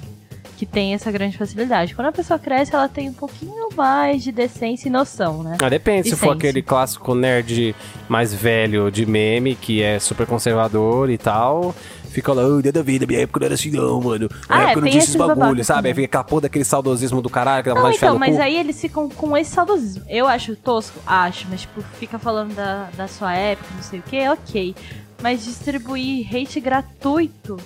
Que 0.56 0.64
tem 0.64 0.94
essa 0.94 1.10
grande 1.10 1.36
facilidade. 1.36 1.94
Quando 1.96 2.06
a 2.08 2.12
pessoa 2.12 2.38
cresce, 2.38 2.72
ela 2.74 2.88
tem 2.88 3.08
um 3.08 3.12
pouquinho 3.12 3.68
mais 3.76 4.22
de 4.22 4.30
decência 4.30 4.88
e 4.88 4.90
noção, 4.90 5.42
né? 5.42 5.56
Ah, 5.60 5.68
depende, 5.68 6.06
E 6.06 6.10
se 6.12 6.16
for 6.16 6.30
aquele 6.36 6.62
clássico 6.62 7.12
nerd 7.14 7.74
mais 8.08 8.32
velho 8.32 8.88
de 8.90 9.04
meme, 9.04 9.56
que 9.56 9.82
é 9.82 9.98
super 9.98 10.26
conservador 10.26 11.10
e 11.10 11.18
tal. 11.18 11.74
Fica 12.04 12.32
lá, 12.32 12.44
oh, 12.46 12.60
nada 12.64 12.78
a 12.78 12.82
ver, 12.84 13.00
na 13.00 13.06
minha 13.08 13.22
época 13.22 13.40
não 13.40 13.46
era 13.46 13.54
assim 13.56 13.72
não, 13.72 14.00
mano. 14.00 14.28
Na 14.48 14.56
Ah, 14.56 14.60
é, 14.60 14.64
época 14.66 14.80
não 14.82 14.88
tinha 14.88 15.02
esses 15.02 15.16
bagulho, 15.16 15.64
sabe? 15.64 15.88
Aí 15.88 15.94
fica 15.94 16.04
aquela 16.06 16.22
porra 16.22 16.42
daquele 16.42 16.64
saudosismo 16.64 17.20
do 17.20 17.28
caralho, 17.28 17.64
que 17.64 17.68
dá 17.70 17.74
Não, 17.74 17.82
vontade 17.82 17.96
então, 17.96 18.16
mas 18.16 18.38
aí 18.38 18.56
eles 18.56 18.80
ficam 18.80 19.08
com 19.08 19.36
esse 19.36 19.50
saudosismo. 19.50 20.04
Eu 20.08 20.28
acho 20.28 20.54
tosco? 20.54 20.96
Acho, 21.04 21.48
mas 21.50 21.62
tipo, 21.62 21.82
fica 21.98 22.16
falando 22.16 22.54
da, 22.54 22.88
da 22.96 23.08
sua 23.08 23.34
época, 23.34 23.66
não 23.74 23.82
sei 23.82 23.98
o 23.98 24.02
que, 24.04 24.28
ok. 24.28 24.76
Mas 25.20 25.44
distribuir 25.44 26.28
hate 26.32 26.60
gratuito, 26.60 27.56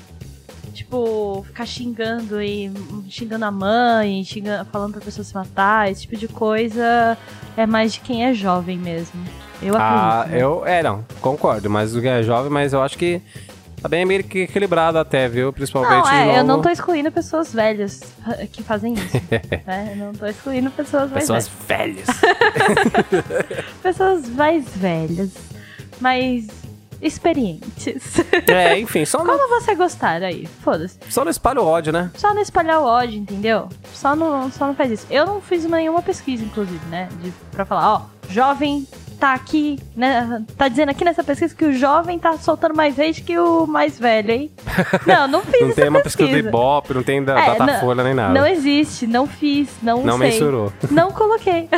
tipo, 0.79 1.43
ficar 1.47 1.67
xingando 1.67 2.41
e 2.43 2.71
xingando 3.09 3.45
a 3.45 3.51
mãe, 3.51 4.23
xingando, 4.25 4.65
falando 4.71 4.93
pra 4.93 5.01
pessoa 5.03 5.25
se 5.25 5.35
matar, 5.35 5.91
esse 5.91 6.03
tipo 6.03 6.17
de 6.17 6.29
coisa 6.29 7.17
é 7.57 7.67
mais 7.67 7.93
de 7.95 8.01
quem 8.01 8.25
é 8.25 8.33
jovem 8.35 8.79
mesmo. 8.79 9.21
Eu 9.61 9.77
Ah, 9.77 10.21
acredito. 10.21 10.35
né? 10.37 10.43
eu. 10.43 10.67
É, 10.67 10.83
não, 10.83 11.05
concordo, 11.21 11.69
mas 11.69 11.95
o 11.95 12.01
que 12.01 12.07
é 12.09 12.23
jovem, 12.23 12.51
mas 12.51 12.73
eu 12.73 12.81
acho 12.81 12.97
que 12.97 13.21
tá 13.83 13.89
bem 13.89 14.05
meio 14.05 14.23
que 14.25 14.41
equilibrado 14.41 14.99
até, 14.99 15.29
viu? 15.29 15.53
Principalmente 15.53 16.05
Não, 16.07 16.13
é, 16.13 16.39
eu 16.39 16.45
não 16.45 16.61
tô 16.63 16.69
excluindo 16.69 17.11
pessoas 17.13 17.53
velhas 17.53 18.01
ah, 18.27 18.47
que 18.47 18.63
fazem 18.63 18.95
isso. 18.95 19.17
né? 19.67 19.97
Eu 19.99 20.07
não 20.07 20.13
tô 20.13 20.27
excluindo 20.27 20.71
pessoas 20.71 21.11
mais 21.11 21.25
Pessoas 21.25 21.51
velhas. 21.67 22.07
velhas. 22.07 23.75
Pessoas 23.83 24.29
mais 24.29 24.65
velhas, 24.77 25.31
mais 26.01 26.47
experientes. 27.01 28.19
é, 28.49 28.79
enfim, 28.79 29.05
só 29.05 29.19
não, 29.25 29.39
Como 29.39 29.61
você 29.61 29.75
gostar 29.75 30.23
aí? 30.23 30.47
Foda-se. 30.63 30.99
só 31.09 31.25
não 31.25 31.31
espalha 31.31 31.61
o 31.61 31.67
ódio, 31.67 31.93
né? 31.93 32.11
Só 32.15 32.33
não 32.35 32.41
espalhar 32.43 32.81
o 32.81 32.85
ódio, 32.85 33.19
entendeu? 33.19 33.69
Só 33.93 34.15
não, 34.17 34.51
só 34.51 34.67
não 34.67 34.75
faz 34.75 34.91
isso. 34.93 35.07
Eu 35.11 35.27
não 35.27 35.41
fiz 35.41 35.65
nenhuma 35.65 36.03
pesquisa, 36.03 36.43
inclusive, 36.45 36.85
né? 36.87 37.09
De, 37.23 37.33
pra 37.51 37.65
falar, 37.65 37.95
ó, 37.95 38.03
jovem 38.29 38.87
tá 39.19 39.35
aqui, 39.35 39.81
né? 39.97 40.45
Tá 40.57 40.69
dizendo 40.69 40.91
aqui 40.91 41.05
nessa 41.05 41.25
pesquisa 41.25 41.53
que 41.53 41.65
o 41.65 41.73
jovem 41.73 42.21
tá 42.21 42.39
soltando 42.39 42.73
mais 42.77 42.97
hate 43.01 43.21
que 43.23 43.37
o 43.37 43.67
mais 43.67 43.99
velho, 43.99 44.31
hein? 44.31 44.53
Não, 45.05 45.27
não 45.27 45.43
fiz 45.43 45.61
Não 45.61 45.73
tem 45.73 45.89
uma 45.89 46.01
pesquisa. 46.01 46.29
pesquisa 46.29 46.43
do 46.43 46.49
Ibope, 46.49 46.95
não 46.95 47.03
tem 47.03 47.25
da 47.25 47.37
É, 47.41 47.55
Datafolha 47.57 48.05
nem 48.05 48.15
nada. 48.15 48.33
Não 48.33 48.47
existe, 48.47 49.09
não 49.09 49.27
fiz, 49.27 49.71
não, 49.83 50.05
Não 50.05 50.19
sei. 50.19 50.31
mensurou. 50.31 50.73
Não 50.89 51.11
coloquei. 51.11 51.69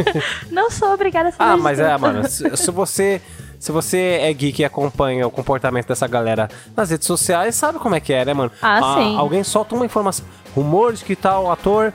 não 0.50 0.70
sou 0.70 0.94
obrigada 0.94 1.28
a 1.28 1.32
saber 1.32 1.50
Ah, 1.50 1.56
mas 1.58 1.78
é, 1.78 1.94
mano, 1.98 2.26
se, 2.26 2.56
se 2.56 2.70
você. 2.70 3.20
Se 3.58 3.72
você 3.72 4.18
é 4.22 4.32
geek 4.32 4.62
e 4.62 4.64
acompanha 4.64 5.26
o 5.26 5.30
comportamento 5.30 5.88
dessa 5.88 6.06
galera 6.06 6.48
nas 6.76 6.90
redes 6.90 7.06
sociais, 7.06 7.54
sabe 7.54 7.78
como 7.78 7.94
é 7.94 8.00
que 8.00 8.12
é, 8.12 8.24
né, 8.24 8.34
mano? 8.34 8.50
Ah, 8.62 8.96
sim. 8.98 9.16
Alguém 9.16 9.42
solta 9.44 9.74
uma 9.74 9.84
informação. 9.86 10.24
Rumor 10.54 10.92
de 10.92 11.04
que 11.04 11.14
tal 11.16 11.50
ator 11.50 11.92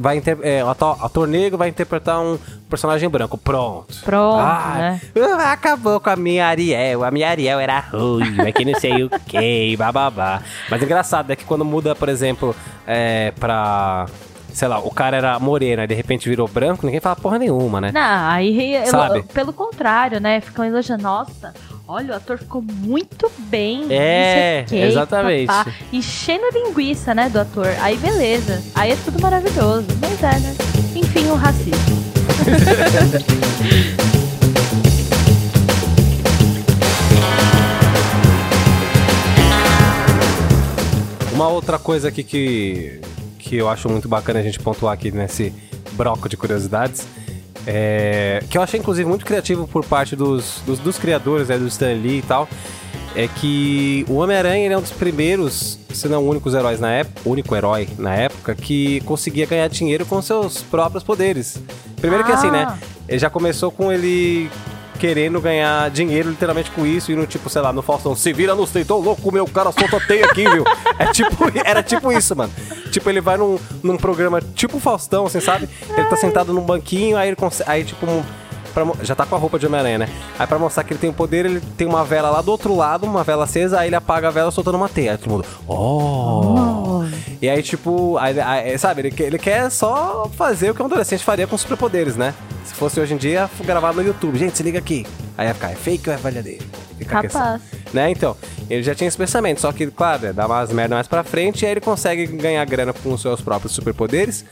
vai 0.00 0.16
inter... 0.16 0.38
é, 0.42 0.64
o 0.64 0.68
ator, 0.68 0.96
ator 1.04 1.28
negro 1.28 1.58
vai 1.58 1.68
interpretar 1.68 2.18
um 2.20 2.38
personagem 2.70 3.08
branco. 3.08 3.36
Pronto. 3.36 3.94
Pronto, 4.02 4.38
Ah, 4.40 4.74
né? 4.78 5.00
ah, 5.38 5.52
Acabou 5.52 6.00
com 6.00 6.08
a 6.10 6.16
minha 6.16 6.46
Ariel. 6.46 7.04
A 7.04 7.10
minha 7.10 7.28
Ariel 7.28 7.60
era 7.60 7.80
ruim, 7.80 8.38
é 8.38 8.50
que 8.52 8.64
não 8.64 8.78
sei 8.80 9.02
o 9.04 9.10
que, 9.26 9.76
bababá. 9.76 10.40
Mas 10.70 10.80
é 10.80 10.84
engraçado 10.84 11.30
é 11.30 11.36
que 11.36 11.44
quando 11.44 11.64
muda, 11.64 11.94
por 11.94 12.08
exemplo, 12.08 12.54
é, 12.86 13.32
pra. 13.38 14.06
Sei 14.52 14.68
lá, 14.68 14.78
o 14.78 14.90
cara 14.90 15.16
era 15.16 15.38
moreno, 15.38 15.80
aí 15.82 15.88
de 15.88 15.94
repente 15.94 16.28
virou 16.28 16.46
branco, 16.46 16.84
ninguém 16.84 17.00
fala 17.00 17.16
porra 17.16 17.38
nenhuma, 17.38 17.80
né? 17.80 17.90
Não, 17.92 18.28
aí 18.28 18.74
Sabe? 18.86 19.22
pelo 19.22 19.52
contrário, 19.52 20.20
né? 20.20 20.40
Ficam 20.40 20.64
elogiando. 20.64 21.02
Nossa, 21.02 21.54
olha, 21.88 22.12
o 22.12 22.16
ator 22.16 22.38
ficou 22.38 22.62
muito 22.62 23.30
bem. 23.38 23.86
É, 23.90 24.64
quê, 24.68 24.76
exatamente. 24.76 25.46
papá. 25.46 25.70
Enchendo 25.92 26.44
a 26.46 26.50
linguiça, 26.50 27.14
né, 27.14 27.28
do 27.28 27.40
ator. 27.40 27.68
Aí 27.80 27.96
beleza. 27.96 28.62
Aí 28.74 28.92
é 28.92 28.96
tudo 29.04 29.20
maravilhoso. 29.20 29.86
Mas 30.00 30.22
é, 30.22 30.38
né? 30.38 30.54
Enfim, 30.94 31.28
o 31.30 31.34
racismo. 31.34 32.02
Uma 41.32 41.48
outra 41.48 41.78
coisa 41.78 42.08
aqui 42.08 42.22
que, 42.22 43.00
que 43.52 43.58
eu 43.58 43.68
acho 43.68 43.86
muito 43.86 44.08
bacana 44.08 44.40
a 44.40 44.42
gente 44.42 44.58
pontuar 44.58 44.94
aqui 44.94 45.10
nesse 45.10 45.52
broco 45.92 46.26
de 46.26 46.38
curiosidades. 46.38 47.06
É, 47.66 48.42
que 48.48 48.56
eu 48.56 48.62
achei 48.62 48.80
inclusive 48.80 49.06
muito 49.06 49.26
criativo 49.26 49.68
por 49.68 49.84
parte 49.84 50.16
dos, 50.16 50.62
dos, 50.64 50.78
dos 50.78 50.96
criadores, 50.96 51.48
né, 51.48 51.58
do 51.58 51.66
Stan 51.66 51.92
Lee 51.92 52.20
e 52.20 52.22
tal. 52.22 52.48
É 53.14 53.28
que 53.28 54.06
o 54.08 54.14
Homem-Aranha 54.14 54.72
é 54.72 54.78
um 54.78 54.80
dos 54.80 54.90
primeiros, 54.90 55.78
se 55.92 56.08
não 56.08 56.26
únicos 56.26 56.54
heróis 56.54 56.80
na 56.80 56.92
época, 56.92 57.28
único 57.28 57.54
herói 57.54 57.86
na 57.98 58.14
época, 58.14 58.54
que 58.54 59.02
conseguia 59.02 59.44
ganhar 59.44 59.68
dinheiro 59.68 60.06
com 60.06 60.22
seus 60.22 60.62
próprios 60.62 61.04
poderes. 61.04 61.62
Primeiro 61.96 62.24
que 62.24 62.32
assim, 62.32 62.50
né? 62.50 62.64
Ah. 62.66 62.78
Ele 63.06 63.18
já 63.18 63.28
começou 63.28 63.70
com 63.70 63.92
ele 63.92 64.50
querendo 65.02 65.40
ganhar 65.40 65.90
dinheiro 65.90 66.30
literalmente 66.30 66.70
com 66.70 66.86
isso 66.86 67.10
e 67.10 67.16
no 67.16 67.26
tipo, 67.26 67.50
sei 67.50 67.60
lá, 67.60 67.72
no 67.72 67.82
Faustão, 67.82 68.14
se 68.14 68.32
vira 68.32 68.54
nos 68.54 68.70
teitos, 68.70 69.04
louco, 69.04 69.32
meu 69.32 69.44
cara 69.48 69.72
solta 69.72 69.98
teia 70.06 70.26
aqui, 70.26 70.48
viu? 70.48 70.62
É 70.96 71.06
tipo, 71.06 71.36
era 71.64 71.82
tipo 71.82 72.12
isso, 72.12 72.36
mano. 72.36 72.52
Tipo, 72.92 73.10
ele 73.10 73.20
vai 73.20 73.36
num, 73.36 73.58
num 73.82 73.96
programa 73.96 74.40
tipo 74.54 74.78
Faustão, 74.78 75.26
assim, 75.26 75.40
sabe? 75.40 75.68
Ele 75.96 76.06
tá 76.06 76.14
sentado 76.14 76.52
num 76.52 76.60
banquinho, 76.62 77.16
aí 77.16 77.30
ele 77.30 77.34
consegue, 77.36 77.68
aí 77.68 77.82
tipo, 77.82 78.06
um- 78.06 78.22
pra 78.72 78.84
já 79.02 79.16
tá 79.16 79.26
com 79.26 79.34
a 79.34 79.38
roupa 79.38 79.58
de 79.58 79.66
Homem-Aranha, 79.66 79.98
né? 79.98 80.08
Aí 80.38 80.46
pra 80.46 80.56
mostrar 80.56 80.84
que 80.84 80.92
ele 80.92 81.00
tem 81.00 81.10
o 81.10 81.12
poder, 81.12 81.46
ele 81.46 81.60
tem 81.76 81.88
uma 81.88 82.04
vela 82.04 82.30
lá 82.30 82.40
do 82.40 82.52
outro 82.52 82.76
lado, 82.76 83.04
uma 83.04 83.24
vela 83.24 83.42
acesa, 83.42 83.80
aí 83.80 83.88
ele 83.88 83.96
apaga 83.96 84.28
a 84.28 84.30
vela 84.30 84.52
soltando 84.52 84.76
uma 84.76 84.88
teia. 84.88 85.10
Aí 85.12 85.18
todo 85.18 85.30
mundo, 85.30 85.44
oh! 85.66 86.81
E 87.40 87.48
aí, 87.48 87.62
tipo, 87.62 88.16
aí- 88.18 88.38
aí, 88.40 88.78
sabe, 88.78 89.02
ele, 89.02 89.10
quer- 89.10 89.24
ele 89.24 89.38
quer 89.38 89.70
só 89.70 90.30
fazer 90.36 90.70
o 90.70 90.74
que 90.74 90.82
um 90.82 90.86
adolescente 90.86 91.22
faria 91.24 91.46
com 91.46 91.56
superpoderes, 91.58 92.16
né? 92.16 92.34
Se 92.64 92.74
fosse 92.74 93.00
hoje 93.00 93.14
em 93.14 93.16
dia, 93.16 93.48
gravado 93.64 94.00
no 94.00 94.06
YouTube. 94.06 94.38
Gente, 94.38 94.56
se 94.56 94.62
liga 94.62 94.78
aqui. 94.78 95.06
Aí 95.36 95.46
ia 95.48 95.54
ficar, 95.54 95.72
é 95.72 95.74
fake 95.74 96.08
ou 96.08 96.14
é 96.14 96.18
verdadeiro? 96.18 96.64
Fica 96.98 97.20
questão. 97.20 97.40
Capaz. 97.40 97.62
Né, 97.92 98.10
então, 98.10 98.36
ele 98.70 98.82
já 98.82 98.94
tinha 98.94 99.06
esse 99.08 99.16
pensamento, 99.18 99.60
só 99.60 99.70
que, 99.72 99.86
claro, 99.88 100.32
dá 100.32 100.46
umas 100.46 100.72
merda 100.72 100.94
mais 100.94 101.06
pra 101.06 101.22
frente 101.22 101.62
e 101.62 101.66
aí 101.66 101.72
ele 101.72 101.80
consegue 101.80 102.26
ganhar 102.26 102.64
grana 102.64 102.92
com 102.92 103.12
os 103.12 103.20
seus 103.20 103.40
próprios 103.40 103.72
superpoderes. 103.74 104.44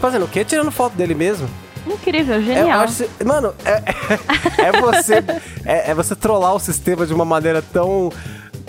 Fazendo 0.00 0.24
o 0.24 0.28
quê? 0.28 0.44
Tirando 0.44 0.70
foto 0.72 0.94
dele 0.96 1.14
mesmo. 1.14 1.48
Incrível, 1.86 2.36
É, 2.36 2.42
genial. 2.42 2.80
acho 2.80 3.04
mano, 3.24 3.54
é, 3.64 3.70
é, 4.62 4.66
é 4.68 4.80
você 4.80 5.14
é, 5.64 5.90
é 5.90 5.94
você 5.94 6.14
trollar 6.16 6.54
o 6.54 6.58
sistema 6.58 7.06
de 7.06 7.14
uma 7.14 7.24
maneira 7.24 7.62
tão. 7.62 8.12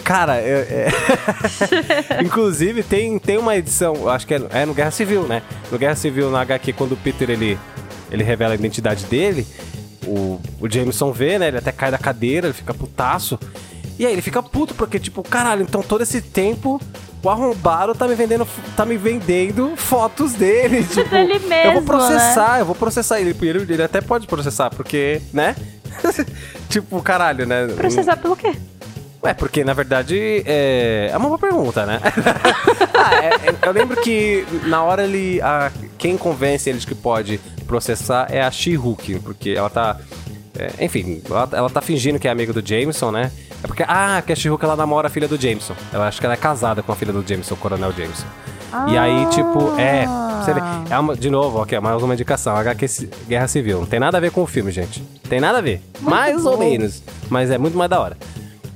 Cara, 0.03 0.37
é- 0.37 0.89
é- 2.11 2.21
inclusive 2.23 2.83
tem, 2.83 3.17
tem 3.19 3.37
uma 3.37 3.55
edição, 3.55 3.95
eu 3.95 4.09
acho 4.09 4.25
que 4.27 4.33
é, 4.33 4.41
é 4.51 4.65
no 4.65 4.73
Guerra 4.73 4.91
Civil, 4.91 5.23
né? 5.23 5.41
No 5.71 5.77
Guerra 5.77 5.95
Civil, 5.95 6.29
na 6.29 6.41
HQ, 6.41 6.73
quando 6.73 6.93
o 6.93 6.97
Peter 6.97 7.29
ele, 7.29 7.57
ele 8.11 8.23
revela 8.23 8.53
a 8.53 8.55
identidade 8.55 9.05
dele, 9.05 9.45
o, 10.05 10.39
o 10.59 10.69
Jameson 10.69 11.11
vê, 11.11 11.37
né? 11.37 11.47
Ele 11.47 11.57
até 11.57 11.71
cai 11.71 11.91
da 11.91 11.97
cadeira, 11.97 12.47
ele 12.47 12.53
fica 12.53 12.73
putaço. 12.73 13.39
E 13.99 14.05
aí 14.05 14.13
ele 14.13 14.21
fica 14.21 14.41
puto, 14.41 14.73
porque, 14.73 14.99
tipo, 14.99 15.21
caralho, 15.21 15.61
então 15.61 15.83
todo 15.83 16.01
esse 16.01 16.21
tempo 16.21 16.81
o 17.23 17.29
arrombado 17.29 17.93
tá 17.93 18.07
me 18.07 18.15
vendendo, 18.15 18.47
tá 18.75 18.83
me 18.85 18.97
vendendo 18.97 19.75
fotos 19.75 20.33
dele. 20.33 20.83
Tipo, 20.83 21.07
Dele 21.09 21.33
eu 21.33 21.39
vou 21.39 21.49
mesmo, 21.49 21.81
processar, 21.83 22.59
eu 22.59 22.65
vou 22.65 22.73
processar 22.73 23.21
ele. 23.21 23.35
Ele, 23.39 23.73
ele 23.73 23.83
até 23.83 24.01
pode 24.01 24.25
processar, 24.25 24.71
porque, 24.71 25.21
né? 25.31 25.55
tipo, 26.67 26.99
caralho, 27.03 27.45
né? 27.45 27.67
Processar 27.67 28.17
pelo 28.17 28.35
quê? 28.35 28.55
Ué, 29.23 29.34
porque 29.35 29.64
na 29.64 29.73
verdade 29.73 30.41
é, 30.45 31.10
é 31.11 31.18
uma 31.18 31.27
boa 31.27 31.39
pergunta, 31.39 31.85
né? 31.85 31.99
Ah, 33.03 33.15
é- 33.15 33.27
é- 33.49 33.56
eu 33.68 33.72
lembro 33.72 33.99
que 34.02 34.45
na 34.68 34.84
hora 34.84 35.03
ele. 35.03 35.41
A, 35.41 35.72
quem 35.98 36.15
convence 36.18 36.69
ele 36.69 36.77
de 36.77 36.85
que 36.85 36.93
pode 36.93 37.39
processar 37.65 38.27
é 38.30 38.41
a 38.41 38.52
She-Hulk, 38.52 39.19
porque 39.22 39.52
ela 39.52 39.69
tá. 39.72 39.98
é, 40.57 40.85
enfim, 40.85 41.19
ela, 41.27 41.49
ela 41.52 41.69
tá 41.69 41.81
fingindo 41.81 42.19
que 42.19 42.27
é 42.27 42.31
amiga 42.31 42.53
do 42.53 42.65
Jameson, 42.65 43.10
né? 43.11 43.31
É 43.64 43.68
porque. 43.68 43.84
Ah, 43.88 44.22
que 44.26 44.31
a 44.31 44.35
She-Hulk 44.35 44.64
ela 44.64 44.76
namora 44.76 45.07
a 45.07 45.10
filha 45.10 45.27
do 45.27 45.35
Jameson. 45.39 45.73
Ela 45.91 46.07
acho 46.07 46.19
que 46.19 46.26
ela 46.27 46.35
é 46.35 46.38
casada 46.38 46.84
com 46.84 46.91
a 46.91 46.95
filha 46.95 47.11
do 47.11 47.27
Jameson, 47.27 47.56
o 47.56 47.57
Coronel 47.57 47.91
Jameson. 47.91 48.26
E 48.88 48.98
aí, 48.98 49.26
tipo, 49.31 49.73
é. 49.80 50.06
Você 50.41 50.53
vê, 50.53 50.61
é 50.89 50.98
uma, 50.99 51.15
de 51.15 51.30
novo, 51.30 51.60
aqui, 51.61 51.80
mais 51.80 52.02
uma 52.03 52.14
indicação. 52.14 52.56
HQ 52.56 53.10
Guerra 53.27 53.48
Civil. 53.48 53.80
Não 53.80 53.85
tem 53.88 53.99
nada 53.99 54.18
a 54.18 54.22
ver 54.22 54.31
com 54.31 54.43
o 54.43 54.48
filme, 54.48 54.72
gente. 54.72 55.02
Tem 55.27 55.39
nada 55.39 55.57
a 55.57 55.61
ver. 55.61 55.81
mais 56.02 56.45
ou 56.45 56.56
bom. 56.56 56.64
menos. 56.69 57.02
Mas 57.30 57.49
é 57.49 57.57
muito 57.57 57.76
mais 57.77 57.89
da 57.89 57.99
hora. 57.99 58.18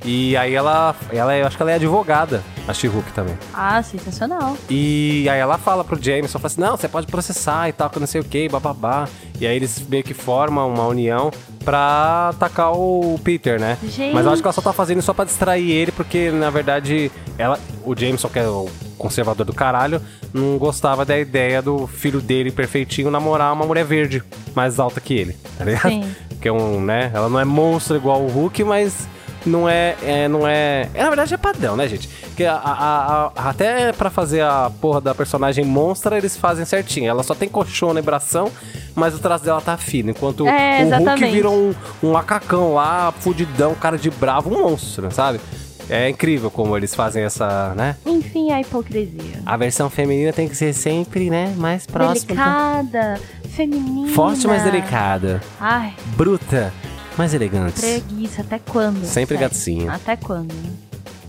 E 0.05 0.37
aí 0.37 0.53
ela, 0.53 0.95
ela 1.11 1.35
eu 1.35 1.47
acho 1.47 1.57
que 1.57 1.63
ela 1.63 1.71
é 1.71 1.75
advogada, 1.75 2.43
a 2.67 2.73
She-Hulk 2.73 3.11
também. 3.11 3.35
Ah, 3.51 3.81
sensacional. 3.81 4.55
E 4.69 5.27
aí 5.27 5.39
ela 5.39 5.57
fala 5.57 5.83
pro 5.83 6.01
Jameson, 6.01 6.37
fala 6.37 6.45
assim, 6.45 6.61
não, 6.61 6.77
você 6.77 6.87
pode 6.87 7.07
processar 7.07 7.67
e 7.67 7.73
tal, 7.73 7.89
que 7.89 7.99
não 7.99 8.05
sei 8.05 8.21
o 8.21 8.23
que, 8.23 8.47
bababá. 8.47 9.07
E 9.39 9.47
aí 9.47 9.55
eles 9.55 9.83
meio 9.89 10.03
que 10.03 10.13
formam 10.13 10.71
uma 10.71 10.85
união 10.85 11.31
pra 11.63 12.29
atacar 12.29 12.71
o 12.71 13.19
Peter, 13.23 13.59
né? 13.59 13.79
Gente. 13.83 14.13
Mas 14.13 14.25
eu 14.25 14.31
acho 14.31 14.43
que 14.43 14.47
ela 14.47 14.53
só 14.53 14.61
tá 14.61 14.71
fazendo 14.71 14.99
isso 14.99 15.07
só 15.07 15.13
pra 15.13 15.25
distrair 15.25 15.71
ele, 15.71 15.91
porque 15.91 16.29
na 16.29 16.51
verdade 16.51 17.11
ela, 17.35 17.59
o 17.83 17.97
Jameson, 17.97 18.29
que 18.29 18.37
é 18.37 18.47
o 18.47 18.69
conservador 18.99 19.43
do 19.43 19.53
caralho, 19.53 19.99
não 20.31 20.59
gostava 20.59 21.03
da 21.03 21.17
ideia 21.17 21.63
do 21.63 21.87
filho 21.87 22.21
dele 22.21 22.51
perfeitinho 22.51 23.09
namorar 23.09 23.51
uma 23.51 23.65
mulher 23.65 23.83
verde 23.83 24.23
mais 24.53 24.79
alta 24.79 25.01
que 25.01 25.15
ele, 25.15 25.35
tá 25.57 25.65
ligado? 25.65 25.89
Sim. 25.89 26.15
Que 26.39 26.47
é 26.47 26.51
um, 26.51 26.79
né? 26.79 27.11
Ela 27.11 27.27
não 27.27 27.39
é 27.39 27.45
monstro 27.45 27.95
igual 27.95 28.21
o 28.21 28.27
Hulk, 28.27 28.63
mas 28.63 29.07
não 29.45 29.67
é, 29.69 29.95
é, 30.03 30.27
não 30.27 30.47
é, 30.47 30.89
é 30.93 31.03
na 31.03 31.09
verdade 31.09 31.33
é 31.33 31.37
padrão, 31.37 31.75
né, 31.75 31.87
gente? 31.87 32.07
Que 32.35 32.45
a, 32.45 32.55
a- 32.55 33.31
a- 33.35 33.49
até 33.49 33.91
pra 33.93 34.09
fazer 34.09 34.41
a 34.41 34.71
porra 34.81 34.99
da 35.01 35.13
personagem 35.15 35.63
monstra 35.63 36.17
eles 36.17 36.35
fazem 36.35 36.65
certinho. 36.65 37.09
Ela 37.09 37.23
só 37.23 37.33
tem 37.35 37.47
colchão 37.47 37.97
e 37.97 38.01
bração, 38.01 38.51
mas 38.95 39.13
o 39.15 39.19
traço 39.19 39.45
dela 39.45 39.61
tá 39.61 39.77
fino, 39.77 40.09
enquanto 40.11 40.47
É, 40.47 40.83
o 40.83 40.89
Hulk 40.97 41.25
vira 41.31 41.49
um, 41.49 41.73
um 42.03 42.11
macacão 42.11 42.73
lá, 42.73 43.13
fudidão, 43.19 43.73
cara 43.75 43.97
de 43.97 44.09
bravo, 44.09 44.49
um 44.53 44.61
monstro, 44.63 45.09
sabe? 45.11 45.39
É 45.87 46.09
incrível 46.09 46.49
como 46.49 46.75
eles 46.75 46.95
fazem 46.95 47.23
essa, 47.23 47.73
né? 47.75 47.95
Enfim, 48.05 48.51
a 48.51 48.59
hipocrisia. 48.59 49.39
A 49.45 49.55
versão 49.55 49.87
feminina 49.87 50.33
tem 50.33 50.47
que 50.49 50.55
ser 50.55 50.73
sempre, 50.73 51.29
né, 51.29 51.53
mais 51.57 51.85
próxima. 51.85 52.25
Delicada, 52.33 53.19
feminina. 53.55 54.11
Forte, 54.11 54.47
mas 54.47 54.63
delicada. 54.63 55.39
Ai, 55.61 55.93
Bruta, 56.17 56.73
mas 57.17 57.33
elegante. 57.33 57.79
preguiça. 57.79 58.41
Até 58.41 58.59
quando? 58.59 59.05
Sempre 59.05 59.37
Sério. 59.37 59.49
gatinho. 59.53 59.91
Até 59.91 60.15
quando? 60.15 60.53
né? 60.53 60.71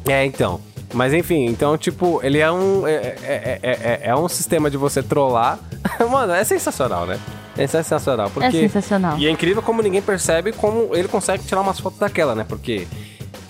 É, 0.09 0.25
então. 0.25 0.61
Mas 0.95 1.13
enfim, 1.13 1.47
então, 1.47 1.77
tipo, 1.77 2.21
ele 2.23 2.39
é 2.39 2.51
um. 2.51 2.87
É, 2.87 2.93
é, 2.95 3.61
é, 3.63 3.71
é- 3.71 4.01
é 4.05 4.17
um 4.17 4.29
sistema 4.29 4.71
de 4.71 4.77
você 4.77 5.03
trollar. 5.03 5.59
Mano, 6.11 6.33
é 6.33 6.45
sensacional, 6.45 7.07
né? 7.07 7.19
É 7.59 7.67
sensacional. 7.67 8.31
Porque... 8.31 8.47
É 8.49 8.51
sensacional. 8.51 9.19
E 9.19 9.27
é 9.27 9.31
incrível 9.31 9.63
como 9.63 9.83
ninguém 9.83 10.01
percebe 10.03 10.53
como 10.53 10.95
ele 10.95 11.09
consegue 11.09 11.43
tirar 11.45 11.61
umas 11.63 11.81
fotos 11.81 11.99
daquela, 11.99 12.35
né? 12.35 12.45
Porque. 12.49 12.87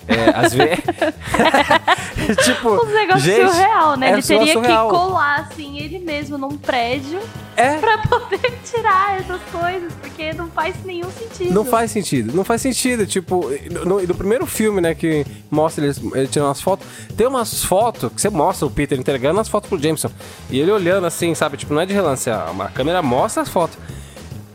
É, 0.07 0.29
às 0.35 0.53
vezes. 0.53 0.79
tipo. 2.43 2.69
Os 2.75 2.93
negócios 2.93 3.23
gente, 3.23 3.49
surreal, 3.51 3.97
né? 3.97 4.09
é 4.09 4.13
ele 4.13 4.21
teria 4.23 4.45
que 4.45 4.53
surreal. 4.53 4.89
colar, 4.89 5.39
assim, 5.41 5.79
ele 5.79 5.99
mesmo 5.99 6.37
num 6.37 6.57
prédio 6.57 7.19
É. 7.55 7.77
pra 7.79 7.97
poder 7.99 8.59
tirar 8.63 9.19
essas 9.19 9.41
coisas, 9.51 9.93
porque 10.01 10.33
não 10.33 10.47
faz 10.49 10.75
nenhum 10.85 11.09
sentido. 11.11 11.53
Não 11.53 11.65
faz 11.65 11.91
sentido, 11.91 12.35
não 12.35 12.43
faz 12.43 12.61
sentido. 12.61 13.05
Tipo, 13.05 13.49
no, 13.85 14.01
no 14.01 14.15
primeiro 14.15 14.45
filme, 14.45 14.79
né, 14.81 14.93
que 14.95 15.25
mostra 15.49 15.85
ele, 15.85 15.95
ele 16.13 16.27
tirando 16.27 16.47
umas 16.49 16.61
fotos, 16.61 16.85
tem 17.15 17.27
umas 17.27 17.63
fotos 17.63 18.11
que 18.13 18.21
você 18.21 18.29
mostra 18.29 18.65
o 18.67 18.69
Peter 18.71 18.97
entregando 18.99 19.39
as 19.39 19.47
fotos 19.47 19.69
pro 19.69 19.79
Jameson. 19.81 20.09
E 20.49 20.59
ele 20.59 20.71
olhando 20.71 21.07
assim, 21.07 21.33
sabe? 21.35 21.57
Tipo, 21.57 21.73
não 21.73 21.81
é 21.81 21.85
de 21.85 21.93
relance, 21.93 22.29
a, 22.29 22.45
a 22.59 22.67
câmera 22.69 23.01
mostra 23.01 23.41
as 23.43 23.49
fotos. 23.49 23.77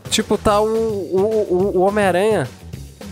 tipo, 0.09 0.37
tá 0.37 0.61
o, 0.61 0.65
o, 0.67 1.47
o- 1.49 1.77
o 1.77 1.81
Homem-Aranha 1.81 2.47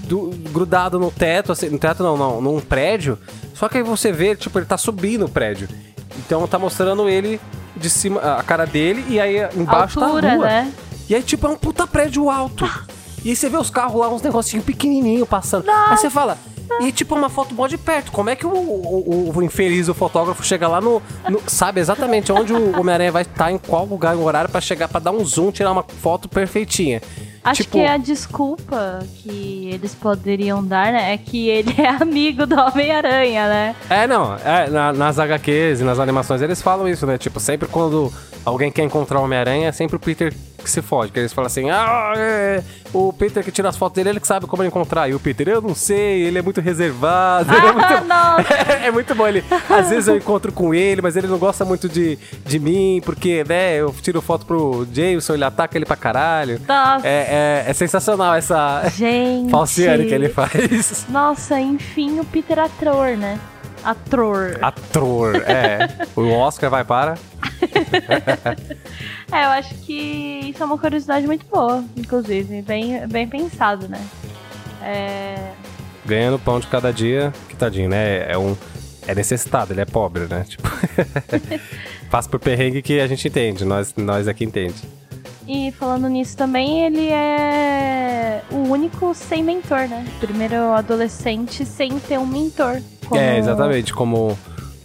do- 0.04 0.30
grudado 0.52 1.00
no 1.00 1.10
teto, 1.12 1.52
assim, 1.52 1.70
no 1.70 1.80
teto 1.80 2.04
não, 2.04 2.16
não, 2.18 2.42
num 2.42 2.60
prédio. 2.60 3.18
Só 3.62 3.70
que 3.70 3.78
aí 3.78 3.84
você 3.84 4.12
vê, 4.12 4.36
tipo, 4.36 4.58
ele 4.58 4.66
tá 4.66 4.76
subindo 4.76 5.26
o 5.26 5.30
prédio. 5.30 5.70
Então 6.18 6.48
tá 6.48 6.58
mostrando 6.58 7.08
ele 7.08 7.40
de 7.78 7.92
cima, 7.92 8.20
a 8.20 8.42
cara 8.42 8.66
dele, 8.66 9.06
e 9.08 9.20
aí 9.20 9.36
embaixo 9.56 10.00
Altura, 10.04 10.22
tá 10.30 10.34
a 10.34 10.36
rua. 10.36 10.46
né? 10.48 10.74
E 11.08 11.14
aí, 11.14 11.22
tipo, 11.22 11.46
é 11.46 11.50
um 11.52 11.56
puta 11.56 11.86
prédio 11.86 12.28
alto. 12.28 12.66
E 13.24 13.30
aí 13.30 13.36
você 13.36 13.48
vê 13.50 13.58
os 13.58 13.70
carros 13.70 14.02
lá, 14.02 14.10
uns 14.10 14.24
negocinhos 14.24 14.66
pequenininhos 14.66 15.28
passando. 15.30 15.70
Aí 15.70 15.96
você 15.96 16.10
fala. 16.10 16.40
E 16.80 16.92
tipo, 16.92 17.14
uma 17.14 17.30
foto 17.30 17.54
mó 17.54 17.68
de 17.68 17.78
perto. 17.78 18.12
Como 18.12 18.32
é 18.32 18.36
que 18.36 18.48
o, 18.48 18.50
o, 18.52 19.32
o- 19.36 19.44
infeliz, 19.44 19.88
o 19.88 19.94
fotógrafo, 19.94 20.44
chega 20.44 20.68
lá 20.68 20.82
no. 20.82 21.00
no- 21.30 21.40
sabe 21.46 21.80
exatamente 21.80 22.32
onde 22.32 22.52
o 22.52 22.80
Homem-Aranha 22.80 23.12
vai 23.12 23.22
estar, 23.22 23.52
em 23.52 23.60
qual 23.60 23.86
lugar, 23.86 24.16
em 24.16 24.20
horário, 24.20 24.50
pra 24.50 24.60
chegar, 24.60 24.88
pra 24.88 25.00
dar 25.00 25.12
um 25.12 25.24
zoom, 25.24 25.52
tirar 25.52 25.72
uma 25.72 25.84
foto 26.02 26.28
perfeitinha. 26.28 27.00
Acho 27.44 27.64
Tipo- 27.64 27.78
que 27.80 27.86
a 27.86 27.98
desculpa 27.98 29.00
que 29.18 29.70
eles 29.74 29.96
poderiam 29.96 30.64
dar, 30.64 30.92
né, 30.94 31.14
é 31.14 31.18
que 31.18 31.50
ele 31.50 31.74
é 31.82 31.90
amigo 32.02 32.46
do 32.46 32.56
Homem-Aranha, 32.60 33.48
né? 33.48 33.76
É, 33.90 34.06
não. 34.08 34.36
É, 34.36 34.70
na- 34.70 34.94
nas 34.94 35.18
HQs 35.18 35.82
e 35.82 35.84
nas 35.84 36.00
animações 36.00 36.42
eles 36.42 36.62
falam 36.62 36.88
isso, 36.88 37.06
né? 37.08 37.18
Tipo, 37.18 37.40
sempre 37.40 37.68
quando 37.68 38.12
alguém 38.46 38.72
quer 38.72 38.84
encontrar 38.84 39.20
o 39.20 39.24
Homem-Aranha, 39.24 39.70
é 39.70 39.72
sempre 39.72 39.96
o 39.96 40.00
Peter 40.00 40.34
que 40.64 40.70
se 40.70 40.82
fode. 40.82 41.12
Que 41.12 41.20
eles 41.20 41.34
falam 41.34 41.48
assim, 41.48 41.70
ah, 41.72 42.14
é, 42.16 42.64
o 42.94 43.14
Peter 43.14 43.44
que 43.44 43.52
tira 43.52 43.70
as 43.70 43.78
fotos 43.78 43.96
dele, 43.96 44.10
ele 44.10 44.20
que 44.20 44.28
sabe 44.28 44.46
como 44.48 44.64
encontrar. 44.64 45.10
E 45.10 45.14
o 45.14 45.20
Peter, 45.20 45.48
eu 45.48 45.62
não 45.62 45.74
sei, 45.76 46.24
ele 46.24 46.40
é 46.40 46.42
muito 46.42 46.62
reservado. 46.62 47.54
ele 47.54 47.66
é 47.66 47.72
muito... 47.72 47.94
Ah, 47.94 48.02
nossa! 48.38 48.54
é 48.54 48.92
muito 48.92 49.16
bom 49.16 49.28
ele. 49.28 49.44
Às 49.70 49.90
vezes 49.90 50.08
eu 50.08 50.18
encontro 50.18 50.52
com 50.52 50.74
ele, 50.74 51.02
mas 51.02 51.16
ele 51.16 51.28
não 51.28 51.38
gosta 51.38 51.64
muito 51.64 51.88
de, 51.88 52.18
de 52.46 52.60
mim, 52.60 53.02
porque, 53.06 53.44
né, 53.48 53.76
eu 53.76 53.94
tiro 54.02 54.22
foto 54.22 54.46
pro 54.46 54.88
Jameson, 54.92 55.34
ele 55.34 55.44
ataca 55.44 55.78
ele 55.78 55.86
pra 55.86 55.96
caralho. 55.96 56.60
Nossa. 56.68 57.08
É, 57.08 57.64
é, 57.66 57.70
é 57.70 57.74
sensacional 57.74 58.36
essa 58.36 58.84
Gente. 58.96 59.50
falciane 59.52 60.06
que 60.06 60.14
ele 60.14 60.30
faz. 60.30 61.06
Nossa, 61.10 61.60
enfim, 61.60 62.20
o 62.20 62.26
Peter 62.26 62.60
ator, 62.60 63.18
né? 63.18 63.40
Ator. 63.84 64.60
Ator, 64.62 65.36
é. 65.38 65.90
O 66.16 66.30
Oscar 66.30 66.70
vai 66.70 66.84
para. 66.84 67.16
É, 69.34 69.46
eu 69.46 69.50
acho 69.52 69.74
que 69.76 70.42
isso 70.50 70.62
é 70.62 70.66
uma 70.66 70.78
curiosidade 70.78 71.26
muito 71.26 71.46
boa, 71.46 71.84
inclusive. 71.96 72.62
Bem, 72.64 73.08
bem 73.08 73.26
pensado, 73.26 73.88
né? 73.88 74.06
É... 74.84 75.52
Ganhando 76.06 76.38
pão 76.38 76.60
de 76.60 76.68
cada 76.68 76.92
dia, 76.92 77.32
que 77.48 77.56
tadinho, 77.56 77.88
né? 77.90 78.30
É 78.30 78.38
um. 78.38 78.58
É 79.08 79.16
necessitado, 79.16 79.72
ele 79.72 79.80
é 79.82 79.86
pobre, 79.86 80.24
né? 80.28 80.44
Tipo. 80.48 80.68
Passa 82.12 82.28
por 82.28 82.40
perrengue 82.42 82.82
que 82.82 83.00
a 83.00 83.08
gente 83.08 83.26
entende, 83.28 83.64
nós, 83.64 83.94
nós 83.96 84.28
aqui 84.28 84.44
entende. 84.44 84.76
E 85.48 85.72
falando 85.72 86.10
nisso 86.10 86.36
também, 86.36 86.86
ele 86.86 87.08
é 87.10 88.42
o 88.52 88.58
único 88.70 89.14
sem 89.16 89.42
mentor, 89.44 89.88
né? 89.88 90.06
Primeiro 90.20 90.74
adolescente 90.74 91.66
sem 91.66 91.98
ter 92.00 92.20
um 92.20 92.26
mentor. 92.28 92.82
como- 93.08 93.20
É, 93.22 93.38
exatamente, 93.38 93.94
como, 93.94 94.38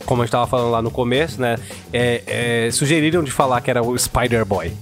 como 0.07 0.23
a 0.23 0.25
gente 0.25 0.33
tava 0.33 0.47
falando 0.47 0.71
lá 0.71 0.81
no 0.81 0.91
começo, 0.91 1.41
né? 1.41 1.57
É, 1.93 2.23
é, 2.67 2.71
sugeriram 2.71 3.23
de 3.23 3.31
falar 3.31 3.61
que 3.61 3.71
era 3.71 3.83
o 3.83 3.97
Spider-Boy. 3.99 4.73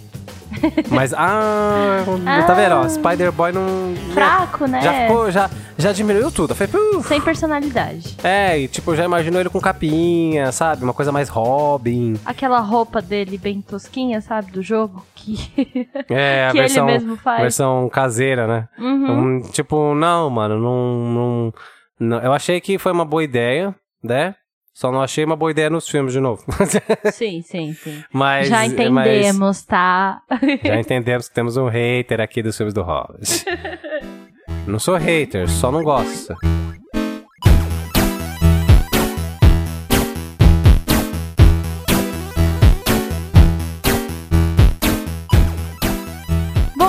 Mas, 0.88 1.12
ah, 1.12 2.05
tá 2.46 2.55
vendo? 2.55 2.76
Ó, 2.76 2.88
Spider-Boy 2.88 3.51
não. 3.52 3.94
Fraco, 4.12 4.66
né? 4.66 4.80
Já 4.82 4.92
ficou, 5.02 5.30
já, 5.30 5.51
já 5.76 5.92
diminuiu 5.92 6.30
tudo. 6.30 6.52
Eu 6.52 6.55
falei. 6.55 7.02
Sem 7.02 7.20
personalidade. 7.20 8.16
É, 8.22 8.59
e 8.60 8.68
tipo, 8.68 8.94
já 8.94 9.05
imagino 9.05 9.38
ele 9.40 9.48
com 9.48 9.60
capinha, 9.60 10.52
sabe? 10.52 10.84
Uma 10.84 10.94
coisa 10.94 11.10
mais 11.10 11.28
Robin. 11.28 12.14
Aquela 12.24 12.60
roupa 12.60 13.02
dele 13.02 13.36
bem 13.36 13.60
tosquinha, 13.60 14.20
sabe? 14.20 14.52
Do 14.52 14.62
jogo. 14.62 15.05
Que. 15.14 15.34
É, 16.09 16.46
a 16.48 16.51
Que 16.52 16.59
ele 16.59 16.68
versão, 16.68 16.86
mesmo 16.86 17.16
faz. 17.16 17.40
versão 17.40 17.88
caseira, 17.88 18.46
né? 18.46 18.68
Uhum. 18.78 19.36
Um, 19.38 19.40
tipo, 19.40 19.94
não, 19.94 20.30
mano, 20.30 20.59
não, 20.59 21.14
não, 21.14 21.55
não- 21.98 22.20
Eu 22.22 22.32
achei 22.32 22.60
que 22.60 22.78
foi 22.78 22.92
uma 22.92 23.05
boa 23.05 23.24
ideia, 23.24 23.74
né? 24.02 24.34
Só 24.74 24.90
não 24.90 25.01
achei 25.01 25.24
uma 25.24 25.36
boa 25.36 25.52
ideia 25.52 25.70
nos 25.70 25.88
filmes 25.88 26.12
de 26.12 26.18
novo. 26.18 26.42
Sim, 27.12 27.42
sim, 27.42 27.72
sim. 27.74 28.02
mas, 28.12 28.48
Já 28.48 28.66
entendemos, 28.66 29.62
tá? 29.62 30.20
mas 30.28 30.40
já 30.66 30.80
entendemos 30.80 31.28
que 31.28 31.34
temos 31.34 31.56
um 31.56 31.68
hater 31.68 32.20
aqui 32.20 32.42
dos 32.42 32.56
filmes 32.56 32.74
do 32.74 32.82
Hobbit. 32.82 33.44
não 34.66 34.80
sou 34.80 34.96
hater, 34.96 35.48
só 35.48 35.70
não 35.70 35.84
gosto. 35.84 36.34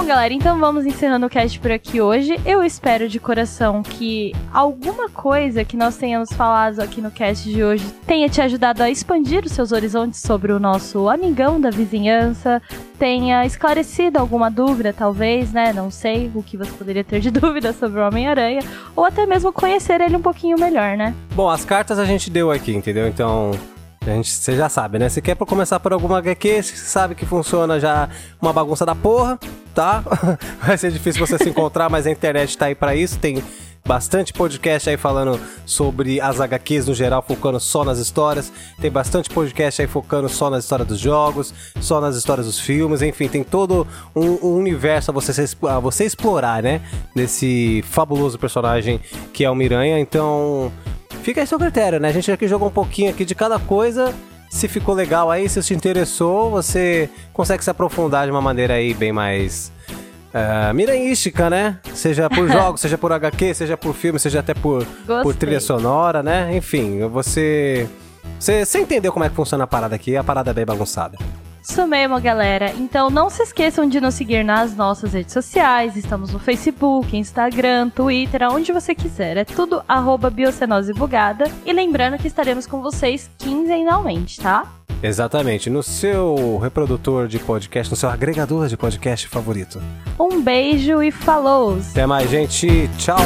Bom, 0.06 0.10
galera, 0.10 0.36
então 0.36 0.60
vamos 0.60 0.86
encerrando 0.86 1.26
o 1.26 1.30
cast 1.30 1.60
por 1.60 1.72
aqui 1.72 1.99
hoje. 1.99 2.40
Eu 2.45 2.64
espero 2.64 3.10
de 3.10 3.19
coração 3.19 3.82
que 3.82 4.34
alguma 4.53 5.10
coisa 5.10 5.65
que 5.65 5.76
nós 5.76 5.98
tenhamos 5.98 6.32
falado 6.32 6.80
aqui 6.80 7.02
no 7.02 7.10
cast 7.10 7.49
de 7.52 7.64
hoje 7.64 7.84
tenha 8.06 8.30
te 8.30 8.40
ajudado 8.40 8.84
a 8.84 8.90
expandir 8.91 9.44
os 9.44 9.52
seus 9.52 9.72
horizontes 9.72 10.22
sobre 10.22 10.52
o 10.52 10.60
nosso 10.60 11.10
amigão 11.10 11.60
da 11.60 11.72
vizinhança, 11.72 12.61
tenha 12.99 13.48
esclarecido 13.48 14.19
alguma 14.19 14.52
dúvida, 14.52 14.94
talvez, 14.94 15.52
né? 15.52 15.73
Não 15.73 15.90
sei 15.90 16.32
o 16.36 16.44
que 16.44 16.56
você 16.56 16.72
poderia 16.73 17.03
ter 17.03 17.19
de 17.19 17.32
dúvida 17.34 17.73
sobre 17.73 17.99
o 17.99 18.06
Homem-Aranha, 18.06 18.61
ou 18.95 19.06
até 19.06 19.26
mesmo 19.26 19.52
conhecer 19.52 20.02
ele 20.02 20.18
um 20.18 20.22
pouquinho 20.22 20.60
melhor, 20.60 20.95
né? 20.95 21.15
Bom, 21.34 21.49
as 21.49 21.65
cartas 21.65 21.98
a 21.98 22.06
gente 22.06 22.30
deu 22.30 22.52
aqui, 22.52 22.76
entendeu? 22.76 23.07
Então, 23.07 23.53
a 24.11 24.15
gente, 24.15 24.30
você 24.30 24.56
já 24.56 24.69
sabe, 24.69 24.99
né? 24.99 25.10
Se 25.10 25.22
quer 25.22 25.36
pra 25.36 25.45
começar 25.45 25.80
por 25.80 25.94
alguma 25.94 26.19
HQ, 26.19 26.64
você 26.64 26.76
sabe 26.76 27.15
que 27.15 27.26
funciona 27.26 27.80
já 27.80 28.10
uma 28.41 28.53
bagunça 28.53 28.86
da 28.86 28.94
porra, 28.94 29.40
tá? 29.73 30.03
Vai 30.65 30.77
ser 30.77 30.91
difícil 30.91 31.26
você 31.26 31.38
se 31.38 31.49
encontrar, 31.49 31.90
mas 31.90 32.06
a 32.06 32.11
internet 32.11 32.57
tá 32.57 32.65
aí 32.65 32.76
pra 32.76 32.95
isso. 32.95 33.18
Tem 33.18 33.44
bastante 33.88 34.34
podcast 34.34 34.90
aí 34.90 34.98
falando 34.98 35.40
sobre 35.65 36.19
as 36.19 36.41
HQs 36.41 36.88
no 36.88 36.94
geral, 36.95 37.22
focando 37.22 37.60
só 37.60 37.84
nas 37.84 37.99
histórias. 37.99 38.52
Tem 38.82 38.90
bastante 38.90 39.30
podcast 39.30 39.82
aí 39.82 39.88
focando 39.88 40.27
só 40.27 40.49
na 40.49 40.57
história 40.57 40.84
dos 40.84 40.99
jogos, 40.99 41.53
só 41.80 42.02
nas 42.02 42.15
histórias 42.15 42.48
dos 42.48 42.60
filmes. 42.60 43.02
Enfim, 43.02 43.27
tem 43.27 43.44
todo 43.44 43.88
um, 44.15 44.48
um 44.48 44.57
universo 44.57 45.11
a 45.11 45.14
você, 45.14 45.32
a 45.68 45.80
você 45.80 46.06
explorar, 46.06 46.64
né? 46.64 46.82
Nesse 47.15 47.84
fabuloso 47.88 48.40
personagem 48.40 48.99
que 49.32 49.45
é 49.45 49.49
o 49.49 49.56
Miranha. 49.56 49.99
Então, 49.99 50.72
Fica 51.26 51.41
aí 51.41 51.47
seu 51.47 51.57
critério, 51.57 51.99
né? 51.99 52.10
A 52.10 52.11
gente 52.11 52.31
aqui 52.31 52.47
jogou 52.47 52.68
um 52.68 52.72
pouquinho 52.72 53.10
aqui 53.10 53.26
de 53.26 53.34
cada 53.34 53.57
coisa. 53.57 54.14
Se 54.47 54.68
ficou 54.68 54.93
legal 54.93 55.31
aí, 55.31 55.49
se 55.49 55.60
te 55.60 55.73
interessou, 55.73 56.52
você 56.52 57.10
consegue 57.34 57.64
se 57.64 57.69
aprofundar 57.72 58.27
de 58.27 58.31
uma 58.31 58.41
maneira 58.41 58.76
aí 58.76 58.93
bem 58.93 59.11
mais 59.11 59.72
miranhística, 60.76 61.49
né? 61.49 61.80
Seja 61.95 62.30
por 62.30 62.45
jogos, 62.52 62.80
seja 62.80 62.95
por 62.95 63.11
HQ, 63.11 63.56
seja 63.56 63.76
por 63.76 63.95
filme, 63.95 64.19
seja 64.19 64.41
até 64.41 64.53
por, 64.53 64.85
por 65.23 65.34
trilha 65.34 65.60
sonora, 65.60 66.22
né? 66.22 66.56
Enfim, 66.56 66.99
você, 67.07 67.89
você. 68.39 68.64
Você 68.64 68.80
entendeu 68.80 69.11
como 69.11 69.26
é 69.26 69.30
que 69.30 69.35
funciona 69.35 69.64
a 69.64 69.68
parada 69.68 69.95
aqui? 69.95 70.15
A 70.15 70.23
parada 70.23 70.52
é 70.52 70.53
bem 70.53 70.64
bagunçada. 70.64 71.18
Isso 71.68 71.88
mesmo, 71.88 72.22
galera. 72.22 72.72
Então 72.78 73.10
não 73.10 73.28
se 73.30 73.42
esqueçam 73.42 73.90
de 73.90 74.00
nos 74.00 74.14
seguir 74.14 74.46
nas 74.46 74.76
nossas 74.76 75.14
redes 75.14 75.34
sociais. 75.34 75.98
Estamos 75.98 76.32
no 76.32 76.38
Facebook, 76.38 77.18
Instagram, 77.18 77.90
Twitter, 77.90 78.44
aonde 78.44 78.72
você 78.72 78.94
quiser. 78.94 79.36
É 79.36 79.44
tudo 79.44 79.84
arroba 79.88 80.30
Biocenose 80.30 80.94
Bugada. 80.94 81.52
E 81.66 81.74
lembrando 81.74 82.20
que 82.20 82.28
estaremos 82.28 82.68
com 82.68 82.82
vocês 82.82 83.30
quinzenalmente, 83.40 84.40
tá? 84.40 84.72
Exatamente, 85.02 85.70
no 85.70 85.84
seu 85.84 86.58
reprodutor 86.62 87.28
de 87.28 87.40
podcast, 87.40 87.92
no 87.92 87.98
seu 87.98 88.10
agregador 88.10 88.68
de 88.68 88.78
podcast 88.78 89.28
favorito. 89.28 89.82
Um 90.20 90.42
beijo 90.42 91.02
e 91.02 91.12
falou! 91.12 91.80
Até 91.92 92.06
mais, 92.06 92.30
gente. 92.30 92.90
Tchau. 92.98 93.20